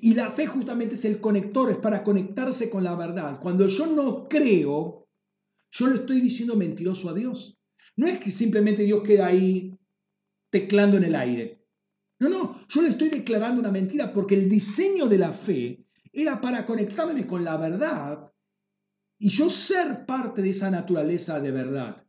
Y 0.00 0.14
la 0.14 0.30
fe 0.32 0.46
justamente 0.46 0.96
es 0.96 1.04
el 1.04 1.20
conector, 1.20 1.70
es 1.70 1.78
para 1.78 2.02
conectarse 2.02 2.68
con 2.68 2.84
la 2.84 2.94
verdad. 2.94 3.40
Cuando 3.40 3.66
yo 3.68 3.86
no 3.86 4.28
creo, 4.28 5.08
yo 5.70 5.86
le 5.86 5.94
estoy 5.94 6.20
diciendo 6.20 6.56
mentiroso 6.56 7.08
a 7.08 7.14
Dios. 7.14 7.57
No 7.98 8.06
es 8.06 8.20
que 8.20 8.30
simplemente 8.30 8.84
Dios 8.84 9.02
queda 9.02 9.26
ahí 9.26 9.76
teclando 10.50 10.96
en 10.96 11.04
el 11.04 11.16
aire. 11.16 11.66
No, 12.20 12.28
no, 12.28 12.60
yo 12.68 12.80
le 12.80 12.90
estoy 12.90 13.08
declarando 13.08 13.60
una 13.60 13.72
mentira 13.72 14.12
porque 14.12 14.36
el 14.36 14.48
diseño 14.48 15.06
de 15.06 15.18
la 15.18 15.32
fe 15.32 15.84
era 16.12 16.40
para 16.40 16.64
conectarme 16.64 17.26
con 17.26 17.42
la 17.44 17.56
verdad 17.56 18.32
y 19.18 19.30
yo 19.30 19.50
ser 19.50 20.06
parte 20.06 20.42
de 20.42 20.50
esa 20.50 20.70
naturaleza 20.70 21.40
de 21.40 21.50
verdad. 21.50 22.06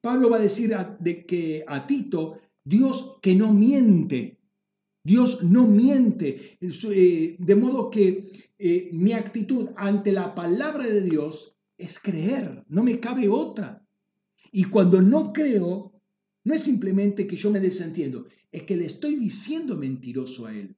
Pablo 0.00 0.30
va 0.30 0.38
a 0.38 0.40
decir 0.40 0.74
de 1.00 1.26
que 1.26 1.64
a 1.66 1.86
Tito, 1.86 2.40
Dios 2.64 3.18
que 3.20 3.34
no 3.34 3.52
miente, 3.52 4.40
Dios 5.04 5.42
no 5.42 5.66
miente, 5.66 6.56
eh, 6.62 7.36
de 7.38 7.54
modo 7.54 7.90
que 7.90 8.52
eh, 8.56 8.88
mi 8.92 9.12
actitud 9.12 9.68
ante 9.76 10.12
la 10.12 10.34
palabra 10.34 10.86
de 10.86 11.02
Dios 11.02 11.58
es 11.76 11.98
creer, 11.98 12.64
no 12.68 12.82
me 12.82 13.00
cabe 13.00 13.28
otra. 13.28 13.87
Y 14.52 14.64
cuando 14.64 15.00
no 15.02 15.32
creo, 15.32 16.00
no 16.44 16.54
es 16.54 16.62
simplemente 16.62 17.26
que 17.26 17.36
yo 17.36 17.50
me 17.50 17.60
desentiendo, 17.60 18.26
es 18.50 18.62
que 18.62 18.76
le 18.76 18.86
estoy 18.86 19.16
diciendo 19.16 19.76
mentiroso 19.76 20.46
a 20.46 20.54
Él. 20.54 20.76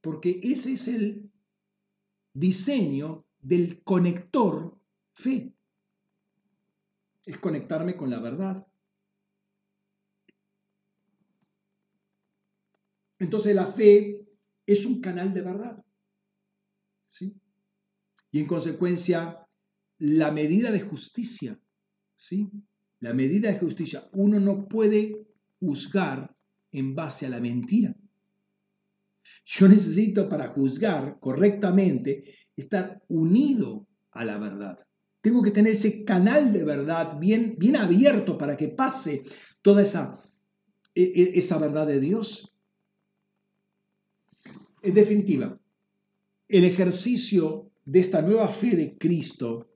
Porque 0.00 0.40
ese 0.42 0.72
es 0.72 0.88
el 0.88 1.30
diseño 2.32 3.26
del 3.40 3.82
conector 3.82 4.78
fe. 5.12 5.54
Es 7.26 7.38
conectarme 7.38 7.96
con 7.96 8.10
la 8.10 8.20
verdad. 8.20 8.66
Entonces 13.18 13.54
la 13.54 13.66
fe 13.66 14.26
es 14.66 14.86
un 14.86 15.00
canal 15.00 15.34
de 15.34 15.42
verdad. 15.42 15.84
¿Sí? 17.04 17.40
Y 18.30 18.40
en 18.40 18.46
consecuencia, 18.46 19.46
la 19.98 20.30
medida 20.30 20.70
de 20.70 20.80
justicia, 20.80 21.60
¿sí? 22.20 22.50
La 23.00 23.14
medida 23.14 23.50
de 23.50 23.58
justicia, 23.58 24.06
uno 24.12 24.38
no 24.38 24.68
puede 24.68 25.26
juzgar 25.58 26.36
en 26.70 26.94
base 26.94 27.24
a 27.24 27.30
la 27.30 27.40
mentira. 27.40 27.96
Yo 29.46 29.68
necesito 29.68 30.28
para 30.28 30.48
juzgar 30.48 31.18
correctamente 31.18 32.24
estar 32.56 33.02
unido 33.08 33.88
a 34.10 34.26
la 34.26 34.36
verdad. 34.36 34.78
Tengo 35.22 35.42
que 35.42 35.50
tener 35.50 35.72
ese 35.72 36.04
canal 36.04 36.52
de 36.52 36.62
verdad 36.62 37.18
bien, 37.18 37.56
bien 37.58 37.76
abierto 37.76 38.36
para 38.36 38.56
que 38.56 38.68
pase 38.68 39.22
toda 39.62 39.82
esa, 39.82 40.18
e, 40.94 41.02
e, 41.02 41.38
esa 41.38 41.58
verdad 41.58 41.86
de 41.86 42.00
Dios. 42.00 42.54
En 44.82 44.92
definitiva, 44.92 45.58
el 46.48 46.64
ejercicio 46.64 47.70
de 47.84 48.00
esta 48.00 48.20
nueva 48.20 48.48
fe 48.48 48.76
de 48.76 48.98
Cristo 48.98 49.69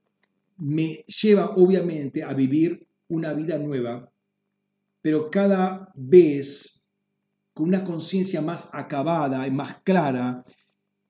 me 0.56 1.04
lleva 1.06 1.52
obviamente 1.56 2.22
a 2.22 2.32
vivir 2.34 2.86
una 3.08 3.32
vida 3.32 3.58
nueva, 3.58 4.12
pero 5.02 5.30
cada 5.30 5.92
vez 5.94 6.88
con 7.52 7.68
una 7.68 7.84
conciencia 7.84 8.40
más 8.40 8.70
acabada 8.72 9.46
y 9.46 9.50
más 9.50 9.80
clara 9.82 10.44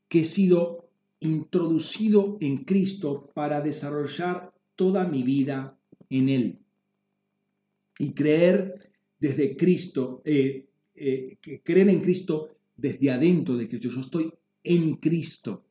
que 0.08 0.20
he 0.20 0.24
sido 0.24 0.90
introducido 1.20 2.36
en 2.40 2.58
Cristo 2.64 3.30
para 3.34 3.60
desarrollar 3.60 4.52
toda 4.76 5.06
mi 5.06 5.22
vida 5.22 5.78
en 6.10 6.28
Él. 6.28 6.58
Y 7.98 8.12
creer 8.12 8.74
desde 9.18 9.56
Cristo, 9.56 10.20
eh, 10.24 10.66
eh, 10.94 11.38
creer 11.62 11.88
en 11.88 12.00
Cristo 12.00 12.48
desde 12.76 13.10
adentro 13.10 13.56
de 13.56 13.68
Cristo. 13.68 13.88
Yo 13.88 14.00
estoy 14.00 14.32
en 14.62 14.96
Cristo 14.96 15.64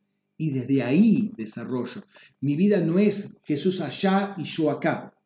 y 0.43 0.49
desde 0.51 0.83
ahí 0.83 1.31
desarrollo. 1.37 2.03
Mi 2.41 2.57
vida 2.57 2.81
no 2.81 2.99
es 2.99 3.39
Jesús 3.45 3.79
allá 3.79 4.35
y 4.37 4.43
yo 4.43 4.69
acá. 4.69 5.17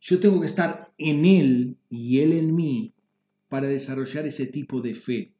Yo 0.00 0.18
tengo 0.18 0.40
que 0.40 0.46
estar 0.46 0.92
en 0.98 1.24
Él 1.24 1.76
y 1.88 2.18
Él 2.18 2.32
en 2.32 2.52
mí 2.52 2.94
para 3.48 3.68
desarrollar 3.68 4.26
ese 4.26 4.46
tipo 4.46 4.80
de 4.80 4.96
fe. 4.96 5.34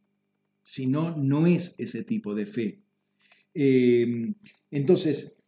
Si 0.63 0.87
no, 0.87 1.17
no 1.17 1.49
es 1.49 1.75
ese 1.79 2.05
tipo 2.05 2.37
de 2.37 2.47
fe. 2.47 2.79
Em, 3.53 4.35
entonces, 4.71 5.43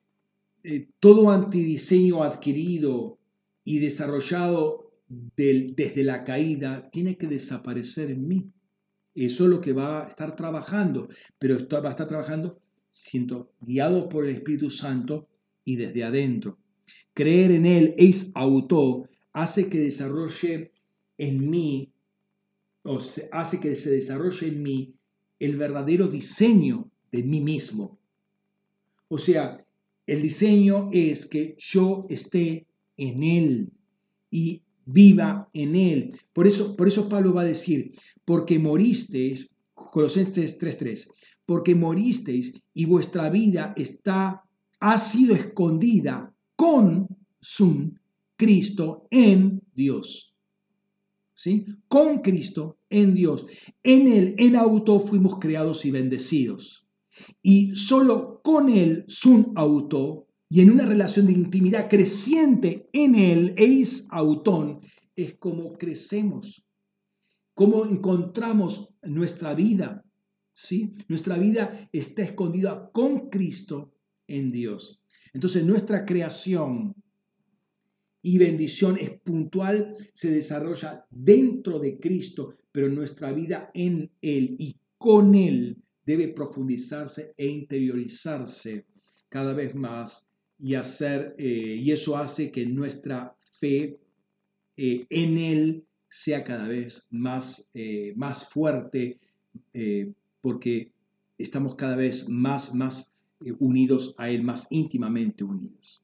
eh, 0.64 0.88
todo 0.98 1.30
antidiseño 1.30 2.24
adquirido 2.24 3.20
y 3.62 3.78
desarrollado 3.78 4.92
desde 5.06 6.02
la 6.02 6.24
caída 6.24 6.90
tiene 6.90 7.16
que 7.16 7.28
desaparecer 7.28 8.10
en 8.10 8.26
mí. 8.26 8.50
Eso 9.14 9.44
es 9.44 9.50
lo 9.50 9.60
que 9.60 9.72
va 9.72 10.04
a 10.04 10.08
estar 10.08 10.34
trabajando, 10.34 11.08
pero 11.38 11.56
va 11.80 11.90
a 11.90 11.92
estar 11.92 12.08
trabajando 12.08 12.63
siendo 12.94 13.50
guiado 13.60 14.08
por 14.08 14.24
el 14.24 14.36
Espíritu 14.36 14.70
Santo 14.70 15.26
y 15.64 15.74
desde 15.74 16.04
adentro. 16.04 16.58
Creer 17.12 17.50
en 17.50 17.66
Él, 17.66 17.94
es 17.98 18.30
auto, 18.34 19.08
hace 19.32 19.68
que 19.68 19.78
desarrolle 19.78 20.72
en 21.18 21.50
mí, 21.50 21.92
o 22.84 23.00
hace 23.32 23.60
que 23.60 23.74
se 23.74 23.90
desarrolle 23.90 24.46
en 24.46 24.62
mí 24.62 24.94
el 25.40 25.56
verdadero 25.56 26.06
diseño 26.06 26.88
de 27.10 27.24
mí 27.24 27.40
mismo. 27.40 27.98
O 29.08 29.18
sea, 29.18 29.58
el 30.06 30.22
diseño 30.22 30.90
es 30.92 31.26
que 31.26 31.56
yo 31.58 32.06
esté 32.08 32.66
en 32.96 33.22
Él 33.24 33.72
y 34.30 34.62
viva 34.84 35.48
en 35.52 35.74
Él. 35.74 36.14
Por 36.32 36.46
eso, 36.46 36.76
por 36.76 36.86
eso 36.86 37.08
Pablo 37.08 37.34
va 37.34 37.42
a 37.42 37.46
decir, 37.46 37.92
porque 38.24 38.58
moristeis, 38.58 39.50
Colosenses 39.74 40.60
3.3, 40.60 41.08
porque 41.46 41.74
moristeis 41.74 42.60
y 42.72 42.84
vuestra 42.84 43.30
vida 43.30 43.74
está, 43.76 44.44
ha 44.80 44.98
sido 44.98 45.34
escondida 45.34 46.34
con 46.56 47.08
su 47.40 47.92
Cristo 48.36 49.06
en 49.10 49.62
Dios. 49.74 50.34
¿Sí? 51.36 51.66
Con 51.88 52.18
Cristo 52.18 52.78
en 52.88 53.14
Dios. 53.14 53.46
En 53.82 54.06
Él, 54.06 54.34
en 54.38 54.56
auto, 54.56 55.00
fuimos 55.00 55.38
creados 55.38 55.84
y 55.84 55.90
bendecidos 55.90 56.84
y 57.42 57.74
solo 57.74 58.40
con 58.42 58.68
Él, 58.68 59.04
sun 59.08 59.52
auto, 59.56 60.26
y 60.48 60.60
en 60.60 60.70
una 60.70 60.84
relación 60.84 61.26
de 61.26 61.32
intimidad 61.32 61.88
creciente 61.88 62.88
en 62.92 63.14
Él, 63.14 63.54
eis 63.56 64.06
autón, 64.10 64.80
es 65.16 65.36
como 65.38 65.72
crecemos, 65.74 66.64
como 67.54 67.86
encontramos 67.86 68.94
nuestra 69.02 69.54
vida. 69.54 70.04
¿Sí? 70.54 70.94
Nuestra 71.08 71.36
vida 71.36 71.90
está 71.92 72.22
escondida 72.22 72.90
con 72.92 73.28
Cristo 73.28 73.92
en 74.26 74.52
Dios. 74.52 75.02
Entonces 75.34 75.64
nuestra 75.64 76.06
creación 76.06 76.94
y 78.22 78.38
bendición 78.38 78.96
es 78.98 79.10
puntual, 79.20 79.94
se 80.14 80.30
desarrolla 80.30 81.04
dentro 81.10 81.78
de 81.78 81.98
Cristo, 81.98 82.54
pero 82.72 82.88
nuestra 82.88 83.32
vida 83.32 83.70
en 83.74 84.10
Él 84.22 84.56
y 84.58 84.78
con 84.96 85.34
Él 85.34 85.82
debe 86.06 86.28
profundizarse 86.28 87.34
e 87.36 87.46
interiorizarse 87.46 88.86
cada 89.28 89.52
vez 89.52 89.74
más 89.74 90.30
y 90.58 90.74
hacer, 90.74 91.34
eh, 91.36 91.80
y 91.82 91.90
eso 91.90 92.16
hace 92.16 92.52
que 92.52 92.64
nuestra 92.64 93.36
fe 93.58 93.98
eh, 94.76 95.04
en 95.10 95.36
Él 95.36 95.84
sea 96.08 96.44
cada 96.44 96.68
vez 96.68 97.08
más, 97.10 97.70
eh, 97.74 98.14
más 98.16 98.48
fuerte, 98.48 99.18
porque 100.44 100.92
estamos 101.38 101.74
cada 101.74 101.96
vez 101.96 102.28
más, 102.28 102.74
más 102.74 103.14
unidos 103.60 104.14
a 104.18 104.28
Él, 104.28 104.42
más 104.42 104.66
íntimamente 104.68 105.42
unidos. 105.42 106.02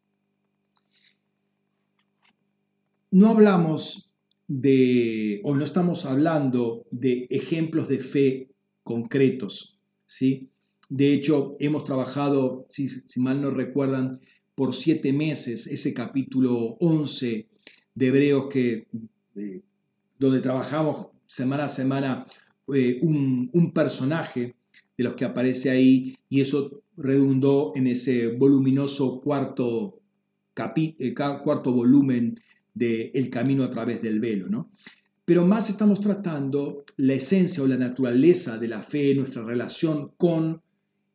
No 3.10 3.28
hablamos 3.28 4.10
de, 4.48 5.42
o 5.44 5.54
no 5.54 5.62
estamos 5.62 6.06
hablando 6.06 6.86
de 6.90 7.26
ejemplos 7.28 7.90
de 7.90 7.98
fe 7.98 8.50
concretos, 8.82 9.78
¿sí? 10.06 10.48
De 10.88 11.12
hecho, 11.12 11.54
hemos 11.58 11.84
trabajado, 11.84 12.64
si, 12.66 12.88
mal 13.16 13.42
no 13.42 13.50
recuerdan, 13.50 14.20
por 14.54 14.74
siete 14.74 15.12
meses 15.12 15.66
ese 15.66 15.92
capítulo 15.92 16.78
11 16.80 17.46
de 17.94 18.06
Hebreos 18.06 18.46
que, 18.48 18.88
eh, 19.36 19.60
donde 20.18 20.40
trabajamos 20.40 21.08
semana 21.26 21.66
a 21.66 21.68
semana 21.68 22.24
eh, 22.74 22.98
un, 23.02 23.72
personaje 23.72 24.54
de 24.96 25.04
los 25.04 25.14
que 25.14 25.24
aparece 25.24 25.70
ahí 25.70 26.16
y 26.28 26.40
eso 26.40 26.82
redundó 26.96 27.72
en 27.74 27.86
ese 27.86 28.28
voluminoso 28.28 29.20
cuarto, 29.20 30.00
eh, 30.76 31.14
cuarto 31.14 31.72
volumen 31.72 32.36
de 32.74 33.10
El 33.14 33.30
camino 33.30 33.64
a 33.64 33.70
través 33.70 34.00
del 34.02 34.20
velo. 34.20 34.48
¿no? 34.48 34.70
pero 35.30 35.46
más 35.46 35.70
estamos 35.70 36.00
tratando 36.00 36.84
la 36.96 37.14
esencia 37.14 37.62
o 37.62 37.66
la 37.68 37.76
naturaleza 37.76 38.58
de 38.58 38.66
la 38.66 38.82
fe, 38.82 39.14
nuestra 39.14 39.44
relación 39.44 40.10
con 40.16 40.60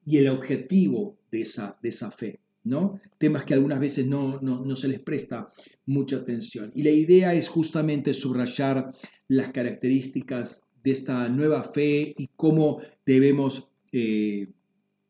y 0.06 0.16
el 0.16 0.30
objetivo 0.30 1.17
de 1.30 1.42
esa, 1.42 1.77
de 1.84 1.90
esa 1.90 2.11
fe. 2.11 2.40
¿no? 2.64 3.01
Temas 3.17 3.43
que 3.43 3.53
algunas 3.53 3.77
veces 3.77 4.08
no, 4.08 4.40
no, 4.40 4.75
se 4.77 4.88
les 4.88 5.01
presta 5.01 5.50
mucha 5.85 6.16
atención. 6.16 6.72
Y 6.74 6.84
la 6.84 6.92
idea 6.92 7.34
es 7.34 7.50
justamente 7.50 8.14
subrayar 8.14 8.93
las 9.27 9.50
características 9.50 10.64
de 10.85 10.91
esta 10.91 11.27
nueva 11.30 11.64
fe 11.64 12.14
y 12.15 12.30
cómo 12.35 12.80
debemos 13.05 13.69
eh, 13.91 14.47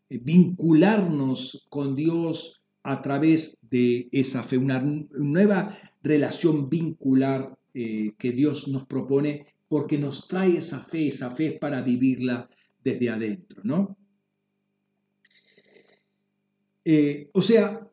vincularnos 0.10 1.68
con 1.70 1.98
Dios 1.98 2.64
a 2.82 3.02
través 3.02 3.68
de 3.70 4.08
esa 4.14 4.44
fe, 4.44 4.58
una 4.58 4.80
nueva 4.80 5.78
relación 6.02 6.70
vincular 6.70 7.58
eh, 7.74 8.14
que 8.18 8.32
Dios 8.32 8.70
nos 8.70 8.86
propone 8.86 9.48
porque 9.68 9.98
nos 9.98 10.30
trae 10.30 10.58
esa 10.58 10.80
fe, 10.80 11.08
esa 11.08 11.32
fe 11.32 11.48
es 11.48 11.60
para 11.60 11.82
vivirla 11.82 12.50
desde 12.82 13.10
adentro, 13.10 13.62
¿no? 13.66 13.98
Eh, 16.86 17.32
o 17.34 17.42
sea, 17.42 17.86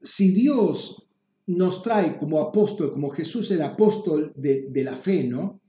si 0.00 0.32
Dios 0.32 1.06
nos 1.46 1.82
trae 1.82 2.16
como 2.16 2.40
apóstol, 2.40 2.90
como 2.90 3.10
Jesús 3.10 3.50
el 3.52 3.62
apóstol 3.62 4.32
de, 4.34 4.82
la 4.82 4.96
fe, 4.96 5.22
¿no? 5.22 5.60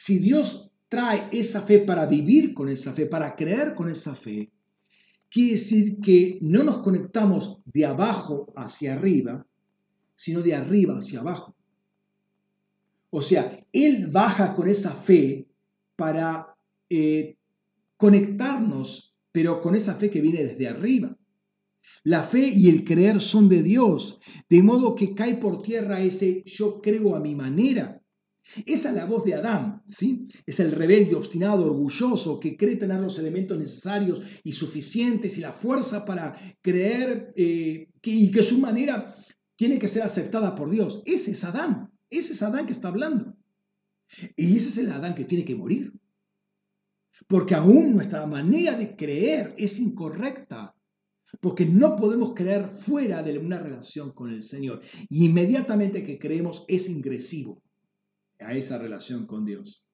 Si 0.00 0.18
Dios 0.18 0.70
trae 0.88 1.28
esa 1.30 1.60
fe 1.60 1.80
para 1.80 2.06
vivir 2.06 2.54
con 2.54 2.70
esa 2.70 2.94
fe, 2.94 3.04
para 3.04 3.36
creer 3.36 3.74
con 3.74 3.90
esa 3.90 4.14
fe, 4.14 4.50
quiere 5.28 5.52
decir 5.52 6.00
que 6.00 6.38
no 6.40 6.64
nos 6.64 6.78
conectamos 6.78 7.60
de 7.66 7.84
abajo 7.84 8.50
hacia 8.56 8.94
arriba, 8.94 9.46
sino 10.14 10.40
de 10.40 10.54
arriba 10.54 10.96
hacia 10.96 11.20
abajo. 11.20 11.54
O 13.10 13.20
sea, 13.20 13.60
Él 13.74 14.06
baja 14.10 14.54
con 14.54 14.70
esa 14.70 14.94
fe 14.94 15.46
para 15.96 16.56
eh, 16.88 17.36
conectarnos, 17.98 19.14
pero 19.32 19.60
con 19.60 19.74
esa 19.74 19.96
fe 19.96 20.08
que 20.08 20.22
viene 20.22 20.44
desde 20.44 20.66
arriba. 20.66 21.14
La 22.04 22.22
fe 22.22 22.48
y 22.48 22.70
el 22.70 22.84
creer 22.84 23.20
son 23.20 23.50
de 23.50 23.62
Dios, 23.62 24.18
de 24.48 24.62
modo 24.62 24.94
que 24.94 25.14
cae 25.14 25.34
por 25.34 25.60
tierra 25.60 26.00
ese 26.00 26.42
yo 26.46 26.80
creo 26.80 27.16
a 27.16 27.20
mi 27.20 27.34
manera. 27.34 27.99
Esa 28.66 28.90
es 28.90 28.94
la 28.94 29.04
voz 29.04 29.24
de 29.24 29.34
Adán, 29.34 29.82
¿sí? 29.86 30.26
Es 30.44 30.60
el 30.60 30.72
rebelde, 30.72 31.14
obstinado, 31.14 31.64
orgulloso, 31.66 32.40
que 32.40 32.56
cree 32.56 32.76
tener 32.76 33.00
los 33.00 33.18
elementos 33.18 33.58
necesarios 33.58 34.22
y 34.42 34.52
suficientes 34.52 35.38
y 35.38 35.40
la 35.40 35.52
fuerza 35.52 36.04
para 36.04 36.34
creer 36.60 37.32
eh, 37.36 37.90
que, 38.00 38.10
y 38.10 38.30
que 38.30 38.42
su 38.42 38.58
manera 38.58 39.14
tiene 39.56 39.78
que 39.78 39.88
ser 39.88 40.02
aceptada 40.02 40.54
por 40.54 40.70
Dios. 40.70 41.02
Ese 41.06 41.32
es 41.32 41.44
Adán, 41.44 41.92
ese 42.08 42.32
es 42.32 42.42
Adán 42.42 42.66
que 42.66 42.72
está 42.72 42.88
hablando. 42.88 43.36
Y 44.36 44.56
ese 44.56 44.70
es 44.70 44.78
el 44.78 44.90
Adán 44.90 45.14
que 45.14 45.24
tiene 45.24 45.44
que 45.44 45.54
morir. 45.54 45.92
Porque 47.28 47.54
aún 47.54 47.92
nuestra 47.92 48.26
manera 48.26 48.76
de 48.76 48.96
creer 48.96 49.54
es 49.56 49.78
incorrecta. 49.78 50.74
Porque 51.40 51.64
no 51.64 51.94
podemos 51.94 52.34
creer 52.34 52.68
fuera 52.68 53.22
de 53.22 53.38
una 53.38 53.60
relación 53.60 54.12
con 54.12 54.30
el 54.30 54.42
Señor. 54.42 54.80
Y 55.08 55.26
inmediatamente 55.26 56.02
que 56.02 56.18
creemos 56.18 56.64
es 56.66 56.88
ingresivo 56.88 57.62
a 58.40 58.54
esa 58.54 58.78
relación 58.78 59.26
con 59.26 59.44
Dios. 59.44 59.86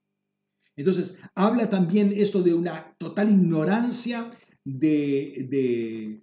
Entonces, 0.77 1.19
habla 1.35 1.71
también 1.71 2.13
esto 2.15 2.43
de 2.43 2.55
una 2.55 2.95
total 2.99 3.31
ignorancia 3.31 4.31
de, 4.65 5.47
de, 5.49 6.23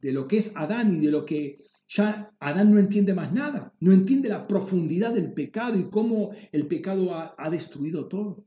de, 0.00 0.12
lo 0.12 0.28
que 0.28 0.38
es 0.38 0.56
Adán 0.56 0.96
y 0.96 1.06
de 1.06 1.10
lo 1.10 1.24
que 1.24 1.56
ya 1.88 2.34
Adán 2.40 2.72
no 2.72 2.78
entiende 2.78 3.14
más 3.14 3.32
nada, 3.32 3.74
no 3.80 3.92
entiende 3.92 4.28
la 4.28 4.46
profundidad 4.46 5.14
del 5.14 5.32
pecado 5.32 5.78
y 5.78 5.88
cómo 5.88 6.30
el 6.52 6.66
pecado 6.66 7.14
ha, 7.14 7.34
ha 7.38 7.48
destruido 7.48 8.06
todo. 8.06 8.46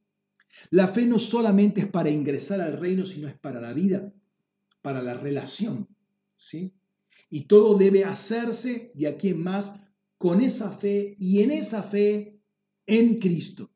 La 0.70 0.88
fe 0.88 1.06
no 1.06 1.18
solamente 1.18 1.82
es 1.82 1.88
para 1.88 2.10
ingresar 2.10 2.62
al 2.62 2.78
reino, 2.78 3.06
sino 3.06 3.28
es 3.28 3.38
para 3.38 3.60
la 3.60 3.74
vida, 3.74 4.14
para 4.82 5.02
la 5.02 5.16
relación. 5.16 5.88
¿sí? 6.36 6.76
Y 7.30 7.46
todo 7.46 7.78
debe 7.78 8.04
hacerse 8.04 8.92
de 8.94 9.08
aquí 9.08 9.30
en 9.30 9.44
más 9.44 9.80
con 10.18 10.42
esa 10.42 10.72
fe 10.72 11.16
y 11.18 11.42
en 11.42 11.52
esa 11.52 11.82
fe 11.82 12.39
en 12.90 13.18
Cristo. 13.18 13.72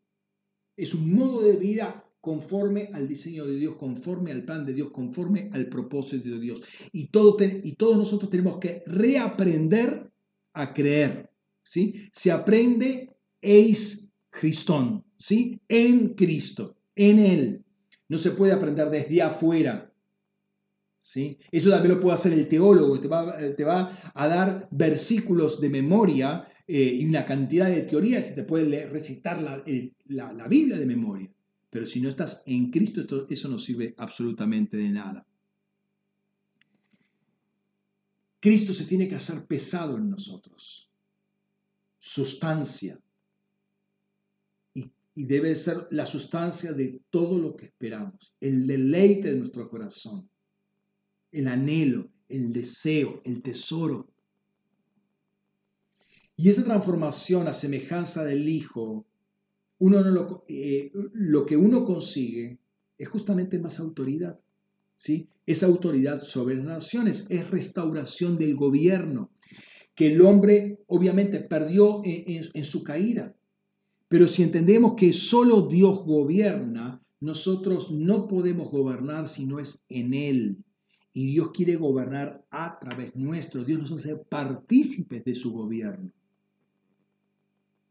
Es 0.76 0.94
un 0.94 1.14
modo 1.14 1.42
de 1.42 1.56
vida 1.56 2.04
conforme 2.20 2.90
al 2.94 3.08
diseño 3.08 3.46
de 3.46 3.56
Dios, 3.58 3.76
conforme 3.76 4.32
al 4.32 4.44
plan 4.44 4.66
de 4.66 4.74
Dios, 4.74 4.92
conforme 4.92 5.50
al 5.52 5.68
propósito 5.68 6.30
de 6.30 6.40
Dios. 6.40 6.64
Y, 6.92 7.08
todo 7.08 7.38
y 7.42 7.74
todos 7.74 7.98
nosotros 7.98 8.32
tenemos 8.32 8.60
que 8.60 8.84
reaprender 8.86 10.12
a 10.54 10.74
creer. 10.74 11.30
¿sí? 11.62 12.10
Se 12.12 12.32
aprende 12.32 13.16
eis 13.42 14.12
Christón, 14.30 15.04
¿sí? 15.18 15.60
en 15.68 16.16
Cristo, 16.16 16.78
en 16.96 17.20
Él. 17.20 17.66
No 18.08 18.18
se 18.18 18.32
puede 18.32 18.54
aprender 18.54 18.90
desde 18.90 19.22
afuera. 19.22 19.93
¿Sí? 21.04 21.38
Eso 21.52 21.70
también 21.70 21.96
lo 21.96 22.00
puede 22.00 22.16
hacer 22.16 22.32
el 22.32 22.48
teólogo, 22.48 22.98
te 22.98 23.10
va, 23.10 23.38
te 23.56 23.66
va 23.66 23.92
a 24.14 24.28
dar 24.28 24.70
versículos 24.72 25.60
de 25.60 25.70
memoria 25.70 26.48
eh, 26.66 26.82
y 26.82 27.06
una 27.06 27.26
cantidad 27.26 27.68
de 27.68 27.82
teorías 27.82 28.32
y 28.32 28.36
te 28.36 28.44
puede 28.44 28.88
recitar 28.88 29.42
la, 29.42 29.62
la, 30.06 30.48
Biblia 30.48 30.78
de 30.78 30.86
memoria. 30.86 31.30
Pero 31.70 31.88
si 31.88 32.00
no 32.00 32.08
estás 32.08 32.42
en 32.46 32.72
Cristo, 32.72 33.28
eso 33.30 33.50
no 33.50 33.60
sirve 33.60 33.94
absolutamente 33.98 34.78
de 34.78 34.90
nada. 34.90 35.28
Cristo 38.40 38.74
se 38.74 38.86
tiene 38.86 39.10
que 39.10 39.16
hacer 39.16 39.46
pesado 39.46 39.98
en 39.98 40.10
nosotros, 40.10 40.90
sustancia, 42.00 42.98
y, 44.74 44.90
y 45.16 45.26
debe 45.26 45.54
ser 45.56 45.88
la 45.92 46.06
sustancia 46.06 46.72
de 46.72 47.02
todo 47.10 47.40
lo 47.40 47.58
que 47.58 47.66
esperamos, 47.66 48.34
el 48.40 48.66
deleite 48.66 49.32
de 49.32 49.40
nuestro 49.40 49.70
corazón 49.70 50.30
el 51.34 51.48
anhelo, 51.48 52.10
el 52.30 52.54
deseo, 52.54 53.22
el 53.26 53.42
tesoro. 53.42 54.08
Y 56.36 56.50
esa 56.50 56.64
transformación 56.64 57.48
a 57.48 57.54
semejanza 57.54 58.24
del 58.24 58.48
Hijo, 58.48 59.06
uno 59.80 60.02
lo, 60.02 60.46
eh, 60.48 60.92
lo 61.14 61.46
que 61.46 61.58
uno 61.58 61.84
consigue 61.84 62.60
es 62.98 63.08
justamente 63.10 63.60
más 63.60 63.80
autoridad. 63.80 64.40
¿sí? 64.96 65.30
Es 65.46 65.64
autoridad 65.64 66.22
sobre 66.22 66.56
las 66.56 66.66
naciones, 66.66 67.26
es 67.30 67.50
restauración 67.50 68.38
del 68.38 68.56
gobierno, 68.56 69.32
que 69.96 70.14
el 70.14 70.22
hombre 70.22 70.80
obviamente 70.88 71.40
perdió 71.40 72.02
en, 72.06 72.50
en 72.54 72.66
su 72.66 72.84
caída. 72.84 73.36
Pero 74.08 74.28
si 74.28 74.44
entendemos 74.44 74.94
que 74.96 75.12
solo 75.14 75.68
Dios 75.68 76.04
gobierna, 76.06 77.04
nosotros 77.20 77.92
no 77.92 78.28
podemos 78.28 78.70
gobernar 78.70 79.28
si 79.28 79.46
no 79.46 79.60
es 79.60 79.86
en 79.90 80.14
Él 80.14 80.64
y 81.14 81.28
Dios 81.28 81.52
quiere 81.52 81.76
gobernar 81.76 82.46
a 82.50 82.80
través 82.80 83.16
nuestro. 83.16 83.64
Dios 83.64 83.80
nos 83.80 83.92
hace 83.92 84.16
partícipes 84.16 85.24
de 85.24 85.36
su 85.36 85.54
gobierno. 85.54 86.12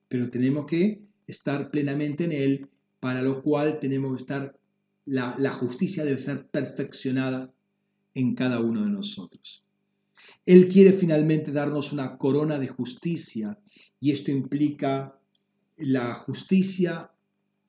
Pero 0.09 0.28
tenemos 0.28 0.67
que 0.67 1.02
estar 1.26 1.70
plenamente 1.70 2.25
en 2.25 2.33
Él, 2.33 2.68
para 3.01 3.23
lo 3.23 3.42
cual 3.42 3.78
tenemos 3.78 4.17
que 4.17 4.23
estar, 4.23 4.59
la, 5.07 5.36
la 5.39 5.52
justicia 5.52 6.05
debe 6.05 6.20
ser 6.20 6.47
perfeccionada 6.49 7.52
en 8.15 8.34
cada 8.34 8.60
uno 8.60 8.83
de 8.83 8.91
nosotros. 8.91 9.65
Él 10.44 10.68
quiere 10.68 10.92
finalmente 10.92 11.52
darnos 11.52 11.92
una 11.92 12.18
corona 12.18 12.59
de 12.59 12.68
justicia 12.68 13.59
y 14.01 14.10
esto 14.10 14.33
implica 14.33 15.17
la 15.76 16.15
justicia 16.15 17.12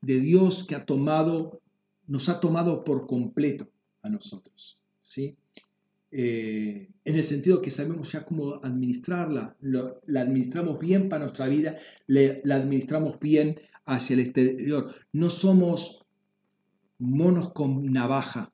de 0.01 0.19
Dios 0.19 0.65
que 0.65 0.75
ha 0.75 0.85
tomado, 0.85 1.61
nos 2.07 2.27
ha 2.30 2.40
tomado 2.40 2.83
por 2.83 3.07
completo 3.07 3.69
a 4.01 4.09
nosotros. 4.09 4.80
¿sí? 5.03 5.38
Eh, 6.16 6.92
en 7.06 7.16
el 7.16 7.24
sentido 7.24 7.59
que 7.59 7.72
sabemos 7.72 8.11
ya 8.11 8.24
cómo 8.24 8.64
administrarla, 8.64 9.58
la 9.61 10.22
administramos 10.22 10.80
bien 10.80 11.09
para 11.09 11.24
nuestra 11.24 11.48
vida, 11.48 11.75
la 12.06 12.56
administramos 12.56 13.19
bien 13.19 13.59
hacia 13.85 14.14
el 14.14 14.19
exterior. 14.19 14.93
No 15.11 15.32
somos 15.32 16.06
monos 17.00 17.51
con 17.51 17.92
navaja 17.92 18.53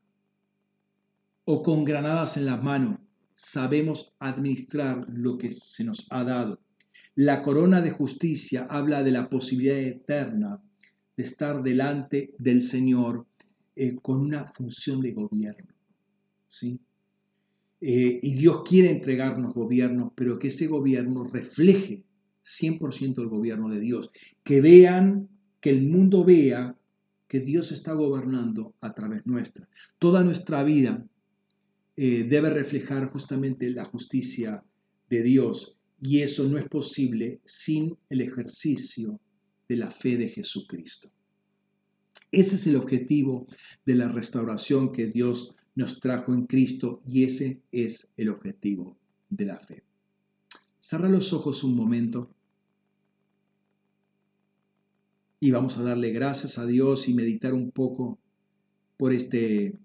o 1.44 1.62
con 1.62 1.84
granadas 1.84 2.38
en 2.38 2.46
las 2.46 2.64
manos, 2.64 3.00
sabemos 3.34 4.14
administrar 4.20 5.06
lo 5.10 5.38
que 5.38 5.52
se 5.52 5.84
nos 5.84 6.08
ha 6.12 6.24
dado. 6.24 6.62
La 7.16 7.42
corona 7.42 7.82
de 7.82 7.92
justicia 7.92 8.68
habla 8.70 9.04
de 9.04 9.12
la 9.12 9.30
posibilidad 9.30 9.78
eterna 9.78 10.64
de 11.18 11.24
estar 11.26 11.62
delante 11.62 12.32
del 12.40 12.62
Señor 12.62 13.28
eh, 13.76 13.98
con 14.02 14.22
una 14.22 14.46
función 14.46 15.02
de 15.02 15.12
gobierno. 15.12 15.74
¿sí? 16.48 16.82
Eh, 17.82 18.20
y 18.22 18.34
Dios 18.36 18.64
quiere 18.68 18.92
entregarnos 18.92 19.54
gobiernos, 19.54 20.12
pero 20.16 20.38
que 20.38 20.50
ese 20.50 20.68
gobierno 20.68 21.24
refleje 21.24 22.04
100% 22.44 23.22
el 23.22 23.28
gobierno 23.28 23.70
de 23.70 23.80
Dios. 23.80 24.12
Que 24.44 24.62
vean, 24.62 25.30
que 25.62 25.70
el 25.70 25.88
mundo 25.88 26.24
vea 26.24 26.78
que 27.28 27.40
Dios 27.40 27.72
está 27.72 27.94
gobernando 27.94 28.74
a 28.82 28.94
través 28.94 29.26
nuestra. 29.26 29.70
Toda 30.00 30.24
nuestra 30.24 30.64
vida 30.64 31.06
eh, 31.96 32.26
debe 32.28 32.50
reflejar 32.50 33.10
justamente 33.12 33.70
la 33.70 33.86
justicia 33.86 34.64
de 35.10 35.22
Dios 35.22 35.78
y 36.02 36.22
eso 36.22 36.48
no 36.48 36.58
es 36.58 36.68
posible 36.68 37.40
sin 37.44 37.98
el 38.10 38.22
ejercicio 38.22 39.20
de 39.68 39.78
la 39.78 39.92
fe 39.92 40.18
de 40.18 40.30
Jesucristo. 40.30 41.12
Ese 42.32 42.56
es 42.56 42.68
el 42.68 42.78
objetivo 42.78 43.48
de 43.86 43.96
la 43.96 44.08
restauración 44.08 44.92
que 44.92 45.08
Dios 45.08 45.56
nos 45.80 46.02
trajo 46.02 46.34
en 46.34 46.46
Cristo 46.46 47.02
y 47.06 47.24
ese 47.24 47.62
es 47.72 48.12
el 48.18 48.28
objetivo 48.28 48.98
de 49.30 49.46
la 49.46 49.58
fe. 49.58 49.86
Cerra 50.78 51.08
los 51.08 51.32
ojos 51.32 51.64
un 51.64 51.74
momento 51.74 52.36
y 55.40 55.52
vamos 55.52 55.78
a 55.78 55.84
darle 55.84 56.12
gracias 56.12 56.58
a 56.58 56.66
Dios 56.66 57.08
y 57.08 57.14
meditar 57.14 57.54
un 57.54 57.72
poco 57.72 58.20
por 58.98 59.14
este 59.14 59.80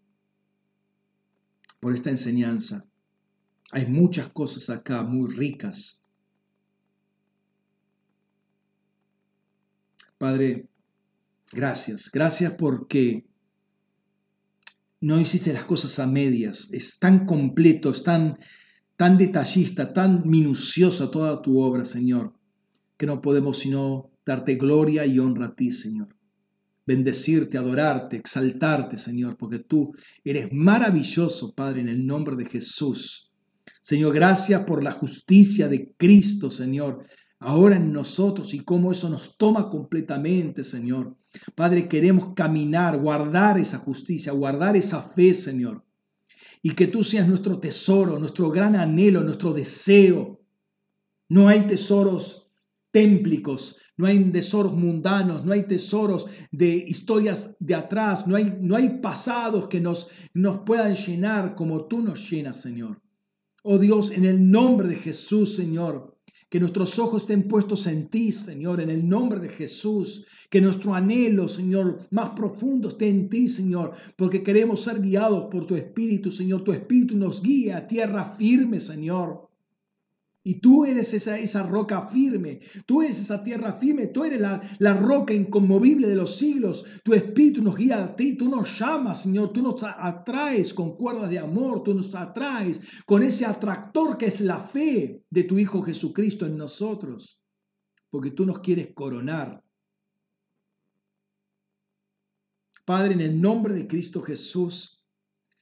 por 1.79 1.95
esta 1.95 2.11
enseñanza. 2.11 2.89
Hay 3.71 3.87
muchas 3.87 4.31
cosas 4.31 4.71
acá 4.71 5.05
muy 5.05 5.31
ricas. 5.31 6.03
Padre, 10.19 10.67
gracias. 11.53 12.11
Gracias 12.11 12.53
porque 12.55 13.27
no 15.05 15.21
hiciste 15.21 15.53
las 15.53 15.67
cosas 15.67 15.99
a 15.99 16.07
medias. 16.07 16.71
Es 16.73 16.99
tan 16.99 17.27
completo, 17.27 17.91
es 17.91 18.03
tan, 18.03 18.39
tan 18.97 19.19
detallista, 19.19 19.93
tan 19.93 20.23
minuciosa 20.25 21.11
toda 21.11 21.43
tu 21.43 21.61
obra, 21.61 21.85
Señor, 21.85 22.33
que 22.97 23.05
no 23.05 23.21
podemos 23.21 23.59
sino 23.59 24.13
darte 24.25 24.55
gloria 24.55 25.05
y 25.05 25.19
honra 25.19 25.49
a 25.49 25.55
ti, 25.55 25.73
Señor. 25.73 26.17
Bendecirte, 26.87 27.59
adorarte, 27.59 28.17
exaltarte, 28.17 28.97
Señor, 28.97 29.37
porque 29.37 29.59
tú 29.59 29.93
eres 30.25 30.51
maravilloso, 30.53 31.55
Padre, 31.55 31.83
en 31.83 31.91
el 31.91 32.07
nombre 32.07 32.35
de 32.35 32.47
Jesús. 32.47 33.31
Señor, 33.83 34.15
gracias 34.15 34.65
por 34.65 34.83
la 34.83 34.93
justicia 34.93 35.69
de 35.69 35.93
Cristo, 35.99 36.49
Señor, 36.49 37.07
ahora 37.41 37.77
en 37.77 37.93
nosotros 37.93 38.55
y 38.55 38.61
cómo 38.61 38.93
eso 38.93 39.09
nos 39.09 39.37
toma 39.37 39.71
completamente, 39.71 40.65
Señor. 40.65 41.17
Padre, 41.55 41.89
queremos 41.89 42.35
caminar, 42.35 42.99
guardar 42.99 43.59
esa 43.59 43.79
justicia, 43.79 44.33
guardar 44.33 44.77
esa 44.77 45.03
fe, 45.03 45.35
Señor. 45.35 45.85
Y 46.63 46.71
que 46.71 46.87
tú 46.87 47.05
seas 47.05 47.29
nuestro 47.29 47.59
tesoro, 47.59 48.19
nuestro 48.19 48.51
gran 48.51 48.77
anhelo, 48.77 49.23
nuestro 49.23 49.53
deseo. 49.53 50.41
No 51.29 51.49
hay 51.49 51.67
tesoros 51.67 52.51
témplicos, 52.91 53.81
no 53.97 54.07
hay 54.07 54.31
tesoros 54.31 54.73
mundanos, 54.73 55.45
no 55.45 55.53
hay 55.53 55.65
tesoros 55.65 56.27
de 56.51 56.69
historias 56.69 57.57
de 57.61 57.75
atrás, 57.75 58.27
no 58.27 58.37
hay, 58.37 58.57
no 58.61 58.77
hay 58.77 59.01
pasados 59.01 59.69
que 59.69 59.81
nos, 59.81 60.09
nos 60.33 60.61
puedan 60.61 60.95
llenar 60.95 61.55
como 61.55 61.87
tú 61.87 62.01
nos 62.03 62.31
llenas, 62.31 62.61
Señor. 62.61 63.03
Oh 63.63 63.79
Dios, 63.79 64.11
en 64.13 64.25
el 64.25 64.51
nombre 64.51 64.89
de 64.89 64.97
Jesús, 64.97 65.55
Señor, 65.55 66.14
que 66.55 66.61
nuestros 66.61 67.01
ojos 67.01 67.23
estén 67.23 67.49
puestos 67.49 67.85
en 67.89 68.07
ti, 68.07 68.31
Señor, 68.31 68.81
en 68.81 68.89
el 68.89 69.09
nombre 69.09 69.41
de 69.41 69.49
Jesús. 69.49 70.25
Que 70.49 70.61
nuestro 70.61 70.95
anhelo, 70.95 71.49
Señor, 71.49 71.99
más 72.13 72.31
profundo 72.31 72.91
esté 72.91 73.09
en 73.09 73.29
ti, 73.29 73.49
Señor, 73.49 73.91
porque 74.15 74.45
queremos 74.45 74.83
ser 74.85 75.01
guiados 75.03 75.49
por 75.51 75.67
tu 75.67 75.75
Espíritu, 75.75 76.31
Señor. 76.31 76.63
Tu 76.63 76.71
Espíritu 76.71 77.17
nos 77.17 77.43
guía 77.43 77.79
a 77.79 77.87
tierra 77.89 78.37
firme, 78.39 78.79
Señor. 78.79 79.49
Y 80.47 80.61
tú 80.61 80.85
eres 80.85 81.15
esa, 81.15 81.39
esa 81.39 81.63
roca 81.63 82.07
firme, 82.07 82.61
tú 82.85 83.01
eres 83.01 83.19
esa 83.19 83.43
tierra 83.43 83.79
firme, 83.81 84.09
tú 84.09 84.25
eres 84.25 84.39
la, 84.39 84.61
la 84.79 84.93
roca 84.93 85.33
inconmovible 85.33 86.07
de 86.07 86.17
los 86.17 86.37
siglos. 86.37 86.85
Tu 87.03 87.15
espíritu 87.15 87.63
nos 87.63 87.77
guía 87.77 88.05
a 88.05 88.15
ti, 88.15 88.37
tú 88.37 88.51
nos 88.51 88.79
llamas, 88.79 89.23
Señor, 89.23 89.55
tú 89.55 89.63
nos 89.63 89.83
atraes 89.83 90.75
con 90.75 90.99
cuerdas 90.99 91.31
de 91.31 91.39
amor, 91.39 91.83
tú 91.83 91.95
nos 91.95 92.15
atraes 92.15 92.79
con 93.07 93.23
ese 93.23 93.47
atractor 93.47 94.19
que 94.19 94.27
es 94.27 94.43
la 94.43 94.59
fe 94.59 95.25
de 95.31 95.45
tu 95.45 95.59
Hijo 95.59 95.81
Jesucristo 95.81 96.45
en 96.45 96.59
nosotros, 96.59 97.43
porque 98.11 98.31
tú 98.31 98.45
nos 98.45 98.59
quieres 98.59 98.93
coronar. 98.93 99.65
Padre, 102.85 103.15
en 103.15 103.23
el 103.23 103.41
nombre 103.41 103.73
de 103.73 103.87
Cristo 103.87 104.21
Jesús, 104.21 105.04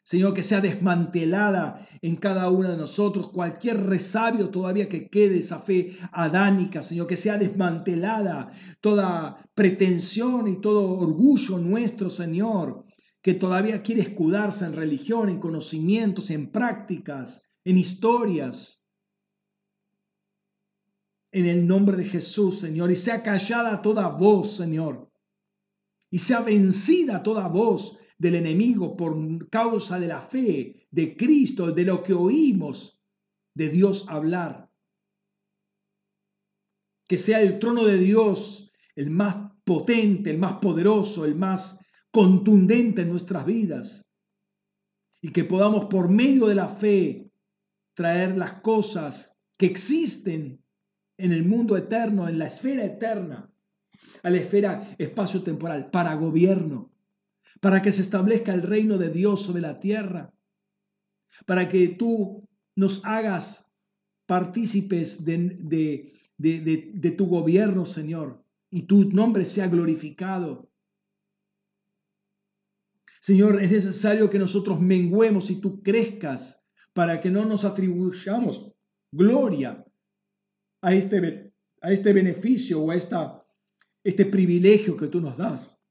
Señor, 0.04 0.34
que 0.34 0.42
sea 0.42 0.60
desmantelada 0.60 1.86
en 2.00 2.16
cada 2.16 2.50
uno 2.50 2.70
de 2.70 2.76
nosotros 2.76 3.30
cualquier 3.30 3.86
resabio 3.86 4.50
todavía 4.50 4.88
que 4.88 5.08
quede 5.08 5.38
esa 5.38 5.60
fe 5.60 5.96
adánica, 6.10 6.82
Señor, 6.82 7.06
que 7.06 7.16
sea 7.16 7.38
desmantelada 7.38 8.50
toda 8.80 9.48
pretensión 9.54 10.48
y 10.48 10.60
todo 10.60 10.98
orgullo 10.98 11.58
nuestro, 11.58 12.10
Señor, 12.10 12.84
que 13.22 13.34
todavía 13.34 13.82
quiere 13.82 14.02
escudarse 14.02 14.64
en 14.64 14.74
religión, 14.74 15.28
en 15.28 15.38
conocimientos, 15.38 16.30
en 16.30 16.50
prácticas, 16.50 17.48
en 17.64 17.78
historias. 17.78 18.88
En 21.30 21.46
el 21.46 21.66
nombre 21.66 21.96
de 21.96 22.06
Jesús, 22.06 22.58
Señor, 22.58 22.90
y 22.90 22.96
sea 22.96 23.22
callada 23.22 23.80
toda 23.80 24.08
voz, 24.08 24.56
Señor, 24.56 25.10
y 26.10 26.18
sea 26.18 26.40
vencida 26.40 27.22
toda 27.22 27.46
voz 27.46 27.98
del 28.22 28.36
enemigo 28.36 28.96
por 28.96 29.48
causa 29.50 29.98
de 29.98 30.06
la 30.06 30.20
fe 30.20 30.86
de 30.92 31.16
Cristo, 31.16 31.72
de 31.72 31.84
lo 31.84 32.04
que 32.04 32.12
oímos 32.14 33.02
de 33.52 33.68
Dios 33.68 34.06
hablar. 34.08 34.70
Que 37.08 37.18
sea 37.18 37.42
el 37.42 37.58
trono 37.58 37.84
de 37.84 37.98
Dios 37.98 38.72
el 38.94 39.10
más 39.10 39.50
potente, 39.64 40.30
el 40.30 40.38
más 40.38 40.58
poderoso, 40.58 41.24
el 41.24 41.34
más 41.34 41.84
contundente 42.12 43.02
en 43.02 43.08
nuestras 43.08 43.44
vidas. 43.44 44.08
Y 45.20 45.32
que 45.32 45.42
podamos 45.42 45.86
por 45.86 46.08
medio 46.08 46.46
de 46.46 46.54
la 46.54 46.68
fe 46.68 47.32
traer 47.92 48.36
las 48.36 48.60
cosas 48.60 49.42
que 49.58 49.66
existen 49.66 50.64
en 51.18 51.32
el 51.32 51.44
mundo 51.44 51.76
eterno, 51.76 52.28
en 52.28 52.38
la 52.38 52.46
esfera 52.46 52.84
eterna, 52.84 53.52
a 54.22 54.30
la 54.30 54.36
esfera 54.36 54.94
espacio-temporal, 54.96 55.90
para 55.90 56.14
gobierno, 56.14 56.91
para 57.60 57.82
que 57.82 57.92
se 57.92 58.02
establezca 58.02 58.54
el 58.54 58.62
reino 58.62 58.98
de 58.98 59.10
Dios 59.10 59.42
sobre 59.42 59.62
la 59.62 59.78
tierra, 59.78 60.34
para 61.46 61.68
que 61.68 61.88
tú 61.88 62.48
nos 62.76 63.04
hagas 63.04 63.72
partícipes 64.26 65.24
de, 65.24 66.12
de, 66.38 67.10
tu 67.16 67.26
gobierno, 67.26 67.84
Señor, 67.86 68.44
y 68.70 68.82
tu 68.82 69.10
nombre 69.10 69.44
sea 69.44 69.68
glorificado. 69.68 70.70
Señor, 73.20 73.62
es 73.62 73.70
necesario 73.70 74.30
que 74.30 74.38
nosotros 74.38 74.80
menguemos 74.80 75.50
y 75.50 75.60
tú 75.60 75.82
crezcas 75.82 76.66
para 76.92 77.20
que 77.20 77.30
no 77.30 77.44
nos 77.44 77.64
atribuyamos 77.64 78.72
gloria 79.12 79.84
a 80.82 80.94
este, 80.94 81.54
a 81.80 81.92
este 81.92 82.12
beneficio 82.12 82.82
o 82.82 82.90
a 82.90 82.96
esta, 82.96 83.46
este 84.02 84.26
privilegio 84.26 84.96
que 84.96 85.08
tú 85.08 85.20
nos 85.20 85.36
das 85.36 85.81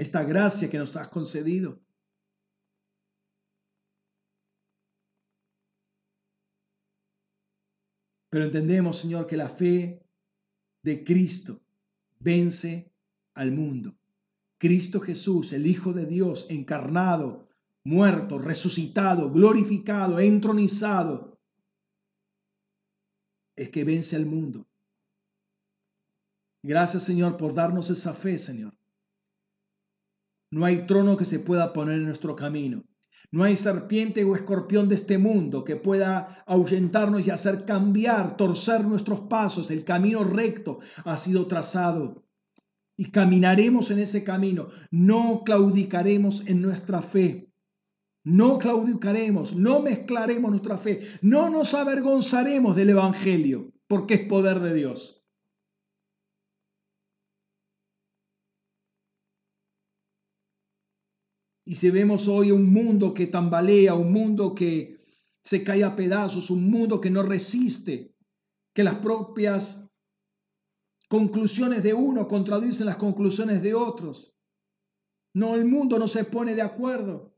esta 0.00 0.24
gracia 0.24 0.70
que 0.70 0.78
nos 0.78 0.96
has 0.96 1.08
concedido. 1.08 1.78
Pero 8.30 8.46
entendemos, 8.46 8.96
Señor, 8.96 9.26
que 9.26 9.36
la 9.36 9.50
fe 9.50 10.02
de 10.82 11.04
Cristo 11.04 11.60
vence 12.18 12.94
al 13.34 13.52
mundo. 13.52 13.94
Cristo 14.56 15.00
Jesús, 15.00 15.52
el 15.52 15.66
Hijo 15.66 15.92
de 15.92 16.06
Dios, 16.06 16.46
encarnado, 16.48 17.50
muerto, 17.84 18.38
resucitado, 18.38 19.30
glorificado, 19.30 20.18
entronizado, 20.18 21.38
es 23.54 23.68
que 23.68 23.84
vence 23.84 24.16
al 24.16 24.24
mundo. 24.24 24.66
Gracias, 26.62 27.02
Señor, 27.02 27.36
por 27.36 27.52
darnos 27.52 27.90
esa 27.90 28.14
fe, 28.14 28.38
Señor. 28.38 28.79
No 30.50 30.64
hay 30.64 30.86
trono 30.86 31.16
que 31.16 31.24
se 31.24 31.38
pueda 31.38 31.72
poner 31.72 31.96
en 31.96 32.06
nuestro 32.06 32.34
camino. 32.34 32.84
No 33.32 33.44
hay 33.44 33.56
serpiente 33.56 34.24
o 34.24 34.34
escorpión 34.34 34.88
de 34.88 34.96
este 34.96 35.16
mundo 35.16 35.62
que 35.62 35.76
pueda 35.76 36.42
ahuyentarnos 36.46 37.24
y 37.24 37.30
hacer 37.30 37.64
cambiar, 37.64 38.36
torcer 38.36 38.84
nuestros 38.84 39.20
pasos. 39.20 39.70
El 39.70 39.84
camino 39.84 40.24
recto 40.24 40.80
ha 41.04 41.16
sido 41.16 41.46
trazado 41.46 42.24
y 42.96 43.12
caminaremos 43.12 43.92
en 43.92 44.00
ese 44.00 44.24
camino. 44.24 44.68
No 44.90 45.42
claudicaremos 45.44 46.46
en 46.48 46.60
nuestra 46.60 47.02
fe. 47.02 47.50
No 48.22 48.58
claudicaremos, 48.58 49.54
no 49.54 49.80
mezclaremos 49.80 50.50
nuestra 50.50 50.76
fe, 50.76 51.00
no 51.22 51.48
nos 51.48 51.72
avergonzaremos 51.72 52.76
del 52.76 52.90
Evangelio, 52.90 53.72
porque 53.86 54.14
es 54.14 54.28
poder 54.28 54.60
de 54.60 54.74
Dios. 54.74 55.19
Y 61.70 61.76
si 61.76 61.88
vemos 61.88 62.26
hoy 62.26 62.50
un 62.50 62.72
mundo 62.72 63.14
que 63.14 63.28
tambalea, 63.28 63.94
un 63.94 64.12
mundo 64.12 64.56
que 64.56 64.98
se 65.40 65.62
cae 65.62 65.84
a 65.84 65.94
pedazos, 65.94 66.50
un 66.50 66.68
mundo 66.68 67.00
que 67.00 67.10
no 67.10 67.22
resiste, 67.22 68.16
que 68.74 68.82
las 68.82 68.96
propias 68.96 69.88
conclusiones 71.08 71.84
de 71.84 71.94
uno 71.94 72.26
contradicen 72.26 72.86
las 72.86 72.96
conclusiones 72.96 73.62
de 73.62 73.74
otros. 73.74 74.36
No, 75.32 75.54
el 75.54 75.64
mundo 75.64 75.96
no 75.96 76.08
se 76.08 76.24
pone 76.24 76.56
de 76.56 76.62
acuerdo. 76.62 77.36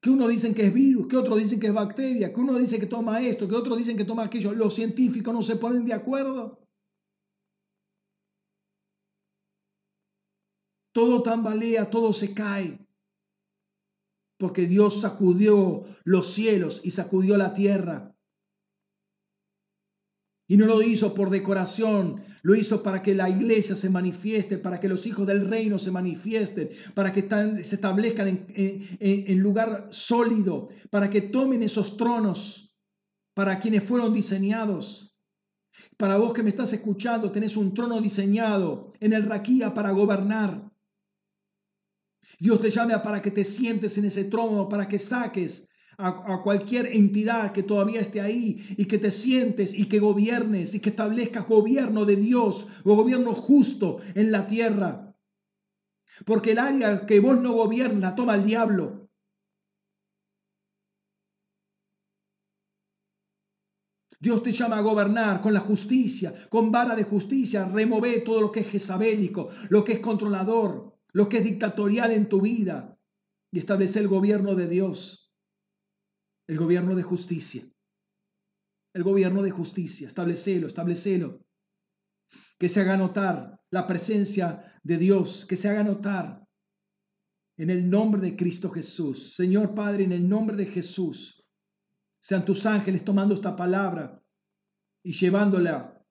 Que 0.00 0.08
uno 0.08 0.28
dicen 0.28 0.54
que 0.54 0.68
es 0.68 0.72
virus, 0.72 1.06
que 1.06 1.18
otros 1.18 1.38
dicen 1.38 1.60
que 1.60 1.66
es 1.66 1.74
bacteria, 1.74 2.32
que 2.32 2.40
uno 2.40 2.58
dice 2.58 2.78
que 2.78 2.86
toma 2.86 3.20
esto, 3.20 3.46
que 3.46 3.56
otros 3.56 3.76
dicen 3.76 3.98
que 3.98 4.06
toma 4.06 4.24
aquello. 4.24 4.54
Los 4.54 4.74
científicos 4.74 5.34
no 5.34 5.42
se 5.42 5.56
ponen 5.56 5.84
de 5.84 5.92
acuerdo. 5.92 6.61
Todo 10.92 11.22
tambalea, 11.22 11.90
todo 11.90 12.12
se 12.12 12.34
cae. 12.34 12.86
Porque 14.38 14.66
Dios 14.66 15.00
sacudió 15.00 15.84
los 16.04 16.32
cielos 16.32 16.80
y 16.84 16.90
sacudió 16.90 17.36
la 17.36 17.54
tierra. 17.54 18.16
Y 20.48 20.56
no 20.56 20.66
lo 20.66 20.82
hizo 20.82 21.14
por 21.14 21.30
decoración, 21.30 22.22
lo 22.42 22.54
hizo 22.54 22.82
para 22.82 23.02
que 23.02 23.14
la 23.14 23.30
iglesia 23.30 23.76
se 23.76 23.88
manifieste, 23.88 24.58
para 24.58 24.80
que 24.80 24.88
los 24.88 25.06
hijos 25.06 25.26
del 25.26 25.48
reino 25.48 25.78
se 25.78 25.90
manifiesten, 25.90 26.68
para 26.94 27.12
que 27.12 27.22
se 27.62 27.74
establezcan 27.74 28.46
en, 28.54 29.38
lugar 29.38 29.88
sólido, 29.90 30.68
para 30.90 31.08
que 31.08 31.22
tomen 31.22 31.62
esos 31.62 31.96
tronos 31.96 32.76
para 33.34 33.60
quienes 33.60 33.84
fueron 33.84 34.12
diseñados. 34.12 35.16
Para 35.96 36.16
vos 36.16 36.32
que 36.34 36.42
me 36.42 36.50
estás 36.50 36.72
escuchando, 36.72 37.30
tenés 37.30 37.56
un 37.56 37.72
trono 37.72 38.00
diseñado 38.00 38.92
en 39.00 39.12
el 39.12 39.24
Raquía 39.24 39.72
para 39.72 39.90
gobernar. 39.92 40.71
Dios 42.42 42.60
te 42.60 42.70
llama 42.70 43.00
para 43.04 43.22
que 43.22 43.30
te 43.30 43.44
sientes 43.44 43.96
en 43.98 44.06
ese 44.06 44.24
trono, 44.24 44.68
para 44.68 44.88
que 44.88 44.98
saques 44.98 45.70
a, 45.96 46.42
cualquier 46.42 46.86
entidad 46.86 47.52
que 47.52 47.62
todavía 47.62 48.00
esté 48.00 48.20
ahí 48.20 48.74
y 48.76 48.86
que 48.86 48.98
te 48.98 49.12
sientes 49.12 49.72
y 49.72 49.88
que 49.88 50.00
gobiernes 50.00 50.74
y 50.74 50.80
que 50.80 50.90
establezcas 50.90 51.46
gobierno 51.46 52.04
de 52.04 52.16
Dios 52.16 52.66
o 52.82 52.96
gobierno 52.96 53.32
justo 53.36 53.98
en 54.16 54.32
la 54.32 54.48
tierra. 54.48 55.14
Porque 56.26 56.50
el 56.50 56.58
área 56.58 57.06
que 57.06 57.20
vos 57.20 57.40
no 57.40 57.52
gobiernas 57.52 58.00
la 58.00 58.16
toma 58.16 58.34
el 58.34 58.44
diablo. 58.44 59.08
Dios 64.18 64.42
te 64.42 64.50
llama 64.50 64.78
a 64.78 64.82
gobernar 64.82 65.40
con 65.40 65.54
la 65.54 65.60
justicia, 65.60 66.34
con 66.48 66.72
vara 66.72 66.96
de 66.96 67.04
justicia, 67.04 67.68
remove 67.68 68.18
todo 68.22 68.40
lo 68.40 68.50
que 68.50 68.60
es 68.60 68.66
jezabélico, 68.66 69.48
lo 69.68 69.84
que 69.84 69.92
es 69.92 70.00
controlador, 70.00 70.91
lo 71.12 71.28
que 71.28 71.38
es 71.38 71.44
dictatorial 71.44 72.10
en 72.12 72.28
tu 72.28 72.40
vida 72.40 72.98
y 73.52 73.58
establece 73.58 73.98
el 73.98 74.08
gobierno 74.08 74.54
de 74.54 74.68
Dios 74.68 75.22
el 76.46 76.58
gobierno 76.58 76.94
de 76.94 77.02
justicia. 77.02 77.64
El 78.94 79.02
gobierno 79.04 79.42
de 79.42 79.50
justicia, 79.50 80.06
establecelo, 80.06 80.66
establecelo. 80.66 81.46
Que 82.58 82.68
se 82.68 82.80
haga 82.80 82.96
notar 82.96 83.60
la 83.70 83.86
presencia 83.86 84.78
de 84.82 84.98
Dios, 84.98 85.46
que 85.46 85.56
se 85.56 85.68
haga 85.68 85.82
notar 85.82 86.46
en 87.56 87.70
el 87.70 87.88
nombre 87.88 88.20
de 88.20 88.36
Cristo 88.36 88.70
Jesús. 88.70 89.34
Señor 89.34 89.74
Padre, 89.74 90.04
en 90.04 90.12
el 90.12 90.28
nombre 90.28 90.56
de 90.56 90.66
Jesús, 90.66 91.42
sean 92.20 92.44
tus 92.44 92.66
ángeles 92.66 93.04
tomando 93.04 93.34
esta 93.34 93.56
palabra 93.56 94.22
y 95.02 95.12
llevándola 95.12 96.04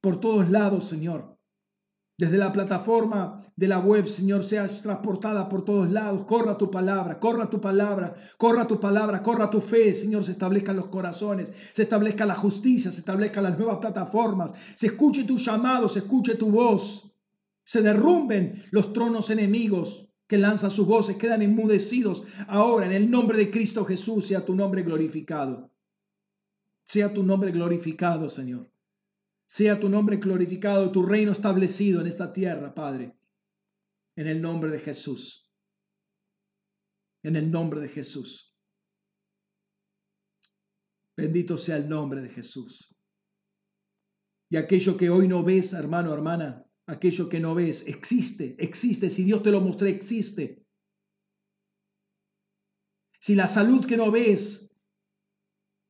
por 0.00 0.20
todos 0.20 0.50
lados, 0.50 0.88
Señor 0.88 1.35
desde 2.18 2.38
la 2.38 2.52
plataforma 2.52 3.44
de 3.56 3.68
la 3.68 3.78
web, 3.78 4.08
Señor, 4.08 4.42
seas 4.42 4.80
transportada 4.82 5.48
por 5.48 5.64
todos 5.64 5.90
lados. 5.90 6.24
Corra 6.24 6.56
tu 6.56 6.70
palabra, 6.70 7.18
corra 7.18 7.50
tu 7.50 7.60
palabra, 7.60 8.14
corra 8.38 8.66
tu 8.66 8.80
palabra, 8.80 9.22
corra 9.22 9.50
tu 9.50 9.60
fe, 9.60 9.94
Señor, 9.94 10.24
se 10.24 10.32
establezcan 10.32 10.76
los 10.76 10.86
corazones, 10.86 11.52
se 11.74 11.82
establezca 11.82 12.24
la 12.24 12.34
justicia, 12.34 12.90
se 12.90 13.00
establezcan 13.00 13.44
las 13.44 13.58
nuevas 13.58 13.78
plataformas, 13.78 14.54
se 14.76 14.86
escuche 14.86 15.24
tu 15.24 15.36
llamado, 15.36 15.88
se 15.88 15.98
escuche 15.98 16.36
tu 16.36 16.50
voz, 16.50 17.12
se 17.64 17.82
derrumben 17.82 18.64
los 18.70 18.92
tronos 18.94 19.28
enemigos 19.28 20.08
que 20.26 20.38
lanzan 20.38 20.70
sus 20.70 20.86
voces, 20.86 21.16
quedan 21.16 21.42
enmudecidos. 21.42 22.24
Ahora, 22.48 22.86
en 22.86 22.92
el 22.92 23.10
nombre 23.10 23.36
de 23.36 23.50
Cristo 23.50 23.84
Jesús, 23.84 24.26
sea 24.26 24.44
tu 24.44 24.54
nombre 24.54 24.82
glorificado. 24.82 25.70
Sea 26.84 27.12
tu 27.12 27.22
nombre 27.22 27.50
glorificado, 27.50 28.28
Señor. 28.28 28.70
Sea 29.46 29.78
tu 29.78 29.88
nombre 29.88 30.16
glorificado, 30.16 30.90
tu 30.90 31.04
reino 31.04 31.32
establecido 31.32 32.00
en 32.00 32.08
esta 32.08 32.32
tierra, 32.32 32.74
Padre. 32.74 33.16
En 34.16 34.26
el 34.26 34.42
nombre 34.42 34.70
de 34.70 34.80
Jesús. 34.80 35.52
En 37.22 37.36
el 37.36 37.50
nombre 37.50 37.80
de 37.80 37.88
Jesús. 37.88 38.56
Bendito 41.16 41.56
sea 41.56 41.76
el 41.76 41.88
nombre 41.88 42.20
de 42.20 42.28
Jesús. 42.28 42.94
Y 44.50 44.56
aquello 44.56 44.96
que 44.96 45.10
hoy 45.10 45.28
no 45.28 45.42
ves, 45.42 45.72
hermano, 45.72 46.12
hermana, 46.12 46.66
aquello 46.86 47.28
que 47.28 47.40
no 47.40 47.54
ves, 47.54 47.86
existe, 47.86 48.54
existe. 48.58 49.10
Si 49.10 49.24
Dios 49.24 49.42
te 49.42 49.50
lo 49.50 49.60
mostró, 49.60 49.86
existe. 49.86 50.66
Si 53.20 53.34
la 53.34 53.48
salud 53.48 53.86
que 53.86 53.96
no 53.96 54.10
ves, 54.10 54.76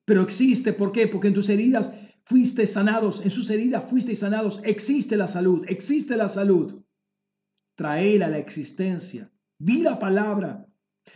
pero 0.07 0.23
existe, 0.23 0.73
¿por 0.73 0.93
qué? 0.93 1.09
Porque 1.09 1.29
en 1.29 1.35
tus 1.35 1.49
heridas 1.49 1.93
fuiste 2.27 2.67
sanados, 2.67 3.25
en 3.25 3.31
sus 3.31 3.49
heridas 3.51 3.89
fuiste 3.89 4.15
sanados, 4.17 4.61
existe 4.65 5.17
la 5.17 5.29
salud, 5.29 5.65
existe 5.69 6.17
la 6.17 6.29
salud. 6.29 6.83
Traela 7.77 8.27
a 8.27 8.31
la 8.31 8.39
existencia. 8.39 9.33
Di 9.59 9.79
la 9.79 9.99
palabra. 9.99 10.67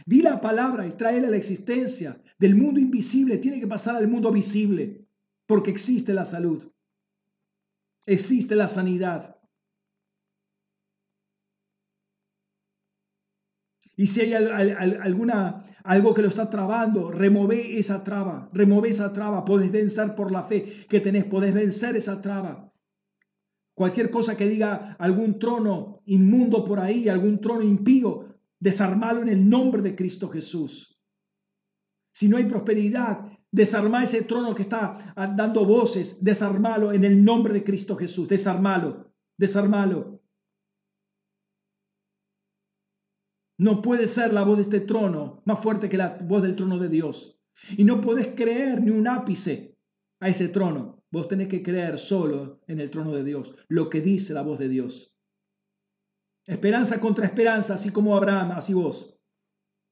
Di 0.07 0.23
la 0.23 0.41
palabra 0.41 0.87
y 0.87 0.93
tráela 0.93 1.29
a 1.29 1.31
la 1.33 1.37
existencia. 1.37 2.23
Del 2.39 2.55
mundo 2.55 2.81
invisible 2.81 3.39
tiene 3.39 3.61
que 3.61 3.67
pasar 3.67 3.97
al 3.97 4.09
mundo 4.09 4.31
visible, 4.31 5.07
porque 5.47 5.71
existe 5.71 6.15
la 6.15 6.25
salud. 6.25 6.73
Existe 8.07 8.55
la 8.55 8.69
sanidad. 8.69 9.40
Y 14.01 14.07
si 14.07 14.23
hay 14.23 14.33
alguna, 14.33 15.63
algo 15.85 16.15
que 16.15 16.23
lo 16.23 16.29
está 16.29 16.49
trabando, 16.49 17.11
remove 17.11 17.79
esa 17.79 18.03
traba, 18.03 18.49
remove 18.55 18.89
esa 18.89 19.13
traba. 19.13 19.45
Podés 19.45 19.71
vencer 19.71 20.15
por 20.15 20.33
la 20.33 20.43
fe 20.43 20.87
que 20.89 21.01
tenés, 21.01 21.27
podés 21.27 21.53
vencer 21.53 21.97
esa 21.97 22.23
traba. 22.23 22.73
Cualquier 23.75 24.11
cosa 24.11 24.39
que 24.39 24.49
diga 24.49 24.97
algún 24.99 25.39
trono 25.39 26.01
inmundo 26.07 26.65
por 26.65 26.81
ahí, 26.81 27.11
algún 27.11 27.43
trono 27.43 27.61
impío, 27.61 28.39
desarmalo 28.59 29.21
en 29.21 29.29
el 29.29 29.47
nombre 29.47 29.83
de 29.83 29.95
Cristo 29.95 30.31
Jesús. 30.31 30.99
Si 32.15 32.27
no 32.27 32.39
hay 32.39 32.45
prosperidad, 32.45 33.27
desarma 33.53 34.03
ese 34.03 34.23
trono 34.23 34.55
que 34.55 34.63
está 34.63 35.13
dando 35.37 35.67
voces, 35.67 36.25
desarmalo 36.25 36.95
en 36.95 37.05
el 37.05 37.23
nombre 37.23 37.53
de 37.53 37.65
Cristo 37.65 37.97
Jesús, 37.97 38.27
desarmalo, 38.29 39.13
desarmalo. 39.37 40.20
No 43.61 43.83
puede 43.83 44.09
ser 44.09 44.33
la 44.33 44.43
voz 44.43 44.57
de 44.57 44.63
este 44.63 44.81
trono 44.81 45.43
más 45.45 45.63
fuerte 45.63 45.91
que 45.91 45.99
la 45.99 46.17
voz 46.23 46.41
del 46.41 46.57
trono 46.57 46.79
de 46.79 46.89
Dios. 46.89 47.39
Y 47.77 47.85
no 47.85 48.01
podés 48.01 48.29
creer 48.29 48.81
ni 48.81 48.89
un 48.89 49.07
ápice 49.07 49.79
a 50.19 50.31
ese 50.31 50.49
trono. 50.49 51.05
Vos 51.11 51.29
tenés 51.29 51.49
que 51.49 51.63
creer 51.63 51.99
solo 51.99 52.63
en 52.69 52.81
el 52.81 52.91
trono 52.91 53.13
de 53.13 53.23
Dios, 53.23 53.55
lo 53.69 53.91
que 53.91 54.01
dice 54.01 54.33
la 54.33 54.41
voz 54.41 54.61
de 54.61 54.71
Dios. 54.71 55.21
Esperanza 56.47 57.01
contra 57.01 57.27
esperanza, 57.27 57.75
así 57.75 57.93
como 57.93 58.17
Abraham, 58.17 58.53
así 58.53 58.73
vos. 58.73 59.21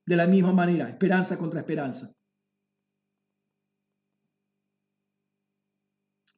De 0.07 0.17
la 0.17 0.27
misma 0.27 0.55
manera, 0.55 0.89
esperanza 0.89 1.37
contra 1.37 1.61
esperanza. 1.61 2.17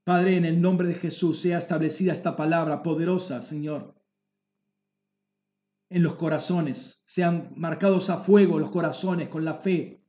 Padre, 0.03 0.37
en 0.37 0.47
el 0.47 0.61
nombre 0.61 0.89
de 0.89 0.95
Jesús 0.95 1.39
sea 1.39 1.59
establecida 1.59 2.13
esta 2.13 2.35
palabra 2.35 2.83
poderosa, 2.83 3.41
Señor 3.41 4.00
en 5.91 6.05
los 6.05 6.15
corazones, 6.15 7.03
sean 7.05 7.53
marcados 7.57 8.11
a 8.11 8.19
fuego 8.19 8.59
los 8.59 8.71
corazones 8.71 9.29
con 9.29 9.45
la 9.45 9.55
fe 9.55 10.03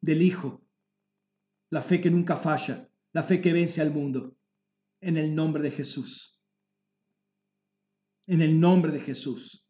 del 0.00 0.22
Hijo, 0.22 0.66
la 1.70 1.82
fe 1.82 2.00
que 2.00 2.10
nunca 2.10 2.36
falla, 2.36 2.90
la 3.12 3.22
fe 3.22 3.40
que 3.40 3.52
vence 3.52 3.80
al 3.80 3.92
mundo, 3.92 4.36
en 5.00 5.16
el 5.16 5.34
nombre 5.34 5.62
de 5.62 5.70
Jesús. 5.70 6.42
En 8.26 8.42
el 8.42 8.58
nombre 8.60 8.92
de 8.92 9.00
Jesús. 9.00 9.68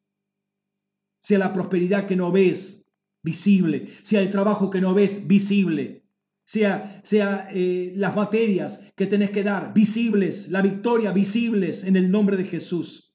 Sea 1.20 1.38
la 1.38 1.52
prosperidad 1.52 2.06
que 2.06 2.16
no 2.16 2.32
ves 2.32 2.90
visible, 3.22 3.88
sea 4.02 4.22
el 4.22 4.30
trabajo 4.30 4.70
que 4.70 4.80
no 4.80 4.94
ves 4.94 5.26
visible, 5.26 6.06
sea, 6.42 7.02
sea 7.04 7.48
eh, 7.52 7.92
las 7.96 8.16
materias 8.16 8.80
que 8.96 9.06
tenés 9.06 9.30
que 9.30 9.42
dar 9.42 9.74
visibles, 9.74 10.48
la 10.48 10.62
victoria 10.62 11.12
visibles 11.12 11.84
en 11.84 11.96
el 11.96 12.10
nombre 12.10 12.38
de 12.38 12.44
Jesús. 12.44 13.09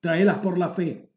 Traelas 0.00 0.38
por 0.38 0.58
la 0.58 0.70
fe. 0.70 1.12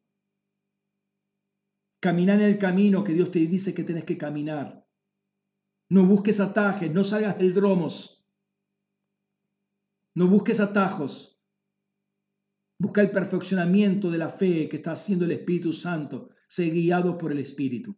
Camina 2.00 2.34
en 2.34 2.42
el 2.42 2.58
camino 2.58 3.04
que 3.04 3.14
Dios 3.14 3.32
te 3.32 3.40
dice 3.40 3.74
que 3.74 3.84
tenés 3.84 4.04
que 4.04 4.18
caminar. 4.18 4.86
No 5.90 6.06
busques 6.06 6.40
atajes, 6.42 6.92
no 6.92 7.04
salgas 7.04 7.38
del 7.38 7.54
dromos. 7.54 8.28
No 10.16 10.28
busques 10.28 10.60
atajos. 10.60 11.42
Busca 12.78 13.02
el 13.02 13.12
perfeccionamiento 13.12 14.12
de 14.12 14.18
la 14.18 14.30
fe 14.30 14.68
que 14.68 14.78
está 14.78 14.92
haciendo 14.92 15.24
el 15.24 15.32
Espíritu 15.32 15.72
Santo. 15.72 16.32
Sé 16.48 16.70
guiado 16.72 17.18
por 17.18 17.32
el 17.32 17.40
Espíritu. 17.40 17.98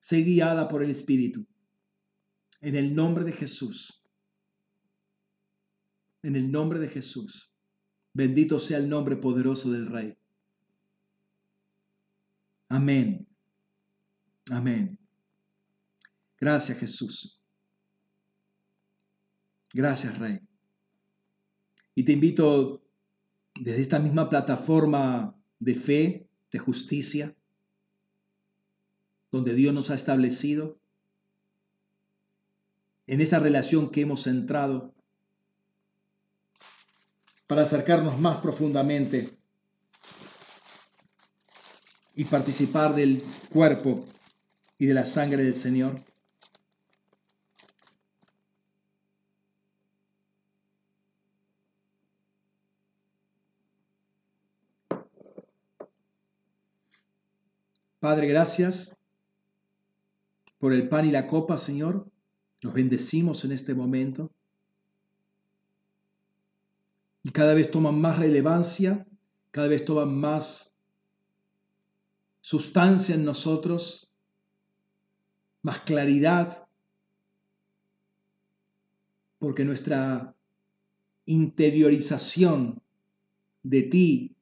Sé 0.00 0.22
guiada 0.22 0.66
por 0.66 0.82
el 0.82 0.90
Espíritu. 0.90 1.46
En 2.60 2.74
el 2.74 2.94
nombre 2.94 3.24
de 3.24 3.32
Jesús. 3.32 4.02
En 6.22 6.34
el 6.34 6.50
nombre 6.50 6.80
de 6.80 6.88
Jesús. 6.88 7.53
Bendito 8.14 8.60
sea 8.60 8.78
el 8.78 8.88
nombre 8.88 9.16
poderoso 9.16 9.72
del 9.72 9.86
Rey. 9.86 10.16
Amén. 12.68 13.26
Amén. 14.50 14.98
Gracias 16.38 16.78
Jesús. 16.78 17.40
Gracias 19.72 20.16
Rey. 20.18 20.40
Y 21.96 22.04
te 22.04 22.12
invito 22.12 22.84
desde 23.60 23.82
esta 23.82 23.98
misma 23.98 24.28
plataforma 24.28 25.36
de 25.58 25.74
fe, 25.74 26.28
de 26.52 26.58
justicia, 26.60 27.36
donde 29.32 29.54
Dios 29.54 29.74
nos 29.74 29.90
ha 29.90 29.94
establecido, 29.94 30.78
en 33.06 33.20
esa 33.20 33.40
relación 33.40 33.90
que 33.90 34.02
hemos 34.02 34.26
entrado 34.28 34.93
para 37.46 37.62
acercarnos 37.62 38.18
más 38.18 38.38
profundamente 38.38 39.30
y 42.14 42.24
participar 42.24 42.94
del 42.94 43.22
cuerpo 43.50 44.04
y 44.78 44.86
de 44.86 44.94
la 44.94 45.06
sangre 45.06 45.44
del 45.44 45.54
Señor. 45.54 46.00
Padre, 58.04 58.26
gracias 58.26 59.00
por 60.58 60.74
el 60.74 60.90
pan 60.90 61.06
y 61.06 61.10
la 61.10 61.26
copa, 61.26 61.56
Señor. 61.56 62.06
Nos 62.62 62.74
bendecimos 62.74 63.46
en 63.46 63.52
este 63.52 63.74
momento. 63.74 64.30
Y 67.24 67.30
cada 67.30 67.54
vez 67.54 67.70
toman 67.70 67.98
más 68.00 68.18
relevancia, 68.18 69.06
cada 69.50 69.66
vez 69.66 69.84
toman 69.84 70.14
más 70.14 70.78
sustancia 72.42 73.14
en 73.14 73.24
nosotros, 73.24 74.12
más 75.62 75.80
claridad, 75.80 76.68
porque 79.38 79.64
nuestra 79.64 80.36
interiorización 81.24 82.82
de 83.62 83.82
ti 83.82 84.36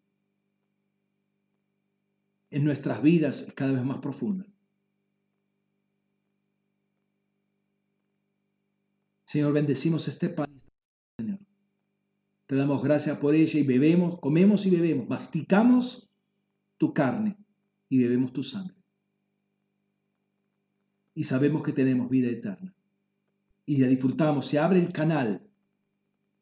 en 2.51 2.65
nuestras 2.65 3.01
vidas 3.01 3.43
es 3.43 3.53
cada 3.53 3.75
vez 3.75 3.85
más 3.85 3.99
profunda. 3.99 4.45
Señor, 9.25 9.53
bendecimos 9.53 10.09
este 10.09 10.29
pan, 10.29 10.61
Señor. 11.17 11.39
Te 12.53 12.59
damos 12.59 12.83
gracias 12.83 13.17
por 13.17 13.35
ella 13.35 13.59
y 13.59 13.63
bebemos, 13.63 14.21
comemos 14.21 14.67
y 14.67 14.71
bebemos, 14.71 15.09
masticamos 15.09 16.11
tu 16.77 16.93
carne 16.93 17.39
y 17.89 17.97
bebemos 17.97 18.31
tu 18.31 18.43
sangre. 18.43 18.77
Y 21.15 21.25
sabemos 21.25 21.63
que 21.63 21.73
tenemos 21.73 22.11
vida 22.11 22.29
eterna. 22.29 22.75
Y 23.65 23.79
la 23.79 23.87
disfrutamos, 23.87 24.47
se 24.47 24.59
abre 24.59 24.81
el 24.81 24.93
canal, 24.93 25.49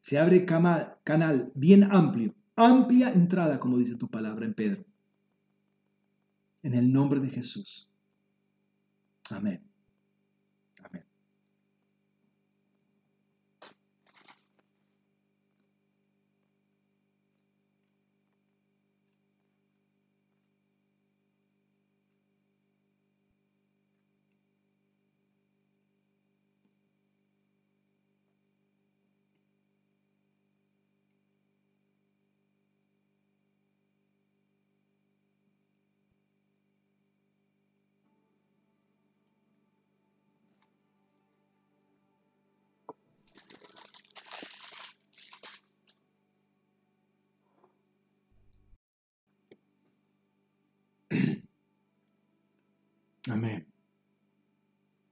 se 0.01 0.19
abre 0.19 0.39
el 0.39 0.45
canal 0.45 1.49
bien 1.55 1.85
amplio, 1.85 2.35
amplia 2.57 3.13
entrada, 3.13 3.57
como 3.57 3.77
dice 3.77 3.95
tu 3.95 4.09
palabra 4.09 4.45
en 4.45 4.53
Pedro 4.53 4.83
en 6.61 6.73
el 6.73 6.91
nombre 6.91 7.21
de 7.21 7.29
Jesús. 7.29 7.89
Amén. 9.29 9.53
Amén. 9.53 9.70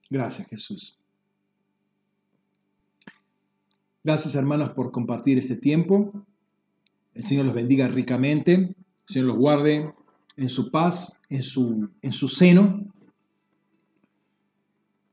Gracias, 0.09 0.47
Jesús. 0.47 0.97
Gracias, 4.03 4.35
hermanos, 4.35 4.71
por 4.71 4.91
compartir 4.91 5.37
este 5.37 5.55
tiempo. 5.55 6.25
El 7.13 7.23
Señor 7.23 7.45
los 7.45 7.53
bendiga 7.53 7.87
ricamente. 7.87 8.53
El 8.53 8.75
Señor 9.05 9.27
los 9.27 9.37
guarde 9.37 9.93
en 10.37 10.49
su 10.49 10.71
paz, 10.71 11.21
en 11.29 11.43
su, 11.43 11.89
en 12.01 12.13
su 12.13 12.27
seno. 12.27 12.93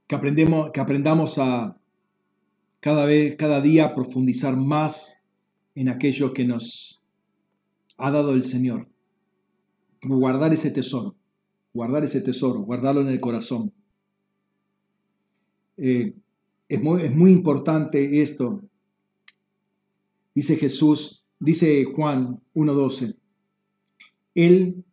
Que, 0.06 0.14
aprendemos, 0.14 0.70
que 0.72 0.80
aprendamos 0.80 1.38
a 1.38 1.76
cada, 2.80 3.04
vez, 3.04 3.36
cada 3.36 3.60
día 3.60 3.94
profundizar 3.94 4.56
más 4.56 5.22
en 5.74 5.88
aquello 5.88 6.32
que 6.32 6.44
nos 6.44 7.02
ha 7.98 8.10
dado 8.10 8.34
el 8.34 8.44
Señor. 8.44 8.88
Guardar 10.02 10.52
ese 10.52 10.70
tesoro 10.70 11.16
guardar 11.76 12.04
ese 12.04 12.22
tesoro, 12.22 12.60
guardarlo 12.60 13.02
en 13.02 13.08
el 13.08 13.20
corazón. 13.20 13.72
Eh, 15.76 16.14
es, 16.68 16.82
muy, 16.82 17.02
es 17.02 17.14
muy 17.14 17.30
importante 17.32 18.22
esto. 18.22 18.62
Dice 20.34 20.56
Jesús, 20.56 21.24
dice 21.38 21.84
Juan 21.84 22.40
1.12, 22.54 23.16
Él 24.34 24.84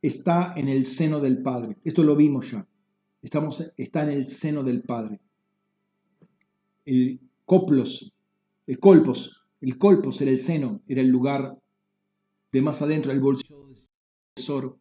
está 0.00 0.54
en 0.56 0.68
el 0.68 0.86
seno 0.86 1.20
del 1.20 1.42
Padre. 1.42 1.76
Esto 1.84 2.02
lo 2.02 2.16
vimos 2.16 2.50
ya. 2.50 2.66
Estamos, 3.20 3.72
está 3.76 4.04
en 4.04 4.10
el 4.10 4.26
seno 4.26 4.62
del 4.62 4.82
Padre. 4.82 5.20
El 6.84 7.20
coplos, 7.44 8.14
el 8.66 8.78
colpos, 8.78 9.44
el 9.60 9.76
colpos 9.76 10.20
era 10.20 10.30
el 10.30 10.40
seno, 10.40 10.80
era 10.86 11.00
el 11.00 11.08
lugar 11.08 11.58
de 12.52 12.62
más 12.62 12.80
adentro, 12.80 13.12
el 13.12 13.20
bolsillo 13.20 13.66
del 13.66 13.76
tesoro 14.34 14.78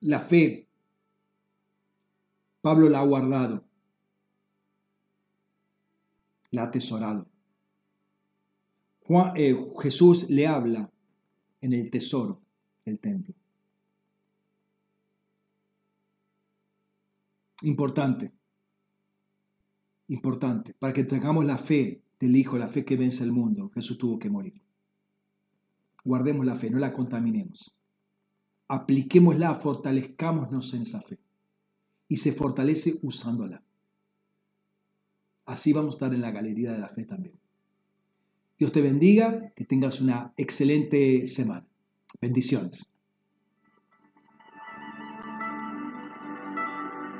la 0.00 0.20
fe, 0.20 0.65
Pablo 2.66 2.88
la 2.88 2.98
ha 2.98 3.04
guardado, 3.04 3.64
la 6.50 6.62
ha 6.62 6.64
atesorado. 6.64 7.28
Eh, 9.36 9.56
Jesús 9.78 10.28
le 10.30 10.48
habla 10.48 10.90
en 11.60 11.72
el 11.74 11.88
tesoro 11.92 12.42
del 12.84 12.98
templo. 12.98 13.36
Importante, 17.62 18.32
importante, 20.08 20.74
para 20.74 20.92
que 20.92 21.04
tengamos 21.04 21.44
la 21.44 21.58
fe 21.58 22.02
del 22.18 22.34
Hijo, 22.34 22.58
la 22.58 22.66
fe 22.66 22.84
que 22.84 22.96
vence 22.96 23.22
el 23.22 23.30
mundo, 23.30 23.70
Jesús 23.76 23.96
tuvo 23.96 24.18
que 24.18 24.28
morir. 24.28 24.60
Guardemos 26.04 26.44
la 26.44 26.56
fe, 26.56 26.68
no 26.68 26.80
la 26.80 26.92
contaminemos 26.92 27.72
apliquémosla, 28.68 29.54
fortalezcámonos 29.54 30.74
en 30.74 30.82
esa 30.82 31.00
fe. 31.00 31.20
Y 32.08 32.18
se 32.18 32.32
fortalece 32.32 32.98
usándola. 33.02 33.62
Así 35.44 35.72
vamos 35.72 35.94
a 35.94 35.96
estar 35.96 36.14
en 36.14 36.20
la 36.20 36.32
galería 36.32 36.72
de 36.72 36.78
la 36.78 36.88
fe 36.88 37.04
también. 37.04 37.34
Dios 38.58 38.72
te 38.72 38.80
bendiga, 38.80 39.52
que 39.54 39.64
tengas 39.64 40.00
una 40.00 40.32
excelente 40.36 41.26
semana. 41.28 41.66
Bendiciones. 42.20 42.95